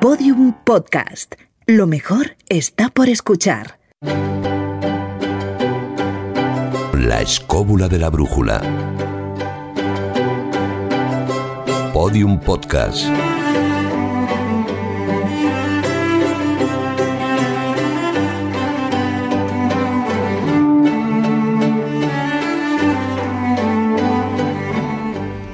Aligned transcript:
Podium 0.00 0.54
Podcast. 0.64 1.34
Lo 1.66 1.86
mejor 1.86 2.34
está 2.48 2.88
por 2.88 3.10
escuchar. 3.10 3.78
La 6.94 7.20
escóbula 7.20 7.86
de 7.86 7.98
la 7.98 8.08
brújula. 8.08 8.62
Podium 11.92 12.40
Podcast. 12.40 13.04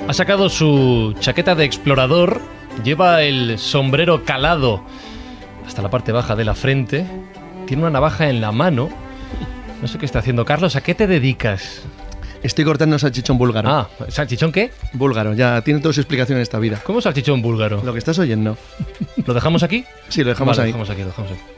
Ha 0.06 0.12
sacado 0.12 0.48
su 0.48 1.16
chaqueta 1.18 1.56
de 1.56 1.64
explorador, 1.64 2.40
lleva 2.82 3.22
el 3.22 3.58
sombrero 3.58 4.24
calado 4.24 4.82
hasta 5.66 5.82
la 5.82 5.90
parte 5.90 6.12
baja 6.12 6.36
de 6.36 6.44
la 6.44 6.54
frente, 6.54 7.06
tiene 7.66 7.82
una 7.82 7.90
navaja 7.90 8.28
en 8.28 8.40
la 8.40 8.52
mano. 8.52 8.88
No 9.82 9.88
sé 9.88 9.98
qué 9.98 10.06
está 10.06 10.20
haciendo 10.20 10.44
Carlos, 10.44 10.76
¿a 10.76 10.80
qué 10.80 10.94
te 10.94 11.06
dedicas? 11.06 11.82
Estoy 12.42 12.64
cortando 12.64 12.98
salchichón 12.98 13.38
búlgaro. 13.38 13.68
Ah, 13.68 13.88
¿salchichón 14.08 14.52
qué? 14.52 14.70
Búlgaro, 14.92 15.34
ya 15.34 15.60
tiene 15.62 15.80
toda 15.80 15.92
su 15.92 16.00
explicación 16.00 16.38
en 16.38 16.42
esta 16.42 16.58
vida. 16.58 16.80
¿Cómo 16.84 17.00
salchichón 17.00 17.42
búlgaro? 17.42 17.82
Lo 17.84 17.92
que 17.92 17.98
estás 17.98 18.18
oyendo. 18.18 18.56
¿Lo 19.26 19.34
dejamos 19.34 19.62
aquí? 19.62 19.84
Sí, 20.08 20.22
lo 20.22 20.30
dejamos 20.30 20.56
Vale, 20.56 20.66
ahí. 20.66 20.72
Lo 20.72 20.78
dejamos 20.78 20.90
aquí, 20.90 21.00
lo 21.00 21.06
dejamos 21.08 21.32
aquí. 21.32 21.55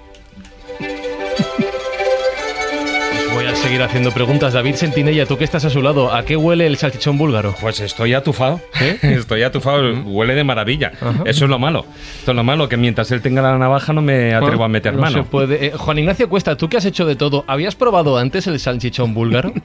Seguir 3.63 3.83
haciendo 3.83 4.11
preguntas. 4.13 4.53
David 4.53 4.75
Sentinella, 4.77 5.27
tú 5.27 5.37
que 5.37 5.45
estás 5.45 5.65
a 5.65 5.71
su 5.71 5.83
lado, 5.83 6.15
¿a 6.15 6.25
qué 6.25 6.37
huele 6.37 6.67
el 6.67 6.77
salchichón 6.77 7.19
búlgaro? 7.19 7.55
Pues 7.61 7.81
estoy 7.81 8.15
atufado. 8.15 8.61
¿Eh? 8.81 8.99
Estoy 9.03 9.43
atufado. 9.43 9.93
Huele 10.05 10.35
de 10.35 10.45
maravilla. 10.45 10.93
Eso 11.25 11.45
es 11.45 11.51
lo 11.51 11.59
malo. 11.59 11.85
Esto 12.19 12.31
es 12.33 12.37
lo 12.37 12.45
malo, 12.45 12.69
que 12.69 12.77
mientras 12.77 13.11
él 13.11 13.21
tenga 13.21 13.43
la 13.43 13.59
navaja 13.59 13.93
no 13.93 14.01
me 14.03 14.35
atrevo 14.35 14.65
a 14.65 14.69
meter 14.69 14.95
No 14.95 15.01
mano. 15.01 15.19
se 15.19 15.23
puede. 15.25 15.67
Eh, 15.67 15.73
Juan 15.77 15.99
Ignacio 15.99 16.29
Cuesta, 16.29 16.57
tú 16.57 16.69
que 16.69 16.77
has 16.77 16.85
hecho 16.85 17.05
de 17.07 17.17
todo, 17.17 17.45
¿habías 17.47 17.75
probado 17.75 18.17
antes 18.19 18.47
el 18.47 18.59
salchichón 18.61 19.15
búlgaro? 19.15 19.53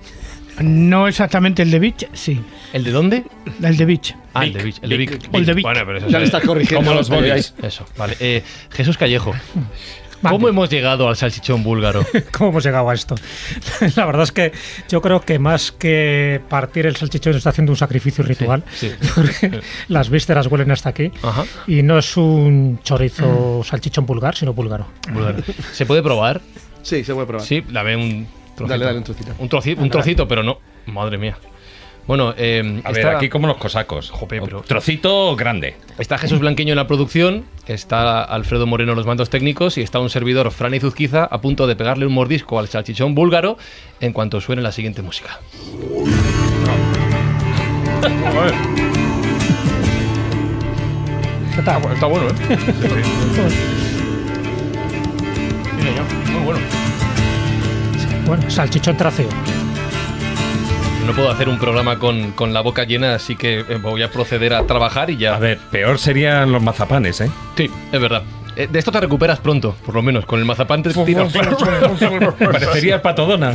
No 0.62 1.08
exactamente 1.08 1.64
el 1.64 1.72
de 1.72 1.80
Beach, 1.80 2.08
sí. 2.14 2.40
¿El 2.74 2.84
de 2.84 2.92
dónde? 2.92 3.24
El 3.64 3.76
de 3.76 3.86
Beach. 3.86 4.16
Ah, 4.36 4.44
el 4.46 4.54
de 4.54 4.62
Vic. 4.64 4.76
El 4.84 4.90
de 4.92 4.98
Vic. 4.98 5.20
O 5.32 5.38
el 5.40 5.46
de 5.48 5.54
Vic. 5.56 5.64
Bueno, 5.66 5.82
pero 5.84 5.98
eso 5.98 6.08
Ya 6.10 6.20
le 6.20 6.26
es- 6.26 6.28
estás 6.32 6.44
corrigiendo. 6.48 6.86
Como 6.86 6.96
los 6.96 7.10
Ahí, 7.10 7.16
bolis. 7.28 7.56
Eso, 7.64 7.88
vale. 7.98 8.16
Eh, 8.20 8.44
Jesús 8.70 8.96
Callejo, 8.96 9.34
¿cómo 10.32 10.48
hemos 10.50 10.70
llegado 10.70 11.08
al 11.08 11.16
salchichón 11.16 11.64
búlgaro? 11.64 12.06
¿Cómo 12.38 12.50
hemos 12.52 12.64
llegado 12.66 12.90
a 12.90 12.94
esto? 12.94 13.16
La 13.96 14.06
verdad 14.06 14.24
es 14.24 14.32
que 14.32 14.52
yo 14.90 15.02
creo 15.02 15.22
que 15.22 15.40
más 15.40 15.72
que 15.72 16.42
partir 16.50 16.86
el 16.86 16.96
salchichón 16.96 17.36
está 17.36 17.50
haciendo 17.52 17.72
un 17.72 17.78
sacrificio 17.78 18.24
ritual. 18.24 18.64
sí. 18.74 18.92
Porque 19.16 19.62
las 19.88 20.10
vísceras 20.10 20.48
huelen 20.48 20.72
hasta 20.72 20.90
aquí. 20.90 21.12
Ajá. 21.22 21.44
Y 21.68 21.84
no 21.84 21.98
es 21.98 22.16
un 22.18 22.80
chorizo 22.84 23.62
salchichón 23.64 24.06
vulgar, 24.06 24.36
sino 24.36 24.54
búlgaro. 24.54 24.88
Búlgaro. 25.12 25.38
¿Se 25.72 25.86
puede 25.86 26.02
probar? 26.04 26.42
Sí, 26.82 27.04
se 27.04 27.14
puede 27.14 27.28
probar. 27.28 27.46
Sí, 27.46 27.64
la 27.70 27.84
ve 27.84 27.96
un 27.96 28.28
trocito. 28.56 28.68
Dale, 28.68 28.86
dale 28.86 28.98
un 28.98 29.04
trocito. 29.04 29.32
Un, 29.40 29.50
troci- 29.50 29.78
un 29.78 29.90
trocito, 29.90 30.28
pero 30.28 30.44
no. 30.44 30.58
Madre 30.88 31.18
mía. 31.18 31.38
Bueno, 32.06 32.34
eh, 32.38 32.82
A 32.84 32.92
ver, 32.92 32.98
está, 33.06 33.18
aquí 33.18 33.30
como 33.30 33.48
los 33.48 33.58
cosacos. 33.58 34.10
Jope, 34.12 34.42
pero- 34.42 34.62
Trocito 34.62 35.36
grande. 35.38 35.76
está 35.98 36.18
Jesús 36.18 36.40
Blanqueño 36.40 36.74
en 36.74 36.78
la 36.78 36.86
producción, 36.88 37.46
está 37.66 38.24
Alfredo 38.24 38.68
Moreno 38.68 38.92
en 38.92 38.98
los 38.98 39.06
mandos 39.06 39.30
técnicos 39.30 39.78
y 39.78 39.82
está 39.82 40.00
un 40.00 40.10
servidor, 40.10 40.52
Fran 40.52 40.74
Izuzquiza, 40.74 41.24
a 41.24 41.40
punto 41.40 41.66
de 41.66 41.76
pegarle 41.78 42.06
un 42.06 42.14
mordisco 42.14 42.60
al 42.60 42.68
salchichón 42.68 43.16
búlgaro 43.16 43.58
en 44.02 44.12
cuanto 44.12 44.42
suene 44.42 44.62
la 44.62 44.72
siguiente 44.74 45.02
música. 45.02 45.40
¿Qué 51.56 51.62
tal? 51.62 51.82
Está 51.94 52.06
bueno, 52.08 52.28
¿eh? 52.28 52.34
Muy 56.32 56.44
bueno. 56.44 56.60
Bueno, 58.26 58.50
salchichón 58.50 58.98
traceo. 58.98 59.28
No 61.06 61.12
puedo 61.14 61.30
hacer 61.30 61.50
un 61.50 61.60
programa 61.60 62.00
con, 62.00 62.32
con 62.32 62.54
la 62.54 62.62
boca 62.62 62.86
llena, 62.86 63.14
así 63.14 63.36
que 63.36 63.60
eh, 63.60 63.78
voy 63.82 64.02
a 64.04 64.10
proceder 64.10 64.54
a 64.54 64.66
trabajar 64.66 65.10
y 65.10 65.18
ya. 65.18 65.36
A 65.36 65.40
ver, 65.40 65.60
peor 65.70 66.00
serían 66.00 66.52
los 66.52 66.64
mazapanes, 66.64 67.20
¿eh? 67.22 67.30
Sí, 67.58 67.70
es 67.92 68.02
verdad. 68.02 68.24
Eh, 68.56 68.68
de 68.72 68.80
esto 68.80 68.92
te 68.92 69.02
recuperas 69.02 69.40
pronto, 69.40 69.76
por 69.86 69.96
lo 69.96 70.02
menos. 70.02 70.26
Con 70.26 70.40
el 70.40 70.46
mazapán 70.46 70.82
te 70.82 70.94
tiras. 70.94 71.34
Parecería 72.40 72.96
el 72.96 73.02
patodona. 73.02 73.52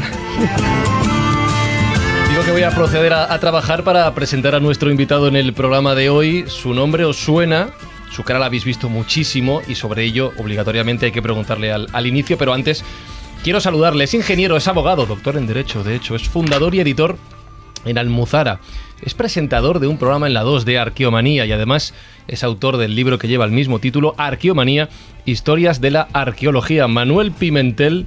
Digo 2.29 2.43
que 2.45 2.51
voy 2.53 2.63
a 2.63 2.71
proceder 2.71 3.13
a, 3.15 3.33
a 3.33 3.41
trabajar 3.41 3.83
para 3.83 4.13
presentar 4.15 4.55
a 4.55 4.61
nuestro 4.61 4.91
invitado 4.91 5.27
en 5.27 5.35
el 5.37 5.53
programa 5.55 5.95
de 5.95 6.11
hoy. 6.11 6.45
Su 6.49 6.75
nombre 6.75 7.05
os 7.07 7.17
suena, 7.17 7.71
su 8.11 8.25
cara 8.25 8.39
la 8.39 8.47
habéis 8.47 8.65
visto 8.65 8.89
muchísimo 8.89 9.63
y 9.67 9.75
sobre 9.75 10.05
ello 10.05 10.33
obligatoriamente 10.37 11.07
hay 11.07 11.13
que 11.13 11.23
preguntarle 11.23 11.73
al, 11.73 11.89
al 11.93 12.07
inicio, 12.07 12.37
pero 12.37 12.53
antes 12.53 12.85
quiero 13.43 13.61
saludarle. 13.61 14.05
Es 14.05 14.15
ingeniero, 14.15 14.57
es 14.57 14.69
abogado, 14.69 15.07
doctor 15.07 15.37
en 15.37 15.47
Derecho, 15.47 15.83
de 15.83 15.97
hecho, 15.97 16.15
es 16.15 16.29
fundador 16.29 16.75
y 16.75 16.81
editor 16.81 17.17
en 17.89 17.99
Almuzara. 17.99 18.61
Es 19.03 19.15
presentador 19.15 19.79
de 19.81 19.87
un 19.87 19.99
programa 19.99 20.27
en 20.27 20.35
la 20.35 20.43
2 20.43 20.65
de 20.65 20.79
Arqueomanía 20.79 21.47
y 21.47 21.53
además 21.53 21.95
es 22.27 22.45
autor 22.45 22.77
del 22.77 22.95
libro 22.95 23.19
que 23.19 23.29
lleva 23.29 23.45
el 23.45 23.53
mismo 23.53 23.79
título, 23.79 24.15
Arqueomanía, 24.19 24.89
Historias 25.25 25.81
de 25.81 25.91
la 25.93 26.09
Arqueología. 26.13 26.89
Manuel 26.89 27.33
Pimentel, 27.33 28.07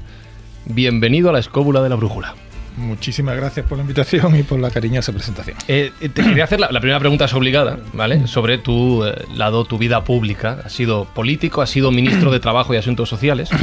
bienvenido 0.65 1.29
a 1.29 1.33
la 1.33 1.39
escóbula 1.39 1.81
de 1.81 1.89
la 1.89 1.95
brújula. 1.95 2.35
Muchísimas 2.77 3.35
gracias 3.35 3.65
por 3.65 3.77
la 3.77 3.81
invitación 3.81 4.35
y 4.37 4.43
por 4.43 4.59
la 4.59 4.71
cariñosa 4.71 5.11
presentación. 5.11 5.57
Eh, 5.67 5.91
eh, 5.99 6.09
te 6.09 6.23
quería 6.23 6.45
hacer 6.45 6.59
la, 6.59 6.71
la 6.71 6.79
primera 6.79 6.99
pregunta 6.99 7.25
es 7.25 7.33
obligada, 7.33 7.79
¿vale? 7.93 8.27
Sobre 8.27 8.57
tu 8.57 9.03
eh, 9.03 9.13
lado, 9.35 9.65
tu 9.65 9.77
vida 9.77 10.03
pública. 10.03 10.59
Has 10.65 10.73
sido 10.73 11.05
político, 11.05 11.61
has 11.61 11.69
sido 11.69 11.91
ministro 11.91 12.31
de 12.31 12.39
Trabajo 12.39 12.73
y 12.73 12.77
Asuntos 12.77 13.09
Sociales. 13.09 13.49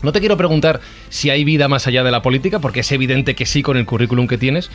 No 0.00 0.12
te 0.12 0.20
quiero 0.20 0.36
preguntar 0.36 0.80
si 1.08 1.28
hay 1.28 1.42
vida 1.42 1.66
más 1.66 1.88
allá 1.88 2.04
de 2.04 2.12
la 2.12 2.22
política, 2.22 2.60
porque 2.60 2.80
es 2.80 2.92
evidente 2.92 3.34
que 3.34 3.46
sí 3.46 3.62
con 3.62 3.76
el 3.76 3.84
currículum 3.84 4.28
que 4.28 4.38
tienes. 4.38 4.70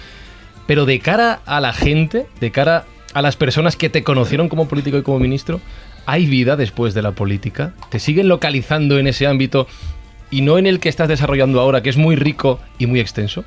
Pero 0.67 0.85
de 0.85 0.99
cara 0.99 1.41
a 1.45 1.59
la 1.59 1.73
gente, 1.73 2.27
de 2.39 2.51
cara 2.51 2.85
a 3.13 3.21
las 3.21 3.35
personas 3.35 3.75
que 3.75 3.89
te 3.89 4.03
conocieron 4.03 4.49
como 4.49 4.67
político 4.67 4.97
y 4.97 5.03
como 5.03 5.19
ministro, 5.19 5.61
¿hay 6.05 6.25
vida 6.25 6.55
después 6.55 6.93
de 6.93 7.01
la 7.01 7.11
política? 7.11 7.73
¿Te 7.89 7.99
siguen 7.99 8.27
localizando 8.27 8.97
en 8.97 9.07
ese 9.07 9.27
ámbito 9.27 9.67
y 10.31 10.41
no 10.41 10.57
en 10.57 10.65
el 10.65 10.79
que 10.79 10.89
estás 10.89 11.07
desarrollando 11.07 11.59
ahora, 11.59 11.83
que 11.83 11.89
es 11.89 11.97
muy 11.97 12.15
rico 12.15 12.59
y 12.79 12.87
muy 12.87 12.99
extenso? 12.99 13.43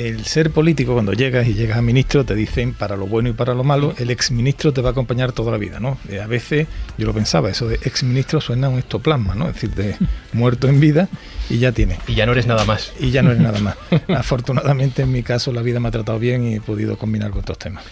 El 0.00 0.24
ser 0.24 0.50
político, 0.50 0.94
cuando 0.94 1.12
llegas 1.12 1.46
y 1.46 1.52
llegas 1.52 1.76
a 1.76 1.82
ministro, 1.82 2.24
te 2.24 2.34
dicen 2.34 2.72
para 2.72 2.96
lo 2.96 3.06
bueno 3.06 3.28
y 3.28 3.32
para 3.34 3.52
lo 3.52 3.64
malo, 3.64 3.92
el 3.98 4.10
exministro 4.10 4.72
te 4.72 4.80
va 4.80 4.88
a 4.88 4.92
acompañar 4.92 5.32
toda 5.32 5.52
la 5.52 5.58
vida, 5.58 5.78
¿no? 5.78 5.98
Eh, 6.08 6.20
a 6.20 6.26
veces, 6.26 6.68
yo 6.96 7.06
lo 7.06 7.12
pensaba, 7.12 7.50
eso 7.50 7.68
de 7.68 7.74
exministro 7.82 8.40
suena 8.40 8.68
a 8.68 8.70
un 8.70 8.78
estoplasma, 8.78 9.34
¿no? 9.34 9.46
Es 9.46 9.56
decir, 9.56 9.74
de 9.74 9.96
muerto 10.32 10.68
en 10.68 10.80
vida 10.80 11.10
y 11.50 11.58
ya 11.58 11.72
tienes. 11.72 11.98
Y 12.08 12.14
ya 12.14 12.24
no 12.24 12.32
eres 12.32 12.46
nada 12.46 12.64
más. 12.64 12.94
Y 12.98 13.10
ya 13.10 13.20
no 13.20 13.30
es 13.30 13.38
nada 13.38 13.58
más. 13.58 13.76
Afortunadamente, 14.08 15.02
en 15.02 15.12
mi 15.12 15.22
caso, 15.22 15.52
la 15.52 15.60
vida 15.60 15.80
me 15.80 15.88
ha 15.88 15.90
tratado 15.90 16.18
bien 16.18 16.46
y 16.46 16.54
he 16.54 16.60
podido 16.62 16.96
combinar 16.96 17.30
con 17.30 17.40
otros 17.40 17.58
temas. 17.58 17.84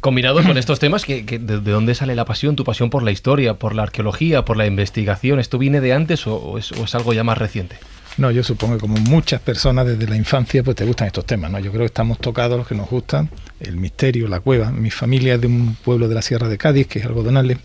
Combinado 0.00 0.42
con 0.42 0.58
estos 0.58 0.80
temas, 0.80 1.04
que, 1.04 1.24
que 1.24 1.38
de, 1.38 1.60
de 1.60 1.70
dónde 1.70 1.94
sale 1.94 2.16
la 2.16 2.24
pasión, 2.24 2.56
tu 2.56 2.64
pasión 2.64 2.90
por 2.90 3.04
la 3.04 3.12
historia, 3.12 3.54
por 3.54 3.76
la 3.76 3.84
arqueología, 3.84 4.44
por 4.44 4.56
la 4.56 4.66
investigación? 4.66 5.38
¿Esto 5.38 5.58
viene 5.58 5.80
de 5.80 5.92
antes 5.92 6.26
o, 6.26 6.34
o 6.34 6.58
es, 6.58 6.72
o 6.72 6.82
es 6.82 6.94
algo 6.96 7.12
ya 7.12 7.22
más 7.22 7.38
reciente? 7.38 7.76
No, 8.18 8.30
yo 8.30 8.42
supongo 8.42 8.74
que 8.74 8.80
como 8.80 8.96
muchas 8.96 9.40
personas 9.40 9.86
desde 9.86 10.06
la 10.06 10.16
infancia, 10.16 10.62
pues 10.62 10.76
te 10.76 10.84
gustan 10.84 11.06
estos 11.06 11.24
temas, 11.24 11.50
¿no? 11.50 11.58
Yo 11.58 11.70
creo 11.70 11.80
que 11.80 11.86
estamos 11.86 12.18
tocados 12.18 12.58
los 12.58 12.66
que 12.66 12.74
nos 12.74 12.88
gustan, 12.88 13.30
el 13.60 13.76
misterio, 13.76 14.28
la 14.28 14.40
cueva. 14.40 14.70
Mi 14.70 14.90
familia 14.90 15.34
es 15.34 15.40
de 15.40 15.46
un 15.46 15.76
pueblo 15.76 16.08
de 16.08 16.14
la 16.14 16.22
Sierra 16.22 16.48
de 16.48 16.58
Cádiz, 16.58 16.86
que 16.86 16.98
es 16.98 17.06
Algodonales, 17.06 17.58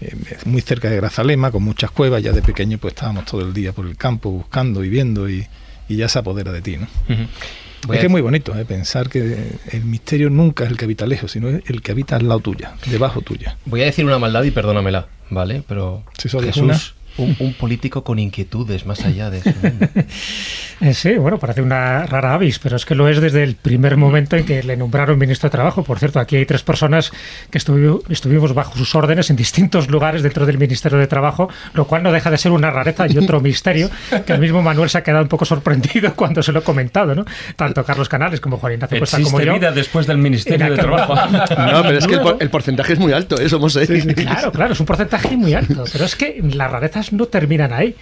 eh, 0.00 0.14
muy 0.44 0.60
cerca 0.60 0.90
de 0.90 0.96
Grazalema, 0.96 1.50
con 1.50 1.62
muchas 1.62 1.90
cuevas. 1.90 2.22
Ya 2.22 2.32
de 2.32 2.42
pequeño 2.42 2.78
pues 2.78 2.94
estábamos 2.94 3.24
todo 3.24 3.40
el 3.40 3.54
día 3.54 3.72
por 3.72 3.86
el 3.86 3.96
campo 3.96 4.30
buscando 4.30 4.84
y 4.84 4.88
viendo 4.88 5.28
y, 5.28 5.46
y 5.88 5.96
ya 5.96 6.08
se 6.08 6.18
apodera 6.18 6.52
de 6.52 6.60
ti, 6.60 6.76
¿no? 6.76 6.86
Voy 7.86 7.96
es 7.96 8.00
que 8.00 8.06
es 8.06 8.10
muy 8.10 8.22
bonito 8.22 8.56
¿eh? 8.58 8.64
pensar 8.64 9.10
que 9.10 9.58
el 9.70 9.84
misterio 9.84 10.30
nunca 10.30 10.64
es 10.64 10.70
el 10.70 10.76
que 10.76 10.86
habita 10.86 11.06
lejos, 11.06 11.32
sino 11.32 11.48
es 11.48 11.62
el 11.66 11.82
que 11.82 11.92
habita 11.92 12.16
al 12.16 12.28
lado 12.28 12.40
tuya, 12.40 12.74
debajo 12.86 13.20
tuya. 13.20 13.56
Voy 13.66 13.82
a 13.82 13.84
decir 13.84 14.04
una 14.06 14.18
maldad 14.18 14.42
y 14.44 14.50
perdónamela, 14.50 15.06
¿vale? 15.28 15.62
Pero 15.68 16.02
Si 16.16 16.28
Jesús, 16.28 16.94
un, 17.18 17.36
un 17.38 17.54
político 17.54 18.02
con 18.04 18.18
inquietudes 18.18 18.86
más 18.86 19.04
allá 19.04 19.30
de 19.30 19.40
mundo. 19.62 19.88
Eh, 20.80 20.92
sí, 20.92 21.14
bueno, 21.14 21.38
parece 21.38 21.62
una 21.62 22.04
rara 22.04 22.34
avis, 22.34 22.58
pero 22.58 22.74
es 22.74 22.84
que 22.84 22.96
lo 22.96 23.08
es 23.08 23.20
desde 23.20 23.44
el 23.44 23.54
primer 23.54 23.96
momento 23.96 24.34
en 24.36 24.44
que 24.44 24.60
le 24.64 24.76
nombraron 24.76 25.16
ministro 25.16 25.46
de 25.48 25.52
Trabajo. 25.52 25.84
Por 25.84 26.00
cierto, 26.00 26.18
aquí 26.18 26.34
hay 26.34 26.46
tres 26.46 26.64
personas 26.64 27.12
que 27.48 27.60
estuvi- 27.60 28.02
estuvimos 28.10 28.52
bajo 28.54 28.76
sus 28.76 28.92
órdenes 28.96 29.30
en 29.30 29.36
distintos 29.36 29.88
lugares 29.88 30.24
dentro 30.24 30.44
del 30.46 30.58
Ministerio 30.58 30.98
de 30.98 31.06
Trabajo, 31.06 31.48
lo 31.74 31.86
cual 31.86 32.02
no 32.02 32.10
deja 32.10 32.28
de 32.28 32.38
ser 32.38 32.50
una 32.50 32.72
rareza 32.72 33.06
y 33.08 33.16
otro 33.16 33.40
misterio 33.40 33.88
que 34.26 34.32
el 34.32 34.40
mismo 34.40 34.62
Manuel 34.62 34.90
se 34.90 34.98
ha 34.98 35.02
quedado 35.04 35.22
un 35.22 35.28
poco 35.28 35.44
sorprendido 35.44 36.12
cuando 36.16 36.42
se 36.42 36.50
lo 36.50 36.58
he 36.58 36.62
comentado, 36.62 37.14
¿no? 37.14 37.24
Tanto 37.54 37.84
Carlos 37.84 38.08
Canales 38.08 38.40
como 38.40 38.56
Juan 38.58 38.72
Ignacio 38.74 38.98
Cuesta 38.98 39.18
como 39.18 39.28
¿Existe 39.38 39.46
yo. 39.46 39.54
vida 39.54 39.70
después 39.70 40.08
del 40.08 40.18
Ministerio 40.18 40.70
de 40.72 40.76
Trabajo? 40.76 41.14
No, 41.14 41.82
pero 41.84 41.98
es 41.98 42.06
que 42.08 42.14
el, 42.14 42.20
por- 42.20 42.36
el 42.40 42.50
porcentaje 42.50 42.94
es 42.94 42.98
muy 42.98 43.12
alto, 43.12 43.40
¿eh? 43.40 43.48
Somos 43.48 43.74
seis. 43.74 43.88
Claro, 44.16 44.50
claro, 44.50 44.72
es 44.72 44.80
un 44.80 44.86
porcentaje 44.86 45.36
muy 45.36 45.54
alto, 45.54 45.84
pero 45.92 46.04
es 46.04 46.16
que 46.16 46.42
la 46.52 46.66
rareza 46.66 46.98
no 47.12 47.26
terminan 47.26 47.72
ahí. 47.72 47.94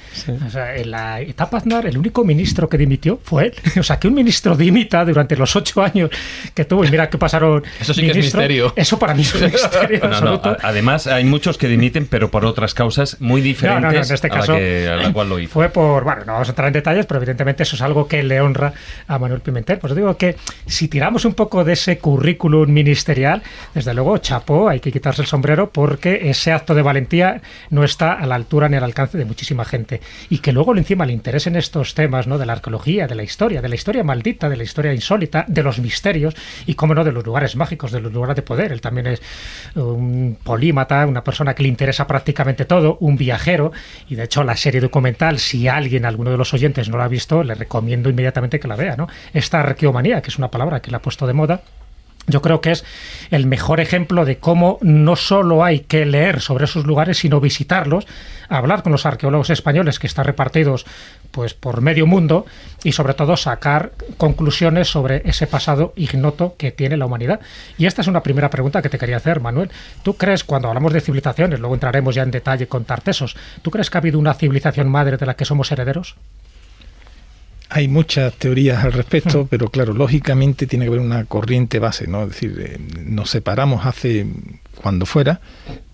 O 0.47 0.51
sea, 0.51 0.77
en 0.77 0.91
la 0.91 1.21
etapa 1.21 1.57
Aznar, 1.59 1.87
el 1.87 1.99
único 1.99 2.25
ministro 2.25 2.69
que 2.69 2.79
dimitió 2.79 3.19
fue 3.23 3.47
él. 3.47 3.55
O 3.81 3.83
sea, 3.83 3.99
que 3.99 4.07
un 4.09 4.15
ministro 4.15 4.55
dimita 4.57 5.05
durante 5.05 5.37
los 5.37 5.55
ocho 5.57 5.83
años 5.83 6.11
que 6.55 6.65
tuvo, 6.65 6.85
y 6.85 6.91
mira 6.91 7.09
que 7.11 7.19
pasaron. 7.19 7.63
Eso 7.81 7.93
sí 7.95 8.03
que 8.03 8.11
es 8.11 8.17
misterio. 8.17 8.73
Eso 8.77 8.99
para 8.99 9.15
mí 9.15 9.23
es 9.23 9.35
un 9.35 9.43
misterio 9.53 9.99
No, 10.03 10.09
no, 10.09 10.15
absoluto. 10.17 10.49
a- 10.51 10.59
Además, 10.63 11.07
hay 11.07 11.25
muchos 11.25 11.59
que 11.59 11.69
dimiten, 11.69 12.07
pero 12.07 12.31
por 12.31 12.45
otras 12.45 12.75
causas 12.75 13.21
muy 13.21 13.41
diferentes 13.41 13.83
no, 13.83 13.91
no, 13.91 13.97
en 13.97 14.03
este 14.13 14.27
a, 14.27 14.31
la 14.31 14.37
caso 14.41 14.55
que- 14.57 14.89
a 14.89 14.97
la 14.97 15.13
cual 15.13 15.29
lo 15.29 15.39
hizo. 15.39 15.53
fue 15.53 15.69
por, 15.71 16.05
bueno, 16.05 16.25
no 16.25 16.33
vamos 16.35 16.49
a 16.49 16.53
entrar 16.53 16.69
en 16.69 16.75
detalles, 16.75 17.07
pero 17.07 17.19
evidentemente 17.19 17.63
eso 17.65 17.77
es 17.77 17.83
algo 17.83 18.07
que 18.07 18.23
le 18.23 18.41
honra 18.41 18.73
a 19.09 19.19
Manuel 19.19 19.41
Pimentel. 19.41 19.79
Pues 19.79 19.95
digo 19.95 20.17
que 20.17 20.37
si 20.67 20.89
tiramos 20.89 21.25
un 21.25 21.35
poco 21.35 21.65
de 21.65 21.73
ese 21.73 21.99
currículum 21.99 22.71
ministerial, 22.71 23.43
desde 23.75 23.95
luego, 23.95 24.19
chapó, 24.19 24.69
hay 24.69 24.81
que 24.81 24.93
quitarse 24.93 25.23
el 25.23 25.29
sombrero 25.29 25.71
porque 25.71 26.31
ese 26.31 26.53
acto 26.53 26.75
de 26.75 26.83
valentía 26.83 27.41
no 27.71 27.85
está 27.85 28.13
a 28.13 28.27
la 28.27 28.35
altura 28.37 28.69
ni 28.69 28.77
al 28.77 28.85
alcance 28.93 29.19
de 29.19 29.25
muchísima 29.25 29.65
gente. 29.65 30.01
Y 30.31 30.39
que 30.39 30.53
luego 30.53 30.77
encima 30.77 31.07
le 31.07 31.13
interesen 31.13 31.57
estos 31.57 31.95
temas, 31.95 32.27
¿no? 32.27 32.39
De 32.39 32.47
la 32.47 32.53
arqueología, 32.53 33.07
de 33.07 33.15
la 33.15 33.23
historia, 33.23 33.63
de 33.63 33.69
la 33.69 33.75
historia 33.75 34.05
maldita, 34.05 34.49
de 34.49 34.57
la 34.57 34.63
historia 34.63 34.93
insólita, 34.93 35.45
de 35.49 35.63
los 35.63 35.79
misterios 35.79 36.35
y, 36.67 36.75
cómo 36.75 36.95
no, 36.95 37.05
de 37.05 37.13
los 37.13 37.25
lugares 37.25 37.57
mágicos, 37.57 37.93
de 37.93 38.01
los 38.01 38.13
lugares 38.13 38.37
de 38.37 38.43
poder. 38.43 38.73
Él 38.73 38.81
también 38.81 39.07
es 39.07 39.23
un 39.75 40.39
polímata, 40.43 41.07
una 41.07 41.25
persona 41.25 41.55
que 41.55 41.63
le 41.63 41.69
interesa 41.69 42.07
prácticamente 42.07 42.65
todo, 42.65 42.99
un 43.01 43.17
viajero. 43.17 43.73
Y 44.09 44.15
de 44.15 44.25
hecho, 44.25 44.45
la 44.45 44.57
serie 44.57 44.81
documental, 44.81 45.39
si 45.39 45.69
alguien, 45.69 46.05
alguno 46.05 46.31
de 46.31 46.37
los 46.37 46.53
oyentes 46.55 46.89
no 46.89 46.99
la 46.99 47.05
ha 47.05 47.09
visto, 47.09 47.43
le 47.43 47.55
recomiendo 47.55 48.11
inmediatamente 48.11 48.61
que 48.61 48.69
la 48.69 48.77
vea, 48.77 48.97
¿no? 48.97 49.09
Esta 49.33 49.61
arqueomanía, 49.61 50.21
que 50.21 50.31
es 50.31 50.39
una 50.39 50.51
palabra 50.51 50.81
que 50.81 50.91
le 50.91 50.97
ha 50.97 51.03
puesto 51.03 51.27
de 51.27 51.33
moda. 51.33 51.63
Yo 52.29 52.41
creo 52.41 52.61
que 52.61 52.71
es 52.71 52.85
el 53.31 53.47
mejor 53.47 53.81
ejemplo 53.81 54.25
de 54.25 54.39
cómo 54.39 54.79
no 54.81 55.17
solo 55.17 55.65
hay 55.65 55.81
que 55.81 56.07
leer 56.07 56.41
sobre 56.41 56.67
esos 56.67 56.87
lugares, 56.87 57.19
sino 57.19 57.41
visitarlos, 57.41 58.07
hablar 58.49 58.85
con 58.85 58.93
los 58.93 59.07
arqueólogos 59.07 59.51
españoles 59.51 59.99
que 59.99 60.07
están 60.07 60.27
repartidos 60.27 60.87
pues 61.33 61.55
por 61.55 61.81
medio 61.81 62.07
mundo 62.07 62.47
y 62.85 62.93
sobre 62.93 63.15
todo 63.15 63.37
sacar 63.37 63.93
conclusiones 64.19 64.89
sobre 64.89 65.23
ese 65.25 65.49
pasado 65.49 65.95
ignoto 65.97 66.55
que 66.57 66.71
tiene 66.71 66.97
la 66.97 67.07
humanidad. 67.07 67.41
Y 67.77 67.87
esta 67.87 68.03
es 68.03 68.09
una 68.09 68.23
primera 68.23 68.51
pregunta 68.51 68.83
que 68.83 68.89
te 68.89 68.99
quería 68.99 69.17
hacer, 69.17 69.41
Manuel. 69.41 69.71
¿Tú 70.05 70.15
crees, 70.15 70.45
cuando 70.45 70.69
hablamos 70.69 70.93
de 70.93 71.01
civilizaciones, 71.01 71.59
luego 71.59 71.75
entraremos 71.75 72.15
ya 72.15 72.23
en 72.23 72.31
detalle 72.31 72.69
con 72.69 72.85
Tartesos, 72.85 73.37
¿tú 73.63 73.71
crees 73.73 73.91
que 73.91 73.99
ha 73.99 74.01
habido 74.01 74.19
una 74.19 74.35
civilización 74.35 74.89
madre 74.89 75.17
de 75.17 75.27
la 75.27 75.35
que 75.35 75.45
somos 75.45 75.73
herederos? 75.73 76.15
Hay 77.75 77.89
muchas 77.89 78.35
teorías 78.35 78.85
al 78.85 78.93
respecto, 78.93 79.47
pero 79.49 79.71
claro, 79.71 79.95
lógicamente 79.95 80.67
tiene 80.67 80.85
que 80.85 80.91
haber 80.91 81.01
una 81.01 81.25
corriente 81.25 81.79
base, 81.79 82.07
¿no? 82.07 82.25
Es 82.25 82.29
decir, 82.29 82.55
eh, 82.61 82.79
nos 83.07 83.31
separamos 83.31 83.87
hace 83.87 84.27
cuando 84.75 85.07
fuera, 85.07 85.41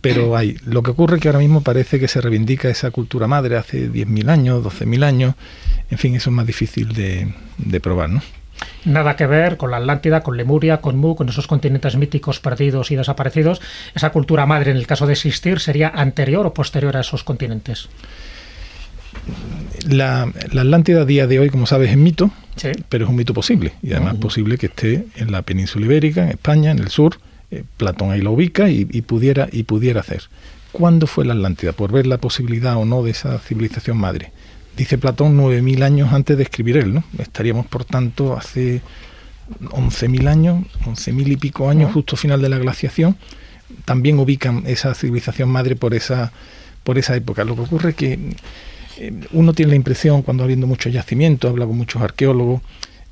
pero 0.01 0.37
hay. 0.37 0.57
Lo 0.67 0.83
que 0.83 0.91
ocurre 0.91 1.17
es 1.17 1.23
que 1.23 1.29
ahora 1.29 1.39
mismo 1.39 1.61
parece 1.61 2.01
que 2.01 2.09
se 2.09 2.21
reivindica 2.21 2.69
esa 2.69 2.91
cultura 2.91 3.29
madre 3.29 3.57
hace 3.57 3.89
10.000 3.89 4.29
años, 4.29 4.65
12.000 4.65 5.05
años. 5.05 5.35
En 5.89 5.99
fin, 5.99 6.17
eso 6.17 6.31
es 6.31 6.35
más 6.35 6.47
difícil 6.47 6.93
de, 6.95 7.33
de 7.59 7.81
probar, 7.81 8.11
¿no? 8.11 8.23
Nada 8.85 9.15
que 9.17 9.27
ver 9.27 9.57
con 9.57 9.71
la 9.71 9.77
Atlántida, 9.77 10.23
con 10.23 10.37
Lemuria, 10.37 10.81
con 10.81 10.97
Mu, 10.97 11.15
con 11.15 11.29
esos 11.29 11.47
continentes 11.47 11.97
míticos 11.97 12.41
perdidos 12.41 12.91
y 12.91 12.97
desaparecidos. 12.97 13.61
Esa 13.95 14.11
cultura 14.11 14.47
madre, 14.47 14.71
en 14.71 14.77
el 14.77 14.87
caso 14.87 15.07
de 15.07 15.13
existir, 15.13 15.61
sería 15.61 15.89
anterior 15.89 16.47
o 16.47 16.55
posterior 16.55 16.97
a 16.97 17.01
esos 17.01 17.23
continentes. 17.23 17.89
La, 19.89 20.31
la 20.53 20.63
Atlántida 20.63 21.03
a 21.03 21.05
día 21.05 21.27
de 21.27 21.39
hoy, 21.39 21.51
como 21.51 21.67
sabes, 21.67 21.91
es 21.91 21.97
mito, 21.97 22.31
Sí. 22.57 22.71
pero 22.89 23.05
es 23.05 23.11
un 23.11 23.17
mito 23.17 23.33
posible. 23.35 23.73
Y 23.83 23.93
además 23.93 24.17
posible 24.17 24.59
que 24.59 24.67
esté 24.67 25.07
en 25.17 25.31
la 25.31 25.43
península 25.43 25.87
ibérica, 25.87 26.25
en 26.25 26.31
España, 26.31 26.71
en 26.73 26.79
el 26.81 26.89
sur. 26.89 27.19
Eh, 27.51 27.63
Platón 27.77 28.11
ahí 28.11 28.21
lo 28.21 28.33
ubica 28.33 28.69
y, 28.69 28.87
y 28.91 29.03
pudiera, 29.03 29.49
y 29.53 29.63
pudiera 29.63 30.01
hacer. 30.01 30.23
¿Cuándo 30.73 31.07
fue 31.07 31.25
la 31.25 31.35
Atlántida? 31.35 31.73
Por 31.73 31.93
ver 31.93 32.07
la 32.07 32.19
posibilidad 32.19 32.77
o 32.77 32.85
no 32.85 33.03
de 33.03 33.13
esa 33.13 33.39
civilización 33.39 33.97
madre. 33.97 34.33
Dice 34.77 34.99
Platón 34.99 35.37
9.000 35.39 35.83
años 35.83 36.13
antes 36.13 36.37
de 36.37 36.43
escribir 36.43 36.77
él, 36.77 36.95
¿no? 36.95 37.05
Estaríamos, 37.19 37.67
por 37.67 37.85
tanto, 37.85 38.37
hace 38.37 38.83
11.000 39.61 40.29
años, 40.29 40.65
11.000 40.85 41.33
y 41.33 41.37
pico 41.37 41.71
años, 41.71 41.93
justo 41.93 42.17
final 42.17 42.43
de 42.43 42.49
la 42.49 42.59
glaciación. 42.59 43.17
También 43.85 44.19
ubican 44.19 44.65
esa 44.67 44.95
civilización 44.95 45.49
madre 45.49 45.75
por 45.77 45.95
esa, 45.95 46.33
por 46.85 46.99
esa 46.99 47.17
época. 47.17 47.45
Lo 47.45 47.55
que 47.55 47.63
ocurre 47.63 47.91
es 47.91 47.97
que 47.97 48.19
uno 49.33 49.53
tiene 49.53 49.71
la 49.71 49.77
impresión, 49.77 50.23
cuando 50.23 50.45
habiendo 50.45 50.67
muchos 50.67 50.93
yacimientos, 50.93 51.51
habla 51.51 51.67
con 51.67 51.77
muchos 51.77 52.01
arqueólogos, 52.03 52.61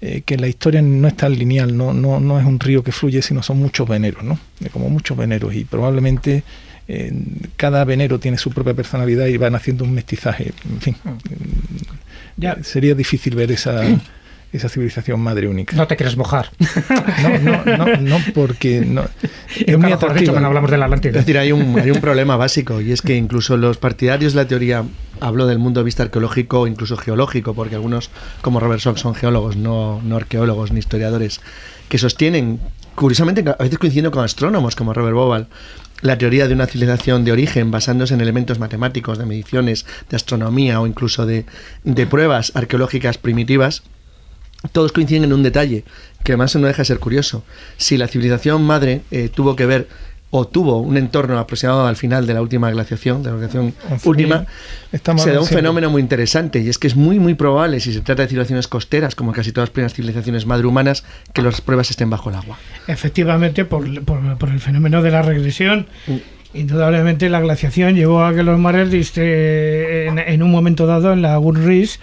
eh, 0.01 0.23
que 0.27 0.37
la 0.37 0.47
historia 0.49 0.83
no 0.83 1.09
es 1.09 1.17
tan 1.17 1.33
lineal, 1.39 1.77
no, 1.77 1.93
no, 1.95 2.21
no 2.21 2.39
es 2.39 2.45
un 2.47 2.61
río 2.61 2.83
que 2.83 2.93
fluye, 2.93 3.23
sino 3.23 3.43
son 3.43 3.59
muchos 3.59 3.89
veneros, 3.89 4.23
¿no? 4.25 4.39
Eh, 4.65 4.69
Como 4.71 4.91
muchos 4.91 5.17
veneros 5.17 5.55
y 5.55 5.65
probablemente 5.65 6.43
eh, 6.89 7.13
cada 7.57 7.85
venero 7.85 8.19
tiene 8.21 8.37
su 8.39 8.51
propia 8.51 8.75
personalidad 8.75 9.27
y 9.27 9.37
van 9.39 9.55
haciendo 9.55 9.85
un 9.85 9.93
mestizaje. 9.93 10.53
En 10.71 10.81
fin, 10.81 10.97
Ya. 12.37 12.53
eh, 12.53 12.63
sería 12.65 12.95
difícil 12.95 13.35
ver 13.35 13.51
esa, 13.53 13.81
esa 14.53 14.69
civilización 14.69 15.21
madre 15.21 15.49
única. 15.49 15.77
No 15.77 15.87
te 15.87 15.97
quieres 15.97 16.17
mojar. 16.17 16.51
No, 17.23 17.39
no, 17.39 17.77
no, 17.77 17.97
no, 17.97 18.19
porque 18.35 18.81
no, 18.81 19.03
es 19.57 19.67
muy 19.79 19.91
mejor 19.91 19.91
dicho 19.91 20.07
atractiva. 20.07 20.33
cuando 20.33 20.49
hablamos 20.49 20.71
de 20.71 20.79
la 20.79 20.85
Atlántida. 20.87 21.19
Es 21.19 21.27
decir, 21.27 21.39
hay 21.39 21.53
un, 21.53 21.79
hay 21.79 21.91
un 21.91 22.01
problema 22.01 22.37
básico 22.37 22.81
y 22.81 22.93
es 22.93 23.03
que 23.03 23.17
incluso 23.17 23.57
los 23.57 23.77
partidarios 23.79 24.33
de 24.33 24.43
la 24.43 24.49
teoría, 24.49 24.85
hablo 25.21 25.47
del 25.47 25.59
mundo 25.59 25.81
de 25.81 25.85
vista 25.85 26.03
arqueológico 26.05 26.61
o 26.61 26.67
incluso 26.67 26.97
geológico, 26.97 27.55
porque 27.55 27.75
algunos 27.75 28.11
como 28.41 28.61
Robert 28.61 28.81
Sock 28.81 28.97
son 28.97 29.15
geólogos, 29.15 29.57
no, 29.57 30.01
no 30.03 30.17
arqueólogos 30.17 30.73
ni 30.73 30.79
historiadores, 30.79 31.41
que 31.89 31.99
sostienen, 31.99 32.61
curiosamente 32.95 33.45
a 33.49 33.63
veces 33.63 33.79
coincidiendo 33.79 34.11
con 34.11 34.25
astrónomos 34.25 34.77
como 34.77 34.93
Robert 34.93 35.15
Bowell, 35.15 35.47
la 36.03 36.19
teoría 36.19 36.47
de 36.47 36.55
una 36.55 36.67
civilización 36.67 37.25
de 37.25 37.33
origen 37.33 37.71
basándose 37.71 38.15
en 38.15 38.21
elementos 38.21 38.59
matemáticos, 38.59 39.19
de 39.19 39.27
mediciones, 39.27 39.87
de 40.11 40.17
astronomía 40.17 40.81
o 40.81 40.87
incluso 40.87 41.27
de, 41.27 41.47
de 41.85 42.07
pruebas 42.07 42.53
arqueológicas 42.55 43.19
primitivas, 43.19 43.83
todos 44.73 44.93
coinciden 44.93 45.25
en 45.25 45.33
un 45.33 45.43
detalle, 45.43 45.85
que 46.25 46.33
además 46.33 46.55
no 46.57 46.67
deja 46.67 46.79
de 46.83 46.87
ser 46.87 46.99
curioso. 46.99 47.45
Si 47.77 47.97
la 47.97 48.09
civilización 48.09 48.63
madre 48.65 49.03
eh, 49.11 49.29
tuvo 49.33 49.55
que 49.57 49.67
ver 49.67 49.89
o 50.31 50.45
tuvo 50.47 50.81
un 50.81 50.97
entorno 50.97 51.39
aproximado 51.39 51.87
al 51.87 51.95
final 51.97 52.27
de 52.27 52.35
la 52.35 52.43
última 52.43 52.69
glaciación, 52.71 53.23
de 53.23 53.31
la 53.31 53.37
glaciación 53.37 53.75
11.000, 53.91 54.07
última, 54.07 54.47
se 55.19 55.31
da 55.31 55.41
un 55.41 55.47
fenómeno 55.47 55.89
muy 55.89 56.03
interesante 56.03 56.59
y 56.61 56.69
es 56.69 56.79
que 56.79 56.89
es 56.89 56.97
muy 56.97 57.21
muy 57.21 57.35
probable 57.35 57.79
si 57.79 57.93
se 57.93 58.01
trata 58.01 58.23
de 58.23 58.29
civilizaciones 58.29 58.67
costeras, 58.67 59.15
como 59.15 59.33
casi 59.33 59.53
todas 59.53 59.69
las 59.69 59.73
primeras 59.73 59.95
civilizaciones 59.95 60.45
madrehumanas, 60.45 61.05
que 61.33 61.43
las 61.43 61.61
pruebas 61.61 61.91
estén 61.91 62.11
bajo 62.11 62.29
el 62.31 62.37
agua. 62.37 62.59
Efectivamente, 62.89 63.65
por, 63.65 64.05
por- 64.05 64.37
por 64.37 64.49
el 64.49 64.59
fenómeno 64.61 65.01
de 65.01 65.11
la 65.13 65.23
regresión, 65.23 65.87
Mm. 66.09 66.17
indudablemente 66.55 67.29
la 67.29 67.41
glaciación 67.41 67.95
llevó 67.95 68.25
a 68.25 68.35
que 68.35 68.43
los 68.43 68.59
mares 68.59 68.91
en, 69.17 70.19
en 70.19 70.43
un 70.43 70.51
momento 70.51 70.87
dado 70.87 71.13
en 71.13 71.23
la 71.23 71.37
Goodrich 71.37 72.01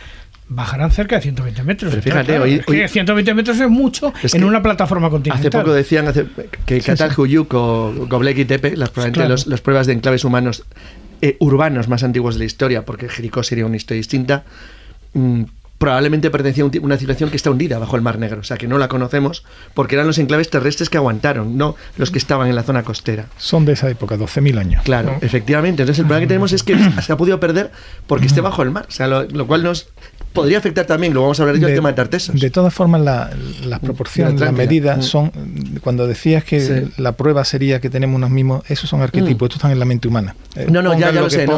bajarán 0.49 0.91
cerca 0.91 1.15
de 1.15 1.21
120 1.21 1.63
metros. 1.63 1.91
Pero 1.91 2.01
fíjate, 2.03 2.39
hoy- 2.39 2.53
es 2.55 2.65
que 2.65 2.71
hoy- 2.83 2.87
120 2.87 3.33
metros 3.33 3.59
es 3.59 3.69
mucho 3.69 4.13
Es 4.21 4.33
en 4.33 4.43
una 4.43 4.61
plataforma 4.61 5.09
continental. 5.09 5.39
Hace 5.47 5.51
poco 5.57 5.73
decían 5.73 6.07
hace- 6.07 6.25
que 6.65 6.79
Catalhuyuk 6.81 7.53
o 7.53 8.07
Göbekli 8.09 8.45
Tepe, 8.45 8.75
las, 8.77 8.89
probablemente 8.89 9.19
Claro. 9.19 9.29
los- 9.31 9.47
las 9.47 9.61
pruebas 9.61 9.87
de 9.87 9.93
enclaves 9.93 10.23
humanos 10.23 10.63
eh, 11.21 11.37
urbanos 11.39 11.87
más 11.87 12.03
antiguos 12.03 12.35
de 12.35 12.39
la 12.39 12.45
historia, 12.45 12.83
porque 12.83 13.07
Jericó 13.07 13.43
sería 13.43 13.65
una 13.65 13.77
historia 13.77 13.99
distinta, 13.99 14.43
mm, 15.13 15.43
probablemente 15.77 16.29
pertenecía 16.29 16.63
a 16.63 16.67
una 16.81 16.97
civilización 16.97 17.29
que 17.29 17.35
está 17.35 17.51
hundida 17.51 17.77
bajo 17.77 17.95
el 17.97 18.01
Mar 18.01 18.17
Negro, 18.17 18.39
o 18.39 18.43
sea 18.43 18.55
que 18.57 18.67
no 18.67 18.77
la 18.77 18.87
conocemos 18.87 19.43
porque 19.73 19.95
eran 19.95 20.07
los 20.07 20.17
enclaves 20.17 20.49
terrestres 20.49 20.89
que 20.89 20.97
aguantaron, 20.97 21.57
no 21.57 21.75
los 21.97 22.09
que 22.09 22.19
estaban 22.19 22.47
en 22.47 22.55
la 22.55 22.63
zona 22.63 22.83
costera. 22.83 23.25
Son 23.37 23.65
de 23.65 23.73
esa 23.73 23.89
época, 23.89 24.15
12.000 24.17 24.57
años. 24.59 24.81
Claro, 24.83 25.17
efectivamente. 25.21 25.81
Entonces 25.83 25.99
el 25.99 26.05
problema 26.05 26.21
que 26.21 26.27
tenemos 26.27 26.53
es 26.53 26.63
que 26.63 26.77
se 27.01 27.11
ha 27.11 27.17
podido 27.17 27.39
perder 27.39 27.71
porque 28.07 28.27
esté 28.27 28.39
bajo 28.39 28.61
el 28.63 28.71
mar, 28.71 28.85
o 28.87 28.91
sea, 28.91 29.07
lo, 29.07 29.23
lo 29.23 29.45
cual 29.45 29.63
nos 29.63 29.87
podría 30.31 30.57
afectar 30.57 30.85
también, 30.85 31.13
lo 31.13 31.21
vamos 31.21 31.39
a 31.39 31.43
hablar 31.43 31.57
yo, 31.59 31.67
el 31.67 31.75
tema 31.75 31.89
de 31.89 31.95
Tartesos. 31.95 32.39
de 32.39 32.49
todas 32.49 32.73
formas, 32.73 33.01
la- 33.01 33.29
las 33.65 33.79
proporciones, 33.79 34.39
De 34.39 34.45
las 34.45 34.53
medidas 34.53 34.97
Mm. 34.99 35.01
son. 35.01 35.31
Cuando 35.81 36.07
decías 36.07 36.43
que 36.43 36.61
Sí. 36.61 36.91
la 36.97 37.11
prueba 37.11 37.43
sería 37.45 37.79
que 37.81 37.89
tenemos 37.89 38.15
unos 38.15 38.29
mismos, 38.31 38.63
esos 38.69 38.89
son 38.89 39.01
arquetipos, 39.01 39.47
estos 39.47 39.57
están 39.57 39.71
en 39.71 39.79
la 39.79 39.85
mente 39.85 40.07
humana. 40.07 40.35
Eh, 40.55 40.67
No, 40.71 40.81
no, 40.81 40.93
ya- 40.97 41.11
ya 41.11 41.19
lo 41.21 41.25
que 41.27 41.29
sé, 41.31 41.45
¿no? 41.45 41.53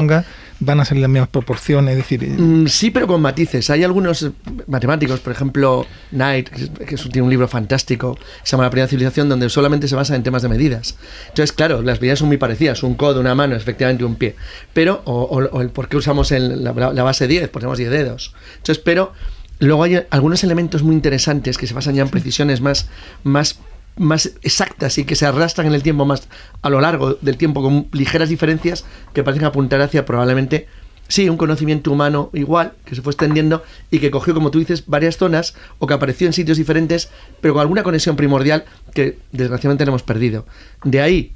Van 0.59 0.79
a 0.79 0.85
ser 0.85 0.97
las 0.97 1.09
mismas 1.09 1.29
proporciones, 1.29 1.91
es 1.91 1.97
decir. 1.97 2.23
eh, 2.23 2.27
Mm, 2.37 2.67
sí, 2.67 2.89
pero 2.91 3.07
con 3.07 3.21
matices. 3.21 3.69
Hay 3.69 3.83
algunos 3.83 4.23
eh, 4.23 4.31
matemáticos, 4.67 5.19
por 5.19 5.33
ejemplo, 5.33 5.85
Knight, 6.11 6.49
que, 6.49 6.95
es- 6.95 7.03
tiene 7.09 7.23
un 7.23 7.29
libro 7.29 7.47
fantástico, 7.47 8.17
se 8.43 8.51
llama 8.51 8.63
La 8.63 8.69
primera 8.69 8.87
civilización, 8.87 9.27
donde 9.29 9.49
solamente 9.49 9.87
se 9.87 9.95
basa 9.95 10.15
en 10.15 10.23
temas 10.23 10.41
de 10.43 10.49
medidas. 10.49 10.95
Entonces, 11.27 11.51
claro, 11.51 11.81
las 11.81 11.99
medidas 11.99 12.19
son 12.19 12.29
muy 12.29 12.37
parecidas. 12.37 12.83
Un 12.83 12.95
codo, 12.95 13.19
una 13.19 13.35
mano, 13.35 13.55
efectivamente 13.55 14.05
un 14.05 14.15
pie. 14.15 14.35
Pero, 14.73 15.01
o, 15.05 15.23
o- 15.23 15.57
o 15.57 15.61
el 15.61 15.69
por 15.69 15.89
qué 15.89 15.97
usamos 15.97 16.31
el- 16.31 16.63
la, 16.63 16.71
la 16.73 17.03
base 17.03 17.27
10, 17.27 17.49
ponemos 17.49 17.77
10 17.77 17.89
dedos. 17.91 18.33
Entonces, 18.57 18.81
pero 18.83 19.11
luego 19.59 19.83
hay 19.83 20.01
algunos 20.09 20.43
elementos 20.43 20.83
muy 20.83 20.95
interesantes 20.95 21.57
que 21.57 21.67
se 21.67 21.73
basan 21.73 21.95
ya 21.95 22.01
en 22.03 22.09
precisiones 22.09 22.61
más, 22.61 22.87
más 23.23 23.59
más 23.97 24.31
exactas 24.41 24.97
y 24.97 25.05
que 25.05 25.15
se 25.15 25.25
arrastran 25.25 25.67
en 25.67 25.73
el 25.73 25.83
tiempo 25.83 26.05
más 26.05 26.27
a 26.61 26.69
lo 26.69 26.81
largo 26.81 27.15
del 27.15 27.37
tiempo 27.37 27.61
con 27.61 27.87
ligeras 27.91 28.29
diferencias 28.29 28.85
que 29.13 29.23
parecen 29.23 29.45
apuntar 29.45 29.81
hacia 29.81 30.05
probablemente 30.05 30.67
sí 31.07 31.29
un 31.29 31.37
conocimiento 31.37 31.91
humano 31.91 32.29
igual 32.33 32.73
que 32.83 32.95
se 32.95 33.01
fue 33.01 33.11
extendiendo 33.11 33.63
y 33.91 33.99
que 33.99 34.11
cogió 34.11 34.33
como 34.33 34.51
tú 34.51 34.59
dices 34.59 34.83
varias 34.87 35.17
zonas 35.17 35.55
o 35.79 35.87
que 35.87 35.93
apareció 35.93 36.27
en 36.27 36.33
sitios 36.33 36.57
diferentes 36.57 37.09
pero 37.39 37.53
con 37.53 37.61
alguna 37.61 37.83
conexión 37.83 38.15
primordial 38.15 38.65
que 38.93 39.17
desgraciadamente 39.31 39.83
hemos 39.85 40.03
perdido 40.03 40.45
de 40.83 41.01
ahí 41.01 41.31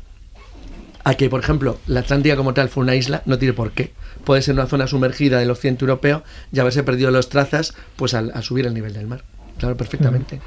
a 1.06 1.16
que, 1.16 1.30
por 1.30 1.40
ejemplo, 1.40 1.80
la 1.88 2.02
Atlántida 2.02 2.36
como 2.36 2.54
tal 2.54 2.70
fue 2.70 2.84
una 2.84 2.94
isla, 2.94 3.24
no 3.26 3.40
tiene 3.40 3.54
por 3.54 3.72
qué. 3.72 3.94
Puede 4.26 4.42
ser 4.42 4.54
una 4.54 4.68
zona 4.68 4.86
sumergida 4.86 5.40
del 5.40 5.50
occidente 5.50 5.86
europeo 5.86 6.24
y 6.52 6.60
haberse 6.60 6.84
perdido 6.84 7.10
los 7.10 7.30
trazas 7.30 7.74
pues 7.96 8.14
al 8.14 8.32
subir 8.44 8.68
el 8.68 8.74
nivel 8.74 8.94
del 8.94 9.08
mar. 9.08 9.24
Claro, 9.58 9.76
perfectamente. 9.76 10.40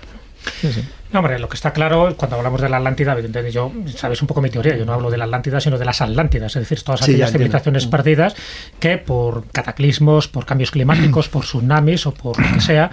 No, 1.12 1.18
hombre, 1.18 1.38
lo 1.38 1.48
que 1.48 1.56
está 1.56 1.72
claro, 1.72 2.14
cuando 2.16 2.36
hablamos 2.36 2.60
de 2.62 2.68
la 2.70 2.78
Atlántida, 2.78 3.12
evidentemente 3.12 3.52
yo, 3.52 3.70
sabes 3.94 4.22
un 4.22 4.28
poco 4.28 4.40
mi 4.40 4.48
teoría, 4.48 4.76
yo 4.76 4.86
no 4.86 4.94
hablo 4.94 5.10
de 5.10 5.18
la 5.18 5.24
Atlántida, 5.24 5.60
sino 5.60 5.76
de 5.76 5.84
las 5.84 6.00
Atlántidas, 6.00 6.56
es 6.56 6.62
decir, 6.62 6.82
todas 6.82 7.00
Sí, 7.00 7.04
aquellas 7.04 7.28
entiendo. 7.28 7.38
civilizaciones 7.50 7.86
perdidas 7.86 8.34
que 8.80 8.96
por 8.96 9.46
cataclismos, 9.48 10.28
por 10.28 10.46
cambios 10.46 10.70
climáticos, 10.70 11.28
por 11.28 11.44
tsunamis 11.44 12.06
o 12.06 12.14
por 12.14 12.38
lo 12.40 12.54
que 12.54 12.60
sea, 12.62 12.90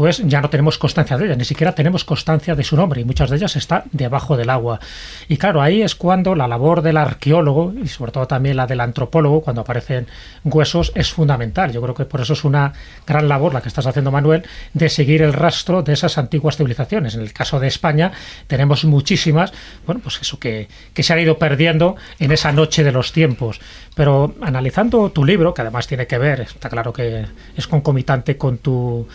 pues 0.00 0.22
ya 0.24 0.40
no 0.40 0.48
tenemos 0.48 0.78
constancia 0.78 1.18
de 1.18 1.26
ellas, 1.26 1.36
ni 1.36 1.44
siquiera 1.44 1.74
tenemos 1.74 2.06
constancia 2.06 2.54
de 2.54 2.64
su 2.64 2.74
nombre, 2.74 3.02
y 3.02 3.04
muchas 3.04 3.28
de 3.28 3.36
ellas 3.36 3.54
están 3.56 3.82
debajo 3.92 4.34
del 4.34 4.48
agua. 4.48 4.80
Y 5.28 5.36
claro, 5.36 5.60
ahí 5.60 5.82
es 5.82 5.94
cuando 5.94 6.34
la 6.34 6.48
labor 6.48 6.80
del 6.80 6.96
arqueólogo, 6.96 7.74
y 7.74 7.86
sobre 7.86 8.10
todo 8.10 8.26
también 8.26 8.56
la 8.56 8.66
del 8.66 8.80
antropólogo, 8.80 9.42
cuando 9.42 9.60
aparecen 9.60 10.06
huesos, 10.42 10.90
es 10.94 11.12
fundamental. 11.12 11.70
Yo 11.70 11.82
creo 11.82 11.94
que 11.94 12.06
por 12.06 12.22
eso 12.22 12.32
es 12.32 12.44
una 12.44 12.72
gran 13.06 13.28
labor 13.28 13.52
la 13.52 13.60
que 13.60 13.68
estás 13.68 13.86
haciendo, 13.86 14.10
Manuel, 14.10 14.42
de 14.72 14.88
seguir 14.88 15.20
el 15.20 15.34
rastro 15.34 15.82
de 15.82 15.92
esas 15.92 16.16
antiguas 16.16 16.56
civilizaciones. 16.56 17.14
En 17.14 17.20
el 17.20 17.34
caso 17.34 17.60
de 17.60 17.68
España 17.68 18.10
tenemos 18.46 18.86
muchísimas, 18.86 19.52
bueno, 19.84 20.00
pues 20.02 20.18
eso 20.22 20.38
que, 20.38 20.68
que 20.94 21.02
se 21.02 21.12
han 21.12 21.18
ido 21.18 21.36
perdiendo 21.36 21.96
en 22.18 22.32
esa 22.32 22.52
noche 22.52 22.84
de 22.84 22.92
los 22.92 23.12
tiempos. 23.12 23.60
Pero 23.94 24.34
analizando 24.40 25.10
tu 25.10 25.26
libro, 25.26 25.52
que 25.52 25.60
además 25.60 25.86
tiene 25.86 26.06
que 26.06 26.16
ver, 26.16 26.40
está 26.40 26.70
claro 26.70 26.90
que 26.90 27.26
es 27.54 27.66
concomitante 27.66 28.38
con 28.38 28.56
tu 28.56 29.06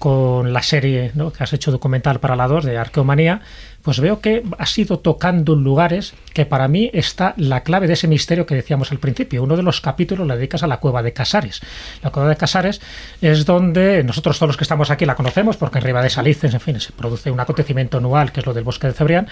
con 0.00 0.54
la 0.54 0.62
serie 0.62 1.12
¿no? 1.14 1.30
que 1.30 1.44
has 1.44 1.52
hecho 1.52 1.70
documental 1.70 2.20
para 2.20 2.34
la 2.34 2.48
2 2.48 2.64
de 2.64 2.78
Arqueomanía, 2.78 3.42
pues 3.82 4.00
veo 4.00 4.20
que 4.20 4.42
has 4.58 4.76
ido 4.78 4.98
tocando 4.98 5.54
lugares 5.54 6.14
que 6.32 6.46
para 6.46 6.68
mí 6.68 6.90
está 6.92 7.34
la 7.36 7.62
clave 7.62 7.86
de 7.86 7.94
ese 7.94 8.08
misterio 8.08 8.46
que 8.46 8.54
decíamos 8.54 8.92
al 8.92 8.98
principio. 8.98 9.42
Uno 9.42 9.56
de 9.56 9.62
los 9.62 9.80
capítulos 9.80 10.26
lo 10.26 10.36
dedicas 10.36 10.62
a 10.62 10.66
la 10.66 10.78
cueva 10.78 11.02
de 11.02 11.12
Casares. 11.12 11.60
La 12.02 12.10
cueva 12.10 12.28
de 12.28 12.36
Casares 12.36 12.80
es 13.20 13.44
donde 13.46 14.04
nosotros 14.04 14.38
todos 14.38 14.50
los 14.50 14.56
que 14.56 14.64
estamos 14.64 14.90
aquí 14.90 15.06
la 15.06 15.14
conocemos 15.14 15.56
porque 15.56 15.78
en 15.78 15.84
Riva 15.84 16.02
de 16.02 16.10
Salices, 16.10 16.54
en 16.54 16.60
fin, 16.60 16.80
se 16.80 16.92
produce 16.92 17.30
un 17.30 17.40
acontecimiento 17.40 17.98
anual 17.98 18.32
que 18.32 18.40
es 18.40 18.46
lo 18.46 18.54
del 18.54 18.64
bosque 18.64 18.86
de 18.86 18.92
Cebrián 18.92 19.28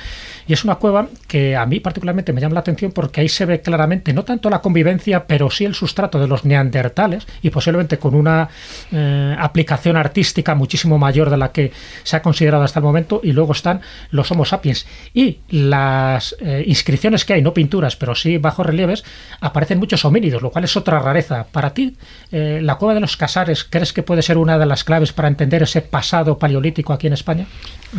y 0.47 0.53
es 0.53 0.65
una 0.65 0.77
cueva 0.77 1.09
que 1.27 1.57
a 1.57 1.67
mí 1.67 1.81
particularmente 1.81 2.33
me 2.33 2.41
llama 2.41 2.55
la 2.55 2.61
atención 2.61 2.93
porque 2.93 3.21
ahí 3.21 3.29
se 3.29 3.45
ve 3.45 3.61
claramente 3.61 4.13
no 4.13 4.25
tanto 4.25 4.51
la 4.51 4.61
convivencia, 4.61 5.27
pero 5.27 5.51
sí 5.51 5.65
el 5.65 5.75
sustrato 5.75 6.19
de 6.19 6.27
los 6.27 6.45
neandertales 6.45 7.27
y 7.43 7.51
posiblemente 7.51 7.99
con 7.99 8.15
una 8.15 8.49
eh, 8.93 9.37
aplicación 9.39 9.97
artística 9.97 10.55
muchísimo 10.55 10.99
mayor 10.99 11.31
de 11.31 11.37
la 11.37 11.53
que 11.53 11.73
se 12.03 12.17
ha 12.17 12.23
considerado 12.23 12.65
hasta 12.65 12.81
el 12.81 12.85
momento 12.85 13.21
y 13.23 13.33
luego 13.33 13.53
están 13.53 13.81
los 14.11 14.31
Homo 14.39 14.45
sapiens 14.45 14.87
y 15.15 15.39
las 15.51 16.37
eh, 16.41 16.63
inscripciones 16.67 17.25
que 17.25 17.35
hay, 17.35 17.43
no 17.43 17.53
pinturas, 17.53 17.97
pero 17.97 18.15
sí 18.15 18.39
bajos 18.39 18.65
relieves, 18.65 19.05
aparecen 19.41 19.79
muchos 19.79 20.05
homínidos, 20.05 20.43
lo 20.43 20.51
cual 20.51 20.65
es 20.65 20.77
otra 20.77 21.01
rareza. 21.01 21.47
Para 21.51 21.75
ti, 21.75 21.97
eh, 22.31 22.61
la 22.63 22.77
cueva 22.77 22.95
de 22.95 23.01
los 23.01 23.17
Casares, 23.17 23.65
¿crees 23.65 23.93
que 23.93 24.05
puede 24.05 24.23
ser 24.23 24.39
una 24.39 24.59
de 24.59 24.67
las 24.67 24.85
claves 24.85 25.13
para 25.13 25.27
entender 25.27 25.65
ese 25.65 25.83
pasado 25.83 26.39
paleolítico 26.39 26.93
aquí 26.93 27.09
en 27.09 27.15
España? 27.15 27.47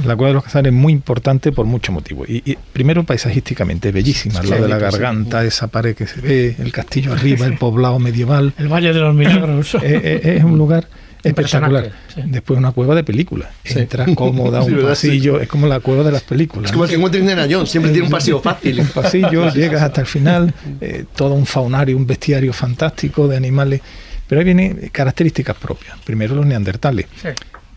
La 0.05 0.15
cueva 0.15 0.29
de 0.29 0.33
los 0.35 0.43
Casares 0.45 0.71
es 0.71 0.77
muy 0.77 0.93
importante 0.93 1.51
por 1.51 1.65
muchos 1.65 1.93
motivos. 1.93 2.29
Y, 2.29 2.41
y 2.45 2.57
primero, 2.71 3.03
paisajísticamente, 3.03 3.91
bellísima. 3.91 4.41
Sí, 4.41 4.47
lado 4.47 4.63
de 4.63 4.69
la 4.69 4.75
bonito, 4.75 4.91
sí. 4.91 4.97
garganta, 5.01 5.43
esa 5.43 5.67
pared 5.67 5.95
que 5.95 6.07
se 6.07 6.21
ve, 6.21 6.55
el 6.59 6.71
castillo 6.71 7.11
arriba, 7.11 7.45
el 7.45 7.57
poblado 7.57 7.99
medieval. 7.99 8.53
El 8.57 8.69
Valle 8.69 8.93
de 8.93 8.99
los 8.99 9.13
Milagros. 9.13 9.75
Eh, 9.75 9.79
eh, 9.83 10.35
es 10.37 10.43
un 10.43 10.57
lugar 10.57 10.87
espectacular. 11.23 11.91
Sí. 12.13 12.21
Después 12.25 12.57
una 12.57 12.71
cueva 12.71 12.95
de 12.95 13.03
película. 13.03 13.49
Entra 13.63 14.05
cómoda, 14.15 14.63
Sí, 14.65 14.71
un 14.71 14.81
pasillo. 14.83 15.39
Es 15.39 15.47
como 15.47 15.67
la 15.67 15.79
cueva 15.79 16.03
de 16.03 16.11
las 16.11 16.23
películas. 16.23 16.65
Es 16.65 16.71
como 16.71 16.85
el 16.85 16.89
que 16.89 16.95
encuentra 16.95 17.19
Indiana 17.19 17.47
Jones, 17.49 17.69
siempre 17.69 17.91
tiene 17.91 18.07
un 18.07 18.11
pasillo 18.11 18.39
fácil. 18.41 18.79
un 18.79 18.87
pasillo, 18.87 19.49
llegas 19.53 19.81
hasta 19.81 20.01
el 20.01 20.07
final, 20.07 20.53
eh, 20.81 21.05
todo 21.15 21.33
un 21.33 21.45
faunario, 21.45 21.97
un 21.97 22.07
bestiario 22.07 22.53
fantástico 22.53 23.27
de 23.27 23.37
animales. 23.37 23.81
Pero 24.27 24.39
ahí 24.39 24.45
vienen 24.45 24.89
características 24.91 25.55
propias. 25.57 25.97
Primero 26.03 26.35
los 26.35 26.45
neandertales. 26.45 27.07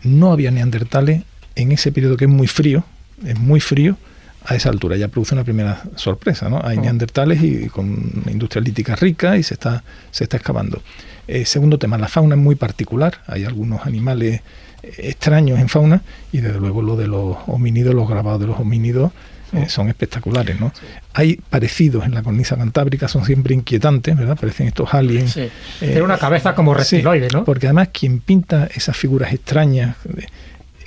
No 0.03 0.31
había 0.31 0.51
neandertales 0.51 1.23
en 1.55 1.71
ese 1.71 1.91
periodo 1.91 2.17
que 2.17 2.25
es 2.25 2.31
muy 2.31 2.47
frío, 2.47 2.83
es 3.25 3.39
muy 3.39 3.59
frío, 3.59 3.97
a 4.45 4.55
esa 4.55 4.69
altura. 4.69 4.97
Ya 4.97 5.07
produce 5.07 5.35
una 5.35 5.43
primera 5.43 5.81
sorpresa, 5.95 6.49
¿no? 6.49 6.61
Hay 6.63 6.77
neandertales 6.77 7.41
y 7.43 7.67
con 7.67 8.23
industria 8.29 8.61
lítica 8.61 8.95
rica 8.95 9.37
y 9.37 9.43
se 9.43 9.53
está, 9.53 9.83
se 10.11 10.25
está 10.25 10.37
excavando. 10.37 10.81
Eh, 11.27 11.45
segundo 11.45 11.77
tema, 11.77 11.97
la 11.97 12.07
fauna 12.07 12.35
es 12.35 12.41
muy 12.41 12.55
particular. 12.55 13.19
Hay 13.27 13.45
algunos 13.45 13.85
animales 13.85 14.41
eh, 14.83 14.93
extraños 14.97 15.59
en 15.59 15.69
fauna 15.69 16.01
y 16.31 16.39
desde 16.39 16.59
luego 16.59 16.81
lo 16.81 16.95
de 16.97 17.07
los 17.07 17.37
homínidos, 17.47 17.95
los 17.95 18.07
grabados 18.07 18.41
de 18.41 18.47
los 18.47 18.59
homínidos 18.59 19.11
eh, 19.53 19.69
son 19.69 19.87
espectaculares, 19.87 20.59
¿no? 20.59 20.71
Hay 21.13 21.39
parecidos 21.49 22.05
en 22.05 22.15
la 22.15 22.23
cornisa 22.23 22.57
cantábrica, 22.57 23.07
son 23.07 23.23
siempre 23.23 23.53
inquietantes, 23.53 24.17
¿verdad? 24.17 24.35
Parecen 24.35 24.67
estos 24.67 24.91
aliens. 24.93 25.33
Sí. 25.33 25.41
Eh, 25.41 25.51
Tiene 25.79 26.01
una 26.01 26.17
cabeza 26.17 26.55
como 26.55 26.73
sí, 26.73 26.97
reptiloide, 26.97 27.27
¿no? 27.31 27.43
Porque 27.43 27.67
además 27.67 27.89
quien 27.93 28.19
pinta 28.19 28.67
esas 28.73 28.97
figuras 28.97 29.31
extrañas 29.31 29.95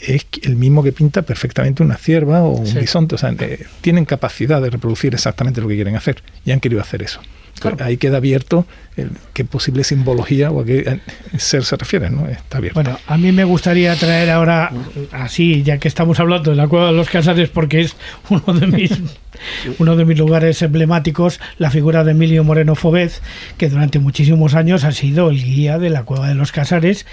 es 0.00 0.26
el 0.42 0.56
mismo 0.56 0.82
que 0.82 0.92
pinta 0.92 1.22
perfectamente 1.22 1.82
una 1.82 1.96
cierva 1.96 2.42
o 2.42 2.50
un 2.50 2.66
Sí. 2.66 2.78
bisonte. 2.78 3.14
O 3.14 3.18
sea, 3.18 3.34
eh, 3.38 3.64
tienen 3.80 4.04
capacidad 4.04 4.60
de 4.60 4.70
reproducir 4.70 5.14
exactamente 5.14 5.60
lo 5.60 5.68
que 5.68 5.74
quieren 5.74 5.96
hacer 5.96 6.22
y 6.44 6.50
han 6.52 6.60
querido 6.60 6.80
hacer 6.80 7.02
eso. 7.02 7.20
Claro. 7.58 7.78
Ahí 7.80 7.96
queda 7.96 8.18
abierto 8.18 8.66
el, 8.98 9.12
qué 9.32 9.46
posible 9.46 9.82
simbología 9.82 10.50
o 10.50 10.60
a 10.60 10.64
qué 10.66 11.00
ser 11.38 11.64
se 11.64 11.76
refiere, 11.76 12.10
¿no? 12.10 12.28
Está 12.28 12.58
abierto. 12.58 12.78
Bueno, 12.82 12.98
a 13.06 13.16
mí 13.16 13.32
me 13.32 13.44
gustaría 13.44 13.96
traer 13.96 14.28
ahora, 14.28 14.70
así, 15.10 15.62
ya 15.62 15.78
que 15.78 15.88
estamos 15.88 16.20
hablando 16.20 16.50
de 16.50 16.56
la 16.58 16.68
Cueva 16.68 16.88
de 16.88 16.92
los 16.92 17.08
Casares, 17.08 17.48
porque 17.48 17.80
es 17.80 17.96
uno 18.28 18.52
de 18.52 18.66
mis, 18.66 18.90
uno 19.78 19.96
de 19.96 20.04
mis 20.04 20.18
lugares 20.18 20.60
emblemáticos, 20.60 21.40
la 21.56 21.70
figura 21.70 22.04
de 22.04 22.10
Emilio 22.10 22.44
Moreno 22.44 22.74
Fobez, 22.74 23.22
que 23.56 23.70
durante 23.70 24.00
muchísimos 24.00 24.54
años 24.54 24.84
ha 24.84 24.92
sido 24.92 25.30
el 25.30 25.42
guía 25.42 25.78
de 25.78 25.88
la 25.88 26.02
Cueva 26.02 26.28
de 26.28 26.34
los 26.34 26.52
Casares 26.52 27.06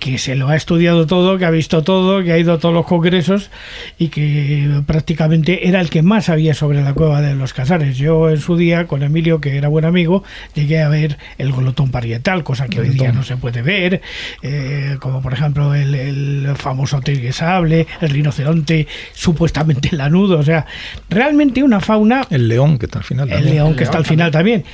que 0.00 0.18
se 0.18 0.34
lo 0.34 0.48
ha 0.48 0.56
estudiado 0.56 1.06
todo, 1.06 1.38
que 1.38 1.44
ha 1.44 1.50
visto 1.50 1.84
todo, 1.84 2.24
que 2.24 2.32
ha 2.32 2.38
ido 2.38 2.54
a 2.54 2.58
todos 2.58 2.74
los 2.74 2.86
congresos 2.86 3.50
y 3.98 4.08
que 4.08 4.82
prácticamente 4.86 5.68
era 5.68 5.80
el 5.80 5.90
que 5.90 6.02
más 6.02 6.24
sabía 6.24 6.54
sobre 6.54 6.82
la 6.82 6.94
cueva 6.94 7.20
de 7.20 7.34
los 7.34 7.52
Casares. 7.52 7.98
Yo 7.98 8.30
en 8.30 8.38
su 8.38 8.56
día, 8.56 8.86
con 8.86 9.02
Emilio, 9.02 9.40
que 9.40 9.56
era 9.56 9.68
buen 9.68 9.84
amigo, 9.84 10.24
llegué 10.54 10.82
a 10.82 10.88
ver 10.88 11.18
el 11.36 11.52
golotón 11.52 11.90
parietal, 11.90 12.42
cosa 12.42 12.66
que 12.66 12.80
hoy 12.80 12.88
día 12.88 13.12
no 13.12 13.22
se 13.22 13.36
puede 13.36 13.62
ver, 13.62 14.00
eh, 14.42 14.96
como 15.00 15.20
por 15.20 15.34
ejemplo 15.34 15.74
el, 15.74 15.94
el 15.94 16.48
famoso 16.56 17.00
tigre 17.00 17.32
sable, 17.32 17.86
el 18.00 18.10
rinoceronte 18.10 18.88
supuestamente 19.12 19.94
lanudo, 19.94 20.38
o 20.38 20.42
sea, 20.42 20.64
realmente 21.10 21.62
una 21.62 21.80
fauna 21.80 22.26
el 22.30 22.48
león 22.48 22.78
que 22.78 22.86
está 22.86 22.98
al 23.00 23.04
final. 23.04 23.28
el 23.28 23.34
también. 23.34 23.54
león 23.54 23.76
que 23.76 23.84
está 23.84 23.98
al 23.98 24.06
final 24.06 24.30
también. 24.30 24.64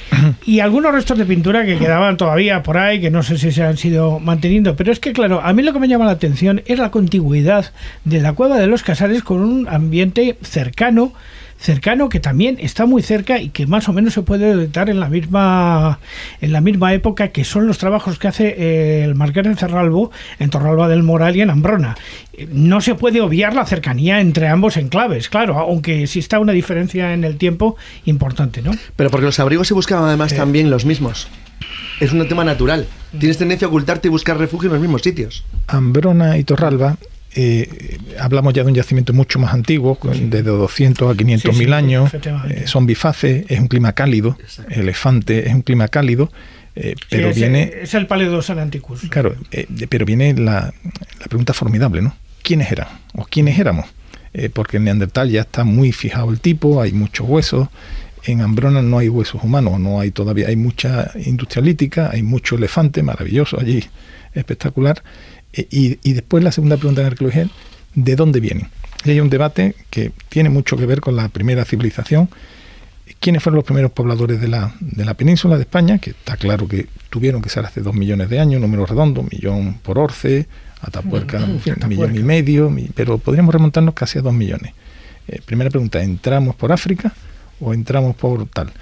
Y 0.45 0.61
algunos 0.61 0.93
restos 0.93 1.19
de 1.19 1.25
pintura 1.25 1.65
que 1.65 1.77
quedaban 1.79 2.17
todavía 2.17 2.63
por 2.63 2.79
ahí, 2.79 3.01
que 3.01 3.11
no 3.11 3.23
sé 3.25 3.39
si 3.39 3.51
se 3.51 3.65
han 3.65 3.77
sido 3.77 4.21
manteniendo. 4.21 4.77
Pero 4.77 4.93
es 4.93 5.01
que, 5.01 5.13
claro, 5.17 5.41
a 5.43 5.53
mí 5.55 5.63
lo 5.63 5.73
que 5.73 5.81
me 5.81 5.89
llama 5.89 6.05
la 6.05 6.11
atención 6.13 6.63
es 6.67 6.79
la 6.79 6.91
contigüidad 6.91 7.73
de 8.05 8.21
la 8.21 8.35
cueva 8.35 8.59
de 8.59 8.67
los 8.67 8.83
Casares 8.83 9.23
con 9.23 9.41
un 9.41 9.67
ambiente 9.67 10.37
cercano 10.43 11.13
cercano 11.59 12.11
que 12.11 12.21
también 12.21 12.59
está 12.61 12.85
muy 12.85 13.01
cerca 13.01 13.41
y 13.41 13.49
que 13.49 13.67
más 13.67 13.89
o 13.89 13.95
menos 13.95 14.13
se 14.13 14.21
puede 14.21 14.55
detectar 14.55 14.91
en 14.91 15.01
la 15.01 15.09
misma 15.09 16.01
en 16.43 16.53
la 16.53 16.61
misma 16.61 16.93
época 16.93 17.29
que 17.29 17.45
son 17.45 17.67
los 17.67 17.79
trabajos 17.79 18.19
que 18.19 18.29
hace 18.29 18.55
eh, 18.59 19.05
el 19.05 19.15
Marqués 19.15 19.45
de 19.45 19.57
Cerralbo 19.57 20.11
en 20.39 20.51
Torralba 20.51 20.87
del 20.87 21.03
Moral 21.03 21.35
y 21.35 21.41
en 21.41 21.49
Ambrona. 21.49 21.97
Eh, 22.35 22.47
No 22.53 22.83
se 22.83 22.95
puede 22.95 23.23
obviar 23.23 23.55
la 23.55 23.65
cercanía 23.65 24.21
entre 24.21 24.49
ambos 24.49 24.77
enclaves, 24.77 25.31
claro, 25.31 25.59
aunque 25.59 26.03
exista 26.03 26.39
una 26.41 26.53
diferencia 26.53 27.15
en 27.15 27.25
el 27.25 27.39
tiempo 27.39 27.77
importante, 28.05 28.61
¿no? 28.61 28.73
Pero 28.95 29.09
porque 29.09 29.25
los 29.25 29.41
abrigos 29.41 29.67
se 29.67 29.73
buscaban 29.73 30.05
además 30.05 30.35
también 30.35 30.69
los 30.69 30.85
mismos. 30.85 31.29
Es 32.01 32.13
un 32.13 32.27
tema 32.29 32.45
natural. 32.45 32.87
Tienes 33.19 33.39
tendencia 33.39 33.67
a 33.67 33.69
ocultarte 33.69 34.09
y 34.09 34.11
buscar 34.11 34.39
refugio 34.39 34.67
en 34.69 34.75
los 34.75 34.83
mismos 34.83 35.03
sitios. 35.03 35.45
Ambrona 35.67 36.37
y 36.39 36.45
Torralba, 36.45 36.97
eh, 37.35 37.99
hablamos 38.21 38.53
ya 38.55 38.63
de 38.63 38.69
un 38.71 38.75
yacimiento 38.75 39.13
mucho 39.13 39.39
más 39.39 39.53
antiguo, 39.55 39.99
desde 40.03 40.43
200 40.43 41.15
a 41.15 41.17
500 41.17 41.51
Sí, 41.51 41.57
sí, 41.59 41.65
mil 41.65 41.73
años. 41.73 42.13
eh, 42.15 42.65
son 42.67 42.87
bifaces, 42.87 43.45
es 43.49 43.59
un 43.61 43.69
clima 43.69 43.93
cálido. 43.93 44.37
Elefante 44.71 45.49
es 45.49 45.55
un 45.55 45.63
clima 45.63 45.89
cálido, 45.89 46.31
eh, 46.75 46.95
pero 47.11 47.29
Sí, 47.29 47.31
es, 47.31 47.37
viene. 47.37 47.73
es 47.83 47.95
el 47.95 48.07
Paleodosan 48.07 48.59
Anticus. 48.59 49.01
Claro, 49.09 49.35
eh, 49.51 49.67
pero 49.89 50.05
viene 50.05 50.35
la, 50.35 50.73
la 51.21 51.27
pregunta 51.29 51.53
formidable, 51.55 52.03
¿no? 52.03 52.15
¿Quiénes 52.43 52.71
eran? 52.71 52.89
¿O 53.15 53.25
quiénes 53.25 53.59
éramos? 53.59 53.87
Eh, 54.35 54.51
porque 54.53 54.77
en 54.77 54.85
Neandertal 54.85 55.31
ya 55.31 55.41
está 55.41 55.65
muy 55.65 55.93
fijado 55.93 56.31
el 56.31 56.41
tipo, 56.41 56.83
hay 56.83 56.93
muchos 56.93 57.27
huesos. 57.27 57.69
En 58.27 58.41
Ambrona 58.41 58.83
no 58.83 58.99
hay 58.99 59.09
huesos 59.09 59.43
humanos, 59.43 59.79
no 59.79 60.01
hay 60.01 60.11
todavía, 60.11 60.49
hay 60.49 60.57
mucha 60.57 61.13
industria 61.25 61.63
lítica, 61.63 62.11
hay 62.13 62.23
mucho 62.23 62.57
elefante, 62.57 63.03
maravilloso 63.03 63.59
allí, 63.59 63.85
espectacular. 64.35 65.03
Eh, 65.53 65.69
y, 65.71 65.99
y 66.03 66.13
después 66.13 66.43
la 66.43 66.51
segunda 66.51 66.77
pregunta 66.77 67.03
en 67.03 67.07
arqueología 67.07 67.49
¿de 67.95 68.17
dónde 68.17 68.41
vienen? 68.41 68.69
Y 69.05 69.11
hay 69.11 69.21
un 69.21 69.31
debate 69.31 69.75
que 69.91 70.13
tiene 70.29 70.51
mucho 70.51 70.77
que 70.77 70.87
ver 70.87 71.01
con 71.01 71.15
la 71.17 71.29
primera 71.29 71.65
civilización. 71.65 72.29
¿Quiénes 73.21 73.43
fueron 73.43 73.57
los 73.57 73.65
primeros 73.65 73.93
pobladores 73.93 74.41
de 74.41 74.49
la, 74.49 74.75
de 74.81 75.05
la 75.05 75.15
península 75.15 75.57
de 75.57 75.63
España? 75.63 75.99
Que 75.99 76.11
está 76.11 76.37
claro 76.37 76.67
que 76.67 76.89
tuvieron 77.09 77.41
que 77.41 77.49
ser 77.49 77.65
hace 77.65 77.81
dos 77.81 77.95
millones 77.95 78.29
de 78.29 78.41
años, 78.41 78.61
número 78.61 78.85
redondo, 78.85 79.23
millón 79.23 79.75
por 79.75 79.99
Orce, 79.99 80.49
Atapuerca, 80.81 81.39
en 81.39 81.61
fin, 81.61 81.75
un 81.81 81.89
millón 81.89 82.17
y 82.17 82.23
medio, 82.23 82.75
pero 82.95 83.19
podríamos 83.19 83.55
remontarnos 83.55 83.95
casi 83.95 84.19
a 84.19 84.23
dos 84.23 84.35
millones. 84.35 84.75
Eh, 85.29 85.41
primera 85.45 85.71
pregunta, 85.71 86.03
¿entramos 86.03 86.55
por 86.57 86.73
África 86.73 87.15
o 87.61 87.75
entramos 87.75 88.17
por 88.17 88.47
tal? 88.49 88.73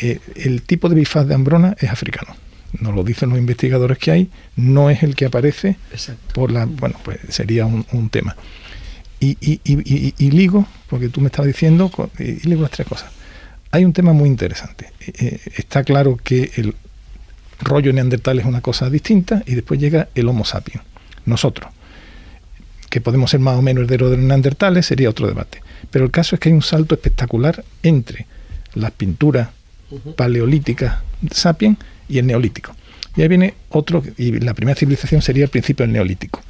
eh, 0.00 0.20
el 0.36 0.62
tipo 0.62 0.88
de 0.88 0.94
bifaz 0.94 1.26
de 1.26 1.34
Ambrona 1.34 1.76
es 1.78 1.90
africano. 1.90 2.36
Nos 2.80 2.94
lo 2.94 3.02
dicen 3.02 3.30
los 3.30 3.38
investigadores 3.38 3.98
que 3.98 4.10
hay, 4.10 4.30
no 4.56 4.90
es 4.90 5.02
el 5.02 5.16
que 5.16 5.26
aparece 5.26 5.76
por 6.34 6.50
la. 6.52 6.66
Bueno, 6.66 6.96
pues 7.02 7.18
sería 7.30 7.66
un, 7.66 7.86
un 7.92 8.10
tema. 8.10 8.36
Y, 9.20 9.36
y, 9.40 9.60
y, 9.64 10.14
y, 10.16 10.30
ligo, 10.30 10.66
porque 10.88 11.08
tú 11.08 11.20
me 11.20 11.26
estabas 11.26 11.48
diciendo, 11.48 11.90
y 12.18 12.46
ligo 12.46 12.62
las 12.62 12.70
tres 12.70 12.86
cosas. 12.86 13.10
Hay 13.72 13.84
un 13.84 13.92
tema 13.92 14.12
muy 14.12 14.28
interesante. 14.28 14.92
Eh, 15.00 15.12
eh, 15.18 15.40
está 15.56 15.82
claro 15.82 16.18
que 16.22 16.52
el 16.56 16.74
rollo 17.60 17.92
neandertal 17.92 18.38
es 18.38 18.44
una 18.44 18.60
cosa 18.60 18.88
distinta 18.88 19.42
y 19.46 19.54
después 19.54 19.80
llega 19.80 20.08
el 20.14 20.28
Homo 20.28 20.44
sapiens, 20.44 20.84
nosotros. 21.24 21.72
Que 22.90 23.00
podemos 23.00 23.30
ser 23.30 23.40
más 23.40 23.58
o 23.58 23.62
menos 23.62 23.82
herederos 23.82 24.12
de 24.12 24.18
los 24.18 24.26
neandertales 24.26 24.86
sería 24.86 25.10
otro 25.10 25.26
debate. 25.26 25.60
Pero 25.90 26.04
el 26.04 26.10
caso 26.10 26.34
es 26.36 26.40
que 26.40 26.48
hay 26.48 26.54
un 26.54 26.62
salto 26.62 26.94
espectacular 26.94 27.64
entre 27.82 28.26
las 28.74 28.90
pinturas 28.92 29.48
paleolíticas 30.16 30.96
sapiens 31.30 31.78
y 32.08 32.18
el 32.18 32.26
neolítico. 32.26 32.74
Y 33.16 33.22
ahí 33.22 33.28
viene 33.28 33.54
otro, 33.70 34.02
y 34.16 34.32
la 34.38 34.54
primera 34.54 34.78
civilización 34.78 35.22
sería 35.22 35.44
el 35.44 35.50
principio 35.50 35.84
del 35.84 35.92
neolítico. 35.92 36.40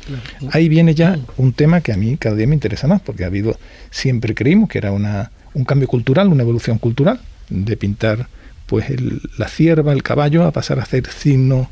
Ahí 0.53 0.69
viene 0.69 0.95
ya 0.95 1.19
un 1.39 1.53
tema 1.53 1.81
que 1.81 1.93
a 1.93 1.97
mí 1.97 2.17
cada 2.19 2.37
día 2.37 2.47
me 2.47 2.55
interesa 2.55 2.87
más, 2.87 3.01
porque 3.01 3.25
ha 3.25 3.29
habido, 3.29 3.59
siempre 3.91 4.35
creímos 4.35 4.69
que 4.69 4.79
era 4.79 4.93
una, 4.93 5.31
un 5.55 5.65
cambio 5.65 5.89
cultural, 5.89 6.29
una 6.29 6.43
evolución 6.43 6.79
cultural, 6.79 7.21
de 7.49 7.77
pintar 7.77 8.29
pues 8.67 8.91
el- 8.91 9.23
la 9.39 9.49
cierva, 9.49 9.95
el 9.95 10.03
caballo, 10.03 10.45
a 10.45 10.51
pasar 10.53 10.79
a 10.79 10.83
hacer 10.83 11.07
signos. 11.11 11.69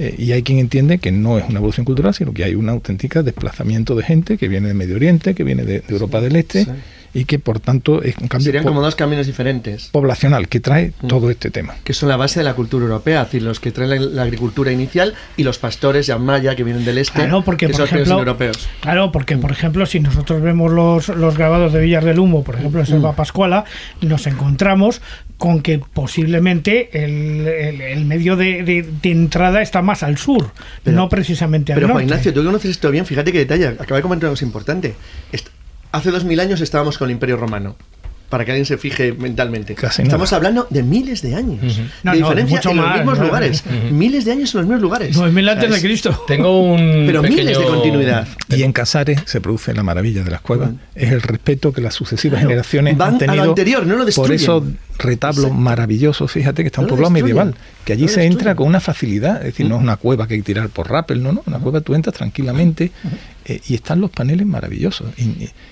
eh, 0.00 0.14
y 0.16 0.30
hay 0.30 0.44
quien 0.44 0.60
entiende 0.60 0.98
que 0.98 1.10
no 1.10 1.38
es 1.38 1.44
una 1.48 1.58
evolución 1.58 1.84
cultural, 1.84 2.14
sino 2.14 2.32
que 2.32 2.44
hay 2.44 2.54
un 2.54 2.68
auténtica 2.68 3.24
desplazamiento 3.24 3.96
de 3.96 4.04
gente 4.04 4.38
que 4.38 4.46
viene 4.46 4.68
de 4.68 4.74
Medio 4.74 4.94
Oriente, 4.94 5.34
que 5.34 5.42
viene 5.42 5.64
de, 5.64 5.80
de 5.80 5.84
Europa 5.88 6.20
del 6.20 6.36
Este, 6.36 6.64
sí. 6.66 6.70
Y 7.14 7.24
que 7.24 7.38
por 7.38 7.60
tanto 7.60 8.02
es 8.02 8.16
un 8.18 8.28
cambio 8.28 8.44
Serían 8.46 8.64
como 8.64 8.80
dos 8.82 8.94
caminos 8.94 9.26
diferentes. 9.26 9.88
poblacional 9.92 10.48
que 10.48 10.60
trae 10.60 10.92
Mm. 11.02 11.06
todo 11.06 11.30
este 11.30 11.50
tema. 11.50 11.74
que 11.84 11.94
son 11.94 12.08
la 12.08 12.16
base 12.16 12.40
de 12.40 12.44
la 12.44 12.54
cultura 12.54 12.84
europea, 12.84 13.22
es 13.22 13.28
decir, 13.28 13.42
los 13.42 13.60
que 13.60 13.72
traen 13.72 13.90
la, 13.90 13.96
la 13.96 14.22
agricultura 14.22 14.70
inicial 14.72 15.14
y 15.36 15.42
los 15.44 15.58
pastores 15.58 16.06
ya 16.06 16.18
maya 16.18 16.54
que 16.56 16.64
vienen 16.64 16.84
del 16.84 16.98
este, 16.98 17.14
Claro, 17.20 17.42
porque 17.42 17.66
que 17.66 17.72
por 17.72 17.82
ejemplo, 17.82 18.18
europeos. 18.18 18.68
claro, 18.80 19.10
porque 19.12 19.36
por 19.36 19.50
ejemplo, 19.52 19.86
si 19.86 20.00
nosotros 20.00 20.42
vemos 20.42 20.70
los, 20.72 21.08
los 21.08 21.36
grabados 21.36 21.72
de 21.72 21.80
Villar 21.80 22.04
del 22.04 22.18
Humo, 22.18 22.44
por 22.44 22.56
ejemplo, 22.56 22.80
en 22.80 22.84
Mm. 22.84 22.88
Selva 22.90 23.16
Pascuala, 23.16 23.64
nos 24.00 24.26
encontramos 24.26 25.00
con 25.38 25.62
que 25.62 25.78
posiblemente 25.78 27.04
el, 27.04 27.46
el- 27.46 27.80
el 27.80 28.04
medio 28.04 28.36
de, 28.36 28.62
de- 28.64 28.86
de 29.02 29.10
entrada 29.10 29.62
está 29.62 29.82
más 29.82 30.02
al 30.02 30.18
sur, 30.18 30.50
Pero- 30.82 30.96
no 30.96 31.08
precisamente 31.08 31.72
al 31.72 31.76
Pero 31.76 31.88
norte. 31.88 32.02
Juan 32.02 32.04
Ignacio, 32.08 32.32
tú 32.34 32.40
que 32.40 32.46
conoces 32.46 32.70
esto 32.72 32.90
bien, 32.90 33.06
fíjate 33.06 33.32
qué 33.32 33.38
detalle, 33.38 33.68
acaba 33.68 33.96
de 33.96 34.02
comentar 34.02 34.28
cosa 34.30 34.44
importante. 34.44 34.94
Hace 35.90 36.10
dos 36.10 36.24
mil 36.24 36.38
años 36.38 36.60
estábamos 36.60 36.98
con 36.98 37.08
el 37.08 37.12
Imperio 37.12 37.38
Romano. 37.38 37.74
Para 38.28 38.44
que 38.44 38.50
alguien 38.50 38.66
se 38.66 38.76
fije 38.76 39.14
mentalmente. 39.14 39.74
Casi 39.74 40.02
nada. 40.02 40.08
Estamos 40.08 40.32
hablando 40.34 40.66
de 40.68 40.82
miles 40.82 41.22
de 41.22 41.34
años. 41.34 41.60
No, 41.62 41.64
de 41.64 41.78
no, 42.02 42.12
de 42.12 42.18
diferencia 42.18 42.56
mucho 42.58 42.70
en 42.72 42.76
los 42.76 42.86
más, 42.86 42.96
mismos 42.96 43.18
¿no? 43.18 43.24
lugares. 43.24 43.64
Miles 43.90 44.24
de 44.26 44.32
años 44.32 44.54
en 44.54 44.60
los 44.60 44.66
mismos 44.68 44.82
lugares. 44.82 45.16
9000 45.16 45.44
O 45.48 45.52
sea, 45.52 45.62
antes 45.62 45.74
de 45.82 45.88
Cristo. 45.88 46.24
Tengo 46.26 46.60
un. 46.62 47.04
Pero 47.06 47.22
pequeño- 47.22 47.36
miles 47.38 47.58
de 47.58 47.64
continuidad. 47.64 48.28
Y 48.50 48.62
en 48.64 48.72
Casares 48.72 49.22
se 49.24 49.40
produce 49.40 49.72
la 49.72 49.82
maravilla 49.82 50.24
de 50.24 50.30
las 50.30 50.42
cuevas. 50.42 50.72
Es 50.94 51.10
el 51.10 51.22
respeto 51.22 51.72
que 51.72 51.80
las 51.80 51.94
sucesivas 51.94 52.38
Claro. 52.40 52.48
generaciones 52.50 52.96
Van 52.98 53.08
han 53.08 53.14
a 53.14 53.18
lo 53.18 53.18
tenido 53.32 53.48
anterior, 53.50 53.82
no 53.86 53.92
lo 53.94 53.98
por 54.00 54.06
destruyen. 54.06 54.34
esos 54.34 54.62
retablos 54.98 55.44
Exacto. 55.46 55.60
maravillosos. 55.62 56.30
Fíjate 56.30 56.62
que 56.62 56.66
está 56.66 56.82
un 56.82 56.88
poblado 56.88 57.10
medieval, 57.10 57.54
que 57.86 57.94
allí 57.94 58.08
se 58.08 58.24
entra 58.24 58.54
con 58.54 58.66
una 58.66 58.80
facilidad. 58.80 59.38
Es 59.38 59.44
decir, 59.44 59.66
no 59.66 59.76
es 59.76 59.82
una 59.82 59.96
cueva 59.96 60.28
que 60.28 60.34
hay 60.34 60.40
que 60.40 60.44
tirar 60.46 60.68
por 60.68 60.90
rappel, 60.90 61.22
no, 61.22 61.32
no. 61.32 61.42
Una 61.46 61.60
cueva 61.60 61.80
tú 61.80 61.94
entras 61.94 62.14
tranquilamente 62.14 62.90
eh, 63.46 63.60
y 63.68 63.74
están 63.74 64.00
los 64.02 64.10
paneles 64.10 64.46
maravillosos. 64.46 65.08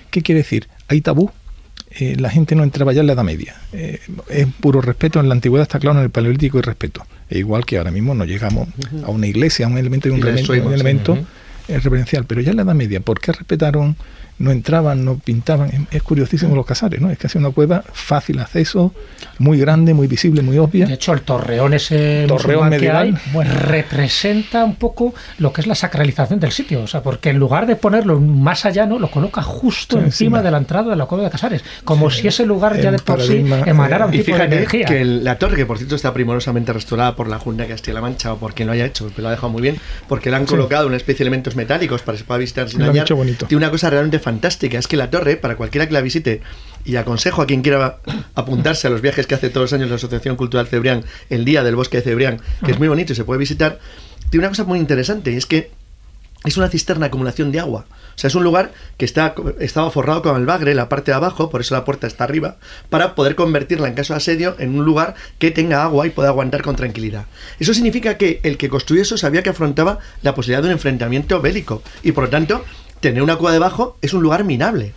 ¿Qué 0.09 0.21
quiere 0.23 0.39
decir? 0.39 0.67
Hay 0.87 1.01
tabú. 1.01 1.29
Eh, 1.99 2.15
la 2.19 2.29
gente 2.29 2.53
no 2.55 2.63
entraba 2.63 2.93
ya 2.93 3.01
en 3.01 3.07
la 3.07 3.13
Edad 3.13 3.23
Media. 3.23 3.55
Eh, 3.73 3.99
es 4.29 4.47
puro 4.59 4.81
respeto. 4.81 5.19
En 5.19 5.27
la 5.29 5.33
antigüedad 5.35 5.63
está 5.63 5.79
claro, 5.79 5.97
en 5.97 6.03
el 6.03 6.09
paleolítico 6.11 6.59
y 6.59 6.61
respeto. 6.61 7.03
E 7.29 7.39
igual 7.39 7.65
que 7.65 7.77
ahora 7.79 7.91
mismo 7.91 8.13
no 8.13 8.23
llegamos 8.25 8.67
a 9.03 9.09
una 9.09 9.25
iglesia, 9.27 9.65
a 9.65 9.69
un 9.69 9.77
elemento 9.77 10.07
y 10.07 10.11
un, 10.11 10.19
elemento- 10.19 10.53
un 10.67 10.73
elemento 10.73 11.17
eh, 11.67 11.79
reverencial. 11.79 12.25
Pero 12.25 12.41
ya 12.41 12.51
en 12.51 12.57
la 12.57 12.63
Edad 12.63 12.75
Media, 12.75 12.99
¿por 12.99 13.19
qué 13.19 13.31
respetaron? 13.31 13.95
No 14.39 14.51
entraban, 14.51 15.03
no 15.03 15.17
pintaban. 15.17 15.69
Es, 15.69 15.79
es 15.91 16.03
curiosísimo 16.03 16.55
los 16.55 16.65
casares, 16.65 17.01
¿no? 17.01 17.09
Es 17.09 17.17
casi 17.17 17.37
una 17.39 17.49
cueva 17.49 17.83
fácil 17.91 18.37
acceso, 18.39 18.93
muy 19.39 19.57
grande, 19.59 19.93
muy 19.95 20.05
visible, 20.07 20.41
muy 20.43 20.57
obvia. 20.59 20.85
De 20.85 20.93
hecho, 20.93 21.11
el 21.13 21.21
torreón 21.21 21.73
ese 21.73 22.25
Torreón 22.27 22.69
medieval. 22.69 23.13
que 23.13 23.15
hay 23.19 23.31
bueno, 23.33 23.51
representa 23.55 24.63
un 24.63 24.75
poco 24.75 25.13
lo 25.39 25.51
que 25.53 25.61
es 25.61 25.67
la 25.67 25.75
sacralización 25.75 26.39
del 26.39 26.51
sitio. 26.51 26.81
O 26.83 26.87
sea, 26.87 27.01
porque 27.01 27.29
en 27.29 27.37
lugar 27.39 27.65
de 27.65 27.75
ponerlo 27.75 28.19
más 28.19 28.65
allá, 28.65 28.85
¿no? 28.85 28.99
lo 28.99 29.09
coloca 29.09 29.41
justo 29.41 29.97
Sí, 29.97 30.03
encima 30.05 30.27
encima. 30.37 30.41
de 30.43 30.51
la 30.51 30.57
entrada 30.57 30.89
de 30.91 30.95
la 30.95 31.05
cueva 31.05 31.23
de 31.25 31.29
Casares. 31.31 31.63
Como 31.83 32.09
si 32.11 32.27
ese 32.27 32.45
lugar 32.45 32.79
ya 32.79 32.91
de 32.91 32.99
por 32.99 33.21
sí 33.21 33.43
emanara 33.65 34.05
un 34.05 34.13
Y 34.13 34.17
tipo 34.19 34.31
de 34.31 34.37
fíjate 34.37 34.55
energía. 34.57 34.85
que 34.85 35.01
el- 35.01 35.23
la 35.23 35.37
torre, 35.39 35.55
que 35.55 35.65
por 35.65 35.77
cierto 35.77 35.95
está 35.95 36.13
primorosamente 36.13 36.71
restaurada 36.73 37.15
por 37.15 37.27
la 37.27 37.39
Junta 37.39 37.63
de 37.63 37.69
Castilla-La 37.69 38.01
Mancha 38.01 38.33
o 38.33 38.37
por 38.37 38.53
quien 38.53 38.67
lo 38.67 38.73
haya 38.73 38.85
hecho, 38.85 39.09
que 39.15 39.21
lo 39.21 39.29
ha 39.29 39.31
dejado 39.31 39.49
muy 39.49 39.61
bien, 39.61 39.77
porque 40.07 40.29
le 40.29 40.35
han 40.37 40.45
colocado 40.45 40.87
una 40.87 40.97
especie 40.97 41.19
de 41.19 41.29
elementos 41.29 41.55
metálicos 41.55 42.01
para 42.01 42.15
que 42.15 42.19
se 42.19 42.25
pueda 42.25 42.37
visitar 42.39 42.69
sin 42.69 42.79
dañar. 42.79 43.05
Tiene 43.05 43.55
una 43.57 43.71
cosa 43.71 43.89
realmente 43.89 44.19
fantástica, 44.27 44.77
es 44.77 44.89
que 44.89 44.97
la 44.97 45.09
torre, 45.09 45.37
para 45.37 45.55
cualquiera 45.55 45.87
que 45.87 45.93
la 45.93 46.01
visite, 46.01 46.41
y 46.83 46.97
aconsejo 46.97 47.41
a 47.41 47.45
quien 47.45 47.61
quiera 47.61 47.99
apuntarse 48.35 48.87
a 48.87 48.89
los 48.89 48.99
viajes 48.99 49.25
que 49.25 49.35
hace 49.35 49.49
todos 49.49 49.71
los 49.71 49.73
años 49.73 49.89
la 49.89 49.95
Asociación 49.95 50.35
Cultural 50.35 50.67
Cebrián, 50.67 51.05
el 51.29 51.45
día 51.45 51.63
del 51.63 51.77
bosque 51.77 51.97
de 51.97 52.03
Cebrián, 52.03 52.41
que 52.65 52.71
es 52.71 52.77
muy 52.77 52.89
bonito 52.89 53.13
y 53.13 53.15
se 53.15 53.23
puede 53.23 53.39
visitar, 53.39 53.79
tiene 54.29 54.45
una 54.45 54.49
cosa 54.49 54.65
muy 54.65 54.79
interesante, 54.79 55.31
y 55.31 55.37
es 55.37 55.45
que 55.45 55.71
es 56.43 56.57
una 56.57 56.67
cisterna 56.67 57.05
de 57.05 57.07
acumulación 57.07 57.53
de 57.53 57.61
agua. 57.61 57.85
O 57.89 58.19
sea, 58.19 58.27
es 58.27 58.35
un 58.35 58.43
lugar 58.43 58.73
que 58.97 59.05
está, 59.05 59.33
estaba 59.59 59.91
forrado 59.91 60.21
con 60.21 60.35
albagre, 60.35 60.75
la 60.75 60.89
parte 60.89 61.11
de 61.11 61.15
abajo, 61.15 61.49
por 61.49 61.61
eso 61.61 61.73
la 61.73 61.85
puerta 61.85 62.05
está 62.05 62.25
arriba, 62.25 62.57
para 62.89 63.15
poder 63.15 63.35
convertirla 63.35 63.87
en 63.87 63.93
caso 63.93 64.11
de 64.11 64.17
asedio 64.17 64.57
en 64.59 64.77
un 64.77 64.83
lugar 64.83 65.15
que 65.39 65.51
tenga 65.51 65.83
agua 65.83 66.05
y 66.05 66.09
pueda 66.09 66.27
aguantar 66.27 66.63
con 66.63 66.75
tranquilidad. 66.75 67.27
Eso 67.59 67.73
significa 67.73 68.17
que 68.17 68.41
el 68.43 68.57
que 68.57 68.67
construyó 68.67 69.03
eso 69.03 69.17
sabía 69.17 69.41
que 69.41 69.51
afrontaba 69.51 69.99
la 70.21 70.35
posibilidad 70.35 70.63
de 70.63 70.67
un 70.67 70.73
enfrentamiento 70.73 71.39
bélico 71.41 71.81
y 72.03 72.11
por 72.11 72.25
lo 72.25 72.29
tanto 72.29 72.65
tener 72.99 73.21
una 73.23 73.35
cueva 73.37 73.53
debajo 73.53 73.97
es 74.01 74.13
un 74.13 74.21
lugar 74.23 74.43
minable. 74.43 74.93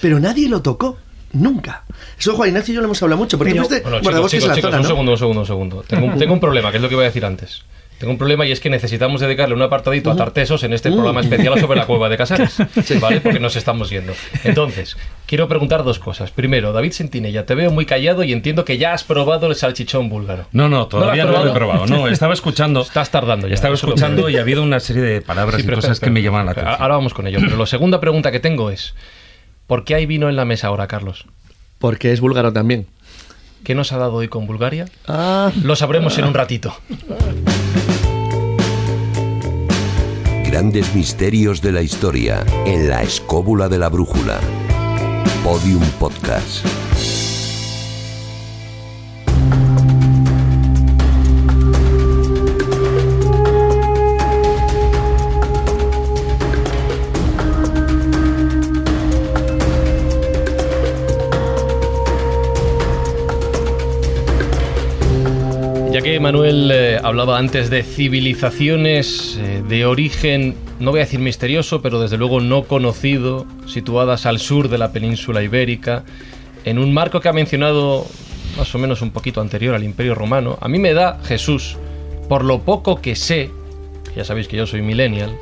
Pero 0.00 0.20
nadie 0.20 0.48
lo 0.48 0.62
tocó. 0.62 0.98
Nunca. 1.32 1.82
Eso 2.16 2.34
Juan 2.36 2.50
Ignacio 2.50 2.72
y 2.72 2.74
yo 2.76 2.80
lo 2.80 2.86
hemos 2.86 3.02
hablado 3.02 3.18
mucho. 3.18 3.36
Porque 3.38 3.54
Pero- 3.54 3.64
fuiste 3.64 3.82
Bueno, 3.88 4.00
chicos, 4.00 4.30
chicos, 4.30 4.48
la 4.48 4.54
chicos, 4.54 4.70
zona, 4.70 4.76
un 4.76 4.82
¿no? 4.82 4.88
segundo, 4.88 5.12
un 5.12 5.18
segundo, 5.18 5.40
un 5.40 5.46
segundo. 5.46 5.84
Tengo, 5.86 6.06
un- 6.06 6.18
tengo 6.18 6.32
un 6.32 6.40
problema, 6.40 6.70
que 6.70 6.76
es 6.76 6.82
lo 6.82 6.88
que 6.88 6.94
iba 6.94 7.02
a 7.02 7.06
decir 7.06 7.24
antes. 7.24 7.62
Tengo 8.04 8.12
un 8.12 8.18
problema 8.18 8.44
y 8.44 8.52
es 8.52 8.60
que 8.60 8.68
necesitamos 8.68 9.22
dedicarle 9.22 9.54
un 9.54 9.62
apartadito 9.62 10.10
a 10.10 10.14
Tartesos 10.14 10.62
en 10.62 10.74
este 10.74 10.92
programa 10.92 11.22
especial 11.22 11.58
sobre 11.58 11.78
la 11.78 11.86
cueva 11.86 12.10
de 12.10 12.18
Casares, 12.18 12.58
¿vale? 13.00 13.22
Porque 13.22 13.40
nos 13.40 13.56
estamos 13.56 13.88
yendo. 13.88 14.12
Entonces, 14.44 14.98
quiero 15.24 15.48
preguntar 15.48 15.84
dos 15.84 15.98
cosas. 15.98 16.30
Primero, 16.30 16.74
David 16.74 16.92
Sentinella, 16.92 17.46
te 17.46 17.54
veo 17.54 17.70
muy 17.70 17.86
callado 17.86 18.22
y 18.22 18.34
entiendo 18.34 18.66
que 18.66 18.76
ya 18.76 18.92
has 18.92 19.04
probado 19.04 19.46
el 19.46 19.54
salchichón 19.54 20.10
búlgaro. 20.10 20.44
No, 20.52 20.68
no, 20.68 20.86
todavía 20.86 21.24
¿No 21.24 21.32
no, 21.32 21.44
lo 21.46 21.50
he 21.50 21.54
probado. 21.54 21.86
No, 21.86 22.06
estaba 22.08 22.34
escuchando. 22.34 22.82
Estás 22.82 23.10
tardando 23.10 23.48
ya. 23.48 23.54
Estaba 23.54 23.72
escuchando 23.72 24.28
y 24.28 24.36
ha 24.36 24.42
habido 24.42 24.62
una 24.62 24.80
serie 24.80 25.00
de 25.00 25.22
palabras 25.22 25.56
Sí, 25.56 25.62
y 25.62 25.64
pero 25.64 25.76
cosas 25.76 25.98
que 25.98 26.10
me 26.10 26.20
llaman 26.20 26.44
la 26.44 26.52
atención. 26.52 26.76
Ahora 26.78 26.96
vamos 26.96 27.14
con 27.14 27.26
ello. 27.26 27.38
Pero 27.40 27.56
la 27.56 27.64
segunda 27.64 28.00
pregunta 28.00 28.30
que 28.30 28.38
tengo 28.38 28.68
es, 28.68 28.94
¿por 29.66 29.86
qué 29.86 29.94
hay 29.94 30.04
vino 30.04 30.28
en 30.28 30.36
la 30.36 30.44
mesa 30.44 30.66
ahora, 30.66 30.88
Carlos? 30.88 31.24
Porque 31.78 32.12
es 32.12 32.20
búlgaro 32.20 32.52
también. 32.52 32.86
¿Qué 33.64 33.74
nos 33.74 33.92
ha 33.92 33.96
dado 33.96 34.12
hoy 34.12 34.28
con 34.28 34.46
Bulgaria? 34.46 34.84
Ah, 35.08 35.50
Lo 35.62 35.74
sabremos 35.74 36.18
en 36.18 36.26
un 36.26 36.34
ratito. 36.34 36.76
Grandes 40.54 40.94
misterios 40.94 41.60
de 41.60 41.72
la 41.72 41.82
historia 41.82 42.46
en 42.64 42.88
la 42.88 43.02
escóbula 43.02 43.68
de 43.68 43.76
la 43.76 43.88
brújula. 43.88 44.38
Podium 45.42 45.82
Podcast. 45.98 46.83
Manuel 66.20 66.70
eh, 66.72 67.00
hablaba 67.02 67.38
antes 67.38 67.70
de 67.70 67.82
civilizaciones 67.82 69.38
eh, 69.40 69.62
de 69.68 69.86
origen, 69.86 70.54
no 70.78 70.90
voy 70.90 71.00
a 71.00 71.04
decir 71.04 71.20
misterioso, 71.20 71.82
pero 71.82 72.00
desde 72.00 72.16
luego 72.16 72.40
no 72.40 72.64
conocido, 72.64 73.46
situadas 73.66 74.26
al 74.26 74.38
sur 74.38 74.68
de 74.68 74.78
la 74.78 74.92
península 74.92 75.42
ibérica, 75.42 76.04
en 76.64 76.78
un 76.78 76.92
marco 76.92 77.20
que 77.20 77.28
ha 77.28 77.32
mencionado 77.32 78.06
más 78.56 78.74
o 78.74 78.78
menos 78.78 79.02
un 79.02 79.10
poquito 79.10 79.40
anterior 79.40 79.74
al 79.74 79.84
Imperio 79.84 80.14
Romano, 80.14 80.58
a 80.60 80.68
mí 80.68 80.78
me 80.78 80.94
da 80.94 81.20
Jesús, 81.24 81.76
por 82.28 82.44
lo 82.44 82.60
poco 82.62 83.00
que 83.00 83.16
sé, 83.16 83.50
ya 84.16 84.24
sabéis 84.24 84.48
que 84.48 84.56
yo 84.56 84.66
soy 84.66 84.82
millennial, 84.82 85.36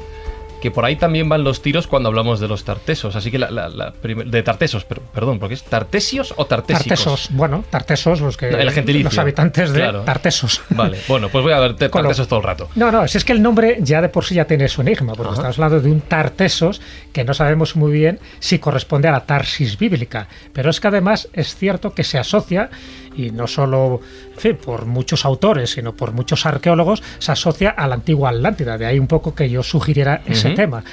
que 0.63 0.71
por 0.71 0.85
ahí 0.85 0.95
también 0.97 1.29
van 1.29 1.43
los 1.45 1.61
tiros 1.61 1.87
cuando 1.89 2.09
hablamos 2.09 2.39
de 2.41 2.47
los 2.49 2.63
tartesos. 2.65 3.17
Así 3.17 3.31
que 3.33 3.39
la, 3.39 3.51
la- 3.51 3.69
la 3.69 3.93
primer- 3.93 4.29
de 4.29 4.43
tartesos, 4.45 4.85
pero, 4.85 5.03
perdón, 5.13 5.39
porque 5.41 5.55
es 5.55 5.65
tartesios 5.65 6.33
o 6.37 6.47
tartésicos. 6.47 6.87
Tartesos, 6.87 7.29
bueno, 7.33 7.65
tartesos, 7.69 8.21
los 8.21 8.37
que 8.37 8.51
No, 8.53 8.59
el 8.59 8.71
gentilicio. 8.71 9.11
los 9.11 9.19
habitantes 9.19 9.73
de 9.73 9.81
Claro. 9.81 10.01
Tartesos. 10.03 10.63
Vale, 10.71 10.99
bueno, 11.09 11.29
pues 11.29 11.43
voy 11.43 11.53
a 11.53 11.59
ver 11.59 11.73
lo- 11.73 11.91
tartesos 11.91 12.29
todo 12.29 12.39
el 12.39 12.45
rato. 12.45 12.69
No, 12.77 12.93
no, 12.93 13.07
si 13.09 13.19
es 13.19 13.25
que 13.25 13.33
el 13.33 13.43
nombre 13.43 13.79
ya 13.81 14.01
de 14.01 14.09
por 14.09 14.25
sí 14.25 14.37
ya 14.37 14.45
tiene 14.47 14.69
su 14.69 14.81
enigma, 14.83 15.15
porque 15.15 15.33
Ajá. 15.33 15.35
estamos 15.51 15.59
hablando 15.59 15.81
de 15.81 15.91
un 15.91 16.01
Tartesos 16.03 16.81
que 17.13 17.25
no 17.25 17.35
sabemos 17.35 17.75
muy 17.75 17.91
bien 17.91 18.21
si 18.39 18.61
corresponde 18.61 19.09
a 19.09 19.13
la 19.13 19.27
Tarsis 19.27 19.77
bíblica, 19.77 20.29
pero 20.53 20.71
es 20.71 20.79
que 20.79 20.87
además 20.89 21.29
es 21.33 21.57
cierto 21.57 21.93
que 21.93 22.05
se 22.05 22.19
asocia 22.19 22.71
y 23.17 23.31
no 23.31 23.47
solo 23.47 24.01
en 24.35 24.41
fin, 24.41 24.57
por 24.57 24.87
muchos 24.87 25.25
autores, 25.25 25.71
sino 25.71 25.95
por 25.95 26.13
muchos 26.13 26.47
arqueólogos, 26.47 27.03
se 27.19 27.33
asocia 27.33 27.71
a 27.71 27.87
la 27.87 27.95
antigua 27.95 28.31
Atlántida. 28.31 28.79
De 28.79 28.87
ahí 28.87 28.99
un 28.99 29.07
poco 29.07 29.35
que 29.35 29.49
yo 29.49 29.63
sugiriera 29.63 30.23
ese 30.27 30.51
tema. 30.51 30.85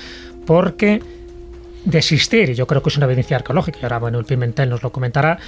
Porque 0.45 1.01
desistir, 1.85 2.49
y 2.49 2.55
yo 2.55 2.67
creo 2.67 2.83
que 2.83 2.89
es 2.89 2.97
una 2.97 3.05
evidencia 3.05 3.37
arqueológica, 3.37 3.79
y 3.81 3.83
ahora 3.83 3.99
Manuel 3.99 4.25
Pimentel 4.25 4.69
nos 4.69 4.83
lo 4.83 4.91
comentará, 4.91 5.39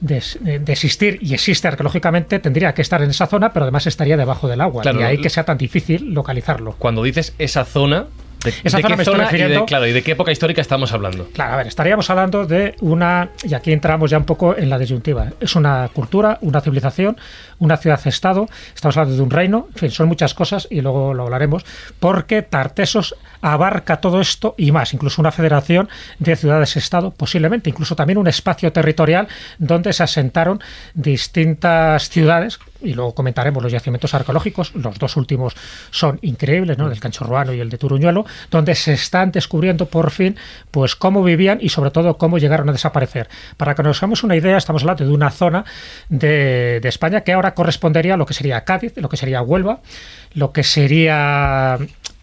des, 0.00 0.38
eh, 0.46 0.60
desistir 0.62 1.18
y 1.20 1.34
existe 1.34 1.68
arqueológicamente, 1.68 2.38
tendría 2.38 2.74
que 2.74 2.82
estar 2.82 3.02
en 3.02 3.10
esa 3.10 3.26
zona, 3.26 3.52
pero 3.52 3.64
además 3.64 3.86
estaría 3.86 4.16
debajo 4.16 4.48
del 4.48 4.60
agua. 4.60 4.82
Claro, 4.82 5.00
y 5.00 5.02
ahí 5.04 5.18
que 5.18 5.30
sea 5.30 5.44
tan 5.44 5.58
difícil 5.58 6.12
localizarlo. 6.12 6.74
Cuando 6.78 7.02
dices 7.02 7.34
esa 7.38 7.64
zona, 7.64 8.06
¿de, 8.44 8.50
Esa 8.64 8.78
de 8.78 8.82
zona 8.82 8.88
qué 8.94 8.96
me 8.96 9.02
estoy 9.02 9.14
zona 9.16 9.16
y 9.16 9.26
de, 9.26 9.44
refiriendo- 9.48 9.66
claro, 9.66 9.86
y 9.86 9.92
de 9.92 10.02
qué 10.02 10.12
época 10.12 10.32
histórica 10.32 10.60
estamos 10.60 10.92
hablando? 10.92 11.28
Claro, 11.32 11.54
a 11.54 11.56
ver, 11.56 11.66
estaríamos 11.66 12.08
hablando 12.10 12.46
de 12.46 12.74
una, 12.80 13.30
y 13.44 13.54
aquí 13.54 13.72
entramos 13.72 14.10
ya 14.10 14.18
un 14.18 14.24
poco 14.24 14.56
en 14.56 14.70
la 14.70 14.78
disyuntiva. 14.78 15.28
Es 15.40 15.56
una 15.56 15.88
cultura, 15.92 16.38
una 16.42 16.60
civilización, 16.60 17.16
una 17.58 17.76
ciudad-estado, 17.76 18.48
estamos 18.74 18.96
hablando 18.96 19.16
de 19.16 19.22
un 19.22 19.30
reino, 19.30 19.68
en 19.72 19.78
fin, 19.78 19.90
son 19.90 20.08
muchas 20.08 20.34
cosas 20.34 20.66
y 20.70 20.80
luego 20.80 21.14
lo 21.14 21.24
hablaremos, 21.24 21.64
porque 21.98 22.42
Tartesos 22.42 23.14
abarca 23.42 24.00
todo 24.00 24.20
esto 24.20 24.54
y 24.58 24.72
más, 24.72 24.92
incluso 24.94 25.20
una 25.20 25.32
federación 25.32 25.88
de 26.18 26.36
ciudades-estado, 26.36 27.10
posiblemente, 27.10 27.70
incluso 27.70 27.96
también 27.96 28.18
un 28.18 28.28
espacio 28.28 28.72
territorial 28.72 29.28
donde 29.58 29.92
se 29.92 30.02
asentaron 30.02 30.60
distintas 30.94 32.08
ciudades, 32.08 32.58
y 32.82 32.94
luego 32.94 33.14
comentaremos 33.14 33.62
los 33.62 33.72
yacimientos 33.72 34.14
arqueológicos, 34.14 34.74
los 34.74 34.98
dos 34.98 35.16
últimos 35.16 35.54
son 35.90 36.18
increíbles, 36.22 36.78
¿no? 36.78 36.84
El 36.84 36.90
del 36.90 37.00
Canchorruano 37.00 37.52
y 37.52 37.60
el 37.60 37.70
de 37.70 37.78
Turuñuelo, 37.78 38.24
donde 38.50 38.74
se 38.74 38.92
están 38.92 39.32
descubriendo 39.32 39.86
por 39.86 40.10
fin 40.10 40.36
pues 40.70 40.96
cómo 40.96 41.22
vivían 41.22 41.58
y 41.60 41.68
sobre 41.68 41.90
todo 41.90 42.16
cómo 42.18 42.38
llegaron 42.38 42.68
a 42.68 42.72
desaparecer. 42.72 43.28
Para 43.56 43.74
que 43.74 43.82
nos 43.82 43.98
hagamos 43.98 44.22
una 44.22 44.36
idea, 44.36 44.56
estamos 44.56 44.82
hablando 44.82 45.04
de 45.04 45.12
una 45.12 45.30
zona 45.30 45.64
de, 46.08 46.80
de 46.80 46.88
España 46.88 47.22
que 47.22 47.32
ahora 47.32 47.54
correspondería 47.54 48.14
a 48.14 48.16
lo 48.16 48.26
que 48.26 48.34
sería 48.34 48.64
Cádiz, 48.64 48.94
lo 48.96 49.08
que 49.08 49.16
sería 49.16 49.42
Huelva, 49.42 49.80
lo 50.34 50.52
que 50.52 50.62
sería 50.62 51.78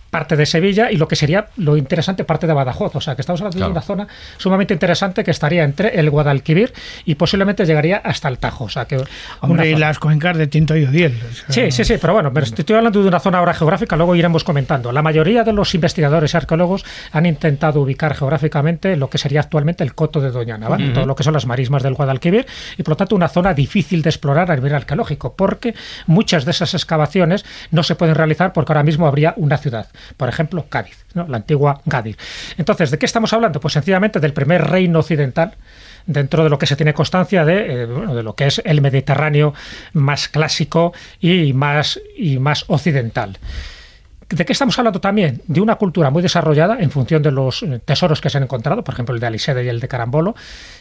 parte 0.10 0.36
de 0.36 0.46
Sevilla 0.46 0.92
y 0.92 0.98
lo 0.98 1.08
que 1.08 1.16
sería 1.16 1.48
lo 1.58 1.76
interesante 1.78 2.24
parte 2.24 2.48
de 2.48 2.54
Badajoz, 2.54 2.96
o 2.96 3.02
sea 3.02 3.16
que 3.16 3.22
estamos 3.22 3.42
hablando 3.42 3.58
Claro. 3.58 3.70
de 3.70 3.78
una 3.78 3.82
zona 3.82 4.08
sumamente 4.38 4.74
interesante 4.74 5.24
que 5.24 5.32
estaría 5.32 5.64
entre 5.64 6.00
el 6.00 6.10
Guadalquivir 6.10 6.74
y 7.06 7.16
posiblemente 7.16 7.66
llegaría 7.66 7.98
hasta 7.98 8.28
el 8.30 8.38
Tajo, 8.38 8.66
o 8.66 8.70
sea 8.70 8.86
que 8.86 8.96
una 8.98 9.06
Hombre, 9.42 9.70
y 9.70 9.74
zona- 9.74 9.88
las 9.88 10.00
cuencas 10.00 10.38
de 10.38 10.48
Tinto 10.48 10.76
y 10.76 10.86
Odiel. 10.86 11.20
o 11.30 11.34
sea, 11.34 11.46
Sí, 11.50 11.72
sí, 11.72 11.84
sí, 11.86 11.96
pero 12.00 12.14
bueno, 12.14 12.32
pero 12.34 12.46
estoy 12.46 12.76
hablando 12.76 13.02
de 13.02 13.08
una 13.08 13.20
zona 13.20 13.40
ahora 13.40 13.54
geográfica, 13.54 13.96
luego 13.96 14.16
iremos 14.16 14.44
comentando. 14.44 14.92
La 14.92 15.02
mayoría 15.02 15.44
de 15.44 15.54
los 15.54 15.74
investigadores 15.76 16.34
y 16.34 16.38
arqueólogos 16.38 16.86
han 17.12 17.26
intentado 17.26 17.82
ubicar 17.82 18.16
geográficamente 18.16 18.96
lo 18.96 19.10
que 19.10 19.18
sería 19.18 19.42
actualmente 19.42 19.84
el 19.84 19.94
coto 19.96 20.22
de 20.22 20.32
Doñana, 20.32 20.70
¿vale? 20.70 20.90
todo 20.90 21.06
lo 21.06 21.16
que 21.16 21.24
son 21.24 21.34
las 21.34 21.46
marismas 21.46 21.84
del 21.84 21.94
Guadalquivir, 21.96 22.46
y 22.78 22.84
por 22.84 22.94
lo 22.94 22.98
tanto 22.98 23.16
una 23.16 23.28
zona 23.28 23.54
difícil 23.54 24.02
de 24.02 24.10
explorar 24.10 24.52
a 24.52 24.56
nivel 24.56 24.74
arqueológico, 24.74 25.36
porque 25.36 25.74
muchas 26.06 26.46
de 26.46 26.52
esas 26.52 26.74
excavaciones 26.74 27.46
no 27.72 27.84
se 27.84 27.96
pueden 27.96 28.16
realizar 28.16 28.54
porque 28.54 28.72
ahora 28.72 28.84
mismo 28.84 29.08
habría 29.08 29.34
una 29.38 29.58
ciudad, 29.58 29.88
por 30.18 30.30
ejemplo, 30.30 30.66
Cádiz, 30.70 31.06
¿no? 31.14 31.28
la 31.28 31.38
antigua 31.38 31.82
Gadir. 31.86 32.18
Entonces, 32.58 32.92
¿de 32.92 32.98
qué 32.98 33.06
estamos 33.06 33.34
hablando? 33.34 33.60
Pues 33.60 33.74
sencillamente 33.74 34.20
del 34.20 34.34
primer 34.34 34.64
reino 34.64 35.00
occidental 35.00 35.56
dentro 36.06 36.44
de 36.44 36.50
lo 36.50 36.58
que 36.58 36.66
se 36.66 36.76
tiene 36.76 36.94
constancia 36.94 37.46
de, 37.46 37.84
eh, 37.84 37.88
de 37.88 38.24
lo 38.24 38.34
que 38.36 38.48
es 38.48 38.62
el 38.66 38.82
Mediterráneo 38.82 39.54
más 39.94 40.28
clásico 40.30 40.94
y 41.20 41.54
más, 41.54 42.00
y 42.18 42.40
más 42.40 42.66
occidental. 42.68 43.38
¿De 44.30 44.44
qué 44.44 44.52
estamos 44.52 44.78
hablando 44.78 45.00
también? 45.00 45.42
De 45.48 45.62
una 45.62 45.76
cultura 45.76 46.10
muy 46.10 46.22
desarrollada 46.22 46.78
en 46.80 46.92
función 46.92 47.24
de 47.24 47.32
los 47.32 47.64
eh, 47.64 47.80
tesoros 47.84 48.20
que 48.20 48.30
se 48.30 48.38
han 48.38 48.44
encontrado, 48.44 48.84
por 48.84 48.94
ejemplo 48.94 49.16
el 49.16 49.22
de 49.22 49.28
Alisede 49.28 49.64
y 49.64 49.70
el 49.70 49.80
de 49.80 49.88
Carambolo. 49.88 50.36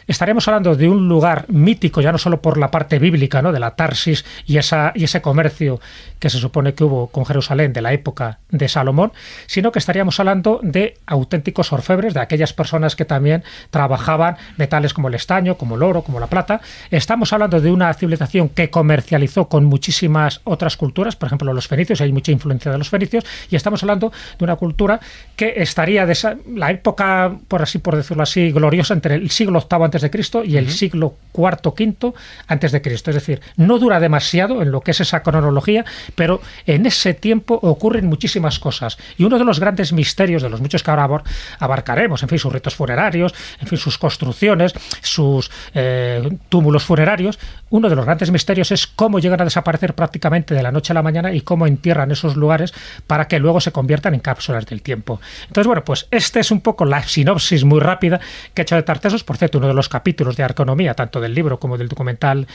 Estaríamos 0.07 0.47
hablando 0.47 0.75
de 0.75 0.87
un 0.87 1.09
lugar 1.09 1.45
mítico, 1.49 1.99
ya 1.99 2.13
no 2.13 2.17
solo 2.17 2.41
por 2.41 2.57
la 2.57 2.71
parte 2.71 2.97
bíblica, 2.97 3.41
¿no? 3.41 3.51
de 3.51 3.59
la 3.59 3.75
Tarsis 3.75 4.23
y, 4.45 4.57
esa, 4.57 4.93
y 4.95 5.03
ese 5.03 5.21
comercio 5.21 5.81
que 6.19 6.29
se 6.29 6.37
supone 6.37 6.73
que 6.73 6.83
hubo 6.83 7.07
con 7.07 7.25
Jerusalén 7.25 7.73
de 7.73 7.81
la 7.81 7.93
época 7.93 8.39
de 8.49 8.67
Salomón, 8.69 9.11
sino 9.45 9.71
que 9.71 9.79
estaríamos 9.79 10.19
hablando 10.19 10.59
de 10.63 10.97
auténticos 11.05 11.73
orfebres, 11.73 12.13
de 12.13 12.21
aquellas 12.21 12.53
personas 12.53 12.95
que 12.95 13.05
también 13.05 13.43
trabajaban 13.69 14.37
metales 14.57 14.93
como 14.93 15.09
el 15.09 15.15
estaño, 15.15 15.57
como 15.57 15.75
el 15.75 15.83
oro, 15.83 16.01
como 16.01 16.19
la 16.19 16.27
plata. 16.27 16.61
Estamos 16.89 17.33
hablando 17.33 17.59
de 17.59 17.71
una 17.71 17.93
civilización 17.93 18.49
que 18.49 18.69
comercializó 18.69 19.47
con 19.49 19.65
muchísimas 19.65 20.41
otras 20.45 20.77
culturas, 20.77 21.15
por 21.15 21.27
ejemplo 21.27 21.53
los 21.53 21.67
fenicios, 21.67 22.01
hay 22.01 22.11
mucha 22.11 22.31
influencia 22.31 22.71
de 22.71 22.77
los 22.77 22.89
fenicios, 22.89 23.25
y 23.49 23.55
estamos 23.55 23.83
hablando 23.83 24.11
de 24.37 24.43
una 24.43 24.55
cultura 24.55 24.99
que 25.35 25.55
estaría 25.57 26.05
de 26.05 26.13
esa, 26.13 26.37
la 26.55 26.71
época, 26.71 27.35
por 27.47 27.61
así 27.61 27.79
por 27.79 27.95
decirlo 27.95 28.23
así, 28.23 28.51
gloriosa 28.51 28.93
entre 28.93 29.15
el 29.15 29.29
siglo 29.29 29.59
VIII 29.69 29.83
antes 29.83 29.96
de 30.01 30.09
Cristo 30.09 30.43
y 30.43 30.57
el 30.57 30.69
siglo 30.71 31.15
IV 31.33 31.73
V 31.77 32.13
antes 32.47 32.71
de 32.71 32.81
Cristo. 32.81 33.11
Es 33.11 33.15
decir, 33.15 33.41
no 33.55 33.79
dura 33.79 33.99
demasiado 33.99 34.61
en 34.61 34.71
lo 34.71 34.81
que 34.81 34.91
es 34.91 35.01
esa 35.01 35.23
cronología, 35.23 35.85
pero 36.15 36.41
en 36.65 36.85
ese 36.85 37.13
tiempo 37.13 37.59
ocurren 37.61 38.07
muchísimas 38.07 38.59
cosas. 38.59 38.97
Y 39.17 39.23
uno 39.23 39.37
de 39.37 39.45
los 39.45 39.59
grandes 39.59 39.93
misterios, 39.93 40.41
de 40.41 40.49
los 40.49 40.61
muchos 40.61 40.83
que 40.83 40.91
ahora 40.91 41.23
abarcaremos, 41.59 42.23
en 42.23 42.29
fin, 42.29 42.39
sus 42.39 42.51
ritos 42.51 42.75
funerarios, 42.75 43.33
en 43.59 43.67
fin, 43.67 43.77
sus 43.77 43.97
construcciones, 43.97 44.73
sus 45.01 45.51
eh, 45.73 46.27
túmulos 46.49 46.83
funerarios, 46.83 47.39
uno 47.69 47.89
de 47.89 47.95
los 47.95 48.05
grandes 48.05 48.31
misterios 48.31 48.71
es 48.71 48.87
cómo 48.87 49.19
llegan 49.19 49.41
a 49.41 49.43
desaparecer 49.43 49.93
prácticamente 49.93 50.55
de 50.55 50.63
la 50.63 50.71
noche 50.71 50.93
a 50.93 50.95
la 50.95 51.03
mañana 51.03 51.33
y 51.33 51.41
cómo 51.41 51.67
entierran 51.67 52.11
esos 52.11 52.35
lugares 52.35 52.73
para 53.07 53.27
que 53.27 53.39
luego 53.39 53.59
se 53.59 53.71
conviertan 53.71 54.13
en 54.13 54.21
cápsulas 54.21 54.65
del 54.65 54.81
tiempo. 54.81 55.19
Entonces, 55.47 55.67
bueno, 55.67 55.83
pues 55.83 56.07
este 56.11 56.39
es 56.39 56.51
un 56.51 56.61
poco 56.61 56.85
la 56.85 57.03
sinopsis 57.03 57.63
muy 57.63 57.79
rápida 57.79 58.19
que 58.53 58.61
he 58.61 58.63
hecho 58.63 58.75
de 58.75 58.83
Tartesos. 58.83 59.23
Por 59.23 59.37
cierto, 59.37 59.57
uno 59.57 59.67
de 59.67 59.73
los 59.73 59.86
capítulos 59.89 60.35
de 60.35 60.43
arqueonomía, 60.43 60.93
tanto 60.93 61.21
del 61.21 61.33
libro 61.33 61.59
como 61.59 61.77
del 61.77 61.87
documental 61.87 62.47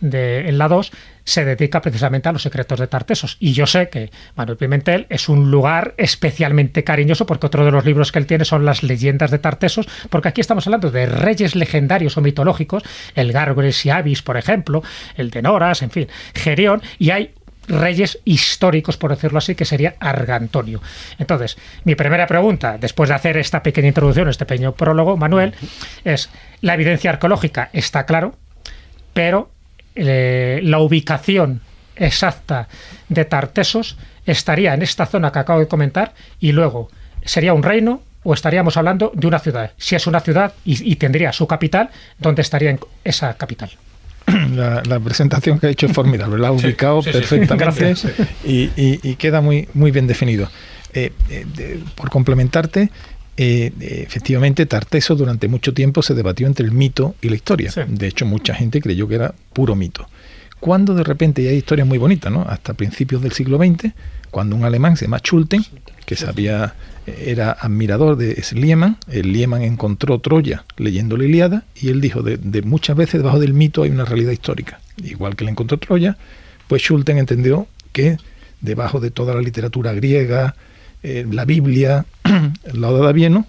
de, 0.00 0.48
en 0.48 0.58
la 0.58 0.68
2, 0.68 0.92
se 1.24 1.44
dedica 1.44 1.80
precisamente 1.80 2.28
a 2.28 2.32
los 2.32 2.42
secretos 2.42 2.80
de 2.80 2.86
Tartesos. 2.86 3.36
Y 3.40 3.52
yo 3.52 3.66
sé 3.66 3.88
que 3.88 4.10
Manuel 4.36 4.58
Pimentel 4.58 5.06
es 5.08 5.28
un 5.28 5.50
lugar 5.50 5.94
especialmente 5.96 6.84
cariñoso 6.84 7.26
porque 7.26 7.46
otro 7.46 7.64
de 7.64 7.70
los 7.70 7.84
libros 7.84 8.12
que 8.12 8.18
él 8.18 8.26
tiene 8.26 8.44
son 8.44 8.64
las 8.64 8.82
leyendas 8.82 9.30
de 9.30 9.38
Tartesos, 9.38 9.88
porque 10.08 10.28
aquí 10.28 10.40
estamos 10.40 10.66
hablando 10.66 10.90
de 10.90 11.06
reyes 11.06 11.54
legendarios 11.54 12.16
o 12.16 12.20
mitológicos, 12.20 12.82
el 13.14 13.32
Gárgoles 13.32 13.84
y 13.86 13.90
Avis, 13.90 14.22
por 14.22 14.36
ejemplo, 14.36 14.82
el 15.16 15.30
de 15.30 15.42
Noras, 15.42 15.82
en 15.82 15.90
fin, 15.90 16.08
Gerión, 16.34 16.82
y 16.98 17.10
hay 17.10 17.34
reyes 17.70 18.18
históricos, 18.24 18.96
por 18.96 19.10
decirlo 19.10 19.38
así, 19.38 19.54
que 19.54 19.64
sería 19.64 19.94
Argantonio. 20.00 20.80
Entonces, 21.18 21.56
mi 21.84 21.94
primera 21.94 22.26
pregunta, 22.26 22.78
después 22.78 23.08
de 23.08 23.14
hacer 23.14 23.36
esta 23.36 23.62
pequeña 23.62 23.88
introducción, 23.88 24.28
este 24.28 24.46
pequeño 24.46 24.72
prólogo, 24.72 25.16
Manuel, 25.16 25.54
es, 26.04 26.30
la 26.60 26.74
evidencia 26.74 27.10
arqueológica 27.10 27.70
está 27.72 28.06
claro, 28.06 28.34
pero 29.12 29.50
eh, 29.94 30.60
la 30.62 30.78
ubicación 30.78 31.60
exacta 31.96 32.68
de 33.08 33.24
Tartesos 33.24 33.96
estaría 34.26 34.74
en 34.74 34.82
esta 34.82 35.06
zona 35.06 35.32
que 35.32 35.38
acabo 35.38 35.60
de 35.60 35.68
comentar 35.68 36.14
y 36.38 36.52
luego 36.52 36.90
sería 37.24 37.52
un 37.54 37.62
reino 37.62 38.02
o 38.22 38.34
estaríamos 38.34 38.76
hablando 38.76 39.12
de 39.14 39.26
una 39.26 39.38
ciudad. 39.38 39.72
Si 39.78 39.94
es 39.96 40.06
una 40.06 40.20
ciudad 40.20 40.52
y, 40.64 40.90
y 40.92 40.96
tendría 40.96 41.32
su 41.32 41.46
capital, 41.46 41.90
¿dónde 42.18 42.42
estaría 42.42 42.70
en 42.70 42.80
esa 43.04 43.34
capital? 43.34 43.70
La, 44.54 44.82
la 44.86 45.00
presentación 45.00 45.58
que 45.58 45.66
ha 45.66 45.70
hecho 45.70 45.86
es 45.86 45.92
formidable, 45.92 46.38
la 46.38 46.48
ha 46.48 46.52
ubicado 46.52 47.02
sí, 47.02 47.10
sí. 47.12 47.18
perfectamente 47.18 47.64
Gracias. 47.84 48.04
y, 48.44 48.70
y- 48.76 49.00
y 49.02 49.16
queda 49.16 49.40
muy, 49.40 49.68
muy 49.74 49.90
bien 49.90 50.06
definido. 50.06 50.48
Eh, 50.92 51.12
eh, 51.30 51.46
de- 51.56 51.80
por 51.94 52.10
complementarte, 52.10 52.90
eh, 53.42 53.72
eh, 53.80 54.04
efectivamente 54.06 54.66
Tarteso 54.66 55.16
durante 55.16 55.48
mucho 55.48 55.72
tiempo 55.72 56.02
se 56.02 56.12
debatió 56.12 56.46
entre 56.46 56.66
el 56.66 56.72
mito 56.72 57.14
y 57.22 57.30
la 57.30 57.36
historia. 57.36 57.70
Sí. 57.70 57.80
De 57.88 58.06
hecho, 58.06 58.26
mucha 58.26 58.54
gente 58.54 58.82
creyó 58.82 59.08
que 59.08 59.14
era 59.14 59.34
puro 59.54 59.74
mito. 59.74 60.06
Cuando 60.60 60.92
de 60.94 61.04
repente, 61.04 61.40
y 61.40 61.46
hay 61.46 61.56
historias 61.56 61.88
muy 61.88 61.96
bonitas, 61.96 62.30
¿no? 62.30 62.42
hasta 62.42 62.74
principios 62.74 63.22
del 63.22 63.32
siglo 63.32 63.56
XX, 63.56 63.94
cuando 64.30 64.56
un 64.56 64.64
alemán 64.64 64.98
se 64.98 65.06
llama 65.06 65.20
Schulten, 65.20 65.64
que 66.04 66.16
sabía, 66.16 66.74
era 67.06 67.52
admirador 67.52 68.18
de 68.18 68.42
Schliemann, 68.42 68.98
el 69.10 69.22
Schliemann 69.22 69.62
encontró 69.62 70.18
Troya 70.18 70.66
leyendo 70.76 71.16
la 71.16 71.24
Iliada, 71.24 71.64
y 71.74 71.88
él 71.88 72.02
dijo, 72.02 72.20
de, 72.20 72.36
de 72.36 72.60
muchas 72.60 72.94
veces 72.94 73.22
debajo 73.22 73.38
del 73.38 73.54
mito 73.54 73.84
hay 73.84 73.90
una 73.90 74.04
realidad 74.04 74.32
histórica. 74.32 74.80
Igual 75.02 75.34
que 75.34 75.46
le 75.46 75.52
encontró 75.52 75.78
Troya, 75.78 76.18
pues 76.68 76.82
Schulten 76.82 77.16
entendió 77.16 77.68
que 77.92 78.18
debajo 78.60 79.00
de 79.00 79.10
toda 79.10 79.34
la 79.34 79.40
literatura 79.40 79.94
griega, 79.94 80.56
eh, 81.02 81.26
la 81.30 81.44
Biblia, 81.44 82.04
la 82.72 82.88
Oda 82.88 83.02
de 83.04 83.08
Avieno, 83.08 83.46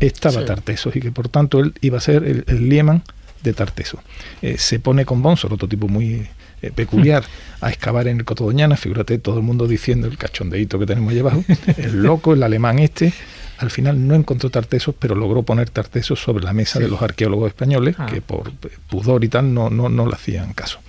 estaba 0.00 0.40
Sí. 0.40 0.46
Tarteso, 0.46 0.90
y 0.94 1.00
que 1.00 1.12
por 1.12 1.28
tanto 1.28 1.60
él 1.60 1.74
iba 1.80 1.98
a 1.98 2.00
ser 2.00 2.24
el, 2.24 2.44
el 2.46 2.58
Schliemann 2.58 3.02
de 3.42 3.52
Tarteso. 3.52 4.00
Eh, 4.42 4.56
se 4.58 4.78
pone 4.80 5.04
con 5.04 5.22
Bonsor, 5.22 5.52
otro 5.52 5.68
tipo 5.68 5.86
muy 5.88 6.26
eh, 6.62 6.70
peculiar, 6.74 7.24
a 7.60 7.68
excavar 7.70 8.08
en 8.08 8.18
el 8.18 8.24
Coto 8.24 8.44
Doñana, 8.44 8.76
figúrate 8.76 9.18
todo 9.18 9.36
el 9.36 9.42
mundo 9.42 9.68
diciendo 9.68 10.06
el 10.06 10.16
cachondeíto 10.18 10.78
que 10.78 10.86
tenemos 10.86 11.12
ahí 11.12 11.20
abajo, 11.20 11.44
el 11.76 12.02
loco, 12.02 12.32
el 12.34 12.42
alemán 12.42 12.78
este, 12.78 13.12
al 13.58 13.70
final 13.70 14.06
no 14.08 14.14
encontró 14.14 14.50
Tartesos, 14.50 14.94
pero 14.98 15.14
logró 15.14 15.42
poner 15.42 15.70
Tartesos 15.70 16.20
sobre 16.20 16.42
la 16.44 16.52
mesa 16.52 16.80
de 16.80 16.88
los 16.88 17.00
arqueólogos 17.02 17.48
españoles, 17.48 17.94
Ah. 17.98 18.06
que 18.06 18.20
por 18.20 18.52
pudor 18.88 19.22
y 19.24 19.28
tal 19.28 19.52
no, 19.54 19.70
no, 19.70 19.88
no 19.88 20.06
le 20.06 20.14
hacían 20.14 20.52
caso. 20.54 20.80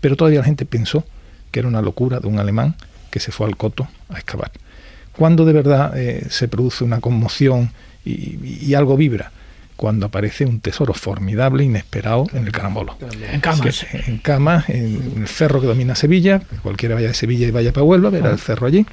Pero 0.00 0.16
todavía 0.16 0.38
la 0.40 0.46
gente 0.46 0.64
pensó 0.64 1.04
que 1.50 1.60
era 1.60 1.68
una 1.68 1.82
locura 1.82 2.20
de 2.20 2.28
un 2.28 2.38
alemán 2.38 2.76
que 3.10 3.20
se 3.20 3.30
fue 3.30 3.46
al 3.46 3.56
Coto 3.56 3.86
a 4.08 4.14
excavar. 4.14 4.50
Cuando 5.16 5.44
de 5.44 5.52
verdad 5.52 5.92
eh, 5.96 6.26
se 6.30 6.48
produce 6.48 6.84
una 6.84 7.00
conmoción 7.00 7.70
y, 8.04 8.74
algo 8.74 8.96
vibra, 8.96 9.32
cuando 9.76 10.06
aparece 10.06 10.44
un 10.44 10.60
tesoro 10.60 10.92
formidable, 10.94 11.64
inesperado 11.64 12.26
en 12.32 12.44
el 12.46 12.52
carambolo. 12.52 12.96
En 13.32 13.40
camas. 13.40 13.60
Que- 13.90 14.10
en 14.10 14.18
camas, 14.18 14.68
en 14.68 15.14
el 15.22 15.28
cerro 15.28 15.60
que 15.60 15.66
domina 15.66 15.94
Sevilla, 15.94 16.42
cualquiera 16.62 16.94
vaya 16.94 17.08
de 17.08 17.14
Sevilla 17.14 17.46
y 17.46 17.50
vaya 17.50 17.72
para 17.72 17.84
Huelva, 17.84 18.10
verá 18.10 18.30
el 18.30 18.38
cerro 18.38 18.66
allí. 18.66 18.84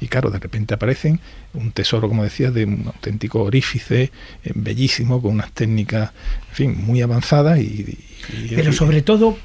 Y 0.00 0.08
claro, 0.08 0.30
de 0.30 0.38
repente 0.38 0.74
aparecen 0.74 1.20
un 1.54 1.72
tesoro, 1.72 2.08
como 2.08 2.22
decía, 2.22 2.50
de 2.50 2.66
un 2.66 2.82
auténtico 2.86 3.42
orífice, 3.42 4.10
eh, 4.44 4.52
bellísimo, 4.54 5.22
con 5.22 5.32
unas 5.32 5.52
técnicas, 5.52 6.10
en 6.50 6.54
fin, 6.54 6.84
muy 6.84 7.00
avanzadas 7.00 7.58
y... 7.58 7.62
y- 7.62 8.48
Pero 8.54 8.72
sobre 8.74 9.00
todo 9.02 9.38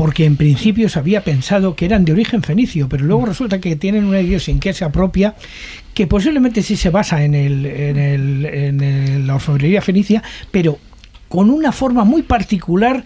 porque 0.00 0.24
en 0.24 0.36
principio 0.38 0.88
se 0.88 0.98
había 0.98 1.22
pensado 1.22 1.76
que 1.76 1.84
eran 1.84 2.06
de 2.06 2.12
origen 2.12 2.42
fenicio, 2.42 2.88
pero 2.88 3.04
luego 3.04 3.26
resulta 3.26 3.60
que 3.60 3.76
tienen 3.76 4.06
una 4.06 4.18
idiosincrasia 4.22 4.90
propia 4.90 5.34
que 5.92 6.06
posiblemente 6.06 6.62
sí 6.62 6.74
se 6.74 6.88
basa 6.88 7.22
en, 7.22 7.34
el, 7.34 7.66
en, 7.66 7.98
el- 7.98 8.46
en 8.46 8.80
el- 8.80 9.26
la 9.26 9.34
orfebrería 9.34 9.82
fenicia, 9.82 10.22
pero 10.50 10.78
con 11.28 11.50
una 11.50 11.70
forma 11.70 12.04
muy 12.04 12.22
particular 12.22 13.04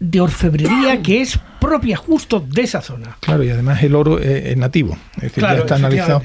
de 0.00 0.20
orfebrería 0.20 1.00
que 1.04 1.20
es 1.20 1.38
propia 1.60 1.96
justo 1.96 2.40
de 2.44 2.62
esa 2.62 2.80
zona. 2.82 3.16
Claro, 3.20 3.44
y 3.44 3.50
además 3.50 3.80
el 3.84 3.94
oro 3.94 4.18
es, 4.18 4.46
es 4.46 4.56
nativo, 4.56 4.96
es 5.18 5.22
decir, 5.22 5.34
Claro, 5.44 5.58
ya 5.58 5.60
está 5.62 5.74
analizado. 5.76 6.22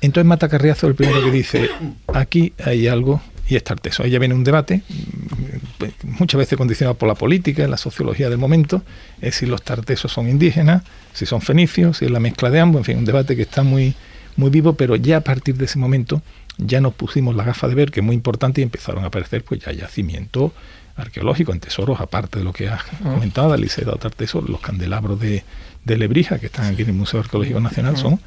Entonces 0.00 0.26
Mata 0.26 0.48
Carriazo 0.48 0.86
el 0.86 0.94
primero 0.94 1.22
que 1.22 1.30
dice, 1.30 1.68
aquí 2.14 2.54
hay 2.64 2.88
algo 2.88 3.20
y 3.50 3.56
es 3.56 3.64
tarteso. 3.64 4.04
Ahí 4.04 4.10
ya 4.10 4.20
viene 4.20 4.34
un 4.34 4.44
debate, 4.44 4.82
mm, 4.88 6.18
muchas 6.18 6.38
veces 6.38 6.56
condicionado 6.56 6.94
por 6.96 7.08
la 7.08 7.16
política, 7.16 7.66
la 7.66 7.76
sociología 7.76 8.30
del 8.30 8.38
momento, 8.38 8.82
es 9.20 9.34
si 9.34 9.46
los 9.46 9.62
tartesos 9.62 10.12
son 10.12 10.28
indígenas, 10.28 10.84
si 11.12 11.26
son 11.26 11.42
fenicios, 11.42 11.98
si 11.98 12.04
es 12.04 12.10
la 12.12 12.20
mezcla 12.20 12.48
de 12.48 12.60
ambos, 12.60 12.80
en 12.80 12.84
fin, 12.84 12.98
un 12.98 13.04
debate 13.04 13.34
que 13.34 13.42
está 13.42 13.64
muy, 13.64 13.94
muy 14.36 14.50
vivo, 14.50 14.74
pero 14.74 14.94
ya 14.94 15.18
a 15.18 15.20
partir 15.22 15.56
de 15.56 15.64
ese 15.64 15.80
momento 15.80 16.22
ya 16.58 16.80
nos 16.80 16.94
pusimos 16.94 17.34
la 17.34 17.42
gafa 17.42 17.66
de 17.66 17.74
ver, 17.74 17.90
que 17.90 18.00
es 18.00 18.06
muy 18.06 18.14
importante, 18.14 18.60
y 18.60 18.64
empezaron 18.64 19.02
a 19.02 19.08
aparecer 19.08 19.42
pues 19.42 19.60
ya 19.60 19.72
yacimientos 19.72 20.52
arqueológicos 20.96 21.54
en 21.54 21.60
tesoros, 21.60 22.00
aparte 22.00 22.38
de 22.38 22.44
lo 22.44 22.52
que 22.52 22.68
has 22.68 22.84
comentado, 23.02 23.52
Alice 23.52 23.80
ha 23.80 23.84
dado 23.84 23.98
tartesos, 23.98 24.48
los 24.48 24.60
candelabros 24.60 25.18
de, 25.18 25.42
de 25.84 25.96
Lebrija, 25.96 26.38
que 26.38 26.46
están 26.46 26.66
aquí 26.66 26.82
en 26.82 26.88
el 26.88 26.94
Museo 26.94 27.20
Arqueológico 27.20 27.58
Nacional, 27.58 27.96
son 27.96 28.20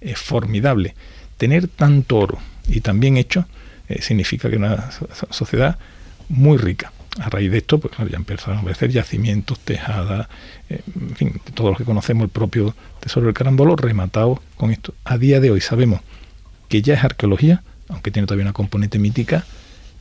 eh, 0.00 0.14
formidables. 0.14 0.94
Tener 1.36 1.68
tanto 1.68 2.16
oro 2.16 2.38
y 2.68 2.80
tan 2.80 3.00
bien 3.00 3.18
hecho 3.18 3.46
eh, 3.90 4.00
significa 4.00 4.48
que 4.48 4.56
una 4.56 4.90
so- 4.90 5.08
so- 5.14 5.28
sociedad 5.30 5.76
muy 6.30 6.56
rica. 6.56 6.92
A 7.18 7.28
raíz 7.28 7.50
de 7.50 7.58
esto, 7.58 7.78
pues 7.80 7.92
claro, 7.94 8.08
ya 8.08 8.16
empezaron 8.16 8.58
a 8.58 8.60
aparecer 8.60 8.90
yacimientos, 8.90 9.58
tejadas, 9.60 10.28
eh, 10.70 10.80
en 10.98 11.16
fin, 11.16 11.40
todo 11.54 11.70
lo 11.72 11.76
que 11.76 11.84
conocemos, 11.84 12.22
el 12.24 12.30
propio 12.30 12.74
Tesoro 13.00 13.26
del 13.26 13.34
Carambolo, 13.34 13.74
rematado 13.76 14.40
con 14.56 14.70
esto. 14.70 14.94
A 15.04 15.18
día 15.18 15.40
de 15.40 15.50
hoy 15.50 15.60
sabemos 15.60 16.00
que 16.68 16.80
ya 16.82 16.94
es 16.94 17.02
arqueología, 17.04 17.62
aunque 17.88 18.10
tiene 18.12 18.26
todavía 18.26 18.44
una 18.44 18.52
componente 18.52 18.98
mítica, 19.00 19.44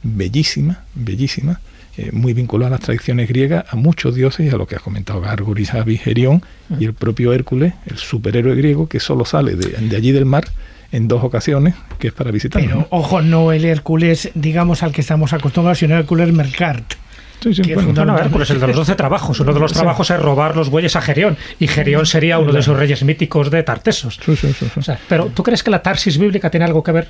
bellísima, 0.04 0.84
bellísima, 0.96 1.60
eh, 1.98 2.12
muy 2.14 2.34
vinculada 2.34 2.68
a 2.68 2.72
las 2.78 2.82
tradiciones 2.82 3.28
griegas, 3.28 3.66
a 3.70 3.76
muchos 3.76 4.16
dioses 4.16 4.46
y 4.46 4.50
a 4.54 4.58
lo 4.58 4.68
que 4.68 4.76
has 4.76 4.82
comentado, 4.82 5.20
Gargoris, 5.20 5.74
Avis, 5.74 6.02
Gerión 6.02 6.44
y 6.80 6.86
el 6.86 6.94
propio 6.94 7.34
Hércules, 7.34 7.74
el 7.88 7.98
superhéroe 7.98 8.56
griego 8.56 8.88
que 8.88 9.00
solo 9.00 9.26
sale 9.26 9.56
de, 9.56 9.70
de 9.72 9.96
allí 9.98 10.12
del 10.12 10.26
mar 10.26 10.46
en 10.92 11.08
dos 11.08 11.24
ocasiones, 11.24 11.76
que 12.00 12.08
es 12.08 12.14
para 12.14 12.32
visitarnos. 12.32 12.68
Pero 12.70 12.80
¿no? 12.82 12.88
ojo, 12.90 13.22
no 13.22 13.52
el 13.52 13.66
Hércules, 13.66 14.32
digamos, 14.34 14.84
al 14.84 14.92
que 14.92 15.02
estamos 15.02 15.34
acostumbrados, 15.34 15.80
sino 15.80 15.96
el 15.96 16.02
Hércules 16.02 16.32
Mercart. 16.34 16.94
Sí, 17.42 17.54
sí, 17.54 17.62
que 17.62 17.74
bueno, 17.74 17.88
fundamental- 17.90 18.06
No, 18.08 18.20
no, 18.20 18.26
Hércules, 18.26 18.50
el 18.50 18.60
de 18.60 18.68
los 18.68 18.76
doce 18.76 18.96
trabajos. 18.96 19.40
Uno 19.40 19.54
de 19.54 19.60
los 19.62 19.72
Sí. 19.72 19.78
trabajos 19.78 20.10
es 20.12 20.20
robar 20.20 20.58
los 20.58 20.70
bueyes 20.70 20.96
a 20.98 21.02
Gerión. 21.02 21.38
Y 21.58 21.68
Gerión 21.68 22.06
sería 22.06 22.38
uno 22.38 22.52
de 22.52 22.60
esos 22.60 22.78
reyes 22.78 23.02
míticos 23.04 23.50
de 23.50 23.64
Tartesos. 23.64 24.20
sí, 24.26 24.36
sí, 24.36 24.48
sí, 24.52 24.66
sí. 24.74 24.80
O 24.80 24.82
sea, 24.82 25.00
pero 25.08 25.28
¿tú 25.34 25.42
crees 25.44 25.64
que 25.64 25.72
la 25.72 25.82
Tarsis 25.82 26.18
bíblica 26.18 26.50
tiene 26.50 26.66
algo 26.66 26.84
que 26.84 26.92
ver 26.92 27.08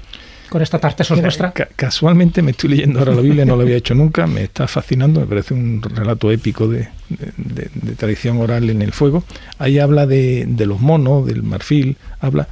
con 0.50 0.62
esta 0.62 0.78
Tartesos 0.78 1.18
Mira, 1.18 1.24
nuestra? 1.28 1.52
ca- 1.52 1.68
casualmente 1.76 2.44
me 2.44 2.52
estoy 2.52 2.70
leyendo 2.72 3.00
ahora 3.00 3.14
la 3.16 3.22
Biblia, 3.22 3.44
no 3.46 3.56
la 3.56 3.64
había 3.64 3.78
hecho 3.78 3.96
nunca, 3.96 4.28
me 4.28 4.44
está 4.44 4.68
fascinando, 4.68 5.20
me 5.22 5.26
parece 5.26 5.56
un 5.56 5.82
relato 5.82 6.30
épico 6.32 6.68
de, 6.68 6.90
de- 7.10 7.32
de- 7.38 7.70
de 7.74 7.96
tradición 7.96 8.38
oral 8.40 8.70
en 8.70 8.84
el 8.84 8.92
fuego. 8.92 9.24
Ahí 9.58 9.80
habla 9.80 10.06
de, 10.06 10.46
de 10.48 10.66
los 10.68 10.80
monos, 10.80 11.26
del 11.26 11.42
marfil, 11.42 11.98
habla. 12.20 12.48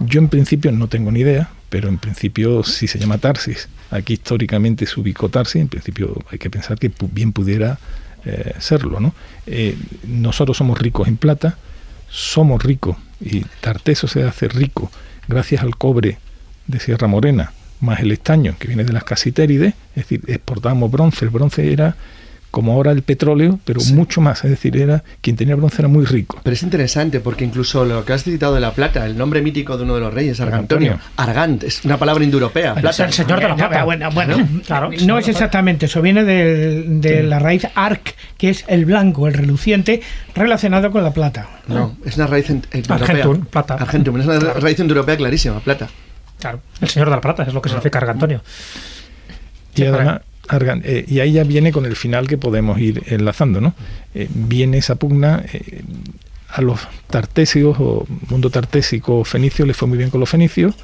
Yo 0.00 0.20
en 0.20 0.28
principio 0.28 0.70
no 0.72 0.88
tengo 0.88 1.10
ni 1.10 1.20
idea, 1.20 1.50
pero 1.68 1.88
en 1.88 1.98
principio 1.98 2.62
sí 2.62 2.86
se 2.86 2.98
llama 2.98 3.18
Tarsis. 3.18 3.68
Aquí 3.90 4.14
históricamente 4.14 4.86
se 4.86 5.00
ubicó 5.00 5.28
Tarsis, 5.28 5.60
en 5.60 5.68
principio 5.68 6.14
hay 6.30 6.38
que 6.38 6.50
pensar 6.50 6.78
que 6.78 6.90
bien 7.12 7.32
pudiera 7.32 7.78
eh, 8.24 8.54
serlo. 8.58 9.00
¿no? 9.00 9.14
Eh, 9.46 9.76
nosotros 10.06 10.56
somos 10.56 10.78
ricos 10.78 11.08
en 11.08 11.16
plata, 11.16 11.58
somos 12.08 12.62
ricos 12.62 12.96
y 13.20 13.40
Tarteso 13.60 14.06
se 14.06 14.22
hace 14.22 14.48
rico 14.48 14.90
gracias 15.26 15.62
al 15.62 15.76
cobre 15.76 16.18
de 16.66 16.80
Sierra 16.80 17.06
Morena, 17.06 17.52
más 17.80 18.00
el 18.00 18.12
estaño 18.12 18.56
que 18.58 18.68
viene 18.68 18.84
de 18.84 18.92
las 18.92 19.04
casitérides, 19.04 19.74
es 19.90 20.02
decir, 20.02 20.22
exportábamos 20.26 20.90
bronce, 20.90 21.24
el 21.24 21.30
bronce 21.30 21.72
era 21.72 21.96
como 22.50 22.72
ahora 22.72 22.92
el 22.92 23.02
petróleo, 23.02 23.58
pero 23.64 23.80
mucho 23.92 24.20
más, 24.20 24.42
es 24.44 24.50
decir, 24.50 24.76
era 24.76 25.04
quien 25.20 25.36
tenía 25.36 25.54
bronce 25.54 25.82
era 25.82 25.88
muy 25.88 26.04
rico. 26.06 26.40
Pero 26.42 26.54
es 26.54 26.62
interesante 26.62 27.20
porque 27.20 27.44
incluso 27.44 27.84
lo 27.84 28.04
que 28.04 28.12
has 28.14 28.24
citado 28.24 28.54
de 28.54 28.60
la 28.60 28.72
plata, 28.72 29.04
el 29.06 29.18
nombre 29.18 29.42
mítico 29.42 29.76
de 29.76 29.84
uno 29.84 29.94
de 29.96 30.00
los 30.00 30.14
reyes, 30.14 30.40
Argantonio. 30.40 30.98
Argant, 31.16 31.62
es 31.64 31.84
una 31.84 31.98
palabra 31.98 32.24
indoeuropea. 32.24 32.72
Es 32.74 32.80
Plata. 32.80 33.04
el 33.04 33.12
señor 33.12 33.40
de 33.40 33.48
la 33.48 33.56
plata. 33.56 33.84
Bueno, 33.84 34.10
bueno, 34.12 34.48
Claro, 34.66 34.90
no 35.04 35.18
es 35.18 35.28
exactamente 35.28 35.86
eso, 35.86 36.00
viene 36.02 36.24
de, 36.24 36.84
de 36.86 37.22
la 37.22 37.38
raíz 37.38 37.66
arc, 37.74 38.14
que 38.38 38.50
es 38.50 38.64
el 38.66 38.84
blanco, 38.86 39.28
el 39.28 39.34
reluciente, 39.34 40.00
relacionado 40.34 40.90
con 40.90 41.02
la 41.02 41.12
plata. 41.12 41.48
No, 41.68 41.96
es 42.04 42.16
una 42.16 42.26
raíz 42.26 42.48
en- 42.50 42.62
en- 42.72 42.78
europea. 42.80 42.96
Argentum, 42.96 43.44
plata. 43.46 43.74
Argentum, 43.74 44.20
es 44.20 44.26
una 44.26 44.38
raíz 44.54 44.78
indoeuropea 44.78 45.16
clarísima, 45.16 45.60
plata. 45.60 45.88
Claro, 46.40 46.60
el 46.80 46.88
señor 46.88 47.08
de 47.10 47.14
la 47.16 47.20
plata 47.20 47.42
es 47.42 47.52
lo 47.52 47.60
que 47.60 47.68
significa 47.68 47.98
Argantonio. 47.98 48.40
Y 49.74 49.80
Sí, 49.82 49.86
además, 49.86 50.20
Argan- 50.48 50.82
eh, 50.84 51.04
y 51.06 51.20
ahí 51.20 51.32
ya 51.32 51.44
viene 51.44 51.72
con 51.72 51.84
el 51.86 51.94
final 51.96 52.26
que 52.26 52.38
podemos 52.38 52.78
ir 52.80 53.02
enlazando, 53.06 53.60
¿no? 53.60 53.74
Eh, 54.14 54.28
viene 54.34 54.78
esa 54.78 54.94
pugna 54.96 55.44
eh, 55.52 55.82
a 56.48 56.62
los 56.62 56.80
tartesios 57.10 57.76
o 57.78 58.06
mundo 58.30 58.48
tartésico 58.50 59.22
fenicio 59.24 59.66
le 59.66 59.74
fue 59.74 59.86
muy 59.88 59.98
bien 59.98 60.08
con 60.10 60.20
los 60.20 60.30
fenicios, 60.30 60.74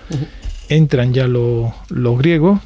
entran 0.69 1.15
ya 1.15 1.27
los, 1.27 1.73
los 1.89 2.19
griegos 2.19 2.61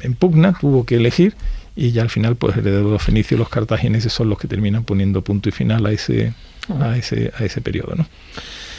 en 0.00 0.14
pugna, 0.14 0.56
tuvo 0.60 0.84
que 0.84 0.96
elegir 0.96 1.34
y 1.76 1.90
ya 1.92 2.02
al 2.02 2.10
final 2.10 2.36
pues 2.36 2.56
herederos 2.56 2.86
de 2.86 2.90
los 2.92 3.02
fenicios, 3.02 3.38
los 3.38 3.48
cartagineses 3.48 4.12
son 4.12 4.28
los 4.28 4.38
que 4.38 4.48
terminan 4.48 4.84
poniendo 4.84 5.22
punto 5.22 5.48
y 5.48 5.52
final 5.52 5.84
a 5.86 5.92
ese 5.92 6.32
a 6.80 6.96
ese 6.96 7.30
a 7.38 7.44
ese 7.44 7.60
periodo, 7.60 7.94
¿no? 7.96 8.06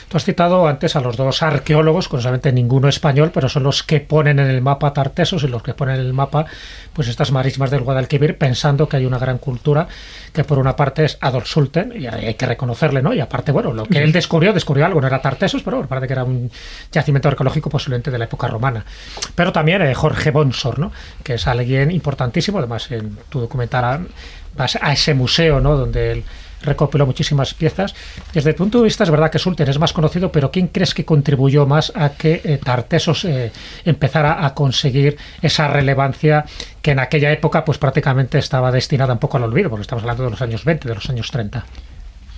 Tú 0.08 0.18
has 0.18 0.24
citado 0.24 0.68
antes 0.68 0.96
a 0.96 1.02
los 1.02 1.18
dos 1.18 1.42
arqueólogos, 1.42 2.08
curiosamente 2.08 2.52
ninguno 2.52 2.88
español, 2.88 3.32
pero 3.34 3.50
son 3.50 3.64
los 3.64 3.84
que 3.84 4.00
ponen 4.00 4.40
en 4.40 4.48
el 4.48 4.62
mapa 4.62 4.94
Tartesos 4.94 5.44
y 5.44 5.48
los 5.48 5.64
que 5.64 5.74
ponen 5.74 5.96
en 5.96 6.06
el 6.06 6.14
mapa 6.14 6.46
pues 6.94 7.08
estas 7.08 7.32
marismas 7.32 7.72
del 7.72 7.82
Guadalquivir, 7.82 8.38
pensando 8.38 8.88
que 8.88 8.98
hay 8.98 9.06
una 9.06 9.18
gran 9.18 9.38
cultura 9.38 9.88
que 10.32 10.44
por 10.44 10.60
una 10.60 10.76
parte 10.76 11.06
es 11.06 11.18
Adolf 11.22 11.48
Sulten, 11.48 11.94
y 12.00 12.08
hay 12.08 12.36
que 12.36 12.46
reconocerle, 12.46 13.02
¿no? 13.02 13.14
Y 13.14 13.20
aparte, 13.20 13.52
bueno, 13.52 13.74
lo 13.74 13.86
que 13.86 14.02
él 14.04 14.12
descubrió, 14.12 14.54
descubrió 14.54 14.86
algo, 14.86 15.02
no 15.02 15.08
era 15.08 15.22
Tartesos, 15.22 15.64
pero 15.64 15.78
bueno, 15.78 15.90
parece 15.90 16.08
que 16.08 16.14
era 16.14 16.24
un 16.24 16.50
yacimiento 16.92 17.28
arqueológico 17.28 17.70
posiblemente 17.70 18.12
de 18.12 18.18
la 18.18 18.26
época 18.26 18.48
romana. 18.48 18.86
Pero 19.34 19.52
también 19.52 19.82
eh, 19.82 19.94
Jorge 19.94 20.32
Bonsor, 20.32 20.80
¿no? 20.80 20.92
Que 21.24 21.34
es 21.34 21.48
alguien 21.48 21.92
importantísimo, 21.92 22.60
además 22.60 22.90
en 22.92 23.18
tu 23.30 23.40
documental 23.40 24.08
vas 24.56 24.78
a 24.82 24.94
ese 24.94 25.14
museo, 25.14 25.60
¿no? 25.60 25.76
Donde 25.76 26.12
él 26.12 26.24
recopiló 26.66 27.06
muchísimas 27.06 27.54
piezas. 27.54 27.96
Desde 28.34 28.50
el 28.50 28.56
punto 28.56 28.80
de 28.80 28.86
vista 28.86 29.04
es 29.04 29.10
verdad 29.10 29.32
que 29.32 29.40
Sulten 29.40 29.70
es 29.70 29.80
más 29.80 29.94
conocido, 29.94 30.32
pero 30.32 30.52
¿quién 30.52 30.68
crees 30.68 30.94
que 30.94 31.06
contribuyó 31.06 31.66
más 31.66 31.92
a 31.96 32.10
que 32.10 32.42
eh, 32.44 32.60
Tartesos 32.64 33.26
eh, 33.26 33.52
empezara 33.86 34.46
a 34.46 34.54
conseguir 34.54 35.18
esa 35.42 35.68
relevancia 35.68 36.46
que 36.82 36.92
en 36.92 37.00
aquella 37.00 37.32
época 37.32 37.66
pues 37.66 37.78
prácticamente 37.78 38.38
estaba 38.38 38.72
destinada 38.72 39.14
un 39.14 39.20
poco 39.20 39.38
al 39.38 39.44
olvido, 39.44 39.70
porque 39.70 39.84
estamos 39.84 40.04
hablando 40.04 40.24
de 40.24 40.32
los 40.32 40.42
años 40.42 40.66
20, 40.66 40.88
de 40.88 40.96
los 40.96 41.10
años 41.10 41.32
30? 41.32 41.66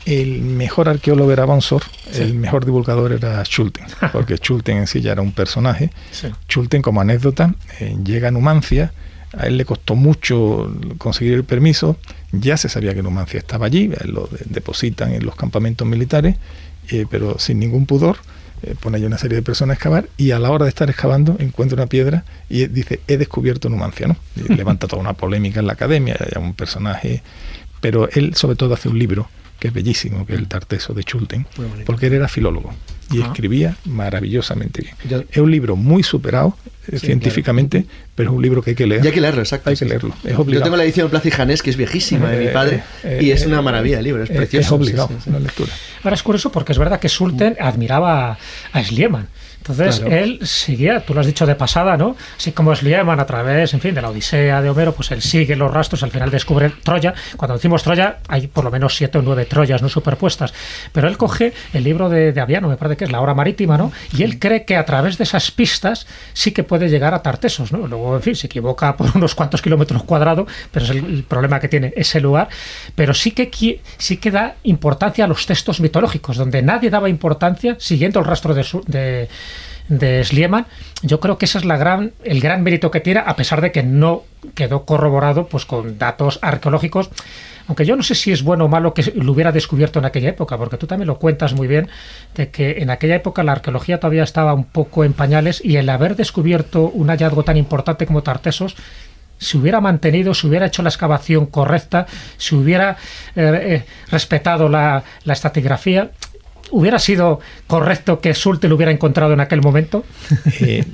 El 0.06 0.42
mejor 0.42 0.88
arqueólogo 0.88 1.34
era 1.34 1.44
Bonsor, 1.44 1.84
el 2.14 2.34
mejor 2.34 2.64
divulgador 2.64 3.12
era 3.12 3.44
Schulten, 3.44 3.88
porque 4.14 4.38
Schulten 4.42 4.78
en 4.78 4.88
sí 4.88 5.02
ya 5.02 5.12
era 5.12 5.22
un 5.22 5.34
personaje. 5.34 5.92
Sí. 6.12 6.30
Schulten, 6.48 6.82
como 6.82 7.02
anécdota, 7.02 7.56
eh, 7.82 7.98
llega 8.06 8.30
a 8.30 8.32
Numancia, 8.32 8.94
a 9.38 9.48
él 9.48 9.58
le 9.58 9.66
costó 9.66 9.96
mucho 9.96 10.74
conseguir 10.98 11.34
el 11.34 11.44
permiso, 11.44 11.98
ya 12.32 12.58
se 12.58 12.70
sabía 12.70 12.94
que 12.94 13.04
Numancia 13.04 13.38
estaba 13.40 13.66
allí, 13.68 13.92
él 14.02 14.12
lo 14.12 14.28
de- 14.28 14.40
depositan 14.46 15.14
en 15.14 15.26
los 15.26 15.36
campamentos 15.36 15.88
militares, 15.88 16.36
eh, 16.90 17.06
pero 17.10 17.38
sin 17.40 17.60
ningún 17.60 17.86
pudor, 17.86 18.18
eh, 18.64 18.74
pone 18.80 18.98
allí 18.98 19.06
una 19.06 19.18
serie 19.20 19.36
de 19.36 19.42
personas 19.44 19.74
a 19.74 19.76
excavar 19.76 20.10
y 20.18 20.32
a 20.32 20.40
la 20.40 20.50
hora 20.50 20.66
de 20.66 20.70
estar 20.70 20.90
excavando 20.90 21.36
encuentra 21.40 21.76
una 21.76 21.86
piedra 21.88 22.26
y 22.50 22.64
eh, 22.64 22.68
dice, 22.68 23.02
he 23.08 23.18
descubierto 23.18 23.70
Numancia, 23.70 24.08
¿no? 24.08 24.16
Y 24.36 24.54
levanta 24.56 24.88
toda 24.88 25.02
una 25.02 25.14
polémica 25.14 25.60
en 25.60 25.68
la 25.68 25.74
academia, 25.74 26.16
hay 26.20 26.42
un 26.42 26.54
personaje, 26.54 27.22
pero 27.82 28.10
él 28.12 28.34
sobre 28.36 28.56
todo 28.56 28.74
hace 28.74 28.90
un 28.90 28.98
libro 28.98 29.30
que 29.60 29.68
es 29.70 29.74
bellísimo, 29.74 30.26
que 30.26 30.34
es 30.34 30.40
el 30.40 30.48
Tarteso 30.48 30.94
de 30.94 31.02
Schulten, 31.04 31.46
porque 31.86 32.08
él 32.08 32.14
era 32.14 32.28
filólogo 32.28 32.74
y 33.12 33.22
Ah. 33.22 33.28
escribía 33.28 33.78
maravillosamente 33.86 34.82
bien. 34.82 35.26
Es 35.32 35.38
un 35.38 35.52
libro 35.52 35.76
muy 35.76 36.04
superado 36.04 36.58
eh, 36.92 37.00
científicamente, 37.00 37.86
pero 38.16 38.30
es 38.32 38.36
un 38.36 38.42
libro 38.42 38.62
que 38.62 38.72
hay 38.72 38.76
que 38.76 38.88
leer. 38.88 39.04
Y 39.04 39.08
hay 39.08 39.14
que 39.14 39.22
leerlo, 39.22 39.42
exacto. 39.42 39.70
Hay 39.70 39.76
sí, 39.76 39.86
que 39.86 39.90
leerlo, 39.90 40.14
es 40.24 40.36
Yo 40.36 40.62
tengo 40.64 40.78
la 40.78 40.84
edición 40.84 41.10
Plaza 41.10 41.28
y 41.28 41.32
Janés, 41.32 41.62
que 41.62 41.70
es 41.70 41.78
viejísima 41.78 42.30
de 42.30 42.40
mi 42.40 42.46
Eh, 42.46 42.50
padre, 42.50 42.84
eh, 43.04 43.20
y 43.22 43.32
es 43.32 43.44
eh, 43.44 43.48
una 43.48 43.62
maravilla 43.62 43.98
el 44.00 44.04
libro, 44.06 44.24
es 44.24 44.30
precioso. 44.30 44.66
Es 44.68 44.72
obligado, 44.72 45.08
sí, 45.10 45.14
sí, 45.18 45.22
sí. 45.26 45.30
una 45.30 45.40
lectura. 45.40 45.72
Ahora 46.04 46.16
es 46.16 46.24
curioso 46.24 46.52
porque 46.52 46.72
es 46.72 46.78
verdad 46.78 47.00
que 47.00 47.10
Sulten 47.10 47.58
admiraba 47.60 48.38
a 48.72 48.84
Schliemann, 48.84 49.28
Entonces, 49.60 50.02
él 50.08 50.40
seguía, 50.44 51.02
tú 51.06 51.14
lo 51.14 51.20
has 51.20 51.26
dicho 51.26 51.46
de 51.46 51.56
pasada, 51.56 51.98
¿no? 51.98 52.16
Así 52.38 52.54
como 52.54 52.74
Slieman 52.74 53.20
a 53.20 53.26
través, 53.26 53.74
en 53.74 53.82
fin, 53.82 53.94
de 53.94 54.02
la 54.02 54.10
Odisea 54.10 54.62
de 54.62 54.70
Homero, 54.70 54.94
pues 54.94 55.12
él 55.12 55.22
sigue 55.22 55.56
los 55.56 55.72
rastros, 55.74 56.04
al 56.04 56.12
final 56.12 56.32
descubre 56.32 56.70
Troya. 56.84 57.14
Cuando 57.36 57.56
decimos 57.56 57.84
Troya, 57.84 58.20
hay 58.30 58.48
por 58.48 58.64
lo 58.64 58.72
menos 58.72 58.96
siete 58.96 59.18
o 59.18 59.22
nueve 59.22 59.46
Troyas 59.46 59.82
no 59.82 59.90
superpuestas. 59.90 60.54
Pero 60.94 61.08
él 61.08 61.18
coge 61.18 61.54
el 61.74 61.84
libro 61.84 62.08
de, 62.08 62.32
de 62.32 62.42
Aviano, 62.42 62.70
me 62.70 62.78
parece 62.78 62.98
que 62.98 63.04
es 63.06 63.12
La 63.12 63.20
Hora 63.20 63.34
Marítima, 63.34 63.78
¿no? 63.78 63.92
Y 64.18 64.24
él 64.24 64.40
cree 64.40 64.64
que 64.64 64.78
a 64.78 64.86
través 64.86 65.18
de 65.18 65.26
esas 65.26 65.52
pistas 65.52 66.08
sí 66.34 66.52
que 66.52 66.64
puede 66.64 66.90
llegar 66.90 67.14
a 67.14 67.22
Tartesos, 67.22 67.72
¿no? 67.72 67.88
Luego, 67.88 68.16
en 68.16 68.22
fin, 68.22 68.36
se 68.36 68.48
equivoca 68.48 68.96
por 68.96 69.16
unos 69.16 69.36
cuantos 69.36 69.62
kilómetros 69.62 70.04
cuadrados, 70.04 70.50
pero 70.72 70.86
es 70.86 70.92
el, 70.92 71.24
problema 71.24 71.60
que 71.60 71.68
tiene 71.68 71.94
ese 71.96 72.22
lugar. 72.22 72.48
Pero 72.96 73.14
sí 73.14 73.32
que, 73.32 73.82
sí 73.98 74.18
que 74.18 74.32
da 74.32 74.56
importancia 74.64 75.26
a 75.26 75.28
los 75.28 75.46
textos 75.46 75.80
mitológicos, 75.80 76.38
donde 76.38 76.62
nadie 76.62 76.90
daba 76.90 77.10
importancia 77.10 77.76
siguiendo 77.80 78.20
el 78.20 78.26
rastro 78.26 78.54
de, 78.54 78.64
su, 78.64 78.82
de 78.88 79.30
de 79.88 80.24
Schliemann, 80.24 80.66
yo 81.02 81.20
creo 81.20 81.38
que 81.38 81.46
ese 81.46 81.58
es 81.58 81.66
la 81.66 81.78
gran, 81.78 82.14
el 82.24 82.42
gran 82.42 82.64
mérito 82.64 82.92
que 82.92 83.00
tiene, 83.00 83.22
a 83.26 83.36
pesar 83.36 83.62
de 83.62 83.72
que 83.72 83.84
no 83.84 84.24
quedó 84.56 84.86
corroborado 84.86 85.48
pues, 85.48 85.66
con 85.66 85.98
datos 85.98 86.40
arqueológicos. 86.42 87.10
Aunque 87.68 87.86
yo 87.86 87.98
no 87.98 88.04
sé 88.04 88.16
si 88.16 88.32
es 88.32 88.44
bueno 88.44 88.66
o 88.66 88.68
malo 88.70 88.94
que 88.94 89.12
lo 89.16 89.34
hubiera 89.34 89.52
descubierto 89.52 90.00
en 90.00 90.06
aquella 90.06 90.30
época, 90.30 90.58
porque 90.58 90.78
tú 90.78 90.88
también 90.88 91.08
lo 91.08 91.20
cuentas 91.20 91.54
muy 91.54 91.68
bien, 91.68 91.90
de 92.34 92.50
que 92.50 92.78
en 92.80 92.90
aquella 92.90 93.16
época 93.16 93.44
la 93.44 93.52
arqueología 93.52 94.00
todavía 94.00 94.24
estaba 94.24 94.54
un 94.54 94.64
poco 94.64 95.04
en 95.04 95.12
pañales 95.12 95.62
y 95.64 95.76
el 95.76 95.90
haber 95.90 96.16
descubierto 96.16 96.84
un 96.88 97.10
hallazgo 97.10 97.44
tan 97.44 97.58
importante 97.58 98.06
como 98.06 98.24
Tartesos 98.24 98.78
si 99.40 99.58
hubiera 99.58 99.82
mantenido, 99.82 100.34
si 100.34 100.48
hubiera 100.48 100.66
hecho 100.66 100.82
la 100.82 100.90
excavación 100.90 101.46
correcta, 101.46 102.08
si 102.38 102.56
hubiera 102.56 102.98
eh, 103.36 103.60
eh, 103.64 103.86
respetado 104.10 104.68
la, 104.70 105.04
la 105.24 105.34
estratigrafía, 105.34 106.12
¿Hubiera 106.72 107.00
sido 107.00 107.40
correcto 107.68 108.20
que 108.20 108.34
Sulte 108.34 108.68
lo 108.68 108.76
hubiera 108.76 108.92
encontrado 108.92 109.34
en 109.34 109.40
aquel 109.40 109.62
momento? 109.62 110.06
Eh, 110.60 110.86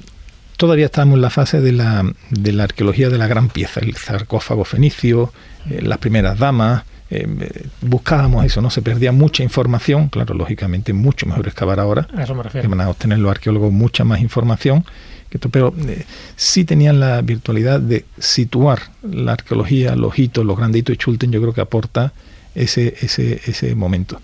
todavía 0.58 0.86
estamos 0.86 1.16
en 1.16 1.22
la 1.22 1.30
fase 1.30 1.62
de 1.62 1.72
la, 1.72 2.04
de 2.30 2.52
la 2.52 2.66
arqueología 2.66 3.10
de 3.10 3.18
la 3.18 3.28
gran 3.28 3.50
pieza, 3.50 3.80
el 3.80 3.96
sarcófago 3.96 4.66
fenicio, 4.66 5.32
eh, 5.70 5.82
las 5.82 5.98
primeras 6.00 6.38
damas. 6.38 6.84
Eh, 7.10 7.28
buscábamos 7.82 8.46
eso, 8.46 8.62
¿no? 8.62 8.70
Se 8.70 8.82
perdía 8.82 9.12
mucha 9.12 9.44
información, 9.44 10.10
claro, 10.10 10.34
lógicamente 10.34 10.94
mucho 10.94 11.26
mejor 11.26 11.48
excavar 11.48 11.80
ahora. 11.80 12.08
A 12.16 12.24
eso 12.24 12.36
me 12.36 12.44
refiero. 12.44 12.68
Que 12.68 12.76
van 12.76 12.86
a 12.86 12.90
obtener 12.90 13.20
los 13.20 13.32
arqueólogos 13.32 13.72
mucha 13.72 14.04
más 14.04 14.20
información. 14.20 14.84
pero 15.52 15.74
sí 16.36 16.66
tenían 16.66 17.00
la 17.00 17.22
virtualidad 17.22 17.80
de 17.80 18.06
situar 18.18 18.80
la 19.04 19.34
arqueología, 19.34 19.96
los 19.96 20.18
hitos, 20.18 20.46
los 20.46 20.58
granditos 20.58 20.94
y 20.94 20.98
Schulten 20.98 21.32
yo 21.32 21.42
creo 21.42 21.54
que 21.54 21.62
aporta 21.62 22.14
ese, 22.56 22.96
ese, 23.02 23.42
ese 23.46 23.76
momento. 23.76 24.20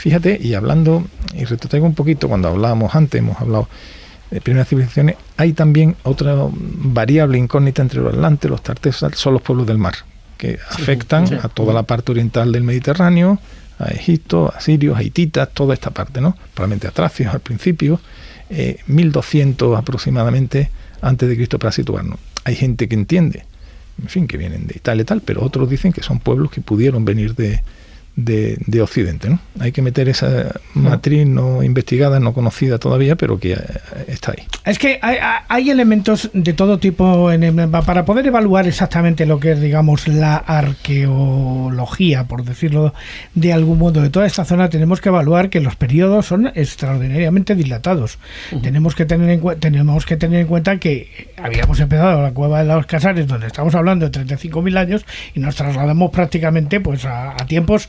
Fíjate, 0.00 0.38
y 0.40 0.54
hablando, 0.54 1.04
y 1.34 1.44
retrotraigo 1.44 1.84
un 1.84 1.94
poquito, 1.94 2.26
cuando 2.26 2.48
hablábamos 2.48 2.94
antes, 2.94 3.18
hemos 3.18 3.38
hablado 3.38 3.68
de 4.30 4.40
primeras 4.40 4.66
civilizaciones, 4.66 5.16
hay 5.36 5.52
también 5.52 5.94
otra 6.04 6.34
variable 6.50 7.36
incógnita 7.36 7.82
entre 7.82 8.00
los 8.00 8.14
atlantes, 8.14 8.50
los 8.50 8.62
tartesas, 8.62 9.14
son 9.16 9.34
los 9.34 9.42
pueblos 9.42 9.66
del 9.66 9.76
mar, 9.76 9.92
que 10.38 10.58
afectan 10.70 11.40
a 11.42 11.50
toda 11.50 11.74
la 11.74 11.82
parte 11.82 12.12
oriental 12.12 12.50
del 12.50 12.62
Mediterráneo, 12.62 13.40
a 13.78 13.88
Egipto, 13.88 14.50
a 14.56 14.58
Sirios, 14.62 14.96
a 14.96 15.02
Hititas, 15.02 15.50
toda 15.52 15.74
esta 15.74 15.90
parte, 15.90 16.22
¿no? 16.22 16.34
Probablemente 16.54 16.88
a 16.88 16.92
Tracios 16.92 17.34
al 17.34 17.40
principio, 17.40 18.00
1200 18.86 19.68
eh, 19.68 19.78
aproximadamente 19.78 20.70
antes 21.02 21.28
de 21.28 21.36
Cristo 21.36 21.58
para 21.58 21.72
situarnos. 21.72 22.18
Hay 22.44 22.54
gente 22.56 22.88
que 22.88 22.94
entiende, 22.94 23.44
en 24.00 24.08
fin, 24.08 24.26
que 24.26 24.38
vienen 24.38 24.66
de 24.66 24.76
Italia 24.76 25.02
y 25.02 25.04
tal, 25.04 25.20
pero 25.20 25.44
otros 25.44 25.68
dicen 25.68 25.92
que 25.92 26.02
son 26.02 26.20
pueblos 26.20 26.50
que 26.50 26.62
pudieron 26.62 27.04
venir 27.04 27.34
de, 27.34 27.60
de, 28.16 28.82
Occidente. 28.82 29.28
¿no? 29.28 29.40
Hay 29.58 29.72
que 29.72 29.82
meter 29.82 30.08
esa 30.08 30.54
matriz 30.74 31.26
no 31.26 31.62
investigada, 31.62 32.20
no 32.20 32.32
conocida 32.32 32.78
todavía, 32.78 33.16
pero 33.16 33.38
que 33.38 33.52
eh, 33.52 33.58
está 34.08 34.32
ahí. 34.32 34.46
Es 34.64 34.78
que 34.78 34.98
hay, 35.02 35.70
elementos 35.70 36.30
de 36.32 36.52
todo 36.52 36.78
tipo 36.78 37.30
en, 37.30 37.70
para 37.70 38.04
poder 38.04 38.26
evaluar 38.26 38.66
exactamente 38.66 39.26
lo 39.26 39.38
que 39.38 39.52
es, 39.52 39.60
digamos, 39.60 40.08
la 40.08 40.36
arqueología, 40.36 42.24
por 42.24 42.44
decirlo 42.44 42.94
de 43.34 43.52
algún 43.52 43.78
modo, 43.78 44.00
de 44.00 44.10
toda 44.10 44.26
esta 44.26 44.44
zona, 44.44 44.68
tenemos 44.68 45.00
que 45.00 45.10
evaluar 45.10 45.50
que 45.50 45.60
los 45.60 45.76
periodos 45.76 46.26
son 46.26 46.50
extraordinariamente 46.54 47.54
dilatados. 47.54 48.18
tenemos, 48.62 48.94
que 48.94 49.04
tener 49.04 49.30
en, 49.30 49.60
tenemos 49.60 50.06
que 50.06 50.16
tener 50.16 50.40
en 50.40 50.46
cuenta 50.46 50.78
que 50.78 51.32
habíamos 51.36 51.78
empezado 51.80 52.22
la 52.22 52.32
cueva 52.32 52.60
de 52.60 52.64
los 52.66 52.86
Casares, 52.86 53.26
donde 53.26 53.46
estamos 53.46 53.74
hablando 53.74 54.08
de 54.08 54.20
35.000 54.26 54.78
años, 54.78 55.04
y 55.34 55.40
nos 55.40 55.54
trasladamos 55.54 56.10
prácticamente 56.10 56.80
pues 56.80 57.04
a 57.04 57.36
tiempos 57.46 57.88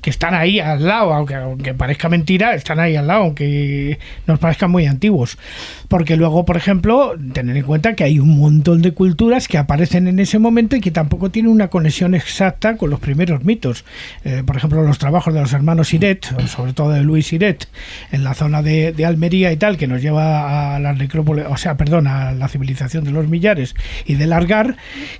que 0.00 0.10
están 0.10 0.34
ahí 0.34 0.58
al 0.58 0.84
lado, 0.84 1.14
aunque, 1.14 1.36
aunque 1.36 1.74
parezca 1.74 2.08
mentira, 2.08 2.54
están 2.54 2.80
ahí 2.80 2.96
al 2.96 3.06
lado, 3.06 3.22
aunque 3.22 3.98
nos 4.26 4.38
parezcan 4.40 4.70
muy 4.70 4.86
antiguos. 4.86 5.38
Porque 5.88 6.16
luego, 6.16 6.44
por 6.44 6.56
ejemplo, 6.56 7.14
tener 7.32 7.56
en 7.56 7.62
cuenta 7.62 7.94
que 7.94 8.02
hay 8.02 8.18
un 8.18 8.38
montón 8.38 8.82
de 8.82 8.92
culturas 8.92 9.46
que 9.46 9.58
aparecen 9.58 10.08
en 10.08 10.18
ese 10.18 10.40
momento 10.40 10.74
y 10.74 10.80
que 10.80 10.90
tampoco 10.90 11.30
tienen 11.30 11.52
una 11.52 11.68
conexión 11.68 12.14
exacta 12.14 12.76
con 12.76 12.90
los 12.90 12.98
primeros 12.98 13.44
mitos. 13.44 13.84
Eh, 14.24 14.42
por 14.44 14.56
ejemplo, 14.56 14.82
los 14.82 14.98
trabajos 14.98 15.34
de 15.34 15.40
los 15.40 15.52
hermanos 15.52 15.88
Siret, 15.88 16.24
sobre 16.48 16.72
todo 16.72 16.90
de 16.90 17.02
Luis 17.02 17.28
Siret, 17.28 17.68
en 18.10 18.24
la 18.24 18.34
zona 18.34 18.62
de, 18.62 18.94
Almería 19.06 19.52
y 19.52 19.56
tal, 19.56 19.76
que 19.76 19.86
nos 19.86 20.00
lleva 20.00 20.76
a 20.76 20.78
la 20.80 20.92
necrópolis, 20.92 21.44
o 21.48 21.56
sea, 21.56 21.76
perdón, 21.76 22.06
a 22.06 22.32
la 22.32 22.48
civilización 22.48 23.04
de 23.04 23.10
los 23.10 23.28
millares 23.28 23.74
y 24.06 24.14
de 24.14 24.26
Largar, 24.26 24.76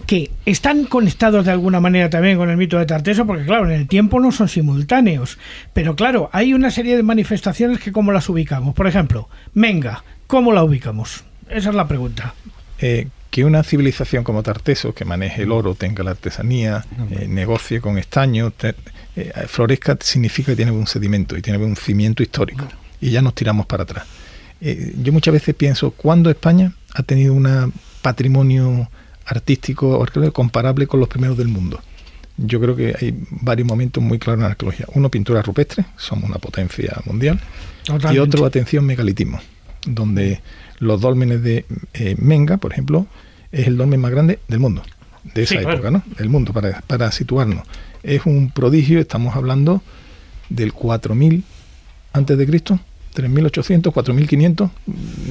que 0.06 0.30
están 0.46 0.84
conectados 0.84 1.44
de 1.44 1.52
alguna 1.52 1.80
manera 1.80 2.10
también 2.10 2.38
con 2.38 2.48
el 2.48 2.56
mito 2.56 2.78
de 2.78 2.86
Tarteso, 2.86 3.26
porque 3.26 3.44
claro, 3.44 3.66
en 3.66 3.72
el 3.72 3.88
tiempo 3.88 4.20
no 4.20 4.32
son 4.32 4.48
simultáneos 4.48 4.61
simultáneos. 4.62 5.38
Pero 5.72 5.96
claro, 5.96 6.30
hay 6.32 6.54
una 6.54 6.70
serie 6.70 6.96
de 6.96 7.02
manifestaciones 7.02 7.80
que 7.80 7.92
cómo 7.92 8.12
las 8.12 8.28
ubicamos. 8.28 8.74
Por 8.74 8.86
ejemplo, 8.86 9.28
Menga, 9.54 10.04
¿cómo 10.28 10.52
la 10.52 10.62
ubicamos? 10.62 11.24
Esa 11.48 11.70
es 11.70 11.74
la 11.74 11.88
pregunta. 11.88 12.34
Eh, 12.78 13.08
que 13.30 13.44
una 13.44 13.62
civilización 13.62 14.24
como 14.24 14.42
Tarteso, 14.42 14.94
que 14.94 15.04
maneje 15.04 15.42
el 15.42 15.52
oro, 15.52 15.74
tenga 15.74 16.04
la 16.04 16.10
artesanía, 16.12 16.84
eh, 17.10 17.26
negocie 17.28 17.80
con 17.80 17.96
estaño, 17.96 18.52
eh, 18.62 19.32
florezca, 19.46 19.96
significa 20.00 20.52
que 20.52 20.56
tiene 20.56 20.70
un 20.70 20.86
sedimento 20.86 21.36
y 21.36 21.42
tiene 21.42 21.58
un 21.58 21.74
cimiento 21.74 22.22
histórico. 22.22 22.66
Y 23.00 23.10
ya 23.10 23.22
nos 23.22 23.34
tiramos 23.34 23.66
para 23.66 23.84
atrás. 23.84 24.04
yo 24.60 25.12
muchas 25.12 25.32
veces 25.32 25.54
pienso, 25.54 25.90
¿cuándo 25.90 26.30
España 26.30 26.72
ha 26.94 27.02
tenido 27.02 27.34
un 27.34 27.72
patrimonio 28.00 28.88
artístico 29.24 30.06
comparable 30.32 30.86
con 30.86 31.00
los 31.00 31.08
primeros 31.08 31.36
del 31.36 31.48
mundo? 31.48 31.80
Yo 32.46 32.60
creo 32.60 32.76
que 32.76 32.94
hay 33.00 33.14
varios 33.30 33.66
momentos 33.66 34.02
muy 34.02 34.18
claros 34.18 34.38
en 34.38 34.44
la 34.44 34.50
arqueología. 34.50 34.86
Uno, 34.94 35.10
pintura 35.10 35.42
rupestre, 35.42 35.84
somos 35.96 36.28
una 36.28 36.38
potencia 36.38 37.00
mundial. 37.04 37.40
Y 38.12 38.18
otro, 38.18 38.46
atención, 38.46 38.84
megalitismo, 38.84 39.40
donde 39.86 40.40
los 40.78 41.00
dólmenes 41.00 41.42
de 41.42 41.64
eh, 41.94 42.16
Menga, 42.18 42.58
por 42.58 42.72
ejemplo, 42.72 43.06
es 43.50 43.66
el 43.66 43.76
dolmen 43.76 44.00
más 44.00 44.10
grande 44.10 44.38
del 44.48 44.60
mundo, 44.60 44.82
de 45.34 45.42
esa 45.42 45.60
época, 45.60 45.90
¿no? 45.90 46.02
Del 46.18 46.28
mundo, 46.28 46.52
para, 46.52 46.80
para 46.86 47.10
situarnos. 47.12 47.66
Es 48.02 48.26
un 48.26 48.50
prodigio, 48.50 49.00
estamos 49.00 49.36
hablando 49.36 49.82
del 50.48 50.72
4000 50.72 51.44
antes 52.12 52.38
de 52.38 52.46
Cristo, 52.46 52.80
3800, 53.14 53.92
4500, 53.92 54.70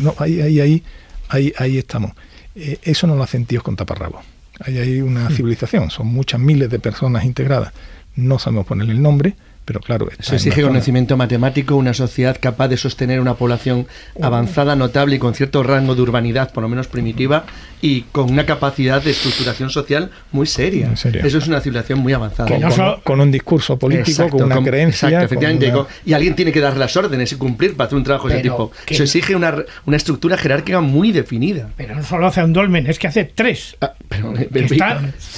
no, 0.02 0.15
ahí, 0.17 0.41
ahí, 0.41 0.60
ahí, 0.60 0.84
ahí, 1.30 1.54
ahí 1.58 1.78
estamos. 1.78 2.12
Eh, 2.56 2.80
eso 2.84 3.08
no 3.08 3.15
lo 3.15 3.24
hacen 3.24 3.45
tíos 3.45 3.63
con 3.63 3.76
taparrabos. 3.76 4.24
Ahí 4.65 4.78
hay 4.78 5.02
una 5.02 5.30
civilización, 5.30 5.89
son 5.89 6.08
muchas 6.08 6.39
miles 6.39 6.69
de 6.69 6.80
personas 6.80 7.26
integradas. 7.26 7.74
No 8.15 8.39
sabemos 8.39 8.65
ponerle 8.65 8.93
el 8.93 9.02
nombre, 9.02 9.36
pero 9.65 9.80
claro. 9.80 10.10
Se 10.19 10.36
exige 10.36 10.63
conocimiento 10.63 11.17
matemático, 11.17 11.76
una 11.76 11.93
sociedad 11.93 12.38
capaz 12.39 12.67
de 12.69 12.78
sostener 12.78 13.19
una 13.19 13.36
población 13.36 13.88
avanzada, 14.21 14.76
notable 14.76 15.15
y 15.15 15.19
con 15.19 15.34
cierto 15.34 15.63
rango 15.63 15.95
de 15.95 16.02
urbanidad, 16.02 16.52
por 16.52 16.63
lo 16.63 16.69
menos 16.69 16.88
primitiva, 16.88 17.45
y 17.82 18.02
con 18.12 18.30
una 18.30 18.45
capacidad 18.45 19.02
de 19.02 19.12
estructuración 19.12 19.69
social 19.69 20.12
muy 20.32 20.45
seria. 20.47 20.91
Eso 20.93 21.38
es 21.38 21.47
una 21.47 21.62
civilización 21.62 22.00
muy 22.00 22.13
avanzada. 22.13 22.50
Con, 23.04 23.19
un 23.19 23.32
discurso 23.32 23.78
político, 23.78 24.30
con 24.30 24.43
una 24.43 24.63
creencia. 24.63 25.10
Exacto, 25.10 25.26
efectivamente. 25.26 25.74
Y 26.06 26.13
alguien 26.13 26.36
tiene 26.36 26.52
que 26.52 26.60
dar 26.60 26.78
las 26.78 26.95
órdenes 26.97 27.32
y 27.32 27.36
cumplir 27.36 27.76
para 27.76 27.88
hacer 27.88 27.97
un 27.97 28.04
trabajo 28.04 28.28
de 28.28 28.36
ese 28.36 28.43
tipo. 28.43 28.71
Se 28.88 29.04
exige 29.04 29.36
una, 29.36 29.56
una, 29.86 29.97
estructura 29.97 30.38
jerárquica 30.38 30.82
muy 30.82 31.12
definida. 31.12 31.69
Pero 31.78 31.95
no 31.95 32.04
solo 32.04 32.28
hace 32.28 32.43
un 32.43 32.54
dolmen, 32.54 32.88
es 32.88 33.00
que 33.00 33.08
hace 33.08 33.26
tres. 33.26 33.76
Ah, 33.82 33.93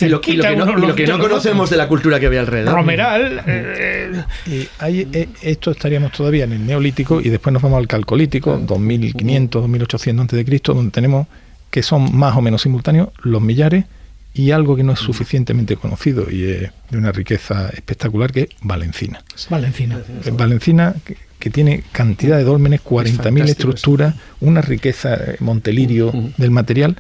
y 0.01 0.07
lo, 0.09 0.21
que 0.21 1.07
no, 1.07 1.19
conocemos 1.19 1.69
de 1.69 1.77
la 1.77 1.87
cultura 1.87 2.19
que 2.19 2.25
había 2.25 2.41
alrededor. 2.41 2.73
Romeral. 2.73 3.43
Eh, 3.45 4.12
y 4.45 4.67
eh, 4.81 5.29
esto 5.41 5.71
estaríamos 5.71 6.11
todavía 6.11 6.45
en 6.45 6.53
el 6.53 6.65
neolítico 6.65 7.21
y 7.21 7.29
después 7.29 7.53
nos 7.53 7.61
vamos 7.61 7.77
al 7.77 7.87
calcolítico, 7.87 8.57
2500, 8.57 9.61
2800 9.61 10.25
a.C., 10.25 10.61
donde 10.65 10.91
tenemos 10.91 11.27
que 11.69 11.81
son 11.81 12.15
más 12.15 12.35
o 12.35 12.41
menos 12.41 12.61
simultáneos 12.61 13.09
los 13.23 13.41
millares 13.41 13.85
y 14.33 14.51
algo 14.51 14.75
que 14.75 14.83
no 14.83 14.93
es 14.93 14.99
suficientemente 14.99 15.75
conocido 15.75 16.29
y 16.29 16.43
es 16.43 16.71
de 16.89 16.97
una 16.97 17.11
riqueza 17.11 17.69
espectacular 17.69 18.31
que 18.31 18.41
es 18.41 18.49
Valencina. 18.61 19.23
Valencina. 19.49 19.99
Valencina 20.33 20.95
que, 21.03 21.49
tiene 21.49 21.83
cantidad 21.91 22.37
de 22.37 22.45
dólmenes, 22.45 22.81
40.000 22.83 23.49
estructuras, 23.49 24.15
una 24.39 24.61
riqueza 24.61 25.15
eh, 25.15 25.35
montelirio 25.39 26.13
del 26.37 26.51
material 26.51 26.95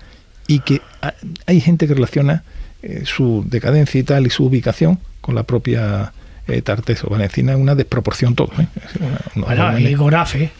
y 0.47 0.59
que 0.59 0.81
hay 1.45 1.61
gente 1.61 1.87
que 1.87 1.93
relaciona 1.93 2.43
eh, 2.81 3.03
su 3.05 3.45
decadencia 3.47 4.01
y 4.01 4.03
tal 4.03 4.27
y 4.27 4.29
su 4.29 4.43
ubicación 4.43 4.99
con 5.21 5.35
la 5.35 5.43
propia 5.43 6.11
eh, 6.47 6.61
Tarteso. 6.61 7.07
Valencina 7.09 7.53
es 7.53 7.59
una 7.59 7.75
desproporción 7.75 8.35
todo. 8.35 8.51
¿eh? 8.59 8.67
bueno, 9.35 9.79
y 9.79 9.93
Gorafe. 9.95 10.51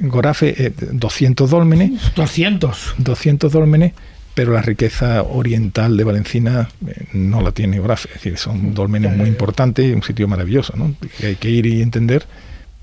Gorafe, 0.00 0.66
eh, 0.66 0.72
200 0.92 1.50
dólmenes. 1.50 2.14
200. 2.14 2.94
200 2.98 3.52
dólmenes, 3.52 3.92
pero 4.34 4.52
la 4.52 4.62
riqueza 4.62 5.22
oriental 5.22 5.96
de 5.96 6.04
Valencina 6.04 6.68
eh, 6.86 7.06
no 7.12 7.42
la 7.42 7.52
tiene 7.52 7.78
Gorafe. 7.78 8.08
Es 8.08 8.14
decir, 8.14 8.38
son 8.38 8.74
dólmenes 8.74 9.16
muy 9.16 9.28
importantes 9.28 9.86
y 9.86 9.92
un 9.92 10.02
sitio 10.02 10.28
maravilloso, 10.28 10.74
¿no? 10.76 10.94
Que 11.18 11.28
hay 11.28 11.36
que 11.36 11.50
ir 11.50 11.66
y 11.66 11.82
entender, 11.82 12.26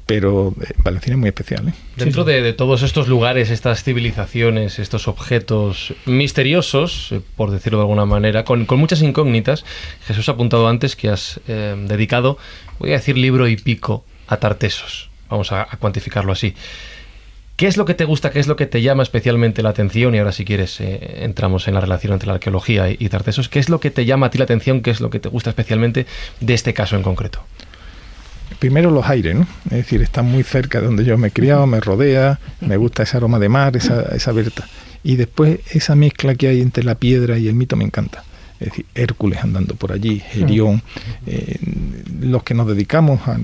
pero 0.05 0.53
eh, 0.61 0.73
Valencina 0.83 1.15
es 1.15 1.19
muy 1.19 1.29
especial. 1.29 1.69
¿eh? 1.69 1.73
Dentro 1.95 2.23
de, 2.23 2.41
de 2.41 2.53
todos 2.53 2.83
estos 2.83 3.07
lugares, 3.07 3.49
estas 3.49 3.83
civilizaciones, 3.83 4.79
estos 4.79 5.07
objetos 5.07 5.93
misteriosos, 6.05 7.11
eh, 7.11 7.21
por 7.35 7.51
decirlo 7.51 7.79
de 7.79 7.83
alguna 7.83 8.05
manera, 8.05 8.43
con, 8.43 8.65
con 8.65 8.79
muchas 8.79 9.01
incógnitas, 9.01 9.65
Jesús 10.05 10.27
ha 10.29 10.33
apuntado 10.33 10.67
antes 10.67 10.95
que 10.95 11.09
has 11.09 11.39
eh, 11.47 11.75
dedicado, 11.87 12.37
voy 12.79 12.89
a 12.89 12.93
decir 12.93 13.17
libro 13.17 13.47
y 13.47 13.55
pico, 13.55 14.05
a 14.27 14.37
Tartesos. 14.37 15.09
Vamos 15.29 15.51
a, 15.51 15.63
a 15.63 15.77
cuantificarlo 15.77 16.31
así. 16.31 16.53
¿Qué 17.55 17.67
es 17.67 17.77
lo 17.77 17.85
que 17.85 17.93
te 17.93 18.05
gusta, 18.05 18.31
qué 18.31 18.39
es 18.39 18.47
lo 18.47 18.55
que 18.55 18.65
te 18.65 18.81
llama 18.81 19.03
especialmente 19.03 19.61
la 19.61 19.69
atención? 19.69 20.15
Y 20.15 20.17
ahora 20.17 20.31
si 20.31 20.43
quieres 20.43 20.81
eh, 20.81 21.23
entramos 21.23 21.67
en 21.67 21.75
la 21.75 21.81
relación 21.81 22.13
entre 22.13 22.27
la 22.27 22.33
arqueología 22.33 22.89
y, 22.89 22.97
y 22.99 23.09
Tartesos. 23.09 23.47
¿Qué 23.47 23.59
es 23.59 23.69
lo 23.69 23.79
que 23.79 23.91
te 23.91 24.05
llama 24.05 24.25
a 24.25 24.29
ti 24.31 24.37
la 24.39 24.45
atención? 24.45 24.81
¿Qué 24.81 24.91
es 24.91 25.01
lo 25.01 25.09
que 25.09 25.19
te 25.19 25.29
gusta 25.29 25.51
especialmente 25.51 26.07
de 26.39 26.53
este 26.53 26.73
caso 26.73 26.95
en 26.95 27.03
concreto? 27.03 27.43
Primero 28.59 28.91
los 28.91 29.05
aires, 29.07 29.35
¿no? 29.35 29.47
Es 29.65 29.77
decir, 29.77 30.01
está 30.01 30.21
muy 30.21 30.43
cerca 30.43 30.79
de 30.79 30.85
donde 30.85 31.03
yo 31.03 31.17
me 31.17 31.29
he 31.29 31.31
criado, 31.31 31.67
me 31.67 31.79
rodea, 31.79 32.39
me 32.61 32.77
gusta 32.77 33.03
ese 33.03 33.17
aroma 33.17 33.39
de 33.39 33.49
mar, 33.49 33.75
esa, 33.75 34.03
esa 34.15 34.31
berta. 34.31 34.67
Y 35.03 35.17
después 35.17 35.59
esa 35.71 35.95
mezcla 35.95 36.35
que 36.35 36.47
hay 36.47 36.61
entre 36.61 36.83
la 36.83 36.95
piedra 36.95 37.37
y 37.37 37.47
el 37.47 37.55
mito 37.55 37.75
me 37.75 37.83
encanta. 37.83 38.23
Es 38.59 38.69
decir, 38.69 38.85
Hércules 38.95 39.43
andando 39.43 39.75
por 39.75 39.91
allí, 39.91 40.19
Gerión. 40.21 40.81
eh, 41.27 41.57
los 42.21 42.43
que 42.43 42.53
nos 42.53 42.67
dedicamos 42.67 43.27
al, 43.27 43.41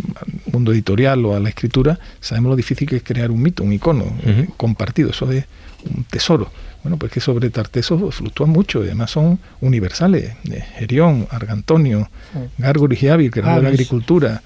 mundo 0.53 0.71
editorial 0.71 1.25
o 1.25 1.35
a 1.35 1.39
la 1.41 1.49
escritura, 1.49 1.99
sabemos 2.21 2.51
lo 2.51 2.55
difícil 2.55 2.87
que 2.87 2.95
es 2.97 3.03
crear 3.03 3.29
un 3.29 3.41
mito, 3.41 3.63
un 3.63 3.73
icono 3.73 4.05
eh, 4.23 4.47
compartido. 4.55 5.09
Eso 5.09 5.29
es 5.31 5.45
un 5.93 6.05
tesoro. 6.05 6.49
Bueno, 6.83 6.95
pues 6.95 7.11
que 7.11 7.19
sobre 7.19 7.49
Tartesos 7.49 8.15
fluctúan 8.15 8.51
mucho, 8.51 8.81
y 8.83 8.87
además 8.87 9.11
son 9.11 9.39
universales. 9.59 10.35
Eh, 10.49 10.63
Gerión, 10.77 11.27
Argantonio, 11.29 12.09
Gárgoris 12.57 13.03
y 13.03 13.09
Ávil, 13.09 13.31
que 13.31 13.39
era 13.39 13.57
de 13.57 13.63
la 13.63 13.69
agricultura, 13.69 14.41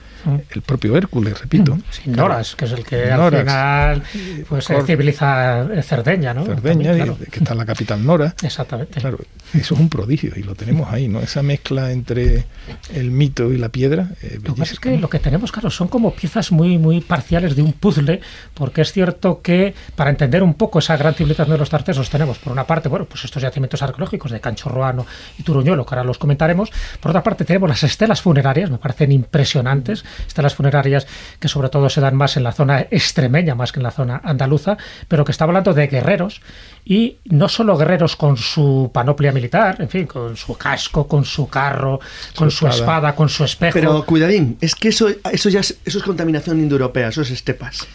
el 0.49 0.61
propio 0.61 0.95
Hércules, 0.97 1.39
repito. 1.39 1.77
Sí, 1.89 2.09
Noras, 2.09 2.55
que 2.55 2.65
es 2.65 2.71
el 2.71 2.83
que 2.85 3.11
al 3.11 3.19
Noras. 3.19 3.41
final 3.41 4.03
pues, 4.49 4.67
Cor- 4.67 4.85
civiliza 4.85 5.61
eh, 5.73 5.81
Cerdeña, 5.83 6.33
¿no? 6.33 6.45
Cerdeña, 6.45 6.89
También, 6.91 6.95
claro. 6.95 7.17
que 7.31 7.39
está 7.39 7.53
en 7.53 7.57
la 7.57 7.65
capital 7.65 8.05
Nora. 8.05 8.35
Exactamente. 8.41 8.99
Claro, 8.99 9.19
eso 9.53 9.73
es 9.75 9.79
un 9.79 9.89
prodigio 9.89 10.31
y 10.35 10.43
lo 10.43 10.55
tenemos 10.55 10.91
ahí, 10.91 11.07
¿no? 11.07 11.19
Esa 11.19 11.43
mezcla 11.43 11.91
entre 11.91 12.45
el 12.93 13.11
mito 13.11 13.51
y 13.51 13.57
la 13.57 13.69
piedra. 13.69 14.09
eh, 14.21 14.39
Lo 14.43 14.53
que 14.55 14.59
pasa 14.61 14.73
es 14.73 14.79
que 14.79 14.97
lo 14.97 15.09
que 15.09 15.19
tenemos, 15.19 15.51
claro, 15.51 15.69
son 15.69 15.87
como 15.87 16.13
piezas 16.13 16.51
muy, 16.51 16.77
muy 16.77 17.01
parciales 17.01 17.55
de 17.55 17.61
un 17.61 17.73
puzzle, 17.73 18.21
porque 18.53 18.81
es 18.81 18.91
cierto 18.91 19.41
que 19.41 19.73
para 19.95 20.09
entender 20.09 20.43
un 20.43 20.53
poco 20.55 20.79
esa 20.79 20.97
gran 20.97 21.13
civilización 21.13 21.53
de 21.55 21.57
los 21.59 21.69
tartesos 21.69 22.09
tenemos, 22.09 22.37
por 22.39 22.53
una 22.53 22.65
parte, 22.65 22.89
bueno, 22.89 23.05
pues 23.05 23.23
estos 23.25 23.41
yacimientos 23.43 23.81
arqueológicos 23.81 24.31
de 24.31 24.39
Canchorroano 24.39 25.05
y 25.37 25.43
Turuñuelo, 25.43 25.85
que 25.85 25.95
ahora 25.95 26.03
los 26.03 26.17
comentaremos. 26.17 26.71
Por 26.99 27.11
otra 27.11 27.23
parte, 27.23 27.45
tenemos 27.45 27.69
las 27.69 27.83
estelas 27.83 28.21
funerarias, 28.21 28.69
me 28.69 28.77
parecen 28.77 29.11
impresionantes, 29.11 30.03
estelas 30.27 30.55
funerarias 30.55 31.07
que 31.39 31.47
sobre 31.47 31.69
todo 31.69 31.89
se 31.89 32.01
dan 32.01 32.15
más 32.15 32.37
en 32.37 32.43
la 32.43 32.51
zona 32.51 32.81
extremeña, 32.91 33.55
más 33.55 33.71
que 33.71 33.79
en 33.79 33.83
la 33.83 33.91
zona 33.91 34.21
andaluza, 34.23 34.77
pero 35.07 35.25
que 35.25 35.31
está 35.31 35.45
hablando 35.45 35.73
de 35.73 35.87
guerreros 35.87 36.41
y 36.85 37.17
no 37.25 37.47
solo 37.49 37.77
guerreros 37.77 38.15
con 38.15 38.37
su 38.37 38.91
panoplia 38.93 39.31
militar, 39.31 39.77
en 39.79 39.89
fin, 39.89 40.05
con 40.05 40.35
su 40.37 40.57
casco, 40.57 41.07
con 41.07 41.23
su 41.25 41.47
carro, 41.47 41.99
con 42.35 42.51
su 42.51 42.67
espada. 42.67 42.79
espada, 42.81 43.15
con 43.15 43.29
su 43.29 43.43
espejo. 43.43 43.73
Pero 43.73 44.05
cuidadín, 44.05 44.57
es 44.61 44.75
que 44.75 44.89
eso, 44.89 45.07
eso 45.31 45.49
ya 45.49 45.61
es, 45.61 45.77
eso 45.85 45.97
es 45.97 46.03
contaminación 46.03 46.59
indoeuropea, 46.59 47.09
eso 47.09 47.21
es 47.21 47.31
estepas. 47.31 47.87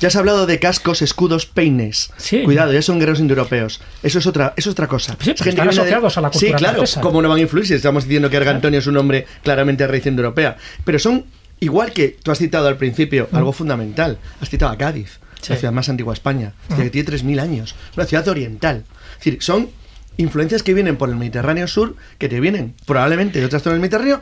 Ya 0.00 0.06
has 0.06 0.14
hablado 0.14 0.46
de 0.46 0.60
cascos, 0.60 1.02
escudos, 1.02 1.46
peines. 1.46 2.12
Sí. 2.18 2.44
Cuidado, 2.44 2.72
ya 2.72 2.80
son 2.82 3.00
guerreros 3.00 3.18
indoeuropeos. 3.18 3.80
Eso 4.04 4.20
es 4.20 4.26
otra, 4.28 4.54
eso 4.56 4.70
es 4.70 4.72
otra 4.74 4.86
cosa. 4.86 5.16
Sí, 5.20 5.32
Es 5.32 5.40
están 5.44 5.66
de- 5.66 5.70
asociados 5.72 6.16
a 6.16 6.20
la 6.20 6.28
Sí, 6.32 6.38
cultura 6.38 6.58
claro. 6.58 6.76
tartesa. 6.76 7.00
¿Cómo 7.00 7.20
no 7.20 7.28
van 7.28 7.38
a 7.38 7.40
influir 7.40 7.66
si 7.66 7.74
estamos 7.74 8.04
diciendo 8.04 8.30
que 8.30 8.36
Argantonio 8.36 8.78
es 8.78 8.86
un 8.86 8.96
hombre 8.96 9.26
claramente 9.42 9.82
de 9.82 9.88
raíz 9.88 10.06
indoeuropea? 10.06 10.56
Pero 10.84 11.00
son, 11.00 11.24
igual 11.60 11.92
que 11.92 12.16
tú 12.22 12.30
has 12.30 12.38
citado 12.38 12.68
al 12.68 12.76
principio, 12.76 13.28
algo 13.32 13.52
fundamental. 13.52 14.18
Has 14.40 14.50
citado 14.50 14.72
a 14.72 14.78
Cádiz, 14.78 15.18
Sí. 15.40 15.52
la 15.52 15.58
ciudad 15.58 15.72
más 15.72 15.88
antigua 15.88 16.12
de 16.12 16.16
España, 16.18 16.52
ciudad 16.68 16.82
que 16.84 16.90
tiene 16.90 17.06
3.000 17.08 17.40
años. 17.40 17.74
Una 17.96 18.06
ciudad 18.06 18.26
oriental. 18.28 18.84
Es 19.12 19.24
decir, 19.24 19.38
son 19.42 19.70
influencias 20.16 20.64
que 20.64 20.74
vienen 20.74 20.96
por 20.96 21.08
el 21.10 21.14
Mediterráneo 21.16 21.68
Sur, 21.68 21.94
que 22.18 22.28
te 22.28 22.40
vienen 22.40 22.74
probablemente 22.86 23.38
de 23.38 23.46
otras 23.46 23.62
zonas 23.62 23.74
del 23.74 23.80
Mediterráneo, 23.82 24.20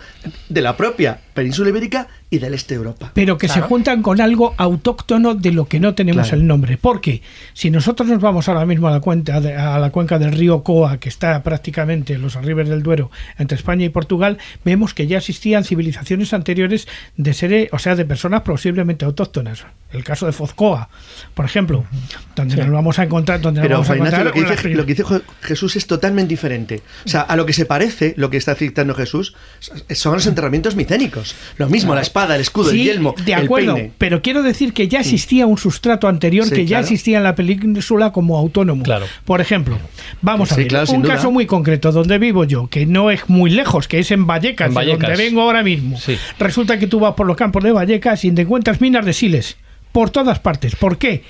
de 0.51 0.61
la 0.61 0.77
propia 0.77 1.21
península 1.33 1.71
ibérica 1.71 2.09
y 2.29 2.39
del 2.39 2.55
este 2.55 2.75
de 2.75 2.79
Europa. 2.79 3.13
pero 3.15 3.39
que 3.39 3.47
se 3.49 3.61
juntan 3.61 4.03
con 4.03 4.21
algo 4.21 4.55
autóctono 4.57 5.35
de 5.35 5.53
lo 5.53 5.67
que 5.67 5.79
no 5.81 5.95
tenemos 5.95 6.27
Claro. 6.29 6.41
el 6.41 6.47
nombre. 6.47 6.77
Porque 6.77 7.23
si 7.55 7.71
nosotros 7.71 8.09
nos 8.09 8.21
vamos 8.21 8.49
ahora 8.49 8.67
mismo 8.67 8.89
a 8.89 8.91
la, 8.91 9.01
cuenta 9.01 9.41
de- 9.41 9.55
a 9.55 9.79
la 9.79 9.91
cuenca 9.91 10.19
del 10.19 10.33
río 10.33 10.63
Coa, 10.65 10.99
que 10.99 11.09
está 11.09 11.43
prácticamente 11.43 12.15
en 12.15 12.23
los 12.23 12.35
arribes 12.37 12.69
del 12.69 12.83
Duero, 12.83 13.11
entre 13.39 13.57
España 13.57 13.85
y 13.85 13.91
Portugal, 13.91 14.39
vemos 14.65 14.93
que 14.93 15.07
ya 15.07 15.19
existían 15.19 15.63
civilizaciones 15.65 16.33
anteriores 16.35 16.89
de 17.17 17.33
seres, 17.33 17.69
o 17.73 17.79
sea, 17.79 17.95
de 17.95 18.05
personas 18.05 18.43
posiblemente 18.43 19.05
autóctonas. 19.05 19.65
El 19.93 20.03
caso 20.03 20.27
de 20.27 20.33
Fozcoa, 20.33 20.89
por 21.35 21.45
ejemplo, 21.45 21.85
donde 22.35 22.57
nos 22.57 22.71
vamos 22.71 22.99
a 22.99 23.05
encontrar, 23.05 23.41
donde 23.41 23.61
nos 23.61 23.67
Pero 23.69 23.77
vamos 23.77 23.91
a 23.91 23.95
encontrar 23.95 24.27
lo 24.27 24.33
que, 24.33 24.41
dice, 24.43 24.69
lo 24.71 24.85
que 24.85 24.95
dice 24.95 25.05
Jesús 25.43 25.77
es 25.77 25.87
totalmente 25.87 26.31
diferente. 26.31 26.83
O 27.05 27.09
sea, 27.09 27.21
a 27.21 27.37
lo 27.37 27.47
que 27.47 27.53
se 27.53 27.67
parece, 27.67 28.13
lo 28.17 28.29
que 28.29 28.37
está 28.37 28.57
citando 28.57 28.95
Jesús, 28.95 29.35
son 29.95 30.15
los 30.15 30.27
enterramientos 30.27 30.75
micénicos. 30.75 31.35
Lo 31.57 31.69
mismo, 31.69 31.95
la 31.95 32.01
espada, 32.17 32.35
el 32.37 32.41
escudo, 32.41 32.71
el 32.71 32.77
Sí, 32.77 32.85
yelmo, 32.85 33.15
de 33.25 33.33
el 33.33 33.45
acuerdo, 33.45 33.75
peine. 33.75 33.93
pero 33.99 34.23
quiero 34.23 34.43
decir 34.43 34.73
que 34.73 34.89
ya 34.89 35.01
existía 35.01 35.47
un 35.47 35.59
sustrato 35.59 36.09
anterior 36.09 36.47
Sí, 36.47 36.55
que 36.55 36.63
ya 36.65 36.69
claro. 36.79 36.83
existía 36.85 37.19
en 37.19 37.25
la 37.25 37.35
península 37.35 38.13
como 38.13 38.39
autónomo. 38.39 38.83
Claro. 38.83 39.07
Por 39.25 39.41
ejemplo, 39.41 39.79
vamos 40.23 40.51
a 40.53 40.55
Sí, 40.55 40.63
ver, 40.63 40.69
claro, 40.69 40.93
un 40.93 41.03
caso 41.03 41.31
muy 41.31 41.47
concreto 41.47 41.93
donde 41.93 42.19
vivo 42.19 42.45
yo, 42.45 42.69
que 42.69 42.87
no 42.87 43.11
es 43.11 43.29
muy 43.29 43.51
lejos, 43.51 43.87
que 43.89 43.99
es 43.99 44.11
en 44.11 44.27
Vallecas, 44.27 44.69
En 44.69 44.75
de 44.75 44.81
donde 44.87 45.07
Vallecas. 45.07 45.19
vengo 45.19 45.43
ahora 45.43 45.63
mismo. 45.63 45.99
Sí. 45.99 46.17
Resulta 46.39 46.79
que 46.79 46.87
tú 46.87 47.01
vas 47.01 47.15
por 47.15 47.27
los 47.27 47.37
campos 47.37 47.63
de 47.63 47.73
Vallecas 47.73 48.25
y 48.25 48.33
te 48.33 48.43
encuentras 48.43 48.81
minas 48.81 49.05
de 49.05 49.13
siles 49.13 49.57
por 49.93 50.11
todas 50.11 50.39
partes. 50.39 50.75
¿Por 50.77 50.99
qué? 50.99 51.23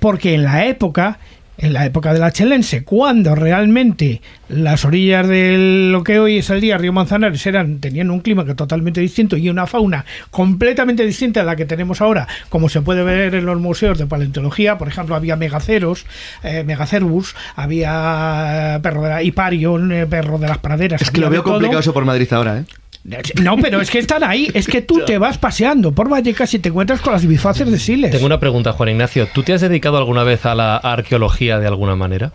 Porque 0.00 0.34
en 0.34 0.42
la 0.44 0.66
época 0.66 1.18
en 1.58 1.72
la 1.72 1.86
época 1.86 2.12
de 2.12 2.18
la 2.18 2.32
Chelense, 2.32 2.84
cuando 2.84 3.34
realmente 3.34 4.20
las 4.48 4.84
orillas 4.84 5.26
de 5.26 5.88
lo 5.90 6.02
que 6.04 6.18
hoy 6.18 6.38
es 6.38 6.50
el 6.50 6.60
día 6.60 6.78
Río 6.78 6.92
Manzanares 6.92 7.46
eran, 7.46 7.78
tenían 7.78 8.10
un 8.10 8.20
clima 8.20 8.44
que 8.44 8.54
totalmente 8.54 9.00
distinto 9.00 9.36
y 9.36 9.48
una 9.48 9.66
fauna 9.66 10.04
completamente 10.30 11.04
distinta 11.04 11.40
a 11.40 11.44
la 11.44 11.56
que 11.56 11.64
tenemos 11.64 12.00
ahora, 12.00 12.26
como 12.48 12.68
se 12.68 12.82
puede 12.82 13.04
ver 13.04 13.34
en 13.34 13.46
los 13.46 13.60
museos 13.60 13.98
de 13.98 14.06
paleontología, 14.06 14.78
por 14.78 14.88
ejemplo, 14.88 15.14
había 15.14 15.36
megaceros, 15.36 16.06
eh, 16.42 16.64
megacervus, 16.64 17.34
había 17.56 18.80
perro 18.82 19.02
de 19.02 19.08
la, 19.08 19.22
hiparion, 19.22 19.92
eh, 19.92 20.06
perro 20.06 20.38
de 20.38 20.48
las 20.48 20.58
praderas. 20.58 21.00
Es 21.00 21.10
que 21.10 21.20
lo 21.20 21.30
veo 21.30 21.42
complicado 21.42 21.80
eso 21.80 21.94
por 21.94 22.04
Madrid 22.04 22.32
ahora, 22.32 22.58
¿eh? 22.58 22.64
No, 23.42 23.58
pero 23.58 23.82
es 23.82 23.90
que 23.90 23.98
están 23.98 24.24
ahí, 24.24 24.50
es 24.54 24.66
que 24.66 24.80
tú 24.80 25.02
te 25.04 25.18
vas 25.18 25.36
paseando 25.36 25.92
por 25.92 26.08
Vallecas 26.08 26.54
y 26.54 26.58
te 26.58 26.70
encuentras 26.70 27.02
con 27.02 27.12
las 27.12 27.26
bifaces 27.26 27.70
de 27.70 27.78
Siles. 27.78 28.10
Tengo 28.10 28.24
una 28.24 28.40
pregunta, 28.40 28.72
Juan 28.72 28.88
Ignacio. 28.88 29.28
¿Tú 29.32 29.42
te 29.42 29.52
has 29.52 29.60
dedicado 29.60 29.98
alguna 29.98 30.24
vez 30.24 30.46
a 30.46 30.54
la 30.54 30.76
arqueología 30.76 31.58
de 31.58 31.66
alguna 31.66 31.96
manera? 31.96 32.32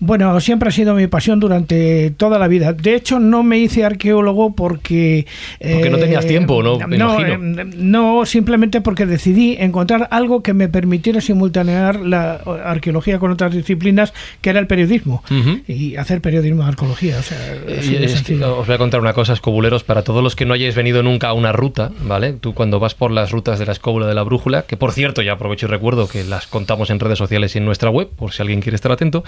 Bueno, 0.00 0.38
siempre 0.40 0.68
ha 0.68 0.72
sido 0.72 0.94
mi 0.94 1.06
pasión 1.08 1.40
durante 1.40 2.10
toda 2.12 2.38
la 2.38 2.46
vida. 2.46 2.72
De 2.72 2.94
hecho, 2.94 3.18
no 3.18 3.42
me 3.42 3.58
hice 3.58 3.84
arqueólogo 3.84 4.54
porque... 4.54 5.26
Porque 5.60 5.90
no 5.90 5.98
tenías 5.98 6.24
tiempo, 6.26 6.62
¿no? 6.62 6.78
Me 6.86 6.96
no, 6.98 7.20
imagino. 7.20 7.62
eh, 7.62 7.64
no, 7.76 8.24
simplemente 8.24 8.80
porque 8.80 9.06
decidí 9.06 9.56
encontrar 9.58 10.06
algo 10.12 10.42
que 10.42 10.54
me 10.54 10.68
permitiera 10.68 11.20
simultanear 11.20 11.96
la 12.00 12.34
arqueología 12.64 13.18
con 13.18 13.32
otras 13.32 13.52
disciplinas, 13.52 14.12
que 14.40 14.50
era 14.50 14.60
el 14.60 14.66
periodismo. 14.68 15.22
Y 15.66 15.96
hacer 15.96 16.20
periodismo 16.20 16.62
de 16.62 16.68
arqueología. 16.68 17.18
O 17.18 17.22
sea, 17.22 17.38
así 17.78 17.96
Eh, 17.96 18.04
es 18.04 18.22
que 18.22 18.42
os 18.44 18.66
voy 18.66 18.74
a 18.74 18.78
contar 18.78 19.00
una 19.00 19.12
cosa, 19.14 19.32
escobuleros, 19.32 19.82
para 19.82 20.02
todos 20.02 20.22
los 20.22 20.36
que 20.36 20.46
no 20.46 20.54
hayáis 20.54 20.74
venido 20.76 21.02
nunca 21.02 21.28
a 21.28 21.32
una 21.32 21.52
ruta, 21.52 21.90
¿vale? 22.02 22.34
Tú 22.34 22.54
cuando 22.54 22.78
vas 22.78 22.94
por 22.94 23.10
las 23.10 23.32
rutas 23.32 23.58
de 23.58 23.66
la 23.66 23.72
escóbula 23.72 24.06
de 24.06 24.14
la 24.14 24.22
brújula, 24.22 24.62
que 24.62 24.76
por 24.76 24.92
cierto, 24.92 25.22
ya 25.22 25.32
aprovecho 25.32 25.66
y 25.66 25.70
recuerdo 25.70 26.08
que 26.08 26.22
las 26.24 26.46
contamos 26.46 26.90
en 26.90 27.00
redes 27.00 27.18
sociales 27.18 27.54
y 27.54 27.58
en 27.58 27.64
nuestra 27.64 27.90
web, 27.90 28.08
por 28.16 28.32
si 28.32 28.42
alguien 28.42 28.60
quiere 28.60 28.76
estar 28.76 28.92
atento, 28.92 29.24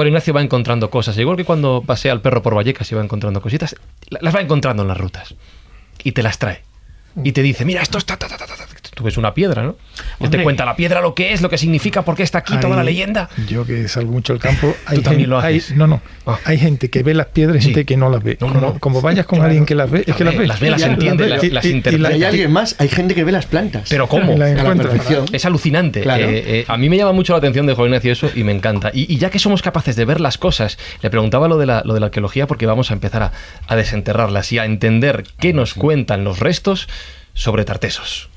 Juan 0.00 0.08
Ignacio 0.08 0.32
va 0.32 0.40
encontrando 0.40 0.88
cosas, 0.88 1.18
igual 1.18 1.36
que 1.36 1.44
cuando 1.44 1.82
pasea 1.86 2.12
al 2.12 2.22
perro 2.22 2.40
por 2.42 2.54
Vallecas 2.54 2.90
y 2.90 2.94
va 2.94 3.04
encontrando 3.04 3.42
cositas, 3.42 3.76
la- 4.08 4.18
las 4.22 4.34
va 4.34 4.40
encontrando 4.40 4.80
en 4.80 4.88
las 4.88 4.96
rutas 4.96 5.34
y 6.02 6.12
te 6.12 6.22
las 6.22 6.38
trae. 6.38 6.62
Y 7.22 7.32
te 7.32 7.42
dice, 7.42 7.66
mira, 7.66 7.82
esto 7.82 7.98
está... 7.98 8.16
ta, 8.16 8.26
ta, 8.26 8.38
ta, 8.38 8.46
ta, 9.00 9.00
ta". 9.00 9.00
Tú 9.00 9.04
ves 9.04 9.16
una 9.16 9.32
piedra, 9.34 9.62
¿no? 9.62 9.76
Él 10.20 10.30
te 10.30 10.42
cuenta 10.42 10.64
la 10.64 10.76
piedra, 10.76 11.00
lo 11.00 11.14
que 11.14 11.32
es, 11.32 11.40
lo 11.42 11.48
que 11.48 11.58
significa, 11.58 12.02
por 12.02 12.14
qué 12.16 12.22
está 12.22 12.38
aquí, 12.38 12.56
toda 12.58 12.76
la 12.76 12.84
leyenda. 12.84 13.28
Yo 13.48 13.64
que 13.64 13.88
salgo 13.88 14.12
mucho 14.12 14.32
al 14.32 14.38
campo, 14.38 14.74
hay, 14.86 14.96
Tú 14.96 15.02
también 15.02 15.20
gente- 15.22 15.30
lo 15.30 15.40
hay- 15.40 15.58
haces. 15.58 15.76
no, 15.76 15.86
no. 15.86 16.00
Ah. 16.26 16.38
Hay 16.44 16.58
gente 16.58 16.90
que 16.90 17.02
ve 17.02 17.14
las 17.14 17.26
piedras 17.26 17.56
y 17.56 17.60
Sí. 17.60 17.64
gente 17.66 17.84
que 17.86 17.96
no 17.96 18.10
las 18.10 18.22
ve. 18.22 18.36
No, 18.40 18.48
no, 18.48 18.52
como, 18.54 18.66
no. 18.74 18.78
como 18.80 19.00
vayas 19.00 19.26
con 19.26 19.40
alguien 19.42 19.64
que 19.66 19.74
las 19.74 19.90
ve, 19.90 20.04
es 20.06 20.14
que 20.14 20.24
las 20.24 20.36
ve. 20.36 20.46
Las 20.46 20.60
ve, 20.60 20.70
las 20.70 20.82
entiende, 20.82 21.28
las- 21.28 21.42
las 21.50 21.64
y- 21.64 21.68
y 21.68 21.72
interpreta. 21.72 22.10
Y 22.10 22.14
hay 22.14 22.24
alguien 22.24 22.52
más, 22.52 22.76
hay 22.78 22.88
gente 22.88 23.14
que 23.14 23.24
ve 23.24 23.32
las 23.32 23.46
plantas. 23.46 23.88
Pero 23.88 24.06
¿cómo? 24.06 24.36
La 24.36 24.50
encuentra. 24.50 24.90
Es 25.32 25.44
alucinante. 25.44 26.02
Claro. 26.02 26.28
Eh, 26.28 26.42
eh, 26.60 26.64
a 26.68 26.76
mí 26.76 26.88
me 26.88 26.96
llama 26.96 27.12
mucho 27.12 27.32
la 27.32 27.38
atención 27.38 27.66
de 27.66 27.74
Juan 27.74 27.88
Ignacio 27.88 28.12
eso 28.12 28.30
y 28.34 28.44
me 28.44 28.52
encanta. 28.52 28.90
Y, 28.92 29.12
y 29.12 29.18
ya 29.18 29.30
que 29.30 29.38
somos 29.38 29.62
capaces 29.62 29.96
de 29.96 30.04
ver 30.04 30.20
las 30.20 30.38
cosas, 30.38 30.78
le 31.02 31.10
preguntaba 31.10 31.48
lo 31.48 31.56
de 31.58 31.66
la, 31.66 31.82
lo 31.84 31.94
de 31.94 32.00
la 32.00 32.06
arqueología 32.06 32.46
porque 32.46 32.66
vamos 32.66 32.90
a 32.90 32.94
empezar 32.94 33.22
a, 33.22 33.32
a 33.66 33.76
desenterrarlas 33.76 34.52
y 34.52 34.58
a 34.58 34.64
entender 34.64 35.24
qué 35.38 35.52
nos 35.52 35.74
cuentan 35.74 36.24
los 36.24 36.38
restos 36.40 36.88
sobre 37.34 37.64
Tartesos. 37.64 38.28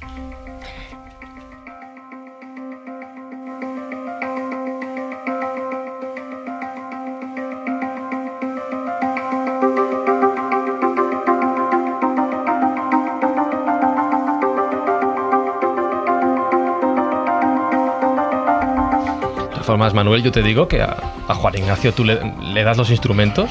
Formas, 19.74 19.96
Manuel, 19.96 20.22
yo 20.22 20.32
te 20.32 20.44
digo 20.44 20.68
que 20.68 20.84
a, 20.84 20.98
a 21.28 21.34
Juan 21.34 21.56
Ignacio 21.58 21.94
tú 21.94 22.04
le, 22.04 22.20
le 22.54 22.64
das 22.64 22.78
los 22.78 22.92
instrumentos, 22.92 23.50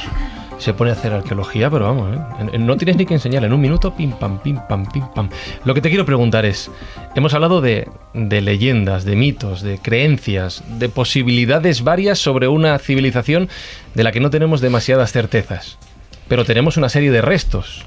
se 0.59 0.73
pone 0.73 0.91
a 0.91 0.93
hacer 0.93 1.13
arqueología, 1.13 1.69
pero 1.69 1.87
vamos, 1.87 2.17
¿eh? 2.17 2.59
No 2.59 2.77
tienes 2.77 2.95
ni 2.95 3.07
que 3.07 3.15
enseñarle. 3.15 3.49
En 3.49 3.53
un 3.53 3.61
minuto, 3.61 3.97
pim, 3.97 4.13
pam, 4.13 4.39
pim, 4.39 4.61
pam, 4.69 4.87
pim, 4.87 5.03
pam. 5.13 5.29
Lo 5.65 5.75
que 5.75 5.81
te 5.81 5.89
quiero 5.89 6.05
preguntar 6.05 6.45
es, 6.45 6.71
hemos 7.17 7.35
hablado 7.35 7.61
de, 7.61 7.89
de 8.15 8.41
leyendas, 8.41 9.05
de 9.05 9.17
mitos, 9.17 9.63
de 9.63 9.79
creencias, 9.79 10.63
de 10.79 10.89
posibilidades 10.89 11.83
varias 11.83 12.21
sobre 12.21 12.47
una 12.47 12.79
civilización 12.79 13.49
de 13.97 14.05
la 14.05 14.13
que 14.13 14.21
no 14.21 14.31
tenemos 14.31 14.61
demasiadas 14.61 15.11
certezas, 15.11 15.77
pero 16.29 16.45
tenemos 16.45 16.77
una 16.77 16.89
serie 16.89 17.11
de 17.11 17.21
restos. 17.21 17.85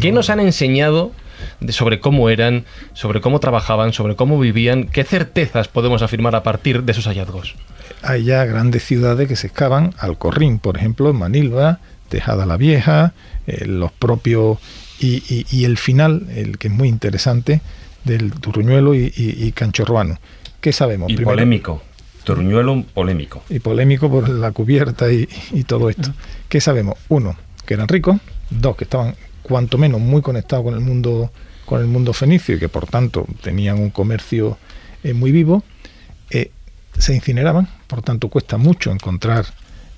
¿Qué 0.00 0.12
nos 0.12 0.30
han 0.30 0.40
enseñado 0.40 1.12
de- 1.60 1.72
sobre 1.72 2.00
cómo 2.00 2.28
eran, 2.30 2.64
sobre 2.94 3.20
cómo 3.20 3.40
trabajaban, 3.40 3.92
sobre 3.92 4.16
cómo 4.16 4.38
vivían? 4.38 4.84
¿Qué 4.88 5.04
certezas 5.04 5.68
podemos 5.68 6.02
afirmar 6.02 6.34
a 6.34 6.42
partir 6.42 6.82
de 6.82 6.92
esos 6.92 7.06
hallazgos? 7.06 7.54
hay 8.02 8.24
ya 8.24 8.44
grandes 8.44 8.84
ciudades 8.84 9.26
que 9.28 9.36
se 9.36 9.46
excavan, 9.46 9.94
Alcorrín, 9.98 10.58
por 10.58 10.76
ejemplo, 10.76 11.08
en 11.10 11.16
Manilva, 11.16 11.78
Tejada 12.08 12.44
la 12.46 12.56
Vieja, 12.56 13.14
eh, 13.46 13.64
los 13.66 13.90
propios. 13.92 14.58
Y, 14.98 15.22
y- 15.28 15.46
y 15.50 15.64
el 15.64 15.76
final, 15.76 16.26
el 16.34 16.58
que 16.58 16.68
es 16.68 16.74
muy 16.74 16.88
interesante, 16.88 17.60
del 18.04 18.32
Turruñuelo 18.32 18.94
y, 18.94 19.12
y- 19.16 19.44
y 19.46 19.52
Canchorruano. 19.52 20.18
¿Qué 20.60 20.72
sabemos? 20.72 21.10
Y 21.10 21.16
Primero- 21.16 21.34
polémico. 21.36 21.82
Turruñuelo 22.24 22.84
polémico. 22.94 23.42
y 23.48 23.58
polémico 23.60 24.10
por 24.10 24.28
la 24.28 24.50
cubierta 24.52 25.10
y, 25.12 25.28
y 25.52 25.62
todo 25.64 25.88
esto. 25.90 26.12
¿Qué 26.48 26.60
sabemos? 26.60 26.96
Uno, 27.08 27.36
que 27.66 27.74
eran 27.74 27.86
ricos. 27.88 28.16
Dos, 28.50 28.76
que 28.76 28.84
estaban 28.84 29.14
cuanto 29.46 29.78
menos 29.78 30.00
muy 30.00 30.22
conectados 30.22 30.64
con 30.64 30.74
el 30.74 30.80
mundo 30.80 31.30
con 31.66 31.80
el 31.80 31.86
mundo 31.86 32.12
fenicio 32.12 32.56
y 32.56 32.58
que 32.58 32.68
por 32.68 32.86
tanto 32.86 33.26
tenían 33.42 33.78
un 33.78 33.90
comercio 33.90 34.58
eh, 35.02 35.12
muy 35.12 35.32
vivo. 35.32 35.62
Eh, 36.30 36.50
se 36.98 37.14
incineraban, 37.14 37.68
por 37.86 38.02
tanto 38.02 38.28
cuesta 38.28 38.56
mucho 38.56 38.90
encontrar 38.90 39.46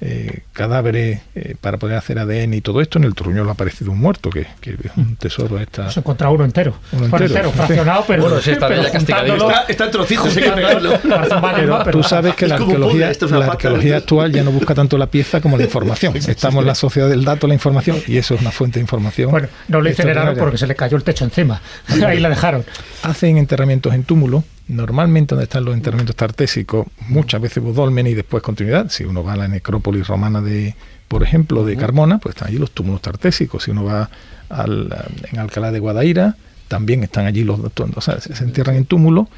eh, 0.00 0.40
cadáveres 0.52 1.20
eh, 1.34 1.54
para 1.60 1.76
poder 1.78 1.96
hacer 1.96 2.18
ADN 2.18 2.54
y 2.54 2.60
todo 2.60 2.80
esto. 2.80 2.98
En 2.98 3.04
el 3.04 3.14
Truñuelo 3.14 3.48
ha 3.50 3.52
aparecido 3.54 3.90
un 3.90 3.98
muerto, 3.98 4.30
que, 4.30 4.46
que 4.60 4.70
es 4.72 4.96
un 4.96 5.16
tesoro 5.16 5.58
esta. 5.58 5.90
Se 5.90 6.00
encontraba 6.00 6.32
uno 6.32 6.44
entero. 6.44 6.74
Uno 6.92 7.06
entero. 7.06 7.50
fraccionado, 7.52 8.04
pero. 8.06 8.22
Bueno, 8.22 8.40
sí, 8.40 8.50
está 8.52 8.68
pero 8.68 8.82
ya 8.82 8.90
castigado. 8.92 9.22
juntándolo- 9.26 9.50
Está, 9.50 9.64
está 9.72 9.84
en 9.86 9.90
trocitos, 9.90 10.36
hay 10.36 10.42
que 10.44 10.50
pegarlo. 10.50 10.92
Pero 11.02 11.82
tú 11.90 12.02
sabes 12.02 12.34
que 12.34 12.46
la 12.46 12.56
arqueología, 12.56 13.10
es 13.10 13.20
la 13.30 13.96
actual 13.96 14.32
ya 14.32 14.42
no 14.44 14.50
busca 14.52 14.74
tanto 14.74 14.98
la 14.98 15.06
pieza 15.06 15.40
como 15.40 15.56
la 15.56 15.64
información. 15.64 16.16
Estamos 16.28 16.62
en 16.62 16.66
la 16.66 16.74
sociedad 16.74 17.08
del 17.08 17.24
dato, 17.24 17.46
la 17.46 17.54
información, 17.54 17.98
y 18.06 18.16
eso 18.16 18.34
es 18.34 18.40
una 18.40 18.50
fuente 18.50 18.78
de 18.78 18.82
información. 18.82 19.30
Bueno, 19.30 19.48
no 19.68 19.80
lo 19.80 19.88
incineraron 19.88 20.36
porque 20.36 20.58
se 20.58 20.66
le 20.66 20.74
cayó 20.74 20.96
el 20.96 21.02
techo 21.02 21.24
encima. 21.24 21.60
Ahí 22.06 22.20
la 22.20 22.28
dejaron. 22.28 22.64
Hacen 23.02 23.38
enterramientos 23.38 23.94
en 23.94 24.04
túmulo. 24.04 24.44
Normalmente 24.68 25.34
donde 25.34 25.44
están 25.44 25.64
los 25.64 25.74
enterramientos 25.74 26.14
tartésicos, 26.14 26.86
muchas 27.08 27.40
veces 27.40 27.62
dolmen 27.74 28.06
y 28.06 28.14
después 28.14 28.42
continuidad. 28.42 28.90
Si 28.90 29.04
uno 29.04 29.24
va 29.24 29.32
a 29.32 29.36
la 29.36 29.48
necrópolis 29.48 30.06
romana 30.06 30.40
de, 30.42 30.74
por 31.08 31.22
ejemplo, 31.22 31.64
de 31.64 31.76
Carmona, 31.76 32.18
pues 32.18 32.34
están 32.34 32.48
allí 32.48 32.58
los 32.58 32.72
túmulos 32.72 33.00
tartésicos. 33.00 33.62
Si 33.64 33.70
uno 33.70 33.84
va 33.84 34.10
al, 34.50 34.94
en 35.32 35.38
Alcalá 35.38 35.72
de 35.72 35.78
Guadaira, 35.78 36.36
también 36.68 37.02
están 37.02 37.24
allí 37.26 37.44
los 37.44 37.58
o 37.60 38.00
sea, 38.02 38.20
se 38.20 38.44
entierran 38.44 38.76
en 38.76 38.84
túmulo 38.84 39.28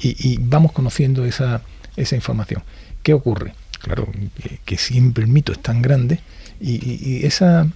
y, 0.00 0.16
y 0.28 0.38
vamos 0.40 0.72
conociendo 0.72 1.24
esa, 1.24 1.62
esa 1.96 2.16
información. 2.16 2.62
¿Qué 3.04 3.14
ocurre? 3.14 3.54
Claro, 3.80 4.08
que, 4.42 4.58
que 4.64 4.78
siempre 4.78 5.22
el 5.24 5.30
mito 5.30 5.52
es 5.52 5.60
tan 5.60 5.80
grande 5.80 6.20
y, 6.60 6.72
y- 6.72 7.00
y 7.20 7.26
esa 7.26 7.68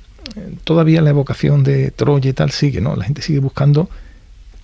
todavía 0.64 1.02
la 1.02 1.10
evocación 1.10 1.62
de 1.62 1.92
Troya 1.92 2.30
y 2.30 2.32
tal 2.32 2.50
sigue, 2.50 2.80
¿no? 2.80 2.96
La 2.96 3.04
gente 3.04 3.22
sigue 3.22 3.38
buscando 3.38 3.88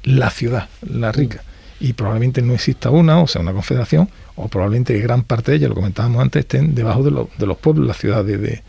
la 0.03 0.31
ciudad, 0.31 0.69
la 0.83 1.13
rica. 1.13 1.43
Y 1.85 1.95
probablemente 1.95 2.43
no 2.43 2.55
exista 2.55 2.91
una, 2.91 3.21
o 3.21 3.27
sea, 3.27 3.43
una 3.43 3.53
confederación, 3.53 4.09
o 4.37 4.47
probablemente 4.49 4.97
gran 5.01 5.23
parte 5.25 5.51
de 5.51 5.57
ella, 5.59 5.69
lo 5.69 5.75
comentábamos 5.75 6.23
antes, 6.23 6.41
estén 6.41 6.75
debajo 6.75 7.03
de, 7.03 7.11
lo- 7.11 7.29
de 7.39 7.47
los 7.47 7.57
pueblos, 7.59 7.87
las 7.89 7.97
ciudades 7.97 8.41
de, 8.41 8.63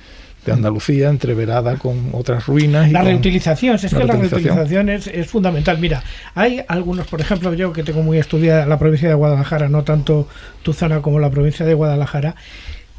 de 0.46 0.52
Andalucía, 0.52 1.10
entreverada 1.10 1.76
con 1.78 2.10
otras 2.14 2.48
ruinas. 2.48 2.90
Y 2.90 2.92
La 2.92 3.04
reutilización, 3.04 3.76
es 3.76 3.82
que 3.82 4.04
la 4.04 4.14
reutilización. 4.14 4.56
reutilización 4.58 4.90
es, 4.90 5.08
es 5.08 5.28
fundamental. 5.28 5.78
Mira, 5.78 6.04
hay 6.34 6.62
algunos, 6.68 7.06
por 7.08 7.22
ejemplo, 7.22 7.54
yo 7.54 7.72
que 7.72 7.84
tengo 7.84 8.02
muy 8.02 8.18
estudiada 8.18 8.66
la 8.66 8.80
provincia 8.80 9.08
de 9.10 9.14
Guadalajara, 9.16 9.70
no 9.70 9.84
tanto 9.84 10.28
tu 10.64 10.74
zona 10.74 11.02
como 11.02 11.20
la 11.20 11.30
provincia 11.30 11.66
de 11.66 11.74
Guadalajara, 11.76 12.36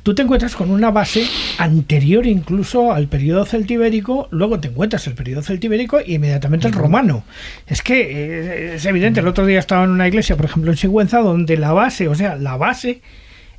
tú 0.04 0.14
te 0.14 0.22
encuentras 0.22 0.54
con 0.54 0.70
una 0.70 0.92
base 0.92 1.26
anterior 1.58 2.26
incluso 2.26 2.92
al 2.92 3.08
periodo 3.08 3.44
celtibérico, 3.46 4.28
luego 4.30 4.60
te 4.60 4.68
encuentras 4.68 5.06
el 5.08 5.14
periodo 5.14 5.42
celtibérico 5.42 5.98
y 6.00 6.14
inmediatamente 6.14 6.68
el 6.68 6.74
romano. 6.74 7.24
Es 7.66 7.82
que 7.82 8.02
eh, 8.02 8.74
es 8.76 8.84
evidente, 8.84 9.20
el 9.20 9.26
otro 9.26 9.46
día 9.46 9.58
estaba 9.58 9.82
en 9.84 9.90
una 9.90 10.06
iglesia, 10.06 10.36
por 10.36 10.44
ejemplo 10.44 10.70
en 10.70 10.76
Sigüenza, 10.76 11.18
donde 11.20 11.56
la 11.56 11.72
base, 11.72 12.06
o 12.08 12.14
sea, 12.14 12.36
la 12.36 12.56
base 12.56 13.00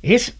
es 0.02 0.36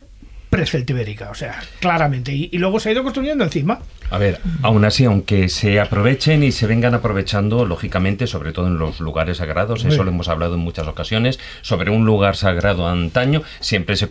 preceltibérica, 0.56 1.30
o 1.30 1.34
sea, 1.34 1.62
claramente, 1.80 2.32
y, 2.32 2.48
y 2.52 2.58
luego 2.58 2.80
se 2.80 2.88
ha 2.88 2.92
ido 2.92 3.02
construyendo 3.02 3.44
encima. 3.44 3.80
A 4.10 4.18
ver, 4.18 4.40
aún 4.62 4.84
así, 4.84 5.04
aunque 5.04 5.48
se 5.48 5.80
aprovechen 5.80 6.44
y 6.44 6.52
se 6.52 6.66
vengan 6.66 6.94
aprovechando, 6.94 7.64
lógicamente, 7.64 8.26
sobre 8.26 8.52
todo 8.52 8.68
en 8.68 8.78
los 8.78 9.00
lugares 9.00 9.38
sagrados, 9.38 9.84
eso 9.84 10.04
lo 10.04 10.10
hemos 10.10 10.28
hablado 10.28 10.54
en 10.54 10.60
muchas 10.60 10.86
ocasiones, 10.86 11.40
sobre 11.62 11.90
un 11.90 12.06
lugar 12.06 12.36
sagrado 12.36 12.86
antaño, 12.86 13.42
siempre 13.60 13.96
se, 13.96 14.08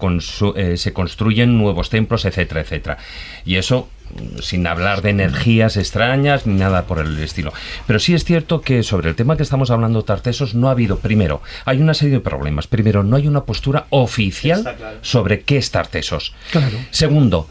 eh, 0.56 0.78
se 0.78 0.93
construyen 0.93 1.58
nuevos 1.58 1.89
templos, 1.89 2.26
etcétera, 2.26 2.62
etcétera. 2.62 2.98
Y 3.46 3.56
eso 3.56 3.89
sin 4.41 4.68
hablar 4.68 5.01
de 5.01 5.09
energías 5.11 5.78
extrañas 5.78 6.45
ni 6.47 6.55
nada 6.55 6.84
por 6.84 6.99
el 6.99 7.18
estilo. 7.20 7.53
Pero 7.88 7.99
sí 7.99 8.13
es 8.13 8.24
cierto 8.24 8.61
que 8.61 8.84
sobre 8.84 9.09
el 9.09 9.16
tema 9.16 9.38
que 9.38 9.43
estamos 9.43 9.72
hablando, 9.72 10.03
Tartesos, 10.03 10.55
no 10.55 10.68
ha 10.68 10.72
habido, 10.72 10.99
primero, 10.99 11.41
hay 11.66 11.82
una 11.82 11.93
serie 11.93 12.16
de 12.16 12.20
problemas. 12.20 12.68
Primero, 12.68 13.03
no 13.03 13.16
hay 13.16 13.28
una 13.28 13.43
postura 13.43 13.86
oficial 13.89 14.76
sobre 15.01 15.41
qué 15.41 15.57
es 15.57 15.72
Tartesos. 15.72 16.34
Claro. 16.51 16.78
Segundo, 16.91 17.49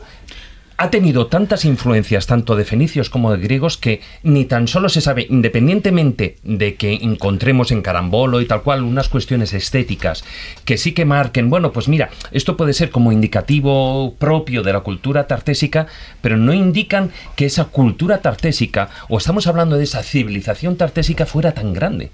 ha 0.76 0.90
tenido 0.90 1.26
tantas 1.26 1.64
influencias 1.64 2.26
tanto 2.26 2.56
de 2.56 2.64
fenicios 2.64 3.10
como 3.10 3.32
de 3.32 3.38
griegos 3.38 3.76
que 3.76 4.00
ni 4.22 4.44
tan 4.44 4.68
solo 4.68 4.88
se 4.88 5.00
sabe, 5.00 5.26
independientemente 5.30 6.36
de 6.42 6.74
que 6.74 6.94
encontremos 6.94 7.70
en 7.70 7.82
carambolo 7.82 8.40
y 8.40 8.46
tal 8.46 8.62
cual 8.62 8.82
unas 8.82 9.08
cuestiones 9.08 9.52
estéticas 9.52 10.24
que 10.64 10.76
sí 10.76 10.92
que 10.92 11.04
marquen, 11.04 11.50
bueno, 11.50 11.72
pues 11.72 11.88
mira, 11.88 12.10
esto 12.32 12.56
puede 12.56 12.72
ser 12.72 12.90
como 12.90 13.12
indicativo 13.12 14.14
propio 14.18 14.62
de 14.62 14.72
la 14.72 14.80
cultura 14.80 15.26
tartésica, 15.26 15.86
pero 16.20 16.36
no 16.36 16.52
indican 16.52 17.10
que 17.36 17.46
esa 17.46 17.66
cultura 17.66 18.18
tartésica, 18.18 18.90
o 19.08 19.18
estamos 19.18 19.46
hablando 19.46 19.76
de 19.76 19.84
esa 19.84 20.02
civilización 20.02 20.76
tartésica, 20.76 21.26
fuera 21.26 21.52
tan 21.52 21.72
grande. 21.72 22.10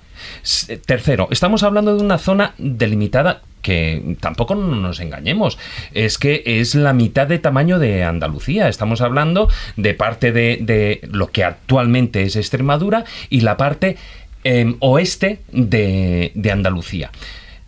Tercero, 0.86 1.28
estamos 1.30 1.62
hablando 1.62 1.96
de 1.96 2.02
una 2.02 2.18
zona 2.18 2.54
delimitada 2.58 3.42
que 3.62 4.16
tampoco 4.20 4.54
nos 4.54 5.00
engañemos, 5.00 5.58
es 5.92 6.18
que 6.18 6.42
es 6.44 6.74
la 6.74 6.92
mitad 6.92 7.26
de 7.26 7.38
tamaño 7.38 7.78
de 7.78 8.04
Andalucía. 8.04 8.68
Estamos 8.68 9.00
hablando 9.00 9.48
de 9.76 9.94
parte 9.94 10.32
de, 10.32 10.58
de 10.60 11.00
lo 11.10 11.30
que 11.30 11.44
actualmente 11.44 12.22
es 12.22 12.36
Extremadura 12.36 13.04
y 13.28 13.40
la 13.40 13.56
parte 13.56 13.96
em, 14.44 14.76
oeste 14.80 15.40
de, 15.52 16.32
de 16.34 16.50
Andalucía. 16.50 17.10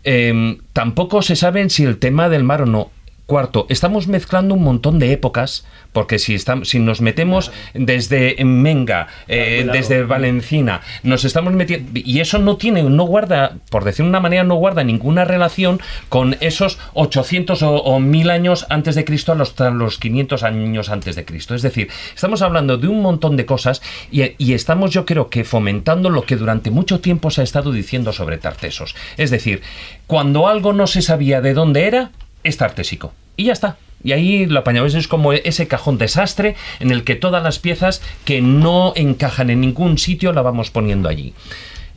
Em, 0.05 0.59
tampoco 0.73 1.23
se 1.23 1.37
sabe 1.37 1.69
si 1.71 1.85
el 1.85 1.99
tema 1.99 2.29
del 2.29 2.45
mar 2.45 2.63
o 2.63 2.67
no. 2.67 2.91
Cuarto, 3.27 3.67
estamos 3.69 4.09
mezclando 4.09 4.55
un 4.55 4.65
montón 4.65 4.99
de 4.99 5.13
épocas, 5.13 5.65
porque 5.93 6.19
si, 6.19 6.35
estamos, 6.35 6.69
si 6.69 6.81
nos 6.81 7.01
metemos 7.01 7.53
desde 7.73 8.37
Menga, 8.45 9.07
eh, 9.29 9.67
desde 9.73 10.03
Valencina, 10.03 10.81
nos 11.05 11.25
estamos 11.25 11.53
metiendo. 11.53 11.93
Y 11.95 12.19
eso 12.19 12.39
no 12.39 12.57
tiene, 12.57 12.83
no 12.83 13.05
guarda, 13.05 13.59
por 13.71 13.85
decir 13.85 14.05
de 14.05 14.09
una 14.09 14.21
manera, 14.21 14.43
no 14.43 14.57
guarda 14.57 14.83
ninguna 14.83 15.25
relación 15.25 15.81
con 16.09 16.37
esos 16.41 16.81
800 16.95 17.63
o, 17.63 17.77
o 17.77 18.01
1000 18.01 18.31
años 18.31 18.67
antes 18.71 18.97
de 18.97 19.05
Cristo 19.05 19.31
a 19.31 19.35
los, 19.37 19.59
a 19.61 19.71
los 19.71 19.99
500 19.99 20.43
años 20.43 20.91
antes 20.91 21.15
de 21.15 21.25
Cristo. 21.25 21.55
Es 21.55 21.63
decir, 21.63 21.89
estamos 22.15 22.43
hablando 22.43 22.77
de 22.77 22.89
un 22.89 23.03
montón 23.03 23.37
de 23.37 23.47
cosas 23.47 23.83
y, 24.11 24.23
y 24.37 24.55
estamos, 24.55 24.91
yo 24.91 25.07
creo 25.07 25.31
que, 25.31 25.45
fomentando 25.45 26.11
lo 26.11 26.23
que 26.23 26.37
durante 26.37 26.73
mucho 26.73 27.01
tiempo 27.01 27.31
se 27.31 27.43
ha 27.43 27.45
estado 27.45 27.71
diciendo 27.71 28.13
sobre 28.13 28.39
Tartesos. 28.39 28.97
Es 29.17 29.31
decir, 29.31 29.63
cuando 30.09 30.49
algo 30.49 30.73
no 30.73 30.89
se 30.89 31.03
sabía 31.03 31.41
de 31.41 31.55
dónde 31.55 31.87
era, 31.87 32.11
es 32.45 32.57
tartésico. 32.57 33.13
Y 33.37 33.45
ya 33.45 33.53
está. 33.53 33.77
Y 34.05 34.13
ahí 34.13 34.47
lo 34.47 34.61
apañamos, 34.61 34.95
es 34.95 35.09
como 35.09 35.33
ese 35.33 35.69
cajón 35.69 35.99
desastre 35.99 36.57
en 36.81 36.91
el 36.91 37.05
que 37.05 37.15
todas 37.15 37.43
las 37.43 37.59
piezas 37.59 38.03
que 38.25 38.41
no 38.41 38.93
encajan 38.97 39.51
en 39.51 39.61
ningún 39.61 39.99
sitio 39.99 40.33
la 40.33 40.43
vamos 40.43 40.71
poniendo 40.71 41.09
allí. 41.09 41.35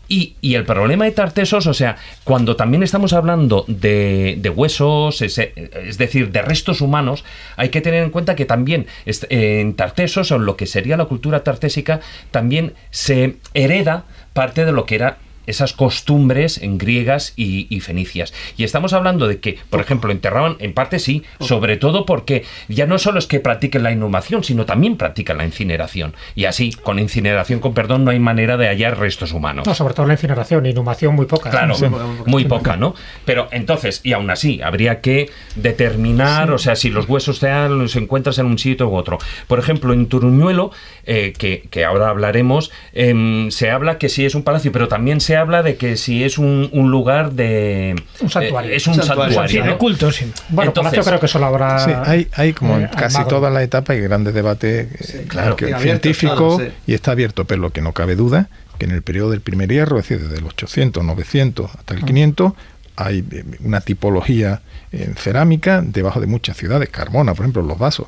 Y, 0.07 0.35
y 0.39 0.53
el 0.53 0.65
problema 0.65 1.05
de 1.05 1.11
Tartesos, 1.11 1.65
o 1.65 1.73
sea, 1.73 1.97
cuando 2.23 2.55
también 2.55 2.83
estamos 2.83 3.13
hablando 3.13 3.65
de, 3.67 4.37
de 4.39 4.49
huesos, 4.51 5.23
es, 5.23 5.39
es 5.39 5.97
decir, 5.97 6.31
de 6.31 6.43
restos 6.43 6.81
humanos, 6.81 7.23
hay 7.55 7.69
que 7.69 7.81
tener 7.81 8.03
en 8.03 8.11
cuenta 8.11 8.35
que 8.35 8.45
también 8.45 8.85
en 9.05 9.73
Tartesos, 9.73 10.31
o 10.31 10.35
en 10.35 10.45
lo 10.45 10.57
que 10.57 10.67
sería 10.67 10.95
la 10.95 11.05
cultura 11.05 11.43
tartésica, 11.43 12.01
también 12.29 12.73
se 12.91 13.37
hereda 13.55 14.05
parte 14.33 14.65
de 14.65 14.71
lo 14.71 14.85
que 14.85 14.95
era 14.95 15.17
esas 15.47 15.73
costumbres 15.73 16.57
en 16.61 16.77
griegas 16.77 17.33
y, 17.35 17.67
y 17.69 17.79
fenicias. 17.79 18.33
Y 18.57 18.63
estamos 18.63 18.93
hablando 18.93 19.27
de 19.27 19.39
que, 19.39 19.57
por 19.69 19.79
ejemplo, 19.81 20.11
enterraban, 20.11 20.57
en 20.59 20.73
parte 20.73 20.99
sí, 20.99 21.23
sobre 21.39 21.77
todo 21.77 22.05
porque 22.05 22.43
ya 22.67 22.85
no 22.85 22.97
solo 22.97 23.19
es 23.19 23.27
que 23.27 23.39
practiquen 23.39 23.83
la 23.83 23.91
inhumación, 23.91 24.43
sino 24.43 24.65
también 24.65 24.97
practican 24.97 25.37
la 25.37 25.45
incineración. 25.45 26.13
Y 26.35 26.45
así, 26.45 26.71
con 26.71 26.99
incineración, 26.99 27.59
con 27.59 27.73
perdón, 27.73 28.05
no 28.05 28.11
hay 28.11 28.19
manera 28.19 28.57
de 28.57 28.67
hallar 28.67 28.97
restos 28.99 29.31
humanos. 29.31 29.65
No, 29.67 29.75
sobre 29.75 29.93
todo 29.93 30.05
la 30.05 30.13
incineración, 30.13 30.65
inhumación 30.65 31.15
muy 31.15 31.25
poca. 31.25 31.49
Claro, 31.49 31.75
Sí. 31.75 31.85
muy 32.25 32.45
poca, 32.45 32.77
¿no? 32.77 32.95
Pero 33.25 33.47
entonces, 33.51 34.01
y 34.03 34.13
aún 34.13 34.29
así, 34.29 34.61
habría 34.61 35.01
que 35.01 35.29
determinar, 35.55 36.51
o 36.51 36.57
sea, 36.57 36.75
si 36.75 36.89
los 36.89 37.07
huesos 37.09 37.37
sean, 37.39 37.77
los 37.79 37.95
encuentras 37.95 38.37
en 38.37 38.45
un 38.45 38.57
sitio 38.57 38.87
u 38.87 38.95
otro. 38.95 39.17
Por 39.47 39.59
ejemplo, 39.59 39.93
en 39.93 40.07
Turuñuelo, 40.07 40.71
eh, 41.05 41.33
que, 41.37 41.63
que 41.69 41.83
ahora 41.83 42.09
hablaremos, 42.09 42.71
em, 42.93 43.51
se 43.51 43.69
habla 43.71 43.97
que 43.97 44.09
sí 44.09 44.25
es 44.25 44.35
un 44.35 44.43
palacio, 44.43 44.71
pero 44.71 44.87
también 44.87 45.19
se 45.19 45.34
habla 45.37 45.63
de 45.63 45.75
que 45.77 45.97
si 45.97 46.23
es 46.23 46.37
un, 46.37 46.69
un 46.71 46.91
lugar 46.91 47.31
de... 47.33 47.95
Un 48.21 48.29
santuario. 48.29 48.71
eh, 48.71 48.75
es 48.75 48.87
un 48.87 48.95
Santuario. 48.95 49.35
santuario. 49.35 49.63
Sí, 49.73 49.77
culto, 49.77 50.11
sí. 50.11 50.31
Bueno, 50.49 50.71
Entonces- 50.71 50.91
Palacio 50.93 51.09
creo 51.11 51.19
que 51.19 51.27
solo 51.27 51.45
habrá. 51.47 51.79
Sí, 51.79 51.91
hay, 52.05 52.27
hay 52.33 52.53
como 52.53 52.77
en 52.77 52.83
eh, 52.85 52.89
casi 52.91 53.17
Almagro. 53.17 53.37
todas 53.37 53.53
las 53.53 53.63
etapas 53.63 53.95
hay 53.95 54.01
grandes 54.01 54.33
debates 54.33 55.13
eh, 55.15 55.25
claro, 55.27 55.55
que- 55.55 55.69
y 55.69 55.73
abiertos 55.73 55.83
científicos 56.17 56.61
sí. 56.61 56.67
y 56.87 56.93
está 56.93 57.11
abierto, 57.11 57.45
pero 57.45 57.61
lo 57.61 57.69
que 57.71 57.81
no 57.81 57.91
cabe 57.93 58.15
duda 58.15 58.49
que 58.77 58.85
en 58.85 58.91
el 58.91 59.01
periodo 59.03 59.31
del 59.31 59.39
primer 59.41 59.69
hierro, 59.71 59.97
es 59.99 60.07
decir, 60.09 60.21
desde 60.27 60.39
el 60.39 60.45
800, 60.47 61.01
900 61.03 61.73
hasta 61.75 61.93
el 61.93 62.03
500, 62.03 62.51
hay 62.97 63.23
eh, 63.31 63.43
una 63.63 63.79
tipología 63.81 64.61
en 64.91 65.15
cerámica 65.15 65.81
debajo 65.81 66.19
de 66.19 66.27
muchas 66.27 66.57
ciudades, 66.57 66.89
Carmona, 66.89 67.33
por 67.33 67.43
ejemplo, 67.45 67.61
los 67.61 67.77
vasos. 67.77 68.07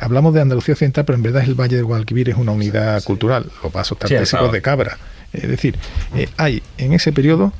Hablamos 0.00 0.32
de 0.34 0.40
Andalucía 0.40 0.72
Occidental, 0.72 1.04
pero 1.04 1.16
en 1.16 1.22
verdad 1.22 1.42
el 1.44 1.54
Valle 1.54 1.76
del 1.76 1.84
Guadalquivir 1.84 2.28
es 2.30 2.36
una 2.36 2.52
unidad 2.52 3.02
cultural, 3.04 3.46
los 3.62 3.72
vasos 3.72 3.96
Sí, 4.00 4.08
tartésicos 4.08 4.30
claro. 4.40 4.52
de 4.52 4.62
cabra. 4.62 4.98
Es 5.32 5.48
decir, 5.48 5.76
eh, 6.16 6.28
hay 6.36 6.62
en 6.78 6.92
ese 6.92 7.12
periodo 7.12 7.52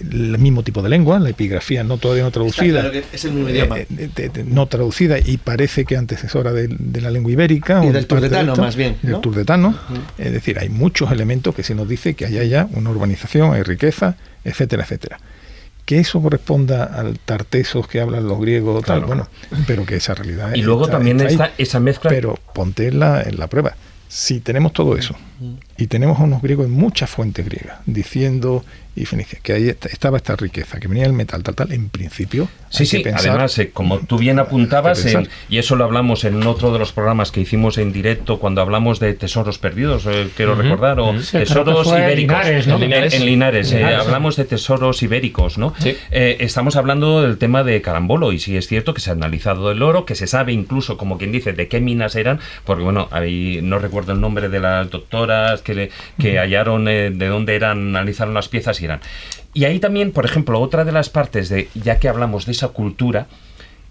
el 0.00 0.36
mismo 0.38 0.62
tipo 0.62 0.82
de 0.82 0.90
lengua, 0.90 1.18
la 1.18 1.30
epigrafía 1.30 1.82
no 1.82 1.96
todavía 1.96 2.22
no 2.22 2.30
traducida, 2.30 2.80
claro 2.80 2.92
que 2.92 3.04
es 3.10 3.24
el 3.24 3.32
mismo 3.32 3.48
eh, 3.48 3.52
idioma. 3.52 3.78
eh, 3.78 3.86
de- 3.88 4.08
de- 4.08 4.28
de- 4.28 4.44
no 4.44 4.66
traducida 4.66 5.18
y 5.18 5.38
parece 5.38 5.86
que 5.86 5.96
antecesora 5.96 6.52
de, 6.52 6.68
de 6.68 7.00
la 7.00 7.10
lengua 7.10 7.32
ibérica. 7.32 7.82
Y 7.84 7.88
o 7.88 7.92
del 7.92 8.06
turdetano, 8.06 8.54
más 8.56 8.76
bien, 8.76 8.96
Del 9.02 9.12
¿no? 9.12 9.20
turdetano. 9.20 9.74
Es 10.18 10.30
decir, 10.32 10.58
hay 10.58 10.68
muchos 10.68 11.10
elementos 11.10 11.54
que 11.54 11.62
se 11.62 11.74
nos 11.74 11.88
dice 11.88 12.12
que 12.14 12.26
hay 12.26 12.38
allá 12.38 12.68
una 12.72 12.90
urbanización, 12.90 13.54
hay 13.54 13.62
riqueza, 13.62 14.16
etcétera, 14.44 14.82
etcétera. 14.82 15.20
Que 15.86 15.98
eso 16.00 16.20
corresponda 16.20 16.84
al 16.84 17.18
tartesos 17.18 17.88
que 17.88 17.98
hablan 18.02 18.28
los 18.28 18.38
griegos, 18.42 18.84
tal, 18.84 19.06
bueno, 19.06 19.26
pero 19.66 19.86
que 19.86 19.96
esa 19.96 20.14
realidad 20.14 20.54
Y 20.54 20.60
luego 20.60 20.86
también 20.88 21.18
está 21.22 21.52
esa 21.56 21.80
mezcla... 21.80 22.10
Pero 22.10 22.38
ponte 22.54 22.88
en 22.88 22.98
la, 23.00 23.22
en 23.22 23.38
la 23.38 23.46
prueba. 23.46 23.74
Si 24.06 24.40
tenemos 24.40 24.74
todo 24.74 24.98
eso 24.98 25.16
y 25.78 25.86
tenemos 25.86 26.18
a 26.20 26.24
unos 26.24 26.42
griegos 26.42 26.66
en 26.66 26.72
muchas 26.72 27.08
fuentes 27.08 27.44
griegas 27.46 27.78
diciendo 27.86 28.64
y 28.96 29.04
Fenicia 29.04 29.38
que 29.40 29.52
ahí 29.52 29.68
est- 29.68 29.86
estaba 29.86 30.16
esta 30.16 30.34
riqueza, 30.34 30.80
que 30.80 30.88
venía 30.88 31.06
el 31.06 31.12
metal, 31.12 31.44
tal, 31.44 31.54
tal, 31.54 31.70
en 31.70 31.88
principio. 31.88 32.48
Sí, 32.68 32.82
hay 32.82 32.86
sí, 32.88 32.96
que 32.98 33.04
pensar- 33.04 33.30
además, 33.30 33.56
eh, 33.60 33.70
como 33.70 34.00
tú 34.00 34.18
bien 34.18 34.40
apuntabas, 34.40 35.06
y 35.48 35.58
eso 35.58 35.76
lo 35.76 35.84
hablamos 35.84 36.24
en 36.24 36.42
otro 36.44 36.72
de 36.72 36.80
los 36.80 36.90
programas 36.90 37.30
que 37.30 37.40
hicimos 37.40 37.78
en 37.78 37.92
directo 37.92 38.40
cuando 38.40 38.60
hablamos 38.60 38.98
de 38.98 39.14
tesoros 39.14 39.58
perdidos, 39.58 40.04
eh, 40.06 40.28
quiero 40.36 40.56
recordar, 40.56 40.98
o 40.98 41.16
Sí, 41.22 41.38
tesoros 41.38 41.86
ibéricos. 41.86 42.16
Linares, 42.16 42.66
¿no? 42.66 42.74
En 42.74 42.80
Linares, 42.80 43.14
en 43.14 43.24
Linares, 43.26 43.70
eh, 43.72 43.76
Linares, 43.76 43.98
sí. 44.00 44.04
hablamos 44.06 44.34
de 44.34 44.44
tesoros 44.46 45.00
ibéricos, 45.04 45.58
¿no? 45.58 45.74
Sí. 45.78 45.96
Eh, 46.10 46.38
estamos 46.40 46.74
hablando 46.74 47.22
del 47.22 47.38
tema 47.38 47.62
de 47.62 47.80
Carambolo, 47.80 48.32
y 48.32 48.40
sí 48.40 48.56
es 48.56 48.66
cierto 48.66 48.94
que 48.94 49.00
se 49.00 49.10
ha 49.10 49.12
analizado 49.12 49.70
el 49.70 49.80
oro, 49.82 50.06
que 50.06 50.16
se 50.16 50.26
sabe 50.26 50.52
incluso, 50.52 50.96
como 50.96 51.18
quien 51.18 51.30
dice, 51.30 51.52
de 51.52 51.68
qué 51.68 51.80
minas 51.80 52.16
eran, 52.16 52.40
porque 52.64 52.82
bueno, 52.82 53.06
ahí 53.12 53.60
no 53.62 53.78
recuerdo 53.78 54.10
el 54.12 54.20
nombre 54.20 54.48
de 54.48 54.58
las 54.58 54.90
doctoras 54.90 55.62
que, 55.68 55.74
le- 55.74 55.90
que 56.18 56.38
hallaron 56.38 56.88
eh, 56.88 57.10
de 57.10 57.26
dónde 57.28 57.54
eran, 57.54 57.78
analizaron 57.94 58.32
las 58.32 58.48
piezas 58.48 58.80
y 58.80 58.86
eran. 58.86 59.00
Y 59.52 59.64
ahí 59.66 59.78
también, 59.80 60.12
por 60.12 60.24
ejemplo, 60.24 60.58
otra 60.60 60.84
de 60.84 60.92
las 60.92 61.10
partes 61.10 61.48
de, 61.50 61.68
ya 61.74 61.98
que 61.98 62.08
hablamos 62.08 62.46
de 62.46 62.52
esa 62.52 62.68
cultura, 62.68 63.26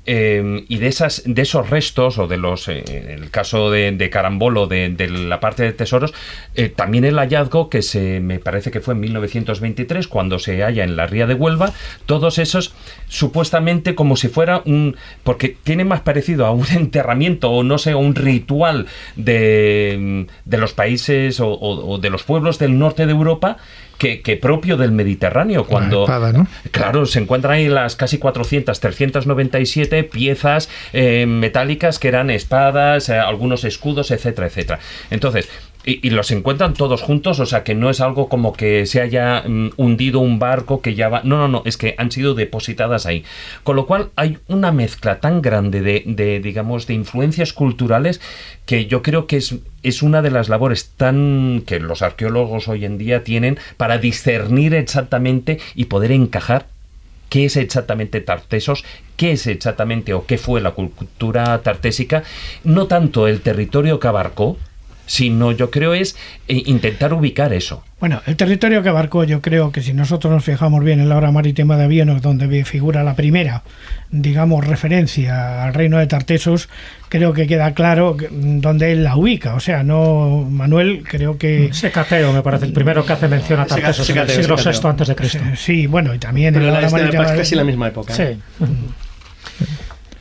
eh, 0.10 0.64
y 0.70 0.78
de 0.78 0.88
esas 0.88 1.22
de 1.26 1.42
esos 1.42 1.70
restos 1.70 2.18
o 2.18 2.28
de 2.28 2.38
los 2.38 2.70
eh, 2.70 2.82
el 3.10 3.30
caso 3.30 3.70
de, 3.70 3.92
de 3.92 4.10
Carambolo 4.10 4.66
de, 4.66 4.88
de 4.88 5.10
la 5.10 5.42
parte 5.42 5.64
de 5.64 5.74
tesoros 5.74 6.14
eh, 6.56 6.70
también 6.70 7.04
el 7.04 7.20
hallazgo 7.20 7.70
que 7.70 7.82
se 7.82 8.22
me 8.22 8.40
parece 8.40 8.72
que 8.72 8.80
fue 8.80 8.94
en 8.94 9.02
1923 9.02 10.08
cuando 10.08 10.40
se 10.40 10.64
halla 10.64 10.86
en 10.86 10.96
la 10.96 11.08
ría 11.08 11.28
de 11.28 11.34
Huelva 11.34 11.74
todos 12.06 12.38
esos 12.40 12.74
supuestamente 13.10 13.96
como 13.96 14.16
si 14.16 14.30
fuera 14.30 14.62
un 14.64 14.96
porque 15.24 15.58
tiene 15.62 15.84
más 15.84 16.00
parecido 16.00 16.46
a 16.46 16.52
un 16.52 16.66
enterramiento 16.72 17.52
o 17.52 17.64
no 17.64 17.78
sé 17.78 17.94
un 17.94 18.16
ritual 18.16 18.88
de, 19.18 20.26
de 20.46 20.58
los 20.58 20.72
países 20.72 21.42
o 21.42 22.00
de 22.02 22.10
los 22.10 22.24
pueblos 22.24 22.60
del 22.60 22.80
norte 22.80 23.06
de 23.06 23.12
Europa 23.12 23.58
que, 23.98 24.22
que 24.22 24.38
propio 24.38 24.78
del 24.78 24.92
Mediterráneo 24.92 25.66
cuando 25.66 26.04
espada, 26.04 26.32
¿no? 26.32 26.48
Claro, 26.72 27.06
se 27.06 27.20
encuentran 27.20 27.56
ahí 27.56 27.68
las 27.68 27.96
casi 27.96 28.18
400, 28.18 28.80
397 28.80 30.04
piezas 30.04 30.70
eh, 30.94 31.26
metálicas 31.28 32.00
que 32.00 32.08
eran 32.08 32.30
espadas, 32.30 33.10
eh, 33.10 33.18
algunos 33.18 33.64
escudos, 33.64 34.12
etcétera, 34.12 34.48
etcétera. 34.48 34.80
Entonces, 35.10 35.50
y, 35.88 36.10
los 36.10 36.32
encuentran 36.32 36.74
todos 36.74 37.02
juntos, 37.02 37.40
o 37.40 37.46
sea 37.46 37.64
que 37.64 37.74
no 37.74 37.90
es 37.90 38.02
algo 38.02 38.28
como 38.28 38.52
que 38.52 38.86
se 38.86 39.00
haya 39.00 39.44
mm, 39.48 39.72
hundido 39.78 40.20
un 40.20 40.38
barco 40.38 40.82
que 40.82 40.96
ya 40.96 41.08
va. 41.08 41.22
No, 41.24 41.38
no, 41.38 41.48
no, 41.48 41.62
es 41.66 41.78
que 41.78 41.96
han 41.98 42.12
sido 42.12 42.34
depositadas 42.34 43.06
ahí. 43.06 43.24
Con 43.64 43.78
lo 43.78 43.86
cual 43.86 44.10
hay 44.18 44.38
una 44.48 44.74
mezcla 44.74 45.22
tan 45.22 45.42
grande 45.42 45.82
de, 45.82 46.04
de, 46.06 46.42
digamos, 46.42 46.88
de 46.88 46.94
influencias 46.94 47.54
culturales 47.54 48.20
que 48.66 48.88
yo 48.88 49.02
creo 49.02 49.28
que 49.28 49.38
es, 49.38 49.56
es 49.82 50.04
una 50.04 50.22
de 50.22 50.32
las 50.32 50.50
labores 50.50 50.90
tan 50.98 51.64
que 51.66 51.80
los 51.80 52.02
arqueólogos 52.02 52.68
hoy 52.68 52.84
en 52.84 52.98
día 52.98 53.24
tienen 53.24 53.58
para 53.78 53.98
discernir 53.98 54.74
exactamente 54.74 55.60
y 55.74 55.86
poder 55.86 56.12
encajar 56.12 56.68
qué 57.30 57.46
es 57.46 57.56
exactamente 57.56 58.22
Tartesos, 58.22 58.84
qué 59.16 59.32
es 59.32 59.48
exactamente 59.48 60.14
o 60.14 60.26
qué 60.26 60.38
fue 60.38 60.62
la 60.62 60.72
cultura 60.72 61.58
tartésica, 61.62 62.24
no 62.64 62.88
tanto 62.88 63.28
el 63.28 63.42
territorio 63.42 64.00
que 64.00 64.08
abarcó, 64.08 64.58
sino 65.08 65.52
yo 65.52 65.72
creo 65.72 65.96
es 65.96 66.16
eh, 66.48 66.62
intentar 66.68 67.12
ubicar 67.14 67.52
eso. 67.54 67.84
Bueno, 68.00 68.22
el 68.28 68.36
territorio 68.36 68.84
que 68.84 68.90
abarcó, 68.90 69.24
yo 69.24 69.42
creo 69.42 69.72
que 69.72 69.82
si 69.82 69.92
nosotros 69.92 70.32
nos 70.32 70.44
fijamos 70.44 70.84
bien 70.84 71.00
en 71.00 71.10
la 71.10 71.18
obra 71.18 71.32
marítima 71.32 71.78
de 71.78 71.86
Avieno, 71.86 72.20
donde 72.20 72.64
figura 72.64 73.04
la 73.04 73.16
primera, 73.16 73.64
digamos, 74.12 74.68
referencia 74.68 75.64
al 75.64 75.74
reino 75.74 75.98
de 75.98 76.06
Tartesos, 76.06 76.70
creo 77.10 77.34
que 77.34 77.48
queda 77.48 77.74
claro 77.74 78.16
que- 78.16 78.28
donde 78.32 78.92
él 78.92 79.04
la 79.04 79.16
ubica. 79.18 79.56
O 79.56 79.60
sea, 79.60 79.82
no, 79.82 80.46
Manuel, 80.48 81.04
creo 81.10 81.40
que. 81.40 81.70
Secateo, 81.74 82.32
me 82.34 82.44
parece, 82.44 82.66
el 82.66 82.74
primero 82.74 83.04
que 83.04 83.14
hace 83.14 83.28
mención 83.28 83.62
a 83.62 83.66
Tartesos, 83.66 84.08
en 84.12 84.18
el 84.20 84.28
Secateo, 84.28 84.58
siglo. 84.58 84.72
VI 84.82 84.88
antes 84.90 85.08
de 85.08 85.16
Cristo. 85.16 85.40
Sí, 85.56 85.88
bueno, 85.88 86.14
y 86.14 86.20
también 86.20 86.54
Pero 86.54 86.68
en 86.68 86.74
la 86.74 86.78
obra 86.78 86.88
es, 86.88 86.94
de- 86.94 87.00
marítima. 87.00 87.24
es 87.24 87.32
casi 87.32 87.56
la 87.56 87.64
misma 87.64 87.88
época. 87.88 88.14
Sí. 88.14 88.24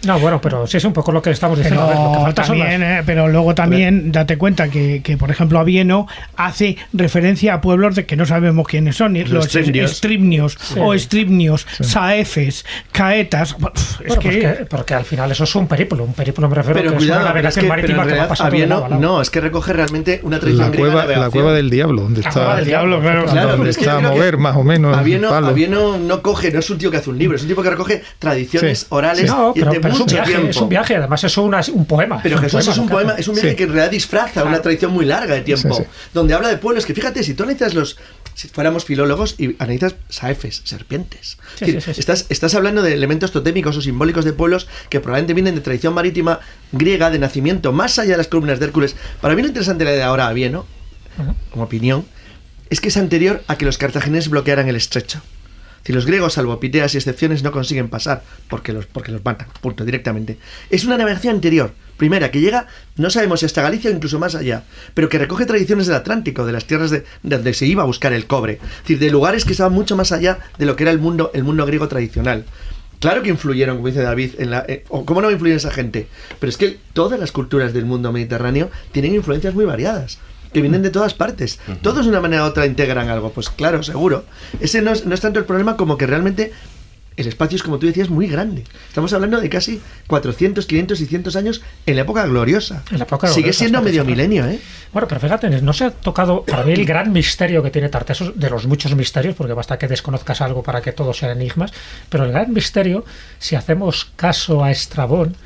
No, 0.06 0.18
bueno, 0.20 0.40
pero 0.40 0.66
sí 0.66 0.76
es 0.76 0.84
un 0.84 0.92
poco 0.92 1.12
lo 1.12 1.20
que 1.20 1.30
estamos 1.30 1.58
diciendo. 1.58 1.82
a 1.82 1.86
ver, 1.88 1.96
lo 1.96 2.02
que 2.04 2.08
Pero, 2.12 2.22
falta 2.22 2.44
son 2.44 2.58
las- 2.58 2.68
también, 2.68 2.90
eh, 2.90 3.02
pero 3.04 3.28
luego 3.28 3.54
también 3.54 4.12
date 4.12 4.38
cuenta 4.38 4.68
que, 4.68 5.02
que, 5.02 5.16
por 5.16 5.30
ejemplo, 5.30 5.58
Avieno 5.58 6.06
hace 6.36 6.76
referencia 6.92 7.54
a 7.54 7.60
pueblos 7.60 7.94
de 7.96 8.06
que 8.06 8.16
no 8.16 8.24
sabemos 8.26 8.66
quiénes 8.68 8.96
son, 8.96 9.14
los, 9.18 9.28
Los 9.30 9.46
estribnios. 9.46 9.90
estribnios 9.92 10.58
o 10.78 10.94
estribnios, 10.94 11.66
saefes, 11.80 12.64
caetas. 12.92 13.50
Es 13.50 13.58
Bueno, 13.58 13.74
pues 14.06 14.18
que, 14.20 14.40
que- 14.40 14.48
porque 14.68 14.94
al 14.94 15.04
final 15.04 15.30
eso 15.32 15.44
es 15.44 15.54
un 15.54 15.66
periplo. 15.66 16.04
Un 16.04 16.12
periplo 16.14 16.48
me 16.48 16.54
refiero 16.54 16.78
Pero 16.80 16.90
que 16.92 16.96
es 16.96 17.02
cuidado, 17.02 17.22
una 17.22 17.32
pero 17.32 17.48
es 17.48 17.56
navegación 17.56 17.64
que 17.64 17.82
pero 17.82 17.98
marítima 17.98 18.26
que 18.28 18.34
va 18.34 18.46
Avieno- 18.46 18.68
lado 18.74 18.84
a 18.84 18.88
lado. 18.90 19.00
no, 19.02 19.20
es 19.22 19.30
que 19.30 19.40
recoge 19.40 19.72
realmente 19.72 20.20
una 20.22 20.38
tradición 20.38 20.66
La 20.66 20.70
griega 20.70 20.86
de 20.86 20.90
cueva, 20.92 20.94
la 21.06 21.08
navegación. 21.14 21.32
cueva 21.42 21.56
del 21.56 21.70
diablo, 21.70 22.02
donde 22.02 22.22
La 22.22 22.28
está, 22.28 22.40
cueva 22.40 22.56
del 22.56 22.64
diablo, 22.66 23.00
claro. 23.00 23.18
donde 23.20 23.32
Claro, 23.32 23.56
pero 23.58 23.70
es 23.70 23.78
está 23.78 23.96
que 23.96 24.02
mover 24.06 24.38
más 24.38 24.56
o 24.56 24.62
menos. 24.64 24.96
Avieno. 24.96 25.28
Avieno 25.34 25.98
no 25.98 26.22
coge, 26.22 26.50
no 26.52 26.58
es 26.60 26.70
un 26.70 26.78
tío 26.78 26.90
que 26.90 26.98
hace 26.98 27.10
un 27.10 27.18
libro, 27.18 27.36
es 27.36 27.42
un 27.42 27.48
tipo 27.48 27.62
que 27.62 27.70
recoge 27.70 28.02
tradiciones 28.18 28.80
Sí. 28.80 28.86
orales 28.90 29.30
y 29.54 29.58
pero, 29.60 29.72
de 29.72 29.80
pero 29.80 29.94
es 29.96 30.00
un 30.02 30.06
viaje, 30.06 30.30
tiempo. 30.32 30.50
es 30.50 30.56
un 30.56 30.68
viaje, 30.68 30.96
además 30.96 31.24
es 31.24 31.36
una- 31.38 31.60
un 31.72 31.84
poema. 31.86 32.20
Pero 32.22 32.38
Jesús 32.38 32.66
es 32.68 32.78
un 32.78 32.88
poema, 32.88 33.14
es 33.18 33.28
un 33.28 33.34
viaje 33.34 33.50
Sí. 33.50 33.56
que 33.56 33.62
en 33.64 33.68
realidad 33.70 33.90
disfraza 33.90 34.44
una 34.44 34.60
tradición 34.62 34.92
muy 34.92 35.04
larga 35.04 35.34
de 35.34 35.40
tiempo, 35.42 35.74
Sí, 35.74 35.82
sí. 35.82 35.88
donde 36.14 36.34
habla 36.34 36.48
de 36.48 36.56
pueblos 36.58 36.86
que 36.86 36.94
fíjate, 36.94 37.22
si 37.22 37.34
tú 37.34 37.42
analizas 37.44 37.74
los, 37.74 37.96
si 38.34 38.48
fuéramos 38.48 38.84
filólogos 38.84 39.34
y 39.38 39.56
analizas 39.62 39.94
saefes, 40.08 40.62
serpientes, 40.64 41.38
Sí, 41.58 41.64
Es 41.64 41.74
decir, 41.74 41.80
sí, 41.80 41.86
sí, 41.86 41.94
sí. 41.94 42.00
Estás, 42.00 42.26
estás 42.28 42.54
hablando 42.54 42.82
de 42.82 42.92
elementos 42.92 43.32
totémicos 43.32 43.76
o 43.76 43.80
simbólicos 43.80 44.24
de 44.24 44.32
pueblos 44.34 44.66
que 44.90 45.00
probablemente 45.00 45.32
vienen 45.34 45.54
de 45.54 45.60
tradición 45.62 45.94
marítima 45.94 46.40
griega, 46.72 47.10
de 47.10 47.18
nacimiento, 47.18 47.72
más 47.72 47.98
allá 47.98 48.12
de 48.12 48.16
las 48.18 48.28
columnas 48.28 48.58
de 48.60 48.66
Hércules. 48.66 48.94
Para 49.20 49.34
mí 49.34 49.42
lo 49.42 49.48
interesante 49.48 49.84
de 49.84 50.02
ahora 50.02 50.26
Avieno, 50.28 50.66
como 51.50 51.64
opinión, 51.64 52.04
es 52.68 52.80
que 52.80 52.88
es 52.88 52.96
anterior 52.96 53.42
a 53.48 53.56
que 53.56 53.64
los 53.64 53.78
cartagineses 53.78 54.28
bloquearan 54.28 54.68
el 54.68 54.76
estrecho. 54.76 55.20
Si 55.86 55.92
los 55.92 56.04
griegos, 56.04 56.32
salvo 56.32 56.58
piteas 56.58 56.94
y 56.94 56.96
excepciones, 56.96 57.44
no 57.44 57.52
consiguen 57.52 57.88
pasar 57.88 58.24
porque 58.48 58.72
los, 58.72 58.86
porque 58.86 59.12
los 59.12 59.24
matan, 59.24 59.46
punto, 59.60 59.84
directamente. 59.84 60.36
Es 60.68 60.84
una 60.84 60.98
navegación 60.98 61.36
anterior, 61.36 61.74
primera, 61.96 62.32
que 62.32 62.40
llega, 62.40 62.66
no 62.96 63.08
sabemos 63.08 63.38
si 63.38 63.46
hasta 63.46 63.62
Galicia 63.62 63.92
o 63.92 63.94
incluso 63.94 64.18
más 64.18 64.34
allá, 64.34 64.64
pero 64.94 65.08
que 65.08 65.16
recoge 65.16 65.46
tradiciones 65.46 65.86
del 65.86 65.94
Atlántico, 65.94 66.44
de 66.44 66.50
las 66.50 66.64
tierras 66.64 66.90
de, 66.90 67.04
de 67.22 67.36
donde 67.36 67.54
se 67.54 67.66
iba 67.66 67.84
a 67.84 67.86
buscar 67.86 68.12
el 68.12 68.26
cobre. 68.26 68.54
Es 68.54 68.82
decir, 68.82 68.98
de 68.98 69.10
lugares 69.10 69.44
que 69.44 69.52
estaban 69.52 69.74
mucho 69.74 69.94
más 69.94 70.10
allá 70.10 70.40
de 70.58 70.66
lo 70.66 70.74
que 70.74 70.82
era 70.82 70.90
el 70.90 70.98
mundo, 70.98 71.30
el 71.34 71.44
mundo 71.44 71.64
griego 71.64 71.86
tradicional. 71.86 72.46
Claro 72.98 73.22
que 73.22 73.30
influyeron, 73.30 73.76
como 73.76 73.86
dice 73.86 74.02
David, 74.02 74.32
en 74.38 74.50
la, 74.50 74.64
eh, 74.66 74.84
o 74.88 75.04
cómo 75.04 75.22
no 75.22 75.30
influyen 75.30 75.58
esa 75.58 75.70
gente, 75.70 76.08
pero 76.40 76.50
es 76.50 76.56
que 76.56 76.78
todas 76.94 77.20
las 77.20 77.30
culturas 77.30 77.72
del 77.72 77.84
mundo 77.84 78.10
mediterráneo 78.10 78.72
tienen 78.90 79.14
influencias 79.14 79.54
muy 79.54 79.66
variadas. 79.66 80.18
Que 80.52 80.60
vienen 80.60 80.82
de 80.82 80.90
todas 80.90 81.14
partes. 81.14 81.58
Todos 81.82 82.04
de 82.04 82.10
una 82.10 82.20
manera 82.20 82.44
u 82.44 82.46
otra 82.46 82.66
integran 82.66 83.08
algo. 83.08 83.30
Pues 83.30 83.50
claro, 83.50 83.82
seguro. 83.82 84.24
Ese 84.60 84.82
no 84.82 84.92
es, 84.92 85.06
no 85.06 85.14
es 85.14 85.20
tanto 85.20 85.38
el 85.38 85.44
problema 85.44 85.76
como 85.76 85.96
que 85.96 86.06
realmente 86.06 86.52
el 87.16 87.26
espacio 87.26 87.56
es, 87.56 87.62
como 87.62 87.78
tú 87.78 87.86
decías, 87.86 88.10
muy 88.10 88.26
grande. 88.26 88.64
Estamos 88.88 89.12
hablando 89.14 89.40
de 89.40 89.48
casi 89.48 89.80
400, 90.06 90.66
500 90.66 91.00
y 91.00 91.06
100 91.06 91.24
años 91.36 91.62
en 91.86 91.96
la 91.96 92.02
época 92.02 92.26
gloriosa. 92.26 92.82
En 92.90 92.98
la 92.98 93.04
época 93.04 93.28
Sigue 93.28 93.40
gloriosa, 93.40 93.58
siendo 93.58 93.82
medio 93.82 94.04
milenio, 94.04 94.46
¿eh? 94.46 94.60
Bueno, 94.92 95.08
pero 95.08 95.20
fíjate, 95.20 95.48
no 95.62 95.72
se 95.72 95.86
ha 95.86 95.90
tocado 95.90 96.44
para 96.44 96.64
mí 96.64 96.72
el 96.72 96.84
gran 96.84 97.12
misterio 97.12 97.62
que 97.62 97.70
tiene 97.70 97.88
Tartesos, 97.88 98.38
de 98.38 98.50
los 98.50 98.66
muchos 98.66 98.94
misterios, 98.94 99.34
porque 99.34 99.54
basta 99.54 99.78
que 99.78 99.88
desconozcas 99.88 100.42
algo 100.42 100.62
para 100.62 100.82
que 100.82 100.92
todos 100.92 101.16
sean 101.18 101.32
enigmas, 101.32 101.72
pero 102.10 102.24
el 102.24 102.32
gran 102.32 102.52
misterio, 102.52 103.04
si 103.38 103.56
hacemos 103.56 104.10
caso 104.16 104.62
a 104.62 104.70
Estrabón, 104.70 105.36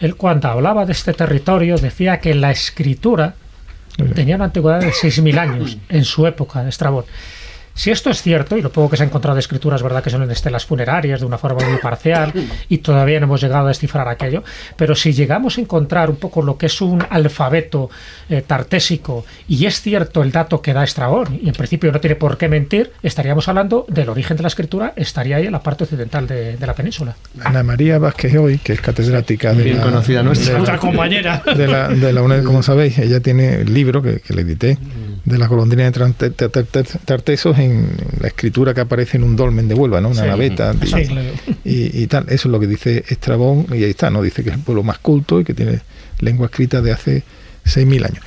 él 0.00 0.16
cuando 0.16 0.48
hablaba 0.48 0.84
de 0.86 0.92
este 0.92 1.12
territorio 1.12 1.78
decía 1.78 2.18
que 2.18 2.34
la 2.34 2.50
escritura 2.50 3.36
tenía 4.14 4.36
una 4.36 4.46
antigüedad 4.46 4.80
de 4.80 4.90
6.000 4.90 5.38
años 5.38 5.78
en 5.88 6.04
su 6.04 6.26
época, 6.26 6.66
Estrabón. 6.66 7.04
Si 7.74 7.90
esto 7.90 8.10
es 8.10 8.20
cierto, 8.22 8.56
y 8.56 8.62
lo 8.62 8.70
poco 8.70 8.90
que 8.90 8.96
se 8.98 9.02
ha 9.02 9.06
encontrado 9.06 9.34
de 9.34 9.40
escrituras, 9.40 9.82
verdad 9.82 10.02
que 10.04 10.10
son 10.10 10.22
en 10.22 10.30
estelas 10.30 10.66
funerarias 10.66 11.20
de 11.20 11.26
una 11.26 11.38
forma 11.38 11.66
muy 11.68 11.78
parcial, 11.78 12.32
y 12.68 12.78
todavía 12.78 13.18
no 13.18 13.24
hemos 13.24 13.40
llegado 13.40 13.64
a 13.66 13.68
descifrar 13.68 14.08
aquello, 14.08 14.44
pero 14.76 14.94
si 14.94 15.12
llegamos 15.12 15.56
a 15.56 15.62
encontrar 15.62 16.10
un 16.10 16.16
poco 16.16 16.42
lo 16.42 16.58
que 16.58 16.66
es 16.66 16.80
un 16.82 17.02
alfabeto 17.08 17.88
eh, 18.28 18.42
tartésico, 18.46 19.24
y 19.48 19.64
es 19.66 19.80
cierto 19.80 20.22
el 20.22 20.32
dato 20.32 20.60
que 20.60 20.72
da 20.74 20.84
Estrabón, 20.84 21.38
y 21.42 21.48
en 21.48 21.54
principio 21.54 21.90
no 21.92 22.00
tiene 22.00 22.16
por 22.16 22.36
qué 22.36 22.48
mentir, 22.48 22.92
estaríamos 23.02 23.48
hablando 23.48 23.86
del 23.88 24.08
origen 24.10 24.36
de 24.36 24.42
la 24.42 24.48
escritura, 24.48 24.92
estaría 24.96 25.36
ahí 25.36 25.46
en 25.46 25.52
la 25.52 25.62
parte 25.62 25.84
occidental 25.84 26.26
de, 26.26 26.56
de 26.56 26.66
la 26.66 26.74
península. 26.74 27.16
Ana 27.42 27.62
María 27.62 27.98
Vázquez 27.98 28.34
hoy, 28.36 28.58
que 28.58 28.74
es 28.74 28.80
catedrática 28.82 29.54
de 29.54 29.64
Bien 29.64 29.78
la, 29.78 29.82
conocida 29.84 30.22
nuestra. 30.22 30.58
de 30.60 30.66
la- 30.66 30.76
compañera. 30.78 31.42
de 31.56 31.66
la, 31.66 31.88
de 31.88 32.12
la 32.12 32.22
UNED, 32.22 32.44
como 32.44 32.62
sabéis, 32.62 32.98
ella 32.98 33.20
tiene 33.20 33.54
el 33.62 33.72
libro 33.72 34.02
que, 34.02 34.20
que 34.20 34.34
le 34.34 34.42
edité 34.42 34.78
de 35.24 35.38
la 35.38 35.46
golondrina 35.46 35.84
de 35.84 35.92
Tar- 35.92 36.12
Tar- 36.12 36.64
Tar- 36.66 36.98
Tartesos 37.04 37.58
en 37.62 37.88
la 38.20 38.28
escritura 38.28 38.74
que 38.74 38.80
aparece 38.82 39.16
en 39.16 39.24
un 39.24 39.36
dolmen 39.36 39.68
de 39.68 39.74
Huelva, 39.74 40.00
¿no? 40.00 40.08
Una 40.10 40.22
Sí. 40.22 40.28
naveta 40.28 40.74
y, 40.82 40.86
Sí, 40.86 40.92
claro. 41.06 41.28
y- 41.64 42.02
y 42.02 42.06
tal. 42.06 42.24
Eso 42.28 42.48
es 42.48 42.52
lo 42.52 42.60
que 42.60 42.66
dice 42.66 43.04
Estrabón 43.08 43.66
y 43.70 43.84
ahí 43.84 43.90
está, 43.90 44.10
¿no? 44.10 44.22
Dice 44.22 44.42
que 44.42 44.50
es 44.50 44.56
el 44.56 44.62
pueblo 44.62 44.82
más 44.82 44.98
culto 44.98 45.40
y 45.40 45.44
que 45.44 45.54
tiene 45.54 45.80
lengua 46.20 46.46
escrita 46.46 46.80
de 46.82 46.92
hace 46.92 47.22
6.000 47.64 48.04
años. 48.04 48.24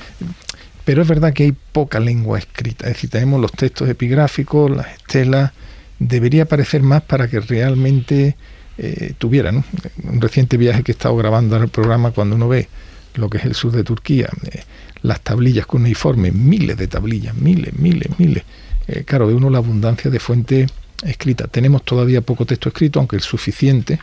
Pero 0.84 1.02
es 1.02 1.08
verdad 1.08 1.32
que 1.32 1.44
hay 1.44 1.54
poca 1.72 1.98
lengua 2.00 2.38
escrita. 2.38 2.86
Es 2.86 2.94
decir, 2.94 3.10
tenemos 3.10 3.40
los 3.40 3.52
textos 3.52 3.88
epigráficos, 3.88 4.70
las 4.70 4.86
estelas. 4.96 5.52
Debería 5.98 6.44
aparecer 6.44 6.82
más 6.82 7.02
para 7.02 7.28
que 7.28 7.40
realmente 7.40 8.36
eh, 8.78 9.14
tuviera, 9.16 9.52
¿no? 9.52 9.64
Un 10.04 10.20
reciente 10.20 10.58
viaje 10.58 10.82
que 10.82 10.92
he 10.92 10.94
estado 10.94 11.16
grabando 11.16 11.56
en 11.56 11.62
el 11.62 11.68
programa, 11.70 12.10
cuando 12.10 12.36
uno 12.36 12.46
ve 12.46 12.68
lo 13.14 13.30
que 13.30 13.38
es 13.38 13.46
el 13.46 13.54
sur 13.54 13.72
de 13.72 13.82
Turquía, 13.82 14.28
eh, 14.52 14.60
las 15.00 15.22
tablillas 15.22 15.64
cuneiformes, 15.64 16.34
miles 16.34 16.76
de 16.76 16.86
tablillas, 16.86 17.34
miles, 17.34 17.72
miles, 17.78 18.08
miles. 18.18 18.42
Eh, 18.88 19.04
claro, 19.04 19.26
ve 19.26 19.34
uno 19.34 19.50
la 19.50 19.58
abundancia 19.58 20.10
de 20.10 20.20
fuentes 20.20 20.70
escritas. 21.02 21.48
Tenemos 21.50 21.82
todavía 21.82 22.20
poco 22.20 22.44
texto 22.46 22.68
escrito, 22.68 22.98
aunque 23.00 23.16
el 23.16 23.22
suficiente, 23.22 23.98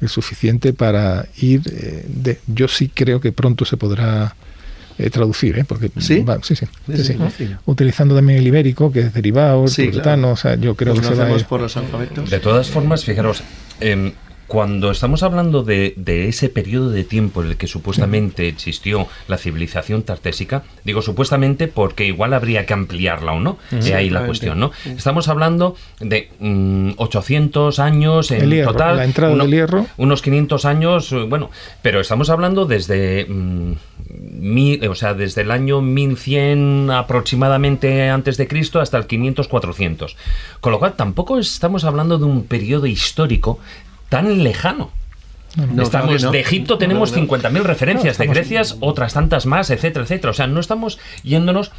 el 0.00 0.08
suficiente 0.08 0.72
para 0.72 1.26
ir. 1.38 1.62
eh, 1.70 2.04
de, 2.08 2.38
yo 2.46 2.68
sí 2.68 2.90
creo 2.92 3.20
que 3.20 3.32
pronto 3.32 3.64
se 3.64 3.76
podrá 3.76 4.34
eh, 4.98 5.10
traducir, 5.10 5.58
¿eh? 5.58 5.64
porque 5.64 5.90
¿Sí? 5.98 6.20
va- 6.20 6.38
sí, 6.42 6.54
sí, 6.54 6.66
Sí, 6.86 6.96
sí, 6.96 7.04
sí, 7.04 7.12
sí. 7.36 7.46
sí. 7.46 7.54
utilizando 7.66 8.14
también 8.14 8.38
el 8.38 8.46
ibérico, 8.46 8.92
que 8.92 9.00
es 9.00 9.12
derivado, 9.14 9.64
el 9.64 9.90
claro. 9.90 10.30
o 10.32 10.36
sea, 10.36 10.54
yo 10.56 10.74
creo 10.76 10.94
que 10.94 11.00
se 11.02 11.06
va 11.06 11.12
a 11.12 11.16
conocemos 11.16 11.40
ir. 11.42 11.46
por 11.48 11.60
los 11.60 11.76
alfabetos. 11.76 12.30
De 12.30 12.38
todas 12.40 12.68
formas, 12.70 13.04
fijaros, 13.04 13.42
em, 13.80 14.12
cuando 14.54 14.90
estamos 14.92 15.22
hablando 15.24 15.64
de, 15.64 15.94
de 15.96 16.28
ese 16.28 16.48
periodo 16.48 16.90
de 16.90 17.02
tiempo 17.02 17.42
en 17.42 17.48
el 17.48 17.56
que 17.56 17.66
supuestamente 17.66 18.46
existió 18.46 19.08
la 19.26 19.36
civilización 19.36 20.04
tartésica, 20.04 20.62
digo 20.84 21.02
supuestamente 21.02 21.66
porque 21.68 22.06
igual 22.06 22.32
habría 22.34 22.64
que 22.64 22.72
ampliarla 22.72 23.32
o 23.32 23.40
no, 23.40 23.58
Sí, 23.80 23.90
y 23.90 23.92
ahí 23.92 24.10
la 24.10 24.24
cuestión, 24.26 24.60
¿no? 24.60 24.70
Estamos 24.84 25.26
hablando 25.28 25.74
de 25.98 26.30
mm, 26.38 26.90
800 26.96 27.78
años 27.80 28.30
en 28.30 28.42
El 28.42 28.50
hierro, 28.50 28.72
total. 28.72 28.96
la 28.96 29.04
entrada 29.04 29.34
del 29.36 29.50
hierro. 29.50 29.86
Unos 29.96 30.22
500 30.22 30.64
años, 30.64 31.10
eh, 31.12 31.26
bueno, 31.28 31.50
pero 31.82 32.00
estamos 32.00 32.30
hablando 32.30 32.64
desde... 32.64 33.26
mm, 33.28 33.72
mil- 34.40 34.86
o 34.88 34.94
sea, 34.94 35.14
desde 35.14 35.40
el 35.42 35.50
año 35.50 35.80
1100 35.80 36.90
aproximadamente 36.92 38.08
antes 38.10 38.36
de 38.36 38.46
Cristo 38.46 38.80
hasta 38.80 38.98
el 38.98 39.08
500-400. 39.08 40.14
Con 40.60 40.72
lo 40.72 40.78
cual 40.78 40.94
tampoco 40.94 41.38
estamos 41.38 41.84
hablando 41.84 42.18
de 42.18 42.24
un 42.24 42.44
periodo 42.44 42.86
histórico 42.86 43.58
tan 44.14 44.44
lejano. 44.44 44.92
No, 45.56 45.82
estamos 45.82 46.22
no. 46.22 46.30
de 46.30 46.40
Egipto 46.40 46.78
tenemos 46.78 47.16
no. 47.16 47.26
50.000 47.26 47.62
referencias, 47.62 48.16
de 48.16 48.26
Grecia 48.26 48.62
otras 48.80 49.12
tantas 49.12 49.44
más, 49.44 49.70
etcétera, 49.70 50.04
etcétera. 50.04 50.30
O 50.30 50.34
sea, 50.34 50.46
no 50.46 50.60
estamos 50.60 51.00
yéndonos 51.24 51.72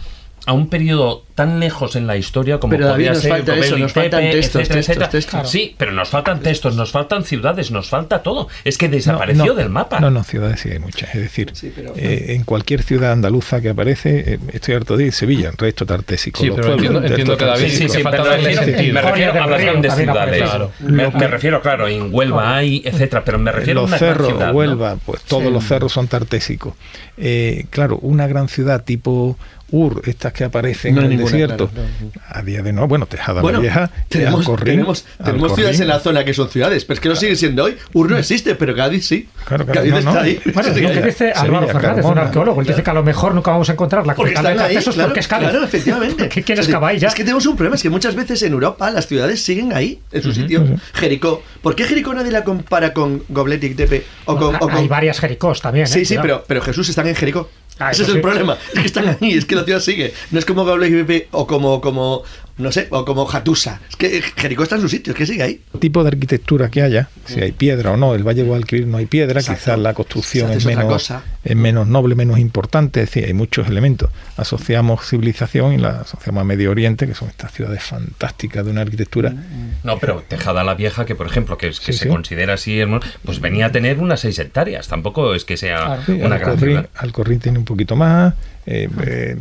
a 0.46 0.54
un 0.54 0.70
periodo 0.70 1.24
tan 1.34 1.60
lejos 1.60 1.96
en 1.96 2.08
la 2.08 2.16
historia 2.18 2.60
como 2.60 2.72
Pero, 2.72 2.96
nos 2.98 3.20
ser 3.20 3.32
falta 3.32 3.56
eso, 3.58 3.78
nos 3.78 3.92
faltan 3.94 4.22
Tepe, 4.22 4.32
textos, 4.34 4.62
etcétera, 4.62 4.76
textos, 4.76 4.96
etcétera. 4.96 5.10
textos. 5.10 5.52
Sí, 5.52 5.76
pero 5.78 5.92
nos 5.92 6.08
faltan 6.10 6.40
textos, 6.40 6.76
nos 6.76 6.92
faltan 6.92 7.24
ciudades, 7.26 7.72
nos 7.72 7.90
falta 7.90 8.22
todo. 8.24 8.48
Es 8.64 8.78
que 8.78 8.88
desapareció 8.88 9.44
No, 9.44 9.50
no, 9.52 9.56
del 9.56 9.70
mapa. 9.70 10.00
No, 10.00 10.12
no, 10.12 10.24
ciudades 10.24 10.60
sí 10.62 10.70
hay 10.70 10.80
muchas. 10.80 11.14
Es 11.16 11.22
decir, 11.22 11.50
Sí, 11.54 11.74
pero- 11.76 11.94
eh, 11.98 12.34
en 12.36 12.44
cualquier 12.44 12.84
ciudad 12.84 13.12
andaluza 13.12 13.60
que 13.60 13.70
aparece, 13.70 14.34
eh, 14.36 14.40
estoy 14.54 14.76
harto 14.76 14.96
de 14.98 15.06
ir, 15.08 15.14
Sevilla, 15.14 15.52
resto 15.58 15.86
tartésico. 15.86 16.40
Sí, 16.40 16.48
los 16.48 16.56
pero 16.56 16.68
pueblos, 16.68 16.86
entiendo- 16.86 17.08
entiendo 17.08 17.38
que 17.38 17.46
David 17.46 17.70
Sí, 17.70 17.90
sí, 17.90 18.02
falta 18.02 18.22
me 18.24 18.30
darle 18.30 18.50
refiero, 18.50 18.64
sentido. 18.66 18.94
me 18.94 19.02
refiero 19.02 19.32
a 19.44 19.48
las 19.48 19.62
grandes 19.62 19.94
ciudades. 19.96 20.50
Me, 20.80 21.28
refiero, 21.28 21.62
claro, 21.62 21.88
en 21.88 22.14
Huelva 22.14 22.56
hay, 22.56 22.82
etcétera, 22.86 23.24
pero 23.26 23.40
me 23.40 23.52
refiero 23.52 23.80
a 23.80 23.84
los 23.84 23.90
una 23.92 23.98
gran 23.98 24.14
cerros, 24.14 24.28
ciudad, 24.30 24.48
¿no? 24.52 24.58
Huelva, 24.58 24.98
pues 25.06 25.22
todos 25.24 25.52
los 25.52 25.64
cerros 25.66 25.92
son 25.92 26.08
tartésicos. 26.08 26.74
Eh, 27.18 27.66
claro, 27.70 27.98
una 28.02 28.28
gran 28.28 28.48
ciudad 28.50 28.84
tipo 28.84 29.38
Ur, 29.72 30.02
estas 30.06 30.32
que 30.32 30.44
aparecen 30.44 30.94
No 30.94 31.02
en 31.02 31.06
el 31.06 31.10
ninguna, 31.18 31.32
desierto, 31.32 31.70
claro, 31.70 31.88
a 32.30 32.42
día 32.44 32.62
de 32.62 32.72
no, 32.72 32.88
bueno, 32.88 33.08
Tejada 33.08 33.42
Bueno, 33.42 33.58
la 33.58 33.62
Vieja, 33.64 33.90
tenemos, 34.10 34.42
Alcorrín, 34.42 34.66
tenemos, 34.66 35.04
tenemos 35.18 35.34
Alcorrín. 35.36 35.56
ciudades 35.56 35.80
en 35.80 35.88
la 35.88 36.00
zona 36.00 36.24
que 36.24 36.34
son 36.36 36.50
ciudades, 36.50 36.86
pero 36.86 36.94
es 36.96 37.00
que 37.00 37.10
no 37.10 37.16
sigue 37.16 37.36
siendo 37.36 37.64
hoy. 37.64 37.76
Ur 37.94 38.12
no 38.12 38.18
existe, 38.18 38.54
pero 38.56 38.76
Cádiz 38.76 39.08
sí. 39.08 39.28
Claro, 39.46 39.66
claro, 39.66 39.80
Cádiz 39.80 39.92
no, 39.92 39.98
está 40.00 40.14
no. 40.14 40.20
ahí. 40.20 40.40
Bueno, 40.54 40.74
Sí, 40.74 40.80
es 40.80 40.82
lo 40.82 40.90
que 40.90 41.02
dice 41.08 41.18
Sevilla, 41.18 41.42
Álvaro 41.42 41.68
Fernández, 41.68 42.06
un 42.06 42.18
arqueólogo. 42.18 42.62
Él 42.62 42.68
dice 42.68 42.84
que 42.84 42.90
a 42.90 42.94
lo 42.94 43.04
mejor 43.04 43.34
nunca 43.34 43.52
vamos 43.52 43.70
a 43.70 43.74
encontrar 43.74 44.06
la 44.06 44.14
Porque 44.14 44.34
están 44.34 44.56
de 44.58 44.64
ahí, 44.64 44.76
claro, 44.78 45.04
porque 45.04 45.20
es 45.20 45.28
Cádiz. 45.28 45.50
claro, 45.50 45.66
efectivamente. 45.66 46.30
¿Qué 46.30 46.44
quieres 46.44 46.68
Es 46.70 46.80
vaya? 46.80 47.08
Es 47.08 47.16
que 47.16 47.24
tenemos 47.24 47.46
un 47.48 47.56
problema, 47.56 47.76
es 47.76 47.82
que 47.82 47.90
muchas 47.90 48.14
veces 48.16 48.42
en 48.44 48.54
Europa 48.54 48.92
las 48.92 49.08
ciudades 49.08 49.42
siguen 49.44 49.74
ahí, 49.74 50.00
en 50.12 50.22
su 50.22 50.32
sitio. 50.32 50.64
Jericó. 50.94 51.42
¿Por 51.62 51.76
qué 51.76 51.86
Jericó 51.86 52.14
nadie 52.14 52.32
la 52.32 52.44
compara 52.44 52.94
con 52.94 53.24
Goblet 53.30 53.64
y 53.64 53.74
Tepe? 53.74 54.06
O 54.26 54.36
con, 54.38 54.56
Hay 54.72 54.88
varias 54.88 55.20
Jericós 55.20 55.62
también. 55.62 55.86
¿eh? 55.86 55.90
Sí, 55.90 56.06
sí, 56.06 56.18
pero, 56.22 56.44
pero 56.48 56.62
Jesús 56.62 56.88
están 56.90 57.08
en 57.08 57.16
Jericó. 57.16 57.50
Ah, 57.80 57.92
Ese 57.92 58.04
es 58.04 58.10
el 58.10 58.22
problema. 58.22 58.58
Es 58.74 58.80
que 58.80 58.86
están 58.86 59.18
ahí, 59.22 59.34
es 59.34 59.46
que 59.46 59.56
la 59.56 59.66
ciudad 59.66 59.80
sigue. 59.80 60.14
No 60.32 60.40
es 60.40 60.46
como 60.46 60.64
Tepe 60.66 61.28
o 61.32 61.46
como, 61.46 61.82
como, 61.82 62.24
no 62.58 62.72
sé, 62.72 62.88
o 62.90 63.04
como 63.06 63.26
Jatusa. 63.26 63.82
Es 63.90 63.96
que 63.98 64.22
Jericó 64.22 64.64
está 64.64 64.76
en 64.76 64.82
su 64.82 64.90
sitio, 64.90 65.12
es 65.14 65.18
que 65.18 65.26
sigue 65.26 65.44
ahí. 65.44 65.62
tipo 65.80 66.04
de 66.04 66.08
arquitectura 66.10 66.70
que 66.70 66.82
haya, 66.82 67.10
si 67.26 67.42
hay 67.42 67.52
piedra 67.52 67.92
o 67.92 67.98
no, 67.98 68.16
el 68.16 68.24
Valle 68.24 68.44
de 68.44 68.48
Guadalquivir 68.48 68.88
no 68.88 68.98
hay 68.98 69.06
piedra, 69.08 69.40
Exacto. 69.42 69.60
quizás 69.62 69.80
la 69.80 69.94
construcción 69.94 70.52
es 70.52 70.66
menos, 70.66 70.86
cosa. 70.86 71.24
es 71.44 71.56
menos 71.56 71.88
noble, 71.88 72.16
menos 72.16 72.40
importante, 72.40 73.02
es 73.02 73.08
decir, 73.08 73.26
hay 73.26 73.34
muchos 73.34 73.68
elementos. 73.68 74.10
Asociamos 74.38 75.06
civilización 75.06 75.74
y 75.74 75.78
la 75.78 76.02
asociamos 76.02 76.42
a 76.42 76.44
Medio 76.46 76.72
Oriente, 76.72 77.08
que 77.08 77.14
son 77.16 77.28
estas 77.30 77.52
ciudades 77.52 77.84
fantásticas 77.84 78.64
de 78.66 78.72
una 78.72 78.82
arquitectura. 78.82 79.34
No, 79.84 80.00
pero 80.00 80.24
Tejada 80.28 80.64
la 80.64 80.76
Vieja, 80.76 81.06
que 81.06 81.16
por 81.16 81.28
ejemplo, 81.28 81.58
que, 81.58 81.68
es- 81.68 81.80
que 81.80 81.92
Sí, 81.92 82.00
se 82.00 82.04
sí. 82.06 82.10
considera 82.10 82.54
así, 82.54 82.80
pues 83.26 83.42
venía 83.42 83.66
a 83.68 83.72
tener 83.72 84.00
unas 84.00 84.20
seis 84.22 84.40
hectáreas. 84.40 84.88
Tampoco 84.88 85.36
es 85.36 85.44
que 85.46 85.58
sea 85.58 86.02
Sí, 86.06 86.14
una 86.14 86.38
gran 86.38 86.52
Alcorrín, 86.52 86.76
ciudad. 86.78 86.90
Alcorrín 86.96 87.40
tiene 87.40 87.60
un 87.60 87.66
poquito 87.66 87.96
más, 87.96 88.34
eh, 88.66 88.88
eh, 89.06 89.36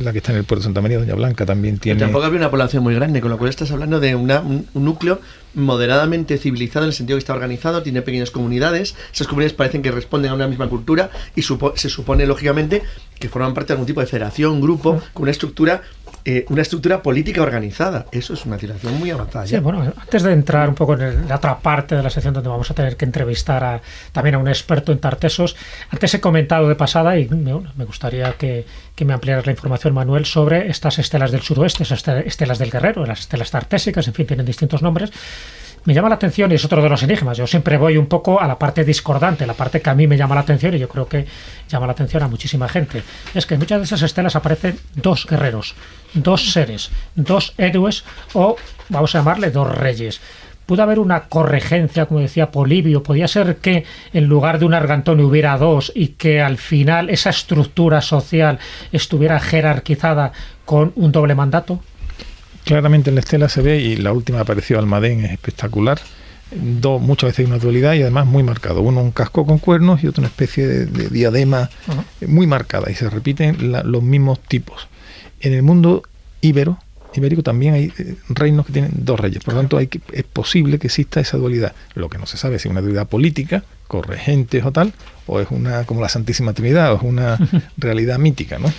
la 0.00 0.12
que 0.12 0.18
está 0.18 0.32
en 0.32 0.38
el 0.38 0.44
puerto 0.44 0.60
de 0.60 0.64
Santa 0.64 0.80
María, 0.80 0.98
Doña 0.98 1.14
Blanca, 1.14 1.44
también 1.46 1.74
Pero 1.74 1.82
tiene... 1.82 2.00
tampoco 2.00 2.24
había 2.24 2.38
una 2.38 2.50
población 2.50 2.82
muy 2.82 2.94
grande, 2.94 3.20
con 3.20 3.30
lo 3.30 3.38
cual 3.38 3.50
estás 3.50 3.70
hablando 3.70 4.00
de 4.00 4.14
una- 4.14 4.40
un, 4.40 4.66
un 4.74 4.84
núcleo 4.84 5.20
moderadamente 5.54 6.36
civilizado 6.38 6.84
en 6.84 6.88
el 6.88 6.94
sentido 6.94 7.16
que 7.16 7.20
está 7.20 7.32
organizado, 7.32 7.82
tiene 7.82 8.02
pequeñas 8.02 8.30
comunidades, 8.30 8.94
esas 9.12 9.26
comunidades 9.26 9.52
parecen 9.54 9.82
que 9.82 9.90
responden 9.90 10.30
a 10.30 10.34
una 10.34 10.48
misma 10.48 10.68
cultura 10.68 11.10
y 11.36 11.42
supo- 11.42 11.72
se 11.76 11.88
supone 11.88 12.26
lógicamente 12.26 12.82
que 13.18 13.28
forman 13.28 13.54
parte 13.54 13.68
de 13.68 13.72
algún 13.74 13.86
tipo 13.86 14.00
de 14.00 14.06
federación, 14.06 14.60
grupo, 14.60 15.00
con 15.12 15.22
una 15.22 15.30
estructura, 15.30 15.82
eh, 16.24 16.46
una 16.48 16.62
estructura 16.62 17.02
política 17.02 17.42
organizada. 17.42 18.06
Eso 18.12 18.34
es 18.34 18.46
una 18.46 18.56
civilización 18.58 18.98
muy 18.98 19.10
avanzada. 19.10 19.46
Sí, 19.46 19.58
bueno, 19.58 19.92
antes 20.00 20.22
de 20.22 20.32
entrar 20.32 20.68
un 20.68 20.74
poco 20.74 20.94
en 20.94 21.28
la 21.28 21.36
otra 21.36 21.58
parte 21.58 21.94
de 21.96 22.02
la 22.02 22.10
sección 22.10 22.32
donde 22.32 22.48
vamos 22.48 22.70
a 22.70 22.74
tener 22.74 22.96
que 22.96 23.04
entrevistar 23.04 23.62
a, 23.62 23.80
también 24.12 24.36
a 24.36 24.38
un 24.38 24.48
experto 24.48 24.92
en 24.92 24.98
tartesos, 24.98 25.56
antes 25.90 26.14
he 26.14 26.20
comentado 26.20 26.68
de 26.68 26.74
pasada 26.76 27.18
y 27.18 27.28
me, 27.28 27.52
me 27.76 27.84
gustaría 27.84 28.32
que, 28.32 28.64
que 28.94 29.04
me 29.04 29.12
ampliaras 29.12 29.44
la 29.46 29.52
información, 29.52 29.92
Manuel, 29.92 30.24
sobre 30.24 30.68
estas 30.70 30.98
estelas 30.98 31.30
del 31.30 31.42
suroeste, 31.42 31.82
esas 31.82 31.98
este- 31.98 32.26
estelas 32.26 32.58
del 32.58 32.70
guerrero, 32.70 33.04
las 33.04 33.20
estelas 33.20 33.50
tartésicas, 33.50 34.06
en 34.08 34.14
fin, 34.14 34.26
tienen 34.26 34.46
distintos 34.46 34.82
nombres. 34.82 35.10
Me 35.86 35.92
llama 35.92 36.08
la 36.08 36.14
atención 36.14 36.50
y 36.50 36.54
es 36.54 36.64
otro 36.64 36.82
de 36.82 36.88
los 36.88 37.02
enigmas. 37.02 37.36
Yo 37.36 37.46
siempre 37.46 37.76
voy 37.76 37.98
un 37.98 38.06
poco 38.06 38.40
a 38.40 38.46
la 38.46 38.58
parte 38.58 38.84
discordante, 38.84 39.46
la 39.46 39.52
parte 39.52 39.82
que 39.82 39.90
a 39.90 39.94
mí 39.94 40.06
me 40.06 40.16
llama 40.16 40.34
la 40.34 40.40
atención 40.40 40.74
y 40.74 40.78
yo 40.78 40.88
creo 40.88 41.06
que 41.06 41.26
llama 41.68 41.84
la 41.84 41.92
atención 41.92 42.22
a 42.22 42.28
muchísima 42.28 42.70
gente. 42.70 43.02
Es 43.34 43.44
que 43.44 43.52
en 43.52 43.60
muchas 43.60 43.80
de 43.80 43.84
esas 43.84 44.00
estelas 44.00 44.34
aparecen 44.34 44.78
dos 44.94 45.26
guerreros, 45.26 45.74
dos 46.14 46.52
seres, 46.52 46.90
dos 47.14 47.54
héroes 47.58 48.04
o, 48.32 48.56
vamos 48.88 49.14
a 49.14 49.18
llamarle, 49.18 49.50
dos 49.50 49.68
reyes. 49.76 50.20
pudo 50.66 50.82
haber 50.82 50.98
una 50.98 51.24
corregencia, 51.24 52.06
como 52.06 52.20
decía 52.20 52.50
Polibio, 52.50 53.02
podía 53.02 53.28
ser 53.28 53.56
que 53.56 53.84
en 54.12 54.24
lugar 54.24 54.58
de 54.58 54.64
un 54.64 54.74
Argantonio 54.74 55.26
hubiera 55.26 55.56
dos 55.58 55.92
y 55.94 56.08
que 56.08 56.40
al 56.40 56.56
final 56.56 57.10
esa 57.10 57.30
estructura 57.30 58.00
social 58.00 58.58
estuviera 58.92 59.40
jerarquizada 59.40 60.32
con 60.64 60.92
un 60.96 61.12
doble 61.12 61.34
mandato. 61.34 61.80
Claramente 62.64 63.10
en 63.10 63.16
la 63.16 63.20
estela 63.20 63.48
se 63.48 63.60
ve, 63.60 63.78
y 63.78 63.96
la 63.96 64.12
última 64.12 64.40
apareció 64.40 64.78
Almadén, 64.78 65.24
es 65.24 65.32
espectacular. 65.32 65.98
Dos, 66.50 67.00
muchas 67.00 67.28
veces 67.28 67.40
hay 67.40 67.52
una 67.52 67.58
dualidad 67.58 67.94
y 67.94 68.02
además 68.02 68.26
muy 68.26 68.42
marcado. 68.42 68.80
Uno 68.80 69.02
un 69.02 69.10
casco 69.10 69.44
con 69.44 69.58
cuernos 69.58 70.02
y 70.02 70.06
otro 70.06 70.22
una 70.22 70.28
especie 70.28 70.66
de, 70.66 70.86
de 70.86 71.08
diadema 71.08 71.68
muy 72.26 72.46
marcada 72.46 72.90
y 72.90 72.94
se 72.94 73.10
repiten 73.10 73.72
la, 73.72 73.82
los 73.82 74.02
mismos 74.02 74.40
tipos. 74.40 74.88
En 75.44 75.52
el 75.52 75.62
mundo 75.62 76.02
íbero, 76.40 76.78
ibérico 77.14 77.42
también 77.42 77.74
hay 77.74 77.92
eh, 77.98 78.16
reinos 78.30 78.64
que 78.66 78.72
tienen 78.72 78.92
dos 78.94 79.20
reyes. 79.20 79.44
Por 79.44 79.54
lo 79.54 79.60
tanto, 79.60 79.76
hay 79.76 79.88
que, 79.88 80.00
es 80.12 80.24
posible 80.24 80.78
que 80.78 80.86
exista 80.86 81.20
esa 81.20 81.36
dualidad. 81.36 81.74
Lo 81.94 82.08
que 82.08 82.16
no 82.16 82.24
se 82.24 82.38
sabe 82.38 82.58
si 82.58 82.68
es 82.68 82.72
una 82.72 82.80
dualidad 82.80 83.06
política, 83.06 83.62
corregentes 83.86 84.64
o 84.64 84.72
tal, 84.72 84.94
o 85.26 85.40
es 85.40 85.48
una 85.50 85.84
como 85.84 86.00
la 86.00 86.08
Santísima 86.08 86.52
Trinidad, 86.52 86.92
o 86.92 86.96
es 86.96 87.02
una 87.02 87.38
realidad 87.76 88.18
mítica, 88.18 88.58
¿no? 88.58 88.72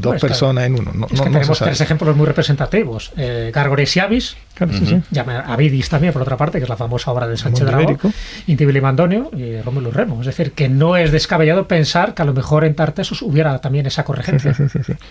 Dos 0.00 0.16
es 0.16 0.20
que- 0.22 0.28
personas 0.28 0.66
en 0.66 0.78
uno. 0.78 0.92
No, 0.94 1.06
Es 1.06 1.12
no- 1.14 1.24
que 1.24 1.30
tenemos 1.30 1.58
tres 1.58 1.80
ejemplos 1.80 2.16
muy 2.16 2.26
representativos. 2.26 3.12
Eh, 3.16 3.50
Gargores 3.54 3.96
y 3.96 4.00
Avis, 4.00 4.36
Claro, 4.54 4.72
sí, 4.72 4.86
sí. 4.86 5.02
llama 5.10 5.40
Avidis 5.40 5.88
también, 5.90 6.12
por 6.14 6.22
otra 6.22 6.36
parte, 6.38 6.58
que 6.58 6.64
es 6.64 6.68
la 6.70 6.76
famosa 6.78 7.10
obra 7.12 7.26
de 7.28 7.36
Sánchez 7.36 7.66
Dragó. 7.66 7.98
Intibili 8.46 8.80
Mandonio 8.80 9.30
y 9.36 9.60
Rómulo 9.60 9.90
Remo. 9.90 10.20
Es 10.20 10.26
decir, 10.26 10.52
que 10.52 10.68
no 10.68 10.96
es 10.96 11.12
descabellado 11.12 11.68
pensar 11.68 12.14
que 12.14 12.22
a 12.22 12.24
lo 12.24 12.32
mejor 12.32 12.64
en 12.64 12.74
Tartesos 12.74 13.20
hubiera 13.22 13.58
también 13.60 13.84
esa 13.86 14.04
corregencia. 14.04 14.54
Sí. 14.54 14.64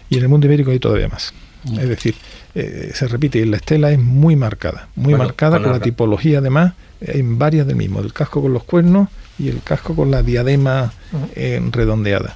Y 0.10 0.18
en 0.18 0.24
el 0.24 0.30
mundo 0.30 0.48
ibérico 0.48 0.72
hay 0.72 0.80
todavía 0.80 1.08
más. 1.08 1.34
Es 1.80 1.90
decir, 1.90 2.16
eh, 2.54 2.92
se 2.94 3.08
repite 3.08 3.40
y 3.40 3.46
la 3.46 3.58
estela 3.58 3.92
es 3.92 4.00
muy 4.00 4.36
marcada, 4.36 4.88
muy 4.96 5.14
Bueno, 5.14 5.26
marcada 5.26 5.58
con 5.58 5.64
con 5.64 5.74
la 5.74 5.80
tipología 5.80 6.38
además, 6.40 6.74
hay 7.12 7.22
varias 7.24 7.66
del 7.68 7.76
mismo, 7.76 8.00
el 8.02 8.14
casco 8.14 8.42
con 8.42 8.54
los 8.54 8.64
cuernos 8.64 9.10
y 9.38 9.50
el 9.50 9.62
casco 9.62 9.96
con 9.96 10.12
la 10.12 10.24
diadema 10.24 10.94
eh, 11.36 11.62
redondeada. 11.72 12.36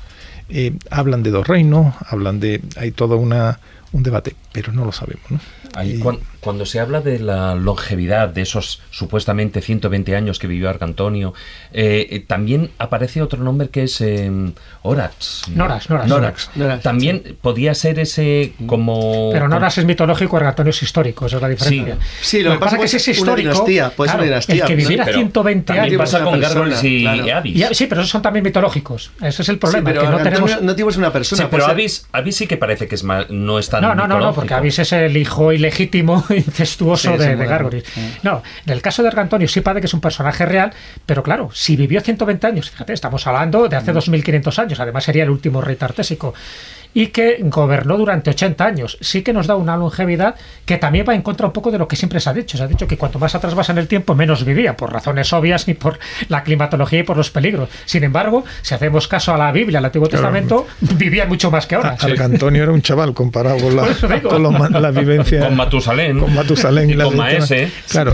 Eh, 0.50 0.74
hablan 0.90 1.22
de 1.24 1.30
dos 1.32 1.48
reinos, 1.48 1.94
hablan 2.08 2.40
de, 2.40 2.62
hay 2.76 2.92
todo 2.92 3.18
una, 3.18 3.60
un 3.92 4.04
debate, 4.04 4.36
pero 4.52 4.72
no 4.74 4.84
lo 4.86 4.92
sabemos. 4.92 5.24
¿no? 5.30 5.40
Ahí, 5.76 5.94
Y- 5.96 6.00
cuando 6.40 6.66
se 6.66 6.80
habla 6.80 7.02
de 7.02 7.20
la 7.20 7.56
longevidad 7.56 8.30
de 8.30 8.42
esos 8.42 8.82
supuestamente 8.92 9.62
120 9.62 10.16
años 10.16 10.40
que 10.40 10.48
vivió 10.48 10.70
Arcantonio, 10.70 11.34
eh, 11.74 12.08
eh, 12.12 12.20
también 12.26 12.72
aparece 12.78 13.22
otro 13.22 13.44
nombre 13.44 13.70
que 13.70 13.84
es 13.84 14.00
eh, 14.02 14.32
Horax. 14.82 15.44
Norax, 15.54 15.90
Norax. 15.90 16.08
Norax. 16.08 16.50
Norax, 16.56 16.84
También 16.84 17.38
podía 17.42 17.74
ser 17.76 18.00
ese 18.00 18.54
como... 18.66 19.30
Pero 19.32 19.48
Noras 19.48 19.78
es 19.78 19.86
mitológico, 19.86 20.38
Argantonio 20.38 20.72
es 20.72 20.82
histórico, 20.82 21.26
esa 21.26 21.38
es 21.38 21.42
la 21.42 21.50
diferencia. 21.50 21.98
Sí, 22.22 22.42
lo 22.42 22.54
que 22.54 22.58
pasa 22.60 22.78
que 22.78 22.86
es 22.86 22.92
si 22.92 22.98
es 23.12 23.20
una 23.20 23.32
histórico, 23.32 23.52
dinastía, 23.52 23.90
puede 23.92 24.10
ser 24.10 24.18
claro, 24.18 24.24
una 24.24 24.32
dinastía, 24.32 24.56
el 24.64 24.68
que 24.68 24.74
¿no? 24.76 24.78
viviera 24.82 25.06
Pero 25.06 25.18
120 25.18 25.66
también 25.66 25.86
años... 25.86 25.98
pasa 25.98 26.24
con 26.24 26.40
Gargoyles 26.40 26.84
y 26.84 27.02
claro. 27.02 27.36
Avis. 27.38 27.56
Y- 27.58 27.76
sí, 27.76 27.86
pero 27.88 28.02
esos 28.02 28.12
son 28.12 28.22
también 28.22 28.44
mitológicos. 28.44 29.12
Ese 29.22 29.42
es 29.42 29.50
el 29.50 29.56
Sí, 29.56 29.60
problema, 29.60 29.90
pero 29.90 30.02
que 30.02 30.08
no 30.08 30.18
tenemos... 30.18 30.62
no 30.62 30.90
es 30.90 30.98
una 30.98 31.12
persona. 31.12 31.44
Sí, 31.44 31.48
pero 31.52 31.64
ser- 31.64 31.72
Avis, 31.72 32.08
Avis 32.12 32.36
sí 32.36 32.48
que 32.48 32.58
parece 32.58 32.88
que 32.88 32.96
es 32.96 33.04
más, 33.04 33.30
no 33.30 33.60
es 33.60 33.70
tan 33.70 33.82
No, 33.82 33.94
no, 33.96 34.08
no, 34.08 34.20
no, 34.20 34.34
porque 34.34 34.54
Avis 34.54 34.80
es 34.80 34.92
el 34.94 35.16
hijo 35.18 35.52
ilegítimo, 35.52 36.24
incestuoso 36.36 37.12
Sí, 37.14 37.18
de, 37.18 37.36
de. 37.36 37.84
No, 38.24 38.44
en 38.66 38.74
el 38.74 38.82
caso 38.82 39.02
de 39.02 39.10
Argantonio 39.10 39.48
sí 39.48 39.62
parece 39.62 39.82
que 39.82 39.88
es 39.88 39.94
un 39.94 40.02
personaje 40.02 40.46
real, 40.46 40.72
pero 41.06 41.24
claro, 41.24 41.50
si 41.54 41.76
vivió 41.76 42.02
120 42.02 42.48
años, 42.48 42.70
fíjate, 42.70 42.94
estamos 42.94 43.26
hablando 43.28 43.68
de 43.68 43.76
hace 43.76 43.92
2500 43.92 44.60
años, 44.60 44.80
además 44.80 45.04
sería 45.04 45.24
el 45.24 45.30
último 45.30 45.62
rey 45.62 45.76
tartésico, 45.76 46.34
y 46.94 47.08
que 47.08 47.38
gobernó 47.44 47.98
durante 47.98 48.32
80 48.32 48.66
años, 48.66 48.98
sí 49.00 49.22
que 49.22 49.32
nos 49.32 49.46
da 49.48 49.56
una 49.56 49.78
longevidad 49.78 50.36
que 50.66 50.78
también 50.78 51.06
va 51.08 51.14
en 51.16 51.22
contra 51.22 51.46
un 51.48 51.54
poco 51.54 51.70
de 51.72 51.78
lo 51.78 51.88
que 51.88 51.96
siempre 51.96 52.20
se 52.20 52.30
ha 52.30 52.34
dicho. 52.34 52.58
Se 52.58 52.64
ha 52.64 52.68
dicho 52.68 52.88
que 52.88 52.98
cuanto 52.98 53.20
más 53.20 53.34
atrás 53.36 53.54
vas 53.56 53.70
en 53.70 53.78
el 53.78 53.88
tiempo, 53.88 54.16
menos 54.16 54.44
vivía, 54.44 54.76
por 54.76 54.92
razones 54.92 55.32
obvias 55.34 55.68
y 55.68 55.76
por 55.76 56.00
la 56.30 56.44
climatología 56.44 57.00
y 57.00 57.04
por 57.04 57.16
los 57.18 57.30
peligros. 57.30 57.70
Sin 57.86 58.04
embargo, 58.04 58.44
si 58.62 58.74
hacemos 58.74 59.08
caso 59.08 59.34
a 59.34 59.38
la 59.38 59.52
Biblia, 59.52 59.80
al 59.80 59.86
Antiguo 59.86 60.08
Testamento, 60.08 60.68
vivía 60.82 61.26
mucho 61.26 61.52
más 61.52 61.68
que 61.68 61.76
ahora. 61.76 61.96
A- 62.00 62.06
Argantonio 62.06 62.64
era 62.64 62.72
un 62.72 62.82
chaval 62.82 63.14
comparado 63.14 63.58
con, 63.60 63.76
la, 63.76 63.84
con 64.22 64.42
los 64.44 64.70
las 64.72 64.96
vivencias. 64.96 65.46
Con 65.46 65.56
Matusalén. 65.56 66.20
Con 66.20 66.34
Matusalén 66.34 66.90
Y 66.90 66.94
la 66.94 67.06
con. 67.06 67.18
Maese. 67.18 67.72
Claro. 67.90 68.14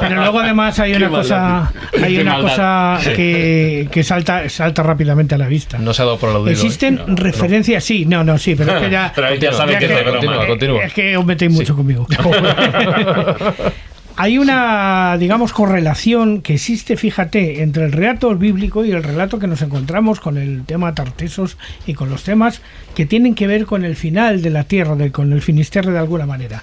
Pero 0.00 0.16
luego 0.16 0.40
además 0.40 0.78
hay 0.78 0.94
una 0.94 1.08
cosa, 1.08 1.72
hay 2.00 2.16
Qué 2.16 2.22
una 2.22 2.32
maldad. 2.38 2.96
cosa 2.98 3.12
que, 3.14 3.88
que 3.90 4.02
salta, 4.04 4.48
salta 4.48 4.82
rápidamente 4.82 5.34
a 5.34 5.38
la 5.38 5.48
vista. 5.48 5.78
No 5.78 5.92
se 5.94 6.02
ha 6.02 6.04
dado 6.04 6.18
por 6.18 6.30
aludido. 6.30 6.52
¿eh? 6.52 6.56
Existen 7.28 7.42
referencias, 7.48 7.84
sí, 7.84 8.04
no, 8.06 8.22
no, 8.24 8.38
sí, 8.38 8.54
pero 8.54 8.76
es 8.76 8.82
que 8.82 8.90
ya. 8.90 9.12
Pero 9.14 9.26
ahí 9.26 9.38
ya 9.38 9.50
que 9.78 9.84
es. 9.86 10.02
Continúa, 10.02 10.44
eh, 10.44 10.46
continúa. 10.48 10.84
Es 10.84 10.92
que 10.92 11.16
os 11.16 11.24
metéis 11.24 11.52
mucho 11.52 11.76
conmigo. 11.76 12.06
Hay 14.16 14.38
una, 14.38 15.16
digamos, 15.18 15.52
correlación 15.52 16.40
que 16.40 16.54
existe, 16.54 16.96
fíjate, 16.96 17.62
entre 17.64 17.84
el 17.86 17.90
relato 17.90 18.32
bíblico 18.36 18.84
y 18.84 18.92
el 18.92 19.02
relato 19.02 19.40
que 19.40 19.48
nos 19.48 19.60
encontramos 19.60 20.20
con 20.20 20.38
el 20.38 20.64
tema 20.64 20.94
Tartesos 20.94 21.56
y 21.84 21.94
con 21.94 22.10
los 22.10 22.22
temas 22.22 22.60
que 22.94 23.06
tienen 23.06 23.34
que 23.34 23.48
ver 23.48 23.66
con 23.66 23.84
el 23.84 23.96
final 23.96 24.40
de 24.40 24.50
la 24.50 24.62
tierra, 24.64 24.94
de- 24.94 25.10
con 25.10 25.32
el 25.32 25.42
Finisterre 25.42 25.90
de 25.90 25.98
alguna 25.98 26.26
manera. 26.26 26.62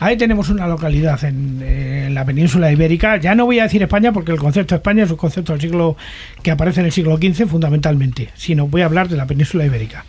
Ahí 0.00 0.16
tenemos 0.16 0.48
una 0.48 0.68
localidad 0.68 1.22
en, 1.24 2.14
la 2.14 2.24
península 2.24 2.70
ibérica. 2.70 3.16
Ya 3.16 3.34
no 3.34 3.46
voy 3.46 3.58
a 3.58 3.64
decir 3.64 3.82
España 3.82 4.12
porque 4.12 4.32
el 4.32 4.38
concepto 4.38 4.74
de 4.74 4.78
España 4.78 5.04
es 5.04 5.10
un 5.10 5.16
concepto 5.16 5.52
del 5.52 5.60
siglo 5.60 5.96
que 6.42 6.50
aparece 6.50 6.80
en 6.80 6.86
el 6.86 6.92
siglo 6.92 7.16
XV 7.16 7.48
fundamentalmente, 7.48 8.30
sino 8.34 8.68
voy 8.68 8.82
a 8.82 8.86
hablar 8.86 9.08
de 9.08 9.16
la 9.16 9.26
península 9.26 9.66
ibérica. 9.66 10.04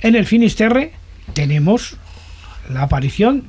En 0.00 0.16
el 0.16 0.24
Finisterre 0.24 0.92
tenemos 1.34 1.96
la 2.72 2.82
aparición, 2.82 3.44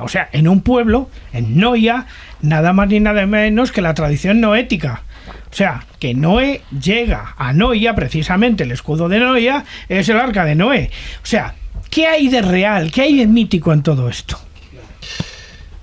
o 0.00 0.08
sea, 0.08 0.28
en 0.32 0.48
un 0.48 0.62
pueblo, 0.62 1.08
en 1.32 1.58
Noia, 1.58 2.06
nada 2.42 2.72
más 2.72 2.88
ni 2.88 2.98
nada 2.98 3.26
menos 3.26 3.70
que 3.72 3.82
la 3.82 3.94
tradición 3.94 4.40
noética. 4.40 5.02
O 5.50 5.54
sea, 5.54 5.84
que 5.98 6.14
Noé 6.14 6.62
llega 6.80 7.34
a 7.36 7.52
Noia, 7.52 7.94
precisamente 7.94 8.64
el 8.64 8.72
escudo 8.72 9.08
de 9.08 9.20
Noia 9.20 9.64
es 9.88 10.08
el 10.08 10.18
arca 10.18 10.44
de 10.44 10.54
Noé. 10.56 10.90
O 11.22 11.26
sea, 11.26 11.54
¿qué 11.90 12.06
hay 12.06 12.28
de 12.28 12.42
real, 12.42 12.90
qué 12.90 13.02
hay 13.02 13.18
de 13.18 13.26
mítico 13.26 13.72
en 13.72 13.82
todo 13.82 14.08
esto? 14.08 14.38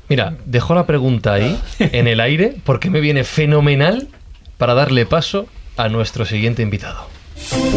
Mira, 0.10 0.38
dejo 0.45 0.74
la 0.74 0.86
pregunta 0.86 1.34
ahí, 1.34 1.60
en 1.80 2.08
el 2.08 2.20
aire, 2.20 2.55
porque 2.64 2.89
me 2.89 3.01
viene 3.01 3.24
fenomenal 3.24 4.08
para 4.58 4.74
darle 4.74 5.05
paso 5.05 5.47
a 5.76 5.89
nuestro 5.89 6.26
siguiente 6.26 6.62
invitado. 6.62 7.08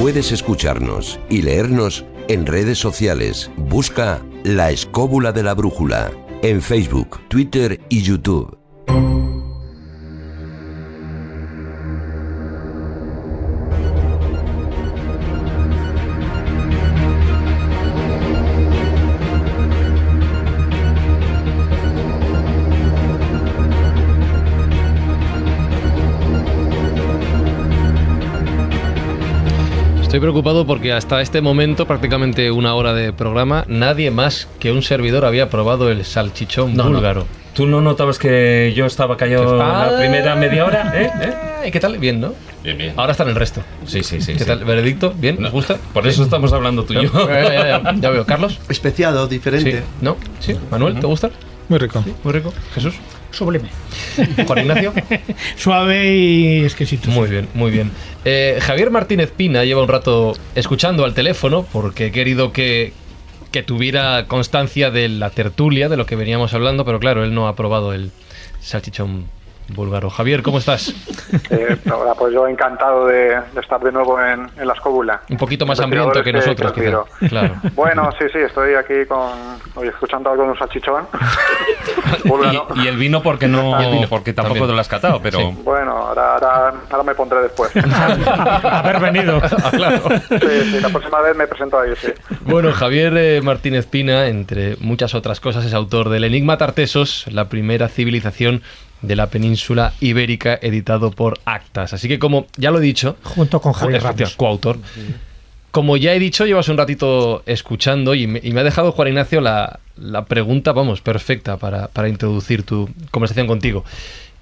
Puedes 0.00 0.32
escucharnos 0.32 1.18
y 1.28 1.42
leernos 1.42 2.04
en 2.28 2.46
redes 2.46 2.78
sociales. 2.78 3.50
Busca 3.56 4.22
La 4.44 4.70
Escóbula 4.70 5.32
de 5.32 5.42
la 5.42 5.54
Brújula 5.54 6.12
en 6.42 6.62
Facebook, 6.62 7.20
Twitter 7.28 7.80
y 7.88 8.02
YouTube. 8.02 8.56
Estoy 30.10 30.18
preocupado 30.18 30.66
porque 30.66 30.92
hasta 30.92 31.20
este 31.20 31.40
momento, 31.40 31.86
prácticamente 31.86 32.50
una 32.50 32.74
hora 32.74 32.92
de 32.94 33.12
programa, 33.12 33.64
nadie 33.68 34.10
más 34.10 34.48
que 34.58 34.72
un 34.72 34.82
servidor 34.82 35.24
había 35.24 35.48
probado 35.50 35.88
el 35.88 36.04
salchichón 36.04 36.74
No, 36.74 36.82
no. 36.86 36.90
búlgaro. 36.94 37.26
¿Tú 37.54 37.68
no 37.68 37.80
notabas 37.80 38.18
que 38.18 38.72
yo 38.74 38.86
estaba 38.86 39.16
callado 39.16 39.56
la 39.56 39.94
primera 40.00 40.34
media 40.34 40.64
hora? 40.66 40.92
¿Eh? 41.00 41.10
¿Eh? 41.62 41.68
¿Y 41.68 41.70
qué 41.70 41.78
tal? 41.78 41.96
Bien, 41.98 42.20
¿no? 42.20 42.34
Bien, 42.64 42.76
bien. 42.76 42.94
Ahora 42.96 43.12
está 43.12 43.22
en 43.22 43.28
el 43.28 43.36
resto. 43.36 43.62
Sí, 43.86 44.02
sí, 44.02 44.20
sí. 44.20 44.32
¿Qué 44.32 44.40
sí. 44.40 44.44
tal? 44.46 44.64
¿Veredicto? 44.64 45.14
¿Bien? 45.16 45.36
¿Nos 45.38 45.52
gusta? 45.52 45.76
Por 45.94 46.04
eso 46.08 46.24
estamos 46.24 46.52
hablando 46.52 46.82
tú 46.82 46.94
y 46.94 47.04
yo. 47.04 47.28
Ya, 47.28 47.42
ya, 47.44 47.80
ya, 47.80 47.94
ya 47.94 48.10
veo. 48.10 48.26
¿Carlos? 48.26 48.58
Especiado, 48.68 49.28
Sí. 49.28 49.34
diferente. 49.36 49.84
¿No? 50.00 50.16
¿Sí? 50.40 50.56
¿Manuel? 50.72 50.98
¿Te 50.98 51.06
gusta? 51.06 51.30
Muy 51.68 51.78
rico. 51.78 52.02
Muy 52.24 52.32
rico. 52.32 52.52
¿Jesús? 52.74 52.94
Sublime. 53.30 53.68
¿Juan 54.46 54.58
Ignacio? 54.58 54.92
Suave 55.56 56.14
y 56.14 56.64
exquisito. 56.64 57.10
Muy 57.10 57.28
bien, 57.28 57.48
muy 57.54 57.70
bien. 57.70 57.90
Eh, 58.24 58.58
Javier 58.60 58.90
Martínez 58.90 59.30
Pina 59.30 59.64
lleva 59.64 59.82
un 59.82 59.88
rato 59.88 60.34
escuchando 60.54 61.04
al 61.04 61.14
teléfono 61.14 61.66
porque 61.72 62.06
he 62.06 62.12
querido 62.12 62.52
que, 62.52 62.92
que 63.50 63.62
tuviera 63.62 64.26
constancia 64.26 64.90
de 64.90 65.08
la 65.08 65.30
tertulia, 65.30 65.88
de 65.88 65.96
lo 65.96 66.06
que 66.06 66.16
veníamos 66.16 66.54
hablando, 66.54 66.84
pero 66.84 67.00
claro, 67.00 67.24
él 67.24 67.34
no 67.34 67.48
ha 67.48 67.56
probado 67.56 67.92
el 67.92 68.10
salchichón 68.60 69.26
búlgaro. 69.74 70.10
Javier, 70.10 70.42
¿cómo 70.42 70.58
estás? 70.58 70.94
Eh, 71.50 71.76
pues 72.18 72.34
yo 72.34 72.46
encantado 72.46 73.06
de, 73.06 73.28
de 73.54 73.60
estar 73.60 73.80
de 73.80 73.92
nuevo 73.92 74.20
en, 74.20 74.48
en 74.56 74.66
la 74.66 74.74
escóbula. 74.74 75.20
Un 75.28 75.36
poquito 75.36 75.64
más 75.64 75.78
hambriento 75.80 76.22
que 76.22 76.32
nosotros, 76.32 76.72
que 76.72 76.84
quizá. 76.86 77.28
Claro. 77.28 77.54
Bueno, 77.74 78.08
sí, 78.18 78.24
sí, 78.32 78.38
estoy 78.38 78.74
aquí 78.74 79.06
con, 79.06 79.30
hoy 79.74 79.88
escuchando 79.88 80.30
algo 80.30 80.44
de 80.44 80.50
un 80.50 80.58
salchichón. 80.58 81.06
Y, 82.74 82.80
y 82.80 82.88
el 82.88 82.96
vino 82.96 83.22
porque 83.22 83.46
no, 83.48 83.78
vino, 83.78 84.08
porque 84.08 84.32
tampoco 84.32 84.54
también. 84.54 84.70
te 84.70 84.74
lo 84.74 84.80
has 84.80 84.88
catado, 84.88 85.20
pero 85.22 85.38
Sí. 85.38 85.56
Bueno, 85.62 85.92
ahora, 85.92 86.34
ahora, 86.34 86.74
ahora 86.90 87.02
me 87.04 87.14
pondré 87.14 87.40
después. 87.42 87.70
Haber 88.64 89.00
venido. 89.00 89.40
Ah, 89.42 89.70
claro. 89.70 90.02
Sí, 90.28 90.70
sí, 90.72 90.80
la 90.80 90.88
próxima 90.88 91.20
vez 91.20 91.36
me 91.36 91.46
presento 91.46 91.78
ahí, 91.78 91.90
sí. 91.96 92.08
Bueno, 92.42 92.72
Javier 92.72 93.16
eh, 93.16 93.40
Martínez 93.42 93.86
Pina, 93.86 94.26
entre 94.26 94.76
muchas 94.80 95.14
otras 95.14 95.40
cosas, 95.40 95.64
es 95.64 95.74
autor 95.74 96.08
del 96.08 96.24
Enigma 96.24 96.58
Tartesos, 96.58 97.26
la 97.30 97.48
primera 97.48 97.88
civilización 97.88 98.62
de 99.02 99.16
la 99.16 99.28
península 99.28 99.92
ibérica, 100.00 100.58
editado 100.60 101.10
por 101.10 101.38
Actas. 101.44 101.92
Así 101.92 102.08
que 102.08 102.18
como 102.18 102.46
ya 102.56 102.70
lo 102.70 102.78
he 102.78 102.82
dicho, 102.82 103.16
Junto 103.22 103.60
con 103.60 103.72
Javier 103.72 104.02
Ramos. 104.02 104.36
coautor. 104.36 104.78
Como 105.70 105.96
ya 105.96 106.12
he 106.14 106.18
dicho, 106.18 106.46
llevas 106.46 106.68
un 106.68 106.76
ratito 106.76 107.42
escuchando 107.46 108.14
y 108.14 108.26
me, 108.26 108.40
y 108.42 108.52
me 108.52 108.60
ha 108.60 108.64
dejado 108.64 108.90
Juan 108.92 109.08
Ignacio 109.08 109.40
la, 109.40 109.78
la 109.96 110.24
pregunta, 110.24 110.72
vamos, 110.72 111.00
perfecta 111.00 111.58
para, 111.58 111.86
para 111.88 112.08
introducir 112.08 112.64
tu 112.64 112.88
conversación 113.12 113.46
contigo. 113.46 113.84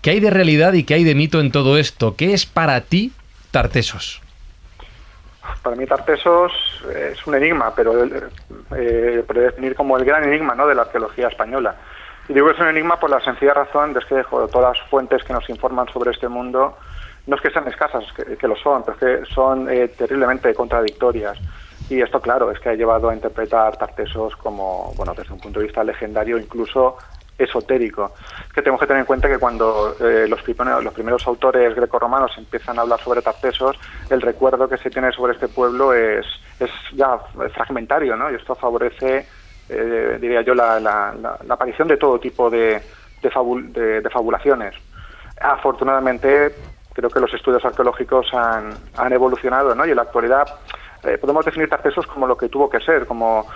¿Qué 0.00 0.10
hay 0.10 0.20
de 0.20 0.30
realidad 0.30 0.72
y 0.72 0.84
qué 0.84 0.94
hay 0.94 1.04
de 1.04 1.14
mito 1.14 1.40
en 1.40 1.50
todo 1.52 1.76
esto? 1.76 2.16
¿Qué 2.16 2.32
es 2.32 2.46
para 2.46 2.80
ti 2.80 3.12
Tartesos? 3.50 4.22
Para 5.62 5.76
mí 5.76 5.86
Tartesos 5.86 6.52
es 6.94 7.26
un 7.26 7.34
enigma, 7.34 7.74
pero 7.74 8.04
eh, 8.04 9.22
puede 9.26 9.40
definir 9.40 9.74
como 9.74 9.96
el 9.98 10.04
gran 10.04 10.24
enigma 10.24 10.54
¿no? 10.54 10.66
de 10.66 10.74
la 10.74 10.82
arqueología 10.82 11.28
española. 11.28 11.76
Digo 12.28 12.46
que 12.46 12.52
es 12.52 12.60
un 12.60 12.68
enigma 12.68 13.00
por 13.00 13.10
la 13.10 13.20
sencilla 13.20 13.54
razón 13.54 13.94
de 13.94 14.00
que 14.00 14.22
todas 14.30 14.78
las 14.78 14.88
fuentes 14.88 15.24
que 15.24 15.32
nos 15.32 15.48
informan 15.48 15.88
sobre 15.88 16.10
este 16.10 16.28
mundo 16.28 16.76
no 17.26 17.36
es 17.36 17.42
que 17.42 17.50
sean 17.50 17.66
escasas, 17.68 18.04
que, 18.12 18.36
que 18.36 18.48
lo 18.48 18.56
son, 18.56 18.82
pero 18.84 18.96
es 18.96 19.26
que 19.26 19.34
son 19.34 19.68
eh, 19.70 19.88
terriblemente 19.88 20.54
contradictorias. 20.54 21.38
Y 21.88 22.02
esto, 22.02 22.20
claro, 22.20 22.50
es 22.50 22.60
que 22.60 22.68
ha 22.68 22.74
llevado 22.74 23.08
a 23.08 23.14
interpretar 23.14 23.76
Tartesos 23.76 24.36
como, 24.36 24.92
bueno, 24.96 25.14
desde 25.14 25.32
un 25.32 25.40
punto 25.40 25.60
de 25.60 25.66
vista 25.66 25.82
legendario, 25.82 26.38
incluso 26.38 26.98
esotérico. 27.38 28.12
Es 28.46 28.52
que 28.52 28.62
tenemos 28.62 28.80
que 28.80 28.86
tener 28.86 29.00
en 29.00 29.06
cuenta 29.06 29.28
que 29.28 29.38
cuando 29.38 29.96
eh, 30.00 30.26
los, 30.28 30.42
primeros, 30.42 30.82
los 30.84 30.92
primeros 30.92 31.26
autores 31.26 31.74
grecorromanos 31.74 32.36
empiezan 32.36 32.78
a 32.78 32.82
hablar 32.82 33.00
sobre 33.00 33.22
Tartesos, 33.22 33.78
el 34.10 34.20
recuerdo 34.20 34.68
que 34.68 34.76
se 34.76 34.90
tiene 34.90 35.12
sobre 35.12 35.34
este 35.34 35.48
pueblo 35.48 35.94
es, 35.94 36.26
es 36.58 36.70
ya 36.92 37.18
fragmentario, 37.54 38.16
¿no? 38.16 38.30
Y 38.30 38.34
esto 38.34 38.54
favorece, 38.54 39.26
eh, 39.68 40.18
diría 40.20 40.42
yo, 40.42 40.54
la, 40.54 41.14
aparición 41.48 41.88
de 41.88 41.96
todo 41.96 42.18
tipo 42.18 42.50
de, 42.50 42.82
fabul- 43.22 43.72
de- 43.72 44.10
fabulaciones. 44.10 44.74
Afortunadamente, 45.40 46.54
creo 46.92 47.10
que 47.10 47.20
los 47.20 47.32
estudios 47.32 47.64
arqueológicos 47.64 48.26
han, 48.32 49.12
evolucionado, 49.12 49.74
¿no? 49.74 49.86
Y 49.86 49.90
en 49.90 49.96
la 49.96 50.02
actualidad 50.02 50.48
eh, 51.04 51.18
podemos 51.18 51.44
definir 51.44 51.68
Tartesos 51.68 52.06
como 52.06 52.26
lo 52.26 52.36
que 52.36 52.48
tuvo 52.48 52.68
que 52.68 52.80
ser, 52.80 53.06
como, 53.06 53.46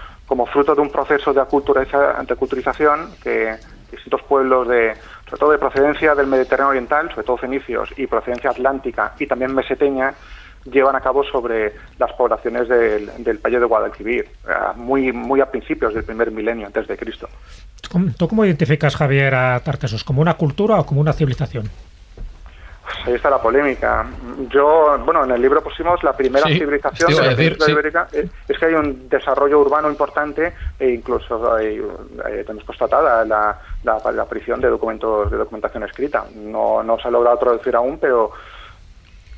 fruto 0.46 0.74
de 0.74 0.80
un 0.80 0.90
proceso 0.90 1.32
de 1.32 1.40
aculturización 1.40 3.14
que 3.22 3.56
distintos 3.90 4.22
pueblos 4.22 4.68
de, 4.68 4.94
sobre 5.26 5.38
todo 5.38 5.50
de 5.52 5.58
procedencia 5.58 6.14
del 6.14 6.26
Mediterráneo 6.26 6.70
Oriental, 6.70 7.10
sobre 7.10 7.24
todo 7.24 7.36
fenicios, 7.36 7.90
y 7.96 8.06
procedencia 8.06 8.50
atlántica 8.50 9.12
y 9.18 9.26
también 9.26 9.54
meseteña, 9.54 10.14
llevan 10.64 10.96
a 10.96 11.00
cabo 11.00 11.24
sobre 11.24 11.72
las 11.98 12.12
poblaciones 12.12 12.68
del, 12.68 13.10
del 13.24 13.38
Valle 13.38 13.58
de 13.60 13.66
Guadalquivir, 13.66 14.28
muy, 14.76 15.12
muy 15.12 15.40
a 15.40 15.50
principios 15.50 15.94
del 15.94 16.04
primer 16.04 16.30
milenio 16.30 16.66
antes 16.66 16.86
de 16.86 16.96
Cristo. 16.96 17.28
¿Cómo- 17.90 18.12
¿Tú 18.16 18.28
cómo 18.28 18.44
identificas, 18.44 18.96
Javier, 18.96 19.34
a 19.34 19.60
Tartesos? 19.60 20.04
¿Como 20.04 20.22
una 20.22 20.34
cultura 20.34 20.76
o 20.80 20.86
como 20.86 21.00
una 21.00 21.12
civilización? 21.12 21.68
Pues 22.84 23.06
ahí 23.06 23.14
está 23.14 23.30
la 23.30 23.40
polémica. 23.40 24.06
Yo, 24.50 24.98
bueno, 25.04 25.24
en 25.24 25.30
el 25.30 25.40
libro 25.40 25.62
pusimos 25.62 26.02
la 26.02 26.12
primera 26.14 26.46
Sí, 26.46 26.58
civilización 26.58 27.10
de 27.14 27.20
la 27.22 27.28
decir, 27.34 27.56
sí. 27.60 27.70
ibérica. 27.70 28.08
Eh, 28.12 28.28
Es 28.48 28.58
que 28.58 28.66
hay 28.66 28.74
un 28.74 29.08
desarrollo 29.08 29.60
urbano 29.60 29.88
importante 29.88 30.52
e 30.78 30.90
incluso 30.90 31.54
hay, 31.54 31.76
eh, 31.76 32.42
tenemos 32.44 32.64
constatada 32.64 33.24
la, 33.24 33.58
la, 33.84 34.10
la 34.12 34.22
aparición 34.22 34.60
de 34.60 34.68
documentos 34.68 35.30
de 35.30 35.36
documentación 35.36 35.84
escrita. 35.84 36.24
No, 36.34 36.82
no 36.82 36.98
se 36.98 37.08
ha 37.08 37.10
logrado 37.10 37.38
traducir 37.38 37.74
aún, 37.76 37.98
pero 37.98 38.32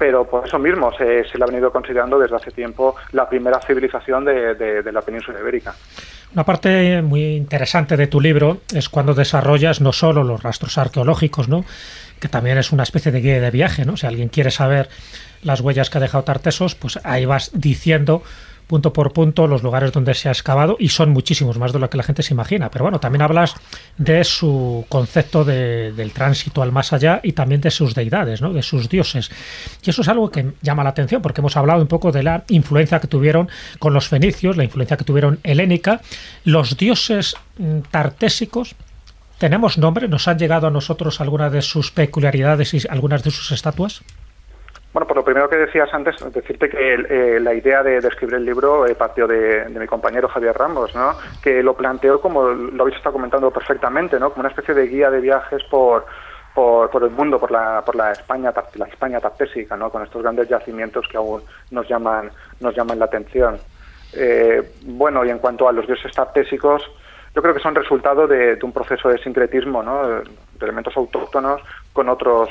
pero 0.05 0.27
por 0.27 0.47
eso 0.47 0.59
mismo 0.59 0.93
se, 0.99 1.23
le 1.23 1.43
ha 1.45 1.47
venido 1.47 1.73
considerando 1.73 2.19
desde 2.19 2.37
hace 2.37 2.51
tiempo 2.51 2.95
la 3.13 3.27
primera 3.27 3.59
civilización 3.67 4.27
de, 4.27 4.55
de- 4.55 4.83
de 4.83 4.93
la 4.93 5.01
península 5.01 5.41
ibérica. 5.41 5.75
Una 6.35 6.45
parte 6.45 7.01
muy 7.01 7.37
interesante 7.37 7.97
de 7.97 8.07
tu 8.07 8.21
libro 8.21 8.59
es 8.75 8.91
cuando 8.91 9.15
desarrollas 9.15 9.81
no 9.81 9.93
solo 9.93 10.23
los 10.23 10.43
rastros 10.43 10.77
arqueológicos, 10.77 11.49
¿no? 11.49 11.65
que 12.21 12.29
también 12.29 12.59
es 12.59 12.71
una 12.71 12.83
especie 12.83 13.13
de 13.13 13.23
guía 13.23 13.41
de 13.41 13.51
viaje, 13.51 13.87
¿no? 13.87 13.97
Si 13.97 14.07
alguien 14.07 14.29
quiere 14.29 14.51
saber 14.51 14.91
las 15.43 15.61
huellas 15.63 15.89
que 15.89 15.97
ha 15.99 16.01
dejado 16.03 16.25
Tartesos, 16.25 16.75
pues 16.75 16.99
ahí 17.05 17.25
vas 17.25 17.51
diciendo 17.55 18.23
punto 18.67 18.93
por 18.93 19.13
punto 19.13 19.47
los 19.47 19.63
lugares 19.63 19.93
donde 19.93 20.15
se 20.15 20.29
ha 20.29 20.33
excavado 20.33 20.77
y 20.79 20.89
son 20.89 21.11
muchísimos 21.11 21.59
más 21.59 21.73
de 21.73 21.79
lo 21.79 21.91
que 21.91 21.97
la 21.97 22.03
gente 22.03 22.23
se 22.23 22.33
imagina. 22.35 22.71
Pero 22.71 22.85
bueno, 22.85 22.99
también 23.01 23.23
hablas 23.23 23.55
de 23.99 24.25
su 24.25 24.85
concepto 24.89 25.45
de- 25.45 25.93
del 25.93 26.13
tránsito 26.13 26.63
al 26.63 26.73
más 26.73 26.93
allá 26.93 27.21
y 27.23 27.33
también 27.33 27.61
de 27.61 27.71
sus 27.71 27.95
deidades, 27.95 28.41
¿no? 28.41 28.53
de 28.53 28.63
sus 28.63 28.89
dioses. 28.89 29.31
Y 29.85 29.91
eso 29.91 30.03
es 30.03 30.09
algo 30.09 30.31
que 30.31 30.53
llama 30.63 30.83
la 30.85 30.91
atención 30.91 31.21
porque 31.23 31.41
hemos 31.41 31.57
hablado 31.57 31.83
un 31.83 31.89
poco 31.89 32.11
de 32.13 32.23
la 32.23 32.45
influencia 32.49 33.01
que 33.01 33.07
tuvieron 33.09 33.49
con 33.79 33.93
los 33.93 34.09
fenicios, 34.09 34.57
la 34.57 34.65
influencia 34.65 34.97
que 34.97 35.05
tuvieron 35.05 35.39
helénica, 35.45 36.01
los 36.45 36.77
dioses 36.77 37.37
mm, 37.59 37.81
tartésicos. 37.91 38.75
¿Tenemos 39.39 39.79
nombre? 39.79 40.09
¿Nos 40.09 40.29
han 40.29 40.39
llegado 40.39 40.67
a 40.69 40.71
nosotros 40.71 41.21
algunas 41.21 41.53
de 41.53 41.61
sus 41.61 41.91
peculiaridades 41.91 42.73
y 42.73 42.79
algunas 42.89 43.23
de 43.25 43.31
sus 43.31 43.51
estatuas? 43.53 44.03
Bueno, 44.95 45.09
por 45.09 45.17
lo 45.17 45.25
primero 45.25 45.49
que 45.49 45.57
decías 45.57 45.93
antes, 45.93 46.15
decirte 46.33 46.69
que 46.69 46.95
eh, 46.95 47.41
la 47.41 47.53
idea 47.53 47.83
de, 47.83 48.01
de 48.01 48.07
escribir 48.07 48.37
el 48.37 48.45
libro 48.45 48.87
eh, 48.87 48.95
partió 48.95 49.27
de, 49.27 49.67
mi 49.69 49.89
compañero 49.89 50.29
Javier 50.29 50.57
Ramos, 50.57 50.95
¿no? 50.95 51.15
que 51.43 51.65
lo 51.65 51.75
planteó 51.75 52.21
como 52.21 52.45
lo 52.45 52.81
habéis 52.85 52.99
estado 52.99 53.15
comentando 53.15 53.51
perfectamente, 53.51 54.21
¿no? 54.21 54.31
como 54.31 54.43
una 54.43 54.51
especie 54.51 54.73
de 54.73 54.87
guía 54.87 55.11
de 55.11 55.21
viajes 55.21 55.65
por, 55.65 56.07
por, 56.55 57.03
el 57.03 57.11
mundo, 57.11 57.41
por 57.41 57.51
la, 57.51 57.83
por 57.85 57.97
la 57.97 58.13
España, 58.13 58.55
la 58.77 58.87
España 58.87 59.19
tartésica, 59.19 59.77
¿no? 59.77 59.91
con 59.91 60.05
estos 60.05 60.23
grandes 60.23 60.49
yacimientos 60.49 61.09
que 61.09 61.17
aún 61.17 61.43
nos 61.73 61.89
llaman, 61.89 62.31
nos 62.61 62.77
llaman 62.77 63.01
la 63.01 63.07
atención. 63.07 63.59
Eh, 64.13 64.63
bueno, 64.85 65.25
y 65.25 65.31
en 65.31 65.41
cuanto 65.41 65.69
a 65.69 65.73
los 65.73 65.89
dioses 65.89 66.13
tartésicos, 66.13 66.89
yo 67.35 67.43
creo 67.43 67.53
que 67.53 67.61
son 67.61 67.75
resultado 67.75 68.29
de, 68.29 68.55
de 68.55 68.65
un 68.65 68.71
proceso 68.71 69.09
de 69.09 69.19
sincretismo, 69.19 69.83
¿no? 69.83 70.07
de 70.07 70.23
elementos 70.61 70.97
autóctonos 70.97 71.61
con 71.93 72.09
otros 72.09 72.49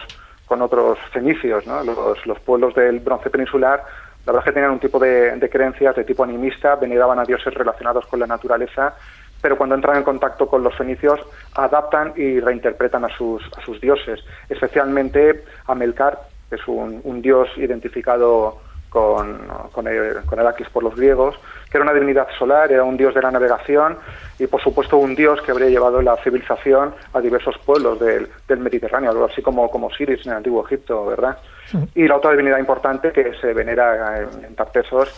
con 0.53 0.61
otros 0.61 0.99
fenicios, 1.11 1.65
¿no? 1.65 1.83
los, 1.83 2.23
los 2.27 2.39
pueblos 2.41 2.75
del 2.75 2.99
bronce 2.99 3.31
peninsular, 3.31 3.83
la 4.23 4.31
verdad 4.31 4.41
es 4.41 4.45
que 4.45 4.51
tenían 4.51 4.69
un 4.69 4.79
tipo 4.79 4.99
de, 4.99 5.35
de 5.35 5.49
creencias 5.49 5.95
de 5.95 6.03
tipo 6.03 6.23
animista, 6.23 6.75
veneraban 6.75 7.17
a 7.17 7.23
dioses 7.23 7.51
relacionados 7.55 8.05
con 8.05 8.19
la 8.19 8.27
naturaleza, 8.27 8.93
pero 9.41 9.57
cuando 9.57 9.73
entran 9.73 9.97
en 9.97 10.03
contacto 10.03 10.45
con 10.45 10.61
los 10.61 10.75
fenicios 10.75 11.19
adaptan 11.55 12.13
y 12.15 12.39
reinterpretan 12.39 13.03
a 13.03 13.09
sus, 13.17 13.41
a 13.57 13.65
sus 13.65 13.81
dioses, 13.81 14.23
especialmente 14.47 15.43
a 15.65 15.73
Melcar, 15.73 16.19
que 16.51 16.57
es 16.57 16.67
un, 16.67 17.01
un 17.03 17.23
dios 17.23 17.49
identificado 17.57 18.59
con, 18.93 19.47
con, 19.71 19.87
el- 19.87 20.21
con 20.25 20.39
Heracles 20.39 20.69
por 20.69 20.83
los 20.83 20.95
griegos, 20.95 21.35
que 21.69 21.77
era 21.77 21.83
una 21.83 21.93
divinidad 21.93 22.27
solar, 22.37 22.71
era 22.71 22.83
un 22.83 22.95
dios 22.95 23.15
de 23.15 23.21
la 23.23 23.31
navegación 23.31 23.97
y 24.37 24.45
por 24.45 24.61
supuesto 24.61 24.97
un 24.97 25.15
dios 25.15 25.41
que 25.41 25.51
habría 25.51 25.69
llevado 25.69 25.99
la 26.03 26.15
civilización 26.17 26.93
a 27.13 27.19
diversos 27.19 27.57
pueblos 27.65 27.99
del, 27.99 28.29
del 28.47 28.59
Mediterráneo, 28.59 29.09
algo 29.09 29.25
así 29.25 29.41
como, 29.41 29.69
como 29.71 29.87
Osiris 29.87 30.23
en 30.25 30.31
el 30.33 30.37
antiguo 30.37 30.63
Egipto, 30.65 31.05
¿verdad? 31.07 31.37
Y 31.95 32.07
la 32.07 32.17
otra 32.17 32.31
divinidad 32.31 32.59
importante 32.59 33.11
que 33.11 33.33
se 33.41 33.51
venera 33.53 34.19
en, 34.19 34.45
en 34.45 34.55
Tartesos, 34.55 35.09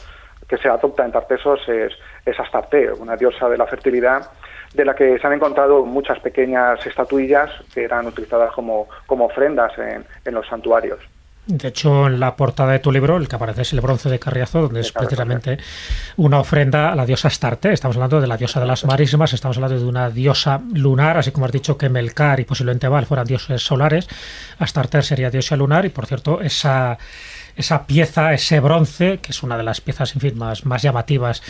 que 0.48 0.58
se 0.58 0.70
adopta 0.70 1.04
en 1.04 1.12
Tartesos, 1.12 1.60
es, 1.68 1.92
es 2.26 2.40
Astarte, 2.40 2.94
una 2.94 3.18
diosa 3.18 3.50
de 3.50 3.58
la 3.58 3.66
fertilidad, 3.68 4.30
de 4.74 4.86
la 4.86 4.94
que 4.96 5.18
se 5.20 5.28
han 5.28 5.34
encontrado 5.34 5.84
muchas 5.86 6.20
pequeñas 6.20 6.86
estatuillas 6.86 7.50
que 7.74 7.84
eran 7.84 8.06
utilizadas 8.08 8.54
como, 8.54 8.88
como 9.06 9.26
ofrendas 9.26 9.78
en, 9.78 10.06
en 10.24 10.34
los 10.34 10.48
santuarios. 10.48 11.00
De 11.48 11.68
hecho, 11.68 12.08
en 12.08 12.20
la 12.20 12.36
portada 12.36 12.72
de 12.72 12.80
tu 12.80 12.92
libro, 12.92 13.18
el 13.18 13.28
que 13.28 13.36
aparece 13.36 13.62
es 13.62 13.74
el 13.74 13.82
bronce 13.82 14.10
de 14.10 14.18
Carriazo, 14.18 14.62
donde 14.64 14.82
es 14.82 14.92
precisamente 14.92 15.60
una 16.18 16.40
ofrenda 16.40 16.92
a 16.92 16.96
la 16.96 17.06
diosa 17.06 17.28
Astarte. 17.28 17.72
Estamos 17.72 17.98
hablando 17.98 18.20
de 18.20 18.26
la 18.26 18.36
diosa 18.36 18.60
de 18.60 18.66
las 18.66 18.84
marismas, 18.84 19.32
estamos 19.32 19.58
hablando 19.58 19.78
de 19.78 19.86
una 19.86 20.10
diosa 20.10 20.62
lunar, 20.74 21.18
así 21.18 21.32
como 21.32 21.46
has 21.46 21.52
dicho 21.52 21.78
que 21.78 21.88
Melcar 21.88 22.40
y 22.40 22.46
posiblemente 22.46 22.88
Val 22.88 23.06
fueran 23.06 23.28
dioses 23.28 23.62
solares. 23.62 24.08
Astarte 24.58 25.04
sería 25.04 25.30
diosa 25.30 25.56
lunar 25.56 25.86
y, 25.86 25.90
por 25.90 26.08
cierto, 26.08 26.42
esa 26.42 26.98
esa 27.56 27.86
pieza, 27.86 28.34
ese 28.34 28.60
bronce, 28.60 29.20
que 29.20 29.32
es 29.32 29.44
una 29.44 29.58
de 29.58 29.64
las 29.64 29.82
piezas 29.82 30.14
en 30.16 30.22
fin, 30.22 30.38
más, 30.38 30.66
más 30.66 30.82
llamativas 30.82 31.42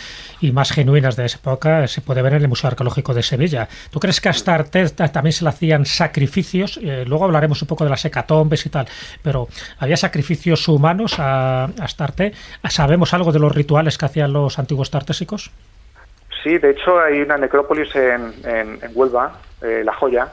y 0.42 0.52
más 0.52 0.72
genuinas 0.72 1.16
de 1.16 1.26
esa 1.26 1.38
época, 1.38 1.88
se 1.88 2.02
puede 2.02 2.22
ver 2.22 2.34
en 2.34 2.44
el 2.44 2.48
Museo 2.48 2.70
Arqueológico 2.70 3.14
de 3.14 3.24
Sevilla. 3.24 3.68
¿Tú 3.90 4.00
crees 4.00 4.22
que 4.22 4.28
a 4.30 4.32
Astarte 4.32 4.90
también 4.90 5.34
se 5.34 5.44
le 5.44 5.50
hacían 5.50 5.86
sacrificios? 5.86 6.80
Eh, 6.82 7.06
luego 7.08 7.26
hablaremos 7.26 7.62
un 7.62 7.68
poco 7.68 7.84
de 7.84 7.90
las 7.90 8.04
hecatombes 8.06 8.66
y 8.66 8.70
tal, 8.70 8.88
pero 9.22 9.48
¿había 9.80 9.98
sacrificios 9.98 10.68
humanos 10.68 11.16
a 11.20 11.66
Astarte? 11.80 12.34
¿Sabemos 12.70 13.14
algo 13.14 13.32
de 13.32 13.40
los 13.40 13.54
rituales 13.54 13.98
que 13.98 14.06
hacían 14.06 14.34
los 14.34 14.60
antiguos 14.60 14.92
tartésicos? 14.92 15.52
Sí, 16.44 16.58
de 16.60 16.72
hecho 16.72 17.00
hay 17.00 17.22
una 17.22 17.38
necrópolis 17.38 17.96
en, 17.96 18.34
en, 18.44 18.80
en 18.82 18.92
Huelva, 18.94 19.40
eh, 19.64 19.82
La 19.84 19.94
Joya, 19.94 20.28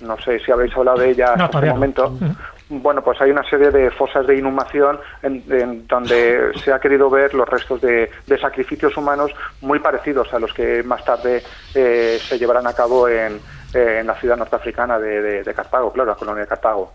no 0.00 0.18
sé 0.20 0.40
si 0.40 0.50
habéis 0.50 0.74
hablado 0.76 0.98
de 0.98 1.10
ella 1.10 1.34
No, 1.36 1.48
todavía 1.48 1.72
el 1.72 1.80
no. 1.80 2.36
Bueno, 2.80 3.02
pues 3.02 3.20
hay 3.20 3.30
una 3.30 3.42
serie 3.48 3.70
de 3.70 3.90
fosas 3.90 4.26
de 4.26 4.38
inhumación 4.38 4.98
en, 5.22 5.44
en 5.50 5.86
donde 5.86 6.52
se 6.64 6.72
ha 6.72 6.78
querido 6.78 7.10
ver 7.10 7.34
los 7.34 7.46
restos 7.46 7.82
de, 7.82 8.10
de 8.26 8.38
sacrificios 8.38 8.96
humanos 8.96 9.30
muy 9.60 9.78
parecidos 9.78 10.32
a 10.32 10.38
los 10.38 10.54
que 10.54 10.82
más 10.82 11.04
tarde 11.04 11.42
eh, 11.74 12.18
se 12.18 12.38
llevarán 12.38 12.66
a 12.66 12.72
cabo 12.72 13.08
en, 13.08 13.38
en 13.74 14.06
la 14.06 14.14
ciudad 14.14 14.38
norteafricana 14.38 14.98
de, 14.98 15.20
de- 15.20 15.42
de 15.42 15.54
Cartago, 15.54 15.92
claro, 15.92 16.10
la 16.12 16.16
colonia 16.16 16.42
de 16.42 16.48
Cartago. 16.48 16.92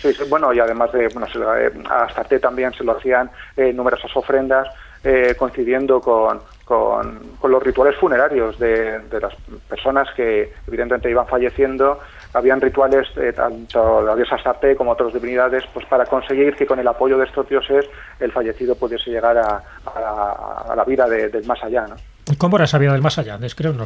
Sí, 0.00 0.14
sí, 0.14 0.24
bueno, 0.30 0.52
y 0.54 0.60
además 0.60 0.90
de, 0.92 1.08
bueno, 1.08 1.26
se 1.28 1.38
eh, 1.38 1.72
a 1.90 2.04
Astarte 2.04 2.38
también 2.40 2.72
se 2.72 2.82
lo 2.82 2.92
hacían 2.96 3.30
eh, 3.56 3.72
numerosas 3.74 4.10
ofrendas 4.16 4.66
eh, 5.04 5.34
coincidiendo 5.38 6.00
con, 6.00 6.40
con, 6.64 7.20
con 7.38 7.50
los 7.50 7.62
rituales 7.62 7.96
funerarios 7.96 8.58
de, 8.58 8.98
de 9.00 9.20
las 9.20 9.34
personas 9.68 10.08
que 10.16 10.52
evidentemente 10.66 11.10
iban 11.10 11.26
falleciendo. 11.28 12.00
Habían 12.36 12.60
rituales, 12.60 13.06
eh, 13.16 13.32
tanto 13.32 14.02
la 14.02 14.14
diosa 14.14 14.34
Astarte 14.34 14.76
como 14.76 14.90
otras 14.92 15.12
divinidades, 15.14 15.64
pues 15.72 15.86
para 15.86 16.04
conseguir 16.04 16.54
que 16.54 16.66
con 16.66 16.78
el 16.78 16.86
apoyo 16.86 17.16
de 17.16 17.24
estos 17.24 17.48
dioses 17.48 17.86
el 18.20 18.30
fallecido 18.30 18.74
pudiese 18.74 19.10
llegar 19.10 19.38
a, 19.38 19.62
a 19.86 20.00
la, 20.00 20.72
a 20.72 20.76
la 20.76 20.84
vida 20.84 21.08
de- 21.08 21.28
del 21.30 21.46
más 21.46 21.62
allá, 21.64 21.86
¿no? 21.88 21.96
¿Y 22.30 22.36
¿Cómo 22.36 22.56
era 22.56 22.64
esa 22.64 22.76
vida 22.78 22.92
del 22.92 23.02
más 23.02 23.18
allá? 23.18 23.38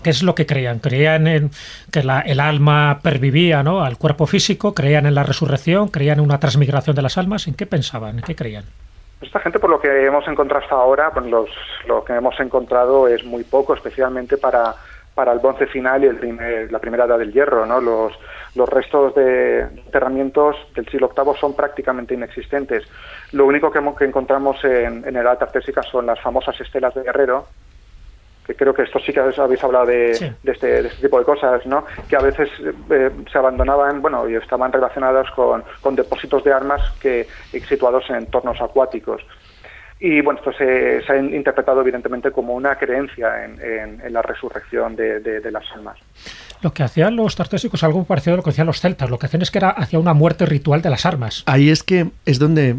¿Qué 0.02 0.10
es 0.10 0.22
lo 0.22 0.34
que 0.34 0.46
creían? 0.46 0.78
¿Creían 0.80 1.26
en 1.26 1.50
que 1.92 2.02
la- 2.02 2.20
el 2.20 2.40
alma 2.40 2.98
pervivía 3.02 3.62
¿no? 3.62 3.84
al 3.84 3.98
cuerpo 3.98 4.26
físico? 4.26 4.74
¿Creían 4.74 5.04
en 5.06 5.14
la 5.14 5.22
resurrección? 5.24 5.88
¿Creían 5.88 6.18
en 6.18 6.24
una 6.24 6.40
transmigración 6.40 6.96
de 6.96 7.02
las 7.02 7.18
almas? 7.18 7.46
¿En 7.46 7.54
qué 7.54 7.66
pensaban? 7.66 8.16
¿En 8.18 8.24
qué 8.24 8.34
creían? 8.34 8.64
Esta 9.20 9.38
gente, 9.40 9.58
por 9.58 9.68
lo 9.68 9.78
que 9.78 10.06
hemos 10.06 10.26
encontrado 10.26 10.64
hasta 10.64 10.74
ahora, 10.74 11.10
pues 11.12 11.26
los, 11.26 11.50
lo 11.86 12.02
que 12.02 12.14
hemos 12.14 12.40
encontrado 12.40 13.06
es 13.06 13.22
muy 13.22 13.44
poco, 13.44 13.74
especialmente 13.74 14.38
para, 14.38 14.74
para 15.20 15.32
el 15.32 15.38
bronce 15.38 15.66
final 15.66 16.02
y 16.02 16.06
el 16.06 16.16
primer- 16.16 16.72
la 16.72 16.78
primera 16.78 17.04
edad 17.04 17.18
del 17.18 17.30
hierro. 17.30 17.66
¿no? 17.66 17.78
Los, 17.78 18.14
los 18.54 18.66
restos 18.66 19.14
de 19.14 19.60
enterramientos 19.60 20.56
del 20.74 20.88
siglo 20.88 21.10
VIII 21.14 21.34
son 21.38 21.54
prácticamente 21.54 22.14
inexistentes. 22.14 22.84
Lo 23.32 23.44
único 23.44 23.70
que, 23.70 23.80
que 23.98 24.06
encontramos 24.06 24.64
en, 24.64 25.04
en 25.06 25.14
el 25.14 25.16
edad 25.16 25.36
tartésica 25.38 25.82
son 25.82 26.06
las 26.06 26.18
famosas 26.22 26.58
estelas 26.58 26.94
de 26.94 27.02
guerrero, 27.02 27.44
que 28.46 28.54
creo 28.54 28.72
que 28.72 28.84
esto 28.84 28.98
sí 28.98 29.12
que 29.12 29.20
habéis 29.20 29.38
habéis 29.38 29.62
hablado 29.62 29.84
de, 29.86 30.14
Sí. 30.14 30.32
de 30.42 30.52
este, 30.52 30.66
de 30.82 30.88
este 30.88 31.02
tipo 31.02 31.18
de 31.18 31.24
cosas, 31.26 31.66
¿no? 31.66 31.84
Que 32.08 32.16
a 32.16 32.20
veces 32.20 32.48
eh, 32.88 33.10
se 33.30 33.36
abandonaban, 33.38 34.00
bueno, 34.00 34.26
y 34.26 34.36
estaban 34.36 34.72
relacionadas 34.72 35.30
con, 35.32 35.62
con 35.82 35.94
depósitos 35.94 36.42
de 36.44 36.52
armas 36.54 36.80
que 36.98 37.28
situados 37.68 38.08
en 38.08 38.16
entornos 38.16 38.58
acuáticos. 38.62 39.20
Y 40.00 40.22
bueno, 40.22 40.40
esto 40.40 40.52
se, 40.52 41.02
se 41.06 41.12
ha 41.12 41.18
interpretado 41.18 41.82
evidentemente 41.82 42.30
como 42.30 42.54
una 42.54 42.76
creencia 42.76 43.44
en, 43.44 43.60
en- 43.60 44.00
en 44.00 44.12
la 44.12 44.22
resurrección 44.22 44.96
de, 44.96 45.20
de- 45.20 45.40
de 45.40 45.50
las 45.52 45.64
almas. 45.74 45.98
Lo 46.62 46.72
que 46.72 46.82
hacían 46.82 47.16
los 47.16 47.36
tartésicos, 47.36 47.82
algo 47.84 48.04
parecido 48.04 48.34
a 48.34 48.36
lo 48.38 48.42
que 48.42 48.50
hacían 48.50 48.66
los 48.66 48.80
celtas. 48.80 49.10
Lo 49.10 49.18
que 49.18 49.26
hacían 49.26 49.42
es 49.42 49.50
que 49.50 49.58
era 49.58 49.70
hacia 49.70 49.98
una 49.98 50.14
muerte 50.14 50.46
ritual 50.46 50.80
de 50.82 50.90
las 50.90 51.04
armas. 51.06 51.42
Ahí 51.46 51.68
es 51.70 51.82
que 51.82 52.08
es 52.24 52.38
donde 52.38 52.76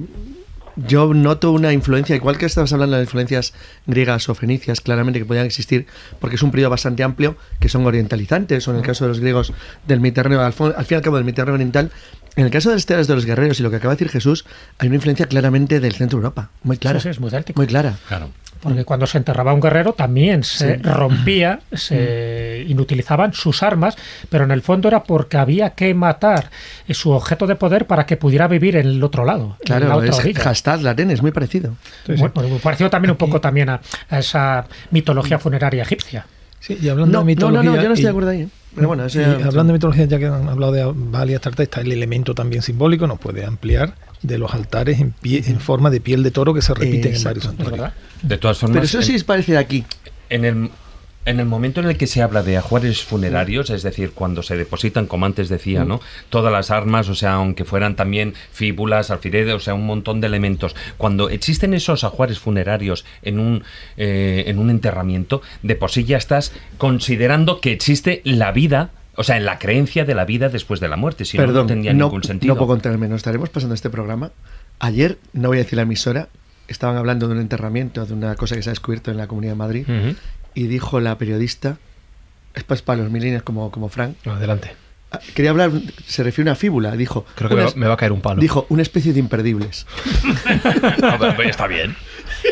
yo 0.78 1.14
noto 1.14 1.52
una 1.52 1.74
influencia, 1.74 2.16
igual 2.16 2.38
que 2.38 2.46
estabas 2.46 2.72
hablando 2.74 2.96
de 2.96 3.04
influencias 3.04 3.54
griegas 3.88 4.30
o 4.30 4.36
fenicias, 4.36 4.80
claramente 4.82 5.20
que 5.20 5.26
podían 5.26 5.46
existir, 5.46 5.86
porque 6.20 6.38
es 6.38 6.44
un 6.44 6.50
periodo 6.50 6.70
bastante 6.72 7.04
amplio, 7.04 7.36
que 7.60 7.68
son 7.70 7.86
orientalizantes, 7.86 8.68
o 8.68 8.72
en 8.72 8.78
el 8.78 8.84
caso 8.84 9.04
de 9.04 9.10
los 9.10 9.20
griegos 9.20 9.54
del 9.86 10.00
Mediterráneo, 10.00 10.42
al 10.42 10.54
fin 10.54 10.74
y 10.90 10.94
al 10.96 11.02
cabo 11.02 11.18
del 11.18 11.26
Mediterráneo 11.26 11.56
oriental. 11.56 11.92
En 12.36 12.46
el 12.46 12.52
caso 12.52 12.70
de 12.70 12.76
las 12.76 12.82
estelas 12.84 13.08
de 13.08 13.16
los 13.16 13.26
guerreros 13.26 13.60
y 13.60 13.64
lo 13.64 13.70
que 13.70 13.76
acaba 13.78 13.94
de 13.94 13.98
decir 13.98 14.10
Jesús, 14.12 14.46
hay 14.80 14.88
una 14.88 14.96
influencia 14.96 15.26
claramente 15.26 15.80
del 15.80 15.94
centro 15.94 16.18
de 16.18 16.24
Europa, 16.24 16.50
muy 16.64 16.78
clara. 16.78 17.00
Sí, 17.00 17.04
sí, 17.04 17.10
es 17.10 17.20
muy 17.20 17.30
céltico. 17.30 17.60
Muy 17.60 17.68
clara. 17.68 17.96
Claro. 18.08 18.30
Porque 18.62 18.86
cuando 18.86 19.08
se 19.08 19.18
enterraba 19.18 19.54
un 19.54 19.60
guerrero 19.60 19.94
también 19.94 20.44
se 20.44 20.78
rompía, 20.78 21.62
se 21.74 22.64
inutilizaban 22.68 23.34
sus 23.34 23.64
armas, 23.64 23.96
pero 24.30 24.44
en 24.44 24.52
el 24.52 24.62
fondo 24.62 24.88
era 24.88 25.04
porque 25.04 25.38
había 25.38 25.72
que 25.72 25.94
matar 25.96 26.52
su 26.92 27.10
objeto 27.10 27.48
de 27.48 27.56
poder 27.56 27.88
para 27.88 28.06
que 28.06 28.18
pudiera 28.18 28.48
vivir 28.48 28.76
en 28.76 28.88
el 28.88 29.04
otro 29.04 29.26
lado, 29.26 29.58
en 29.66 29.74
la 29.74 29.80
Claro, 29.80 29.96
otra 29.98 30.10
es 30.30 30.38
hashtag 30.38 30.82
latén, 30.84 31.10
es 31.10 31.24
muy 31.24 31.32
parecido. 31.32 31.76
Bueno, 32.08 32.32
muy 32.50 32.60
parecido 32.60 32.90
también 32.92 33.12
un 33.12 33.18
poco 33.18 33.42
también 33.42 33.70
a, 33.70 33.82
a 34.10 34.20
esa 34.20 34.66
mitología 34.92 35.40
funeraria 35.40 35.82
egipcia. 35.82 36.28
Sí, 36.60 36.78
y 36.80 36.88
hablando 36.90 37.12
No, 37.12 37.26
de 37.26 37.36
no, 37.36 37.52
no, 37.52 37.62
mitología. 37.64 37.72
no, 37.72 37.76
yo 37.82 37.88
no 37.88 37.94
estoy 37.96 38.02
y- 38.02 38.04
de 38.06 38.10
acuerdo 38.10 38.30
ahí. 38.30 38.42
¿eh? 38.42 38.48
Pero 38.76 38.88
bueno, 38.88 39.04
hablando 39.04 39.64
de 39.64 39.74
mitología, 39.74 40.06
ya 40.06 40.18
que 40.18 40.28
han 40.28 40.48
hablado 40.48 40.72
de 40.72 40.92
Bali 40.96 41.34
y 41.34 41.36
Astarte, 41.36 41.64
está 41.64 41.82
el 41.82 41.92
elemento 41.92 42.34
también 42.34 42.62
simbólico, 42.62 43.06
nos 43.06 43.20
puede 43.20 43.46
ampliar 43.46 43.96
de 44.22 44.38
los 44.38 44.54
altares 44.54 45.00
en, 45.00 45.12
pie, 45.12 45.44
en 45.48 45.60
forma 45.60 45.90
de 45.90 46.00
piel 46.00 46.24
de 46.24 46.32
toro 46.32 46.54
que 46.54 46.62
se 46.62 46.74
repiten 46.74 47.16
en 47.16 47.24
varios 47.24 47.46
¿Es 47.46 47.52
santuarios. 47.52 47.92
De 48.22 48.38
todas 48.38 48.58
formas, 48.60 48.76
Pero 48.76 48.86
eso 48.86 49.02
sí 49.02 49.16
es 49.16 49.24
parecido 49.24 49.60
aquí. 49.60 49.84
En 50.30 50.46
el, 50.46 50.70
en 51.26 51.40
el 51.40 51.46
momento 51.46 51.82
en 51.82 51.88
el 51.88 51.98
que 51.98 52.08
se 52.08 52.22
habla 52.22 52.42
de 52.42 52.58
ajuares 52.58 53.04
funerarios, 53.04 53.70
es 53.70 53.84
decir, 53.84 54.12
cuando 54.12 54.42
se 54.42 54.58
depositan, 54.58 55.06
como 55.06 55.28
antes 55.28 55.50
decía, 55.50 55.86
¿no? 55.86 56.02
Todas 56.30 56.52
las 56.52 56.72
armas, 56.72 57.10
o 57.10 57.16
sea, 57.16 57.34
aunque 57.34 57.64
fueran 57.64 57.96
también 57.96 58.34
fíbulas, 58.52 59.12
alfileres, 59.12 59.54
o 59.54 59.60
sea, 59.60 59.76
un 59.76 59.86
montón 59.86 60.20
de 60.20 60.28
elementos. 60.28 60.76
Cuando 60.98 61.30
existen 61.30 61.76
esos 61.76 62.04
ajuares 62.04 62.40
funerarios 62.40 63.06
en 63.22 63.40
un, 63.40 63.64
eh, 63.98 64.46
en 64.48 64.58
un 64.58 64.72
enterramiento, 64.72 65.44
de 65.62 65.76
por 65.76 65.92
sí 65.92 66.06
ya 66.06 66.18
estás 66.18 66.54
considerando 66.78 67.62
que 67.62 67.72
existe 67.72 68.22
la 68.24 68.52
vida. 68.52 68.90
O 69.16 69.24
sea, 69.24 69.38
en 69.38 69.46
la 69.46 69.60
creencia 69.60 70.06
de 70.06 70.16
la 70.16 70.26
vida 70.26 70.50
después 70.50 70.80
de 70.80 70.88
la 70.88 70.96
muerte, 70.96 71.26
si 71.26 71.38
no, 71.38 71.44
Perdón, 71.44 71.64
no 71.64 71.68
tendría 71.68 71.94
no, 71.94 72.06
ningún 72.06 72.24
sentido. 72.24 72.56
no 72.56 72.58
puedo 72.58 72.70
contarme, 72.70 73.08
nos 73.08 73.18
estaremos 73.18 73.50
pasando 73.50 73.76
este 73.76 73.90
programa. 73.90 74.32
Ayer, 74.80 75.20
no 75.34 75.50
voy 75.50 75.58
a 75.58 75.62
decir 75.64 75.76
la 75.76 75.84
emisora, 75.84 76.30
estaban 76.68 76.98
hablando 76.98 77.28
de 77.28 77.36
un 77.36 77.42
enterramiento, 77.42 78.06
de 78.06 78.14
una 78.14 78.36
cosa 78.36 78.56
que 78.56 78.64
se 78.64 78.70
ha 78.70 78.72
descubierto 78.72 79.12
en 79.12 79.18
la 79.18 79.28
Comunidad 79.28 79.52
de 79.52 79.58
Madrid. 79.58 79.86
Y 80.54 80.64
dijo 80.68 81.00
la 81.00 81.18
periodista, 81.18 81.78
es 82.54 82.64
para, 82.64 82.82
para 82.82 83.02
los 83.04 83.12
milenios 83.12 83.44
como, 83.44 83.72
como 83.72 83.90
Frank, 83.90 84.16
Adelante. 84.26 84.76
ah, 85.12 85.20
quería 85.34 85.52
hablar, 85.52 85.72
se 86.06 86.24
refiere 86.24 86.50
a 86.50 86.54
una 86.54 86.56
fíbula, 86.56 86.92
dijo, 86.96 87.26
Creo 87.36 87.50
que 87.50 87.56
me 87.56 87.62
una 87.62 87.70
va, 87.72 87.76
me 87.78 87.88
va 87.88 87.94
a 87.94 87.98
caer 87.98 88.12
un 88.12 88.22
palo. 88.22 88.42
dijo 88.42 88.66
una 88.70 88.82
especie 88.82 89.14
de 89.14 89.20
imperdibles. 89.20 89.86
Pero 91.10 91.42
está 91.44 91.68
bien. 91.68 91.96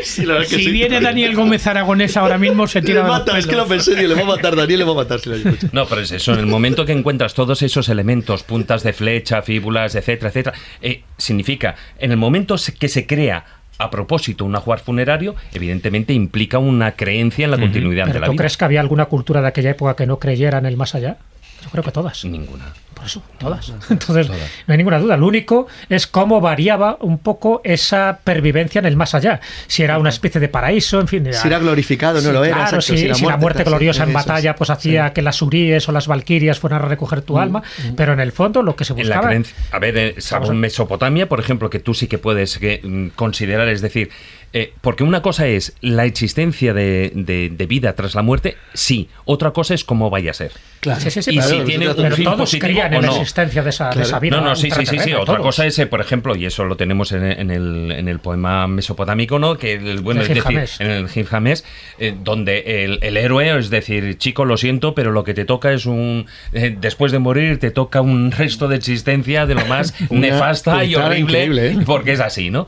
Si 0.04 0.70
viene 0.70 1.02
Daniel 1.02 1.36
Gómez 1.36 1.66
Aragonés 1.66 2.16
ahora 2.16 2.38
mismo, 2.38 2.68
se 2.68 2.80
tira 2.82 3.02
Le 3.02 3.10
mata, 3.10 3.40
es 3.40 3.48
que 3.48 3.56
lo 3.56 3.66
pensé, 3.66 3.96
le 4.08 4.14
va 4.14 4.22
a 4.22 4.26
matar, 4.26 4.56
Daniel 4.56 4.80
le 4.80 4.86
va 4.86 4.92
a 4.92 4.96
matar 4.96 5.20
si 5.20 5.30
lo. 5.30 5.38
No, 5.72 5.88
pero 5.88 6.02
es 6.02 6.12
eso, 6.12 6.34
en 6.34 6.40
el 6.40 6.46
momento 6.46 6.86
que 6.86 6.92
encuentras 6.92 7.34
todos 7.34 7.64
esos 7.64 7.90
elementos, 7.90 8.44
puntas 8.44 8.84
de 8.84 8.94
flecha, 8.94 9.42
fíbulas, 9.42 9.96
etcétera, 9.96 10.30
etcétera, 10.30 10.58
eh, 10.82 11.04
significa, 11.18 11.76
en 11.98 12.12
el 12.12 12.18
momento 12.18 12.56
que 12.78 12.88
se 12.88 13.08
crea 13.08 13.46
a 13.80 13.90
propósito 13.90 14.46
un 14.46 14.56
ajuar 14.56 14.80
funerario, 14.80 15.36
evidentemente 15.54 16.14
implica 16.14 16.60
una 16.60 16.92
creencia 16.92 17.46
en 17.46 17.52
la 17.52 17.58
continuidad 17.58 18.06
de 18.06 18.12
¿Pero 18.12 18.20
la 18.22 18.26
tú 18.28 18.34
vida. 18.34 18.40
crees 18.42 18.58
que 18.58 18.66
había 18.66 18.82
alguna 18.82 19.06
cultura 19.06 19.42
de 19.42 19.48
aquella 19.48 19.72
época 19.72 19.96
que 19.96 20.06
no 20.06 20.20
creyera 20.20 20.58
en 20.58 20.66
el 20.66 20.76
más 20.78 20.96
allá? 20.96 21.18
Yo 21.64 21.70
creo 21.70 21.84
que 21.84 21.92
todas. 21.92 22.26
Ninguna. 22.26 22.74
Por 22.94 23.06
eso, 23.06 23.24
todas. 23.38 23.72
Entonces, 23.90 24.28
no 24.30 24.72
hay 24.74 24.78
ninguna 24.78 25.00
duda. 25.00 25.16
Lo 25.16 25.28
único 25.28 25.68
es 25.88 26.06
cómo 26.06 26.42
variaba 26.42 26.98
un 27.00 27.18
poco 27.18 27.62
esa 27.64 28.20
pervivencia 28.24 28.80
en 28.80 28.86
el 28.86 28.98
más 28.98 29.16
allá. 29.16 29.40
Si 29.68 29.84
era 29.84 29.98
una 29.98 30.10
especie 30.10 30.42
de 30.42 30.50
paraíso, 30.50 31.00
en 31.00 31.08
fin. 31.08 31.28
Si 31.32 31.48
era 31.48 31.60
glorificado, 31.60 32.22
no 32.22 32.34
lo 32.34 32.44
era. 32.44 32.56
Claro, 32.56 32.78
exacto, 32.78 32.98
si, 32.98 33.14
si 33.14 33.26
la 33.26 33.38
muerte 33.38 33.64
gloriosa 33.64 34.04
en 34.04 34.12
batalla 34.12 34.56
pues 34.56 34.70
hacía 34.70 35.14
que 35.14 35.22
las 35.22 35.42
uríes 35.42 35.88
o 35.88 35.92
las 35.94 36.08
valquirias 36.08 36.60
fueran 36.60 36.82
a 36.82 36.86
recoger 36.88 37.22
tu 37.22 37.40
alma, 37.40 37.64
pero 37.96 38.14
en 38.14 38.20
el 38.20 38.32
fondo 38.32 38.62
lo 38.62 38.76
que 38.76 38.84
se 38.84 38.94
En 38.94 39.08
la 39.08 39.16
buscaba... 39.16 39.28
creencia, 39.28 39.56
a 39.72 39.80
ver, 39.80 39.98
eh, 39.98 40.16
según 40.18 40.60
Mesopotamia, 40.60 41.30
por 41.30 41.40
ejemplo, 41.40 41.70
que 41.70 41.80
tú 41.80 41.94
sí 41.94 42.08
que 42.08 42.18
puedes 42.18 42.58
que, 42.58 42.82
mm, 42.84 43.10
considerar, 43.16 43.70
es 43.70 43.82
decir, 43.82 44.10
eh, 44.54 44.74
porque 44.82 45.04
una 45.04 45.22
cosa 45.22 45.48
es 45.48 45.74
la 45.82 46.06
existencia 46.06 46.74
de, 46.74 47.12
de- 47.14 47.50
de 47.50 47.66
vida 47.68 47.94
tras 47.96 48.16
la 48.16 48.22
muerte, 48.22 48.58
sí, 48.74 49.10
otra 49.26 49.52
cosa 49.52 49.74
es 49.74 49.84
cómo 49.84 50.10
vaya 50.10 50.32
a 50.32 50.34
ser. 50.34 50.52
Claro. 50.80 51.02
Sí, 51.02 51.12
sí, 51.12 51.22
sí, 51.22 51.32
Y 51.32 51.36
pero- 51.36 51.50
si 51.50 51.60
tiene 51.66 51.86
pero 51.88 51.92
un 51.98 52.04
pero 52.04 52.16
fin 52.16 52.26
todos 52.26 52.40
positivo 52.40 52.62
creían 52.68 52.94
o 52.94 52.96
en 52.98 53.02
la 53.02 53.08
no. 53.10 53.14
existencia 53.18 53.64
de 53.64 53.70
esa, 53.70 53.86
de 53.88 53.92
Claro. 53.94 54.08
esa 54.08 54.20
vida. 54.20 54.38
No, 54.38 54.44
no, 54.44 54.56
sí, 54.56 54.72
sí, 54.72 54.86
sí, 54.86 55.14
Otra 55.14 55.36
todos. 55.36 55.40
cosa 55.42 55.66
es, 55.66 55.78
eh, 55.80 55.88
por 55.88 56.02
ejemplo, 56.02 56.36
y 56.36 56.46
eso 56.46 56.64
lo 56.66 56.78
tenemos 56.78 57.12
en, 57.12 57.24
en 57.26 57.52
el, 57.52 57.92
en 57.92 58.08
el 58.08 58.20
poema 58.20 58.66
mesopotámico, 58.68 59.40
¿no? 59.40 59.58
Que 59.58 59.74
el, 59.74 60.00
bueno, 60.02 60.22
El 60.22 60.32
es 60.32 60.44
decir, 60.44 60.60
en 60.80 60.92
el 60.92 61.10
Gilgamesh, 61.10 61.62
eh, 62.00 62.16
donde 62.24 62.84
el, 62.86 63.00
el 63.02 63.18
héroe, 63.18 63.58
es 63.60 63.70
decir, 63.70 64.18
chico, 64.18 64.46
lo 64.46 64.58
siento, 64.58 64.96
pero 64.96 65.12
lo 65.12 65.24
que 65.24 65.34
te 65.34 65.46
toca 65.46 65.74
es 65.74 65.86
un, 65.86 66.26
eh, 66.54 66.76
después 66.80 67.12
de 67.12 67.20
morir, 67.20 67.60
te 67.60 67.72
toca 67.72 68.02
un 68.02 68.32
resto 68.32 68.68
de 68.68 68.78
existencia 68.78 69.46
de 69.46 69.56
lo 69.56 69.66
más 69.66 69.94
nefasta 70.10 70.84
y 70.86 70.96
horrible, 70.96 71.20
increíble, 71.46 71.68
¿eh? 71.72 71.78
porque 71.86 72.14
es 72.14 72.20
así, 72.20 72.50
¿no? 72.50 72.68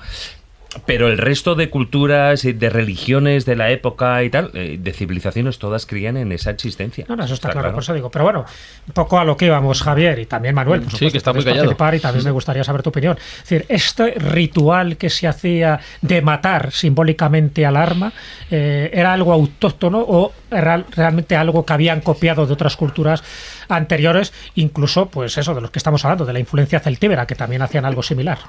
Pero 0.85 1.09
el 1.09 1.17
resto 1.17 1.55
de 1.55 1.69
culturas 1.69 2.45
y 2.45 2.53
de 2.53 2.69
religiones 2.69 3.45
de 3.45 3.55
la 3.57 3.71
época 3.71 4.23
y 4.23 4.29
tal, 4.29 4.51
eh, 4.53 4.77
de 4.79 4.93
civilizaciones, 4.93 5.59
todas 5.59 5.85
creían 5.85 6.15
en 6.15 6.31
esa 6.31 6.51
existencia. 6.51 7.05
No, 7.09 7.15
no, 7.17 7.25
eso 7.25 7.33
está, 7.33 7.49
claro, 7.49 7.73
por 7.73 7.83
eso 7.83 7.93
digo. 7.93 8.09
Pero 8.09 8.23
bueno, 8.23 8.45
un 8.87 8.93
poco 8.93 9.19
a 9.19 9.25
lo 9.25 9.35
que 9.35 9.47
íbamos, 9.47 9.81
Javier, 9.81 10.19
y 10.19 10.25
también 10.25 10.55
Manuel, 10.55 10.81
por 10.81 10.91
Sí, 10.91 10.97
supuesto, 10.97 11.11
que 11.11 11.17
está 11.17 11.33
muy 11.33 11.43
callado. 11.43 11.63
participar 11.75 11.95
Y 11.95 11.99
también 11.99 12.25
me 12.25 12.31
gustaría 12.31 12.63
saber 12.63 12.83
tu 12.83 12.89
opinión. 12.89 13.17
Es 13.17 13.49
decir, 13.49 13.65
este 13.67 14.11
ritual 14.11 14.95
que 14.95 15.09
se 15.09 15.27
hacía 15.27 15.79
de 16.01 16.21
matar 16.21 16.71
simbólicamente 16.71 17.65
al 17.65 17.75
arma, 17.75 18.13
eh, 18.49 18.89
¿era 18.93 19.11
algo 19.13 19.33
autóctono 19.33 19.99
o 19.99 20.31
era 20.49 20.85
realmente 20.91 21.35
algo 21.35 21.65
que 21.65 21.73
habían 21.73 21.99
copiado 22.01 22.45
de 22.45 22.53
otras 22.53 22.77
culturas 22.77 23.23
anteriores, 23.67 24.33
incluso, 24.55 25.07
pues 25.07 25.37
eso, 25.37 25.53
de 25.53 25.61
los 25.61 25.71
que 25.71 25.79
estamos 25.79 26.05
hablando, 26.05 26.25
de 26.25 26.33
la 26.33 26.39
influencia 26.39 26.79
celtíbera, 26.79 27.25
que 27.27 27.35
también 27.35 27.61
hacían 27.61 27.83
algo 27.83 28.03
similar? 28.03 28.39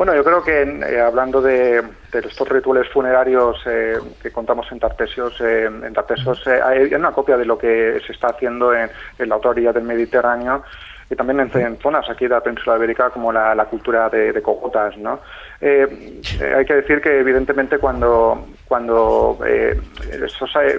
Bueno, 0.00 0.14
yo 0.14 0.24
creo 0.24 0.42
que 0.42 0.62
eh, 0.62 0.98
hablando 0.98 1.42
de, 1.42 1.84
estos 2.10 2.48
rituales 2.48 2.88
funerarios 2.88 3.58
eh, 3.66 3.98
que 4.22 4.32
contamos 4.32 4.66
en 4.72 4.80
Tartesios, 4.80 5.38
eh, 5.42 5.66
en 5.66 5.92
Tartesios 5.92 6.42
hay 6.46 6.94
una 6.94 7.12
copia 7.12 7.36
de 7.36 7.44
lo 7.44 7.58
que 7.58 8.00
se 8.06 8.14
está 8.14 8.28
haciendo 8.28 8.72
en, 8.72 8.88
la 9.18 9.36
otra 9.36 9.50
orilla 9.50 9.74
del 9.74 9.82
Mediterráneo 9.82 10.64
y 11.10 11.16
también 11.16 11.40
en, 11.40 11.78
zonas 11.78 12.08
aquí 12.08 12.24
de 12.24 12.34
la 12.34 12.40
península 12.40 12.76
ibérica 12.76 13.10
como 13.10 13.32
la, 13.32 13.64
cultura 13.64 14.08
de, 14.08 14.40
cogotas, 14.40 14.96
¿no? 14.96 15.18
Eh, 15.60 16.20
eh, 16.40 16.54
hay 16.56 16.64
que 16.64 16.74
decir 16.74 17.00
que 17.02 17.18
evidentemente 17.18 17.78
cuando 17.78 18.46
cuando 18.66 19.38
eh, 19.44 19.78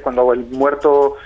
cuando 0.01 0.33
el 0.33 0.45
muerto 0.45 1.17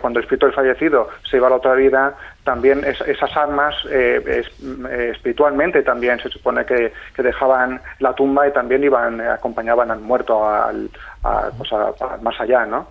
cuando 0.00 0.18
el 0.18 0.24
espíritu 0.24 0.46
del 0.46 0.54
fallecido 0.54 1.08
se 1.28 1.38
iba 1.38 1.48
a 1.48 1.50
la 1.50 1.56
otra 1.56 1.74
vida 1.74 2.14
también 2.44 2.84
esas 2.84 3.36
almas 3.36 3.74
espiritualmente 3.84 5.82
también 5.82 6.18
se 6.20 6.28
supone 6.28 6.64
que, 6.64 6.92
dejaban 7.16 7.80
la 7.98 8.14
tumba 8.14 8.46
y 8.46 8.52
también 8.52 8.84
iban 8.84 9.20
acompañaban 9.20 9.90
al 9.90 10.00
muerto 10.00 10.46
al, 10.48 10.90
pues 11.58 11.70
más 12.22 12.40
allá 12.40 12.66
no 12.66 12.88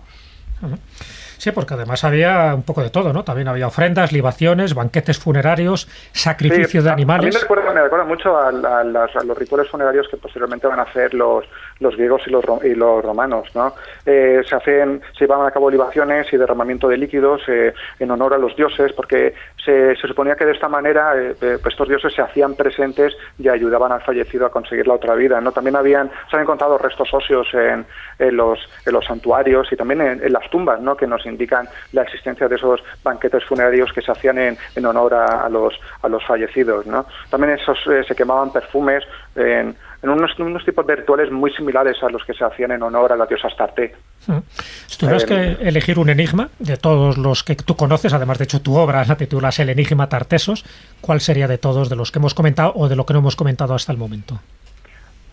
Sí, 1.44 1.52
porque 1.52 1.74
además 1.74 2.02
había 2.04 2.54
un 2.54 2.62
poco 2.62 2.82
de 2.82 2.88
todo, 2.88 3.12
¿no? 3.12 3.22
También 3.22 3.48
había 3.48 3.66
ofrendas, 3.66 4.12
libaciones, 4.12 4.72
banquetes 4.72 5.18
funerarios, 5.18 5.86
sacrificios 6.12 6.84
de 6.84 6.90
animales. 6.90 7.36
A 7.36 7.38
mí 7.38 7.46
me 7.74 7.82
recuerda, 7.82 8.04
mucho 8.06 8.34
a, 8.34 8.50
los 8.50 9.36
rituales 9.36 9.68
funerarios 9.68 10.08
que 10.08 10.16
posteriormente 10.16 10.66
van 10.66 10.78
a 10.78 10.84
hacer 10.84 11.12
los, 11.12 11.44
los 11.84 11.96
griegos 11.96 12.22
y 12.26 12.30
los, 12.30 12.44
y 12.64 12.74
los 12.74 13.04
romanos, 13.04 13.48
¿no? 13.54 13.74
Eh, 14.04 14.42
se 14.48 14.56
hacen, 14.56 15.00
se 15.12 15.20
llevaban 15.20 15.46
a 15.46 15.50
cabo 15.50 15.70
libaciones 15.70 16.32
y 16.32 16.36
derramamiento 16.36 16.88
de 16.88 16.96
líquidos 16.96 17.42
eh, 17.46 17.72
en 18.00 18.10
honor 18.10 18.34
a 18.34 18.38
los 18.38 18.56
dioses, 18.56 18.92
porque 18.92 19.34
se, 19.64 19.94
se 19.96 20.08
suponía 20.08 20.34
que 20.34 20.44
de 20.44 20.52
esta 20.52 20.68
manera 20.68 21.12
eh, 21.16 21.58
estos 21.64 21.88
dioses 21.88 22.12
se 22.12 22.22
hacían 22.22 22.54
presentes 22.54 23.14
y 23.38 23.48
ayudaban 23.48 23.92
al 23.92 24.02
fallecido 24.02 24.46
a 24.46 24.50
conseguir 24.50 24.88
la 24.88 24.94
otra 24.94 25.14
vida, 25.14 25.40
¿no? 25.40 25.52
También 25.52 25.76
habían, 25.76 26.10
se 26.30 26.36
han 26.36 26.42
encontrado 26.42 26.78
restos 26.78 27.12
óseos 27.12 27.46
en, 27.54 27.86
en 28.18 28.36
los, 28.36 28.58
en 28.84 28.92
los 28.92 29.04
santuarios 29.04 29.72
y 29.72 29.76
también 29.76 30.00
en, 30.00 30.32
las 30.32 30.48
tumbas, 30.50 30.80
¿no? 30.80 30.96
Que 30.96 31.06
nos 31.06 31.24
indican 31.26 31.68
la 31.92 32.02
existencia 32.02 32.48
de 32.48 32.56
esos 32.56 32.82
banquetes 33.02 33.44
funerarios 33.44 33.92
que 33.92 34.02
se 34.02 34.10
hacían 34.10 34.38
en, 34.38 34.58
en 34.74 34.86
honor 34.86 35.14
a, 35.14 35.48
los, 35.48 35.78
a 36.02 36.08
los 36.08 36.24
fallecidos. 36.24 36.86
¿no? 36.86 37.06
También 37.30 37.54
esos, 37.54 37.78
se 37.84 38.14
quemaban 38.14 38.52
perfumes 38.52 39.04
en, 39.36 39.76
en 40.04 40.10
unos, 40.10 40.38
unos, 40.38 40.64
tipos 40.64 40.86
de 40.86 40.96
rituales 40.96 41.32
muy 41.32 41.50
similares 41.52 41.96
a 42.02 42.10
los 42.10 42.22
que 42.24 42.34
se 42.34 42.44
hacían 42.44 42.72
en 42.72 42.82
honor 42.82 43.12
a 43.12 43.16
la 43.16 43.24
diosa 43.24 43.48
Astarte. 43.48 43.94
Mm. 44.26 44.38
Si 44.86 44.98
tuvieras 44.98 45.24
que 45.24 45.56
elegir 45.62 45.98
un 45.98 46.10
enigma 46.10 46.50
de 46.58 46.76
todos 46.76 47.16
los 47.16 47.42
que 47.42 47.56
tú 47.56 47.74
conoces, 47.74 48.12
además 48.12 48.38
de 48.38 48.44
hecho 48.44 48.60
tu 48.60 48.76
obra 48.76 49.04
la 49.04 49.16
titulas 49.16 49.58
El 49.58 49.70
Enigma 49.70 50.08
Tartesos, 50.08 50.64
¿cuál 51.00 51.20
sería 51.20 51.48
de 51.48 51.56
todos 51.56 51.88
de 51.88 51.96
los 51.96 52.12
que 52.12 52.18
hemos 52.18 52.34
comentado 52.34 52.72
o 52.76 52.88
de 52.88 52.96
lo 52.96 53.06
que 53.06 53.14
no 53.14 53.20
hemos 53.20 53.34
comentado 53.34 53.74
hasta 53.74 53.92
el 53.92 53.98
momento? 53.98 54.38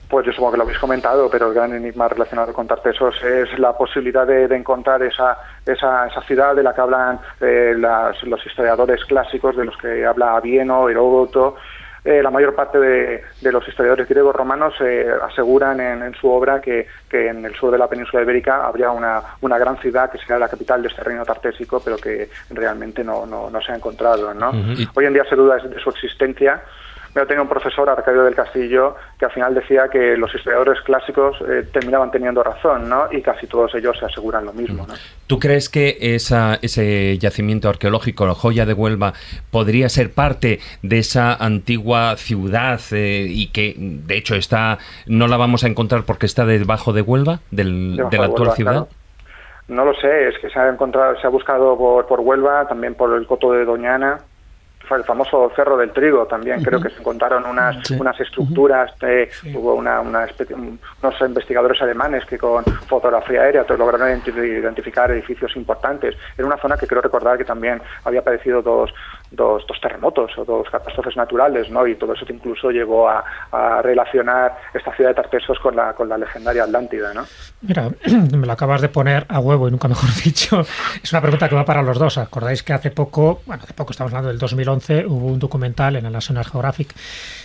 Pues 0.10 0.26
yo 0.26 0.31
supongo 0.31 0.52
que 0.52 0.57
lo 0.57 0.64
habéis 0.64 0.80
comentado, 0.80 1.30
pero 1.30 1.48
el 1.48 1.53
gran 1.53 1.73
enigma 1.73 2.07
relacionado 2.07 2.53
con 2.53 2.68
Tartesos 2.68 3.15
es 3.23 3.57
la 3.60 3.77
posibilidad 3.77 4.27
de, 4.27 4.43
encontrar 4.56 5.02
esa, 5.03 5.38
esa, 5.65 6.07
esa, 6.07 6.22
ciudad 6.23 6.53
de 6.56 6.64
la 6.64 6.73
que 6.73 6.81
hablan 6.81 7.19
eh, 7.39 7.73
los 7.77 8.45
historiadores 8.45 9.03
clásicos, 9.06 9.56
de 9.56 9.65
los 9.65 9.77
que 9.77 10.06
habla 10.06 10.35
Avieno, 10.35 10.89
Heródoto. 10.89 11.56
Eh, 12.03 12.23
la 12.23 12.32
mayor 12.32 12.56
parte 12.56 12.80
de, 12.80 13.23
los 13.52 13.68
historiadores 13.68 14.07
griegos 14.10 14.36
romanos 14.36 14.73
eh, 14.82 15.07
aseguran 15.22 15.80
en, 15.80 16.15
su 16.15 16.30
obra 16.30 16.60
que, 16.60 16.88
en 17.11 17.45
el 17.45 17.53
sur 17.53 17.72
de 17.72 17.78
la 17.78 17.88
península 17.88 18.23
ibérica 18.23 18.65
habría 18.65 18.90
una, 18.90 19.22
una 19.41 19.60
gran 19.60 19.78
ciudad 19.78 20.11
que 20.11 20.18
sería 20.18 20.40
la 20.40 20.49
capital 20.49 20.82
de 20.82 20.88
este 20.88 21.03
reino 21.03 21.23
tartésico, 21.23 21.80
pero 21.84 21.98
que 21.98 22.30
realmente 22.49 23.03
no, 23.03 23.28
no, 23.28 23.61
se 23.61 23.72
ha 23.72 23.76
encontrado. 23.76 24.34
¿no? 24.34 24.52
Hoy 24.95 25.06
en 25.06 25.14
día 25.14 25.26
se 25.30 25.36
duda 25.36 25.57
de 25.57 25.80
su 25.80 25.91
existencia 25.91 26.64
yo 27.14 27.28
tenía 27.28 27.42
un 27.42 27.50
profesor, 27.50 27.90
Arcadio 27.90 28.24
del 28.24 28.36
Castillo, 28.36 28.96
que 29.20 29.26
al 29.26 29.32
final 29.32 29.54
decía 29.54 29.90
que 29.90 30.16
los 30.16 30.34
historiadores 30.34 30.82
clásicos 30.82 31.38
eh, 31.42 31.68
terminaban 31.72 32.10
teniendo 32.10 32.42
razón, 32.42 32.88
¿no? 32.88 33.08
Y 33.12 33.22
casi 33.22 33.48
todos 33.48 33.76
ellos 33.76 33.98
se 34.00 34.06
aseguran 34.06 34.46
lo 34.46 34.54
mismo, 34.54 34.88
¿no? 34.88 34.94
¿Tú 35.28 35.38
crees 35.38 35.70
que 35.70 35.98
esa, 36.00 36.58
ese 36.62 37.18
yacimiento 37.18 37.68
arqueológico, 37.68 38.26
la 38.26 38.34
joya 38.34 38.66
de 38.66 38.74
Huelva, 38.74 39.14
podría 39.52 39.90
ser 39.90 40.14
parte 40.14 40.60
de 40.84 41.00
esa 41.00 41.34
antigua 41.34 42.16
ciudad 42.16 42.80
eh, 42.92 43.26
y 43.30 43.48
que, 43.48 43.76
de 43.78 44.18
hecho, 44.18 44.36
está 44.36 44.78
no 45.06 45.28
la 45.28 45.38
vamos 45.38 45.64
a 45.64 45.68
encontrar 45.68 46.04
porque 46.04 46.26
está 46.26 46.46
debajo 46.46 46.94
de 46.94 47.02
Huelva, 47.02 47.40
del, 47.52 47.98
de 48.10 48.18
la 48.18 48.26
actual 48.26 48.52
ciudad? 48.52 48.88
No 49.68 49.86
lo 49.86 49.94
sé, 49.96 50.28
es 50.28 50.38
que 50.40 50.50
se 50.50 50.60
ha 50.60 50.70
encontrado, 50.70 51.20
se 51.20 51.28
ha 51.28 51.30
buscado 51.30 51.78
por, 51.78 52.06
por 52.08 52.20
Huelva, 52.20 52.68
también 52.68 52.96
por 52.96 53.14
el 53.18 53.26
Coto 53.26 53.54
de 53.54 53.64
Doñana, 53.64 54.20
el 54.97 55.03
famoso 55.03 55.51
Cerro 55.55 55.77
del 55.77 55.91
Trigo 55.91 56.26
también, 56.26 56.63
creo 56.63 56.80
que 56.80 56.89
se 56.89 56.99
encontraron 56.99 57.45
unas, 57.45 57.89
unas 57.91 58.19
estructuras, 58.19 58.91
hubo 59.53 59.76
una, 59.76 59.99
una 60.01 60.27
unos 61.01 61.22
investigadores 61.22 61.81
alemanes 61.81 62.26
que 62.26 62.38
con 62.38 62.63
fotografía 62.63 63.41
aérea 63.41 63.65
lograron 63.77 64.09
identificar 64.09 65.11
edificios 65.11 65.55
importantes. 65.55 66.15
Era 66.38 66.47
una 66.47 66.57
zona 66.57 66.77
que 66.77 66.88
creo 66.88 67.01
recordar 67.01 67.38
que 67.38 67.45
también 67.45 67.81
había 68.03 68.22
padecido 68.22 68.61
dos, 68.61 68.93
dos, 69.31 69.65
dos, 69.68 69.81
terremotos 69.81 70.38
o 70.38 70.45
dos 70.45 70.69
catástrofes 70.69 71.15
naturales, 71.15 71.69
¿no? 71.69 71.88
Y 71.88 71.95
todo 71.95 72.13
eso 72.13 72.26
incluso 72.30 72.72
llegó 72.72 73.09
a, 73.09 73.23
relacionar 73.81 74.57
esta 74.73 74.93
ciudad 74.95 75.11
de 75.11 75.15
Tartesos 75.15 75.59
con 75.59 75.76
la, 75.76 75.93
con 75.93 76.07
la 76.09 76.18
legendaria 76.18 76.63
Atlántida, 76.63 77.13
¿no? 77.13 77.26
Mira, 77.62 77.92
me 78.32 78.48
lo 78.48 78.54
acabas 78.54 78.82
de 78.82 78.90
poner 78.90 79.26
a 79.30 79.40
huevo 79.40 79.68
y 79.68 79.72
nunca 79.72 79.88
mejor 79.88 80.10
dicho. 80.24 80.66
Es 81.02 81.12
una 81.12 81.22
pregunta 81.22 81.48
que 81.48 81.56
va 81.56 81.66
para 81.66 81.82
los 81.82 81.98
dos. 81.98 82.18
¿Acordáis 82.18 82.64
que 82.64 82.74
hace 82.74 82.92
poco, 82.92 83.42
bueno, 83.46 83.64
hace 83.64 83.74
poco 83.74 83.92
estamos 83.92 84.12
hablando 84.12 84.30
del 84.30 84.40
2011, 84.40 85.06
hubo 85.06 85.28
un 85.28 85.40
documental 85.40 85.96
en 85.96 86.06
el 86.06 86.12
National 86.12 86.46
Geographic 86.46 86.96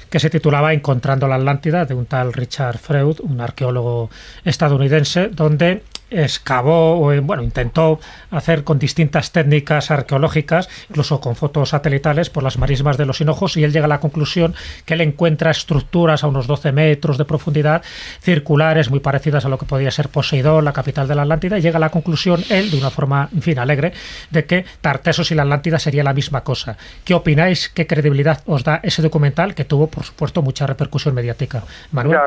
que 0.09 0.21
se 0.21 0.31
titulaba 0.31 0.73
Encontrando 0.73 1.29
la 1.29 1.35
Atlántida 1.35 1.85
de 1.85 1.95
un 1.95 2.07
tal 2.07 2.33
Richard 2.33 2.79
Freud, 2.79 3.21
un 3.21 3.41
arqueólogo 3.41 4.09
estadounidense, 4.45 5.29
donde 5.29 5.83
excavó 6.11 6.99
bueno 7.23 7.43
intentó 7.43 7.99
hacer 8.31 8.63
con 8.63 8.79
distintas 8.79 9.33
técnicas 9.33 9.91
arqueológicas 9.91 10.69
incluso 10.89 11.21
con 11.21 11.35
fotos 11.35 11.71
satelitales 11.71 12.31
por 12.31 12.45
las 12.45 12.59
marismas 12.59 12.97
de 12.97 13.07
los 13.07 13.21
hinojos 13.21 13.57
y 13.57 13.65
él 13.65 13.73
llega 13.73 13.87
a 13.87 13.89
la 13.89 13.99
conclusión 13.99 14.55
que 14.85 14.95
él 14.95 15.01
encuentra 15.01 15.51
estructuras 15.51 16.23
a 16.23 16.29
unos 16.29 16.47
12 16.47 16.71
metros 16.71 17.19
de 17.19 17.25
profundidad 17.25 17.83
circulares 18.21 18.89
muy 18.89 19.01
parecidas 19.01 19.45
a 19.47 19.49
lo 19.49 19.59
que 19.59 19.67
podía 19.67 19.91
ser 19.91 20.06
Poseidón 20.09 20.65
la 20.65 20.73
capital 20.73 21.09
de 21.09 21.15
la 21.15 21.23
Atlántida 21.23 21.59
y 21.59 21.61
llega 21.61 21.77
a 21.77 21.81
la 21.81 21.91
conclusión 21.91 22.41
él 22.51 22.71
de 22.71 22.79
una 22.79 22.91
forma 22.91 23.29
en 23.35 23.43
fin 23.43 23.59
alegre 23.59 23.93
de 24.31 24.45
que 24.45 24.65
Tartesos 24.81 25.31
y 25.31 25.35
la 25.35 25.43
Atlántida 25.43 25.79
sería 25.79 26.03
la 26.03 26.13
misma 26.13 26.43
cosa 26.43 26.77
¿qué 27.05 27.15
opináis? 27.15 27.69
¿qué 27.69 27.87
credibilidad 27.87 28.43
os 28.47 28.65
da 28.65 28.81
ese 28.83 29.03
documental 29.03 29.55
que 29.55 29.65
tuvo 29.65 29.89
por 29.89 30.05
supuesto 30.05 30.43
mucha 30.43 30.67
repercusión 30.67 31.15
mediática? 31.15 31.63
Manuel 31.93 32.19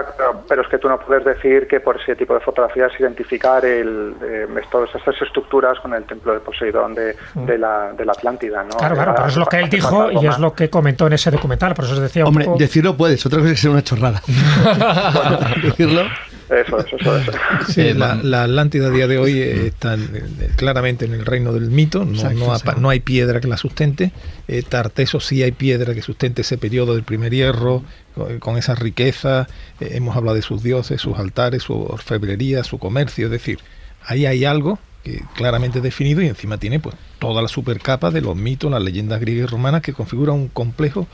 pero 0.48 0.62
es 0.62 0.68
que 0.68 0.78
tú 0.78 0.88
no 0.88 1.00
puedes 1.00 1.26
decir 1.26 1.68
que 1.68 1.80
por 1.80 2.00
ese 2.00 2.16
tipo 2.16 2.34
de 2.34 2.40
fotografías 2.40 2.92
identificar 3.00 3.64
el, 3.66 4.16
eh, 4.22 4.48
todas 4.72 4.94
estas 4.94 5.22
estructuras 5.22 5.80
con 5.80 5.94
el 5.94 6.04
templo 6.06 6.34
de 6.34 6.40
Poseidón 6.40 6.96
de, 6.96 7.16
mm. 7.34 7.46
de, 7.46 7.58
la, 7.58 7.94
de 7.94 8.06
la 8.06 8.12
Atlántida. 8.12 8.64
¿no? 8.64 8.78
Claro, 8.78 8.96
claro, 8.96 9.14
pero 9.16 9.28
es 9.28 9.38
lo 9.38 9.46
que 9.46 9.60
él 9.60 9.70
dijo 9.70 10.12
y 10.12 10.26
es 10.26 10.38
lo 10.40 10.54
que 10.54 10.70
comentó 10.70 11.08
en 11.08 11.14
ese 11.14 11.32
documental, 11.32 11.74
por 11.74 11.86
eso 11.86 11.94
os 11.96 12.00
decía. 12.00 12.26
Hombre, 12.26 12.48
decirlo 12.58 12.96
puedes, 12.96 13.26
otra 13.26 13.40
cosa 13.40 13.52
es 13.52 13.56
que 13.56 13.62
sea 13.62 13.72
una 13.72 13.84
chorrada. 13.84 14.22
decirlo. 15.62 16.04
Eso, 16.50 16.80
eso, 16.80 16.98
eso. 16.98 17.32
Sí, 17.68 17.94
la, 17.94 18.16
la, 18.16 18.44
Atlántida 18.44 18.88
a 18.88 18.90
día 18.90 19.08
de 19.08 19.20
hoy 19.20 19.40
está 19.40 19.96
claramente 20.56 21.06
en 21.06 21.14
el 21.14 21.26
reino 21.26 21.54
del 21.54 21.70
mito, 21.70 22.06
no, 22.06 22.58
no, 22.78 22.90
hay 22.90 23.00
piedra 23.02 23.40
que 23.40 23.48
la 23.48 23.58
sustente. 23.58 24.12
Eh, 24.48 24.64
Tarteso 24.68 25.20
sí 25.20 25.44
hay 25.44 25.52
piedra 25.52 25.94
que 25.94 26.02
sustente 26.02 26.42
ese 26.42 26.58
periodo 26.58 26.96
del 26.96 27.04
primer 27.04 27.34
hierro, 27.34 27.84
con 28.40 28.58
esa 28.58 28.76
riqueza, 28.76 29.48
eh, 29.80 29.92
hemos 29.94 30.16
hablado 30.16 30.36
de 30.36 30.42
sus 30.42 30.64
dioses, 30.64 31.00
sus 31.00 31.18
altares, 31.18 31.64
su 31.64 31.74
orfebrería, 31.74 32.64
su 32.64 32.80
comercio, 32.80 33.26
es 33.26 33.32
decir, 33.32 33.60
ahí 34.06 34.26
hay 34.26 34.46
algo 34.46 34.80
que 35.04 35.22
claramente 35.36 35.82
definido 35.82 36.22
y 36.22 36.28
encima 36.28 36.58
tiene 36.58 36.80
pues 36.80 36.96
toda 37.20 37.42
la 37.42 37.48
supercapa 37.48 38.12
de 38.12 38.22
los 38.22 38.36
mitos, 38.36 38.72
las 38.72 38.82
leyendas 38.82 39.22
griegas 39.22 39.48
y 39.50 39.52
romanas 39.52 39.82
que 39.82 39.94
configura 39.94 40.34
un 40.34 40.48
complejo 40.50 41.08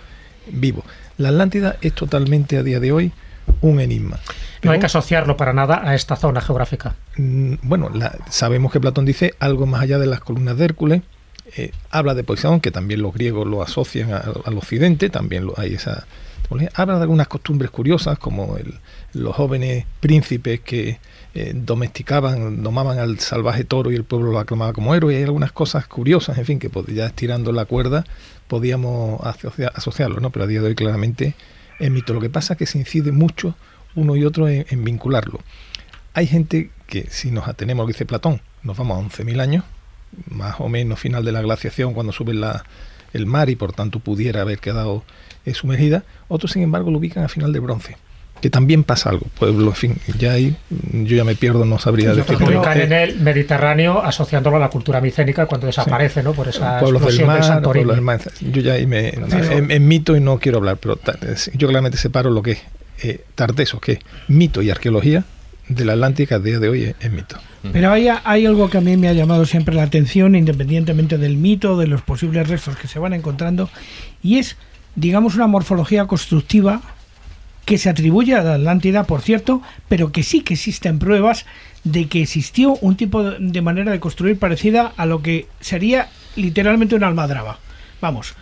vivo. 0.48 0.84
La 1.18 1.30
Atlántida 1.30 1.78
es 1.82 1.94
totalmente 1.94 2.58
a 2.58 2.64
día 2.64 2.80
de 2.80 2.92
hoy 2.92 3.12
un 3.62 3.80
enigma. 3.80 4.20
no 4.64 4.72
hay 4.72 4.80
que 4.80 4.86
asociarlo 4.86 5.38
para 5.38 5.54
nada 5.54 5.82
a 5.84 5.96
esta 5.96 6.16
zona 6.16 6.42
geográfica. 6.42 6.96
Mm, 7.18 7.56
bueno, 7.64 7.90
sabemos 8.30 8.72
que 8.72 8.80
Platón 8.80 9.06
dice 9.06 9.34
algo 9.40 9.66
más 9.66 9.82
allá 9.82 10.00
de 10.00 10.08
las 10.08 10.20
columnas 10.20 10.58
de 10.58 10.66
Hércules. 10.66 11.02
Eh, 11.58 11.72
habla 11.92 12.16
de 12.16 12.24
Poseidón, 12.24 12.60
que 12.60 12.72
también 12.72 13.02
los 13.02 13.14
griegos 13.14 13.48
lo 13.48 13.62
asocian 13.62 14.12
al 14.12 14.58
occidente, 14.58 15.10
también 15.10 15.48
hay 15.58 15.76
esa 15.76 16.06
Habla 16.74 16.98
de 16.98 17.02
algunas 17.02 17.28
costumbres 17.28 17.72
curiosas, 17.72 18.20
como 18.20 18.58
los 19.14 19.36
jóvenes 19.36 19.86
príncipes 20.00 20.60
que 20.62 21.00
eh, 21.34 21.52
domesticaban, 21.56 22.62
domaban 22.62 23.00
al 23.00 23.20
salvaje 23.20 23.64
toro 23.64 23.92
y 23.92 23.96
el 23.96 24.04
pueblo 24.04 24.32
lo 24.32 24.40
aclamaba 24.40 24.74
como 24.74 24.94
héroe. 24.94 25.14
Y 25.14 25.18
hay 25.18 25.24
algunas 25.24 25.52
cosas 25.52 25.88
curiosas, 25.88 26.38
en 26.38 26.46
fin, 26.46 26.60
que 26.60 26.70
ya 26.94 27.08
estirando 27.08 27.52
la 27.52 27.66
cuerda 27.66 28.06
podíamos 28.48 29.22
asociarlo, 29.74 30.20
¿no? 30.20 30.30
Pero 30.30 30.46
a 30.46 30.48
día 30.48 30.62
de 30.62 30.68
hoy 30.68 30.76
claramente 30.76 31.36
es 31.80 31.92
mito. 31.92 32.14
Lo 32.14 32.22
que 32.22 32.30
pasa 32.30 32.54
es 32.54 32.60
que 32.60 32.66
se 32.66 32.78
incide 32.78 33.12
mucho 33.12 33.56
uno 33.96 34.16
y 34.16 34.26
otro 34.26 34.48
en, 34.48 34.84
vincularlo. 34.84 35.40
Hay 36.14 36.28
gente 36.28 36.70
que, 36.88 37.08
si 37.10 37.32
nos 37.32 37.48
atenemos 37.48 37.82
a 37.82 37.84
lo 37.84 37.88
que 37.88 37.94
dice 37.94 38.06
Platón, 38.06 38.42
nos 38.64 38.78
vamos 38.78 38.98
a 38.98 39.24
11.000 39.24 39.42
años, 39.42 39.64
más 40.30 40.56
o 40.60 40.70
menos 40.70 41.00
final 41.00 41.26
de 41.26 41.32
la 41.32 41.42
glaciación, 41.42 41.94
cuando 41.94 42.12
sube 42.12 42.34
el 43.14 43.26
mar 43.26 43.50
y 43.50 43.56
por 43.56 43.74
tanto 43.74 44.00
pudiera 44.00 44.42
haber 44.42 44.60
quedado 44.60 45.04
sumergida, 45.54 46.04
otros 46.28 46.52
sin 46.52 46.64
embargo 46.64 46.92
lo 46.92 46.98
ubican 46.98 47.24
a 47.24 47.28
final 47.28 47.54
de 47.54 47.60
bronce. 47.60 47.98
Que 48.46 48.52
también 48.52 48.84
pasa 48.84 49.10
algo. 49.10 49.26
Pueblo, 49.40 49.70
en 49.70 49.74
fin, 49.76 49.98
ya 50.20 50.34
ahí 50.34 50.56
yo 50.94 51.16
ya 51.16 51.24
me 51.24 51.34
pierdo, 51.34 51.66
no 51.66 51.80
sabría 51.80 52.14
decir. 52.14 52.38
Ubican 52.40 52.80
en 52.80 52.94
el 52.94 53.20
Mediterráneo 53.20 54.04
asociándolo 54.04 54.58
a 54.58 54.60
la 54.60 54.70
cultura 54.70 55.02
micénica 55.02 55.48
cuando 55.48 55.66
desaparece, 55.66 56.22
¿no? 56.22 56.34
Por 56.34 56.50
esa 56.50 56.78
pueblos 56.80 57.02
del 57.02 57.10
explosión 57.10 57.28
del 57.30 57.40
mar, 57.40 57.44
Santorini. 57.44 57.86
pueblos 57.86 57.96
del 57.96 58.06
mar. 58.06 58.22
Yo 58.54 58.62
ya 58.62 58.74
ahí 58.74 58.86
me, 58.86 59.10
en, 59.10 59.72
en 59.72 59.88
mito 59.88 60.16
y 60.16 60.20
no 60.20 60.38
quiero 60.38 60.60
hablar, 60.60 60.78
pero 60.78 61.00
es- 61.28 61.50
yo 61.56 61.68
claramente 61.68 61.98
separo 61.98 62.30
lo 62.30 62.44
que 62.44 62.52
es 62.52 62.60
eh, 63.02 63.22
Tartesos, 63.34 63.82
que 63.82 63.94
es 63.94 64.00
mito 64.28 64.62
y 64.62 64.70
arqueología, 64.70 65.24
de 65.68 65.84
la 65.84 65.94
Atlántica 65.94 66.36
a 66.36 66.40
día 66.40 66.60
de 66.60 66.70
hoy 66.70 66.84
es, 66.84 66.96
es 67.00 67.12
mito. 67.12 67.38
Pero 67.74 67.92
hay, 67.92 68.10
hay 68.24 68.46
algo 68.46 68.70
que 68.70 68.78
a 68.78 68.82
mí 68.82 68.96
me 68.96 69.08
ha 69.08 69.14
llamado 69.14 69.48
siempre 69.48 69.74
la 69.74 69.82
atención, 69.82 70.36
independientemente 70.36 71.18
del 71.18 71.36
mito, 71.38 71.80
de 71.80 71.88
los 71.88 72.04
posibles 72.04 72.48
restos 72.48 72.78
que 72.78 72.88
se 72.88 73.00
van 73.00 73.14
encontrando, 73.14 73.72
y 74.22 74.38
es, 74.38 74.56
digamos, 74.96 75.34
una 75.34 75.48
morfología 75.48 76.06
constructiva 76.06 76.82
que 77.66 77.78
se 77.78 77.90
atribuye 77.90 78.36
a 78.36 78.44
la 78.44 78.56
Atlántida, 78.56 79.04
por 79.04 79.22
cierto, 79.22 79.62
pero 79.90 80.12
que 80.12 80.24
sí 80.24 80.42
que 80.42 80.54
existen 80.54 81.00
pruebas 81.00 81.46
de 81.84 82.08
que 82.08 82.22
existió 82.22 82.76
un 82.82 82.96
tipo 82.96 83.24
de 83.24 83.62
manera 83.62 83.92
de 83.92 84.00
construir 84.00 84.40
parecida 84.40 84.94
a 84.98 85.06
lo 85.06 85.22
que 85.22 85.48
sería 85.60 86.10
literalmente 86.36 86.96
una 86.96 87.08
almadraba. 87.08 87.60
Vamos, 88.02 88.36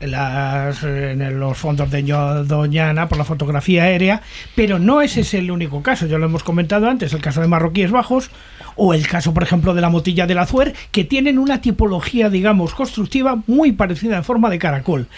en, 0.00 1.40
los 1.40 1.56
fondos 1.56 1.90
de 1.90 2.02
Doñana 2.02 3.08
por 3.08 3.18
la 3.18 3.24
fotografía 3.24 3.84
aérea, 3.84 4.22
pero 4.54 4.78
no 4.78 5.02
ese 5.02 5.20
es 5.20 5.34
el 5.34 5.50
único 5.50 5.82
caso, 5.82 6.06
ya 6.06 6.18
lo 6.18 6.26
hemos 6.26 6.44
comentado 6.44 6.88
antes, 6.88 7.12
el 7.12 7.20
caso 7.20 7.40
de 7.40 7.48
Marroquíes 7.48 7.90
Bajos 7.90 8.30
o 8.76 8.94
el 8.94 9.06
caso, 9.06 9.32
por 9.32 9.42
ejemplo, 9.42 9.74
de 9.74 9.80
la 9.80 9.88
motilla 9.88 10.26
del 10.26 10.38
Azuer, 10.38 10.74
que 10.90 11.04
tienen 11.04 11.38
una 11.38 11.60
tipología, 11.60 12.28
digamos, 12.28 12.74
constructiva 12.74 13.38
muy 13.46 13.72
parecida 13.72 14.16
en 14.16 14.24
forma 14.24 14.50
de 14.50 14.58
caracol. 14.58 15.08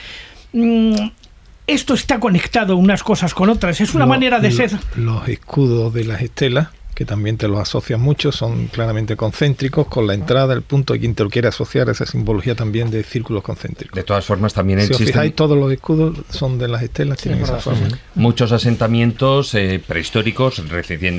Esto 1.67 1.95
está 1.95 2.21
conectado 2.21 2.77
unas 2.77 3.03
cosas 3.03 3.35
con 3.35 3.49
otras, 3.51 3.81
es 3.81 3.95
una 3.95 4.05
Lo- 4.05 4.11
manera 4.11 4.39
de 4.39 4.51
lo- 4.51 4.57
ser... 4.57 4.71
Los 4.97 5.29
escudos 5.29 5.93
de 5.93 6.05
las 6.05 6.23
estelas, 6.23 6.69
que 6.97 7.05
también 7.05 7.36
te 7.36 7.47
los 7.47 7.60
asocian 7.60 8.01
mucho, 8.01 8.32
son 8.32 8.68
claramente 8.68 9.16
concéntricos, 9.16 9.86
con 9.86 10.06
la 10.06 10.14
entrada, 10.14 10.55
el 10.55 10.62
punto, 10.62 10.94
y 10.94 10.98
quien 10.98 11.14
te 11.14 11.23
lo 11.23 11.28
quiere 11.28 11.47
asociar 11.47 11.90
a 11.90 11.93
esa 11.93 12.06
simbología 12.06 12.55
también 12.55 12.90
de 12.90 13.02
círculos 13.02 13.43
concéntricos. 13.43 13.94
De 13.94 14.02
todas 14.02 14.24
formas, 14.24 14.55
también 14.55 14.78
Si 14.81 14.85
os 14.86 14.90
existen 14.93 15.12
fijáis, 15.12 15.35
todos 15.36 15.59
los 15.59 15.70
escudos 15.70 16.16
son 16.31 16.59
de 16.59 16.68
las 16.68 16.82
estelas, 16.82 17.18
tienen 17.18 17.43
esa 17.43 17.59
forma. 17.59 17.86
muchos 18.14 18.51
asentamientos 18.51 19.55
eh, 19.55 19.78
prehistóricos, 19.86 20.62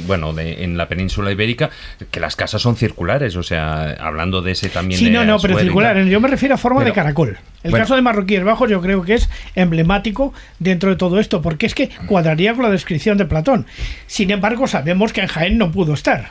bueno, 0.07 0.33
de- 0.33 0.63
en 0.63 0.77
la 0.77 0.87
península 0.87 1.31
ibérica, 1.31 1.69
que 2.09 2.19
las 2.19 2.35
casas 2.35 2.59
son 2.61 2.75
circulares, 2.75 3.35
o 3.35 3.43
sea, 3.43 3.91
hablando 3.99 4.41
de 4.41 4.53
ese 4.53 4.69
también. 4.69 4.97
Sí, 4.99 5.05
de 5.05 5.11
no, 5.11 5.25
no, 5.25 5.37
pero 5.39 5.59
circular. 5.59 6.03
Yo 6.05 6.19
me 6.19 6.27
refiero 6.27 6.55
a 6.55 6.57
forma 6.57 6.83
de 6.83 6.91
caracol. 6.91 7.37
El 7.63 7.71
bueno. 7.71 7.83
caso 7.83 7.95
de 7.95 8.01
Marroquíes 8.01 8.43
Bajos 8.43 8.69
yo 8.69 8.81
creo 8.81 9.01
que 9.03 9.15
es 9.15 9.29
emblemático 9.55 10.33
dentro 10.59 10.89
de 10.89 10.95
todo 10.95 11.19
esto, 11.19 11.41
porque 11.41 11.65
es 11.65 11.75
que 11.75 11.89
cuadraría 12.07 12.53
con 12.53 12.63
la 12.63 12.69
descripción 12.71 13.17
de 13.17 13.25
Platón. 13.25 13.65
Sin 14.05 14.31
embargo, 14.31 14.67
sabemos 14.67 15.11
que 15.11 15.21
en 15.21 15.27
Jaén 15.27 15.57
no 15.57 15.66
pudo 15.72 15.94
estar. 15.94 16.30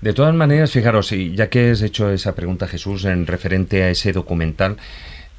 De 0.00 0.14
todas 0.14 0.34
maneras, 0.34 0.72
fijaros, 0.72 1.12
y 1.12 1.34
ya 1.34 1.50
que 1.50 1.70
has 1.70 1.82
hecho 1.82 2.10
esa 2.10 2.34
pregunta, 2.34 2.66
Jesús, 2.66 3.04
en 3.04 3.26
referente 3.26 3.82
a 3.82 3.90
ese 3.90 4.12
documental, 4.12 4.78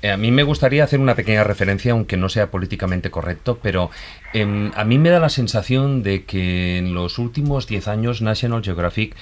eh, 0.03 0.11
a 0.11 0.17
mí 0.17 0.31
me 0.31 0.43
gustaría 0.43 0.83
hacer 0.83 0.99
una 0.99 1.15
pequeña 1.15 1.43
referencia, 1.43 1.93
aunque 1.93 2.17
no 2.17 2.29
sea 2.29 2.51
políticamente 2.51 3.09
correcto, 3.09 3.59
pero 3.61 3.89
em, 4.33 4.71
a 4.75 4.83
mí 4.83 4.97
me 4.97 5.09
da 5.09 5.19
la 5.19 5.29
sensación 5.29 6.03
de 6.03 6.25
que 6.25 6.77
en 6.77 6.93
los 6.93 7.17
últimos 7.17 7.67
10 7.67 7.87
años 7.87 8.21
National 8.21 8.63
Geographic, 8.63 9.15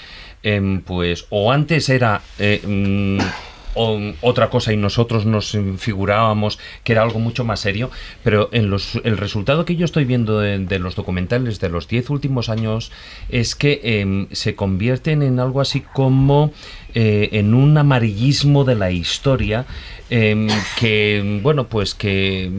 em, 0.43 0.81
pues, 0.81 1.25
o 1.29 1.51
antes 1.51 1.89
era... 1.89 2.21
eh, 2.37 2.61
mm, 2.65 3.19
otra 3.75 4.49
cosa 4.49 4.73
y 4.73 4.77
nosotros 4.77 5.25
nos 5.25 5.57
figurábamos 5.77 6.59
que 6.83 6.93
era 6.93 7.03
algo 7.03 7.19
mucho 7.19 7.43
más 7.43 7.59
serio, 7.59 7.89
pero 8.23 8.49
en 8.51 8.69
los, 8.69 8.95
el 9.03 9.17
resultado 9.17 9.65
que 9.65 9.75
yo 9.75 9.85
estoy 9.85 10.05
viendo 10.05 10.39
de, 10.39 10.79
los 10.79 10.95
documentales 10.95 11.59
de 11.59 11.69
los 11.69 11.87
10 11.87 12.09
últimos 12.09 12.49
años 12.49 12.91
es 13.29 13.55
que 13.55 13.81
em, 13.83 14.27
se 14.31 14.55
convierten 14.55 15.21
en 15.21 15.39
algo 15.39 15.61
así 15.61 15.81
como 15.81 16.51
eh, 16.93 17.29
en 17.33 17.53
un 17.53 17.77
amarillismo 17.77 18.63
de 18.63 18.75
la 18.75 18.91
historia 18.91 19.65
em, 20.09 20.47
que, 20.77 21.39
bueno, 21.43 21.67
pues 21.67 21.93
que 21.93 22.49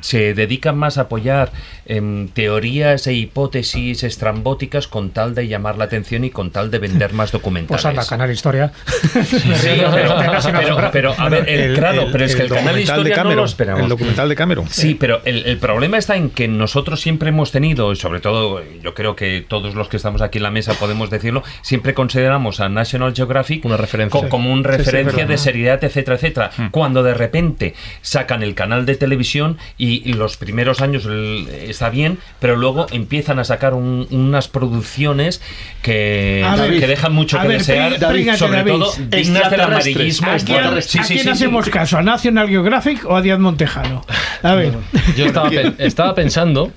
se 0.00 0.34
dedican 0.34 0.76
más 0.78 0.98
a 0.98 1.02
apoyar 1.02 1.52
em, 1.90 2.28
teorías 2.28 3.06
e 3.06 3.12
hipótesis 3.14 4.02
estrambóticas 4.04 4.86
con 4.88 5.10
tal 5.10 5.34
de 5.34 5.48
llamar 5.48 5.76
la 5.76 5.84
atención 5.84 6.24
y 6.24 6.30
con 6.30 6.50
tal 6.50 6.70
de 6.70 6.78
vender 6.78 7.12
más 7.12 7.32
documentales. 7.32 7.82
Pues 7.82 7.84
anda, 7.84 8.06
Canal 8.06 8.30
Historia. 8.30 8.72
Sí, 9.20 9.82
pero, 9.92 10.16
pero- 10.18 10.90
pero, 10.92 11.14
a 11.18 11.28
ver, 11.28 11.48
el- 11.48 11.76
claro, 11.76 12.06
pero 12.12 12.24
es 12.24 12.34
que 12.36 12.42
el, 12.42 12.48
canal 12.48 12.78
Historia 12.78 13.04
de 13.04 13.10
no 13.10 13.16
Cameron, 13.16 13.36
lo 13.36 13.44
esperamos. 13.44 13.82
El 13.82 13.88
documental 13.88 14.28
de 14.28 14.36
Cameron. 14.36 14.66
Sí, 14.68 14.94
pero 14.94 15.20
el, 15.24 15.44
el 15.46 15.58
problema 15.58 15.98
está 15.98 16.16
en 16.16 16.30
que 16.30 16.48
nosotros 16.48 17.00
siempre 17.00 17.28
hemos 17.30 17.50
tenido, 17.52 17.92
y 17.92 17.96
sobre 17.96 18.20
todo 18.20 18.62
yo 18.82 18.94
creo 18.94 19.16
que 19.16 19.44
todos 19.46 19.74
los 19.74 19.88
que 19.88 19.96
estamos 19.96 20.22
aquí 20.22 20.38
en 20.38 20.44
la 20.44 20.50
mesa 20.50 20.74
podemos 20.74 21.10
decirlo, 21.10 21.42
siempre 21.62 21.94
consideramos 21.94 22.60
a 22.60 22.68
National 22.68 23.14
Geographic 23.14 23.64
Una 23.64 23.76
referencia. 23.76 24.20
co- 24.20 24.28
como 24.28 24.52
un 24.52 24.60
Sí, 24.64 24.70
sí, 24.70 24.76
referencia 24.78 25.26
de 25.26 25.38
seriedad, 25.38 25.82
etcétera, 25.82 26.16
etcétera. 26.16 26.50
Cuando 26.70 27.02
de 27.02 27.14
repente 27.14 27.74
sacan 28.02 28.42
el 28.42 28.54
canal 28.54 28.86
de 28.86 28.96
televisión 28.96 29.58
y, 29.76 30.08
y 30.08 30.12
los 30.14 30.36
primeros 30.36 30.80
años 30.80 31.04
el- 31.06 31.48
está 31.80 31.88
bien, 31.88 32.18
pero 32.40 32.56
luego 32.56 32.86
empiezan 32.92 33.38
a 33.38 33.44
sacar 33.44 33.72
un- 33.72 34.06
unas 34.10 34.48
producciones 34.48 35.40
que, 35.80 36.46
ver, 36.58 36.78
que 36.78 36.86
dejan 36.86 37.14
mucho 37.14 37.40
que 37.40 37.48
ver, 37.48 37.58
desear, 37.58 37.94
príngate, 38.12 38.38
sobre 38.38 38.58
David. 38.58 38.72
todo 38.72 38.92
dignas 39.08 39.50
del 39.50 39.60
amarillismo. 39.62 40.30
¿A 40.30 40.36
quién, 40.36 40.58
a 40.64 40.82
sí, 40.82 40.88
sí, 40.90 40.98
quién 40.98 41.18
sí, 41.18 41.18
sí. 41.24 41.28
hacemos 41.30 41.70
caso? 41.70 41.96
¿A 41.96 42.02
National 42.02 42.48
Geographic 42.50 43.06
o 43.06 43.16
a 43.16 43.22
Díaz 43.22 43.38
Montejano? 43.38 44.04
A 44.42 44.54
ver. 44.54 44.74
Yo 45.16 45.24
estaba, 45.24 45.48
estaba 45.78 46.14
pensando 46.14 46.70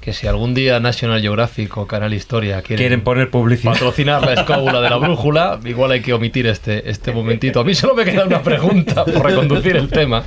que 0.00 0.12
si 0.12 0.26
algún 0.26 0.54
día 0.54 0.80
National 0.80 1.20
Geographic 1.20 1.76
o 1.76 1.86
Canal 1.86 2.12
Historia 2.14 2.62
quieren, 2.62 2.82
Quieren 2.82 3.00
poner 3.02 3.30
publicidad. 3.30 3.72
patrocinar 3.72 4.22
la 4.22 4.34
escóbula 4.34 4.80
de 4.80 4.90
la 4.90 4.96
brújula, 4.96 5.60
igual 5.64 5.92
hay 5.92 6.00
que 6.00 6.12
omitir 6.12 6.46
este, 6.46 6.90
este 6.90 7.12
momentito. 7.12 7.60
A 7.60 7.64
mí 7.64 7.74
solo 7.74 7.94
me 7.94 8.04
queda 8.04 8.24
una 8.24 8.42
pregunta 8.42 9.04
por 9.04 9.24
reconducir 9.24 9.76
el 9.76 9.88
tema, 9.88 10.24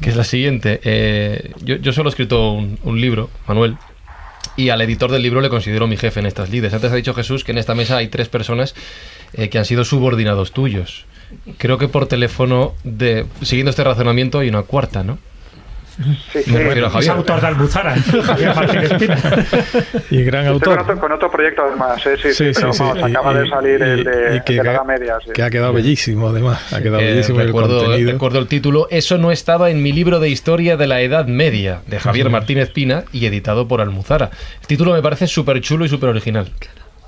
que 0.00 0.10
es 0.10 0.16
la 0.16 0.24
siguiente. 0.24 0.80
Eh, 0.84 1.52
yo, 1.62 1.76
yo 1.76 1.92
solo 1.92 2.08
he 2.08 2.10
escrito 2.10 2.52
un, 2.52 2.78
un 2.82 3.00
libro, 3.00 3.30
Manuel, 3.46 3.76
y 4.56 4.70
al 4.70 4.80
editor 4.80 5.10
del 5.10 5.22
libro 5.22 5.40
le 5.40 5.50
considero 5.50 5.86
mi 5.86 5.96
jefe 5.96 6.20
en 6.20 6.26
estas 6.26 6.50
lides. 6.50 6.72
Antes 6.72 6.90
ha 6.90 6.96
dicho 6.96 7.14
Jesús 7.14 7.44
que 7.44 7.52
en 7.52 7.58
esta 7.58 7.74
mesa 7.74 7.98
hay 7.98 8.08
tres 8.08 8.28
personas 8.28 8.74
eh, 9.34 9.48
que 9.48 9.58
han 9.58 9.64
sido 9.64 9.84
subordinados 9.84 10.52
tuyos. 10.52 11.04
Creo 11.58 11.76
que 11.76 11.88
por 11.88 12.06
teléfono, 12.06 12.74
de, 12.84 13.26
siguiendo 13.42 13.70
este 13.70 13.84
razonamiento, 13.84 14.38
hay 14.38 14.48
una 14.48 14.62
cuarta, 14.62 15.02
¿no? 15.02 15.18
Sí, 16.32 16.42
sí. 16.42 16.54
Es 16.56 17.08
autor 17.08 17.40
de 17.40 17.46
Almuzara, 17.46 17.94
Javier 17.96 18.54
Martínez 18.54 18.92
Pina. 18.98 19.16
Y 20.10 20.22
gran 20.24 20.44
con 20.44 20.52
autor. 20.54 20.78
otro, 20.80 20.98
con 21.00 21.12
otro 21.12 21.30
proyecto 21.30 21.62
además, 21.62 22.04
¿eh? 22.06 22.16
sí, 22.16 22.28
sí, 22.28 22.34
Sí, 22.34 22.44
sí, 22.54 22.60
pero 22.60 22.72
sí. 22.72 22.82
vamos, 22.82 22.98
Y- 22.98 23.02
acaba 23.14 23.32
y- 23.32 23.36
de 23.38 23.48
salir 23.48 23.82
el 23.82 24.04
de, 24.04 24.36
y 24.36 24.40
que 24.42 24.52
de 24.54 24.64
la 24.64 24.70
ha- 24.70 24.74
Edad 24.74 24.84
Media. 24.84 25.14
Sí. 25.24 25.30
Que 25.32 25.42
ha 25.42 25.50
quedado 25.50 25.72
bellísimo, 25.72 26.28
además. 26.28 26.72
Ha 26.72 26.82
quedado 26.82 27.00
Eh, 27.00 27.06
bellísimo 27.12 27.40
el 27.40 27.46
recuerdo, 27.46 27.78
contenido. 27.84 28.12
recuerdo 28.12 28.38
el 28.40 28.46
título. 28.46 28.88
Eso 28.90 29.16
no 29.18 29.32
estaba 29.32 29.70
en 29.70 29.82
mi 29.82 29.92
libro 29.92 30.20
de 30.20 30.28
historia 30.28 30.76
de 30.76 30.86
la 30.86 31.00
Edad 31.00 31.26
Media, 31.26 31.80
de 31.86 31.98
Javier 31.98 32.28
Martínez 32.30 32.70
Pina 32.70 33.04
y 33.12 33.24
editado 33.26 33.66
por 33.66 33.80
Almuzara. 33.80 34.30
El 34.60 34.66
título 34.66 34.92
me 34.92 35.00
parece 35.02 35.26
súper 35.26 35.60
chulo 35.62 35.84
y 35.86 35.88
súper 35.88 36.10
original. 36.10 36.50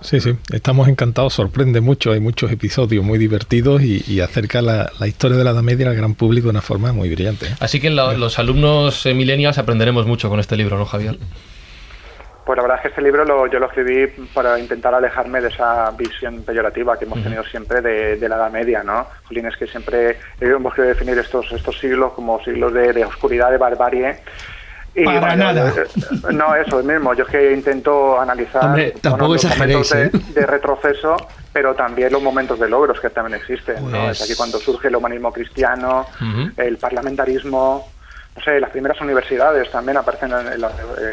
Sí, 0.01 0.20
sí, 0.20 0.37
estamos 0.53 0.87
encantados, 0.89 1.35
sorprende 1.35 1.81
mucho, 1.81 2.12
hay 2.12 2.20
muchos 2.20 2.53
episodios 2.53 3.05
muy 3.05 3.19
divertidos 3.19 3.83
y, 3.83 4.05
y 4.07 4.20
acerca 4.20 4.62
la, 4.62 4.91
la 5.01 5.09
historia 5.09 5.37
de 5.37 5.43
la 5.45 5.51
Edad 5.51 5.62
Media 5.62 5.89
al 5.89 5.97
gran 5.97 6.15
público 6.15 6.45
de 6.47 6.51
una 6.51 6.62
forma 6.62 6.93
muy 6.93 7.09
brillante. 7.12 7.47
¿eh? 7.47 7.55
Así 7.59 7.81
que 7.81 7.91
la- 7.91 8.12
los 8.12 8.39
alumnos 8.39 9.05
eh, 9.07 9.15
millennials 9.15 9.59
aprenderemos 9.59 10.07
mucho 10.07 10.29
con 10.29 10.39
este 10.39 10.57
libro, 10.57 10.79
¿no, 10.79 10.85
Javier? 10.85 11.19
Pues 12.47 12.57
la 12.57 12.62
verdad 12.62 12.77
es 12.79 12.83
que 12.83 12.89
este 12.89 13.03
libro 13.03 13.25
lo, 13.27 13.47
yo 13.51 13.59
lo 13.59 13.66
escribí 13.66 14.07
para 14.33 14.59
intentar 14.59 14.95
alejarme 14.95 15.41
de 15.41 15.49
esa 15.49 15.91
visión 15.91 16.43
peyorativa 16.45 16.97
que 16.99 17.05
hemos 17.05 17.23
tenido 17.23 17.45
siempre 17.45 17.83
de, 17.83 18.16
de 18.16 18.29
la 18.29 18.37
Edad 18.37 18.51
Media, 18.53 18.83
¿no? 18.83 19.07
Jolín, 19.25 19.47
es 19.47 19.57
que 19.57 19.66
siempre 19.66 20.16
hemos 20.41 20.73
querido 20.75 20.95
definir 20.95 21.19
estos, 21.19 21.51
estos 21.53 21.77
siglos 21.79 22.12
como 22.15 22.43
siglos 22.45 22.73
de, 22.73 22.93
de 22.95 23.05
oscuridad, 23.05 23.51
de 23.51 23.59
barbarie. 23.59 24.20
Y, 24.94 25.05
Para 25.05 25.36
nada. 25.36 25.73
eh, 25.77 26.32
No, 26.32 26.55
eso 26.56 26.82
mismo. 26.82 27.15
Yo 27.15 27.24
es 27.24 27.31
que 27.31 27.52
intento 27.52 28.20
analizar 28.20 28.65
Hombre, 28.65 28.94
tampoco 29.01 29.35
los 29.35 29.44
momentos 29.44 29.90
de, 29.90 30.05
¿eh? 30.06 30.10
de 30.35 30.47
retroceso, 30.47 31.16
pero 31.52 31.74
también 31.74 32.12
los 32.12 32.23
momentos 32.23 32.59
de 32.59 32.69
logros 32.69 32.98
que 33.01 33.10
también 33.10 33.40
existen. 33.40 33.77
¿no? 33.90 34.05
Pues- 34.06 34.19
Es 34.20 34.23
aquí 34.31 34.35
cuando 34.36 34.59
surge 34.59 34.89
el 34.89 34.97
humanismo 34.97 35.32
cristiano, 35.32 36.06
el 36.56 36.78
parlamentarismo, 36.78 37.89
no 38.36 38.43
sé, 38.43 38.60
las 38.60 38.70
primeras 38.70 39.01
universidades 39.01 39.70
también 39.70 39.97
aparecen 39.98 40.31
en, 40.32 40.60
la, 40.60 40.70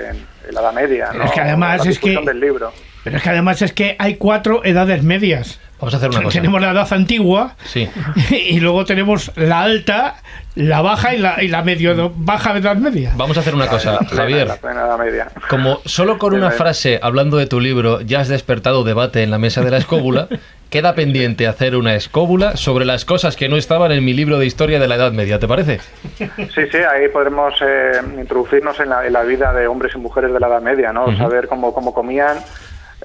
en- 0.10 0.26
en 0.48 0.56
la 0.56 0.62
Edad 0.62 0.74
Media. 0.74 1.10
Es 1.24 1.32
que 1.32 1.42
además 1.42 1.86
La 1.86 1.92
es 1.92 2.00
que- 2.00 2.20
del 2.26 2.40
libro. 2.40 2.72
Pero 3.04 3.18
es 3.18 3.24
que 3.24 3.30
además 3.30 3.62
es 3.62 3.72
que 3.72 3.96
hay 4.00 4.16
cuatro 4.16 4.64
edades 4.66 5.04
medias. 5.04 5.60
Vamos 5.80 5.94
a 5.94 5.98
hacer 5.98 6.10
una 6.10 6.24
cosa. 6.24 6.40
Tenemos 6.40 6.60
la 6.62 6.72
edad 6.72 6.88
antigua 6.92 7.56
Sí. 7.66 7.88
y 8.32 8.60
luego 8.62 8.84
tenemos 8.86 9.32
la 9.36 9.62
alta, 9.62 10.16
la 10.56 10.82
baja 10.82 11.14
y 11.14 11.20
la, 11.20 11.44
y 11.44 11.48
la 11.48 11.62
medio 11.64 12.12
baja 12.16 12.58
edad 12.58 12.78
media. 12.78 13.14
Vamos 13.16 13.38
a 13.38 13.42
hacer 13.42 13.54
una 13.54 13.68
cosa, 13.68 14.00
La 14.02 14.08
Javier. 14.08 14.48
La 14.48 14.72
Edad 14.72 14.98
Media. 14.98 15.28
Como 15.50 15.80
solo 15.86 16.18
con 16.18 16.34
una 16.34 16.52
frase 16.52 17.00
hablando 17.02 17.38
de 17.38 17.46
tu 17.46 17.60
libro 17.60 18.02
ya 18.02 18.22
has 18.22 18.30
despertado 18.30 18.84
debate 18.84 19.24
en 19.24 19.32
la 19.32 19.38
mesa 19.38 19.62
de 19.62 19.72
la 19.72 19.78
escóbula, 19.78 20.28
queda 20.70 20.96
pendiente 20.96 21.48
hacer 21.48 21.76
una 21.76 21.96
escóbula 21.96 22.56
sobre 22.58 22.86
las 22.86 23.06
cosas 23.06 23.36
que 23.36 23.50
no 23.50 23.58
estaban 23.58 23.92
en 23.92 24.04
mi 24.04 24.14
libro 24.14 24.40
de 24.40 24.46
historia 24.46 24.80
de 24.80 24.88
la 24.88 24.96
Edad 24.96 25.12
Media, 25.12 25.40
¿te 25.40 25.48
parece? 25.48 25.80
Sí, 26.18 26.68
sí, 26.72 26.78
ahí 26.78 27.10
podremos 27.10 27.54
eh, 27.62 27.92
introducirnos 28.20 28.80
en 28.80 28.90
la, 28.90 29.06
en 29.06 29.14
la 29.14 29.24
vida 29.24 29.54
de 29.54 29.68
hombres 29.68 29.94
y 29.96 29.98
mujeres 29.98 30.34
de 30.34 30.40
la 30.40 30.48
Edad 30.48 30.62
Media, 30.62 30.94
¿no? 30.94 31.16
Saber 31.18 31.48
cómo, 31.48 31.74
cómo 31.74 31.94
comían, 31.94 32.38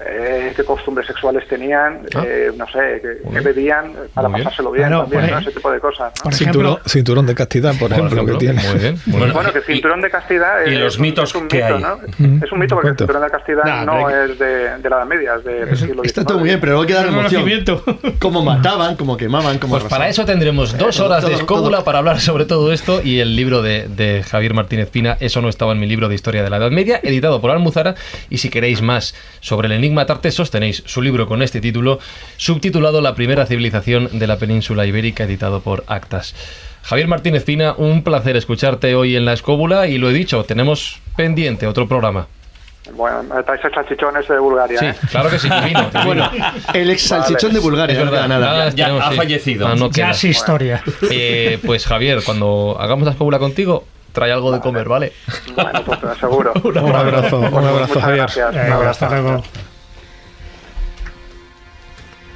eh, 0.05 0.53
qué 0.55 0.63
costumbres 0.63 1.07
sexuales 1.07 1.47
tenían, 1.47 2.01
Ah. 2.15 2.23
eh, 2.25 2.51
no 2.55 2.65
sé, 2.67 3.01
qué, 3.01 3.39
bebían 3.41 3.93
para 4.13 4.27
Muy 4.29 4.39
pasárselo 4.39 4.71
bien 4.71 4.89
también, 4.89 5.37
ese 5.39 5.51
tipo 5.51 5.71
de 5.71 5.79
cosas. 5.79 6.11
¿no? 6.17 6.23
Por 6.23 6.33
Cinturón, 6.33 6.71
ejemplo, 6.73 6.89
cinturón 6.89 7.25
de 7.27 7.35
castidad, 7.35 7.73
por 7.79 7.91
ejemplo, 7.91 8.25
que 8.25 8.33
tiene. 8.35 8.61
Muy 8.63 8.79
bien. 8.79 8.97
muy 9.05 9.19
bien. 9.21 9.33
Bueno, 9.33 9.53
que 9.53 9.61
cinturón 9.61 10.01
de 10.01 10.09
castidad 10.09 10.65
Y 10.65 10.73
es, 10.73 10.79
los 10.79 10.95
un- 10.97 11.01
mitos 11.03 11.29
es 11.29 11.35
un 11.35 11.47
que 11.47 11.57
mito, 11.63 11.75
hay. 11.75 11.81
¿no? 11.81 11.97
Mm. 12.17 12.43
Es 12.43 12.51
un 12.51 12.59
mito 12.59 12.75
porque 12.75 12.89
el 12.89 12.97
cinturón 12.97 13.21
de 13.23 13.29
castidad 13.29 13.63
Nah, 13.63 13.85
no 13.85 14.09
es 14.09 14.39
de, 14.39 14.77
de 14.77 14.89
la 14.89 14.97
Edad 14.97 15.05
Media, 15.05 15.35
es 15.37 15.43
del 15.43 15.77
siglo 15.77 16.03
Está 16.03 16.21
XIX. 16.21 16.27
todo 16.27 16.39
muy 16.39 16.47
bien, 16.49 16.59
pero 16.59 16.85
queda 16.85 17.01
la 17.03 17.07
El 17.09 17.13
emoción. 17.13 17.51
Cómo 18.19 18.43
mataban, 18.43 18.95
cómo 18.95 19.17
quemaban, 19.17 19.57
cómo 19.59 19.71
Pues 19.77 19.83
para 19.85 20.07
eso 20.09 20.25
tendremos 20.25 20.77
dos 20.77 20.95
todo, 20.97 21.07
horas 21.07 21.25
de 21.25 21.33
escóbula 21.33 21.83
para 21.83 21.99
hablar 21.99 22.19
sobre 22.19 22.45
todo 22.45 22.71
esto 22.71 23.01
y 23.03 23.19
el 23.19 23.35
libro 23.35 23.61
de, 23.61 23.87
de 23.87 24.23
Javier 24.23 24.53
Martínez 24.53 24.89
Pina, 24.89 25.17
Eso 25.19 25.41
no 25.41 25.49
estaba 25.49 25.73
en 25.73 25.79
mi 25.79 25.85
libro 25.87 26.07
de 26.09 26.15
historia 26.15 26.43
de 26.43 26.49
la 26.49 26.57
Edad 26.57 26.71
Media, 26.71 26.99
editado 27.03 27.41
por 27.41 27.51
Almuzara. 27.51 27.95
Y 28.29 28.37
si 28.37 28.49
queréis 28.49 28.81
más 28.81 29.13
sobre 29.41 29.67
el 29.67 29.73
enigma 29.73 29.90
Tartesos, 30.05 30.49
tenéis 30.51 30.83
su 30.85 31.01
libro 31.01 31.27
con 31.27 31.41
este 31.41 31.61
título, 31.61 31.99
subtitulado 32.37 33.01
La 33.01 33.13
primera 33.15 33.45
civilización 33.45 34.09
de 34.17 34.27
la 34.27 34.37
península 34.37 34.85
ibérica, 34.85 35.23
editado 35.25 35.61
por 35.61 35.83
Actas. 35.87 36.33
Javier 36.83 37.07
Martínez 37.07 37.43
Pina, 37.43 37.73
un 37.77 38.03
placer 38.03 38.35
escucharte 38.35 38.95
hoy 38.95 39.15
en 39.15 39.25
la 39.25 39.33
escóbula 39.33 39.87
y 39.87 39.97
lo 39.99 40.09
he 40.09 40.13
dicho, 40.13 40.43
tenemos 40.45 40.99
pendiente 41.15 41.67
otro 41.67 41.87
programa. 41.87 42.27
Bueno, 42.95 43.21
me 43.21 43.43
traes 43.43 43.63
el 43.63 43.71
salchichones 43.73 44.27
de 44.27 44.39
Bulgaria, 44.39 44.79
Sí, 44.79 44.85
¿eh? 44.87 44.95
claro 45.11 45.29
que 45.29 45.37
sí, 45.37 45.47
divino, 45.47 45.81
divino. 45.93 46.03
Bueno, 46.05 46.29
el 46.73 46.89
ex 46.89 47.03
salchichón 47.03 47.49
Vale. 47.49 47.53
de 47.53 47.59
Bulgaria, 47.59 47.93
Es 47.99 48.03
no 48.03 48.11
verdad, 48.11 48.27
nada. 48.27 48.45
nada, 48.47 48.69
Ya 48.71 48.85
tenemos, 48.85 49.05
ha 49.05 49.11
sí. 49.11 49.17
fallecido. 49.17 49.67
Ah, 49.67 49.75
no 49.75 49.87
Ya 49.91 49.93
queda. 49.93 50.11
es 50.11 50.23
historia. 50.23 50.83
Eh, 51.11 51.59
pues 51.63 51.85
Javier, 51.85 52.21
cuando 52.25 52.75
hagamos 52.79 53.05
la 53.05 53.11
escóbula 53.11 53.37
contigo, 53.37 53.85
trae 54.11 54.31
algo 54.31 54.51
de 54.51 54.59
comer, 54.61 54.89
¿vale? 54.89 55.13
Bueno, 55.55 55.83
pues 55.85 55.99
seguro. 56.19 56.53
Un 56.63 56.77
abrazo, 56.95 57.39
un 57.39 57.45
abrazo, 57.45 57.87
muchas 57.93 58.03
Javier. 58.03 58.17
gracias. 58.35 58.55
Un 58.55 58.73
abrazo. 58.73 59.70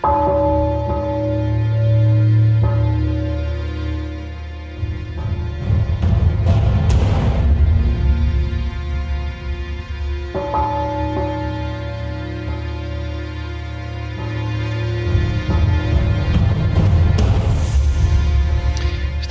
Hasta 0.06 0.35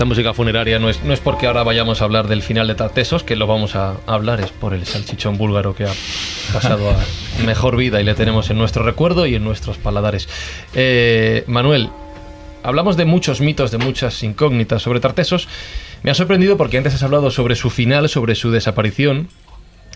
Música 0.05 0.35
funeraria 0.35 0.79
no 0.79 0.91
es, 0.91 1.03
no 1.03 1.13
es 1.15 1.21
porque 1.21 1.47
ahora 1.47 1.63
vayamos 1.63 2.01
a 2.03 2.05
hablar 2.05 2.29
del 2.29 2.43
final 2.43 2.67
de 2.67 2.75
Tartesos, 2.75 3.23
que 3.23 3.37
lo 3.37 3.47
vamos 3.47 3.75
a 3.75 3.97
hablar, 4.07 4.41
es 4.41 4.51
por 4.51 4.75
el 4.75 4.85
salchichón 4.87 5.39
búlgaro 5.39 5.75
que 5.75 5.85
ha 5.85 5.93
pasado 6.53 6.91
a 6.91 6.97
mejor 7.45 7.77
vida 7.77 8.01
y 8.01 8.05
le 8.05 8.15
tenemos 8.15 8.51
en 8.51 8.59
nuestro 8.59 8.83
recuerdo 8.83 9.27
y 9.27 9.35
en 9.35 9.45
nuestros 9.45 9.79
paladares. 9.79 10.29
Eh, 10.75 11.45
Manuel, 11.47 11.89
hablamos 12.63 12.97
de 12.97 13.05
muchos 13.07 13.41
mitos, 13.41 13.71
de 13.71 13.79
muchas 13.79 14.23
incógnitas 14.23 14.83
sobre 14.83 15.01
Tartesos. 15.01 15.49
Me 16.03 16.11
ha 16.11 16.15
sorprendido 16.15 16.57
porque 16.57 16.77
antes 16.77 16.95
has 16.95 17.03
hablado 17.03 17.31
sobre 17.31 17.57
su 17.57 17.71
final, 17.71 18.09
sobre 18.09 18.35
su 18.35 18.51
desaparición. 18.51 19.29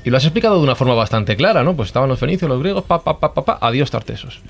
Y 0.05 0.10
lo 0.10 0.16
has 0.16 0.24
explicado 0.24 0.56
de 0.56 0.62
una 0.62 0.74
forma 0.74 0.94
bastante 0.94 1.36
clara, 1.36 1.64
¿no? 1.64 1.76
Pues 1.76 1.89
estaban 1.89 2.09
los 2.09 2.18
fenicios, 2.18 2.48
los 2.48 2.60
griegos, 2.60 2.85
pa, 2.85 3.02
pa, 3.02 3.18
pa, 3.18 3.35
pa, 3.35 3.44
pa, 3.44 3.59
adiós 3.60 3.90
Tartesos. 3.90 4.40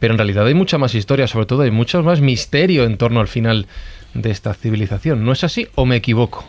Pero 0.00 0.14
en 0.14 0.18
realidad 0.18 0.46
hay 0.46 0.54
mucha 0.54 0.78
más 0.78 0.94
historia, 0.94 1.26
sobre 1.28 1.46
todo 1.46 1.62
hay 1.62 1.70
mucho 1.70 2.02
más 2.02 2.20
misterio 2.20 2.84
en 2.84 2.96
torno 2.96 3.20
al 3.20 3.28
final 3.28 3.66
de 4.14 4.30
esta 4.30 4.54
civilización. 4.54 5.24
¿No 5.24 5.32
es 5.32 5.44
así 5.44 5.68
o 5.76 5.86
me 5.86 5.96
equivoco? 5.96 6.44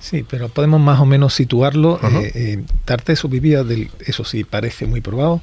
Sí, 0.00 0.24
pero 0.28 0.48
podemos 0.48 0.80
más 0.80 0.98
o 1.00 1.06
menos 1.06 1.32
situarlo. 1.34 1.98
Ajá. 2.02 2.20
Eh, 2.20 2.32
eh, 2.34 2.62
Tarteso 2.84 3.28
vivía 3.28 3.62
del, 3.62 3.90
eso 4.06 4.24
sí, 4.24 4.44
parece 4.44 4.86
muy 4.86 5.00
probado, 5.00 5.40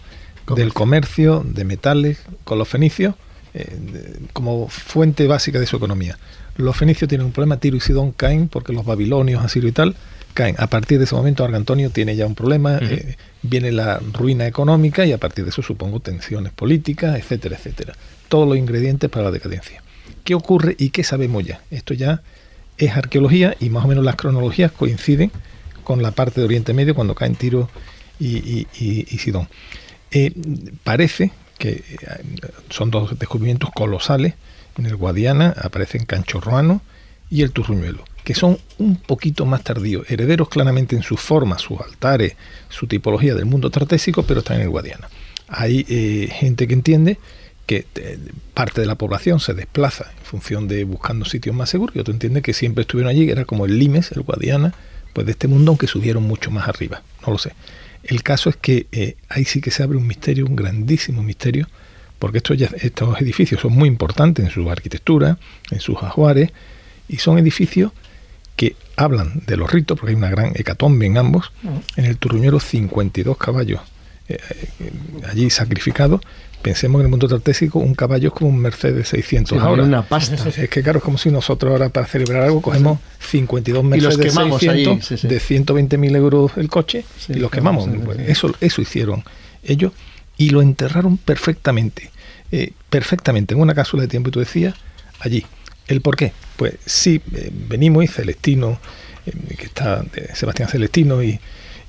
del 0.55 0.73
comercio 0.73 1.43
de 1.45 1.63
metales 1.63 2.23
con 2.43 2.57
los 2.57 2.67
fenicios 2.67 3.15
eh, 3.53 3.65
de- 3.79 4.19
como 4.33 4.67
fuente 4.67 5.27
básica 5.27 5.59
de 5.59 5.65
su 5.67 5.77
economía. 5.77 6.17
Los 6.57 6.75
fenicios 6.75 7.07
tienen 7.07 7.25
un 7.27 7.31
problema, 7.31 7.57
Tiro 7.57 7.77
y 7.77 7.79
Sidón 7.79 8.11
caen 8.11 8.47
porque 8.49 8.73
los 8.73 8.85
babilonios, 8.85 9.43
Asirio 9.43 9.69
y 9.69 9.71
tal, 9.71 9.95
caen. 10.33 10.55
A 10.57 10.67
partir 10.67 10.97
de 10.97 11.05
ese 11.05 11.15
momento, 11.15 11.43
Argantonio 11.43 11.89
tiene 11.89 12.15
ya 12.15 12.25
un 12.25 12.35
problema, 12.35 12.77
eh, 12.81 13.15
viene 13.41 13.71
la 13.71 13.99
ruina 14.13 14.47
económica 14.47 15.05
y 15.05 15.11
a 15.11 15.17
partir 15.17 15.43
de 15.45 15.49
eso 15.51 15.61
supongo 15.61 15.99
tensiones 15.99 16.51
políticas, 16.53 17.17
etcétera, 17.17 17.55
etcétera. 17.57 17.93
Todos 18.29 18.47
los 18.47 18.57
ingredientes 18.57 19.09
para 19.09 19.25
la 19.25 19.31
decadencia. 19.31 19.81
¿Qué 20.23 20.35
ocurre 20.35 20.75
y 20.77 20.89
qué 20.89 21.03
sabemos 21.03 21.43
ya? 21.45 21.61
Esto 21.71 21.93
ya 21.93 22.21
es 22.77 22.95
arqueología 22.95 23.55
y 23.59 23.69
más 23.69 23.85
o 23.85 23.87
menos 23.87 24.03
las 24.03 24.15
cronologías 24.15 24.71
coinciden 24.71 25.31
con 25.83 26.01
la 26.01 26.11
parte 26.11 26.39
de 26.41 26.45
Oriente 26.45 26.73
Medio 26.73 26.95
cuando 26.95 27.15
caen 27.15 27.35
Tiro 27.35 27.69
y, 28.19 28.37
y- 28.37 28.67
y- 28.79 29.07
y 29.09 29.17
Sidón. 29.17 29.47
Eh, 30.11 30.31
parece 30.83 31.31
que 31.57 31.69
eh, 31.71 31.83
son 32.69 32.91
dos 32.91 33.17
descubrimientos 33.19 33.69
colosales. 33.71 34.33
En 34.77 34.85
el 34.85 34.95
Guadiana 34.95 35.53
aparecen 35.61 36.05
Canchorroano 36.05 36.81
y 37.29 37.41
el 37.43 37.51
Turruñuelo, 37.51 38.03
que 38.23 38.33
son 38.33 38.57
un 38.77 38.97
poquito 38.97 39.45
más 39.45 39.63
tardíos, 39.63 40.09
herederos 40.09 40.49
claramente 40.49 40.95
en 40.95 41.03
su 41.03 41.17
forma, 41.17 41.57
sus 41.57 41.79
altares, 41.79 42.35
su 42.69 42.87
tipología 42.87 43.35
del 43.35 43.45
mundo 43.45 43.69
tartésico, 43.69 44.23
pero 44.23 44.39
están 44.39 44.57
en 44.57 44.63
el 44.63 44.69
Guadiana. 44.69 45.09
Hay 45.47 45.85
eh, 45.89 46.29
gente 46.31 46.67
que 46.67 46.73
entiende 46.73 47.17
que 47.65 47.85
eh, 47.95 48.19
parte 48.53 48.81
de 48.81 48.87
la 48.87 48.95
población 48.95 49.39
se 49.39 49.53
desplaza 49.53 50.11
en 50.17 50.25
función 50.25 50.67
de 50.67 50.83
buscando 50.83 51.25
sitios 51.25 51.55
más 51.55 51.69
seguros 51.69 51.95
y 51.95 51.99
otro 51.99 52.13
entiende 52.13 52.41
que 52.41 52.53
siempre 52.53 52.83
estuvieron 52.83 53.09
allí, 53.09 53.25
que 53.25 53.31
era 53.31 53.45
como 53.45 53.65
el 53.65 53.77
Limes, 53.79 54.11
el 54.11 54.21
Guadiana, 54.21 54.73
pues 55.13 55.25
de 55.25 55.31
este 55.33 55.47
mundo, 55.47 55.71
aunque 55.71 55.87
subieron 55.87 56.23
mucho 56.23 56.51
más 56.51 56.67
arriba, 56.67 57.01
no 57.25 57.33
lo 57.33 57.37
sé. 57.37 57.53
El 58.03 58.23
caso 58.23 58.49
es 58.49 58.55
que 58.55 58.87
eh, 58.91 59.15
ahí 59.29 59.45
sí 59.45 59.61
que 59.61 59.71
se 59.71 59.83
abre 59.83 59.97
un 59.97 60.07
misterio, 60.07 60.45
un 60.45 60.55
grandísimo 60.55 61.21
misterio, 61.21 61.67
porque 62.17 62.37
estos, 62.37 62.59
estos 62.59 63.21
edificios 63.21 63.61
son 63.61 63.73
muy 63.73 63.87
importantes 63.87 64.45
en 64.45 64.51
su 64.51 64.69
arquitectura, 64.69 65.37
en 65.69 65.79
sus 65.79 65.97
ajuares, 65.97 66.51
y 67.07 67.17
son 67.17 67.37
edificios 67.37 67.91
que 68.61 68.75
hablan 68.95 69.41
de 69.47 69.57
los 69.57 69.71
ritos, 69.71 69.97
porque 69.97 70.11
hay 70.11 70.15
una 70.15 70.29
gran 70.29 70.51
hecatombe 70.53 71.07
en 71.07 71.17
ambos. 71.17 71.51
En 71.95 72.05
el 72.05 72.17
Turruñero, 72.17 72.59
52 72.59 73.35
caballos 73.35 73.81
eh, 74.29 74.37
eh, 74.79 74.91
allí 75.27 75.49
sacrificados. 75.49 76.21
Pensemos 76.61 76.99
que 76.99 77.01
en 77.01 77.05
el 77.07 77.09
mundo 77.09 77.27
tartésico 77.27 77.79
un 77.79 77.95
caballo 77.95 78.27
es 78.27 78.35
como 78.35 78.51
un 78.51 78.59
Mercedes 78.59 79.07
600 79.07 79.57
Sí, 79.57 79.65
ahora. 79.65 79.81
una 79.81 80.03
pasta. 80.03 80.35
Es 80.47 80.69
que 80.69 80.83
claro, 80.83 80.99
es 80.99 81.03
como 81.03 81.17
si 81.17 81.31
nosotros 81.31 81.71
ahora 81.71 81.89
para 81.89 82.05
celebrar 82.05 82.43
algo 82.43 82.61
cogemos 82.61 82.99
52 83.19 83.83
Y 83.83 83.87
los 83.87 84.17
Mercedes 84.17 84.31
quemamos 84.31 84.59
600 84.59 84.93
ahí, 84.93 85.01
sí, 85.01 85.17
sí. 85.17 85.27
de 85.27 85.39
120.000 85.39 86.15
euros 86.15 86.51
el 86.57 86.69
coche 86.69 87.03
y 87.29 87.39
los 87.39 87.49
quemamos. 87.49 87.89
Pues. 88.05 88.19
Eso, 88.19 88.53
eso 88.61 88.79
hicieron 88.79 89.23
ellos 89.63 89.91
y 90.37 90.51
lo 90.51 90.61
enterraron 90.61 91.17
perfectamente, 91.17 92.11
eh, 92.51 92.73
perfectamente, 92.91 93.55
en 93.55 93.59
una 93.59 93.73
cápsula 93.73 94.03
de 94.03 94.07
tiempo, 94.07 94.29
y 94.29 94.31
tú 94.31 94.39
decías, 94.39 94.75
allí. 95.19 95.47
¿El 95.91 95.99
por 95.99 96.15
qué? 96.15 96.31
Pues 96.55 96.75
sí, 96.85 97.21
eh, 97.35 97.51
venimos 97.51 98.05
y 98.05 98.07
Celestino, 98.07 98.79
eh, 99.25 99.55
que 99.57 99.65
está 99.65 100.05
Sebastián 100.33 100.69
Celestino 100.69 101.21
y, 101.21 101.37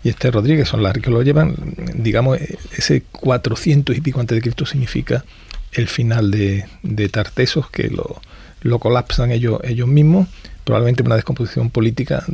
y 0.03 0.09
este 0.09 0.33
Rodríguez 0.33 0.66
son 0.66 0.83
las 0.83 0.95
que 0.95 1.09
lo 1.09 1.23
llevan, 1.23 1.55
digamos, 1.95 2.41
eh, 2.41 2.59
ese 2.77 3.03
400 3.12 3.97
y 3.97 4.01
pico 4.01 4.19
antes 4.19 4.35
de 4.35 4.43
Cristo 4.43 4.66
significa 4.66 5.24
el 5.70 5.87
final 5.87 6.33
de, 6.33 6.65
de 6.83 7.09
Tartesos, 7.11 7.70
que 7.70 7.91
lo, 7.91 8.20
lo 8.62 8.81
colapsan 8.81 9.31
ellos, 9.31 9.61
ellos 9.62 9.87
mismos, 9.87 10.27
probablemente 10.65 11.05
una 11.05 11.15
descomposición 11.15 11.70
política 11.70 12.24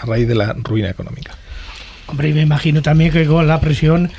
a 0.00 0.06
raíz 0.06 0.26
de 0.26 0.34
la 0.34 0.52
ruina 0.52 0.90
económica. 0.90 1.36
Hombre, 2.08 2.30
y 2.30 2.32
me 2.32 2.42
imagino 2.42 2.82
también 2.82 3.12
que 3.12 3.24
con 3.24 3.46
la 3.46 3.60
presión 3.60 4.10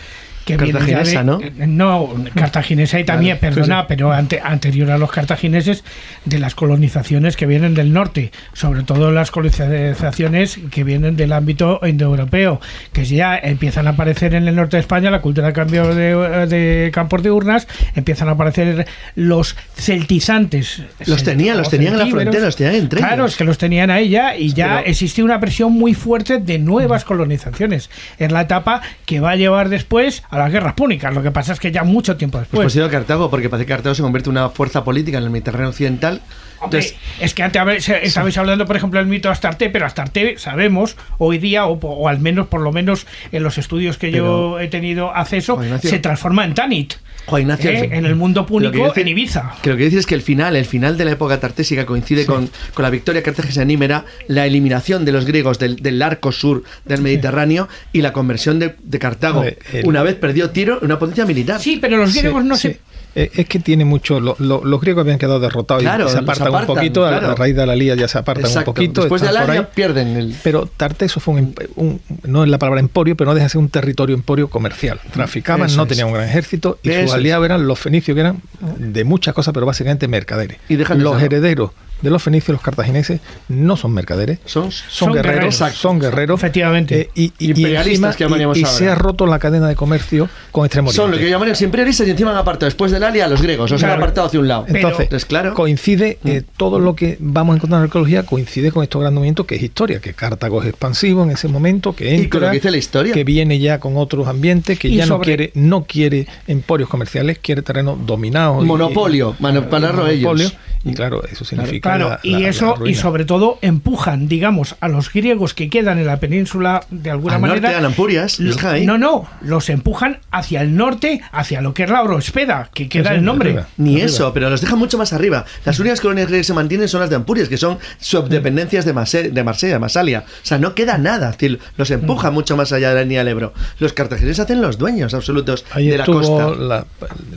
que 0.45 0.57
de- 0.57 0.72
Cartaginesa, 0.72 1.24
¿no? 1.24 1.40
eh, 1.41 1.52
No, 1.68 2.14
cartaginesa 2.36 2.99
y 2.99 3.03
también, 3.06 3.38
Vale, 3.41 3.53
perdona, 3.56 3.82
sí. 3.82 3.86
pero 3.88 4.11
ante- 4.11 4.41
anterior 4.44 4.91
a 4.91 4.98
los 4.98 5.11
cartagineses, 5.11 5.84
de 6.26 6.40
las 6.40 6.53
colonizaciones 6.56 7.38
que 7.38 7.45
vienen 7.45 7.74
del 7.74 7.94
norte, 7.94 8.32
sobre 8.53 8.84
todo 8.84 9.11
las 9.11 9.32
colonizaciones 9.32 10.60
que 10.72 10.84
vienen 10.84 11.15
del 11.15 11.34
ámbito 11.34 11.80
indoeuropeo, 11.86 12.60
que 12.91 13.06
ya 13.06 13.38
empiezan 13.38 13.88
a 13.88 13.91
aparecer 13.91 14.34
en 14.36 14.48
el 14.48 14.56
norte 14.56 14.78
de 14.78 14.82
España, 14.82 15.10
la 15.11 15.22
cultura 15.22 15.48
de 15.48 15.53
cambio 15.53 15.94
de, 15.94 16.48
de 16.48 16.91
campos 16.91 17.24
de 17.24 17.32
urnas, 17.32 17.68
empiezan 17.95 18.28
a 18.30 18.32
aparecer 18.32 18.88
los 19.15 19.56
celtizantes. 19.76 20.82
Los 21.06 21.24
tenían, 21.24 21.57
los 21.57 21.70
tenían 21.70 21.94
en 21.94 21.99
la 21.99 22.07
frontera, 22.07 22.45
los 22.45 22.56
tenían 22.56 22.76
entre 22.76 22.99
Claro, 22.99 23.15
ellos. 23.24 23.32
es 23.32 23.38
que 23.38 23.44
los 23.44 23.57
tenían 23.57 23.90
ahí 23.90 24.10
ya 24.10 24.36
y 24.36 24.53
ya 24.53 24.78
Pero- 24.78 24.90
existía 24.90 25.24
una 25.24 25.40
presión 25.40 25.72
muy 25.72 25.94
fuerte 25.94 26.40
de 26.40 26.60
nuevas 26.60 27.03
colonizaciones. 27.06 27.90
Es 28.20 28.32
la 28.32 28.41
etapa 28.41 28.82
que 29.06 29.20
va 29.20 29.32
a 29.32 29.36
llevar 29.36 29.70
después 29.70 30.24
a 30.34 30.38
las 30.39 30.51
guerras 30.51 30.73
púnicas. 30.73 31.14
Lo 31.14 31.22
que 31.23 31.31
pasa 31.31 31.53
es 31.53 31.60
que 31.60 31.72
ya 31.72 31.84
mucho 31.84 32.18
tiempo 32.18 32.38
Pues, 32.38 32.47
después. 32.49 32.65
pues 32.65 32.76
ido 32.76 32.85
a 32.85 32.89
Cartago, 32.89 33.30
porque 33.30 33.49
parece 33.49 33.65
que 33.65 33.73
Cartago 33.73 33.95
se 33.95 34.01
convierte 34.01 34.30
en 34.30 34.38
una 34.38 34.49
fuerza 34.49 34.84
política 34.84 35.18
en 35.18 35.23
el 35.26 35.30
Mediterráneo 35.30 35.69
occidental. 35.69 36.22
Hombre, 36.60 36.80
Entonces, 36.80 36.95
es 37.19 37.34
que 37.34 37.43
antes 37.43 37.61
habéis- 37.61 37.89
estabais 37.89 38.38
hablando, 38.38 38.65
por 38.65 38.77
ejemplo, 38.77 38.99
del 38.99 39.07
mito 39.07 39.27
de 39.27 39.34
Astarte, 39.34 39.69
pero 39.69 39.85
Astarte 39.85 40.38
sabemos 40.38 40.95
hoy 41.18 41.38
día, 41.38 41.65
o, 41.65 42.07
al 42.07 42.19
menos 42.19 42.47
por 42.47 42.61
lo 42.61 42.72
menos 42.72 43.05
en 43.34 43.43
los 43.43 43.57
estudios 43.57 43.97
que 43.97 44.11
yo 44.11 44.60
he 44.60 44.69
tenido 44.69 45.14
acceso, 45.14 45.61
Ignacio. 45.61 45.89
se 45.89 45.99
transforma 45.99 46.45
en 46.45 46.53
Tanit. 46.53 46.93
Juan 47.25 47.41
Ignacio, 47.43 47.69
¿eh? 47.71 47.89
en 47.91 48.05
el 48.05 48.15
mundo 48.15 48.45
púnico, 48.45 48.77
decir- 48.77 49.01
en 49.01 49.07
Ibiza. 49.07 49.55
Que 49.61 49.69
lo 49.69 49.77
que 49.77 49.85
dice 49.85 49.99
es 49.99 50.05
que 50.05 50.15
el 50.15 50.21
final, 50.21 50.55
el 50.55 50.65
final 50.65 50.97
de 50.97 51.05
la 51.05 51.11
época 51.11 51.39
tartésica 51.39 51.85
coincide 51.85 52.25
con, 52.25 52.49
con 52.73 52.83
la 52.83 52.89
victoria 52.89 53.23
cartaginesimera, 53.23 54.05
la 54.27 54.45
eliminación 54.45 55.05
de 55.05 55.11
los 55.13 55.25
griegos 55.25 55.59
del, 55.59 55.77
del 55.77 56.01
arco 56.01 56.31
sur 56.31 56.63
del 56.85 57.01
Mediterráneo 57.01 57.69
y 57.93 58.01
la 58.01 58.11
conversión 58.13 58.59
de, 58.59 58.75
de 58.83 58.99
Cartago. 58.99 59.43
El- 59.43 59.57
Una 59.85 60.03
vez 60.03 60.15
perdió 60.15 60.49
Tiro, 60.49 60.79
una 60.81 60.99
potencia 60.99 61.25
militar. 61.25 61.59
Sí, 61.61 61.77
pero 61.81 61.97
los 61.97 62.13
griegos 62.13 62.43
Sí, 62.43 62.47
no 62.49 62.55
sí. 62.55 62.67
se... 62.69 62.79
Eh, 63.15 63.30
Es 63.35 63.45
que 63.48 63.60
tiene 63.60 63.85
mucho. 63.85 64.19
lo- 64.19 64.35
lo- 64.40 64.64
los 64.65 64.81
griegos 64.81 65.02
habían 65.03 65.19
quedado 65.19 65.40
derrotados 65.40 65.84
Claro, 65.84 66.07
y 66.07 66.10
se 66.10 66.18
apartan, 66.18 66.48
apartan, 66.48 66.69
un 66.72 66.76
poquito. 66.76 67.06
a 67.06 67.11
la- 67.11 67.19
claro. 67.19 67.34
A 67.34 67.35
raíz 67.35 67.56
de 67.56 67.65
la 67.65 67.76
lía 67.76 67.94
ya 67.95 68.07
se 68.07 68.18
apartan 68.18 68.45
Exacto. 68.45 68.72
un 68.72 68.76
poquito. 68.76 69.02
Después 69.02 69.22
de 69.22 69.27
ahí. 69.30 69.68
pierden 69.76 70.18
el. 70.18 70.35
Pero 70.44 70.65
Tarteso 70.65 71.19
fue 71.19 71.35
un, 71.35 71.56
un- 71.76 72.02
no 72.23 72.44
es 72.44 72.49
la 72.49 72.57
palabra 72.57 72.80
emporio, 72.80 73.15
pero 73.15 73.30
no 73.30 73.35
deja 73.35 73.45
de 73.45 73.49
ser 73.49 73.60
un 73.60 73.69
territorio 73.69 74.15
emporio 74.15 74.49
comercial. 74.49 74.99
Traficaban, 75.11 75.68
Eso 75.68 75.77
no 75.77 75.84
es. 75.84 75.90
tenían 75.90 76.07
un 76.07 76.14
gran 76.14 76.27
ejército 76.27 76.80
y 76.81 76.90
Eso 76.90 77.02
sus 77.02 77.10
es. 77.11 77.14
aliados 77.15 77.45
eran 77.45 77.68
los 77.68 77.80
fenicios, 77.80 78.15
que 78.15 78.22
eran 78.22 78.41
de 78.77 79.03
muchas 79.03 79.34
cosas, 79.35 79.53
pero 79.53 79.65
básicamente 79.65 80.07
mercaderes. 80.07 80.57
Y 80.68 80.76
los 80.77 81.22
herederos 81.22 81.72
de 82.03 82.09
los 82.11 82.21
fenicios, 82.21 82.49
los 82.53 82.61
cartagineses, 82.61 83.19
no 83.49 83.75
son 83.77 83.93
mercaderes, 83.93 84.39
Son, 84.45 84.71
son, 84.71 84.84
Son 84.89 85.13
guerreros, 85.13 85.57
guerreros. 85.59 85.75
son 85.80 85.99
guerreros. 85.99 86.39
Efectivamente. 86.39 86.99
eh, 87.01 87.09
y, 87.15 87.34
y, 87.39 87.49
Imperialistas 87.49 87.88
y 87.88 87.91
encima- 87.93 88.15
que 88.15 88.23
llamaríamos 88.25 88.57
y- 88.57 88.61
y 88.61 88.63
ahora. 88.65 88.77
se 88.77 88.89
ha 88.89 88.95
roto 88.95 89.25
la 89.25 89.39
cadena 89.39 89.67
de 89.67 89.75
comercio 89.75 90.30
con 90.51 90.65
Extremo 90.65 90.91
son 90.91 91.05
lo 91.05 91.07
Oriente. 91.15 91.25
que 91.25 91.31
llamaríamos 91.31 91.61
imperialistas 91.61 92.07
y 92.07 92.11
encima 92.11 92.31
han 92.31 92.38
apartado 92.38 92.67
después 92.67 92.91
del 92.91 93.03
Alia 93.03 93.25
a 93.25 93.27
los 93.30 93.41
griegos. 93.41 93.71
O 93.71 93.77
sea, 93.77 93.88
han 93.88 93.91
Claro. 93.93 94.03
apartado 94.03 94.27
hacia 94.27 94.39
un 94.39 94.47
lado. 94.47 94.65
Entonces, 94.67 94.99
Entonces, 95.01 95.25
claro. 95.25 95.53
coincide, 95.53 96.19
eh, 96.25 96.43
todo 96.57 96.80
lo 96.80 96.95
que 96.95 97.17
vamos 97.19 97.53
a 97.53 97.57
encontrar 97.57 97.77
en 97.80 97.81
la 97.84 97.85
arqueología 97.85 98.23
coincide 98.23 98.71
con 98.71 98.84
estos 98.84 98.99
grandes 99.01 99.15
movimientos 99.15 99.45
que 99.45 99.55
es 99.55 99.63
historia, 99.63 99.99
que 99.99 100.13
Cartago 100.13 100.61
es 100.61 100.69
expansivo 100.69 101.23
en 101.23 101.31
ese 101.31 101.47
momento, 101.47 101.95
que 101.95 102.05
Y 102.15 102.27
con 102.27 102.41
lo 102.41 102.47
entra, 102.47 102.51
que 102.51 102.55
dice 102.57 102.71
la 102.71 102.77
historia. 102.77 103.13
que 103.13 103.23
viene 103.23 103.59
ya 103.59 103.80
con 103.80 103.97
otros 103.97 104.27
ambientes, 104.27 104.77
que 104.77 104.89
Y 104.89 104.97
ya 104.97 105.05
no 105.05 105.21
quiere, 105.21 105.51
no 105.55 105.85
quiere 105.85 106.27
emporios 106.47 106.89
comerciales, 106.89 107.39
quiere 107.39 107.61
terrenos 107.61 107.97
dominados. 108.05 108.63
y- 108.63 108.67
Monopolio, 108.67 109.35
monopolio 109.39 110.07
ellos. 110.07 110.23
monopolio, 110.34 110.51
Y 110.85 110.93
claro, 110.93 111.23
eso 111.26 111.45
significa. 111.45 111.89
Claro, 111.91 112.10
la- 112.10 112.19
y 112.23 112.31
la- 112.31 112.39
la 112.39 112.49
eso, 112.49 112.76
y 112.85 112.93
sobre 112.95 113.23
todo, 113.26 113.57
empujan, 113.61 114.27
digamos, 114.27 114.76
a 114.81 114.88
los 114.89 115.11
griegos 115.14 115.53
que 115.53 115.69
quedan 115.69 115.97
en 115.99 116.05
la 116.05 116.19
península 116.19 116.85
de 116.89 117.10
alguna 117.11 117.35
Al 117.35 117.41
manera. 117.41 117.61
norte, 117.61 117.76
a 117.77 117.81
Lampurias, 117.81 118.39
lo- 118.39 118.47
les 118.47 118.55
deja 118.57 118.72
ahí. 118.73 118.85
no, 118.85 118.97
no, 118.97 119.27
los 119.41 119.69
empujan 119.69 120.19
hacia 120.31 120.61
el 120.61 120.76
norte, 120.76 121.22
hacia 121.31 121.61
lo 121.61 121.73
que 121.73 121.84
es 121.84 121.89
la 121.89 122.01
Orospeda, 122.03 122.69
que 122.73 122.89
queda 122.89 123.11
sí, 123.11 123.15
el 123.15 123.23
nombre. 123.23 123.49
arriba. 123.51 123.68
Ni 123.77 123.91
Arriba. 123.93 124.05
eso, 124.07 124.34
pero 124.34 124.49
los 124.49 124.60
dejan 124.61 124.77
mucho 124.77 124.97
más 124.97 125.14
arriba. 125.14 125.45
Las 125.64 125.80
únicas 125.80 126.01
colonias 126.01 126.27
griegas 126.27 126.41
que 126.45 126.47
se 126.47 126.53
mantienen 126.53 126.88
son 126.89 126.99
las 127.01 127.10
de 127.10 127.15
Ampurias, 127.15 127.47
que 127.47 127.57
son 127.57 127.77
subdependencias 128.18 128.85
de, 128.85 128.93
Mase- 128.93 129.30
de 129.31 129.43
Marsella, 129.43 129.80
Masalia. 129.80 130.26
O 130.27 130.45
sea, 130.45 130.57
no 130.57 130.76
queda 130.76 130.97
nada. 130.97 131.30
Es 131.31 131.38
decir, 131.38 131.60
los 131.77 131.89
empuja 131.91 132.30
mucho 132.31 132.55
más 132.57 132.72
allá 132.73 132.89
de 132.89 132.95
la 132.95 133.01
línea 133.03 133.19
del 133.19 133.30
Ebro. 133.30 133.53
Los 133.80 133.93
cartagineses 133.93 134.39
hacen 134.41 134.61
los 134.61 134.77
dueños 134.77 135.14
absolutos 135.14 135.65
Ahí 135.72 135.88
de 135.88 135.97
la 135.97 136.03
estuvo, 136.03 136.19
costa. 136.22 136.61
la- 136.61 136.85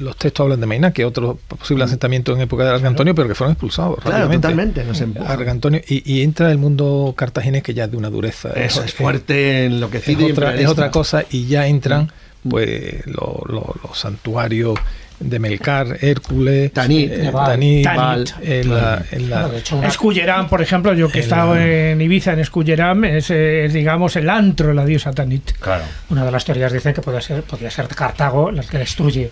los 0.00 0.16
textos 0.16 0.44
hablan 0.44 0.60
de 0.60 0.66
Mainá, 0.66 0.92
que 0.92 1.04
otro 1.04 1.38
posible 1.46 1.84
asentamiento 1.84 2.34
en 2.34 2.40
época 2.40 2.64
de 2.64 2.70
Argantonio, 2.70 3.14
pero 3.14 3.28
que 3.28 3.34
fueron 3.36 3.52
expulsados. 3.52 3.98
Claro, 4.00 4.28
totalmente, 4.28 4.82
nos 4.84 5.00
empujan. 5.00 5.30
Argantonio, 5.30 5.80
y, 5.86 6.02
y 6.12 6.22
entra 6.22 6.50
el 6.50 6.58
mundo 6.58 7.14
cartaginés 7.16 7.62
que 7.62 7.74
ya 7.74 7.84
es 7.84 7.90
de 7.90 7.96
una 7.96 8.10
dureza. 8.10 8.50
Eso 8.54 8.82
eh, 8.82 8.86
es 8.86 8.94
fuerte, 8.94 9.66
Es 9.66 9.72
enloquecido 9.72 10.28
y 10.28 10.32
otra, 10.32 10.54
es 10.54 10.66
otra 10.66 10.90
cosa, 10.90 11.24
y 11.30 11.46
ya 11.46 11.66
entran 11.66 12.10
pues 12.48 13.04
lo- 13.06 13.42
lo- 13.48 13.74
los 13.82 13.98
santuarios 13.98 14.78
de 15.18 15.38
Melcar, 15.38 15.96
Hércules, 16.00 16.70
Tanit, 16.72 17.10
eh, 17.10 17.30
Val. 17.32 17.46
Tanit, 17.52 17.84
Tanit. 17.84 17.98
Val, 17.98 18.24
en 18.42 18.70
la- 18.74 19.04
en 19.10 19.30
la- 19.30 19.46
Bueno, 19.46 19.88
Escullerán, 19.88 20.46
por 20.48 20.60
ejemplo, 20.60 20.92
yo 20.92 21.08
que 21.08 21.18
he 21.18 21.22
estado 21.22 21.56
en 21.56 22.00
Ibiza, 22.00 22.34
en 22.34 22.40
Escullerán, 22.40 23.02
es, 23.06 23.30
eh, 23.30 23.68
digamos, 23.72 24.14
el 24.16 24.28
antro 24.28 24.68
de 24.68 24.74
la 24.74 24.84
diosa 24.84 25.12
Tanit. 25.12 25.52
Claro. 25.58 25.84
Una 26.10 26.24
de 26.24 26.30
las 26.30 26.44
teorías 26.44 26.70
dicen 26.72 26.92
que 26.92 27.00
podría 27.00 27.22
ser, 27.22 27.42
podría 27.42 27.70
ser 27.70 27.88
Cartago 27.88 28.50
la 28.52 28.62
que 28.62 28.76
destruye 28.78 29.30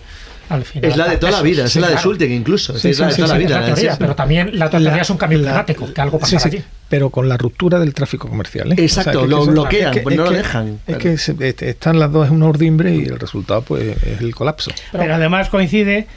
al 0.49 0.63
final. 0.65 0.89
Es 0.91 0.97
la 0.97 1.07
de 1.07 1.17
toda 1.17 1.31
la 1.31 1.41
vida, 1.41 1.65
es 1.65 1.71
Sí, 1.71 1.79
la 1.79 1.87
de 1.87 1.93
claro. 1.93 2.09
Sultig 2.09 2.31
incluso. 2.31 2.77
Sí, 2.77 2.89
es 2.89 2.99
la 2.99 3.07
de 3.07 3.11
sí, 3.13 3.21
toda 3.21 3.35
sí, 3.37 3.49
la 3.49 3.75
vida. 3.75 3.95
Pero 3.99 4.15
también 4.15 4.57
la 4.57 4.69
teoría 4.69 4.97
es 4.97 5.09
un 5.09 5.17
cambio 5.17 5.39
climático, 5.39 5.93
que 5.93 6.01
algo 6.01 6.19
sí, 6.25 6.37
allí. 6.43 6.63
pero 6.89 7.09
con 7.09 7.27
la 7.29 7.37
ruptura 7.37 7.79
del 7.79 7.93
tráfico 7.93 8.27
comercial. 8.29 8.71
¿eh? 8.71 8.75
Exacto, 8.77 9.25
lo 9.25 9.45
bloquean, 9.45 9.89
es 9.91 9.97
que- 9.97 10.01
pues 10.01 10.13
es 10.13 10.17
no 10.19 10.25
lo 10.25 10.31
dejan, 10.31 10.79
Es 10.87 10.97
que 10.97 11.69
están 11.69 11.99
las 11.99 12.11
dos 12.11 12.27
en 12.27 12.35
una 12.35 12.47
urdimbre 12.47 12.95
y 12.95 13.05
el 13.05 13.19
resultado 13.19 13.61
pues 13.61 13.97
es 14.03 14.21
el 14.21 14.33
colapso. 14.35 14.71
Pero 14.91 15.15
además 15.15 15.49
coincide 15.49 16.07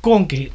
con 0.00 0.26
que 0.26 0.50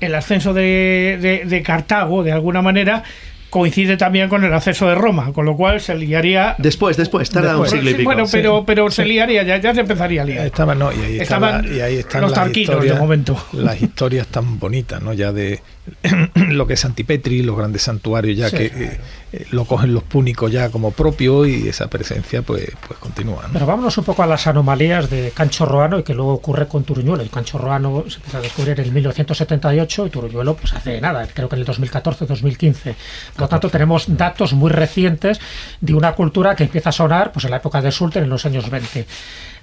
el 0.00 0.14
ascenso 0.14 0.52
de, 0.52 1.18
de- 1.20 1.42
de 1.48 1.62
Cartago, 1.62 2.22
de 2.24 2.32
alguna 2.32 2.60
manera, 2.62 3.04
coincide 3.52 3.98
también 3.98 4.30
con 4.30 4.42
el 4.44 4.54
acceso 4.54 4.86
de 4.88 4.94
Roma, 4.94 5.30
con 5.34 5.44
lo 5.44 5.54
cual 5.58 5.78
se 5.78 5.94
liaría. 5.94 6.54
Después, 6.56 6.96
después, 6.96 7.28
tarda 7.28 7.58
un 7.58 7.68
siglo 7.68 7.90
y 7.90 7.92
Sí, 7.92 7.98
pico. 7.98 8.08
bueno, 8.08 8.24
pero, 8.32 8.64
pero 8.64 8.90
se 8.90 9.04
liaría, 9.04 9.42
ya, 9.42 9.58
ya 9.58 9.74
se 9.74 9.80
empezaría 9.80 10.22
a 10.22 10.24
liar. 10.24 10.46
Estaban, 10.46 10.78
no, 10.78 10.90
y 10.90 10.96
ahí, 10.96 11.12
está 11.12 11.22
Estaban 11.24 11.68
la- 11.68 11.76
y 11.76 11.80
ahí 11.82 11.96
están 11.98 12.22
los 12.22 12.30
las 12.30 12.40
tarquinos 12.40 12.68
de 12.70 12.74
historias, 12.76 12.98
momento. 12.98 13.46
Las 13.52 13.82
historias 13.82 14.26
tan 14.28 14.58
bonitas, 14.58 15.02
¿no? 15.02 15.12
Ya 15.12 15.32
de 15.32 15.60
lo 16.34 16.66
que 16.66 16.74
es 16.74 16.80
Santipetri, 16.80 17.42
los 17.42 17.56
grandes 17.58 17.82
santuarios, 17.82 18.38
ya 18.38 18.48
Sí. 18.48 18.56
que 18.56 18.64
eh, 18.66 19.00
eh, 19.32 19.46
lo 19.50 19.64
cogen 19.66 19.92
los 19.92 20.02
púnicos 20.04 20.50
ya 20.50 20.70
como 20.70 20.92
propio 20.92 21.44
y 21.44 21.68
esa 21.68 21.88
presencia 21.88 22.40
pues, 22.42 22.70
pues 22.86 22.98
continúa. 23.00 23.42
¿no? 23.48 23.52
Pero 23.52 23.66
vámonos 23.66 23.98
un 23.98 24.04
poco 24.04 24.22
a 24.22 24.26
las 24.26 24.46
anomalías 24.46 25.10
de 25.10 25.30
Cancho 25.34 25.66
Roano 25.66 25.98
y 25.98 26.02
que 26.04 26.14
luego 26.14 26.32
ocurre 26.32 26.68
con 26.68 26.84
Turuñuelo. 26.84 27.22
Y 27.22 27.28
Cancho 27.28 27.58
Roano 27.58 28.04
se 28.08 28.16
empieza 28.16 28.38
a 28.38 28.40
descubrir 28.40 28.80
en 28.80 28.94
1978 28.94 30.06
y 30.06 30.10
Turuñuelo 30.10 30.54
pues 30.54 30.72
hace 30.72 31.00
nada, 31.00 31.26
creo 31.34 31.48
que 31.48 31.56
en 31.56 31.60
el 31.62 31.66
2014-2015. 31.66 32.94
Por 33.42 33.48
lo 33.48 33.58
tanto, 33.58 33.70
tenemos 33.70 34.04
datos 34.16 34.52
muy 34.52 34.70
recientes 34.70 35.40
de 35.80 35.94
una 35.94 36.12
cultura 36.12 36.54
que 36.54 36.62
empieza 36.62 36.90
a 36.90 36.92
sonar 36.92 37.32
pues 37.32 37.44
en 37.44 37.50
la 37.50 37.56
época 37.56 37.82
de 37.82 37.90
Sultan 37.90 38.22
en 38.22 38.30
los 38.30 38.46
años 38.46 38.70
20. 38.70 39.04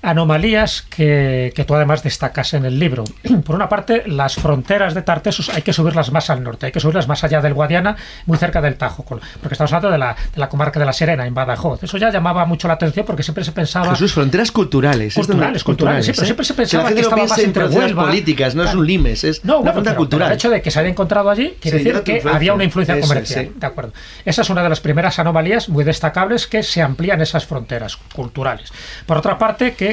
Anomalías 0.01 0.81
que, 0.83 1.51
que 1.55 1.65
tú 1.65 1.75
además 1.75 2.03
destacas 2.03 2.53
en 2.53 2.65
el 2.65 2.79
libro. 2.79 3.03
Por 3.45 3.55
una 3.55 3.67
parte, 3.67 4.03
las 4.07 4.35
fronteras 4.35 4.93
de 4.93 5.01
Tartesos 5.01 5.49
hay 5.49 5.61
que 5.61 5.73
subirlas 5.73 6.11
más 6.11 6.29
al 6.29 6.41
norte, 6.43 6.67
hay 6.67 6.71
que 6.71 6.79
subirlas 6.79 7.07
más 7.07 7.23
allá 7.23 7.41
del 7.41 7.53
Guadiana, 7.53 7.95
muy 8.25 8.37
cerca 8.37 8.61
del 8.61 8.75
Tajo, 8.75 9.03
porque 9.03 9.23
estamos 9.51 9.73
hablando 9.73 9.91
de 9.91 9.97
la, 9.97 10.15
de 10.33 10.39
la 10.39 10.47
comarca 10.49 10.79
de 10.79 10.85
la 10.85 10.93
Serena, 10.93 11.25
en 11.25 11.33
Badajoz. 11.33 11.83
Eso 11.83 11.97
ya 11.97 12.09
llamaba 12.11 12.45
mucho 12.45 12.67
la 12.67 12.75
atención 12.75 13.05
porque 13.05 13.23
siempre 13.23 13.43
se 13.43 13.51
pensaba... 13.51 13.89
Jesús, 13.91 14.13
fronteras 14.13 14.51
culturales. 14.51 15.17
es 15.17 15.27
donde- 15.27 15.29
Culturales, 15.33 15.63
culturales, 15.63 16.05
sí, 16.05 16.11
pero 16.13 16.25
siempre 16.25 16.45
se 16.45 16.53
pensaba 16.53 16.87
que 16.89 16.95
no 16.95 17.01
estaba 17.01 17.23
más 17.25 17.37
en 17.37 17.45
entre 17.45 17.65
Huelva, 17.65 18.05
políticas, 18.05 18.55
no 18.55 18.63
es 18.63 18.73
un 18.73 18.85
limes, 18.87 19.23
es 19.23 19.43
No, 19.43 19.55
una 19.55 19.59
bueno, 19.59 19.73
frontera 19.73 19.95
cultural. 19.97 20.25
pero 20.27 20.33
el 20.33 20.37
hecho 20.37 20.49
de 20.49 20.61
que 20.61 20.71
se 20.71 20.79
haya 20.79 20.89
encontrado 20.89 21.29
allí 21.29 21.55
quiere 21.59 21.79
Sí, 21.79 21.83
decir 21.83 22.01
que 22.03 22.11
influencia. 22.17 22.35
había 22.37 22.53
una 22.53 22.63
influencia 22.63 22.95
Eso 22.95 23.03
es, 23.03 23.07
comercial. 23.09 23.45
sí. 23.45 23.51
De 23.55 23.65
acuerdo. 23.67 23.93
Esa 24.25 24.41
es 24.43 24.49
una 24.49 24.63
de 24.63 24.69
las 24.69 24.79
primeras 24.79 25.19
anomalías 25.19 25.69
muy 25.69 25.83
destacables 25.83 26.47
que 26.47 26.63
se 26.63 26.81
amplían 26.81 27.21
esas 27.21 27.45
fronteras 27.45 27.97
culturales. 28.13 28.71
Por 29.05 29.17
otra 29.17 29.37
parte, 29.37 29.73
que 29.73 29.88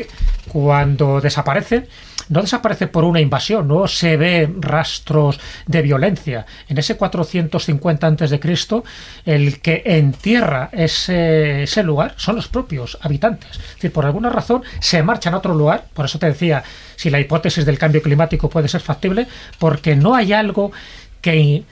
cuando 0.48 1.20
desaparecen, 1.20 1.86
no 2.28 2.40
desaparece 2.40 2.86
por 2.88 3.04
una 3.04 3.20
invasión, 3.20 3.68
no 3.68 3.86
se 3.86 4.16
ve 4.16 4.50
rastros 4.58 5.38
de 5.66 5.82
violencia. 5.82 6.46
En 6.68 6.78
ese 6.78 6.96
450 6.96 8.06
antes 8.06 8.30
de 8.30 8.40
Cristo, 8.40 8.84
el 9.24 9.60
que 9.60 9.82
entierra 9.84 10.70
ese, 10.72 11.62
ese 11.62 11.82
lugar 11.82 12.14
son 12.16 12.36
los 12.36 12.48
propios 12.48 12.98
habitantes. 13.00 13.50
Es 13.52 13.74
decir, 13.76 13.92
por 13.92 14.06
alguna 14.06 14.30
razón 14.30 14.62
se 14.80 15.02
marchan 15.02 15.34
a 15.34 15.38
otro 15.38 15.54
lugar, 15.54 15.86
por 15.94 16.06
eso 16.06 16.18
te 16.18 16.26
decía 16.26 16.64
si 16.96 17.10
la 17.10 17.20
hipótesis 17.20 17.64
del 17.64 17.78
cambio 17.78 18.02
climático 18.02 18.50
puede 18.50 18.68
ser 18.68 18.80
factible, 18.80 19.26
porque 19.58 19.94
no 19.94 20.14
hay 20.14 20.32
algo 20.32 20.72
que 21.20 21.64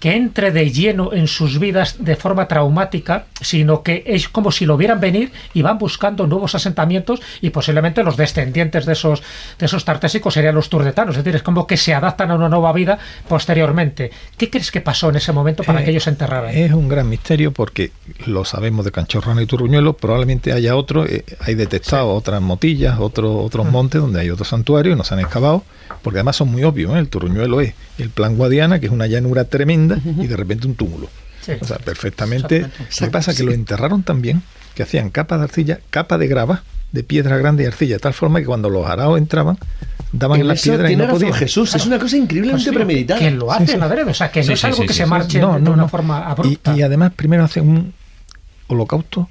que 0.00 0.16
entre 0.16 0.50
de 0.50 0.70
lleno 0.70 1.12
en 1.12 1.28
sus 1.28 1.58
vidas 1.58 1.96
de 1.98 2.16
forma 2.16 2.48
traumática, 2.48 3.26
sino 3.40 3.82
que 3.82 4.02
es 4.06 4.28
como 4.28 4.50
si 4.50 4.66
lo 4.66 4.76
vieran 4.76 4.98
venir 4.98 5.30
y 5.54 5.62
van 5.62 5.78
buscando 5.78 6.26
nuevos 6.26 6.54
asentamientos 6.54 7.20
y 7.40 7.50
posiblemente 7.50 8.02
los 8.02 8.16
descendientes 8.16 8.86
de 8.86 8.94
esos, 8.94 9.22
de 9.58 9.66
esos 9.66 9.84
tartésicos 9.84 10.34
serían 10.34 10.54
los 10.54 10.70
turdetanos. 10.70 11.16
Es 11.16 11.24
decir, 11.24 11.36
es 11.36 11.42
como 11.42 11.66
que 11.66 11.76
se 11.76 11.94
adaptan 11.94 12.30
a 12.30 12.34
una 12.34 12.48
nueva 12.48 12.72
vida 12.72 12.98
posteriormente. 13.28 14.10
¿Qué 14.36 14.50
crees 14.50 14.70
que 14.70 14.80
pasó 14.80 15.10
en 15.10 15.16
ese 15.16 15.32
momento 15.32 15.62
para 15.62 15.82
Eh, 15.82 15.84
que 15.84 15.90
ellos 15.90 16.04
se 16.04 16.10
enterraran? 16.10 16.54
Es 16.54 16.72
un 16.72 16.88
gran 16.88 17.08
misterio 17.08 17.52
porque 17.52 17.92
lo 18.26 18.44
sabemos 18.44 18.84
de 18.84 18.92
Canchorrano 18.92 19.40
y 19.42 19.46
Turruñuelo, 19.46 19.92
probablemente 19.92 20.52
haya 20.52 20.76
otro, 20.76 21.06
eh, 21.06 21.24
hay 21.40 21.54
detectado 21.54 22.08
otras 22.14 22.40
motillas, 22.40 22.98
otros 22.98 23.30
otros 23.50 23.70
montes 23.70 24.00
donde 24.00 24.20
hay 24.20 24.30
otros 24.30 24.48
santuarios 24.48 24.94
y 24.94 24.98
no 24.98 25.04
se 25.04 25.14
han 25.14 25.20
excavado, 25.20 25.62
porque 26.02 26.18
además 26.18 26.36
son 26.36 26.48
muy 26.48 26.64
obvios. 26.64 26.94
¿eh? 26.94 26.98
El 26.98 27.08
Turruñuelo 27.08 27.60
es 27.60 27.74
el 27.98 28.10
plan 28.10 28.36
Guadiana, 28.36 28.80
que 28.80 28.86
es 28.86 28.92
una 28.92 29.06
llanura 29.06 29.44
tremenda, 29.44 29.89
y 30.04 30.26
de 30.26 30.36
repente 30.36 30.66
un 30.66 30.74
túmulo. 30.74 31.08
Sí. 31.40 31.52
O 31.60 31.64
sea, 31.64 31.78
perfectamente. 31.78 32.60
Lo 32.60 33.06
que 33.06 33.10
pasa 33.10 33.30
es 33.30 33.36
que 33.38 33.44
lo 33.44 33.52
enterraron 33.52 34.02
también, 34.02 34.42
que 34.74 34.82
hacían 34.82 35.10
capa 35.10 35.38
de 35.38 35.44
arcilla, 35.44 35.80
capa 35.90 36.18
de 36.18 36.28
grava, 36.28 36.62
de 36.92 37.02
piedra 37.04 37.36
grande 37.38 37.62
y 37.64 37.66
arcilla, 37.66 37.94
de 37.96 38.00
tal 38.00 38.12
forma 38.14 38.40
que 38.40 38.46
cuando 38.46 38.68
los 38.68 38.86
araos 38.86 39.16
entraban, 39.18 39.56
daban 40.12 40.40
en, 40.40 40.48
las 40.48 40.60
piedras 40.60 40.90
y 40.90 40.96
no 40.96 41.04
razón 41.04 41.18
podían. 41.20 41.34
Jesús, 41.34 41.74
es 41.74 41.86
una 41.86 41.98
cosa 41.98 42.16
increíblemente 42.16 42.64
Pues 42.64 42.72
sí, 42.72 42.76
premeditada. 42.84 43.20
que 43.20 43.30
lo 43.30 43.50
hacen 43.52 43.66
Sí, 43.68 43.72
sí. 43.74 43.80
adrede, 43.80 44.10
o 44.10 44.14
sea, 44.14 44.30
que 44.30 44.42
Sí, 44.42 44.48
no 44.48 44.54
es 44.54 44.64
algo 44.64 44.76
sí, 44.78 44.82
que 44.86 44.92
sí, 44.92 44.98
se 44.98 45.04
sí. 45.04 45.10
marche 45.10 45.38
No, 45.40 45.54
de 45.54 45.60
no, 45.60 45.72
una 45.72 45.82
no. 45.84 45.88
forma 45.88 46.18
Y, 46.26 46.30
abrupta. 46.32 46.76
y 46.76 46.82
además 46.82 47.12
primero 47.14 47.44
hacen 47.44 47.68
un 47.68 47.94
holocausto 48.66 49.28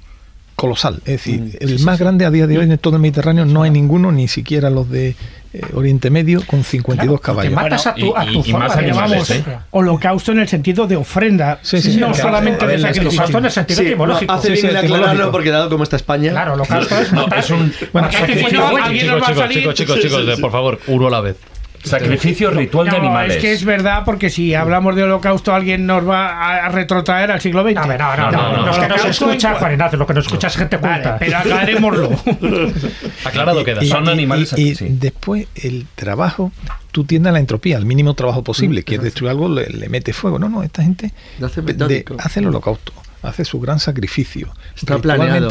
colosal. 0.60 0.96
Es 1.06 1.24
decir, 1.24 1.56
el 1.60 1.78
más 1.80 1.98
grande 1.98 2.26
a 2.26 2.30
día 2.30 2.46
de 2.46 2.58
hoy 2.58 2.64
en 2.70 2.76
todo 2.78 2.96
el 2.96 3.00
Mediterráneo 3.02 3.46
no 3.46 3.62
hay 3.62 3.70
ninguno, 3.70 4.12
ni 4.12 4.28
siquiera 4.28 4.68
los 4.68 4.90
de 4.90 5.16
eh, 5.52 5.62
Oriente 5.74 6.10
Medio, 6.10 6.42
con 6.46 6.62
52 6.62 7.20
caballos. 7.20 7.52
matas 7.54 7.86
a 7.86 7.94
tu, 7.94 8.14
a 8.16 8.24
tu 8.26 8.42
y- 8.44 8.50
y 8.50 8.52
más 8.52 8.76
animales, 8.76 9.30
¿eh? 9.30 9.44
holocausto 9.70 10.30
en 10.32 10.38
el 10.40 10.48
sentido 10.48 10.86
de 10.86 10.94
ofrenda, 10.96 11.58
Sí, 11.62 11.80
sí, 11.80 11.92
sí, 11.94 11.98
no 11.98 12.08
claro. 12.08 12.22
solamente 12.22 12.66
de 12.66 12.78
sacrificio. 12.78 13.08
holocausto 13.10 13.38
en 13.38 13.44
el 13.46 13.50
sentido 13.50 13.80
Sí, 13.80 13.86
etimológico. 13.88 14.32
hace 14.32 14.48
Sí, 14.48 14.56
sí, 14.56 14.62
bien 14.68 14.76
en 14.76 14.84
aclararlo 14.84 15.32
porque 15.32 15.50
dado 15.50 15.68
como 15.70 15.82
está 15.82 15.96
España. 15.96 16.30
Claro, 16.30 16.52
holocausto 16.52 16.98
es 17.00 17.12
No, 17.12 17.22
matar. 17.22 17.38
es 17.40 17.50
un 17.50 17.72
Bueno, 17.92 18.08
alguien 18.08 18.36
Chicos, 18.38 18.52
nos 18.52 19.22
va 19.22 19.26
a 19.26 19.26
chicos, 19.26 19.36
salir. 19.42 19.58
chicos, 19.58 19.74
chicos, 19.74 20.00
chicos, 20.00 20.26
de- 20.26 20.36
por 20.36 20.52
favor, 20.52 20.78
uno 20.86 21.06
a 21.08 21.10
la 21.10 21.20
vez. 21.20 21.36
Sacrificio 21.82 22.50
ritual 22.50 22.88
de 22.90 22.96
animales. 22.96 23.36
es 23.36 23.42
que 23.42 23.52
es 23.52 23.64
verdad, 23.64 24.02
porque 24.04 24.30
si 24.30 24.54
hablamos 24.54 24.94
de 24.96 25.02
holocausto, 25.04 25.54
alguien 25.54 25.86
nos 25.86 26.06
va 26.08 26.64
a- 26.64 26.68
retrotraer 26.68 27.30
al 27.30 27.40
siglo 27.40 27.62
XX. 27.62 27.76
A 27.78 27.86
ver, 27.86 27.98
no, 28.00 28.16
no, 28.16 28.30
No, 28.30 28.30
no, 28.30 28.42
no, 28.52 28.56
no, 28.58 28.66
Los 28.66 28.76
que 28.78 28.88
no, 28.88 28.96
nos 28.96 29.04
no, 29.04 29.10
escucha 29.10 29.50
no, 29.52 29.56
Juan 29.58 29.72
Ignacio, 29.72 29.98
lo 29.98 30.06
que 30.06 30.14
nos 30.14 30.26
escucha 30.26 30.48
es 30.48 30.56
gente 30.56 30.76
Vale, 30.76 30.94
culta. 31.02 31.18
pero 31.18 31.38
aclarémoslo. 31.38 32.10
Aclarado 33.24 33.64
queda. 33.64 33.82
Y- 33.82 33.88
Son 33.88 34.04
y- 34.06 34.10
animales 34.10 34.54
Y, 34.56 34.68
y 34.70 34.74
sí. 34.74 34.86
después 34.90 35.46
el 35.56 35.86
trabajo, 35.94 36.52
tú 36.92 37.04
tiendes 37.04 37.30
a 37.30 37.32
la 37.32 37.38
entropía, 37.40 37.76
al 37.76 37.86
mínimo 37.86 38.14
trabajo 38.14 38.42
posible. 38.44 38.82
Quieres 38.84 39.04
destruir 39.04 39.30
algo, 39.30 39.48
le, 39.48 39.66
le 39.68 39.88
mete 39.88 40.12
fuego. 40.12 40.38
No, 40.38 40.48
no, 40.48 40.62
esta 40.62 40.82
gente 40.82 41.12
hace 41.42 41.62
de- 41.62 42.04
hace 42.18 42.40
el 42.40 42.46
holocausto, 42.48 42.92
hace 43.22 43.44
su 43.44 43.60
gran 43.60 43.78
sacrificio. 43.80 44.52
Está 44.76 44.98
planeado. 44.98 45.48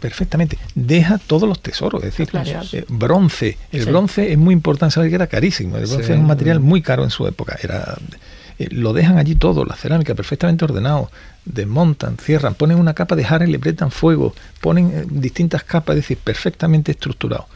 Perfectamente. 0.00 0.58
Deja 0.74 1.18
todos 1.18 1.48
los 1.48 1.60
tesoros. 1.60 2.02
Es 2.02 2.16
decir, 2.16 2.28
eh, 2.72 2.84
bronce. 2.88 3.56
El 3.70 3.84
Sí. 3.84 3.90
bronce 3.90 4.32
es 4.32 4.38
muy 4.38 4.54
importante 4.54 4.94
saber 4.94 5.10
que 5.10 5.16
era 5.16 5.26
carísimo. 5.26 5.76
El 5.76 5.86
bronce 5.86 6.06
Sí. 6.06 6.12
es 6.12 6.18
un 6.18 6.26
material 6.26 6.58
muy 6.60 6.82
caro 6.82 7.04
en 7.04 7.10
su 7.10 7.26
época. 7.26 7.56
Era 7.62 7.96
eh, 8.58 8.68
lo 8.72 8.92
dejan 8.92 9.16
allí 9.16 9.36
todo, 9.36 9.64
la 9.64 9.74
cerámica 9.74 10.14
perfectamente 10.14 10.66
ordenado, 10.66 11.10
desmontan, 11.46 12.18
cierran, 12.18 12.52
ponen 12.54 12.78
una 12.78 12.92
capa 12.92 13.16
de 13.16 13.24
jara 13.24 13.46
y 13.46 13.50
le 13.50 13.56
apretan 13.56 13.90
fuego, 13.90 14.34
ponen 14.60 14.90
eh, 14.94 15.04
distintas 15.08 15.64
capas, 15.64 15.96
es 15.96 16.02
decir, 16.02 16.18
perfectamente 16.18 16.92
estructurado. 16.92 17.46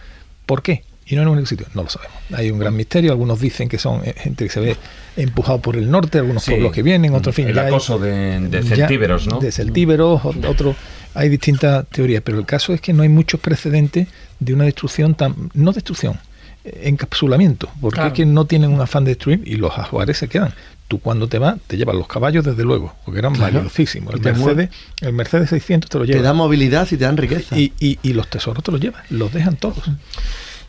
¿Por 0.47 0.63
qué? 0.63 0.83
Y 1.07 1.15
no 1.17 1.21
en 1.21 1.29
un 1.29 1.35
único 1.35 1.47
sitio, 1.47 1.67
no 1.75 1.83
lo 1.83 1.91
sabemos. 1.91 2.17
Hay 2.33 2.51
un 2.51 2.59
gran 2.59 2.75
misterio, 2.75 3.13
algunos 3.13 3.39
dicen 3.39 3.69
que 3.69 3.79
son 3.79 4.01
gente 4.03 4.45
que 4.47 4.51
se 4.51 4.61
ve 4.61 4.77
empujado 5.19 5.61
por 5.61 5.77
el 5.77 5.91
norte, 5.91 6.17
algunos 6.19 6.43
Sí. 6.43 6.53
pueblos 6.53 6.73
que 6.73 6.83
vienen, 6.83 7.15
otros 7.15 7.35
en 7.39 7.45
fin. 7.45 7.49
El 7.49 7.59
hay- 7.59 7.67
acoso 7.67 7.99
de, 7.99 8.41
de 8.41 8.63
ya- 8.63 8.75
celtíberos, 8.77 9.27
¿no? 9.27 9.39
De 9.41 9.53
celtíberos, 9.53 10.23
ot- 10.23 10.49
otro, 10.49 10.75
hay 11.15 11.29
distintas 11.29 11.87
teorías, 11.89 12.23
pero 12.25 12.39
el 12.39 12.47
caso 12.47 12.73
es 12.75 12.81
que 12.81 12.93
no 12.93 13.03
hay 13.03 13.09
muchos 13.09 13.41
precedentes 13.41 14.09
de 14.41 14.55
una 14.55 14.65
destrucción 14.65 15.15
tan, 15.15 15.35
no 15.55 15.73
destrucción, 15.73 16.19
eh, 16.65 16.83
encapsulamiento, 16.85 17.69
porque 17.81 17.97
Claro. 17.97 18.09
es 18.09 18.15
que 18.15 18.27
no 18.27 18.45
tienen 18.47 18.71
un 18.73 18.81
afán 18.81 19.05
de 19.05 19.13
destruir 19.13 19.43
y 19.45 19.57
los 19.57 19.77
ajuares 19.79 20.19
se 20.19 20.29
quedan. 20.29 20.53
Tú 20.87 21.01
cuando 21.01 21.29
te 21.29 21.39
vas, 21.39 21.57
te 21.67 21.79
llevas 21.79 21.95
los 21.97 22.07
caballos 22.07 22.45
desde 22.45 22.63
luego, 22.63 22.95
porque 23.05 23.21
eran 23.21 23.33
Claro. 23.35 23.55
valiosísimos. 23.55 24.13
El 24.15 24.21
te 24.21 24.33
Mercedes, 24.33 24.69
el 25.01 25.13
Mercedes 25.15 25.49
600 25.51 25.89
te 25.91 25.99
lo 25.99 26.05
Te 26.05 26.09
llevas. 26.13 26.25
da 26.25 26.33
movilidad 26.35 26.87
y 26.91 26.97
te 26.99 27.05
dan 27.05 27.17
riqueza. 27.17 27.59
y, 27.59 27.73
y, 27.81 27.99
y 28.03 28.13
los 28.13 28.29
tesoros 28.29 28.63
te 28.63 28.71
los 28.71 28.81
llevas, 28.81 29.03
los 29.11 29.33
dejan 29.33 29.57
todos. 29.57 29.83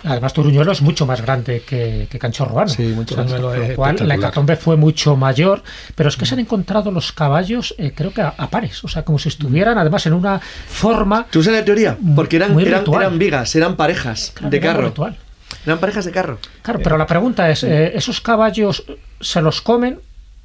Además, 0.05 0.33
Turuñuelo 0.33 0.71
es 0.71 0.81
mucho 0.81 1.05
más 1.05 1.21
grande 1.21 1.63
que, 1.67 2.07
que 2.09 2.19
Canchorroano. 2.19 2.69
Sí, 2.69 2.83
mucho 2.95 3.15
más. 3.17 3.31
cual, 3.75 3.97
la 4.07 4.15
hecatombe 4.15 4.55
fue 4.55 4.75
mucho 4.77 5.15
mayor. 5.15 5.63
Pero 5.95 6.09
es 6.09 6.15
que 6.17 6.25
se 6.25 6.35
han 6.35 6.39
encontrado 6.39 6.91
los 6.91 7.11
caballos, 7.11 7.73
eh, 7.77 7.91
creo 7.95 8.11
que 8.13 8.21
a, 8.21 8.29
a 8.37 8.49
pares. 8.49 8.83
O 8.83 8.87
sea, 8.87 9.03
como 9.03 9.17
si 9.19 9.29
estuvieran 9.29 9.77
además 9.77 10.05
en 10.05 10.13
una 10.13 10.39
forma. 10.39 11.25
¿Tú 11.29 11.41
sabes 11.43 11.59
la 11.61 11.65
teoría? 11.65 11.97
Porque 12.15 12.35
eran, 12.35 12.57
eran, 12.59 13.17
vigas, 13.17 13.55
eran 13.55 13.75
parejas 13.75 14.31
Claro, 14.35 14.51
de 14.51 14.59
carro. 14.59 14.85
ritual. 14.87 15.17
Eran 15.65 15.79
parejas 15.79 16.05
de 16.05 16.11
carro. 16.11 16.37
Claro, 16.61 16.79
pero 16.83 16.97
la 16.97 17.07
pregunta 17.07 17.49
es: 17.49 17.63
eh, 17.63 17.91
¿esos 17.95 18.21
caballos 18.21 18.83
se 19.19 19.41
los 19.41 19.61
comen 19.61 19.99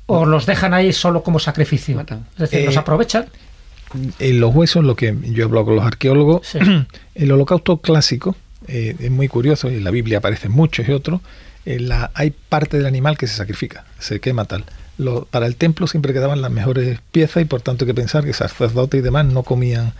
o 0.06 0.24
los 0.24 0.46
dejan 0.46 0.72
ahí 0.74 0.92
solo 0.92 1.22
como 1.22 1.38
sacrificio? 1.38 1.96
Matan. 1.96 2.26
Es 2.34 2.38
decir, 2.38 2.60
Eh, 2.60 2.64
los 2.66 2.76
aprovechan. 2.76 3.26
En 4.20 4.40
los 4.40 4.54
huesos, 4.54 4.84
lo 4.84 4.94
que 4.94 5.16
yo 5.22 5.42
he 5.42 5.44
hablado 5.46 5.66
con 5.66 5.76
los 5.76 5.84
arqueólogos, 5.84 6.46
Sí. 6.46 6.58
el 7.14 7.32
holocausto 7.32 7.78
clásico 7.78 8.36
eh, 8.70 8.96
es 8.98 9.10
muy 9.10 9.28
curioso, 9.28 9.70
y 9.70 9.74
en 9.76 9.84
la 9.84 9.90
Biblia 9.90 10.18
aparecen 10.18 10.52
muchos 10.52 10.88
y 10.88 10.92
otros, 10.92 11.20
eh, 11.66 11.78
la, 11.80 12.10
hay 12.14 12.30
parte 12.48 12.76
del 12.78 12.86
animal 12.86 13.18
que 13.18 13.26
se 13.26 13.34
sacrifica, 13.36 13.84
se 13.98 14.20
quema 14.20 14.44
tal. 14.46 14.64
Lo- 14.98 15.24
para 15.24 15.46
el 15.46 15.56
templo 15.56 15.86
siempre 15.86 16.12
quedaban 16.12 16.42
las 16.42 16.50
mejores 16.50 17.00
piezas 17.12 17.42
y 17.42 17.46
por 17.46 17.62
tanto 17.62 17.84
hay 17.84 17.88
que 17.88 17.94
pensar 17.94 18.24
que 18.24 18.32
sacerdotes 18.34 18.98
y 19.00 19.02
demás 19.02 19.24
no 19.26 19.42
comían, 19.42 19.92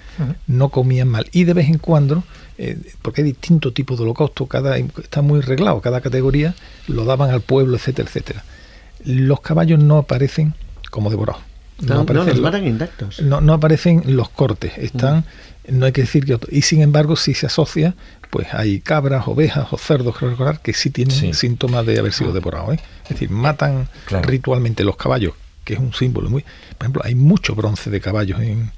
no 0.47 0.69
comían 0.69 1.09
mal. 1.09 1.27
Y 1.33 1.45
de 1.45 1.55
vez 1.55 1.69
en 1.69 1.79
cuando, 1.79 2.23
eh, 2.59 2.77
porque 3.03 3.23
hay 3.23 3.27
distintos 3.29 3.73
tipos 3.73 3.97
de 3.99 4.05
holocausto, 4.05 4.47
cada 4.47 4.77
está 4.77 5.23
muy 5.23 5.41
reglado, 5.41 5.81
cada 5.81 6.01
categoría 6.03 6.55
lo 6.87 7.05
daban 7.07 7.31
al 7.31 7.41
pueblo, 7.41 7.77
etcétera, 7.77 8.09
etcétera. 8.09 8.45
Los 9.05 9.41
caballos 9.41 9.79
no 9.79 9.97
aparecen 9.99 10.55
como 10.91 11.09
devorados. 11.11 11.43
No, 11.81 11.95
no, 11.95 12.01
aparecen 12.03 12.29
los 12.29 12.37
lo- 12.37 12.43
matan 12.43 12.67
intactos. 12.67 13.23
no, 13.23 13.41
no 13.41 13.55
aparecen 13.55 14.03
los 14.07 14.29
cortes, 14.29 14.73
están, 14.77 15.25
no 15.69 15.87
hay 15.87 15.93
que 15.93 16.03
decir 16.03 16.25
que 16.25 16.35
otro- 16.35 16.49
y 16.53 16.63
sin 16.63 16.83
embargo 16.83 17.17
si 17.17 17.35
se 17.35 17.47
asocia, 17.47 17.95
pues 18.31 18.49
hay 18.55 18.81
cabras, 18.81 19.27
ovejas 19.27 19.67
o 19.73 19.79
cerdos, 19.79 20.17
creo 20.17 20.31
recordar, 20.31 20.61
que 20.61 20.73
sí 20.73 20.91
tienen 20.91 21.17
Sí. 21.17 21.33
síntomas 21.35 21.85
de 21.87 21.99
haber 21.99 22.13
sido 22.13 22.33
devorados. 22.33 22.75
¿eh? 22.77 22.81
Es 23.05 23.11
decir, 23.11 23.31
matan 23.31 23.89
Claro. 24.07 24.29
ritualmente 24.29 24.85
los 24.85 24.97
caballos, 24.97 25.35
que 25.65 25.75
es 25.75 25.81
un 25.81 25.93
símbolo 25.93 26.31
muy... 26.31 26.43
Por 26.43 26.83
ejemplo, 26.85 27.03
hay 27.05 27.15
mucho 27.15 27.55
bronce 27.55 27.91
de 27.91 28.01
caballos 28.01 28.41
en, 28.41 28.71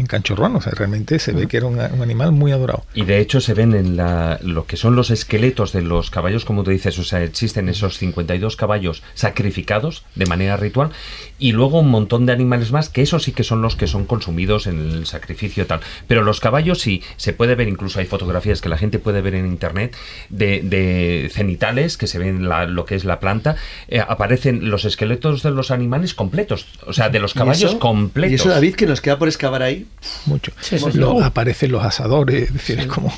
en 0.00 0.06
Canchorruano, 0.06 0.58
o 0.58 0.60
sea, 0.60 0.72
realmente 0.74 1.18
se 1.18 1.32
ve 1.32 1.46
que 1.46 1.56
era 1.58 1.66
un, 1.66 1.78
un 1.78 2.02
animal 2.02 2.32
muy 2.32 2.52
adorado. 2.52 2.84
Y 2.94 3.04
de 3.04 3.18
hecho 3.20 3.40
se 3.40 3.54
ven 3.54 3.74
en 3.74 3.96
la, 3.96 4.38
lo 4.42 4.66
que 4.66 4.76
son 4.76 4.96
los 4.96 5.10
esqueletos 5.10 5.72
de 5.72 5.82
los 5.82 6.10
caballos, 6.10 6.44
como 6.44 6.62
tú 6.64 6.70
dices, 6.70 6.98
o 6.98 7.04
sea, 7.04 7.22
existen 7.22 7.68
esos 7.68 7.98
52 7.98 8.56
caballos 8.56 9.02
sacrificados 9.14 10.04
de 10.14 10.26
manera 10.26 10.56
ritual 10.56 10.90
y 11.38 11.52
luego 11.52 11.80
un 11.80 11.88
montón 11.90 12.26
de 12.26 12.32
animales 12.32 12.72
más, 12.72 12.88
que 12.88 13.02
esos 13.02 13.22
sí 13.22 13.32
que 13.32 13.44
son 13.44 13.62
los 13.62 13.76
que 13.76 13.86
son 13.86 14.04
consumidos 14.06 14.66
en 14.66 14.78
el 14.78 15.06
sacrificio 15.06 15.62
y 15.64 15.66
tal. 15.66 15.80
Pero 16.06 16.22
los 16.22 16.40
caballos 16.40 16.80
sí, 16.80 17.02
se 17.16 17.32
puede 17.32 17.54
ver, 17.54 17.68
incluso 17.68 17.98
hay 18.00 18.06
fotografías 18.06 18.60
que 18.60 18.68
la 18.68 18.78
gente 18.78 18.98
puede 18.98 19.20
ver 19.20 19.34
en 19.34 19.46
internet 19.46 19.96
de, 20.28 20.60
de 20.62 21.30
cenitales 21.32 21.96
que 21.96 22.06
se 22.06 22.18
ven 22.18 22.48
la- 22.48 22.66
lo 22.66 22.84
que 22.84 22.94
es 22.94 23.04
la 23.04 23.20
planta, 23.20 23.56
eh, 23.88 24.00
aparecen 24.00 24.70
los 24.70 24.84
esqueletos 24.84 25.42
de 25.42 25.50
los 25.50 25.70
animales 25.70 26.14
completos, 26.14 26.66
o 26.86 26.92
sea, 26.92 27.08
de 27.08 27.18
los 27.20 27.34
¿Y 27.34 27.38
caballos 27.38 27.70
eso? 27.70 27.78
completos. 27.78 28.32
Y 28.32 28.34
eso, 28.36 28.48
David, 28.48 28.74
que 28.74 28.86
nos 28.86 29.00
queda 29.00 29.18
por 29.18 29.28
excavar 29.28 29.62
ahí. 29.62 29.86
Mucho. 30.26 30.52
Sí, 30.60 30.78
sí, 30.78 30.84
sí. 30.92 30.98
Lo- 30.98 31.22
aparecen 31.22 31.72
los 31.72 31.84
asadores, 31.84 32.44
es 32.48 32.52
decir, 32.52 32.78
es 32.80 32.86
como... 32.86 33.12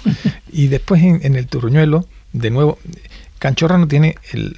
Y 0.52 0.68
después 0.68 1.02
en, 1.02 1.20
en 1.22 1.36
el 1.36 1.47
Turruñuelo, 1.47 2.06
de 2.32 2.51
nuevo, 2.51 2.78
Canchorra 3.38 3.78
no 3.78 3.88
tiene 3.88 4.16
el- 4.32 4.55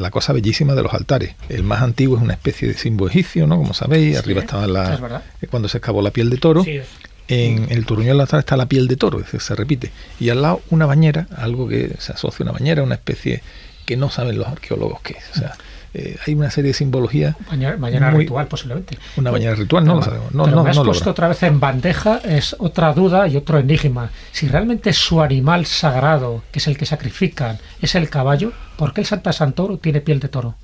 la 0.00 0.10
cosa 0.10 0.32
bellísima 0.32 0.74
de 0.74 0.82
los 0.82 0.92
altares. 0.94 1.34
El 1.48 1.62
más 1.62 1.82
antiguo 1.82 2.16
es 2.16 2.22
una 2.22 2.34
especie 2.34 2.66
de 2.68 2.74
símbolo 2.74 3.10
egipcio, 3.10 3.46
¿no? 3.46 3.56
Como 3.56 3.74
sabéis, 3.74 4.16
arriba 4.18 4.40
estaba 4.40 4.66
la... 4.66 4.94
es 4.94 5.00
eh, 5.42 5.46
Cuando 5.48 5.68
se 5.68 5.78
excavó 5.78 6.02
la 6.02 6.10
piel 6.10 6.30
de 6.30 6.38
toro. 6.38 6.64
Sí, 6.64 6.76
es. 6.78 6.86
En 7.28 7.68
el 7.70 7.86
Turruñuelo 7.86 8.22
atrás 8.22 8.40
está 8.40 8.54
la 8.56 8.66
piel 8.66 8.86
de 8.86 8.96
toro, 8.96 9.18
es 9.18 9.24
decir, 9.24 9.40
se 9.40 9.54
repite. 9.54 9.90
Y 10.20 10.28
al 10.28 10.42
lado 10.42 10.60
una 10.68 10.84
bañera, 10.84 11.26
algo 11.36 11.66
que 11.66 11.94
se 11.98 12.12
asocia 12.12 12.42
a 12.44 12.50
una 12.50 12.52
bañera, 12.52 12.82
una 12.82 12.96
especie 12.96 13.42
que 13.86 13.96
no 13.96 14.10
saben 14.10 14.36
los 14.36 14.46
arqueólogos 14.46 15.00
qué 15.00 15.14
es. 15.14 15.24
O 15.36 15.38
sea, 15.40 15.56
eh, 15.94 16.16
hay 16.26 16.34
una 16.34 16.50
serie 16.50 16.68
de 16.68 16.74
simbología. 16.74 17.36
Mañana, 17.48 17.76
mañana 17.76 18.10
muy- 18.10 18.24
ritual, 18.24 18.46
posiblemente. 18.48 18.98
Una 19.16 19.30
bañera 19.30 19.54
ritual, 19.54 19.84
no 19.84 19.94
lo 19.94 20.00
Pero- 20.00 20.10
sabemos. 20.12 20.34
No, 20.34 20.44
pero 20.44 20.56
no, 20.56 20.64
me 20.64 20.70
has 20.70 20.76
no 20.76 20.82
lo 20.84 20.90
puesto 20.90 21.10
otra 21.10 21.28
vez 21.28 21.42
en 21.44 21.60
bandeja, 21.60 22.18
es 22.24 22.56
otra 22.58 22.92
duda 22.92 23.26
y 23.28 23.36
otro 23.36 23.58
enigma. 23.58 24.10
Si 24.32 24.48
realmente 24.48 24.92
su 24.92 25.22
animal 25.22 25.66
sagrado, 25.66 26.42
que 26.52 26.58
es 26.58 26.66
el 26.66 26.76
que 26.76 26.84
sacrifican, 26.86 27.58
es 27.80 27.94
el 27.94 28.10
caballo, 28.10 28.52
¿por 28.76 28.92
qué 28.92 29.00
el 29.02 29.06
Santa 29.06 29.32
Santoro 29.32 29.78
tiene 29.78 30.00
piel 30.00 30.20
de 30.20 30.28
toro? 30.28 30.56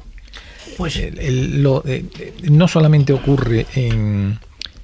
Pues 0.77 0.97
El- 0.97 1.19
el- 1.19 1.63
lo, 1.63 1.83
eh, 1.87 2.05
eh, 2.19 2.35
no 2.51 2.67
solamente 2.69 3.13
ocurre 3.13 3.67
en, 3.75 4.39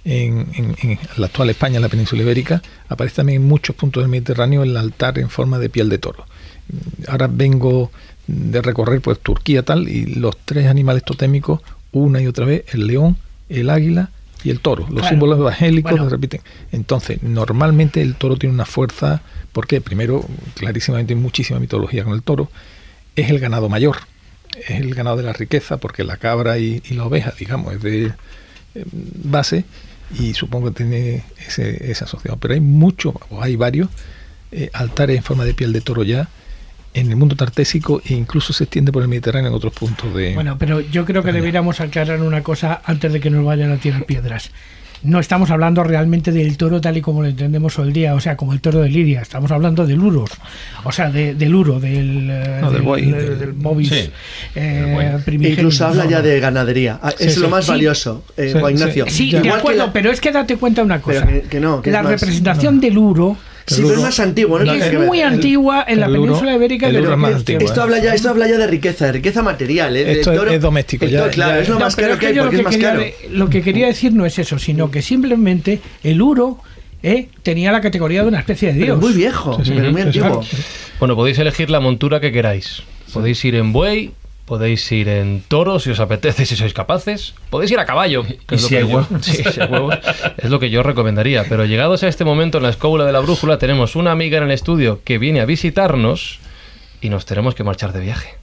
en, 0.04 0.46
en- 0.54 0.76
en 0.82 0.98
la 1.16 1.26
actual 1.26 1.50
España, 1.50 1.76
en 1.76 1.82
la 1.82 1.88
península 1.88 2.22
ibérica, 2.22 2.62
aparece 2.88 3.16
también 3.16 3.42
en 3.42 3.48
muchos 3.48 3.74
puntos 3.74 4.02
del 4.02 4.10
Mediterráneo 4.10 4.62
el 4.62 4.76
altar 4.76 5.18
en 5.18 5.28
forma 5.30 5.58
de 5.58 5.68
piel 5.70 5.88
de 5.88 5.98
toro. 5.98 6.26
Ahora 7.08 7.28
vengo 7.30 7.90
de 8.26 8.62
recorrer 8.62 9.00
pues 9.00 9.18
Turquía 9.20 9.62
tal 9.62 9.88
y 9.88 10.06
los 10.06 10.36
tres 10.44 10.66
animales 10.66 11.04
totémicos 11.04 11.60
una 11.92 12.20
y 12.20 12.26
otra 12.26 12.44
vez 12.44 12.64
el 12.74 12.86
león, 12.86 13.16
el 13.48 13.70
águila 13.70 14.10
y 14.44 14.50
el 14.50 14.60
toro. 14.60 14.82
Los 14.84 14.90
Claro. 15.00 15.08
símbolos 15.08 15.38
evangélicos 15.38 15.92
Bueno. 15.92 16.04
se 16.06 16.10
repiten. 16.10 16.40
Entonces, 16.72 17.22
normalmente 17.22 18.02
el 18.02 18.14
toro 18.16 18.36
tiene 18.36 18.54
una 18.54 18.66
fuerza, 18.66 19.22
porque 19.52 19.80
primero, 19.80 20.24
clarísimamente 20.54 21.14
hay 21.14 21.20
muchísima 21.20 21.58
mitología 21.58 22.04
con 22.04 22.12
el 22.12 22.22
toro, 22.22 22.50
es 23.16 23.30
el 23.30 23.38
ganado 23.38 23.68
mayor, 23.68 23.96
es 24.68 24.78
el 24.80 24.94
ganado 24.94 25.16
de 25.16 25.22
la 25.22 25.32
riqueza, 25.32 25.78
porque 25.78 26.04
la 26.04 26.16
cabra 26.18 26.58
y, 26.58 26.82
y 26.90 26.94
la 26.94 27.04
oveja, 27.04 27.32
digamos, 27.38 27.74
es 27.74 27.82
de 27.82 28.06
eh, 28.74 28.84
base 29.24 29.64
y 30.20 30.34
supongo 30.34 30.68
que 30.68 30.74
tiene 30.84 31.24
ese, 31.48 31.90
ese 31.90 32.04
asociado. 32.04 32.36
Pero 32.38 32.54
hay 32.54 32.60
muchos, 32.60 33.14
o 33.30 33.42
hay 33.42 33.56
varios 33.56 33.88
eh, 34.52 34.68
altares 34.74 35.16
en 35.16 35.22
forma 35.22 35.44
de 35.44 35.54
piel 35.54 35.72
de 35.72 35.80
toro 35.80 36.02
ya 36.04 36.28
en 37.00 37.10
el 37.10 37.16
mundo 37.16 37.36
tartésico 37.36 38.00
e 38.04 38.14
incluso 38.14 38.52
se 38.52 38.64
extiende 38.64 38.90
por 38.92 39.02
el 39.02 39.08
Mediterráneo 39.08 39.50
en 39.50 39.54
otros 39.54 39.72
puntos 39.72 40.12
de... 40.14 40.34
Bueno, 40.34 40.56
pero 40.58 40.80
yo 40.80 41.04
creo 41.04 41.22
que 41.22 41.32
deberíamos 41.32 41.80
aclarar 41.80 42.20
una 42.22 42.42
cosa 42.42 42.80
antes 42.84 43.12
de 43.12 43.20
que 43.20 43.30
nos 43.30 43.44
vayan 43.44 43.70
a 43.72 43.76
tirar 43.76 44.04
piedras. 44.04 44.50
no 45.02 45.20
estamos 45.20 45.50
hablando 45.50 45.84
realmente 45.84 46.32
del 46.32 46.56
toro 46.56 46.80
tal 46.80 46.96
y 46.96 47.02
como 47.02 47.20
lo 47.22 47.28
entendemos 47.28 47.78
hoy 47.78 47.92
día, 47.92 48.14
o 48.14 48.20
sea, 48.20 48.34
como 48.36 48.54
el 48.54 48.60
toro 48.62 48.80
de 48.80 48.88
Lidia, 48.88 49.20
estamos 49.20 49.50
hablando 49.52 49.86
del 49.86 50.00
uros, 50.00 50.30
o 50.84 50.90
sea, 50.90 51.10
de- 51.10 51.34
del 51.34 51.54
uro, 51.54 51.78
del, 51.78 52.28
eh, 52.30 52.58
No, 52.62 52.70
del 52.72 52.82
buey, 52.82 53.04
del, 53.04 53.12
del- 53.28 53.38
del 53.38 53.54
movis 53.54 53.90
sí, 53.90 54.10
eh. 54.54 55.20
Incluso 55.32 55.86
habla 55.86 56.04
No, 56.04 56.10
ya 56.10 56.16
no. 56.18 56.22
de 56.24 56.40
ganadería. 56.40 56.98
Ah, 57.02 57.12
es 57.18 57.34
Sí, 57.34 57.40
lo 57.40 57.46
sí. 57.46 57.50
más 57.52 57.64
Sí. 57.66 57.70
valioso, 57.72 58.24
eh, 58.36 58.50
Sí, 58.52 58.58
Juan 58.58 58.76
sí. 58.76 58.80
Ignacio. 58.82 59.04
Sí, 59.08 59.28
Igual 59.28 59.42
de 59.42 59.48
que 59.50 59.54
acuerdo, 59.54 59.86
la- 59.86 59.92
pero 59.92 60.10
es 60.10 60.20
que 60.20 60.32
date 60.32 60.56
cuenta 60.56 60.82
una 60.82 61.00
cosa. 61.00 61.26
Que- 61.26 61.42
que 61.42 61.60
no, 61.60 61.82
que 61.82 61.90
la 61.90 62.02
representación 62.02 62.80
del 62.80 62.96
uro 62.98 63.36
Sí, 63.66 63.82
pero 63.82 63.94
es 63.94 64.00
más 64.00 64.20
antiguo, 64.20 64.58
¿no? 64.60 64.72
es 64.72 64.80
ver. 64.92 64.98
muy 65.00 65.20
antigua 65.22 65.84
en 65.88 65.98
la 66.00 66.06
península 66.06 66.54
ibérica, 66.54 66.86
pero 66.88 67.10
es 67.12 67.18
más 67.18 67.30
que- 67.30 67.36
antiguo, 67.36 67.66
Esto 67.68 67.82
habla, 67.82 67.98
ya, 67.98 68.14
esto 68.14 68.30
habla 68.30 68.46
ya 68.48 68.58
de 68.58 68.66
riqueza, 68.68 69.06
de 69.06 69.12
riqueza 69.12 69.42
material. 69.42 69.96
¿eh? 69.96 70.04
De 70.04 70.12
Esto 70.12 70.32
es- 70.32 70.38
toro- 70.38 70.50
es 70.52 70.60
doméstico, 70.60 71.04
ya- 71.06 71.28
claro, 71.30 71.54
ya- 71.56 71.60
es 71.62 71.68
lo 71.68 71.74
No, 71.74 71.80
más 71.80 71.96
pero 71.96 72.06
caro 72.08 72.14
es 72.14 72.20
que 72.20 72.26
hay 72.28 72.34
porque 72.38 72.56
lo 72.56 72.60
es 72.60 72.64
más 72.64 72.76
caro. 72.76 73.00
de- 73.00 73.14
lo 73.32 73.50
que 73.50 73.62
quería 73.62 73.86
decir 73.88 74.12
no 74.12 74.24
es 74.24 74.38
eso, 74.38 74.58
sino 74.58 74.90
que 74.90 75.02
simplemente 75.02 75.80
el 76.04 76.22
uro 76.22 76.58
eh, 77.02 77.28
tenía 77.42 77.70
la 77.72 77.80
categoría 77.80 78.22
de 78.22 78.28
una 78.28 78.38
especie 78.40 78.68
de 78.72 78.80
Pero 78.80 78.96
dios. 78.96 79.00
muy 79.00 79.12
viejo, 79.12 79.56
Sí, 79.58 79.64
sí. 79.66 79.72
pero 79.76 79.92
muy 79.92 80.02
Sí, 80.02 80.12
sí. 80.12 80.18
antiguo. 80.20 80.44
Bueno, 80.98 81.14
podéis 81.14 81.38
elegir 81.38 81.68
la 81.70 81.78
montura 81.80 82.20
que 82.20 82.32
queráis. 82.32 82.82
Podéis 83.12 83.44
ir 83.44 83.54
en 83.56 83.72
buey, 83.72 84.12
podéis 84.46 84.90
ir 84.92 85.08
en 85.08 85.42
toro 85.46 85.78
si 85.78 85.90
os 85.90 86.00
apetece, 86.00 86.46
si 86.46 86.56
sois 86.56 86.72
capaces. 86.72 87.34
Podéis 87.50 87.72
ir 87.72 87.78
a 87.78 87.84
caballo. 87.84 88.22
que 88.24 88.54
¿Y 88.54 88.54
es 88.54 88.62
lo 88.62 88.68
si 88.68 88.74
que 88.74 88.80
hay 88.80 88.88
yo-? 88.88 89.06
Sí, 89.20 89.42
si 89.52 89.60
hay 89.60 89.68
huevos. 89.68 89.98
Es 90.38 90.48
lo 90.48 90.58
que 90.58 90.70
yo 90.70 90.82
recomendaría. 90.82 91.44
Pero 91.48 91.64
llegados 91.66 92.02
a 92.02 92.08
este 92.08 92.24
momento 92.24 92.58
en 92.58 92.62
la 92.64 92.70
escóbula 92.70 93.04
de 93.04 93.12
la 93.12 93.20
brújula, 93.20 93.58
tenemos 93.58 93.96
una 93.96 94.12
amiga 94.12 94.38
en 94.38 94.44
el 94.44 94.52
estudio 94.52 95.00
que 95.04 95.18
viene 95.18 95.40
a 95.40 95.44
visitarnos 95.44 96.38
y 97.00 97.10
nos 97.10 97.26
tenemos 97.26 97.54
que 97.54 97.64
marchar 97.64 97.92
de 97.92 98.00
viaje. 98.00 98.36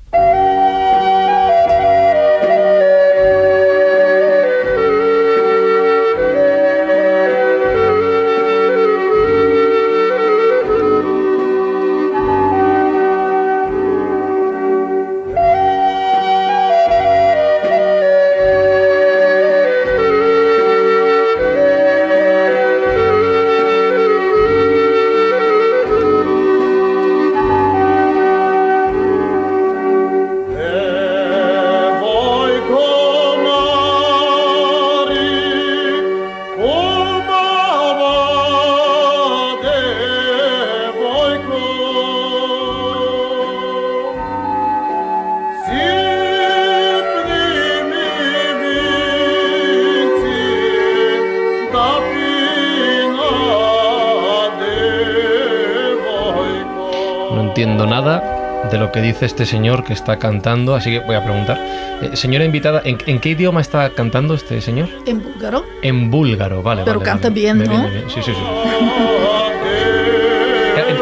De 58.74 58.80
lo 58.80 58.92
que 58.92 59.02
dice 59.02 59.26
este 59.28 59.46
señor 59.46 59.84
que 59.84 59.94
está 59.94 60.18
cantando, 60.18 60.74
así 60.76 60.90
que 60.90 61.00
voy 61.00 61.16
a 61.16 61.24
preguntar. 61.24 61.58
Eh, 62.02 62.16
señora 62.16 62.44
invitada, 62.44 62.82
¿en, 62.84 62.98
en 63.06 63.20
qué 63.20 63.30
idioma 63.30 63.62
está 63.62 63.90
cantando 63.92 64.34
este 64.34 64.60
señor? 64.62 64.90
En 65.06 65.22
búlgaro. 65.22 65.64
En 65.84 66.10
búlgaro, 66.10 66.64
vale. 66.64 66.82
Pero 66.84 67.00
vale, 67.00 67.10
canta 67.12 67.30
vale. 67.30 67.40
bien, 67.42 67.60
¿no? 67.60 67.70
viene 67.70 67.90
bien. 67.90 68.04
Sí, 68.10 68.22
sí, 68.24 68.32
sí. 68.34 68.42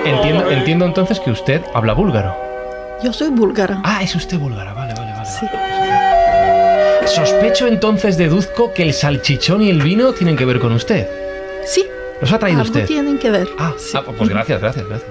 En- 0.05 0.15
Entiendo, 0.15 0.51
entiendo 0.51 0.85
entonces 0.85 1.19
que 1.19 1.31
usted 1.31 1.61
habla 1.73 1.93
búlgaro. 1.93 2.35
Yo 3.03 3.13
soy 3.13 3.29
búlgara. 3.29 3.81
Ah, 3.83 4.03
es 4.03 4.13
usted 4.15 4.37
búlgara, 4.37 4.73
vale, 4.73 4.93
vale, 4.93 5.11
vale. 5.13 5.25
Sí. 5.25 5.45
Sospecho 7.05 7.67
entonces, 7.67 8.17
deduzco 8.17 8.73
que 8.73 8.83
el 8.83 8.93
salchichón 8.93 9.61
y 9.61 9.69
el 9.69 9.81
vino 9.81 10.11
tienen 10.13 10.35
que 10.35 10.45
ver 10.45 10.59
con 10.59 10.73
usted. 10.73 11.07
Sí. 11.65 11.85
¿Los 12.19 12.31
ha 12.31 12.37
traído 12.39 12.61
Algo 12.61 12.71
usted? 12.71 12.85
tienen 12.85 13.17
que 13.17 13.31
ver. 13.31 13.47
Ah, 13.57 13.73
Sí. 13.77 13.97
ah, 13.97 14.03
pues 14.05 14.29
gracias, 14.29 14.61
gracias, 14.61 14.85
gracias. 14.87 15.09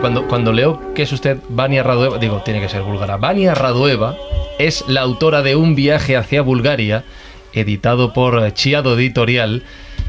Cuando, 0.00 0.26
cuando 0.26 0.52
leo 0.54 0.94
que 0.94 1.02
es 1.02 1.12
usted 1.12 1.38
Vania 1.50 1.82
Radueva, 1.82 2.16
digo, 2.16 2.40
tiene 2.42 2.60
que 2.60 2.70
ser 2.70 2.80
búlgara. 2.82 3.18
Vania 3.18 3.54
Radueva 3.54 4.16
es 4.58 4.82
la 4.88 5.02
autora 5.02 5.42
de 5.42 5.56
Un 5.56 5.74
viaje 5.74 6.16
hacia 6.16 6.40
Bulgaria, 6.40 7.04
editado 7.52 8.14
por 8.14 8.42
eh, 8.42 8.52
Chiado 8.54 8.98
Editorial, 8.98 9.62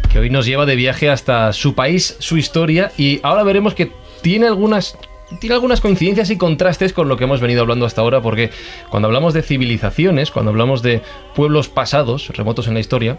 que 0.10 0.20
hoy 0.20 0.30
nos 0.30 0.46
lleva 0.46 0.66
de 0.66 0.78
viaje 0.78 1.10
hasta 1.10 1.52
su 1.52 1.76
país, 1.76 2.16
su 2.20 2.38
historia, 2.38 2.94
y 2.98 3.20
ahora 3.24 3.44
veremos 3.44 3.74
que 3.74 3.92
tiene 4.22 4.48
algunas 4.48 4.98
tiene 5.40 5.56
algunas 5.56 5.80
coincidencias 5.82 6.30
y 6.30 6.38
contrastes 6.38 6.94
con 6.94 7.08
lo 7.08 7.16
que 7.16 7.24
hemos 7.24 7.40
venido 7.40 7.62
hablando 7.62 7.86
hasta 7.86 8.02
ahora, 8.02 8.22
porque 8.22 8.50
cuando 8.90 9.08
hablamos 9.08 9.34
de 9.34 9.42
civilizaciones, 9.42 10.32
cuando 10.32 10.52
hablamos 10.52 10.82
de 10.82 11.02
pueblos 11.36 11.70
pasados, 11.70 12.30
remotos 12.30 12.68
en 12.68 12.74
la 12.74 12.80
historia, 12.82 13.18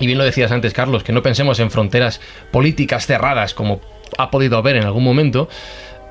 y 0.00 0.06
bien 0.06 0.18
lo 0.18 0.24
decías 0.24 0.50
antes, 0.50 0.72
Carlos, 0.72 1.04
que 1.04 1.12
no 1.12 1.22
pensemos 1.22 1.60
en 1.60 1.70
fronteras 1.70 2.20
políticas 2.50 3.06
cerradas 3.06 3.54
como 3.54 3.80
ha 4.18 4.30
podido 4.30 4.56
haber 4.56 4.76
en 4.76 4.84
algún 4.84 5.04
momento. 5.04 5.48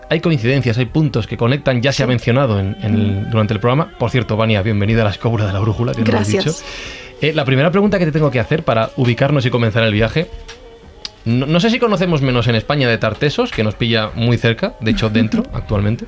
Hay 0.10 0.22
coincidencias, 0.22 0.78
hay 0.80 0.86
puntos 0.86 1.28
que 1.28 1.38
conectan, 1.38 1.82
ya 1.82 1.92
se 1.92 2.02
ha 2.04 2.08
mencionado 2.08 2.60
en- 2.60 2.76
en 2.82 2.94
el- 2.96 3.30
durante 3.30 3.54
el 3.54 3.60
programa. 3.60 3.92
Por 4.00 4.10
cierto, 4.10 4.36
Vania, 4.38 4.62
bienvenida 4.64 5.02
a 5.02 5.06
la 5.06 5.12
escóbula 5.12 5.46
de 5.46 5.54
la 5.54 5.60
brújula, 5.60 5.94
que 5.94 6.02
no 6.02 6.12
lo 6.12 6.18
has 6.18 6.32
Gracias. 6.32 6.46
dicho. 6.46 6.68
Eh, 7.22 7.34
la 7.34 7.46
primera 7.46 7.70
pregunta 7.70 8.00
que 8.00 8.06
te 8.06 8.12
tengo 8.12 8.32
que 8.32 8.40
hacer 8.40 8.64
para 8.64 8.90
ubicarnos 8.96 9.46
y 9.46 9.50
comenzar 9.52 9.84
el 9.84 9.94
viaje. 9.94 10.28
No, 11.26 11.46
no 11.46 11.60
sé 11.60 11.70
si 11.70 11.78
conocemos 11.78 12.22
menos 12.24 12.48
en 12.48 12.56
España 12.56 12.90
de 12.90 12.98
Tartesos, 12.98 13.52
que 13.52 13.64
nos 13.64 13.76
pilla 13.76 14.10
muy 14.16 14.38
cerca, 14.38 14.74
de 14.80 14.92
hecho 14.92 15.10
dentro 15.12 15.44
actualmente, 15.54 16.06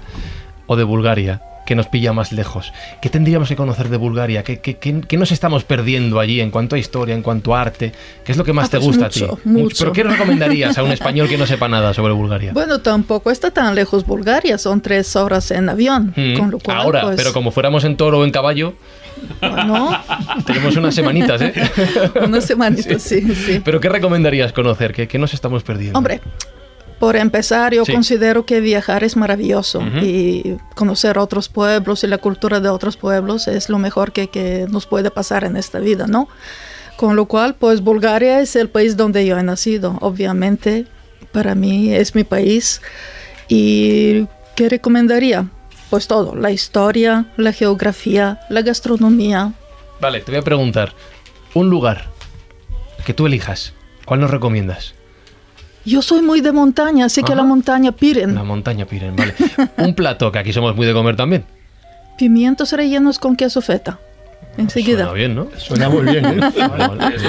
o 0.65 0.75
de 0.75 0.83
Bulgaria, 0.83 1.41
que 1.71 1.75
nos 1.77 1.87
pilla 1.87 2.11
más 2.11 2.33
lejos. 2.33 2.73
¿Qué 3.01 3.09
tendríamos 3.09 3.47
que 3.47 3.55
conocer 3.55 3.87
de 3.87 3.95
Bulgaria? 3.95 4.43
¿Qué, 4.43 4.59
qué- 4.59 4.75
qué- 4.75 4.99
qué 5.07 5.15
nos 5.15 5.31
estamos 5.31 5.63
perdiendo 5.63 6.19
allí 6.19 6.41
en 6.41 6.51
cuanto 6.51 6.75
a 6.75 6.79
historia, 6.79 7.15
en 7.15 7.21
cuanto 7.21 7.55
a 7.55 7.61
arte? 7.61 7.93
¿Qué 8.25 8.33
es 8.33 8.37
lo 8.37 8.43
que 8.43 8.51
más 8.51 8.65
Ah, 8.67 8.71
te 8.71 8.77
pues 8.77 8.87
gusta 8.87 9.05
mucho, 9.05 9.33
a 9.33 9.35
ti? 9.37 9.41
mucho. 9.47 9.77
¿Pero 9.79 9.93
qué 9.93 10.03
recomendarías 10.03 10.77
a 10.77 10.83
un 10.83 10.91
español 10.99 11.29
que 11.29 11.37
no 11.37 11.47
sepa 11.47 11.69
nada 11.69 11.93
sobre 11.93 12.11
Bulgaria? 12.11 12.51
Bueno, 12.51 12.79
tampoco 12.79 13.31
está 13.31 13.51
tan 13.51 13.73
lejos 13.73 14.05
Bulgaria, 14.05 14.57
son 14.57 14.81
tres 14.81 15.15
horas 15.15 15.49
en 15.51 15.69
avión, 15.69 16.13
Mm, 16.13 16.37
con 16.37 16.51
lo 16.51 16.59
cual, 16.59 16.77
Ahora, 16.77 17.01
pues, 17.03 17.15
pero 17.15 17.31
como 17.31 17.51
fuéramos 17.51 17.85
en 17.85 17.95
toro 17.95 18.19
o 18.19 18.25
en 18.25 18.31
caballo, 18.31 18.73
bueno, 19.39 19.97
tenemos 20.45 20.75
unas 20.75 20.93
semanitas, 20.93 21.41
¿eh? 21.41 21.53
una 22.25 22.41
semanita, 22.41 22.99
sí, 22.99 23.21
sí. 23.33 23.61
¿Pero 23.63 23.79
qué 23.79 23.87
recomendarías 23.87 24.51
conocer? 24.51 24.91
¿Qué, 24.93 25.07
qué 25.07 25.17
nos 25.17 25.33
estamos 25.33 25.63
perdiendo? 25.63 25.97
Hombre, 25.97 26.19
por 27.01 27.15
empezar, 27.15 27.73
yo 27.73 27.83
Sí. 27.83 27.91
considero 27.91 28.45
que 28.45 28.61
viajar 28.61 29.03
es 29.03 29.17
maravilloso 29.17 29.81
y 30.03 30.55
conocer 30.75 31.17
otros 31.17 31.49
pueblos 31.49 32.03
y 32.03 32.07
la 32.07 32.19
cultura 32.19 32.59
de 32.59 32.69
otros 32.69 32.95
pueblos 32.95 33.47
es 33.47 33.69
lo 33.69 33.79
mejor 33.79 34.11
que, 34.11 34.27
que 34.27 34.67
nos 34.69 34.85
puede 34.85 35.09
pasar 35.09 35.43
en 35.43 35.57
esta 35.57 35.79
vida, 35.79 36.05
¿no? 36.05 36.29
Con 36.97 37.15
lo 37.15 37.25
cual, 37.25 37.55
pues 37.55 37.81
Bulgaria 37.81 38.39
es 38.39 38.55
el 38.55 38.69
país 38.69 38.95
donde 38.97 39.25
yo 39.25 39.35
he 39.39 39.41
nacido, 39.43 39.97
obviamente, 39.99 40.85
para 41.31 41.55
mí 41.55 41.91
es 41.91 42.13
mi 42.13 42.23
país. 42.23 42.81
¿Y 43.49 44.27
qué 44.55 44.69
recomendaría? 44.69 45.47
Pues 45.89 46.07
todo, 46.07 46.35
la 46.35 46.51
historia, 46.51 47.25
la 47.35 47.51
geografía, 47.51 48.41
la 48.49 48.61
gastronomía. 48.61 49.53
Vale, 49.99 50.19
te 50.21 50.31
voy 50.31 50.39
a 50.39 50.43
preguntar. 50.43 50.93
Un 51.55 51.71
lugar 51.71 52.05
que 53.05 53.15
tú 53.15 53.25
elijas, 53.25 53.73
¿cuál 54.05 54.19
nos 54.21 54.29
recomiendas? 54.29 54.93
Yo 55.85 56.01
soy 56.01 56.21
muy 56.21 56.41
de 56.41 56.51
montaña, 56.51 57.05
así 57.05 57.23
que 57.23 57.35
la 57.35 57.43
montaña 57.43 57.91
Piren. 57.91 58.35
La 58.35 58.43
montaña 58.43 58.85
Piren, 58.85 59.15
vale. 59.15 59.33
Un 59.77 59.95
plato, 59.95 60.31
que 60.31 60.39
aquí 60.39 60.53
somos 60.53 60.75
muy 60.75 60.85
de 60.85 60.93
comer 60.93 61.15
también. 61.15 61.43
Pimientos 62.17 62.71
rellenos 62.73 63.17
con 63.19 63.35
queso 63.35 63.61
feta. 63.61 63.99
Enseguida. 64.57 65.05
Suena 65.05 65.13
bien, 65.13 65.33
¿no? 65.35 65.47
Suena 65.57 65.87
muy 65.89 66.03
bien, 66.03 66.25
¿eh? 66.25 66.39
Vale, 66.57 66.87
vale. 66.87 67.19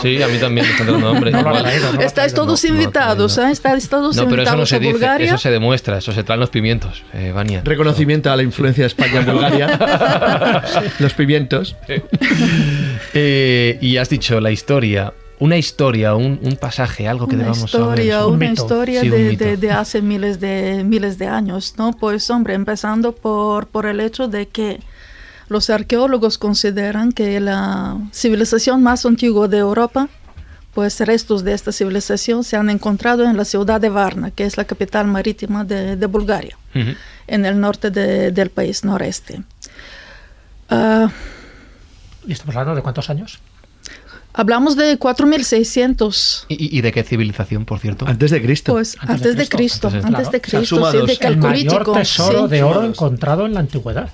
Sí, 0.00 0.22
a 0.22 0.26
mí 0.26 0.38
también 0.38 0.64
me 0.66 0.70
está 0.72 0.84
entrando 0.84 1.08
hambre. 1.08 1.30
No 1.30 1.42
traído, 1.42 2.00
Estáis 2.00 2.32
todos 2.32 2.64
no, 2.64 2.68
invitados, 2.70 3.36
no. 3.36 3.46
¿eh? 3.46 3.50
Estáis 3.52 3.88
todos 3.90 4.16
No, 4.16 4.26
pero 4.26 4.42
eso 4.42 4.56
no 4.56 4.64
se 4.64 4.76
a 4.76 4.78
dice, 4.78 4.92
Bulgaria. 4.92 5.26
eso 5.26 5.38
se 5.38 5.50
demuestra, 5.50 5.98
eso 5.98 6.12
se 6.12 6.24
traen 6.24 6.40
los 6.40 6.48
pimientos, 6.48 7.04
eh, 7.12 7.30
Vania. 7.34 7.60
Reconocimiento 7.62 8.32
a 8.32 8.36
la 8.36 8.42
influencia 8.42 8.84
de 8.84 8.88
España 8.88 9.20
en 9.20 9.26
Bulgaria. 9.32 10.62
Los 10.98 11.12
pimientos. 11.12 11.76
Eh, 13.12 13.78
y 13.82 13.98
has 13.98 14.08
dicho 14.08 14.40
la 14.40 14.50
historia, 14.50 15.12
una 15.38 15.56
historia, 15.58 16.14
un, 16.14 16.38
un 16.42 16.56
pasaje, 16.56 17.06
algo 17.08 17.26
que 17.28 17.34
una 17.34 17.44
debamos 17.44 17.64
historia, 17.64 18.14
saber. 18.20 18.26
Un 18.28 18.34
una 18.36 18.48
mito. 18.50 18.62
historia 18.62 19.00
Sí, 19.02 19.08
de, 19.10 19.36
de- 19.36 19.56
de 19.56 19.70
hace 19.70 20.00
miles 20.02 20.40
de 20.40 20.82
miles 20.84 21.18
de 21.18 21.26
años, 21.26 21.74
¿no? 21.76 21.92
Pues 21.92 22.28
hombre, 22.30 22.54
empezando 22.54 23.12
por, 23.12 23.66
por 23.66 23.86
el 23.86 24.00
hecho 24.00 24.28
de 24.28 24.48
que 24.48 24.80
los 25.48 25.68
arqueólogos 25.70 26.38
consideran 26.38 27.12
que 27.12 27.38
la 27.40 27.98
civilización 28.12 28.82
más 28.82 29.04
antigua 29.06 29.46
de 29.46 29.58
Europa, 29.58 30.08
pues 30.74 30.98
restos 31.00 31.44
de 31.44 31.52
esta 31.54 31.70
civilización 31.72 32.42
se 32.44 32.56
han 32.56 32.68
encontrado 32.68 33.24
en 33.24 33.36
la 33.36 33.44
ciudad 33.44 33.80
de 33.80 33.88
Varna, 33.88 34.30
que 34.30 34.44
es 34.44 34.56
la 34.56 34.64
capital 34.64 35.06
marítima 35.06 35.64
de, 35.64 35.96
de 35.96 36.06
Bulgaria, 36.06 36.56
en 37.26 37.44
el 37.46 37.60
norte 37.60 37.90
de- 37.90 38.30
del 38.32 38.50
país 38.50 38.84
noreste. 38.84 39.42
Ah, 40.68 41.08
¿Y 42.26 42.32
estamos 42.32 42.56
hablando 42.56 42.74
de 42.76 42.82
cuántos 42.82 43.08
años? 43.08 43.38
Hablamos 44.38 44.76
de 44.76 44.98
4600. 44.98 46.46
¿Y, 46.48 46.78
y 46.78 46.80
de 46.82 46.92
qué 46.92 47.02
civilización, 47.02 47.64
por 47.64 47.78
cierto? 47.80 48.06
Antes 48.06 48.30
de 48.30 48.42
Cristo. 48.42 48.72
Pues 48.72 48.96
antes, 49.00 49.36
de 49.36 49.48
Cristo, 49.48 49.88
Antes 49.88 50.04
antes 50.04 50.26
de- 50.26 50.32
de, 50.32 50.40
claro. 50.40 50.58
Cristo, 50.60 50.76
O 50.82 50.90
sea, 50.92 51.00
sí, 51.00 51.06
de. 51.20 51.26
El 51.28 51.36
mayor 51.38 51.92
tesoro 51.92 52.44
sí. 52.44 52.50
de 52.50 52.62
oro 52.62 52.84
encontrado 52.84 53.46
en 53.46 53.54
la 53.54 53.60
antigüedad. 53.60 54.10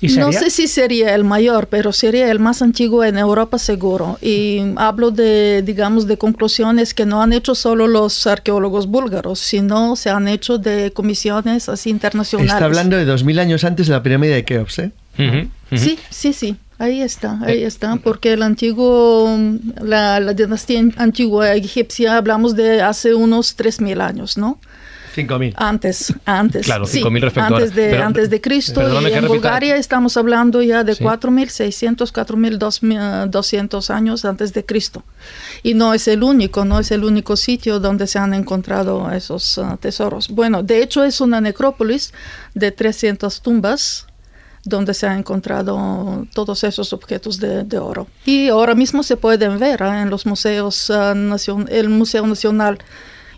¿Y 0.00 0.08
No 0.16 0.30
sé 0.30 0.48
si 0.50 0.68
sería 0.68 1.12
el 1.16 1.24
mayor, 1.24 1.66
pero 1.66 1.92
sería 1.92 2.30
el 2.30 2.38
más 2.38 2.62
antiguo 2.62 3.02
en 3.04 3.18
Europa 3.18 3.58
seguro. 3.58 4.16
Y 4.22 4.60
hablo 4.76 5.10
de, 5.10 5.62
digamos, 5.66 6.06
de 6.06 6.16
conclusiones 6.16 6.94
que 6.94 7.04
no 7.04 7.20
han 7.20 7.32
hecho 7.32 7.56
solo 7.56 7.88
los 7.88 8.24
arqueólogos 8.28 8.86
búlgaros, 8.86 9.40
sino 9.40 9.96
se 9.96 10.10
han 10.10 10.28
hecho 10.28 10.56
de 10.58 10.92
comisiones 10.92 11.68
así 11.68 11.90
internacionales. 11.90 12.52
Está 12.52 12.64
hablando 12.64 12.96
de 12.96 13.04
2000 13.06 13.40
años 13.40 13.64
antes 13.64 13.88
de 13.88 13.92
la 13.92 14.02
pirámide 14.02 14.34
de 14.36 14.44
Keops, 14.44 14.78
¿eh? 14.78 14.92
Ujú, 15.18 15.48
ujú. 15.72 15.76
Sí, 15.84 15.98
sí, 16.10 16.32
sí. 16.32 16.56
Ahí 16.78 17.02
está, 17.02 17.40
ahí 17.42 17.64
está, 17.64 17.96
porque 17.96 18.32
el 18.32 18.42
antiguo, 18.42 19.36
la, 19.82 20.20
la 20.20 20.32
dinastía 20.32 20.80
antigua 20.96 21.54
egipcia, 21.54 22.16
hablamos 22.16 22.54
de 22.54 22.82
hace 22.82 23.14
unos 23.14 23.56
3.000 23.58 24.00
años, 24.00 24.38
¿no? 24.38 24.60
5000. 25.14 25.54
Antes, 25.56 26.14
antes. 26.24 26.64
Claro, 26.66 26.86
sí, 26.86 27.02
5.000 27.02 27.20
respecto 27.20 27.56
antes 27.56 27.74
de, 27.74 27.90
Pero- 27.90 28.04
antes 28.04 28.30
de 28.30 28.40
Cristo. 28.40 28.80
Y 29.02 29.12
en 29.12 29.26
Bulgaria 29.26 29.76
estamos 29.76 30.16
hablando 30.16 30.62
ya 30.62 30.84
de 30.84 30.94
Sí. 30.94 31.02
4.600, 31.02 32.12
4.200 32.12 33.90
años 33.90 34.24
antes 34.24 34.52
de 34.54 34.64
Cristo. 34.64 35.02
Y 35.64 35.74
no 35.74 35.94
es 35.94 36.06
el 36.06 36.22
único, 36.22 36.64
no 36.64 36.78
es 36.78 36.92
el 36.92 37.02
único 37.02 37.36
sitio 37.36 37.80
donde 37.80 38.06
se 38.06 38.20
han 38.20 38.34
encontrado 38.34 39.10
esos 39.10 39.58
ah, 39.58 39.76
tesoros. 39.80 40.28
Bueno, 40.28 40.62
de 40.62 40.82
hecho 40.82 41.02
es 41.02 41.20
una 41.20 41.40
necrópolis 41.40 42.12
de 42.54 42.70
300 42.70 43.40
tumbas 43.42 44.06
donde 44.68 44.94
se 44.94 45.06
han 45.06 45.18
encontrado 45.18 46.26
todos 46.34 46.64
esos 46.64 46.92
objetos 46.92 47.38
de, 47.40 47.64
de 47.64 47.78
oro. 47.78 48.06
Y 48.24 48.48
ahora 48.48 48.74
mismo 48.74 49.02
se 49.02 49.16
pueden 49.16 49.58
ver 49.58 49.82
ah, 49.82 50.02
en 50.02 50.10
los 50.10 50.26
museos, 50.26 50.90
ah, 50.90 51.14
nacion- 51.14 51.68
el 51.70 51.88
Museo 51.88 52.26
Nacional 52.26 52.78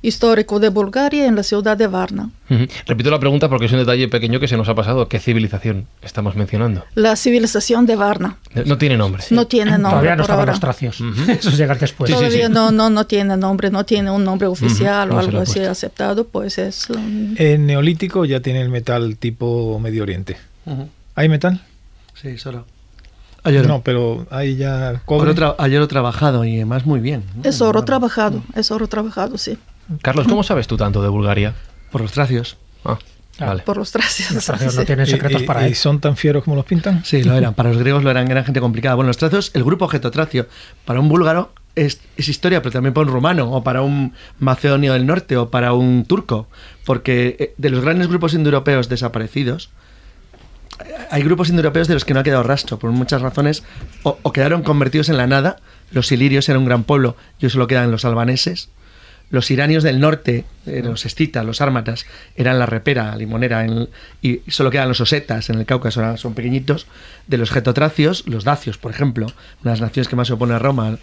Histórico 0.03 0.59
de 0.61 0.71
Bulgaria 0.71 1.27
en 1.27 1.37
la 1.37 1.43
ciudad 1.43 1.77
de 1.77 1.87
Varna. 1.87 2.31
Ujú. 2.49 2.65
Repito 2.87 3.11
la 3.11 3.19
pregunta 3.21 3.51
porque 3.51 3.67
es 3.67 3.73
un 3.73 3.81
detalle 3.81 4.09
pequeño 4.09 4.41
que 4.41 4.49
se 4.49 4.57
nos 4.57 4.67
ha 4.71 4.75
pasado. 4.75 5.09
¿Qué 5.09 5.19
civilización 5.21 5.89
estamos 6.01 6.37
mencionando? 6.37 6.87
La 6.95 7.17
civilización 7.17 7.85
de 7.85 7.97
Varna. 7.97 8.39
No 8.65 8.79
tiene 8.79 8.97
nombre. 8.97 9.23
No 9.29 9.47
tiene 9.47 9.73
nombre 9.73 9.91
Todavía 9.91 10.17
no 10.17 10.23
estaban 10.23 10.47
los 10.47 10.59
tracios. 10.59 11.03
Eso 11.29 11.51
llega 11.51 11.75
después. 11.75 12.09
Sí, 12.09 12.15
sí, 12.17 12.19
Todavía 12.25 12.47
sí. 12.47 12.53
No, 12.53 12.71
no, 12.71 12.89
no 12.89 13.05
tiene 13.07 13.37
nombre, 13.37 13.71
no 13.71 13.85
tiene 13.85 14.11
un 14.11 14.25
nombre 14.25 14.49
oficial 14.49 15.11
no 15.11 15.17
o 15.17 15.21
se 15.21 15.27
algo 15.29 15.41
así 15.43 15.61
aceptado, 15.61 16.25
pues 16.27 16.57
es... 16.57 16.89
um, 16.89 17.35
En 17.37 17.67
Neolítico 17.67 18.25
ya 18.25 18.41
tiene 18.41 18.63
el 18.63 18.71
metal 18.71 19.19
tipo 19.19 19.79
Medio 19.81 20.03
Oriente. 20.05 20.39
¿Hay 21.21 21.29
metal? 21.29 21.61
Sí, 22.15 22.39
solo. 22.39 22.65
Ayer, 23.45 23.67
No, 23.67 23.83
pero 23.83 24.27
hay 24.31 24.57
ya 24.57 25.03
cobre. 25.05 25.33
Oro 25.33 25.85
he 25.85 25.87
trabajado 25.87 26.45
y 26.47 26.57
además 26.57 26.87
muy 26.87 26.99
bien. 27.01 27.25
es 27.45 27.61
oro 27.61 27.83
trabajado, 27.85 28.43
es 28.55 28.71
oro 28.71 28.87
trabajado, 28.87 29.37
sí, 29.37 29.59
Carlos, 30.01 30.27
¿cómo 30.27 30.43
sabes 30.43 30.67
tú 30.67 30.79
tanto 30.79 31.03
de 31.03 31.09
Bulgaria? 31.11 31.55
Por 31.93 32.01
los 32.01 32.13
tracios. 32.13 32.57
Ah, 32.87 32.97
Ah. 33.39 33.47
vale. 33.49 33.63
por 33.65 33.77
los 33.77 33.91
tracios. 33.93 34.31
Los 34.33 34.45
tracios 34.47 34.73
sí. 34.73 34.79
no 34.79 34.85
tienen 34.87 35.07
secretos 35.07 35.43
y- 35.43 35.45
para 35.47 35.63
y 35.65 35.69
él. 35.69 35.75
son 35.75 36.01
tan 36.01 36.17
fieros 36.17 36.43
como 36.45 36.57
los 36.57 36.65
pintan? 36.65 37.05
Sí, 37.05 37.23
lo 37.23 37.35
eran. 37.35 37.53
Para 37.55 37.69
los 37.71 37.79
griegos 37.79 38.03
lo 38.03 38.11
eran, 38.11 38.31
eran 38.31 38.45
gente 38.47 38.61
complicada. 38.61 38.95
Bueno, 38.95 39.09
los 39.09 39.17
tracios, 39.19 39.51
el 39.55 39.63
grupo 39.65 39.89
getotracio, 39.89 40.47
para 40.87 41.01
un 41.01 41.09
búlgaro 41.11 41.53
es, 41.75 42.01
es 42.17 42.29
historia, 42.29 42.61
pero 42.63 42.73
también 42.73 42.93
para 42.95 43.07
un 43.07 43.13
rumano, 43.13 43.51
o 43.53 43.63
para 43.63 43.81
un 43.83 44.13
macedonio 44.39 44.93
del 44.95 45.07
norte, 45.07 45.37
o 45.39 45.51
para 45.51 45.73
un 45.75 46.05
turco. 46.07 46.49
Porque 46.87 47.37
eh, 47.39 47.55
de 47.59 47.71
los 47.71 47.81
grandes 47.83 48.09
grupos 48.09 48.33
indoeuropeos 48.35 48.89
desaparecidos, 48.91 49.71
hay 51.11 51.23
grupos 51.23 51.49
indoeuropeos 51.49 51.89
de 51.89 51.95
los 51.95 52.05
que 52.05 52.15
no 52.15 52.21
ha 52.21 52.23
quedado 52.25 52.43
rastro, 52.43 52.79
por 52.79 52.91
muchas 52.91 53.23
razones, 53.23 53.63
o, 54.03 54.33
quedaron 54.33 54.63
convertidos 54.63 55.09
en 55.09 55.17
la 55.17 55.27
nada. 55.27 55.57
Los 55.91 56.13
ilirios 56.13 56.49
eran 56.49 56.63
un 56.63 56.67
gran 56.67 56.85
pueblo, 56.85 57.17
y 57.39 57.49
solo 57.49 57.67
quedan 57.67 57.91
los 57.91 58.05
albaneses. 58.05 58.71
Los 59.31 59.51
iranios 59.51 59.85
del 59.85 60.01
norte, 60.01 60.45
eh, 60.67 60.83
los 60.85 61.07
escitas, 61.07 61.45
los 61.45 61.61
ármatas, 61.61 62.07
eran 62.35 62.59
la 62.59 62.67
repera, 62.67 63.15
limonera, 63.17 63.65
y 64.21 64.41
solo 64.49 64.71
quedan 64.71 64.89
los 64.89 65.01
osetas 65.01 65.51
en 65.51 65.59
el 65.59 65.67
Cáucaso, 65.67 66.17
son 66.17 66.35
pequeñitos. 66.35 66.87
De 67.29 67.39
los 67.39 67.51
getotracios, 67.51 68.27
los 68.27 68.43
dacios, 68.43 68.77
por 68.77 68.91
ejemplo, 68.91 69.27
una 69.63 69.73
de 69.73 69.79
las 69.79 69.81
naciones 69.81 70.09
que 70.09 70.17
más 70.17 70.27
se 70.27 70.35
opone 70.35 70.55
a 70.55 70.59
Roma, 70.59 70.99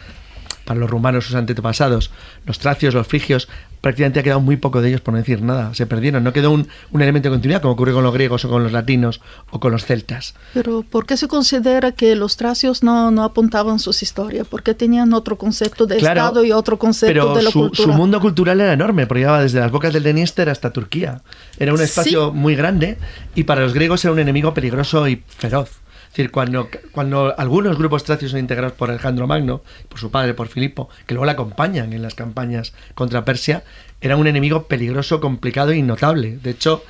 para 0.67 0.79
los 0.81 0.89
rumanos, 0.89 1.25
sus 1.25 1.33
antepasados, 1.35 2.11
los 2.45 2.59
tracios, 2.59 2.93
los 2.93 3.07
frigios, 3.07 3.47
prácticamente 3.79 4.19
ha 4.19 4.23
quedado 4.23 4.41
muy 4.41 4.57
poco 4.57 4.81
de 4.81 4.89
ellos, 4.89 4.99
por 5.01 5.13
no 5.13 5.19
decir 5.19 5.41
nada. 5.41 5.73
Se 5.73 5.85
perdieron, 5.87 6.21
no 6.23 6.33
quedó 6.33 6.51
un, 6.51 6.67
un 6.91 7.01
elemento 7.01 7.29
de 7.29 7.35
continuidad, 7.35 7.61
como 7.61 7.73
ocurrió 7.75 7.95
con 7.95 8.03
los 8.03 8.13
griegos 8.13 8.43
o 8.43 8.49
con 8.49 8.63
los 8.63 8.73
latinos 8.73 9.21
o 9.49 9.61
con 9.61 9.71
los 9.71 9.85
celtas. 9.85 10.35
Pero 10.53 10.83
¿por 10.83 11.05
qué 11.05 11.15
se 11.15 11.29
considera 11.29 11.93
que 11.93 12.15
los 12.17 12.35
tracios 12.35 12.83
no, 12.83 13.11
no 13.11 13.23
apuntaban 13.23 13.79
sus 13.79 14.03
historias? 14.03 14.45
Porque 14.45 14.73
tenían 14.73 15.13
otro 15.13 15.37
concepto 15.37 15.85
de 15.87 15.97
Claro, 15.97 16.19
Estado 16.19 16.43
y 16.43 16.51
otro 16.51 16.77
concepto 16.77 17.13
Pero 17.13 17.33
de 17.35 17.43
la 17.43 17.51
su, 17.51 17.59
cultura. 17.61 17.91
su 17.93 17.97
mundo 17.97 18.19
cultural 18.19 18.59
era 18.59 18.73
enorme, 18.73 19.07
porque 19.07 19.21
llegaba 19.21 19.41
desde 19.41 19.61
las 19.61 19.71
bocas 19.71 19.93
del 19.93 20.03
Dniester 20.03 20.49
hasta 20.49 20.73
Turquía. 20.73 21.21
Era 21.57 21.71
un 21.71 21.77
Sí. 21.77 21.85
espacio 21.85 22.33
muy 22.33 22.55
grande 22.57 22.97
y 23.35 23.45
para 23.45 23.61
los 23.61 23.73
griegos 23.73 24.03
era 24.03 24.11
un 24.11 24.19
enemigo 24.19 24.53
peligroso 24.53 25.07
y 25.07 25.23
feroz. 25.37 25.69
Decir, 26.17 26.31
cuando, 26.31 26.67
cuando 26.93 27.35
algunos 27.37 27.77
grupos 27.77 28.03
tracios 28.03 28.31
son 28.31 28.39
integrados 28.39 28.75
por 28.75 28.89
Alejandro 28.89 29.27
Magno, 29.27 29.61
por 29.87 29.99
su 29.99 30.09
padre, 30.09 30.33
por 30.33 30.47
Filipo, 30.47 30.89
que 31.05 31.13
luego 31.13 31.25
le 31.25 31.33
acompañan 31.33 31.93
en 31.93 32.01
las 32.01 32.15
campañas 32.15 32.73
contra 32.95 33.23
Persia, 33.23 33.63
era 34.01 34.17
un 34.17 34.25
enemigo 34.25 34.63
peligroso, 34.63 35.21
complicado 35.21 35.73
y 35.73 35.83
notable. 35.83 36.39
De 36.41 36.49
hecho, 36.49 36.83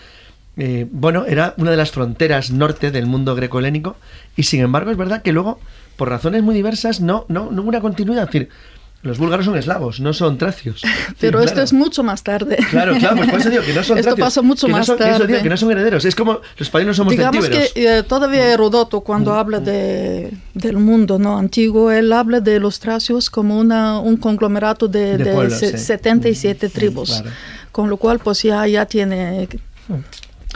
eh, 0.56 0.88
bueno, 0.90 1.26
era 1.26 1.56
una 1.58 1.72
de 1.72 1.76
las 1.76 1.92
fronteras 1.92 2.52
norte 2.52 2.90
del 2.90 3.06
mundo 3.06 3.36
greco-helénico 3.36 3.98
y 4.38 4.44
sin 4.44 4.62
embargo 4.62 4.92
es 4.92 4.98
verdad 4.98 5.24
que 5.24 5.34
luego, 5.34 5.60
por 5.98 6.08
razones 6.08 6.42
muy 6.42 6.56
diversas, 6.56 7.02
no, 7.02 7.26
no, 7.28 7.52
no 7.52 7.64
hubo 7.64 7.68
una 7.68 7.82
continuidad. 7.82 8.24
Es 8.24 8.32
decir, 8.32 8.50
los 9.04 9.18
búlgaros 9.20 9.46
son 9.46 9.56
eslavos, 9.58 10.00
no 10.00 10.12
son 10.12 10.38
tracios. 10.38 10.82
Pero 11.20 11.40
Sí, 11.40 11.46
esto 11.46 11.54
claro. 11.56 11.66
es 11.66 11.74
mucho 11.74 12.04
más 12.04 12.24
tarde. 12.24 12.58
Claro, 12.70 12.96
claro, 12.98 13.16
pues 13.18 13.30
por 13.30 13.40
eso 13.40 13.50
digo 13.50 13.64
que 13.64 13.74
no 13.74 13.84
son 13.84 13.98
Esto 14.00 14.10
tracios, 14.16 14.26
pasó 14.28 14.44
mucho 14.44 14.66
que 14.68 14.72
no 14.74 14.78
más 14.80 14.86
son- 14.88 14.98
que 14.98 15.04
eso 15.04 15.12
tarde. 15.20 15.28
digo, 15.28 15.44
que 15.44 15.50
no 15.50 15.58
son 15.58 15.72
herederos. 15.72 16.04
Es 16.06 16.16
como 16.16 16.34
los 16.34 16.42
españoles 16.62 16.98
somos 16.98 17.12
Digamos 17.12 17.46
celtíberos. 17.46 17.74
que 17.74 17.98
eh, 18.00 18.04
todavía 18.04 18.52
Herodoto, 18.54 19.02
cuando 19.02 19.34
habla 19.34 19.60
de, 19.60 20.32
del 20.54 20.78
mundo 20.78 21.20
no 21.20 21.38
antiguo, 21.38 21.92
él 21.92 22.12
habla 22.12 22.40
de 22.42 22.60
los 22.60 22.80
tracios 22.80 23.30
como 23.30 23.58
una, 23.60 24.00
un 24.00 24.18
conglomerato 24.18 24.88
de, 24.88 25.18
De 25.18 25.24
de 25.26 25.34
pueblos, 25.34 25.60
se- 25.60 25.78
sí. 25.78 25.86
77 25.86 26.70
tribus. 26.70 27.10
claro. 27.22 27.30
Con 27.72 27.90
lo 27.90 27.98
cual, 27.98 28.20
pues 28.20 28.42
ya, 28.44 28.66
ya 28.68 28.86
tiene... 28.88 29.48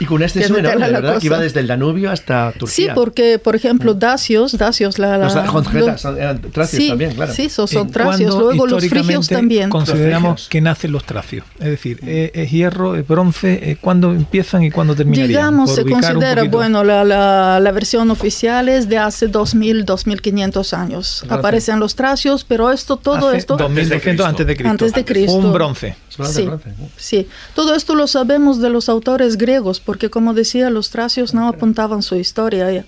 Y 0.00 0.04
con 0.06 0.18
tela 0.26 0.46
enorme, 0.58 0.78
la 0.78 0.88
¿verdad? 0.88 1.18
Que 1.20 1.26
iba 1.26 1.38
desde 1.38 1.60
el 1.60 1.66
Danubio 1.66 2.10
hasta 2.10 2.52
Turquía. 2.52 2.86
Sí, 2.86 2.88
porque, 2.94 3.38
por 3.38 3.54
ejemplo, 3.54 3.94
dacios, 3.94 4.56
dacios, 4.56 4.98
la... 4.98 5.18
la 5.18 5.30
son- 5.30 6.18
eran 6.18 6.40
tracios 6.40 6.82
sí, 6.82 6.88
también, 6.88 7.12
claro. 7.14 7.32
Sí, 7.32 7.48
son, 7.48 7.68
son 7.68 7.86
¿En 7.86 7.92
tracios. 7.92 8.34
Luego 8.34 8.66
los 8.66 8.86
frigios 8.86 9.28
también. 9.28 9.70
Consideramos 9.70 10.48
que 10.48 10.60
nacen 10.60 10.92
los 10.92 11.04
tracios. 11.04 11.44
Es 11.58 11.66
decir, 11.66 12.00
¿es, 12.06 12.30
es 12.34 12.50
hierro, 12.50 12.96
es 12.96 13.06
bronce? 13.06 13.78
¿Cuándo 13.80 14.12
empiezan 14.12 14.62
y 14.64 14.70
cuándo 14.70 14.94
terminarían? 14.94 15.28
Digamos, 15.28 15.70
Por 15.70 15.84
se 15.84 15.90
considera, 15.90 16.44
bueno, 16.44 16.84
la, 16.84 17.04
la, 17.04 17.60
la 17.60 17.72
versión 17.72 18.10
oficial 18.10 18.68
es 18.68 18.88
de 18.88 18.98
hace 18.98 19.28
2000, 19.28 19.84
2500 19.84 20.74
años. 20.74 21.24
Aparecen 21.28 21.78
los 21.80 21.94
tracios, 21.94 22.44
pero 22.44 22.70
esto, 22.70 22.96
todo 22.96 23.28
Hace 23.28 23.38
esto... 23.38 23.56
2200 23.56 24.26
antes 24.26 24.46
de 24.46 24.54
Cristo. 24.54 24.70
Antes 24.70 24.92
de 24.92 25.04
Cristo. 25.04 25.34
Un 25.34 25.52
bronce. 25.52 25.96
Sí, 26.32 26.48
sí, 26.96 27.28
todo 27.54 27.74
esto 27.74 27.94
lo 27.94 28.06
sabemos 28.06 28.60
de 28.60 28.70
los 28.70 28.88
autores 28.88 29.36
griegos, 29.36 29.80
porque 29.80 30.10
como 30.10 30.34
decía, 30.34 30.70
los 30.70 30.90
tracios 30.90 31.34
no 31.34 31.48
apuntaban 31.48 32.02
su 32.02 32.16
historia. 32.16 32.70
ya. 32.70 32.84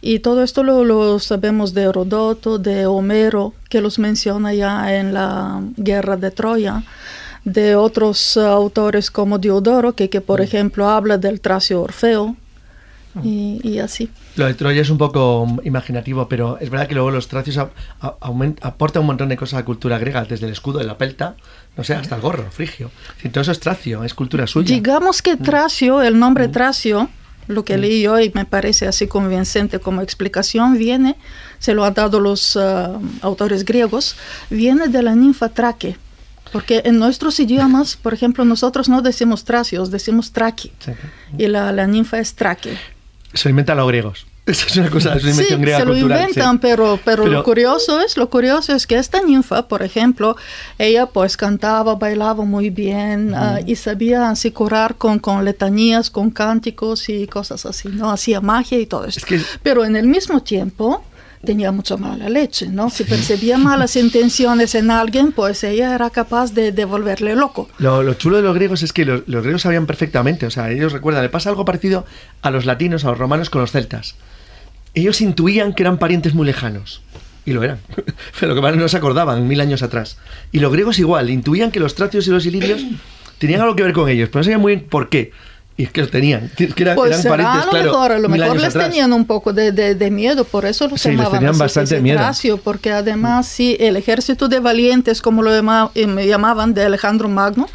Y 0.00 0.18
todo 0.18 0.42
esto 0.42 0.64
lo, 0.64 0.84
lo 0.84 1.18
sabemos 1.20 1.74
de 1.74 1.82
Herodoto, 1.82 2.58
de 2.58 2.86
Homero, 2.86 3.54
que 3.68 3.80
los 3.80 3.98
menciona 4.00 4.52
ya 4.52 4.96
en 4.96 5.14
la 5.14 5.62
guerra 5.76 6.16
de 6.16 6.32
Troya, 6.32 6.82
de 7.44 7.76
otros 7.76 8.36
eh, 8.36 8.40
autores 8.40 9.10
como 9.10 9.38
Diodoro, 9.38 9.94
que, 9.94 10.10
que 10.10 10.20
por 10.20 10.40
ejemplo 10.40 10.88
habla 10.88 11.18
del 11.18 11.40
tracio 11.40 11.82
Orfeo, 11.82 12.36
y, 13.22 13.60
y 13.62 13.78
así. 13.78 14.08
Lo 14.36 14.46
de 14.46 14.54
Troya 14.54 14.80
es 14.82 14.90
un 14.90 14.98
poco 14.98 15.44
mm, 15.46 15.60
imaginativo, 15.64 16.28
pero 16.28 16.58
es 16.58 16.70
verdad 16.70 16.86
que 16.88 16.94
luego 16.94 17.10
los 17.10 17.28
tracios 17.28 17.58
a- 17.58 17.70
a- 18.00 18.16
aument- 18.20 18.58
aportan 18.62 19.00
un 19.02 19.06
montón 19.08 19.28
de 19.28 19.36
cosas 19.36 19.54
a 19.54 19.56
la 19.58 19.64
cultura 19.64 19.98
griega, 19.98 20.24
desde 20.24 20.46
el 20.46 20.52
escudo 20.52 20.78
de 20.78 20.84
la 20.84 20.96
pelta, 20.96 21.34
no 21.76 21.84
sé, 21.84 21.94
hasta 21.94 22.14
el 22.16 22.20
gorro, 22.22 22.50
frigio. 22.50 22.90
Decir, 23.16 23.32
todo 23.32 23.42
eso 23.42 23.52
es 23.52 23.60
tracio, 23.60 24.04
es 24.04 24.14
cultura 24.14 24.46
suya. 24.46 24.74
Digamos 24.74 25.20
que 25.22 25.36
Tracio, 25.36 26.00
el 26.02 26.18
nombre 26.18 26.48
Tracio, 26.48 27.08
lo 27.48 27.64
que 27.64 27.76
leí 27.76 28.06
hoy 28.06 28.30
me 28.34 28.44
parece 28.44 28.86
así 28.86 29.06
convincente 29.08 29.78
como 29.80 30.00
explicación, 30.00 30.78
viene, 30.78 31.16
se 31.58 31.74
lo 31.74 31.84
han 31.84 31.94
dado 31.94 32.20
los 32.20 32.56
ah, 32.56 32.98
autores 33.20 33.64
griegos, 33.64 34.16
viene 34.48 34.88
de 34.88 35.02
la 35.02 35.14
ninfa 35.14 35.48
Traque. 35.48 35.96
Porque 36.52 36.82
en 36.84 36.98
nuestros 36.98 37.40
idiomas, 37.40 37.96
por 37.96 38.12
ejemplo, 38.12 38.44
nosotros 38.44 38.86
no 38.90 39.00
decimos 39.00 39.44
tracios, 39.44 39.90
decimos 39.90 40.32
traqui. 40.32 40.70
Sí. 40.84 40.92
Y 41.38 41.46
la, 41.46 41.72
la 41.72 41.86
ninfa 41.86 42.18
es 42.18 42.34
traque. 42.34 42.76
Se 43.34 43.48
lo 43.48 43.50
inventan 43.50 43.76
los 43.76 43.88
griegos. 43.88 44.26
Eso 44.46 44.66
es 44.66 44.76
una 44.76 44.90
cosa, 44.90 45.14
es 45.14 45.22
una 45.22 45.32
Sí, 45.34 45.38
invención 45.38 45.60
griega 45.62 45.78
se 45.78 45.84
lo 45.84 45.92
cultural. 45.92 46.18
sí. 46.18 46.24
inventan, 46.30 46.58
pero, 46.58 46.98
pero, 47.04 47.22
Pero- 47.22 47.32
lo 47.34 47.44
curioso 47.44 48.00
es, 48.00 48.16
lo 48.16 48.28
curioso 48.28 48.74
es 48.74 48.86
que 48.88 48.96
esta 48.96 49.22
ninfa, 49.22 49.68
por 49.68 49.82
ejemplo, 49.84 50.36
ella 50.78 51.06
pues 51.06 51.36
cantaba, 51.36 51.94
bailaba 51.94 52.44
muy 52.44 52.68
bien 52.70 53.34
ah, 53.36 53.60
y 53.64 53.76
sabía 53.76 54.28
así 54.30 54.50
curar 54.50 54.96
con, 54.96 55.20
con 55.20 55.44
letanías, 55.44 56.10
con 56.10 56.30
cánticos 56.30 57.08
y 57.08 57.28
cosas 57.28 57.64
así, 57.66 57.88
¿no? 57.88 58.10
Hacía 58.10 58.40
magia 58.40 58.78
y 58.80 58.86
todo 58.86 59.04
esto. 59.04 59.20
Es 59.20 59.24
que- 59.24 59.40
Pero 59.62 59.84
en 59.84 59.94
el 59.94 60.08
mismo 60.08 60.42
tiempo 60.42 61.04
tenía 61.44 61.72
mucha 61.72 61.96
mala 61.96 62.28
leche, 62.28 62.68
¿no? 62.68 62.90
Si 62.90 63.04
percibía 63.04 63.58
malas 63.58 63.96
intenciones 63.96 64.74
en 64.74 64.90
alguien, 64.90 65.32
pues 65.32 65.64
ella 65.64 65.94
era 65.94 66.10
capaz 66.10 66.52
de, 66.52 66.72
devolverle 66.72 67.34
loco. 67.34 67.68
Lo, 67.78 68.14
chulo 68.14 68.36
de 68.36 68.42
los 68.42 68.54
griegos 68.54 68.82
es 68.82 68.92
que 68.92 69.04
los, 69.04 69.24
griegos 69.26 69.62
sabían 69.62 69.86
perfectamente, 69.86 70.46
o 70.46 70.50
sea, 70.50 70.70
ellos 70.70 70.92
recuerdan, 70.92 71.22
le 71.22 71.28
pasa 71.28 71.50
algo 71.50 71.64
parecido 71.64 72.06
a 72.42 72.50
los 72.50 72.64
latinos, 72.64 73.04
a 73.04 73.08
los 73.08 73.18
romanos 73.18 73.50
con 73.50 73.60
los 73.60 73.72
celtas. 73.72 74.14
Ellos 74.94 75.20
intuían 75.20 75.74
que 75.74 75.82
eran 75.82 75.98
parientes 75.98 76.34
muy 76.34 76.46
lejanos. 76.46 77.02
Y 77.44 77.52
lo 77.52 77.64
eran. 77.64 77.78
Pero 78.38 78.50
lo 78.50 78.54
que 78.54 78.60
más 78.60 78.76
no 78.76 78.88
se 78.88 78.96
acordaban 78.96 79.48
mil 79.48 79.60
años 79.60 79.82
atrás. 79.82 80.18
Y 80.52 80.60
los 80.60 80.72
griegos 80.72 81.00
igual, 81.00 81.28
intuían 81.28 81.72
que 81.72 81.80
los 81.80 81.96
tracios 81.96 82.26
y 82.28 82.30
los 82.30 82.46
ilirios 82.46 82.82
tenían 83.38 83.62
algo 83.62 83.74
que 83.74 83.82
ver 83.82 83.92
con 83.92 84.08
ellos, 84.08 84.28
pero 84.28 84.38
no 84.38 84.44
sabían 84.44 84.60
muy 84.60 84.76
bien 84.76 84.86
por 84.88 85.08
qué. 85.08 85.32
Y 85.76 85.84
es 85.84 85.90
que 85.90 86.02
lo 86.02 86.08
tenían, 86.08 86.50
que 86.54 86.70
eran, 86.76 86.96
pues 86.96 87.24
eran 87.24 87.44
parientes, 87.44 87.62
a 87.62 87.66
lo 87.66 87.82
mejor, 87.82 88.12
a 88.12 88.18
lo 88.18 88.28
mejor 88.28 88.60
les 88.60 88.74
tenían 88.74 89.12
un 89.12 89.24
poco 89.24 89.52
de, 89.52 89.72
de, 89.72 90.10
miedo, 90.10 90.44
por 90.44 90.66
eso 90.66 90.86
los 90.86 91.00
sí, 91.00 91.10
llamaban 91.10 91.32
les 91.32 91.40
tenían 91.40 91.58
bastante 91.58 92.00
miedo. 92.00 92.20
porque 92.62 92.92
además 92.92 93.46
sí, 93.46 93.76
el 93.80 93.96
ejército 93.96 94.48
de 94.48 94.60
valientes, 94.60 95.22
como 95.22 95.42
lo 95.42 95.54
eh, 95.54 96.26
llamaban, 96.26 96.74
de 96.74 96.84
Alejandro 96.84 97.28
Magno, 97.28 97.68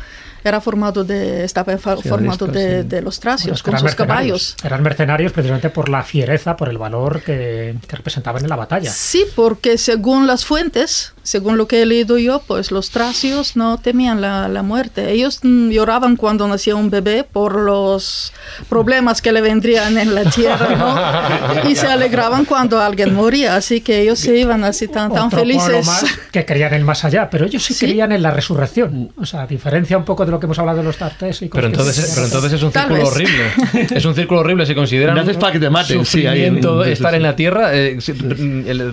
era 0.44 0.62
formado 0.62 1.04
de, 1.04 1.44
estaba 1.44 1.78
formado 1.78 2.48
de, 2.48 3.02
los 3.02 3.20
tracios, 3.20 3.64
con 3.64 3.78
sus 3.78 3.96
caballos. 3.96 4.56
Eran 4.64 4.82
mercenarios 4.84 5.32
precisamente 5.32 5.70
por 5.70 5.90
la 5.90 6.04
fiereza, 6.04 6.56
por 6.56 6.70
el 6.70 6.78
valor 6.78 7.22
que, 7.24 7.76
representaban 7.90 8.44
en 8.44 8.50
la 8.50 8.56
batalla. 8.56 8.92
Sí, 8.92 9.26
porque 9.36 9.78
según 9.78 10.28
las 10.28 10.46
fuentes, 10.46 11.14
según 11.28 11.58
lo 11.58 11.68
que 11.68 11.82
he 11.82 11.86
leído 11.86 12.18
yo, 12.18 12.42
pues 12.48 12.72
los 12.72 12.90
tracios 12.90 13.58
no 13.58 13.78
temían 13.80 14.22
la, 14.22 14.48
la 14.48 14.64
muerte. 14.64 15.12
Ellos 15.12 15.42
mm, 15.44 15.72
lloraban 15.72 16.16
cuando 16.16 16.48
nacía 16.48 16.74
un 16.78 16.90
bebé 16.90 17.26
por 17.26 17.60
los 17.60 18.32
problemas 18.70 19.22
que 19.22 19.34
le 19.34 19.42
vendrían 19.42 19.98
en 19.98 20.16
la 20.16 20.24
tierra, 20.30 20.70
¿no? 20.78 21.70
y 21.70 21.76
se 21.76 21.88
alegraban 21.88 22.46
cuando 22.46 22.80
alguien 22.80 23.14
moría, 23.14 23.58
así 23.58 23.82
que 23.82 24.04
ellos 24.04 24.20
se 24.20 24.38
iban 24.38 24.64
así 24.64 24.88
tan, 24.88 25.12
tan 25.12 25.30
felices. 25.30 25.86
Más 25.86 26.06
que 26.32 26.46
creían 26.46 26.74
en 26.74 26.80
el 26.80 26.86
más 26.86 27.04
allá, 27.04 27.30
pero 27.30 27.46
ellos 27.46 27.62
sí, 27.62 27.76
creían 27.76 28.14
en 28.14 28.22
la 28.22 28.32
resurrección. 28.32 29.12
O 29.18 29.26
sea, 29.26 29.42
a 29.42 29.48
diferencia 29.48 29.98
un 29.98 30.06
poco 30.06 30.26
de 30.26 30.32
lo 30.32 30.40
que 30.40 30.46
hemos 30.46 30.60
hablado 30.60 30.78
de 30.78 30.86
los 30.86 30.96
tartésicos. 30.96 31.58
Pero 31.58 31.68
entonces, 31.68 32.10
pero 32.16 32.28
entonces 32.28 32.54
es 32.54 32.64
un 32.64 32.72
círculo 32.72 33.06
horrible. 33.06 33.44
Es 33.92 34.06
un 34.06 34.16
círculo 34.16 34.40
horrible. 34.40 34.66
Se 34.66 34.76
considera 34.76 35.14
no 35.14 35.20
haces 35.20 35.36
para 35.36 35.52
que 35.52 35.60
te 35.60 35.70
maten. 35.70 36.06
Sufrimiento, 36.06 36.86
estar 36.86 37.14
en 37.16 37.24
la 37.24 37.36
tierra. 37.36 37.72
Eh, 37.74 38.00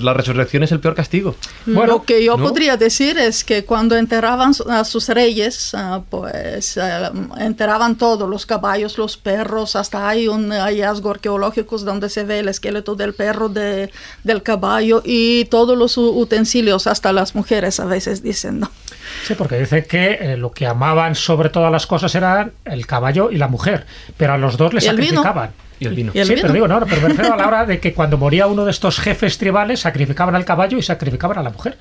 la 0.00 0.14
resurrección 0.14 0.64
es 0.64 0.72
el 0.72 0.80
peor 0.80 0.96
castigo. 0.96 1.36
Bueno, 1.66 1.92
lo 1.92 2.02
que 2.02 2.23
yo 2.24 2.38
podría 2.38 2.76
decir 2.76 3.18
es 3.18 3.44
que 3.44 3.64
cuando 3.64 3.96
enterraban 3.96 4.52
a 4.68 4.84
sus 4.84 5.08
reyes, 5.08 5.72
ah, 5.74 6.02
pues 6.08 6.76
eh, 6.76 7.10
enterraban 7.38 7.96
todos, 7.96 8.28
los 8.28 8.46
caballos, 8.46 8.98
los 8.98 9.16
perros, 9.16 9.76
hasta 9.76 10.08
hay 10.08 10.28
un 10.28 10.50
hallazgo 10.50 11.10
arqueológico 11.10 11.78
donde 11.78 12.08
se 12.08 12.24
ve 12.24 12.40
el 12.40 12.48
esqueleto 12.48 12.94
del 12.94 13.14
perro, 13.14 13.48
de, 13.48 13.90
del 14.22 14.42
caballo 14.42 15.02
y 15.04 15.44
todos 15.46 15.76
los 15.76 15.96
utensilios, 15.96 16.86
hasta 16.86 17.12
las 17.12 17.34
mujeres 17.34 17.80
a 17.80 17.84
veces 17.84 18.22
dicen, 18.22 18.60
¿no? 18.60 18.70
Sí, 19.26 19.34
porque 19.34 19.58
dice 19.58 19.86
que 19.86 20.18
eh, 20.20 20.36
lo 20.36 20.50
que 20.50 20.66
amaban 20.66 21.14
sobre 21.14 21.48
todas 21.48 21.70
las 21.70 21.86
cosas 21.86 22.14
eran 22.14 22.52
el 22.64 22.86
caballo 22.86 23.30
y 23.30 23.36
la 23.36 23.48
mujer, 23.48 23.86
pero 24.16 24.34
a 24.34 24.38
los 24.38 24.56
dos 24.56 24.74
les 24.74 24.84
sacrificaban. 24.84 25.50
Y 25.80 25.86
el 25.86 25.94
vino. 25.94 26.12
sí, 26.12 26.34
pero 26.40 26.52
digo, 26.52 26.68
no, 26.68 26.80
pero 26.86 27.02
me 27.02 27.08
refiero 27.08 27.34
a 27.34 27.36
la 27.36 27.46
hora 27.46 27.66
de 27.66 27.80
que 27.80 27.92
cuando 27.92 28.18
moría 28.18 28.46
uno 28.46 28.64
de 28.64 28.70
estos 28.70 29.00
jefes 29.00 29.38
tribales, 29.38 29.80
sacrificaban 29.80 30.34
al 30.34 30.44
caballo 30.44 30.78
y 30.78 30.82
sacrificaban 30.82 31.38
a 31.38 31.42
la 31.42 31.50
mujer. 31.50 31.76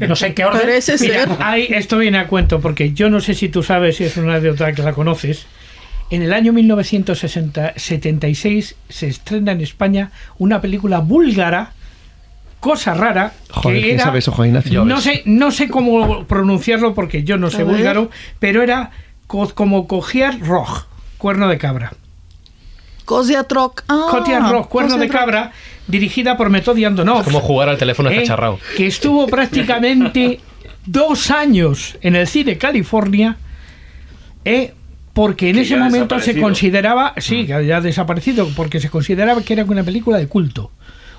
No 0.00 0.16
sé 0.16 0.28
en 0.28 0.34
qué 0.34 0.44
orden. 0.44 0.68
Mira, 1.00 1.56
esto 1.58 1.98
viene 1.98 2.18
a 2.18 2.26
cuento, 2.26 2.60
porque 2.60 2.92
yo 2.92 3.10
no 3.10 3.20
sé 3.20 3.34
si 3.34 3.48
tú 3.48 3.62
sabes 3.62 3.96
si 3.96 4.04
es 4.04 4.16
una 4.16 4.40
de 4.40 4.50
otras 4.50 4.74
que 4.74 4.82
la 4.82 4.92
conoces. 4.92 5.46
En 6.10 6.22
el 6.22 6.32
año 6.32 6.52
1976 6.52 8.76
se 8.88 9.06
estrena 9.08 9.52
en 9.52 9.60
España 9.60 10.10
una 10.38 10.60
película 10.60 10.98
búlgara 11.00 11.72
cosa 12.60 12.94
rara 12.94 13.32
que 13.62 13.94
era, 13.94 14.12
no 14.84 15.00
sé 15.00 15.22
no 15.26 15.50
sé 15.50 15.68
cómo 15.68 16.26
pronunciarlo 16.26 16.94
porque 16.94 17.22
yo 17.22 17.36
no 17.38 17.50
sé 17.50 17.64
búlgaro 17.64 18.10
pero 18.38 18.62
era 18.62 18.90
como 19.26 19.86
cogiar 19.86 20.40
roj 20.40 20.86
cuerno 21.18 21.48
de 21.48 21.58
cabra 21.58 21.92
Koziatrok 23.06 23.84
ah, 23.88 24.66
cuerno 24.68 24.98
de 24.98 25.08
cabra 25.08 25.52
dirigida 25.86 26.36
por 26.36 26.50
Metodi 26.50 26.84
Andonov 26.84 27.24
como 27.24 27.40
jugar 27.40 27.70
al 27.70 27.78
teléfono 27.78 28.10
eh, 28.10 28.24
que 28.76 28.86
estuvo 28.86 29.26
prácticamente 29.36 30.40
dos 30.84 31.30
años 31.30 31.96
en 32.02 32.16
el 32.16 32.26
cine 32.26 32.58
California 32.58 33.38
eh, 34.44 34.74
porque 35.16 35.48
en 35.48 35.56
ese 35.56 35.78
momento 35.78 36.20
se 36.20 36.38
consideraba, 36.38 37.14
sí, 37.16 37.42
mm. 37.42 37.46
que 37.46 37.54
había 37.54 37.80
desaparecido, 37.80 38.50
porque 38.54 38.80
se 38.80 38.90
consideraba 38.90 39.40
que 39.40 39.54
era 39.54 39.64
una 39.64 39.82
película 39.82 40.18
de 40.18 40.28
culto. 40.28 40.70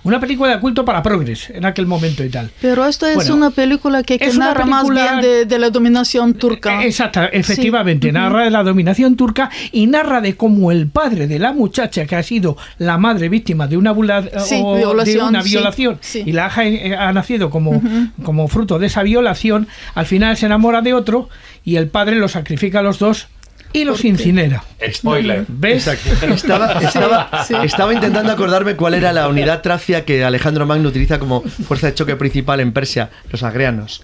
Una 0.08 0.22
película 0.22 0.56
de 0.56 0.62
culto 0.62 0.86
para 0.86 1.04
Progress 1.04 1.50
en 1.50 1.66
aquel 1.66 1.86
momento 1.86 2.24
y 2.24 2.30
tal. 2.30 2.50
Pero 2.62 2.86
esto 2.86 3.06
es 3.08 3.30
una 3.30 3.50
película 3.50 4.04
que, 4.04 4.18
narra 4.38 4.66
más 4.66 4.90
bien 4.90 5.48
de, 5.50 5.60
la 5.60 5.70
dominación 5.70 6.34
turca. 6.34 6.82
Eh, 6.82 6.86
exacto, 6.86 7.24
efectivamente, 7.24 8.10
narra 8.14 8.46
de 8.46 8.50
la 8.50 8.64
dominación 8.64 9.18
turca 9.18 9.50
y 9.74 9.86
narra 9.88 10.22
de 10.22 10.38
cómo 10.38 10.72
el 10.72 10.88
padre 10.88 11.28
de 11.28 11.40
la 11.40 11.52
muchacha 11.52 12.06
que 12.06 12.16
ha 12.16 12.24
sido 12.24 12.56
la 12.78 12.98
madre 12.98 13.28
víctima 13.28 13.68
de 13.68 13.76
una, 13.76 13.92
violación, 13.92 15.28
una 15.28 15.44
violación 15.44 16.00
y 16.14 16.32
la 16.32 16.50
eh, 16.64 16.96
ha, 16.98 17.12
nacido 17.12 17.50
como, 17.50 17.82
como 18.24 18.48
fruto 18.48 18.80
de 18.80 18.88
esa 18.88 19.04
violación, 19.04 19.68
al 19.94 20.06
final 20.06 20.38
se 20.38 20.46
enamora 20.46 20.82
de 20.82 20.94
otro 20.94 21.28
y 21.66 21.76
el 21.76 21.90
padre 21.90 22.16
lo 22.16 22.30
sacrifica 22.30 22.80
a 22.80 22.82
los 22.82 22.98
dos 22.98 23.28
y 23.73 23.84
los 23.84 24.03
incinera. 24.06 24.64
Spoiler. 24.91 25.45
¿Ves? 25.48 25.88
Estaba, 26.27 26.80
estaba, 27.64 27.94
intentando 27.94 28.31
acordarme 28.31 28.76
cuál 28.76 28.94
era 28.94 29.14
la 29.14 29.27
unidad 29.27 29.61
tracia 29.61 30.06
que 30.06 30.23
Alejandro 30.23 30.65
Magno 30.65 30.89
utiliza 30.89 31.19
como 31.19 31.41
fuerza 31.41 31.88
de 31.88 31.94
choque 31.94 32.15
principal 32.15 32.60
en 32.60 32.72
Persia, 32.72 33.10
los 33.30 33.44
agreanos. 33.44 34.03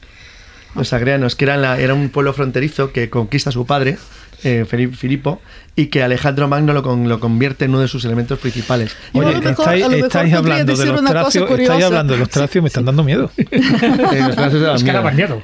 Los 0.75 0.91
agreanos, 0.93 1.35
que 1.35 1.45
eran 1.45 1.61
la, 1.61 1.79
era 1.79 1.93
un 1.93 2.09
pueblo 2.09 2.33
fronterizo 2.33 2.91
que 2.91 3.09
conquista 3.09 3.49
a 3.49 3.53
su 3.53 3.65
padre 3.65 3.97
eh, 4.43 4.65
Filipo, 4.65 5.41
y 5.75 5.87
que 5.87 6.03
Alejandro 6.03 6.47
Magno 6.47 6.71
lo, 6.71 6.95
lo, 6.95 7.19
convierte 7.19 7.65
en 7.65 7.71
uno 7.71 7.81
de 7.81 7.87
sus 7.87 8.05
elementos 8.05 8.37
principales. 8.37 8.95
Oye, 9.13 9.31
estáis, 9.49 10.33
hablando 10.33 10.75
de 10.75 10.85
los 10.85 11.03
tracios, 11.03 11.49
estáis 11.49 11.83
hablando 11.83 12.13
de 12.13 12.19
los 12.19 12.29
tracios, 12.29 12.61
me 12.61 12.67
están 12.67 12.85
dando 12.85 13.03
miedo. 13.03 13.31
es 13.37 14.83
que 14.83 14.91
daban 14.91 15.15
miedo. 15.15 15.41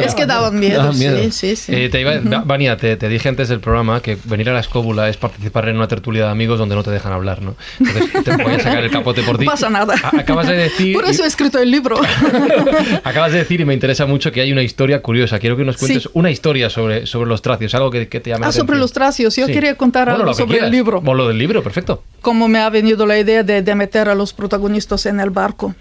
Es 0.00 0.14
que 0.14 0.26
daban 0.26 0.58
miedo, 0.58 0.92
sí, 0.92 1.30
sí, 1.30 1.56
sí. 1.56 1.74
Eh, 1.74 1.88
te 1.88 2.00
iba, 2.00 2.18
Vania, 2.44 2.76
te, 2.76 2.96
te, 2.96 3.08
dije 3.08 3.28
antes 3.30 3.48
del 3.48 3.60
programa 3.60 4.02
que 4.02 4.18
venir 4.24 4.50
a 4.50 4.52
la 4.52 4.60
escóbula 4.60 5.08
es 5.08 5.16
participar 5.16 5.68
en 5.68 5.76
una 5.76 5.88
tertulia 5.88 6.24
de 6.24 6.30
amigos 6.30 6.58
donde 6.58 6.74
no 6.74 6.82
te 6.82 6.90
dejan 6.90 7.12
hablar, 7.12 7.40
¿no? 7.40 7.56
Entonces 7.80 8.24
te 8.24 8.36
voy 8.36 8.54
a 8.54 8.60
sacar 8.60 8.84
el 8.84 8.90
capote 8.90 9.22
por 9.22 9.38
ti. 9.38 9.46
No 9.46 9.50
pasa 9.50 9.70
nada. 9.70 9.94
acabas 10.12 10.46
de 10.46 10.56
decir... 10.56 10.94
Por 10.94 11.06
eso 11.06 11.24
he 11.24 11.26
escrito 11.26 11.58
el 11.58 11.70
libro. 11.70 11.98
acabas 13.04 13.32
de 13.32 13.38
decir, 13.38 13.62
y 13.62 13.64
me 13.64 13.72
interesa 13.72 14.04
mucho, 14.04 14.30
que 14.30 14.42
hay 14.42 14.52
una 14.52 14.62
historia 14.62 15.00
curiosa. 15.00 15.38
Quiero 15.38 15.56
que 15.56 15.64
nos 15.64 15.78
cuentes 15.78 16.08
una 16.12 16.30
historia 16.30 16.68
sobre, 16.68 17.06
sobre 17.06 17.30
los 17.30 17.40
tracios, 17.40 17.74
algo 17.74 17.90
que, 17.90 18.08
que 18.08 18.20
te 18.20 18.30
llame 18.30 18.46
Ah, 18.46 18.52
sobre 18.52 18.76
los 18.76 18.92
tracios. 18.92 19.36
Yo 19.36 19.46
quería 19.54 19.76
contar 19.76 20.08
algo 20.08 20.34
sobre 20.34 20.58
el 20.58 20.70
libro. 20.70 21.00
Bueno, 21.00 21.22
lo 21.22 21.28
del 21.28 21.38
libro, 21.38 21.62
perfecto. 21.62 22.02
Cómo 22.20 22.48
me 22.48 22.58
ha 22.58 22.70
venido 22.70 23.06
la 23.06 23.18
idea 23.18 23.42
de, 23.42 23.74
meter 23.74 24.08
a 24.08 24.14
los 24.14 24.32
protagonistas 24.32 25.06
en 25.06 25.20
el 25.20 25.30
barco. 25.30 25.74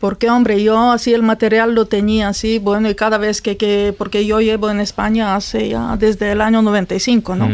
Porque, 0.00 0.28
hombre, 0.28 0.62
yo 0.62 0.90
así 0.90 1.14
el 1.14 1.22
material 1.22 1.74
lo 1.74 1.86
tenía 1.86 2.28
así, 2.28 2.58
bueno, 2.58 2.90
y 2.90 2.94
cada 2.94 3.18
vez 3.18 3.40
que, 3.40 3.56
que 3.56 3.94
porque 3.96 4.26
yo 4.26 4.40
llevo 4.40 4.68
en 4.70 4.80
España 4.80 5.36
hace 5.36 5.68
ya 5.68 5.96
desde 5.96 6.32
el 6.32 6.40
año 6.40 6.60
95, 6.62 7.36
¿no? 7.36 7.48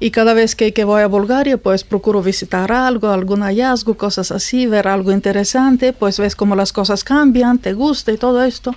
Y 0.00 0.10
cada 0.10 0.34
vez 0.34 0.54
que, 0.56 0.72
que, 0.72 0.84
voy 0.84 1.02
a 1.02 1.06
Bulgaria, 1.06 1.56
pues 1.56 1.84
procuro 1.84 2.22
visitar 2.22 2.72
algo, 2.72 3.08
algún 3.08 3.40
hallazgo, 3.42 3.96
cosas 3.96 4.32
así, 4.32 4.66
ver 4.66 4.88
algo 4.88 5.12
interesante, 5.12 5.92
pues 5.92 6.18
ves 6.18 6.36
cómo 6.36 6.56
las 6.56 6.72
cosas 6.72 7.04
cambian, 7.04 7.58
te 7.58 7.72
gusta 7.72 8.12
y 8.12 8.18
todo 8.18 8.42
esto. 8.42 8.74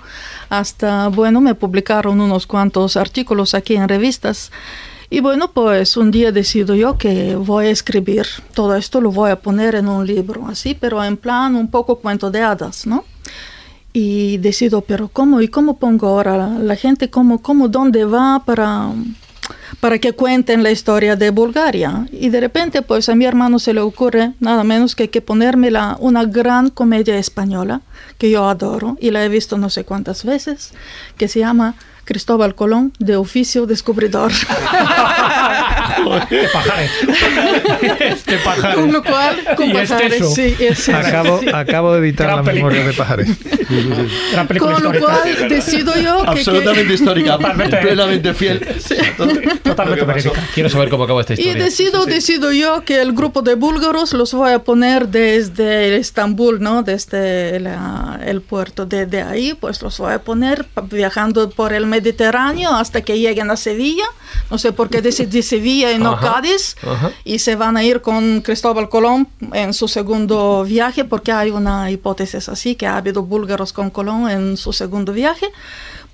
Hasta, 0.48 1.08
bueno, 1.08 1.40
me 1.40 1.54
publicaron 1.54 2.20
unos 2.20 2.46
cuantos 2.46 2.96
artículos 2.96 3.54
aquí 3.54 3.76
en 3.76 3.88
revistas 3.88 4.50
y 5.10 5.20
bueno, 5.20 5.52
pues 5.52 5.96
un 5.96 6.10
día 6.10 6.32
decido 6.32 6.74
yo 6.74 6.98
que 6.98 7.34
voy 7.34 7.66
a 7.66 7.70
escribir 7.70 8.26
todo 8.52 8.76
esto, 8.76 9.00
lo 9.00 9.10
voy 9.10 9.30
a 9.30 9.40
poner 9.40 9.74
en 9.74 9.88
un 9.88 10.06
libro, 10.06 10.46
así, 10.48 10.76
pero 10.78 11.02
en 11.02 11.16
plan 11.16 11.56
un 11.56 11.70
poco 11.70 11.96
cuento 11.96 12.30
de 12.30 12.42
hadas, 12.42 12.86
¿no? 12.86 13.04
Y 13.94 14.36
decido, 14.36 14.82
pero 14.82 15.08
¿cómo? 15.08 15.40
¿Y 15.40 15.48
cómo 15.48 15.78
pongo 15.78 16.08
ahora 16.08 16.58
la, 16.58 16.76
gente? 16.76 17.08
¿Cómo, 17.08 17.40
cómo, 17.40 17.68
dónde 17.68 18.04
va 18.04 18.42
para, 18.44 18.92
para 19.80 19.98
que 19.98 20.12
cuenten 20.12 20.62
la 20.62 20.70
historia 20.70 21.16
de 21.16 21.30
Bulgaria? 21.30 22.06
Y 22.12 22.28
de 22.28 22.40
repente, 22.40 22.82
pues 22.82 23.08
a 23.08 23.14
mi 23.14 23.24
hermano 23.24 23.58
se 23.58 23.72
le 23.72 23.80
ocurre 23.80 24.34
nada 24.40 24.62
menos 24.62 24.94
que, 24.94 25.08
que 25.08 25.22
ponerme 25.22 25.70
la, 25.70 25.96
una 26.00 26.24
gran 26.26 26.68
comedia 26.68 27.16
española 27.16 27.80
que 28.18 28.30
yo 28.30 28.46
adoro 28.46 28.98
y 29.00 29.10
la 29.10 29.24
he 29.24 29.28
visto 29.30 29.56
no 29.56 29.70
sé 29.70 29.84
cuántas 29.84 30.22
veces, 30.22 30.74
que 31.16 31.28
se 31.28 31.40
llama 31.40 31.76
Cristóbal 32.12 32.54
Colón, 32.54 32.94
de 32.98 33.16
oficio 33.16 33.66
descubridor. 33.66 34.32
¡Qué 36.30 36.48
pajares! 36.50 36.90
Este 38.00 38.38
pájaro. 38.38 38.80
Con 38.80 38.92
lo 38.92 39.02
cual, 39.02 39.36
con 39.58 39.68
Y 39.68 39.72
pajares, 39.74 40.00
extenso. 40.22 40.34
sí, 40.34 40.56
es- 40.58 40.88
Acabo, 40.88 41.40
sí. 41.40 41.46
acabo 41.52 41.92
de 41.92 41.98
editar 42.00 42.28
la 42.34 42.42
película. 42.42 42.72
memoria 42.72 42.86
de 42.86 42.92
Pajares. 42.94 43.28
Con 44.58 44.70
lo 44.70 44.76
histórica. 44.78 45.04
cual, 45.06 45.48
decido 45.50 45.94
yo 46.00 46.18
que- 46.20 46.24
que, 46.24 46.30
Absolutamente 46.30 46.94
histórica, 46.94 47.32
Totalmente. 47.36 47.76
plenamente 47.76 48.32
fiel. 48.34 48.66
Totalmente 49.62 50.04
verídica. 50.06 50.42
Quiero 50.54 50.70
saber 50.70 50.88
cómo 50.88 51.04
acaba 51.04 51.20
esta 51.20 51.34
Y 51.34 51.40
historia. 51.40 51.62
decido, 51.64 52.06
decido 52.06 52.52
yo 52.52 52.84
que 52.86 53.02
el 53.02 53.12
grupo 53.12 53.42
de 53.42 53.54
búlgaros 53.54 54.14
los 54.14 54.32
voy 54.32 54.52
a 54.52 54.60
poner 54.60 55.08
desde 55.08 55.94
Estambul, 55.96 56.60
¿no? 56.62 56.82
Desde 56.82 57.60
la- 57.60 58.18
el 58.24 58.40
puerto. 58.40 58.86
Desde 58.86 59.20
ahí, 59.22 59.52
pues 59.52 59.82
los 59.82 59.98
voy 59.98 60.14
a 60.14 60.20
poner 60.20 60.64
viajando 60.90 61.50
por 61.50 61.74
el 61.74 61.84
Mediterráneo 61.84 61.97
hasta 62.70 63.02
que 63.02 63.18
lleguen 63.18 63.50
a 63.50 63.56
Sevilla. 63.56 64.04
No 64.50 64.58
sé 64.58 64.72
por 64.72 64.88
qué 64.88 65.02
decidí 65.02 65.42
Sevilla 65.42 65.92
y 65.92 65.98
no 65.98 66.12
Ajá, 66.12 66.34
Cádiz. 66.34 66.76
ajá. 66.82 67.12
Y 67.24 67.38
se 67.38 67.56
van 67.56 67.76
a 67.76 67.84
ir 67.84 68.00
con 68.00 68.40
Cristóbal 68.40 68.88
Colón 68.88 69.28
en 69.52 69.74
su 69.74 69.88
segundo 69.88 70.64
viaje, 70.64 71.04
porque 71.04 71.32
hay 71.32 71.50
una 71.50 71.90
hipótesis 71.90 72.48
así, 72.48 72.74
que 72.74 72.86
ha 72.86 72.96
habido 72.96 73.22
búlgaros 73.22 73.72
con 73.72 73.90
Colón 73.90 74.30
en 74.30 74.56
su 74.56 74.72
segundo 74.72 75.12
viaje. 75.12 75.50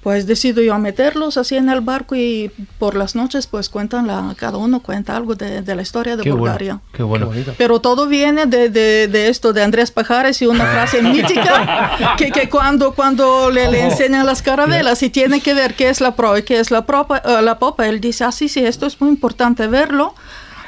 Pues 0.04 0.26
decido 0.26 0.60
yo 0.62 0.78
meterlos 0.78 1.38
así 1.38 1.56
en 1.56 1.70
el 1.70 1.80
barco 1.80 2.14
y 2.14 2.50
por 2.78 2.94
las 2.94 3.14
noches 3.16 3.46
pues 3.46 3.70
cuentan, 3.70 4.06
la, 4.06 4.34
cada 4.38 4.58
uno 4.58 4.80
cuenta 4.80 5.16
algo 5.16 5.34
de, 5.34 5.62
de 5.62 5.74
la 5.74 5.80
historia 5.80 6.14
de 6.16 6.22
Qué 6.22 6.30
Bulgaria. 6.30 6.78
bueno. 6.92 7.30
Qué 7.32 7.32
bueno. 7.32 7.54
Pero 7.56 7.80
todo 7.80 8.06
viene 8.06 8.44
de, 8.44 8.68
de- 8.68 9.08
de 9.08 9.28
esto 9.28 9.54
de 9.54 9.62
Andrés 9.62 9.90
Pajares 9.90 10.42
y 10.42 10.46
una 10.46 10.66
frase 10.66 11.00
mítica 11.14 11.96
que, 12.18 12.30
que 12.30 12.50
cuando, 12.50 12.92
cuando 12.92 13.50
le, 13.50 13.70
le 13.70 13.80
enseñan 13.82 14.26
las 14.26 14.42
carabelas 14.42 15.02
y 15.02 15.08
tiene 15.08 15.40
que 15.40 15.54
ver 15.54 15.72
qué 15.74 15.88
es 15.88 16.02
la 16.02 16.14
proa 16.14 16.38
y 16.38 16.42
qué 16.42 16.60
es 16.60 16.70
la, 16.70 16.84
propa, 16.84 17.22
eh, 17.24 17.40
la 17.42 17.58
popa, 17.58 17.88
él 17.88 17.98
dice, 18.02 18.24
ah, 18.24 18.32
sí, 18.32 18.50
sí, 18.50 18.60
esto 18.64 18.84
es 18.84 19.00
muy 19.00 19.08
importante 19.08 19.66
verlo, 19.68 20.14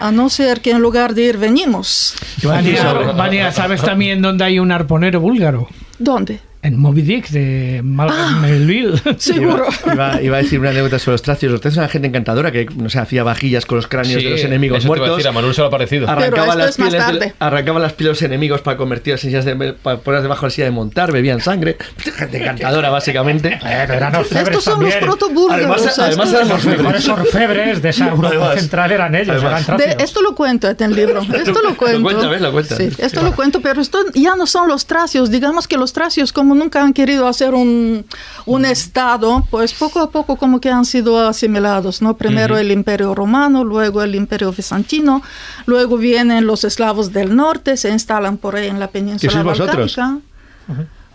a 0.00 0.10
no 0.12 0.30
ser 0.30 0.62
que 0.62 0.70
en 0.70 0.80
lugar 0.80 1.12
de 1.14 1.22
ir 1.24 1.36
venimos. 1.36 2.14
Vania, 2.42 3.52
¿sabes 3.52 3.82
también 3.82 4.22
dónde 4.22 4.44
hay 4.44 4.58
un 4.58 4.72
arponero 4.72 5.20
búlgaro? 5.20 5.68
¿Dónde? 5.98 6.40
En 6.66 6.78
Moby 6.80 7.02
Dick 7.02 7.28
de 7.28 7.80
Malcolm 7.84 8.40
Melville. 8.40 9.00
Seguro. 9.18 9.66
Iba, 9.92 10.20
iba 10.20 10.36
a 10.36 10.42
decir 10.42 10.58
una 10.58 10.70
anécdota 10.70 10.98
sobre 10.98 11.12
los 11.14 11.22
tracios. 11.22 11.52
Los 11.52 11.60
tracios 11.60 11.78
eran 11.78 11.90
gente 11.90 12.08
encantadora 12.08 12.50
que, 12.50 12.66
no 12.74 12.88
sé, 12.90 12.98
hacía 12.98 13.22
vajillas 13.22 13.64
con 13.66 13.76
los 13.76 13.86
cráneos 13.86 14.20
Sí, 14.20 14.24
de 14.24 14.30
los 14.32 14.40
enemigos 14.42 14.78
eso 14.78 14.88
te 14.92 14.96
iba 14.98 15.06
a 15.06 15.08
muertos. 15.10 15.16
decir, 15.18 15.28
a 15.28 15.32
Manuel 15.32 15.54
se 15.54 15.60
lo 15.60 15.66
ha 15.68 15.70
parecido. 15.70 16.06
Pero 16.06 16.18
Arrancaban 16.18 16.48
esto 16.60 16.66
las, 16.66 16.76
pieles 16.76 16.92
de, 16.92 16.98
tarde. 17.12 17.34
arrancaban 17.38 17.82
las 17.82 17.92
pieles 17.92 18.08
de 18.08 18.12
los 18.14 18.22
enemigos 18.22 18.60
para 18.62 18.76
convertirlas 18.76 19.22
en 19.22 19.30
sillas 19.30 19.44
de, 19.44 19.74
para 19.74 19.98
ponerlas 19.98 20.22
debajo 20.24 20.40
de 20.40 20.46
la 20.46 20.50
silla 20.50 20.64
de 20.64 20.70
montar, 20.72 21.12
bebían 21.12 21.40
sangre. 21.40 21.76
Gente 21.98 22.38
encantadora, 22.38 22.90
básicamente. 22.90 23.60
Bueno, 23.66 23.94
eran 23.94 24.14
orfebres 24.16 24.48
Estos 24.48 24.64
son 24.64 24.80
los 24.82 24.90
también. 24.90 25.00
protobúlgaros. 25.08 25.66
Además- 25.66 25.98
además 25.98 26.32
eran 26.32 26.48
Los 26.48 26.64
mejores 26.64 27.08
orfebres 27.08 27.82
de 27.82 27.88
esa 27.90 28.08
Europa 28.08 28.28
Además. 28.28 28.60
central 28.60 28.90
eran 28.92 29.14
ellos, 29.14 29.42
eran 29.42 29.76
De- 29.76 29.96
esto 30.02 30.20
lo 30.22 30.34
cuento 30.34 30.68
en 30.68 30.76
el 30.80 30.96
libro. 30.96 31.20
Esto 31.22 31.62
lo 31.62 31.76
cuento. 31.76 32.02
cuenta, 32.02 32.26
¿ves? 32.28 32.40
Lo 32.40 32.50
cuenta. 32.52 32.76
Sí, 32.76 32.88
esto 32.98 33.22
lo 33.22 33.34
cuento, 33.36 33.60
pero 33.60 33.80
esto 33.80 33.98
ya 34.14 34.34
no 34.34 34.46
son 34.46 34.66
los 34.68 34.86
tracios. 34.86 35.30
Digamos 35.30 35.68
que 35.68 35.76
los 35.76 35.92
tracios, 35.92 36.32
como 36.32 36.55
nunca 36.56 36.82
han 36.82 36.92
querido 36.92 37.28
hacer 37.28 37.54
un, 37.54 38.04
un 38.46 38.64
estado, 38.64 39.46
pues 39.50 39.72
poco 39.74 40.00
a 40.00 40.10
poco 40.10 40.36
como 40.36 40.60
que 40.60 40.70
han 40.70 40.84
sido 40.84 41.18
asimilados, 41.28 42.02
¿no? 42.02 42.16
Primero 42.16 42.56
el 42.58 42.72
Imperio 42.72 43.14
Romano, 43.14 43.62
luego 43.64 44.02
el 44.02 44.14
Imperio 44.14 44.52
Bizantino, 44.52 45.22
luego 45.66 45.96
vienen 45.98 46.46
los 46.46 46.64
eslavos 46.64 47.12
del 47.12 47.36
norte, 47.36 47.76
se 47.76 47.90
instalan 47.90 48.36
por 48.38 48.56
ahí 48.56 48.66
en 48.68 48.80
la 48.80 48.88
península 48.88 49.32
balcánica. 49.42 50.18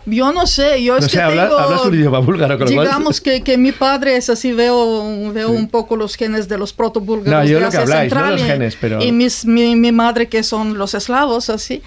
Yo 0.04 0.32
no 0.32 0.48
sé, 0.48 0.82
yo 0.82 0.96
es 0.96 1.02
No 1.04 1.08
sé, 1.08 1.16
que 1.16 1.22
habla- 1.22 1.44
tengo, 1.48 1.58
hablas 1.60 1.84
un 1.84 1.94
idioma 1.94 2.18
búlgaro, 2.18 2.58
con 2.58 2.66
digamos 2.66 3.20
que, 3.20 3.42
que 3.44 3.56
mi 3.56 3.70
padre 3.70 4.16
es 4.16 4.28
así, 4.30 4.52
veo, 4.52 5.32
veo 5.32 5.50
un 5.50 5.68
poco 5.68 5.94
los 5.94 6.16
genes 6.16 6.48
de 6.48 6.58
los 6.58 6.72
protobúlgaros 6.72 7.44
No, 7.44 7.44
yo 7.48 7.58
de 7.58 7.64
lo 7.66 7.70
que 7.70 7.76
Asia 7.76 7.80
habláis, 7.82 8.12
no 8.12 8.18
Central 8.18 8.32
los 8.32 8.40
y- 8.40 8.44
genes, 8.50 8.76
pero- 8.80 9.00
y 9.00 9.12
mis- 9.12 9.44
mi, 9.44 9.76
mi 9.76 9.92
madre 9.92 10.28
que 10.28 10.42
son 10.42 10.76
los 10.76 10.94
eslavos, 10.94 11.50
así. 11.50 11.82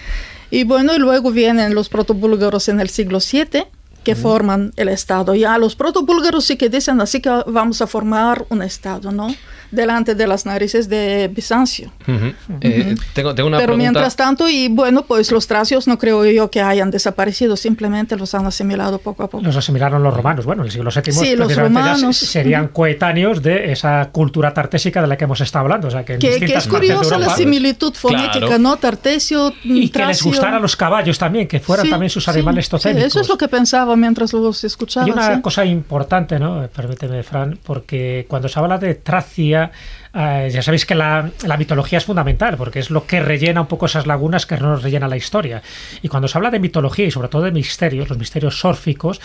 Y 0.51 0.63
bueno, 0.63 0.93
y 0.95 0.99
luego 0.99 1.31
vienen 1.31 1.75
los 1.75 1.89
protobúlgaros 1.89 2.69
en 2.69 2.79
el 2.79 2.89
siglo 2.89 3.19
VII 3.19 3.65
que 4.03 4.15
forman 4.15 4.71
el 4.75 4.89
Estado. 4.89 5.33
Ya 5.33 5.57
los 5.57 5.75
protobúlgaros 5.75 6.45
sí 6.45 6.57
que 6.57 6.69
dicen 6.69 7.01
así 7.01 7.21
que 7.21 7.29
vamos 7.47 7.81
a 7.81 7.87
formar 7.87 8.45
un 8.49 8.61
Estado, 8.61 9.11
¿no? 9.11 9.27
Delante 9.75 10.15
de 10.15 10.25
las 10.27 10.45
narices 10.45 10.89
de 10.89 11.27
Bizancio. 11.33 11.91
Ujú. 12.07 12.33
Eh, 12.61 12.95
tengo, 13.13 13.35
tengo 13.35 13.47
una 13.47 13.57
Pero 13.57 13.73
pregunta. 13.73 13.91
mientras 13.91 14.15
tanto, 14.15 14.49
y 14.49 14.67
bueno, 14.69 15.03
pues 15.05 15.31
los 15.31 15.47
tracios 15.47 15.87
no 15.87 15.97
creo 15.97 16.25
yo 16.25 16.49
que 16.49 16.61
hayan 16.61 16.91
desaparecido, 16.91 17.55
simplemente 17.57 18.15
los 18.15 18.33
han 18.33 18.45
asimilado 18.45 18.99
poco 18.99 19.23
a 19.23 19.29
poco. 19.29 19.43
Los 19.43 19.55
asimilaron 19.55 20.01
los 20.01 20.13
romanos. 20.13 20.45
Bueno, 20.45 20.63
en 20.63 20.67
el 20.67 20.71
siglo 20.71 20.89
VII 20.93 21.11
Sí, 21.13 21.35
los 21.35 21.55
romanos. 21.55 22.15
se- 22.17 22.25
serían 22.25 22.69
coetáneos 22.69 23.41
de 23.43 23.71
esa 23.71 24.09
cultura 24.11 24.53
tartésica 24.53 25.01
de 25.01 25.07
la 25.07 25.17
que 25.17 25.25
hemos 25.25 25.41
estado 25.41 25.63
hablando. 25.63 25.87
O 25.89 25.91
sea, 25.91 26.03
que, 26.05 26.17
Que, 26.17 26.39
que 26.39 26.53
es 26.55 26.67
curiosa 26.67 27.11
la 27.17 27.25
Europa- 27.25 27.35
similitud 27.37 27.93
fonética, 27.93 28.39
Claro. 28.47 28.59
¿no? 28.59 28.77
Tartesio, 28.77 29.53
Y 29.63 29.89
que 29.89 29.99
les 29.99 30.17
tracio. 30.19 30.27
gustaran 30.31 30.61
los 30.61 30.75
caballos 30.75 31.17
también, 31.17 31.47
que 31.47 31.59
fueran 31.59 31.85
Sí, 31.85 31.89
también 31.91 32.09
sus 32.09 32.27
animales 32.29 32.65
sí, 32.65 32.71
totémicos. 32.71 33.03
eso 33.07 33.19
es 33.21 33.27
lo 33.29 33.37
que 33.37 33.47
pensaba 33.47 33.95
mientras 33.95 34.31
los 34.33 34.63
escuchaba. 34.63 35.05
Hay 35.05 35.11
una 35.11 35.35
sí. 35.35 35.41
cosa 35.41 35.65
importante, 35.65 36.39
¿no? 36.39 36.67
Permíteme, 36.73 37.23
Fran, 37.23 37.59
porque 37.63 38.25
cuando 38.29 38.47
se 38.47 38.59
habla 38.59 38.77
de 38.77 38.95
Tracia, 38.95 39.64
eh, 40.13 40.49
ya 40.51 40.61
sabéis 40.61 40.85
que 40.85 40.95
la, 40.95 41.29
la 41.45 41.57
mitología 41.57 41.97
es 41.97 42.05
fundamental, 42.05 42.55
porque 42.57 42.79
es 42.79 42.89
lo 42.89 43.05
que 43.05 43.19
rellena 43.19 43.61
un 43.61 43.67
poco 43.67 43.85
esas 43.85 44.07
lagunas 44.07 44.45
que 44.45 44.57
no 44.57 44.69
nos 44.69 44.83
rellena 44.83 45.07
la 45.07 45.17
historia. 45.17 45.61
Y 46.01 46.07
cuando 46.07 46.27
se 46.27 46.37
habla 46.37 46.51
de 46.51 46.59
mitología 46.59 47.05
y 47.05 47.11
sobre 47.11 47.27
todo 47.27 47.41
de 47.41 47.51
misterios, 47.51 48.07
los 48.09 48.17
misterios 48.17 48.59
sórficos, 48.59 49.19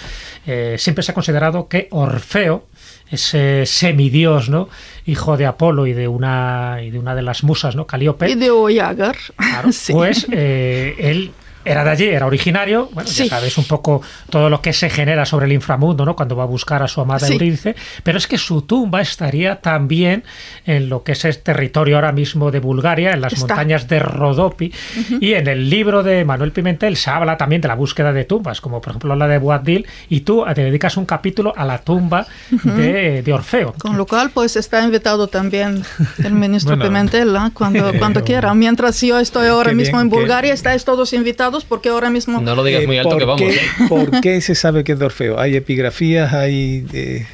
eh, 0.47 0.77
siempre 0.79 1.03
se 1.03 1.12
ha 1.12 1.15
considerado 1.15 1.69
que 1.69 1.89
Orfeo, 1.91 2.67
ese 3.11 3.67
semidios, 3.67 4.49
¿no? 4.49 4.69
Hijo 5.07 5.37
de 5.37 5.47
Apolo 5.47 5.87
y 5.87 5.93
de 5.93 6.09
una, 6.09 6.79
y 6.83 6.91
de, 6.91 6.99
una 6.99 7.15
de 7.15 7.23
las 7.23 7.45
musas, 7.45 7.77
¿no? 7.77 7.87
Calíope. 7.87 8.31
Y 8.31 8.35
de 8.35 8.51
Oyagar. 8.51 9.17
Claro, 9.37 9.73
Sí. 9.81 9.93
Pues 9.93 10.27
eh, 10.31 10.97
él 10.99 11.33
era 11.65 11.85
de 11.85 11.91
allí, 11.91 12.05
era 12.09 12.27
originario. 12.27 12.89
Bueno, 12.93 13.09
Sí. 13.09 13.24
ya 13.24 13.37
sabes 13.37 13.57
un 13.59 13.65
poco 13.65 14.03
todo 14.31 14.49
lo 14.49 14.62
que 14.62 14.73
se 14.73 14.89
genera 14.91 15.24
sobre 15.27 15.47
el 15.47 15.53
inframundo, 15.53 16.05
¿no? 16.05 16.16
Cuando 16.16 16.37
va 16.37 16.45
a 16.45 16.47
buscar 16.47 16.82
a 16.82 16.89
su 16.89 17.01
amada 17.01 17.27
Sí. 17.27 17.35
Eurídice. 17.35 17.74
Pero 18.03 18.19
es 18.19 18.27
que 18.27 18.39
su 18.39 18.62
tumba 18.62 19.01
estaría 19.01 19.57
también 19.61 20.24
en 20.66 20.89
lo 20.89 21.03
que 21.03 21.12
es 21.12 21.24
el 21.24 21.39
territorio 21.39 21.97
ahora 21.97 22.12
mismo 22.12 22.51
de 22.51 22.61
Bulgaria, 22.61 23.12
en 23.12 23.20
las 23.20 23.32
Está. 23.35 23.47
montañas 23.49 23.89
de 23.89 23.99
Rodopi. 23.99 24.73
Y 25.20 25.35
en 25.35 25.47
el 25.49 25.69
libro 25.69 26.03
de 26.03 26.24
Manuel 26.24 26.53
Pimentel 26.53 26.97
se 26.97 27.11
habla 27.11 27.37
también 27.37 27.61
de 27.61 27.69
la 27.69 27.74
búsqueda 27.74 28.12
de 28.12 28.24
tumbas, 28.24 28.61
como 28.61 28.81
por 28.81 28.91
ejemplo 28.93 29.15
la 29.16 29.28
de 29.28 29.39
Boabdil. 29.39 29.87
Y 30.09 30.20
tú 30.20 30.45
te 30.55 30.62
dedicas 30.65 30.97
un 30.97 31.05
capítulo 31.07 31.53
a 31.57 31.65
la 31.65 31.78
tumba 31.78 32.27
de, 32.65 33.23
de 33.23 33.32
Orfeo. 33.32 33.74
Con 33.78 33.97
lo 33.97 34.07
cual, 34.07 34.31
pues 34.31 34.57
está 34.57 34.82
invitado 34.82 35.27
también 35.28 35.82
el 36.24 36.32
ministro 36.32 36.70
Bueno, 36.77 36.85
Pimentel, 36.85 37.32
¿no? 37.32 37.53
cuando, 37.53 37.93
cuando 37.99 38.23
quiera. 38.24 38.55
Mientras 38.55 39.01
yo 39.01 39.19
estoy 39.19 39.49
ahora 39.49 39.73
mismo 39.73 39.99
bien, 39.99 40.07
en 40.07 40.11
qué- 40.11 40.16
Bulgaria, 40.16 40.55
estáis 40.55 40.85
todos 40.85 41.12
invitados 41.12 41.49
porque 41.64 41.89
ahora 41.89 42.10
mismo... 42.10 42.40
No 42.40 42.55
lo 42.55 42.64
digas 42.64 42.82
Eh, 42.82 42.86
muy 42.86 42.98
alto 42.98 43.10
¿por 43.10 43.18
que 43.18 43.24
vamos. 43.24 43.43
qué- 43.43 43.55
¿eh? 43.56 43.89
¿Por 43.89 44.20
qué 44.20 44.40
se 44.40 44.55
sabe 44.55 44.85
que 44.85 44.93
es 44.93 44.98
de 44.98 45.05
Orfeo? 45.06 45.39
¿Hay 45.40 45.56
epigrafías? 45.56 46.32
¿Hay...? 46.32 46.86
eh, 46.93 47.27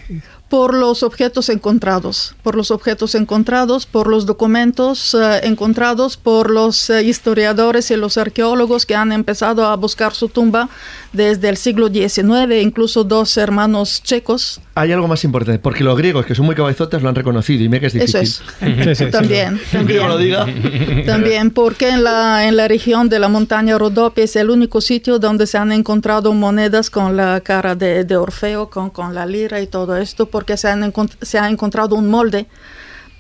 Por 0.49 0.75
los 0.75 1.03
objetos 1.03 1.49
encontrados, 1.49 2.37
por 2.45 2.55
los 2.55 2.71
objetos 2.71 3.17
encontrados, 3.17 3.85
por 3.85 4.07
los 4.07 4.27
documentos 4.27 5.13
eh, 5.15 5.41
encontrados, 5.43 6.17
por 6.17 6.51
los 6.51 6.89
eh, 6.89 7.03
historiadores 7.03 7.91
y 7.91 7.97
los 7.97 8.17
arqueólogos 8.17 8.87
que 8.87 8.95
han 8.95 9.11
empezado 9.11 9.67
a 9.67 9.75
buscar 9.75 10.15
su 10.15 10.29
tumba 10.29 10.69
desde 11.13 11.49
el 11.49 11.57
siglo 11.57 11.89
XIX, 11.89 12.63
incluso 12.63 13.03
dos 13.03 13.37
hermanos 13.39 14.03
checos. 14.05 14.61
Hay 14.77 14.93
algo 14.93 15.09
más 15.09 15.25
importante, 15.25 15.59
porque 15.59 15.83
los 15.83 15.97
griegos, 15.97 16.25
que 16.27 16.35
son 16.35 16.45
muy 16.47 16.55
cabezotes, 16.55 17.03
lo 17.03 17.09
han 17.09 17.15
reconocido 17.15 17.65
y 17.65 17.69
me 17.69 17.81
que 17.81 17.87
es 17.87 17.95
Eso 17.97 18.19
difícil. 18.19 18.47
es. 18.61 18.99
sí, 18.99 19.05
sí, 19.07 19.11
También, 19.11 19.61
griego 19.85 20.07
lo 20.07 20.15
también. 20.17 20.63
diga. 20.63 21.05
También 21.07 21.51
porque 21.51 21.89
en 21.89 22.05
la, 22.05 22.47
en 22.47 22.57
la 22.57 22.69
región 22.69 23.09
de 23.09 23.19
la 23.19 23.29
montaña 23.29 23.79
Rodopi 23.79 24.21
es 24.23 24.37
el 24.37 24.51
único 24.51 24.81
sitio 24.81 25.19
donde 25.19 25.47
se 25.47 25.59
han 25.59 25.73
encontrado 25.73 26.33
monedas 26.35 26.91
con 26.91 27.17
la 27.17 27.41
cara 27.41 27.75
de, 27.75 28.05
de 28.05 28.17
Orfeo, 28.17 28.69
con, 28.71 28.91
con 28.91 29.15
la 29.15 29.25
lira 29.27 29.61
y 29.61 29.67
todo 29.67 29.97
esto, 29.97 30.27
porque 30.37 30.57
se, 30.59 30.69
han 30.69 30.83
encont- 30.83 31.17
se 31.23 31.39
ha 31.39 31.49
encontrado 31.49 31.97
un 31.97 32.09
molde 32.11 32.45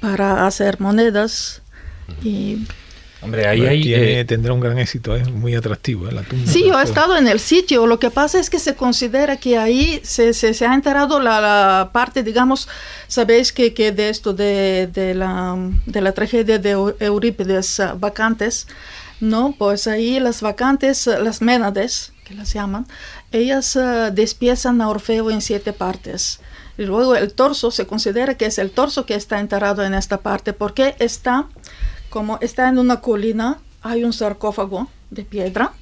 para 0.01 0.47
hacer 0.47 0.73
monedas. 0.81 1.63
Y 2.23 2.59
Hombre, 3.23 3.47
ahí 3.49 3.65
hay. 3.67 3.83
tiene- 3.83 4.21
eh, 4.21 4.25
tendrá 4.27 4.53
un 4.53 4.61
gran 4.61 4.79
éxito, 4.79 5.17
es 5.17 5.29
muy 5.31 5.55
atractivo. 5.55 6.09
¿eh? 6.09 6.13
La 6.13 6.23
tumba 6.23 6.53
Sí, 6.53 6.61
yo 6.69 6.79
he 6.79 6.85
estado 6.85 7.17
en 7.17 7.27
el 7.27 7.41
sitio. 7.41 7.87
Lo 7.87 7.99
que 7.99 8.11
pasa 8.11 8.39
es 8.39 8.51
que 8.51 8.59
se 8.59 8.75
considera 8.75 9.39
que 9.39 9.57
ahí 9.57 10.01
se, 10.05 10.35
se, 10.35 10.53
se 10.53 10.67
ha 10.67 10.75
enterado 10.75 11.19
la, 11.21 11.41
la 11.41 11.91
parte, 11.91 12.23
digamos, 12.23 12.69
sabéis 13.09 13.51
que, 13.53 13.73
que 13.73 13.91
de 13.93 14.11
esto, 14.11 14.35
de, 14.35 14.89
de, 14.93 15.15
la, 15.15 15.57
de 15.87 16.01
la 16.03 16.13
tragedia 16.13 16.59
de 16.59 16.77
Eu- 16.77 16.95
Eurípides, 17.01 17.81
ah, 17.81 17.95
vacantes, 17.99 18.67
¿no? 19.21 19.55
Pues 19.59 19.87
ahí 19.87 20.21
las 20.21 20.43
vacantes, 20.43 21.09
ah, 21.09 21.19
las 21.19 21.41
ménades, 21.41 22.13
que 22.27 22.35
las 22.35 22.53
llaman, 22.53 22.87
ellas 23.33 23.77
ah, 23.77 24.11
despiezan 24.11 24.81
a 24.83 24.89
Orfeo 24.91 25.31
en 25.31 25.41
siete 25.41 25.73
partes. 25.73 26.39
Luego 26.77 27.17
el 27.17 27.33
torso 27.33 27.71
se 27.71 27.87
considera 27.87 28.35
que 28.35 28.47
es 28.47 28.59
el 28.59 28.71
torso 28.71 29.07
que 29.07 29.15
está 29.15 29.41
enterrado 29.41 29.85
en 29.85 29.95
esta 29.95 30.19
parte, 30.19 30.53
porque 30.53 30.95
está, 30.99 31.47
como 32.11 32.39
está 32.41 32.69
en 32.69 32.79
una 32.79 33.01
colina, 33.01 33.59
hay 33.83 34.05
un 34.05 34.13
sarcófago 34.13 34.89
de 35.11 35.25
piedra 35.25 35.73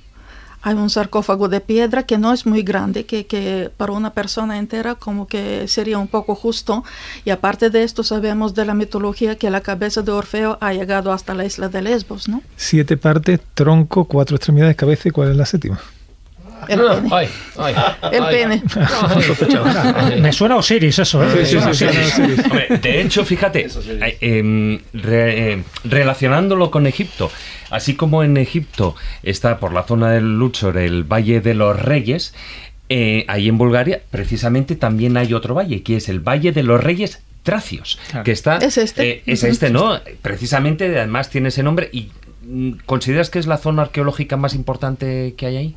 hay 0.64 0.76
un 0.76 0.88
sarcófago 0.88 1.48
de 1.48 1.60
piedra 1.60 2.04
que 2.04 2.16
no 2.16 2.32
es 2.32 2.46
muy 2.46 2.62
grande, 2.62 3.04
que, 3.04 3.26
que 3.26 3.70
para 3.76 3.92
una 3.92 4.14
persona 4.14 4.58
entera 4.58 4.94
como 4.94 5.26
que 5.26 5.68
sería 5.68 5.98
un 5.98 6.08
poco 6.08 6.34
justo. 6.34 6.84
Y 7.26 7.30
aparte 7.30 7.68
de 7.68 7.82
esto 7.82 8.02
sabemos 8.02 8.54
de 8.54 8.64
la 8.64 8.72
mitología 8.72 9.36
que 9.36 9.50
la 9.50 9.60
cabeza 9.60 10.00
de 10.00 10.12
Orfeo 10.12 10.56
ha 10.62 10.72
llegado 10.72 11.12
hasta 11.12 11.34
la 11.34 11.44
isla 11.44 11.68
de 11.68 11.82
Lesbos, 11.82 12.30
¿no? 12.30 12.42
Siete 12.56 12.96
partes, 12.96 13.40
tronco, 13.52 14.06
cuatro 14.06 14.36
extremidades, 14.36 14.74
cabeza 14.74 15.10
y 15.10 15.10
cuál 15.10 15.32
es 15.32 15.36
la 15.36 15.44
séptima. 15.44 15.78
El 16.68 16.80
pene. 16.80 17.08
ay, 17.12 17.28
ay, 17.58 17.74
El 18.12 18.22
ay. 18.24 18.34
pene. 18.34 18.62
Me 20.20 20.32
suena 20.32 20.54
a 20.54 20.58
Osiris 20.58 20.98
eso, 20.98 21.22
¿eh? 21.24 21.46
Sí, 21.46 21.58
sí, 21.60 21.74
sí, 21.74 21.86
sí, 21.86 21.86
sí, 22.04 22.22
sí. 22.36 22.42
Hombre, 22.44 22.66
de 22.82 23.00
hecho, 23.00 23.24
fíjate, 23.24 23.66
eh, 23.66 24.18
em, 24.20 24.78
re- 24.92 25.52
eh, 25.52 25.62
relacionándolo 25.84 26.70
con 26.70 26.86
Egipto, 26.86 27.30
así 27.70 27.94
como 27.94 28.22
en 28.22 28.36
Egipto 28.36 28.94
está 29.22 29.58
por 29.58 29.72
la 29.72 29.84
zona 29.84 30.10
del 30.10 30.38
Luxor 30.38 30.76
el 30.78 31.04
Valle 31.04 31.40
de 31.40 31.54
los 31.54 31.80
Reyes, 31.80 32.34
eh, 32.88 33.24
ahí 33.28 33.48
en 33.48 33.56
Bulgaria 33.58 34.02
precisamente 34.10 34.76
también 34.76 35.16
hay 35.16 35.32
otro 35.34 35.54
valle, 35.54 35.82
que 35.82 35.96
es 35.96 36.08
el 36.08 36.20
Valle 36.20 36.52
de 36.52 36.62
los 36.62 36.82
Reyes 36.82 37.20
Tracios, 37.42 37.98
Claro. 38.10 38.24
que 38.24 38.32
está... 38.32 38.56
Es 38.58 38.78
este. 38.78 39.08
eh, 39.10 39.22
es 39.26 39.44
este, 39.44 39.68
¿no? 39.70 40.00
Precisamente, 40.22 40.86
además 40.98 41.28
tiene 41.30 41.48
ese 41.48 41.62
nombre 41.62 41.90
y 41.92 42.10
mm, 42.46 42.70
¿consideras 42.86 43.28
que 43.30 43.38
es 43.38 43.46
la 43.46 43.58
zona 43.58 43.82
arqueológica 43.82 44.36
más 44.38 44.54
importante 44.54 45.34
que 45.36 45.46
hay 45.46 45.56
ahí? 45.56 45.76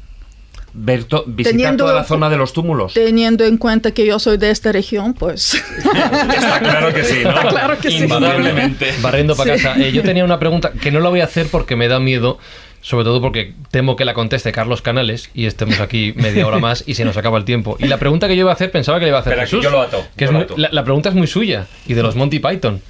Ver 0.80 1.06
to- 1.06 1.24
visitar 1.26 1.54
Teniendo- 1.58 1.86
toda 1.86 1.96
la 1.96 2.04
zona 2.04 2.30
de 2.30 2.38
los 2.38 2.54
túmulos. 2.54 2.94
Teniendo 2.94 3.44
en 3.46 3.58
cuenta 3.58 3.92
que 3.92 4.06
yo 4.06 4.20
soy 4.20 4.38
de 4.38 4.52
esta 4.52 4.72
región, 4.72 5.14
pues 5.16 5.56
Está 5.78 6.60
claro 6.60 6.94
que 6.94 7.04
sí, 7.04 7.20
¿no? 7.24 7.30
Está 7.32 7.48
claro 7.50 7.78
que 7.80 7.90
sí. 7.90 7.98
Indudablemente. 8.04 8.94
Barriendo 9.02 9.36
para 9.36 9.58
Sí. 9.58 9.64
casa. 9.64 9.80
Eh, 9.82 9.92
yo 9.92 10.04
tenía 10.04 10.24
una 10.24 10.40
pregunta 10.40 10.72
que 10.80 10.92
no 10.92 11.00
la 11.00 11.10
voy 11.10 11.22
a 11.22 11.26
hacer 11.26 11.48
porque 11.52 11.76
me 11.76 11.88
da 11.88 12.00
miedo, 12.00 12.38
sobre 12.82 13.06
todo 13.06 13.20
porque 13.22 13.54
temo 13.72 13.96
que 13.96 14.06
la 14.06 14.14
conteste 14.14 14.52
Carlos 14.52 14.82
Canales 14.82 15.30
y 15.34 15.46
estemos 15.48 15.80
aquí 15.80 16.14
media 16.16 16.46
hora 16.46 16.60
más 16.60 16.84
y 16.86 16.94
se 16.94 17.06
nos 17.06 17.18
acaba 17.18 17.38
el 17.40 17.44
tiempo. 17.46 17.76
Y 17.80 17.88
la 17.88 17.98
pregunta 17.98 18.28
que 18.28 18.36
yo 18.36 18.42
iba 18.42 18.52
a 18.52 18.54
hacer 18.54 18.70
pensaba 18.72 19.00
que 19.00 19.06
le 19.06 19.10
iba 19.10 19.18
a 19.18 19.22
hacer 19.22 19.34
que 19.34 19.42
Jesús. 19.42 19.64
yo 19.64 19.72
lo 19.72 19.82
ato, 19.82 20.06
que 20.16 20.26
yo 20.26 20.28
es 20.28 20.32
lo 20.32 20.38
muy- 20.38 20.46
ato. 20.46 20.54
la, 20.58 20.70
la 20.72 20.84
pregunta 20.84 21.10
es 21.10 21.16
muy 21.16 21.28
suya 21.28 21.66
y 21.88 21.96
de 21.96 22.04
los 22.04 22.16
Monty 22.16 22.40
Python. 22.40 22.82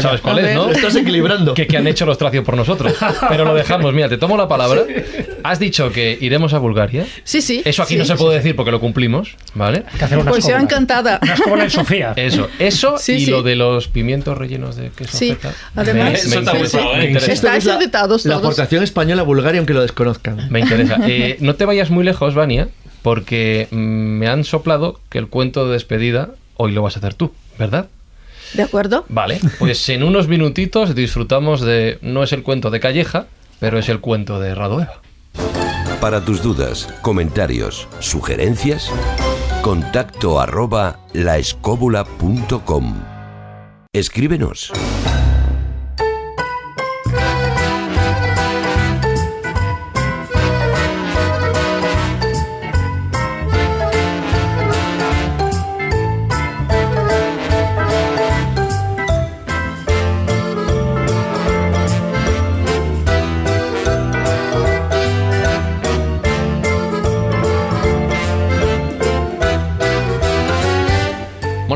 ¿Sabes 0.00 0.20
cuál 0.20 0.38
es, 0.40 0.54
no? 0.54 0.70
Estás 0.70 0.96
equilibrando. 0.96 1.54
que, 1.54 1.66
que 1.66 1.76
han 1.76 1.86
hecho 1.86 2.06
los 2.06 2.18
tracios 2.18 2.44
por 2.44 2.56
nosotros. 2.56 2.94
Pero 3.28 3.44
lo 3.44 3.54
dejamos. 3.54 3.92
Mira, 3.94 4.08
te 4.08 4.16
tomo 4.18 4.36
la 4.36 4.48
palabra. 4.48 4.82
Has 5.42 5.58
dicho 5.58 5.90
que 5.92 6.16
iremos 6.20 6.54
a 6.54 6.58
Bulgaria. 6.58 7.06
sí, 7.24 7.42
sí. 7.42 7.62
Eso 7.64 7.82
aquí 7.82 7.94
sí. 7.94 7.98
no 7.98 8.04
se 8.04 8.16
puede 8.16 8.36
decir 8.36 8.56
porque 8.56 8.70
lo 8.70 8.80
cumplimos, 8.80 9.36
¿vale? 9.54 9.84
Hay 9.92 9.98
que 9.98 10.04
hacer 10.04 10.18
una 10.18 10.30
Pues 10.30 10.46
yo 10.46 10.56
encantada. 10.56 11.18
Una 11.22 11.34
escóbula 11.34 11.64
en 11.64 11.70
Sofía. 11.74 12.12
Eso, 12.16 12.48
eso 12.58 12.96
Sí, 12.98 13.12
y 13.14 13.24
sí. 13.26 13.30
lo 13.30 13.42
de 13.42 13.54
los 13.56 13.88
pimientos 13.88 14.36
rellenos 14.38 14.76
de 14.76 14.90
queso 14.90 15.16
Sí, 15.16 15.30
feta. 15.30 15.52
además- 15.76 16.12
me, 16.12 16.18
Eso 16.18 16.28
me 16.30 16.36
interesa, 16.36 16.80
¿eh? 17.02 17.12
Estáis 17.32 17.58
es 17.58 17.64
la, 17.66 17.74
invitados 17.74 18.24
la 18.24 18.34
todos. 18.36 18.44
aportación 18.44 18.82
española 18.82 19.22
a 19.22 19.24
Bulgaria, 19.24 19.58
aunque 19.60 19.74
lo 19.74 19.82
desconozcan. 19.82 20.48
Me 20.50 20.60
interesa. 20.60 20.98
Eh, 21.06 21.36
no 21.40 21.54
te 21.54 21.64
vayas 21.66 21.90
muy 21.90 22.02
lejos, 22.04 22.34
Vania, 22.34 22.68
porque 23.02 23.68
mm, 23.70 23.76
me 23.76 24.26
han 24.28 24.42
soplado 24.44 25.00
que 25.10 25.18
el 25.18 25.28
cuento 25.28 25.66
de 25.66 25.74
despedida 25.74 26.30
hoy 26.56 26.72
lo 26.72 26.82
vas 26.82 26.96
a 26.96 27.00
hacer 27.00 27.14
tú, 27.14 27.32
¿verdad? 27.58 27.88
¿De 28.54 28.62
acuerdo? 28.62 29.04
Vale, 29.08 29.40
pues 29.58 29.88
en 29.88 30.02
unos 30.02 30.28
minutitos 30.28 30.94
disfrutamos 30.94 31.60
de. 31.60 31.98
No 32.02 32.22
es 32.22 32.32
el 32.32 32.42
cuento 32.42 32.70
de 32.70 32.80
Calleja, 32.80 33.26
pero 33.60 33.78
es 33.78 33.88
el 33.88 34.00
cuento 34.00 34.40
de 34.40 34.54
Radoeva. 34.54 35.00
Para 36.00 36.24
tus 36.24 36.42
dudas, 36.42 36.88
comentarios, 37.02 37.88
sugerencias, 37.98 38.90
contacto 39.62 40.40
arroba 40.40 41.00
laescóbula.com. 41.12 42.94
Escríbenos. 43.92 44.72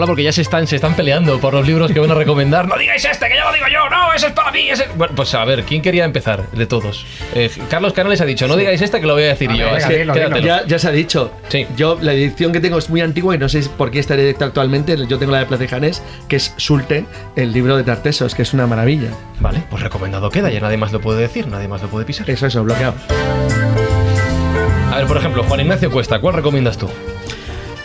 Porque 0.09 0.23
ya 0.23 0.33
se 0.33 0.41
están, 0.41 0.67
se 0.67 0.77
están 0.77 0.95
peleando 0.95 1.39
por 1.39 1.53
los 1.53 1.67
libros 1.67 1.93
que 1.93 2.01
van 2.01 2.11
a 2.11 2.15
recomendar. 2.15 2.67
No 2.67 2.79
digáis 2.79 3.05
este, 3.05 3.29
que 3.29 3.35
ya 3.35 3.45
lo 3.45 3.53
digo 3.53 3.67
yo. 3.71 3.91
No, 3.91 4.11
ese 4.15 4.29
es 4.29 4.33
para 4.33 4.51
mí. 4.51 4.71
Ese... 4.71 4.87
Bueno, 4.97 5.15
pues 5.15 5.35
a 5.35 5.45
ver, 5.45 5.65
¿quién 5.65 5.83
quería 5.83 6.07
empezar 6.07 6.51
de 6.51 6.67
todos? 6.67 7.05
Eh, 7.35 7.51
Carlos 7.69 7.93
Canales 7.93 8.23
ha 8.23 8.25
dicho, 8.25 8.49
no 8.49 8.57
digáis 8.57 8.81
este, 8.81 9.01
que 9.03 9.07
lo 9.07 9.13
voy 9.13 9.25
a 9.25 9.27
decir 9.27 9.51
A 9.51 9.55
yo. 9.55 9.67
ver, 9.67 9.75
así 9.75 9.81
venga, 9.81 9.93
que 9.93 9.99
dilo, 9.99 10.15
quédatelo. 10.15 10.37
dilo. 10.41 10.49
Ya, 10.63 10.67
ya 10.67 10.79
se 10.79 10.89
ha 10.89 10.93
dicho. 10.93 11.31
Sí. 11.49 11.67
Yo, 11.77 11.99
la 12.01 12.15
edición 12.15 12.53
que 12.53 12.61
tengo 12.61 12.79
es 12.79 12.89
muy 12.89 13.03
antigua 13.03 13.35
y 13.35 13.39
no 13.39 13.51
sé 13.51 13.61
por 13.77 13.91
qué 13.91 13.99
está 13.99 14.17
directa 14.17 14.47
actualmente. 14.47 14.97
Yo 15.07 15.19
tengo 15.19 15.31
la 15.33 15.41
de 15.41 15.45
Plaza 15.45 15.65
de 15.65 15.69
Janés, 15.69 16.03
que 16.27 16.37
es 16.37 16.55
Sulte, 16.57 17.05
el 17.37 17.53
libro 17.53 17.77
de 17.77 17.85
Tartesos, 17.85 18.35
que 18.35 18.41
es 18.41 18.55
una 18.55 18.67
maravilla. 18.67 19.11
Vale, 19.41 19.63
pues 19.69 19.83
recomendado 19.83 20.31
queda, 20.31 20.49
ya 20.49 20.61
nadie 20.61 20.79
más 20.79 20.91
lo 20.91 21.03
puede 21.03 21.21
decir, 21.21 21.49
nadie 21.49 21.69
más 21.69 21.83
lo 21.83 21.89
puede 21.89 22.07
pisar. 22.07 22.31
Eso, 22.31 22.47
eso, 22.47 22.65
bloqueado. 22.65 22.95
A 24.91 24.97
ver, 24.97 25.07
por 25.07 25.19
ejemplo, 25.19 25.45
Juan 25.45 25.61
Ignacio 25.61 25.91
Cuesta, 25.91 26.19
¿cuál 26.19 26.35
recomiendas 26.35 26.79
tú? 26.79 26.89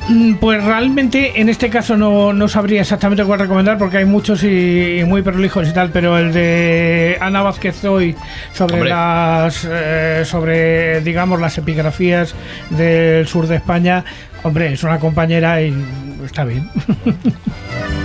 Mm, 0.10 0.34
Pues 0.36 0.64
realmente 0.64 1.40
en 1.40 1.48
este 1.50 1.70
caso 1.70 1.96
no, 1.96 2.34
no 2.34 2.48
sabría 2.50 2.82
exactamente 2.82 3.24
cuál 3.24 3.40
recomendar 3.40 3.78
porque 3.78 3.98
hay 3.98 4.06
muchos 4.06 4.44
y, 4.44 5.00
y 5.00 5.04
muy 5.06 5.22
prolijos 5.22 5.68
y 5.68 5.74
tal, 5.74 5.90
pero 5.92 6.18
el 6.18 6.34
de 6.34 7.18
Ana 7.22 7.42
Vázquez 7.42 7.84
hoy 7.86 8.16
sobre 8.54 8.74
Hombre. 8.76 8.90
las 8.90 9.68
eh, 9.70 10.24
sobre 10.26 11.00
digamos 11.02 11.40
las 11.40 11.58
epigrafías 11.58 12.36
del 12.70 13.28
sur 13.28 13.48
de 13.48 13.56
España, 13.56 14.04
hombre, 14.44 14.74
es 14.74 14.84
una 14.84 15.00
compañera 15.00 15.62
y 15.62 15.74
está 16.26 16.44
bien. 16.44 16.70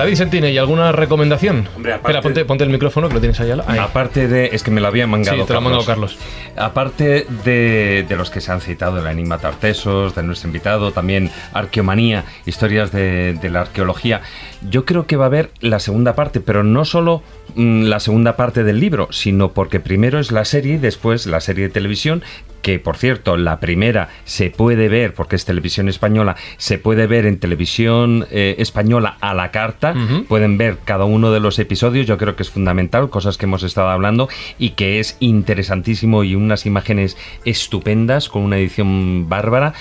David 0.00 0.14
Sentine, 0.16 0.50
¿y 0.52 0.58
alguna 0.58 0.92
recomendación? 0.92 1.68
Hombre, 1.76 1.92
aparte- 1.92 2.08
Espera, 2.18 2.22
ponte, 2.22 2.44
ponte 2.44 2.64
el 2.64 2.70
micrófono 2.70 3.08
que 3.08 3.14
lo 3.14 3.20
tienes 3.20 3.38
ahí. 3.40 3.50
al- 3.50 3.64
ahí. 3.66 3.78
Aparte 3.78 4.28
de. 4.28 4.46
Es 4.52 4.62
que 4.62 4.70
me 4.70 4.80
lo 4.80 4.86
había 4.86 5.06
mangado. 5.06 5.38
Sí, 5.38 5.44
te 5.46 5.52
lo 5.52 5.58
ha 5.58 5.62
mangado 5.62 5.84
Carlos. 5.84 6.18
Aparte 6.56 7.26
de, 7.44 8.04
de 8.08 8.16
los 8.16 8.30
que 8.30 8.40
se 8.40 8.50
han 8.52 8.60
citado, 8.60 8.98
el 8.98 9.06
Enigma 9.06 9.38
Tartesos, 9.38 10.14
de 10.14 10.22
nuestro 10.22 10.48
invitado, 10.48 10.92
también 10.92 11.30
Arqueomanía, 11.52 12.24
historias 12.46 12.92
de, 12.92 13.34
de 13.34 13.50
la 13.50 13.62
arqueología, 13.62 14.22
yo 14.68 14.84
creo 14.84 15.06
que 15.06 15.16
va 15.16 15.24
a 15.24 15.28
haber 15.28 15.50
la 15.60 15.78
segunda 15.78 16.14
parte, 16.14 16.40
pero 16.40 16.64
no 16.64 16.84
solo 16.84 17.22
mm, 17.54 17.84
la 17.84 18.00
segunda 18.00 18.36
parte 18.36 18.64
del 18.64 18.80
libro, 18.80 19.08
sino 19.10 19.52
porque 19.52 19.80
primero 19.80 20.18
es 20.18 20.32
la 20.32 20.44
serie 20.44 20.74
y 20.74 20.78
después 20.78 21.26
la 21.26 21.40
serie 21.40 21.64
de 21.64 21.70
televisión, 21.70 22.22
que 22.62 22.78
por 22.78 22.96
cierto, 22.96 23.36
la 23.36 23.60
primera 23.60 24.08
se 24.24 24.50
puede 24.50 24.88
ver, 24.88 25.14
porque 25.14 25.36
es 25.36 25.44
televisión 25.44 25.88
española, 25.88 26.36
se 26.56 26.78
puede 26.78 27.06
ver 27.06 27.26
en 27.26 27.38
televisión 27.38 28.26
eh, 28.30 28.56
española 28.58 29.16
a 29.20 29.34
la 29.34 29.50
carta, 29.50 29.94
pueden 30.28 30.58
ver 30.58 30.78
cada 30.84 31.04
uno 31.04 31.32
de 31.32 31.40
los 31.40 31.58
episodios, 31.58 32.06
yo 32.06 32.18
creo 32.18 32.36
que 32.36 32.42
es 32.42 32.50
fundamental, 32.50 33.10
cosas 33.10 33.38
que 33.38 33.46
hemos 33.46 33.62
estado 33.62 33.88
hablando 33.88 34.28
y 34.58 34.70
que 34.70 35.00
es 35.00 35.16
interesantísimo 35.20 36.24
y 36.24 36.34
unas 36.34 36.66
imágenes 36.66 37.16
estupendas 37.44 38.28
con 38.28 38.42
una 38.42 38.58
edición 38.58 39.28
bárbara. 39.28 39.74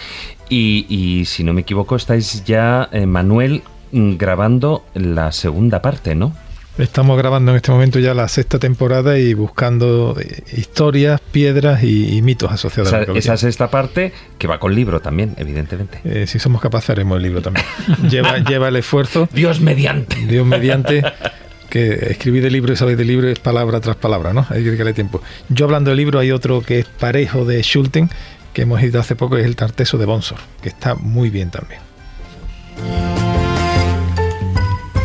Y, 0.49 0.85
y 0.89 1.25
si 1.25 1.43
no 1.43 1.53
me 1.53 1.61
equivoco, 1.61 1.95
estáis 1.95 2.43
ya, 2.43 2.89
eh, 2.91 3.05
Manuel, 3.05 3.61
mm, 3.91 4.15
grabando 4.15 4.83
la 4.95 5.31
segunda 5.31 5.81
parte, 5.81 6.15
¿no? 6.15 6.33
Estamos 6.79 7.17
grabando 7.17 7.51
en 7.51 7.57
este 7.57 7.71
momento 7.71 7.99
ya 7.99 8.13
la 8.13 8.29
sexta 8.29 8.57
temporada 8.57 9.19
y 9.19 9.33
buscando 9.33 10.15
eh, 10.17 10.43
historias, 10.55 11.19
piedras 11.19 11.83
y, 11.83 12.15
y 12.15 12.21
mitos 12.21 12.49
asociados 12.53 12.87
a 12.87 12.91
la 12.91 12.97
Esa, 12.97 13.01
arqueología. 13.01 13.33
esa 13.33 13.37
sexta 13.37 13.69
parte 13.69 14.13
que 14.37 14.47
va 14.47 14.59
con 14.59 14.73
libro 14.73 15.01
también, 15.01 15.35
evidentemente. 15.37 15.99
Eh, 16.05 16.25
si 16.25 16.39
somos 16.39 16.61
capaces 16.61 16.91
haremos 16.91 17.17
el 17.17 17.23
libro 17.23 17.41
también. 17.41 17.65
lleva, 18.09 18.37
lleva 18.37 18.69
el 18.69 18.77
esfuerzo, 18.77 19.27
Dios 19.33 19.59
mediante. 19.59 20.15
Dios 20.25 20.47
mediante, 20.47 21.03
que 21.69 22.11
escribir 22.11 22.45
el 22.45 22.53
libro 22.53 22.71
y 22.71 22.77
saber 22.77 22.95
del 22.95 23.07
libro 23.07 23.27
es 23.27 23.39
palabra 23.39 23.81
tras 23.81 23.97
palabra, 23.97 24.31
¿no? 24.31 24.47
Hay 24.49 24.59
que 24.63 24.67
dedicarle 24.67 24.93
tiempo. 24.93 25.21
Yo 25.49 25.65
hablando 25.65 25.89
del 25.89 25.97
libro 25.97 26.19
hay 26.19 26.31
otro 26.31 26.61
que 26.61 26.79
es 26.79 26.85
parejo 26.85 27.43
de 27.43 27.61
Schulten, 27.61 28.09
que 28.53 28.61
hemos 28.61 28.81
editado 28.81 29.01
hace 29.01 29.17
poco, 29.17 29.35
que 29.35 29.41
es 29.41 29.47
el 29.47 29.57
Tarteso 29.57 29.97
de 29.97 30.05
Bonsor, 30.05 30.39
que 30.61 30.69
está 30.69 30.95
muy 30.95 31.29
bien 31.29 31.51
también. 31.51 31.81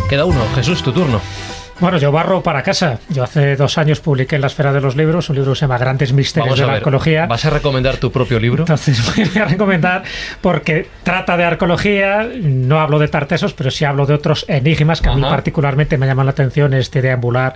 Queda 0.09 0.25
uno. 0.25 0.47
Jesús, 0.55 0.81
tu 0.85 0.93
turno. 0.93 1.21
Bueno, 1.81 1.99
yo 1.99 2.13
barro 2.13 2.43
para 2.43 2.63
casa. 2.63 3.01
Yo 3.09 3.25
hace 3.25 3.57
dos 3.57 3.79
años 3.79 4.01
publiqué 4.01 4.37
en 4.37 4.41
la 4.43 4.47
Esfera 4.47 4.73
de 4.73 4.81
los 4.81 4.95
Libros 4.97 5.29
un 5.29 5.37
libro 5.37 5.53
que 5.53 5.59
se 5.59 5.63
llama 5.63 5.77
Grandes 5.77 6.13
Misterios 6.13 6.51
Vamos 6.51 6.59
de 6.59 6.65
a 6.65 6.67
la 6.69 6.73
ver. 6.75 6.79
Arqueología. 6.79 7.27
¿Vas 7.27 7.45
a 7.45 7.51
recomendar 7.51 7.97
tu 7.97 8.13
propio 8.13 8.39
libro? 8.39 8.63
Entonces 8.63 9.03
voy 9.35 9.43
a 9.43 9.45
recomendar 9.47 10.05
porque 10.41 10.89
trata 11.03 11.37
de 11.37 11.45
arqueología, 11.45 12.29
no 12.43 12.81
hablo 12.81 12.99
de 12.99 13.09
tartesos, 13.09 13.55
pero 13.55 13.71
sí 13.73 13.85
hablo 13.85 14.07
de 14.07 14.15
otros 14.15 14.45
enigmas 14.49 15.01
que 15.01 15.09
a 15.09 15.15
mí 15.15 15.23
Ajá. 15.23 15.31
particularmente 15.31 15.99
me 15.99 16.07
llaman 16.07 16.27
la 16.27 16.31
atención, 16.33 16.75
este 16.75 17.03
deambular 17.03 17.55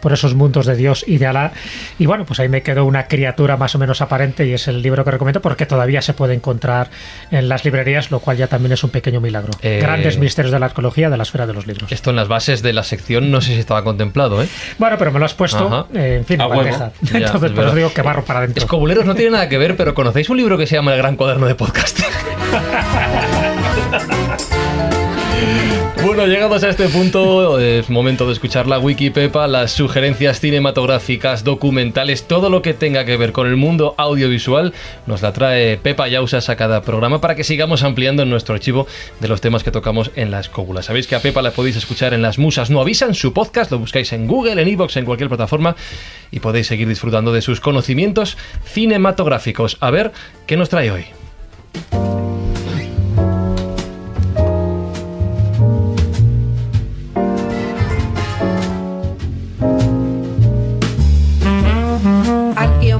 por 0.00 0.12
esos 0.12 0.34
mundos 0.34 0.66
de 0.66 0.74
Dios 0.74 1.04
y 1.06 1.18
de 1.18 1.26
Alá. 1.28 1.52
Y 1.98 2.06
bueno, 2.06 2.24
pues 2.26 2.40
ahí 2.40 2.48
me 2.48 2.62
quedó 2.62 2.84
una 2.84 3.06
criatura 3.06 3.56
más 3.56 3.74
o 3.74 3.78
menos 3.78 4.00
aparente 4.00 4.46
y 4.46 4.52
es 4.52 4.66
el 4.68 4.82
libro 4.82 5.04
que 5.04 5.12
recomiendo 5.12 5.40
porque 5.40 5.64
todavía 5.66 6.02
se 6.02 6.12
puede 6.12 6.34
encontrar 6.34 6.90
en 7.30 7.48
las 7.48 7.64
librerías, 7.64 8.10
lo 8.10 8.18
cual 8.18 8.36
ya 8.36 8.48
también 8.48 8.72
es 8.72 8.82
un 8.82 8.90
pequeño 8.90 9.20
milagro. 9.20 9.52
Eh, 9.62 9.78
Grandes 9.80 10.18
misterios 10.18 10.52
de 10.52 10.58
la 10.58 10.66
arqueología 10.66 11.08
de 11.08 11.16
la 11.16 11.22
Esfera 11.22 11.46
de 11.46 11.54
los 11.54 11.66
Libros. 11.66 11.90
Esto 11.92 12.10
en 12.10 12.16
las 12.16 12.28
bases 12.28 12.62
de 12.62 12.72
la 12.72 12.82
sección, 12.82 13.30
no 13.30 13.40
sé 13.40 13.54
si 13.54 13.59
si 13.60 13.62
estaba 13.62 13.84
contemplado, 13.84 14.42
¿eh? 14.42 14.48
Bueno, 14.78 14.96
pero 14.98 15.12
me 15.12 15.18
lo 15.18 15.26
has 15.26 15.34
puesto, 15.34 15.88
eh, 15.94 16.16
en 16.18 16.24
fin, 16.24 16.40
A 16.40 16.44
en 16.44 16.50
huevo. 16.50 16.62
bandeja. 16.62 16.92
Ya, 17.02 17.18
Entonces, 17.18 17.24
es 17.24 17.30
por 17.32 17.40
verdad. 17.50 17.66
eso 17.68 17.76
digo 17.76 17.92
que 17.92 18.02
barro 18.02 18.24
para 18.24 18.40
adentro. 18.40 18.62
Escobuleros 18.64 19.04
no 19.04 19.14
tiene 19.14 19.32
nada 19.32 19.48
que 19.48 19.58
ver, 19.58 19.76
pero 19.76 19.94
¿conocéis 19.94 20.28
un 20.30 20.36
libro 20.38 20.56
que 20.58 20.66
se 20.66 20.74
llama 20.76 20.92
El 20.92 20.98
Gran 20.98 21.16
Cuaderno 21.16 21.46
de 21.46 21.54
Podcast? 21.54 22.00
Bueno, 26.10 26.26
llegados 26.26 26.64
a 26.64 26.70
este 26.70 26.88
punto, 26.88 27.60
es 27.60 27.88
momento 27.88 28.26
de 28.26 28.32
escuchar 28.32 28.66
la 28.66 28.80
Wiki 28.80 29.10
Pepa, 29.10 29.46
las 29.46 29.70
sugerencias 29.70 30.40
cinematográficas, 30.40 31.44
documentales, 31.44 32.24
todo 32.24 32.50
lo 32.50 32.62
que 32.62 32.74
tenga 32.74 33.04
que 33.04 33.16
ver 33.16 33.30
con 33.30 33.46
el 33.46 33.54
mundo 33.54 33.94
audiovisual, 33.96 34.74
nos 35.06 35.22
la 35.22 35.32
trae 35.32 35.76
Pepa 35.76 36.08
Yausas 36.08 36.48
a 36.48 36.56
cada 36.56 36.82
programa 36.82 37.20
para 37.20 37.36
que 37.36 37.44
sigamos 37.44 37.84
ampliando 37.84 38.24
nuestro 38.24 38.56
archivo 38.56 38.88
de 39.20 39.28
los 39.28 39.40
temas 39.40 39.62
que 39.62 39.70
tocamos 39.70 40.10
en 40.16 40.32
la 40.32 40.40
escóbula. 40.40 40.82
Sabéis 40.82 41.06
que 41.06 41.14
a 41.14 41.20
Pepa 41.20 41.42
la 41.42 41.52
podéis 41.52 41.76
escuchar 41.76 42.12
en 42.12 42.22
Las 42.22 42.40
Musas 42.40 42.70
No 42.70 42.80
Avisan, 42.80 43.14
su 43.14 43.32
podcast, 43.32 43.70
lo 43.70 43.78
buscáis 43.78 44.12
en 44.12 44.26
Google, 44.26 44.60
en 44.60 44.66
Evox, 44.66 44.96
en 44.96 45.04
cualquier 45.04 45.28
plataforma 45.28 45.76
y 46.32 46.40
podéis 46.40 46.66
seguir 46.66 46.88
disfrutando 46.88 47.32
de 47.32 47.40
sus 47.40 47.60
conocimientos 47.60 48.36
cinematográficos. 48.64 49.76
A 49.78 49.92
ver, 49.92 50.10
¿qué 50.48 50.56
nos 50.56 50.70
trae 50.70 50.90
hoy? 50.90 51.04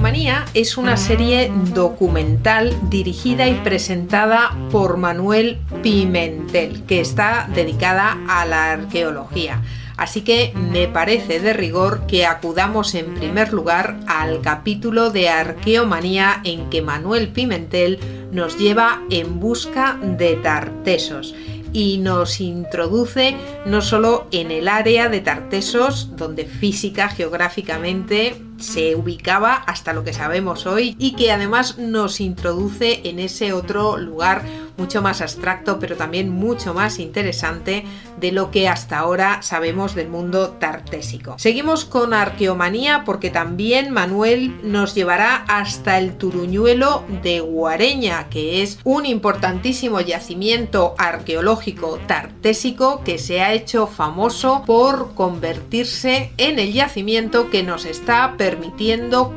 Arqueomanía 0.01 0.47
es 0.55 0.79
una 0.79 0.97
serie 0.97 1.53
documental 1.75 2.75
dirigida 2.89 3.49
y 3.49 3.55
presentada 3.57 4.57
por 4.71 4.97
Manuel 4.97 5.59
Pimentel, 5.83 6.85
que 6.87 7.01
está 7.01 7.51
dedicada 7.55 8.17
a 8.27 8.47
la 8.47 8.73
arqueología. 8.73 9.61
Así 9.99 10.23
que 10.23 10.55
me 10.73 10.89
parece 10.89 11.39
de 11.39 11.53
rigor 11.53 12.07
que 12.07 12.25
acudamos 12.25 12.95
en 12.95 13.13
primer 13.13 13.53
lugar 13.53 14.01
al 14.07 14.41
capítulo 14.41 15.11
de 15.11 15.29
Arqueomanía 15.29 16.41
en 16.45 16.71
que 16.71 16.81
Manuel 16.81 17.29
Pimentel 17.29 17.99
nos 18.33 18.57
lleva 18.57 19.03
en 19.11 19.39
busca 19.39 19.99
de 20.01 20.37
Tartesos 20.37 21.35
y 21.75 21.99
nos 21.99 22.41
introduce 22.41 23.37
no 23.67 23.83
solo 23.83 24.29
en 24.31 24.51
el 24.51 24.67
área 24.67 25.11
de 25.11 25.21
Tartesos, 25.21 26.17
donde 26.17 26.47
física 26.47 27.11
geográficamente 27.11 28.41
se 28.61 28.95
ubicaba 28.95 29.55
hasta 29.55 29.93
lo 29.93 30.05
que 30.05 30.13
sabemos 30.13 30.67
hoy 30.67 30.97
y 30.99 31.13
que 31.13 31.33
además 31.33 31.79
nos 31.79 32.21
introduce 32.21 33.09
en 33.09 33.19
ese 33.19 33.53
otro 33.53 33.97
lugar 33.97 34.45
mucho 34.77 35.03
más 35.03 35.21
abstracto 35.21 35.79
pero 35.79 35.97
también 35.97 36.31
mucho 36.31 36.73
más 36.75 36.99
interesante 36.99 37.85
de 38.19 38.33
lo 38.33 38.51
que 38.51 38.69
hasta 38.69 38.99
ahora 38.99 39.43
sabemos 39.43 39.95
del 39.95 40.09
mundo 40.09 40.51
tartésico. 40.59 41.35
Seguimos 41.39 41.85
con 41.85 42.15
arqueomanía 42.15 43.03
porque 43.05 43.31
también 43.31 43.93
Manuel 43.93 44.59
nos 44.63 44.95
llevará 44.95 45.45
hasta 45.49 45.99
el 45.99 46.17
Turuñuelo 46.17 47.05
de 47.23 47.41
Guareña, 47.41 48.29
que 48.29 48.63
es 48.63 48.79
un 48.85 49.07
importantísimo 49.07 50.01
yacimiento 50.01 50.95
arqueológico 50.99 51.99
tartésico 52.07 53.03
que 53.05 53.19
se 53.19 53.41
ha 53.41 53.53
hecho 53.53 53.87
famoso 53.87 54.63
por 54.67 55.15
convertirse 55.15 56.33
en 56.37 56.59
el 56.59 56.73
yacimiento 56.73 57.51
que 57.51 57.63
nos 57.63 57.85
está 57.85 58.35
permitiendo 58.37 58.50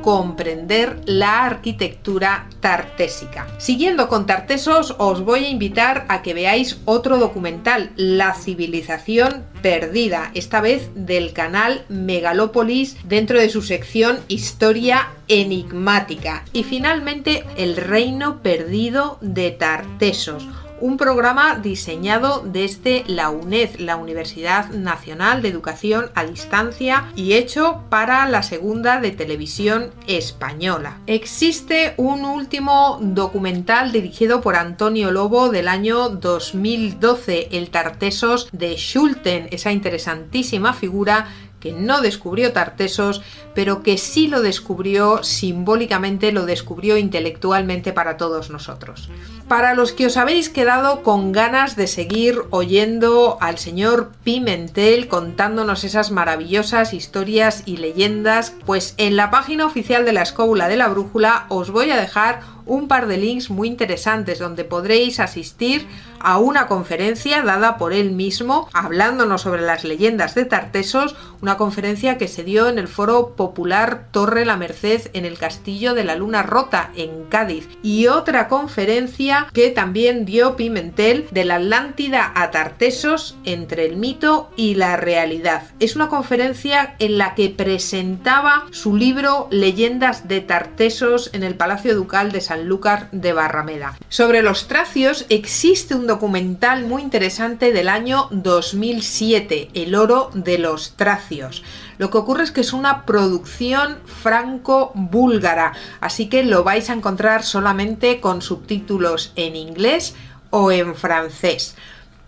comprender 0.01 1.01
la 1.05 1.45
arquitectura 1.45 2.47
tartésica. 2.59 3.47
Siguiendo 3.57 4.07
con 4.07 4.25
Tartesos, 4.25 4.95
os 4.97 5.23
voy 5.23 5.45
a 5.45 5.49
invitar 5.49 6.05
a 6.09 6.21
que 6.21 6.33
veáis 6.33 6.79
otro 6.85 7.17
documental, 7.17 7.91
La 7.95 8.33
civilización 8.33 9.43
perdida, 9.61 10.31
esta 10.33 10.61
vez 10.61 10.89
del 10.95 11.33
canal 11.33 11.85
Megalópolis 11.89 12.97
dentro 13.05 13.39
de 13.39 13.49
su 13.49 13.61
sección 13.61 14.19
Historia 14.27 15.09
enigmática. 15.27 16.43
Y 16.53 16.63
finalmente, 16.63 17.43
El 17.57 17.75
reino 17.77 18.41
perdido 18.41 19.17
de 19.21 19.51
Tartesos 19.51 20.47
un 20.83 20.97
programa 20.97 21.55
diseñado 21.55 22.43
desde 22.45 23.05
la 23.07 23.29
UNED, 23.29 23.77
la 23.77 23.95
Universidad 23.95 24.69
Nacional 24.71 25.41
de 25.41 25.47
Educación 25.47 26.11
a 26.13 26.25
Distancia, 26.25 27.05
y 27.15 27.35
hecho 27.35 27.85
para 27.89 28.27
la 28.27 28.43
segunda 28.43 28.99
de 28.99 29.11
televisión 29.11 29.91
española. 30.07 30.97
Existe 31.07 31.93
un 31.95 32.25
último 32.25 32.99
documental 32.99 33.93
dirigido 33.93 34.41
por 34.41 34.57
Antonio 34.57 35.09
Lobo 35.11 35.47
del 35.47 35.69
año 35.69 36.09
2012, 36.09 37.47
El 37.53 37.69
Tartesos 37.69 38.49
de 38.51 38.75
Schulten, 38.75 39.47
esa 39.51 39.71
interesantísima 39.71 40.73
figura 40.73 41.27
que 41.63 41.71
no 41.71 42.01
descubrió 42.01 42.51
Tartesos, 42.51 43.21
pero 43.55 43.83
que 43.83 43.97
sí 43.97 44.27
lo 44.27 44.41
descubrió 44.41 45.23
simbólicamente, 45.23 46.33
lo 46.33 46.45
descubrió 46.45 46.97
intelectualmente 46.97 47.93
para 47.93 48.17
todos 48.17 48.49
nosotros. 48.49 49.09
Para 49.47 49.73
los 49.73 49.93
que 49.93 50.07
os 50.07 50.17
habéis 50.17 50.49
quedado 50.49 51.03
con 51.03 51.31
ganas 51.31 51.77
de 51.77 51.87
seguir 51.87 52.41
oyendo 52.49 53.37
al 53.39 53.59
señor 53.59 54.11
Pimentel 54.25 55.07
contándonos 55.07 55.85
esas 55.85 56.11
maravillosas 56.11 56.93
historias 56.93 57.63
y 57.65 57.77
leyendas, 57.77 58.53
pues 58.65 58.93
en 58.97 59.15
la 59.15 59.31
página 59.31 59.65
oficial 59.65 60.03
de 60.03 60.11
la 60.11 60.23
Escóbula 60.23 60.67
de 60.67 60.75
la 60.75 60.89
Brújula 60.89 61.45
os 61.47 61.71
voy 61.71 61.91
a 61.91 61.97
dejar 61.97 62.41
un 62.65 62.87
par 62.87 63.07
de 63.07 63.17
links 63.17 63.49
muy 63.49 63.67
interesantes 63.67 64.39
donde 64.39 64.63
podréis 64.63 65.19
asistir 65.19 65.87
a 66.19 66.37
una 66.37 66.67
conferencia 66.67 67.41
dada 67.41 67.77
por 67.77 67.93
él 67.93 68.11
mismo 68.11 68.69
hablándonos 68.73 69.41
sobre 69.41 69.61
las 69.61 69.83
leyendas 69.83 70.35
de 70.35 70.45
Tartesos, 70.45 71.15
una 71.41 71.57
conferencia 71.57 72.17
que 72.17 72.27
se 72.27 72.43
dio 72.43 72.69
en 72.69 72.79
el 72.79 72.87
foro 72.87 73.35
popular 73.35 74.07
Torre 74.11 74.45
La 74.45 74.55
Merced 74.55 75.09
en 75.13 75.25
el 75.25 75.37
Castillo 75.37 75.93
de 75.93 76.05
la 76.05 76.15
Luna 76.15 76.43
Rota 76.43 76.91
en 76.95 77.25
Cádiz 77.25 77.67
y 77.83 78.07
otra 78.07 78.47
conferencia 78.47 79.47
que 79.53 79.69
también 79.69 80.25
dio 80.25 80.55
Pimentel 80.55 81.27
de 81.31 81.45
la 81.45 81.55
Atlántida 81.55 82.31
a 82.35 82.51
Tartesos 82.51 83.35
entre 83.43 83.85
el 83.85 83.97
mito 83.97 84.51
y 84.55 84.75
la 84.75 84.95
realidad. 84.95 85.63
Es 85.79 85.95
una 85.95 86.07
conferencia 86.07 86.95
en 86.99 87.17
la 87.17 87.35
que 87.35 87.49
presentaba 87.49 88.65
su 88.71 88.95
libro 88.95 89.47
Leyendas 89.49 90.27
de 90.27 90.41
Tartesos 90.41 91.29
en 91.33 91.43
el 91.43 91.55
Palacio 91.55 91.95
Ducal 91.95 92.31
de 92.31 92.41
Sanlúcar 92.53 93.09
de 93.11 93.33
Barrameda. 93.33 93.97
Sobre 94.09 94.43
los 94.43 94.67
tracios 94.67 95.25
existe 95.29 95.95
un 95.95 96.05
documental 96.05 96.85
muy 96.85 97.01
interesante 97.01 97.73
del 97.73 97.89
año 97.89 98.27
2007, 98.29 99.69
El 99.73 99.95
oro 99.95 100.29
de 100.35 100.59
los 100.59 100.95
tracios. 100.95 101.63
Lo 101.97 102.11
que 102.11 102.19
ocurre 102.19 102.43
es 102.43 102.51
que 102.51 102.61
es 102.61 102.71
una 102.71 103.07
producción 103.07 103.97
franco-búlgara, 104.05 105.73
así 105.99 106.29
que 106.29 106.43
lo 106.43 106.63
vais 106.63 106.91
a 106.91 106.93
encontrar 106.93 107.41
solamente 107.41 108.21
con 108.21 108.43
subtítulos 108.43 109.33
en 109.35 109.55
inglés 109.55 110.13
o 110.51 110.71
en 110.71 110.93
francés. 110.93 111.75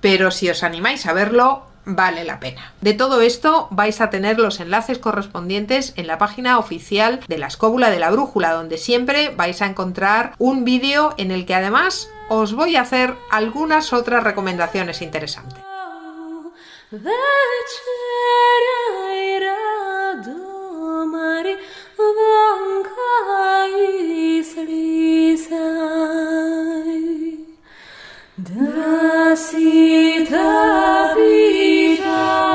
Pero 0.02 0.32
si 0.32 0.50
os 0.50 0.64
animáis 0.64 1.06
a 1.06 1.14
verlo, 1.14 1.68
vale 1.86 2.24
la 2.24 2.40
pena. 2.40 2.74
De 2.82 2.94
todo 2.94 3.22
esto 3.22 3.68
vais 3.72 4.02
a 4.02 4.10
tener 4.10 4.40
los 4.40 4.60
enlaces 4.60 4.98
correspondientes 5.00 5.94
en 5.96 6.08
la 6.08 6.18
página 6.18 6.60
oficial 6.60 7.22
de 7.28 7.38
la 7.38 7.48
Escóbula 7.48 7.90
de 7.90 8.00
la 8.00 8.12
Brújula, 8.12 8.54
donde 8.54 8.78
siempre 8.78 9.30
vais 9.30 9.62
a 9.62 9.68
encontrar 9.68 10.34
un 10.38 10.66
vídeo 10.66 11.14
en 11.18 11.32
el 11.32 11.46
que 11.46 11.56
además 11.56 12.10
os 12.30 12.54
voy 12.54 12.76
a 12.76 12.82
hacer 12.82 13.16
algunas 13.30 13.94
otras 13.94 14.24
recomendaciones 14.24 15.02
interesantes. 15.02 15.64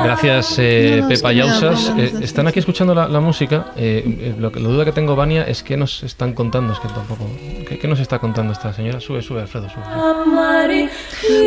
Gracias, 0.03 0.55
eh, 0.57 0.99
No, 1.01 1.07
Pepa 1.07 1.31
Yausas. 1.31 1.89
hablan, 1.89 1.99
Eh, 2.05 2.13
están 2.21 2.47
aquí 2.47 2.59
escuchando 2.59 2.95
la, 2.95 3.07
la 3.07 3.19
música. 3.19 3.67
Eh, 3.75 4.03
eh, 4.05 4.35
lo 4.37 4.49
la 4.49 4.59
duda 4.69 4.85
que 4.85 4.91
tengo, 4.91 5.15
Vania, 5.15 5.43
es 5.43 5.61
que 5.63 5.77
nos 5.77 6.01
están 6.03 6.33
contando. 6.33 6.73
Es 6.73 6.79
que 6.79 6.87
tampoco. 6.87 7.29
¿Qué, 7.67 7.77
qué 7.77 7.87
nos 7.87 7.99
está 7.99 8.17
contando 8.19 8.51
esta 8.53 8.73
señora? 8.73 8.99
Sube, 8.99 9.21
sube, 9.21 9.41
Alfredo, 9.41 9.69
sube. 9.69 9.83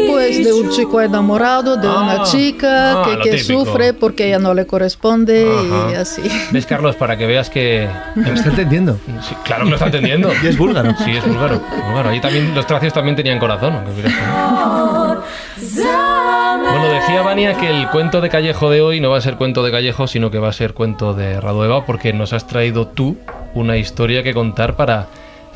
Pues 0.08 0.44
de 0.44 0.52
un 0.52 0.70
chico 0.70 1.00
enamorado, 1.00 1.76
de 1.76 1.88
una 1.88 2.22
Ah, 2.22 2.24
chica 2.24 3.02
ah, 3.02 3.04
que, 3.06 3.16
lo 3.16 3.24
que 3.24 3.38
sufre 3.38 3.92
porque 3.92 4.26
ella 4.28 4.38
no 4.38 4.54
le 4.54 4.66
corresponde 4.66 5.46
Ajá. 5.50 5.90
y 5.92 5.94
así. 5.96 6.22
¿Ves, 6.52 6.66
Carlos? 6.66 6.94
Para 6.96 7.16
que 7.16 7.26
veas 7.26 7.50
que. 7.50 7.88
¿Me 8.14 8.32
está 8.34 8.50
entendiendo? 8.50 8.98
Sí, 9.28 9.34
claro 9.44 9.64
que 9.64 9.70
lo 9.70 9.76
está 9.76 9.86
entendiendo. 9.86 10.30
Y 10.44 10.46
es 10.48 10.58
búlgaro. 10.58 10.94
Sí, 11.04 11.10
es 11.12 11.26
búlgaro. 11.26 11.60
búlgaro. 11.86 12.10
Ahí 12.10 12.20
también 12.20 12.54
los 12.54 12.66
tracios 12.66 12.92
también 12.92 13.16
tenían 13.16 13.38
corazón. 13.38 13.74
aunque 13.74 13.92
Bueno, 15.56 16.88
decía 16.88 17.22
Vania 17.22 17.54
que 17.54 17.70
el 17.70 17.88
cuento 17.90 18.20
de 18.20 18.28
Callejo 18.28 18.70
de 18.70 18.80
hoy 18.80 19.00
no 19.00 19.10
va 19.10 19.18
a 19.18 19.20
ser 19.20 19.36
cuento 19.36 19.62
de 19.62 19.70
Callejo, 19.70 20.06
sino 20.06 20.30
que 20.30 20.38
va 20.38 20.48
a 20.48 20.52
ser 20.52 20.74
cuento 20.74 21.14
de 21.14 21.40
Radueva, 21.40 21.84
porque 21.86 22.12
nos 22.12 22.32
has 22.32 22.46
traído 22.46 22.86
tú 22.88 23.16
una 23.54 23.76
historia 23.76 24.22
que 24.22 24.34
contar 24.34 24.74
para 24.76 25.06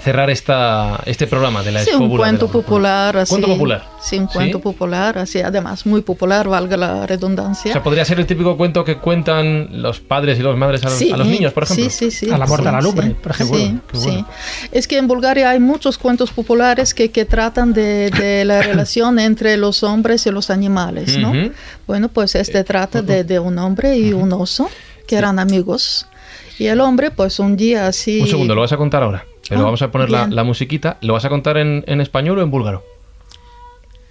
cerrar 0.02 0.30
esta, 0.30 1.00
este 1.06 1.26
programa 1.26 1.62
de 1.62 1.72
la 1.72 1.80
Sí, 1.84 1.90
un 1.94 2.08
la 2.10 2.16
cuento 2.16 2.48
popular. 2.48 3.16
Así, 3.16 3.30
¿Cuento 3.30 3.48
popular? 3.48 3.84
Sí, 4.00 4.18
un 4.18 4.26
cuento 4.26 4.58
¿Sí? 4.58 4.62
popular, 4.62 5.18
así, 5.18 5.40
además 5.40 5.84
muy 5.86 6.02
popular, 6.02 6.48
valga 6.48 6.76
la 6.76 6.94
O 6.96 7.06
redundancia. 7.06 7.72
sea, 7.72 7.82
podría 7.82 8.04
ser 8.04 8.20
el 8.20 8.26
típico 8.26 8.56
cuento 8.56 8.84
que 8.84 8.98
cuentan 8.98 9.82
los 9.82 10.00
padres 10.00 10.38
y 10.38 10.42
las 10.42 10.56
madres 10.56 10.82
a, 10.84 10.90
los- 10.90 10.98
Sí, 10.98 11.10
a 11.10 11.16
los 11.16 11.26
niños, 11.26 11.52
por 11.52 11.64
ejemplo. 11.64 11.84
Sí, 11.90 12.10
sí, 12.10 12.10
sí. 12.10 12.30
A 12.30 12.38
la 12.38 12.46
muerte 12.46 12.64
sí, 12.64 12.68
a 12.68 12.72
la 12.72 12.80
lumbre, 12.80 13.06
sí, 13.08 13.16
por 13.22 13.32
ejemplo. 13.32 14.00
Bueno. 14.00 14.26
sí. 14.28 14.68
Es 14.72 14.86
que 14.88 14.98
en 14.98 15.08
Bulgaria 15.08 15.50
hay 15.50 15.58
muchos 15.60 15.98
cuentos 15.98 16.30
populares 16.30 16.94
que, 16.94 17.10
que 17.10 17.24
tratan 17.24 17.72
de, 17.72 18.10
de 18.10 18.44
la 18.44 18.62
relación 18.70 19.18
entre 19.18 19.56
los 19.56 19.82
hombres 19.82 20.26
y 20.26 20.30
los 20.30 20.50
animales, 20.50 21.16
¿no? 21.18 21.30
Ujú. 21.30 21.52
Bueno, 21.86 22.08
pues 22.08 22.34
este 22.34 22.62
trata 22.64 23.02
de, 23.02 23.24
de 23.24 23.38
un 23.38 23.58
hombre 23.58 23.96
y 23.98 24.12
un 24.12 24.32
oso 24.32 24.70
que 25.06 25.16
eran 25.16 25.38
amigos. 25.38 26.06
Y 26.58 26.66
el 26.66 26.80
hombre, 26.80 27.10
pues 27.12 27.38
un 27.38 27.56
día 27.56 27.86
así... 27.86 28.20
Un 28.20 28.26
segundo, 28.26 28.54
lo 28.54 28.62
vas 28.62 28.72
a 28.72 28.76
contar 28.76 29.02
ahora. 29.02 29.24
Pero 29.48 29.60
Ah, 29.62 29.64
vamos 29.64 29.82
a 29.82 29.90
poner 29.90 30.10
la, 30.10 30.44
musiquita. 30.44 30.98
¿Lo 31.00 31.12
vas 31.14 31.24
a 31.24 31.28
contar 31.28 31.56
en, 31.56 31.84
en 31.86 32.00
español 32.00 32.38
o 32.38 32.42
en 32.42 32.50
búlgaro? 32.50 32.84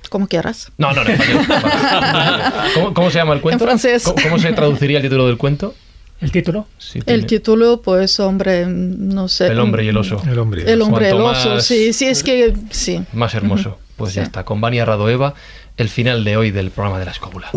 Como 0.10 0.28
quieras. 0.28 0.72
No, 0.78 0.94
no, 0.94 1.02
en 1.02 1.12
español. 1.12 1.46
¿Cómo, 2.76 2.94
cómo 2.94 3.12
se 3.12 3.18
llama 3.20 3.34
el 3.34 3.42
cuento? 3.42 3.64
En 3.64 3.68
francés. 3.68 4.04
¿Cómo, 4.04 4.16
cómo 4.24 4.40
se 4.40 4.54
traduciría 4.54 4.98
el 4.98 5.04
título 5.04 5.28
del 5.28 5.38
cuento? 5.38 5.76
¿El 6.20 6.32
título? 6.32 6.66
Sí, 6.80 7.00
El 7.06 7.26
título, 7.28 7.82
pues 7.84 8.20
hombre, 8.20 8.66
no 8.66 9.28
sé. 9.28 9.48
El 9.48 9.60
hombre 9.60 9.84
y 9.86 9.90
el 9.90 9.98
oso. 9.98 10.20
El 10.28 10.40
hombre. 10.40 10.64
El 10.72 10.82
hombre, 10.82 11.10
el 11.10 11.16
Cuanto 11.18 11.32
oso, 11.40 11.50
más- 11.56 11.66
sí, 11.66 11.94
sí, 11.94 12.06
es 12.08 12.24
que 12.24 12.56
sí. 12.72 13.04
Más 13.14 13.36
hermoso. 13.36 13.78
Pues 13.98 14.14
ya 14.16 14.24
está. 14.24 14.44
Con 14.44 14.60
Vania 14.62 14.86
Radoeva, 14.86 15.36
el 15.76 15.90
final 15.90 16.24
de 16.24 16.38
hoy 16.38 16.50
del 16.52 16.72
programa 16.72 16.98
de 17.00 17.06
la 17.06 17.12
escóbula. 17.12 17.50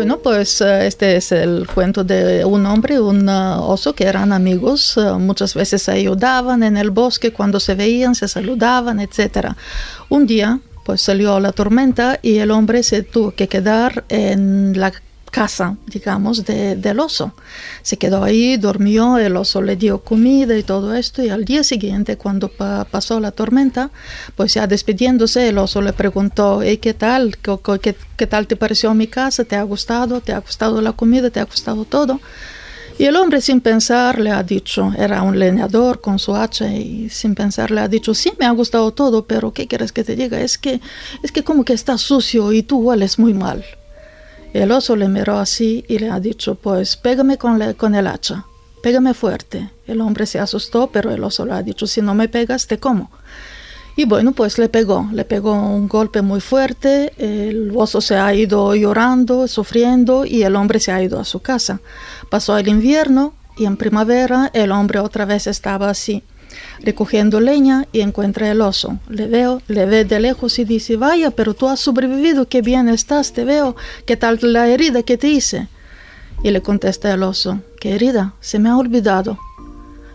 Bueno, 0.00 0.20
pues 0.20 0.62
eh, 0.62 0.86
este 0.86 1.16
es 1.16 1.30
el 1.30 1.66
cuento 1.66 2.04
de 2.04 2.42
un 2.42 2.64
hombre 2.64 2.98
un 2.98 3.28
eh, 3.28 3.32
oso 3.58 3.94
que 3.94 4.04
eran 4.04 4.32
amigos. 4.32 4.96
eh, 4.96 5.12
muchas 5.18 5.52
veces 5.52 5.82
se 5.82 5.92
ayudaban 5.92 6.62
en 6.62 6.78
el 6.78 6.88
bosque 6.88 7.34
cuando 7.34 7.60
se 7.60 7.74
veían, 7.74 8.14
se 8.14 8.26
saludaban, 8.26 8.98
etc. 8.98 9.48
Un 10.08 10.26
día, 10.26 10.58
pues 10.86 11.02
salió 11.02 11.38
la 11.38 11.52
tormenta 11.52 12.18
y 12.22 12.38
el 12.38 12.50
hombre 12.50 12.82
se 12.82 13.02
tuvo 13.02 13.32
que 13.32 13.46
quedar 13.46 14.04
en 14.08 14.72
la 14.80 14.90
casa, 15.30 15.76
digamos, 15.86 16.44
de- 16.44 16.76
del 16.76 17.00
oso. 17.00 17.32
Se 17.82 17.96
quedó 17.96 18.24
ahí, 18.24 18.56
durmió, 18.56 19.16
el 19.18 19.36
oso 19.36 19.62
le 19.62 19.76
dio 19.76 20.00
comida 20.02 20.56
y 20.58 20.62
todo 20.62 20.94
esto, 20.94 21.22
y 21.22 21.28
al 21.30 21.44
día 21.44 21.62
siguiente, 21.64 22.16
cuando 22.16 22.48
pa- 22.48 22.84
pasó 22.84 23.20
la 23.20 23.30
tormenta, 23.30 23.90
pues 24.36 24.54
ya 24.54 24.66
despidiéndose, 24.66 25.48
el 25.48 25.58
oso 25.58 25.80
le 25.82 25.92
preguntó, 25.92 26.62
"Hey, 26.62 26.78
¿qué 26.78 26.94
tal? 26.94 27.36
¿Qué, 27.38 27.56
qué, 27.80 27.96
qué 28.16 28.26
tal 28.26 28.46
te 28.46 28.56
pareció 28.56 28.92
mi 28.94 29.06
casa? 29.06 29.44
¿Te 29.44 29.56
ha 29.56 29.62
gustado? 29.62 30.20
¿Te 30.20 30.32
ha 30.32 30.38
gustado 30.40 30.80
la 30.80 30.92
comida? 30.92 31.30
¿Te 31.30 31.40
ha 31.40 31.44
gustado 31.44 31.84
todo? 31.84 32.20
Y 32.98 33.04
el 33.06 33.16
hombre 33.16 33.40
sin 33.40 33.62
pensar 33.62 34.18
le 34.20 34.30
ha 34.30 34.42
dicho, 34.42 34.92
era 34.98 35.22
un 35.22 35.38
leñador 35.38 36.02
con 36.02 36.18
su 36.18 36.34
hacha 36.36 36.70
y 36.74 37.08
sin 37.08 37.34
pensar 37.34 37.70
le 37.70 37.80
ha 37.80 37.88
dicho, 37.88 38.12
sí, 38.12 38.30
me 38.38 38.44
ha 38.44 38.50
gustado 38.50 38.90
todo, 38.90 39.24
pero 39.24 39.54
¿qué 39.54 39.66
quieres 39.66 39.90
que 39.90 40.04
te 40.04 40.16
diga? 40.16 40.38
Es 40.38 40.58
que, 40.58 40.82
es 41.22 41.32
que 41.32 41.42
como 41.42 41.64
que 41.64 41.72
está 41.72 41.96
sucio 41.96 42.52
y 42.52 42.62
tú 42.62 42.78
hueles 42.80 43.18
muy 43.18 43.32
mal. 43.32 43.64
El 44.52 44.72
oso 44.72 44.96
le 44.96 45.08
miró 45.08 45.38
así 45.38 45.84
y 45.88 45.98
le 45.98 46.10
ha 46.10 46.18
dicho, 46.20 46.56
pues 46.56 46.96
pégame 46.96 47.38
con, 47.38 47.58
la- 47.58 47.74
con 47.74 47.94
el 47.94 48.06
hacha, 48.06 48.44
pégame 48.82 49.14
fuerte. 49.14 49.70
El 49.86 50.00
hombre 50.00 50.26
se 50.26 50.40
asustó, 50.40 50.88
pero 50.88 51.10
el 51.12 51.22
oso 51.22 51.46
le 51.46 51.52
ha 51.52 51.62
dicho, 51.62 51.86
si 51.86 52.02
no 52.02 52.14
me 52.14 52.28
pegas, 52.28 52.66
te 52.66 52.78
como. 52.78 53.10
Y 53.96 54.06
bueno, 54.06 54.32
pues 54.32 54.58
le 54.58 54.68
pegó, 54.68 55.08
le 55.12 55.24
pegó 55.24 55.52
un 55.52 55.86
golpe 55.88 56.22
muy 56.22 56.40
fuerte, 56.40 57.12
el 57.18 57.70
oso 57.76 58.00
se 58.00 58.16
ha 58.16 58.32
ido 58.34 58.74
llorando, 58.74 59.46
sufriendo 59.46 60.24
y 60.24 60.42
el 60.42 60.56
hombre 60.56 60.80
se 60.80 60.90
ha 60.92 61.02
ido 61.02 61.20
a 61.20 61.24
su 61.24 61.40
casa. 61.40 61.80
Pasó 62.30 62.56
el 62.56 62.68
invierno 62.68 63.34
y 63.58 63.66
en 63.66 63.76
primavera 63.76 64.50
el 64.54 64.72
hombre 64.72 65.00
otra 65.00 65.26
vez 65.26 65.46
estaba 65.46 65.90
así, 65.90 66.22
recogiendo 66.82 67.40
leña 67.40 67.86
y 67.92 68.00
encuentra 68.00 68.50
el 68.50 68.60
oso. 68.60 68.98
Le 69.08 69.26
veo, 69.26 69.62
le 69.68 69.86
ve 69.86 70.04
de 70.04 70.20
lejos 70.20 70.58
y 70.58 70.64
dice, 70.64 70.96
vaya, 70.96 71.30
pero 71.30 71.54
tú 71.54 71.68
has 71.68 71.80
sobrevivido, 71.80 72.48
qué 72.48 72.62
bien 72.62 72.88
estás, 72.88 73.32
te 73.32 73.44
veo, 73.44 73.76
qué 74.06 74.16
tal 74.16 74.38
la 74.42 74.68
herida 74.68 75.02
que 75.02 75.16
te 75.16 75.28
hice. 75.28 75.68
Y 76.42 76.50
le 76.50 76.62
contesta 76.62 77.12
el 77.12 77.22
oso, 77.22 77.60
¿qué 77.78 77.94
herida? 77.94 78.34
Se 78.40 78.58
me 78.58 78.68
ha 78.68 78.76
olvidado. 78.76 79.38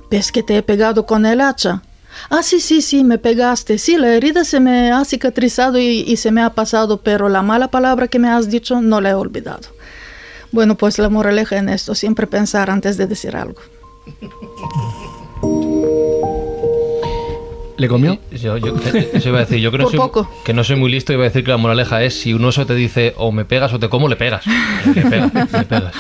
¿Ves 0.10 0.32
que 0.32 0.44
te 0.44 0.58
he 0.58 0.64
pegado 0.64 1.06
con 1.06 1.26
el 1.26 1.42
hacha? 1.42 1.82
Ah, 2.30 2.44
sí, 2.44 2.60
sí, 2.60 2.82
sí, 2.82 3.04
me 3.04 3.18
pegaste. 3.18 3.78
Sí, 3.78 3.98
la 3.98 4.16
herida 4.16 4.44
se 4.46 4.60
me 4.60 4.92
ha 4.92 5.04
cicatrizado 5.06 5.78
y, 5.78 6.04
y 6.08 6.18
se 6.18 6.32
me 6.32 6.42
ha 6.42 6.52
pasado, 6.52 7.02
pero 7.02 7.30
la 7.30 7.42
mala 7.42 7.70
palabra 7.70 8.08
que 8.08 8.20
me 8.20 8.30
has 8.30 8.50
dicho 8.50 8.82
no 8.82 9.02
la 9.02 9.12
he 9.12 9.14
olvidado. 9.14 9.70
Bueno, 10.52 10.76
pues 10.76 10.98
la 10.98 11.10
moraleja 11.10 11.58
en 11.58 11.70
esto, 11.70 11.94
siempre 11.96 12.28
pensar 12.28 12.70
antes 12.70 12.98
de 12.98 13.08
decir 13.08 13.36
algo. 13.36 13.62
¿Le 17.78 17.88
comió? 17.90 18.20
Yo, 18.32 18.58
yo, 18.58 18.76
eh, 18.94 19.12
eso 19.14 19.30
iba 19.30 19.40
a 19.40 19.42
decir, 19.42 19.60
yo 19.60 19.72
creo 19.72 19.90
que 20.46 20.54
no 20.54 20.64
soy 20.64 20.78
muy 20.78 20.90
listo, 20.90 21.12
iba 21.12 21.24
a 21.24 21.28
decir 21.28 21.44
que 21.44 21.52
la 21.52 21.58
moraleja 21.58 22.04
es 22.04 22.20
si 22.20 22.34
un 22.34 22.46
oso 22.46 22.66
te 22.66 22.74
dice 22.74 23.14
o 23.18 23.32
me 23.32 23.44
pegas 23.44 23.74
o 23.74 23.80
te 23.80 23.90
como, 23.90 24.08
le 24.08 24.16
pegas. 24.16 24.46
Le 24.96 25.02
pegas, 25.02 25.94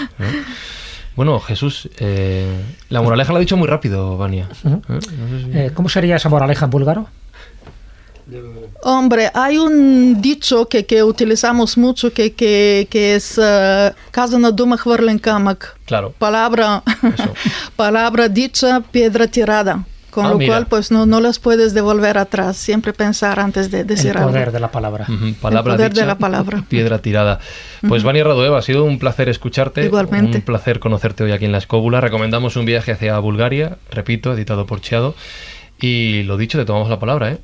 Bueno, 1.16 1.40
Jesús, 1.40 1.90
eh, 2.00 2.48
la 2.90 3.02
moraleja 3.02 3.34
la 3.34 3.38
ha 3.38 3.42
dicho 3.42 3.58
muy 3.58 3.68
rápido, 3.68 4.18
Vania. 4.18 4.48
Eh, 4.64 5.00
si... 5.02 5.58
eh, 5.58 5.72
¿Cómo 5.74 5.90
sería 5.90 6.16
esa 6.16 6.30
moraleja 6.30 6.66
en 6.66 6.72
búlgaro? 6.72 7.08
Hombre, 8.82 9.30
hay 9.34 9.58
un 9.58 10.20
dicho 10.20 10.68
que, 10.68 10.86
que 10.86 11.04
utilizamos 11.04 11.78
mucho 11.78 12.12
que, 12.12 12.34
que, 12.34 12.88
que 12.90 13.16
es 13.16 13.40
casa 14.12 14.40
na 14.40 14.50
duma 14.50 14.78
Claro. 15.86 16.12
Palabra, 16.18 16.82
palabra 17.76 18.28
dicha, 18.28 18.82
piedra 18.82 19.28
tirada. 19.28 19.86
Con 20.16 20.26
Ah, 20.26 20.30
lo 20.30 20.38
mira. 20.38 20.54
cual, 20.54 20.68
pues 20.68 20.92
no, 20.92 21.06
no 21.06 21.20
las 21.20 21.40
puedes 21.40 21.74
devolver 21.74 22.18
atrás. 22.18 22.56
Siempre 22.56 22.94
pensar 22.94 23.38
antes 23.38 23.70
de 23.70 23.84
decir 23.84 24.12
El 24.12 24.18
algo. 24.20 24.30
poder 24.30 24.54
de 24.54 24.60
la 24.62 24.72
palabra. 24.72 25.06
Palabra 25.42 25.74
poder 25.76 25.94
de 25.94 26.06
la 26.06 26.18
palabra. 26.18 26.64
Piedra 26.70 27.00
tirada. 27.00 27.40
Pues 27.86 28.04
Vania 28.04 28.24
Radoeva, 28.24 28.60
ha 28.60 28.62
sido 28.62 28.86
un 28.86 28.98
placer 28.98 29.28
escucharte. 29.28 29.84
Igualmente. 29.84 30.38
Un 30.38 30.44
placer 30.44 30.80
conocerte 30.80 31.26
hoy 31.26 31.34
aquí 31.34 31.44
en 31.44 31.52
La 31.52 31.58
Escóbula. 31.58 32.00
Recomendamos 32.00 32.56
un 32.56 32.64
viaje 32.64 32.94
hacia 32.94 33.20
Bulgaria, 33.20 33.78
repito, 33.92 34.34
editado 34.34 34.66
por 34.66 34.80
Chiado. 34.80 35.16
Y 35.82 36.24
lo 36.24 36.38
dicho, 36.38 36.58
te 36.58 36.64
tomamos 36.64 36.90
la 36.90 36.98
palabra, 37.00 37.32
¿eh? 37.34 37.38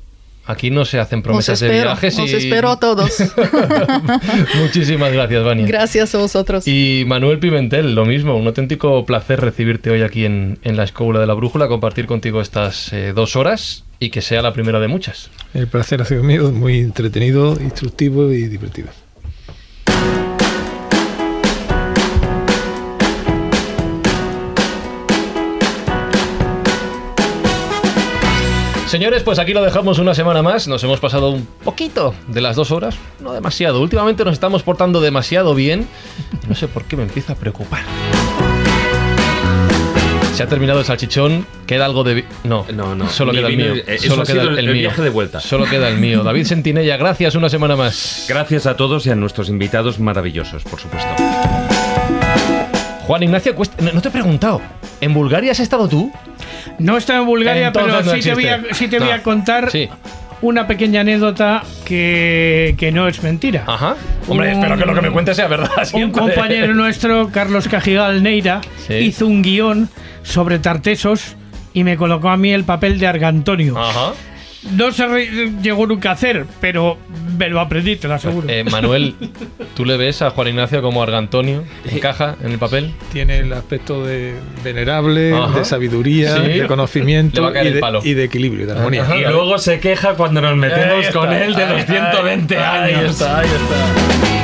Aquí 0.44 0.70
no 0.70 0.84
se 0.84 0.98
hacen 0.98 1.20
Os 1.20 1.24
promesas 1.24 1.60
de 1.60 1.66
espero, 1.66 1.90
viajes 1.90 2.18
os 2.18 2.30
y... 2.30 2.34
espero 2.34 2.70
a 2.70 2.80
todos. 2.80 3.10
Muchísimas 4.60 5.12
gracias, 5.12 5.44
Vania. 5.44 5.66
Gracias 5.66 6.14
a 6.14 6.18
vosotros. 6.18 6.66
Y 6.66 7.04
Manuel 7.06 7.38
Pimentel, 7.38 7.94
lo 7.94 8.04
mismo, 8.04 8.36
un 8.36 8.46
auténtico 8.46 9.06
placer 9.06 9.40
recibirte 9.40 9.90
hoy 9.90 10.02
aquí 10.02 10.24
en, 10.24 10.58
en 10.62 10.76
la 10.76 10.82
Escóbula 10.82 11.20
de 11.20 11.26
la 11.26 11.34
Brújula, 11.34 11.68
compartir 11.68 12.06
contigo 12.06 12.40
estas 12.40 12.92
eh, 12.92 13.12
dos 13.14 13.36
horas 13.36 13.84
y 14.00 14.10
que 14.10 14.20
sea 14.20 14.42
la 14.42 14.52
primera 14.52 14.80
de 14.80 14.88
muchas. 14.88 15.30
El 15.54 15.68
placer 15.68 16.02
ha 16.02 16.04
sido 16.04 16.24
mío, 16.24 16.50
muy 16.50 16.80
entretenido, 16.80 17.56
instructivo 17.60 18.32
y 18.32 18.48
divertido. 18.48 18.88
Señores, 28.92 29.22
pues 29.22 29.38
aquí 29.38 29.54
lo 29.54 29.62
dejamos 29.62 29.98
una 29.98 30.14
semana 30.14 30.42
más. 30.42 30.68
Nos 30.68 30.84
hemos 30.84 31.00
pasado 31.00 31.30
un 31.30 31.48
poquito 31.64 32.14
de 32.28 32.42
las 32.42 32.56
dos 32.56 32.70
horas, 32.72 32.94
no 33.20 33.32
demasiado. 33.32 33.80
Últimamente 33.80 34.22
nos 34.22 34.34
estamos 34.34 34.62
portando 34.62 35.00
demasiado 35.00 35.54
bien. 35.54 35.88
No 36.46 36.54
sé 36.54 36.68
por 36.68 36.84
qué 36.84 36.98
me 36.98 37.04
empieza 37.04 37.32
a 37.32 37.36
preocupar. 37.36 37.80
Se 40.34 40.42
ha 40.42 40.46
terminado 40.46 40.80
el 40.80 40.84
salchichón, 40.84 41.46
queda 41.66 41.86
algo 41.86 42.04
de... 42.04 42.26
No, 42.44 42.66
No, 42.70 42.94
no, 42.94 43.08
solo 43.08 43.32
queda 43.32 43.48
el 43.48 43.56
mío. 43.56 43.74
Solo 43.98 44.24
queda 44.24 44.42
el, 44.42 44.58
el 44.58 44.66
mío. 44.66 44.74
viaje 44.74 45.00
de 45.00 45.08
vuelta. 45.08 45.40
Solo 45.40 45.64
queda 45.64 45.88
el 45.88 45.96
mío. 45.96 46.22
David 46.24 46.44
Sentinella, 46.44 46.98
gracias 46.98 47.34
una 47.34 47.48
semana 47.48 47.76
más. 47.76 48.26
Gracias 48.28 48.66
a 48.66 48.76
todos 48.76 49.06
y 49.06 49.10
a 49.10 49.14
nuestros 49.14 49.48
invitados 49.48 50.00
maravillosos, 50.00 50.64
por 50.64 50.78
supuesto. 50.78 51.08
Juan 53.06 53.22
Ignacio 53.22 53.54
Cuesta, 53.54 53.82
no 53.82 53.90
no 53.92 54.02
te 54.02 54.08
he 54.08 54.10
preguntado. 54.12 54.60
¿En 55.02 55.12
Bulgaria 55.12 55.52
has 55.52 55.60
estado 55.60 55.88
tú? 55.88 56.10
No 56.78 56.96
está 56.96 57.18
en 57.18 57.26
Bulgaria, 57.26 57.66
Entonces 57.66 57.92
pero 57.92 58.04
no 58.06 58.12
sí, 58.12 58.20
te 58.28 58.34
voy, 58.34 58.46
a, 58.46 58.54
existe. 58.56 58.74
sí 58.76 58.88
te 58.88 58.98
voy 58.98 59.08
No. 59.08 59.14
a 59.14 59.18
contar 59.18 59.70
Sí. 59.70 59.88
una 60.40 60.66
pequeña 60.66 61.00
anécdota 61.02 61.62
que, 61.84 62.74
que 62.78 62.92
no 62.92 63.06
es 63.08 63.22
mentira. 63.22 63.64
Ajá. 63.66 63.96
Hombre, 64.28 64.48
Un- 64.54 64.54
espero 64.62 64.78
que 64.78 64.86
lo 64.86 64.94
que 64.94 65.00
me 65.02 65.10
cuentes 65.10 65.36
sea 65.36 65.48
verdad. 65.48 65.70
Un 65.92 66.10
compañero 66.12 66.72
nuestro, 66.74 67.28
Carlos 67.32 67.68
Cajigal 67.68 68.22
Neira, 68.22 68.60
Sí. 68.86 68.94
hizo 68.94 69.26
un 69.26 69.42
guion 69.42 69.88
sobre 70.22 70.58
tartesos 70.60 71.36
y 71.74 71.84
me 71.84 71.96
colocó 71.96 72.28
a 72.30 72.36
mí 72.36 72.52
el 72.52 72.64
papel 72.64 72.98
de 73.00 73.06
Argantonio. 73.08 73.76
Ajá. 73.78 74.12
No 74.70 74.92
se 74.92 75.06
re- 75.08 75.50
llegó 75.60 75.86
nunca 75.88 76.10
a 76.10 76.12
hacer, 76.12 76.46
pero 76.60 76.96
me 77.36 77.48
lo 77.48 77.58
aprendí, 77.60 77.96
te 77.96 78.06
lo 78.06 78.14
aseguro. 78.14 78.48
Eh, 78.48 78.62
Manuel, 78.64 79.16
¿tú 79.74 79.84
le 79.84 79.96
ves 79.96 80.22
a 80.22 80.30
Juan 80.30 80.48
Ignacio 80.48 80.80
como 80.82 81.02
Argantonio? 81.02 81.64
¿Encaja 81.90 82.36
en 82.44 82.52
el 82.52 82.58
papel? 82.58 82.92
Tiene 83.12 83.38
el 83.38 83.52
aspecto 83.52 84.04
de 84.06 84.34
venerable, 84.62 85.34
Ajá. 85.34 85.58
de 85.58 85.64
sabiduría, 85.64 86.36
Sí. 86.36 86.42
de 86.42 86.48
Le 86.48 86.62
va 86.62 86.68
conocimiento 86.68 87.44
a 87.44 87.52
caer 87.52 87.64
y 87.64 87.68
el 87.68 87.74
de, 87.74 87.80
palo. 87.80 88.00
y 88.04 88.14
de 88.14 88.24
equilibrio, 88.24 88.66
de 88.66 88.72
armonía. 88.72 89.02
Ajá. 89.02 89.16
Y 89.16 89.22
luego 89.22 89.58
se 89.58 89.80
queja 89.80 90.14
cuando 90.14 90.40
nos 90.40 90.56
metemos 90.56 91.06
con 91.08 91.32
él 91.32 91.54
de 91.54 91.66
los 91.66 91.84
120 91.84 92.54
está, 92.54 92.82
años. 92.84 92.98
Ahí 92.98 93.06
está, 93.06 93.38
ahí 93.40 93.46
está. 93.48 94.41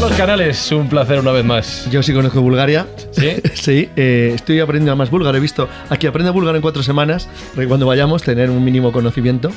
Carlos 0.00 0.16
Canales, 0.16 0.72
un 0.72 0.88
placer 0.88 1.20
una 1.20 1.30
vez 1.30 1.44
más. 1.44 1.86
Yo 1.90 2.02
sí 2.02 2.14
conozco 2.14 2.40
Bulgaria. 2.40 2.86
¿Sí? 3.10 3.36
sí, 3.52 3.90
eh, 3.96 4.32
estoy 4.34 4.58
aprendiendo 4.58 4.96
más 4.96 5.10
búlgaro. 5.10 5.36
He 5.36 5.40
visto 5.42 5.68
aquí 5.90 6.06
aprende 6.06 6.30
búlgaro 6.30 6.56
en 6.56 6.62
cuatro 6.62 6.82
semanas, 6.82 7.28
para 7.50 7.64
que 7.64 7.68
cuando 7.68 7.84
vayamos 7.84 8.22
tener 8.22 8.48
un 8.48 8.64
mínimo 8.64 8.92
conocimiento, 8.92 9.50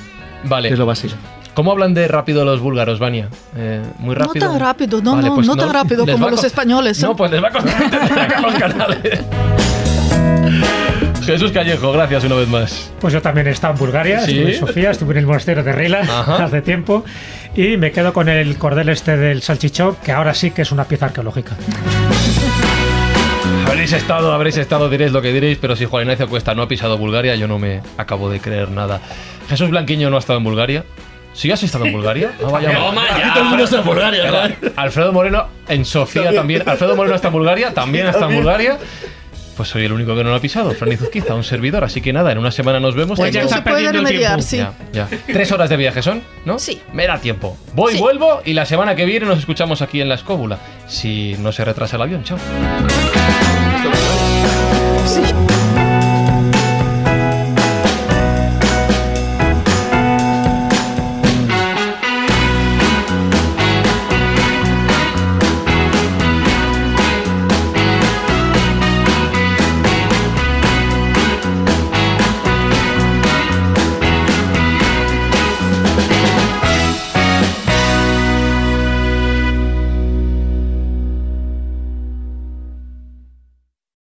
Vale. 0.44 0.68
que 0.68 0.74
es 0.74 0.80
lo 0.80 0.86
básico. 0.86 1.14
¿Cómo 1.54 1.72
hablan 1.72 1.94
de 1.94 2.10
rápido 2.10 2.44
los 2.44 2.60
búlgaros, 2.60 3.00
Vania? 3.00 3.30
Eh, 3.56 3.82
muy 4.00 4.16
rápido. 4.16 4.46
No 4.46 4.52
tan 4.52 4.60
rápido, 4.60 5.02
no, 5.02 5.16
Vale, 5.16 5.30
no, 5.30 5.36
pues 5.36 5.48
no 5.48 5.56
tan 5.56 5.72
rápido 5.72 6.06
como 6.06 6.30
los 6.30 6.44
españoles. 6.44 7.02
No, 7.02 7.16
pues 7.16 7.32
les 7.32 7.42
va 7.42 7.48
a 7.48 7.52
costar 7.52 8.28
Carlos 8.28 8.54
Canales. 8.56 9.22
Jesús 11.26 11.52
Callejo, 11.52 11.92
gracias 11.92 12.24
una 12.24 12.36
vez 12.36 12.48
más. 12.48 12.92
Pues 13.00 13.14
yo 13.14 13.22
también 13.22 13.48
he 13.48 13.52
estado 13.52 13.74
en 13.74 13.80
Bulgaria, 13.80 14.22
¿Sí? 14.22 14.32
estuve 14.38 14.54
en 14.54 14.60
Sofía, 14.60 14.92
estuve 14.92 15.12
en 15.14 15.18
el 15.20 15.26
monasterio 15.26 15.64
de 15.64 15.72
Rila 15.72 16.02
Ajá. 16.02 16.44
hace 16.44 16.62
tiempo 16.62 17.04
y 17.56 17.78
me 17.78 17.92
quedo 17.92 18.14
con 18.14 18.30
el 18.30 18.58
cordel 18.58 18.90
este 18.90 19.18
del 19.18 19.42
salchichón, 19.42 19.96
que 20.04 20.12
ahora 20.12 20.34
sí 20.34 20.52
que 20.52 20.62
es 20.64 20.72
una 20.72 20.86
pieza 20.86 21.06
arqueológica. 21.08 21.56
Habréis 23.68 23.94
estado, 23.94 24.34
habréis 24.34 24.58
estado, 24.58 24.90
diréis 24.90 25.12
lo 25.12 25.22
que 25.22 25.32
diréis, 25.34 25.58
pero 25.60 25.76
si 25.76 25.86
Juan 25.86 26.04
Ignacio 26.04 26.28
Cuesta 26.28 26.54
no 26.54 26.64
ha 26.64 26.68
pisado 26.68 26.98
Bulgaria, 26.98 27.36
yo 27.36 27.48
no 27.48 27.60
me 27.60 27.82
acabo 27.98 28.30
de 28.30 28.40
creer 28.40 28.70
nada. 28.70 29.02
Jesús 29.50 29.70
Blanquiño 29.70 30.10
no 30.10 30.18
ha 30.18 30.20
estado 30.20 30.38
en 30.38 30.44
Bulgaria. 30.46 30.84
¿Sí 31.34 31.52
has 31.52 31.64
estado 31.64 31.86
en 31.86 31.94
Bulgaria? 31.94 32.32
No, 32.42 32.52
vaya. 32.52 32.70
Aquí 32.70 33.30
todo 33.34 33.44
el 33.44 33.50
mundo 33.50 33.64
está 33.64 33.80
en 33.80 33.86
Bulgaria. 33.86 34.58
Alfredo 34.76 35.12
Moreno 35.12 35.48
en 35.68 35.86
Sofía 35.86 36.34
también. 36.34 36.62
Alfredo 36.68 36.96
Moreno 36.96 37.16
está 37.16 37.30
en 37.30 37.34
Bulgaria, 37.34 37.74
también 37.74 38.08
está 38.08 38.26
en 38.30 38.36
Bulgaria. 38.36 38.78
Pues 39.56 39.70
soy 39.70 39.86
el 39.86 39.92
único 39.94 40.16
que 40.16 40.24
no 40.24 40.32
lo 40.32 40.36
ha 40.36 40.40
pisado, 40.40 40.72
Fran 40.72 40.92
Izuzquiza, 40.92 41.36
un 41.36 41.44
servidor. 41.44 41.84
Así 41.84 42.02
que 42.02 42.12
nada, 42.12 42.32
en 42.32 42.38
una 42.40 42.52
semana 42.52 42.80
nos 42.80 42.96
vemos. 42.96 43.20
Pues 43.20 43.36
esto 43.36 43.54
se 43.56 43.62
puede 43.62 43.92
remediar, 43.92 44.42
sí. 44.42 44.58
Ya, 44.58 44.74
ya. 44.92 45.08
Tres 45.28 45.52
horas 45.52 45.70
de 45.70 45.78
viaje 45.78 46.02
son, 46.02 46.24
¿no? 46.46 46.58
Sí. 46.58 46.82
Me 46.92 47.06
da 47.06 47.20
tiempo. 47.20 47.56
Voy, 47.74 47.94
Sí. 47.94 48.00
vuelvo 48.00 48.42
y 48.46 48.54
la 48.54 48.66
semana 48.66 48.96
que 48.96 49.06
viene 49.06 49.26
nos 49.28 49.38
escóbula. 50.16 50.58
Si 50.88 51.36
no 51.40 51.52
se 51.52 51.64
retrasa 51.64 51.96
el 51.98 52.02
avión. 52.02 52.24
Chao. 52.24 52.38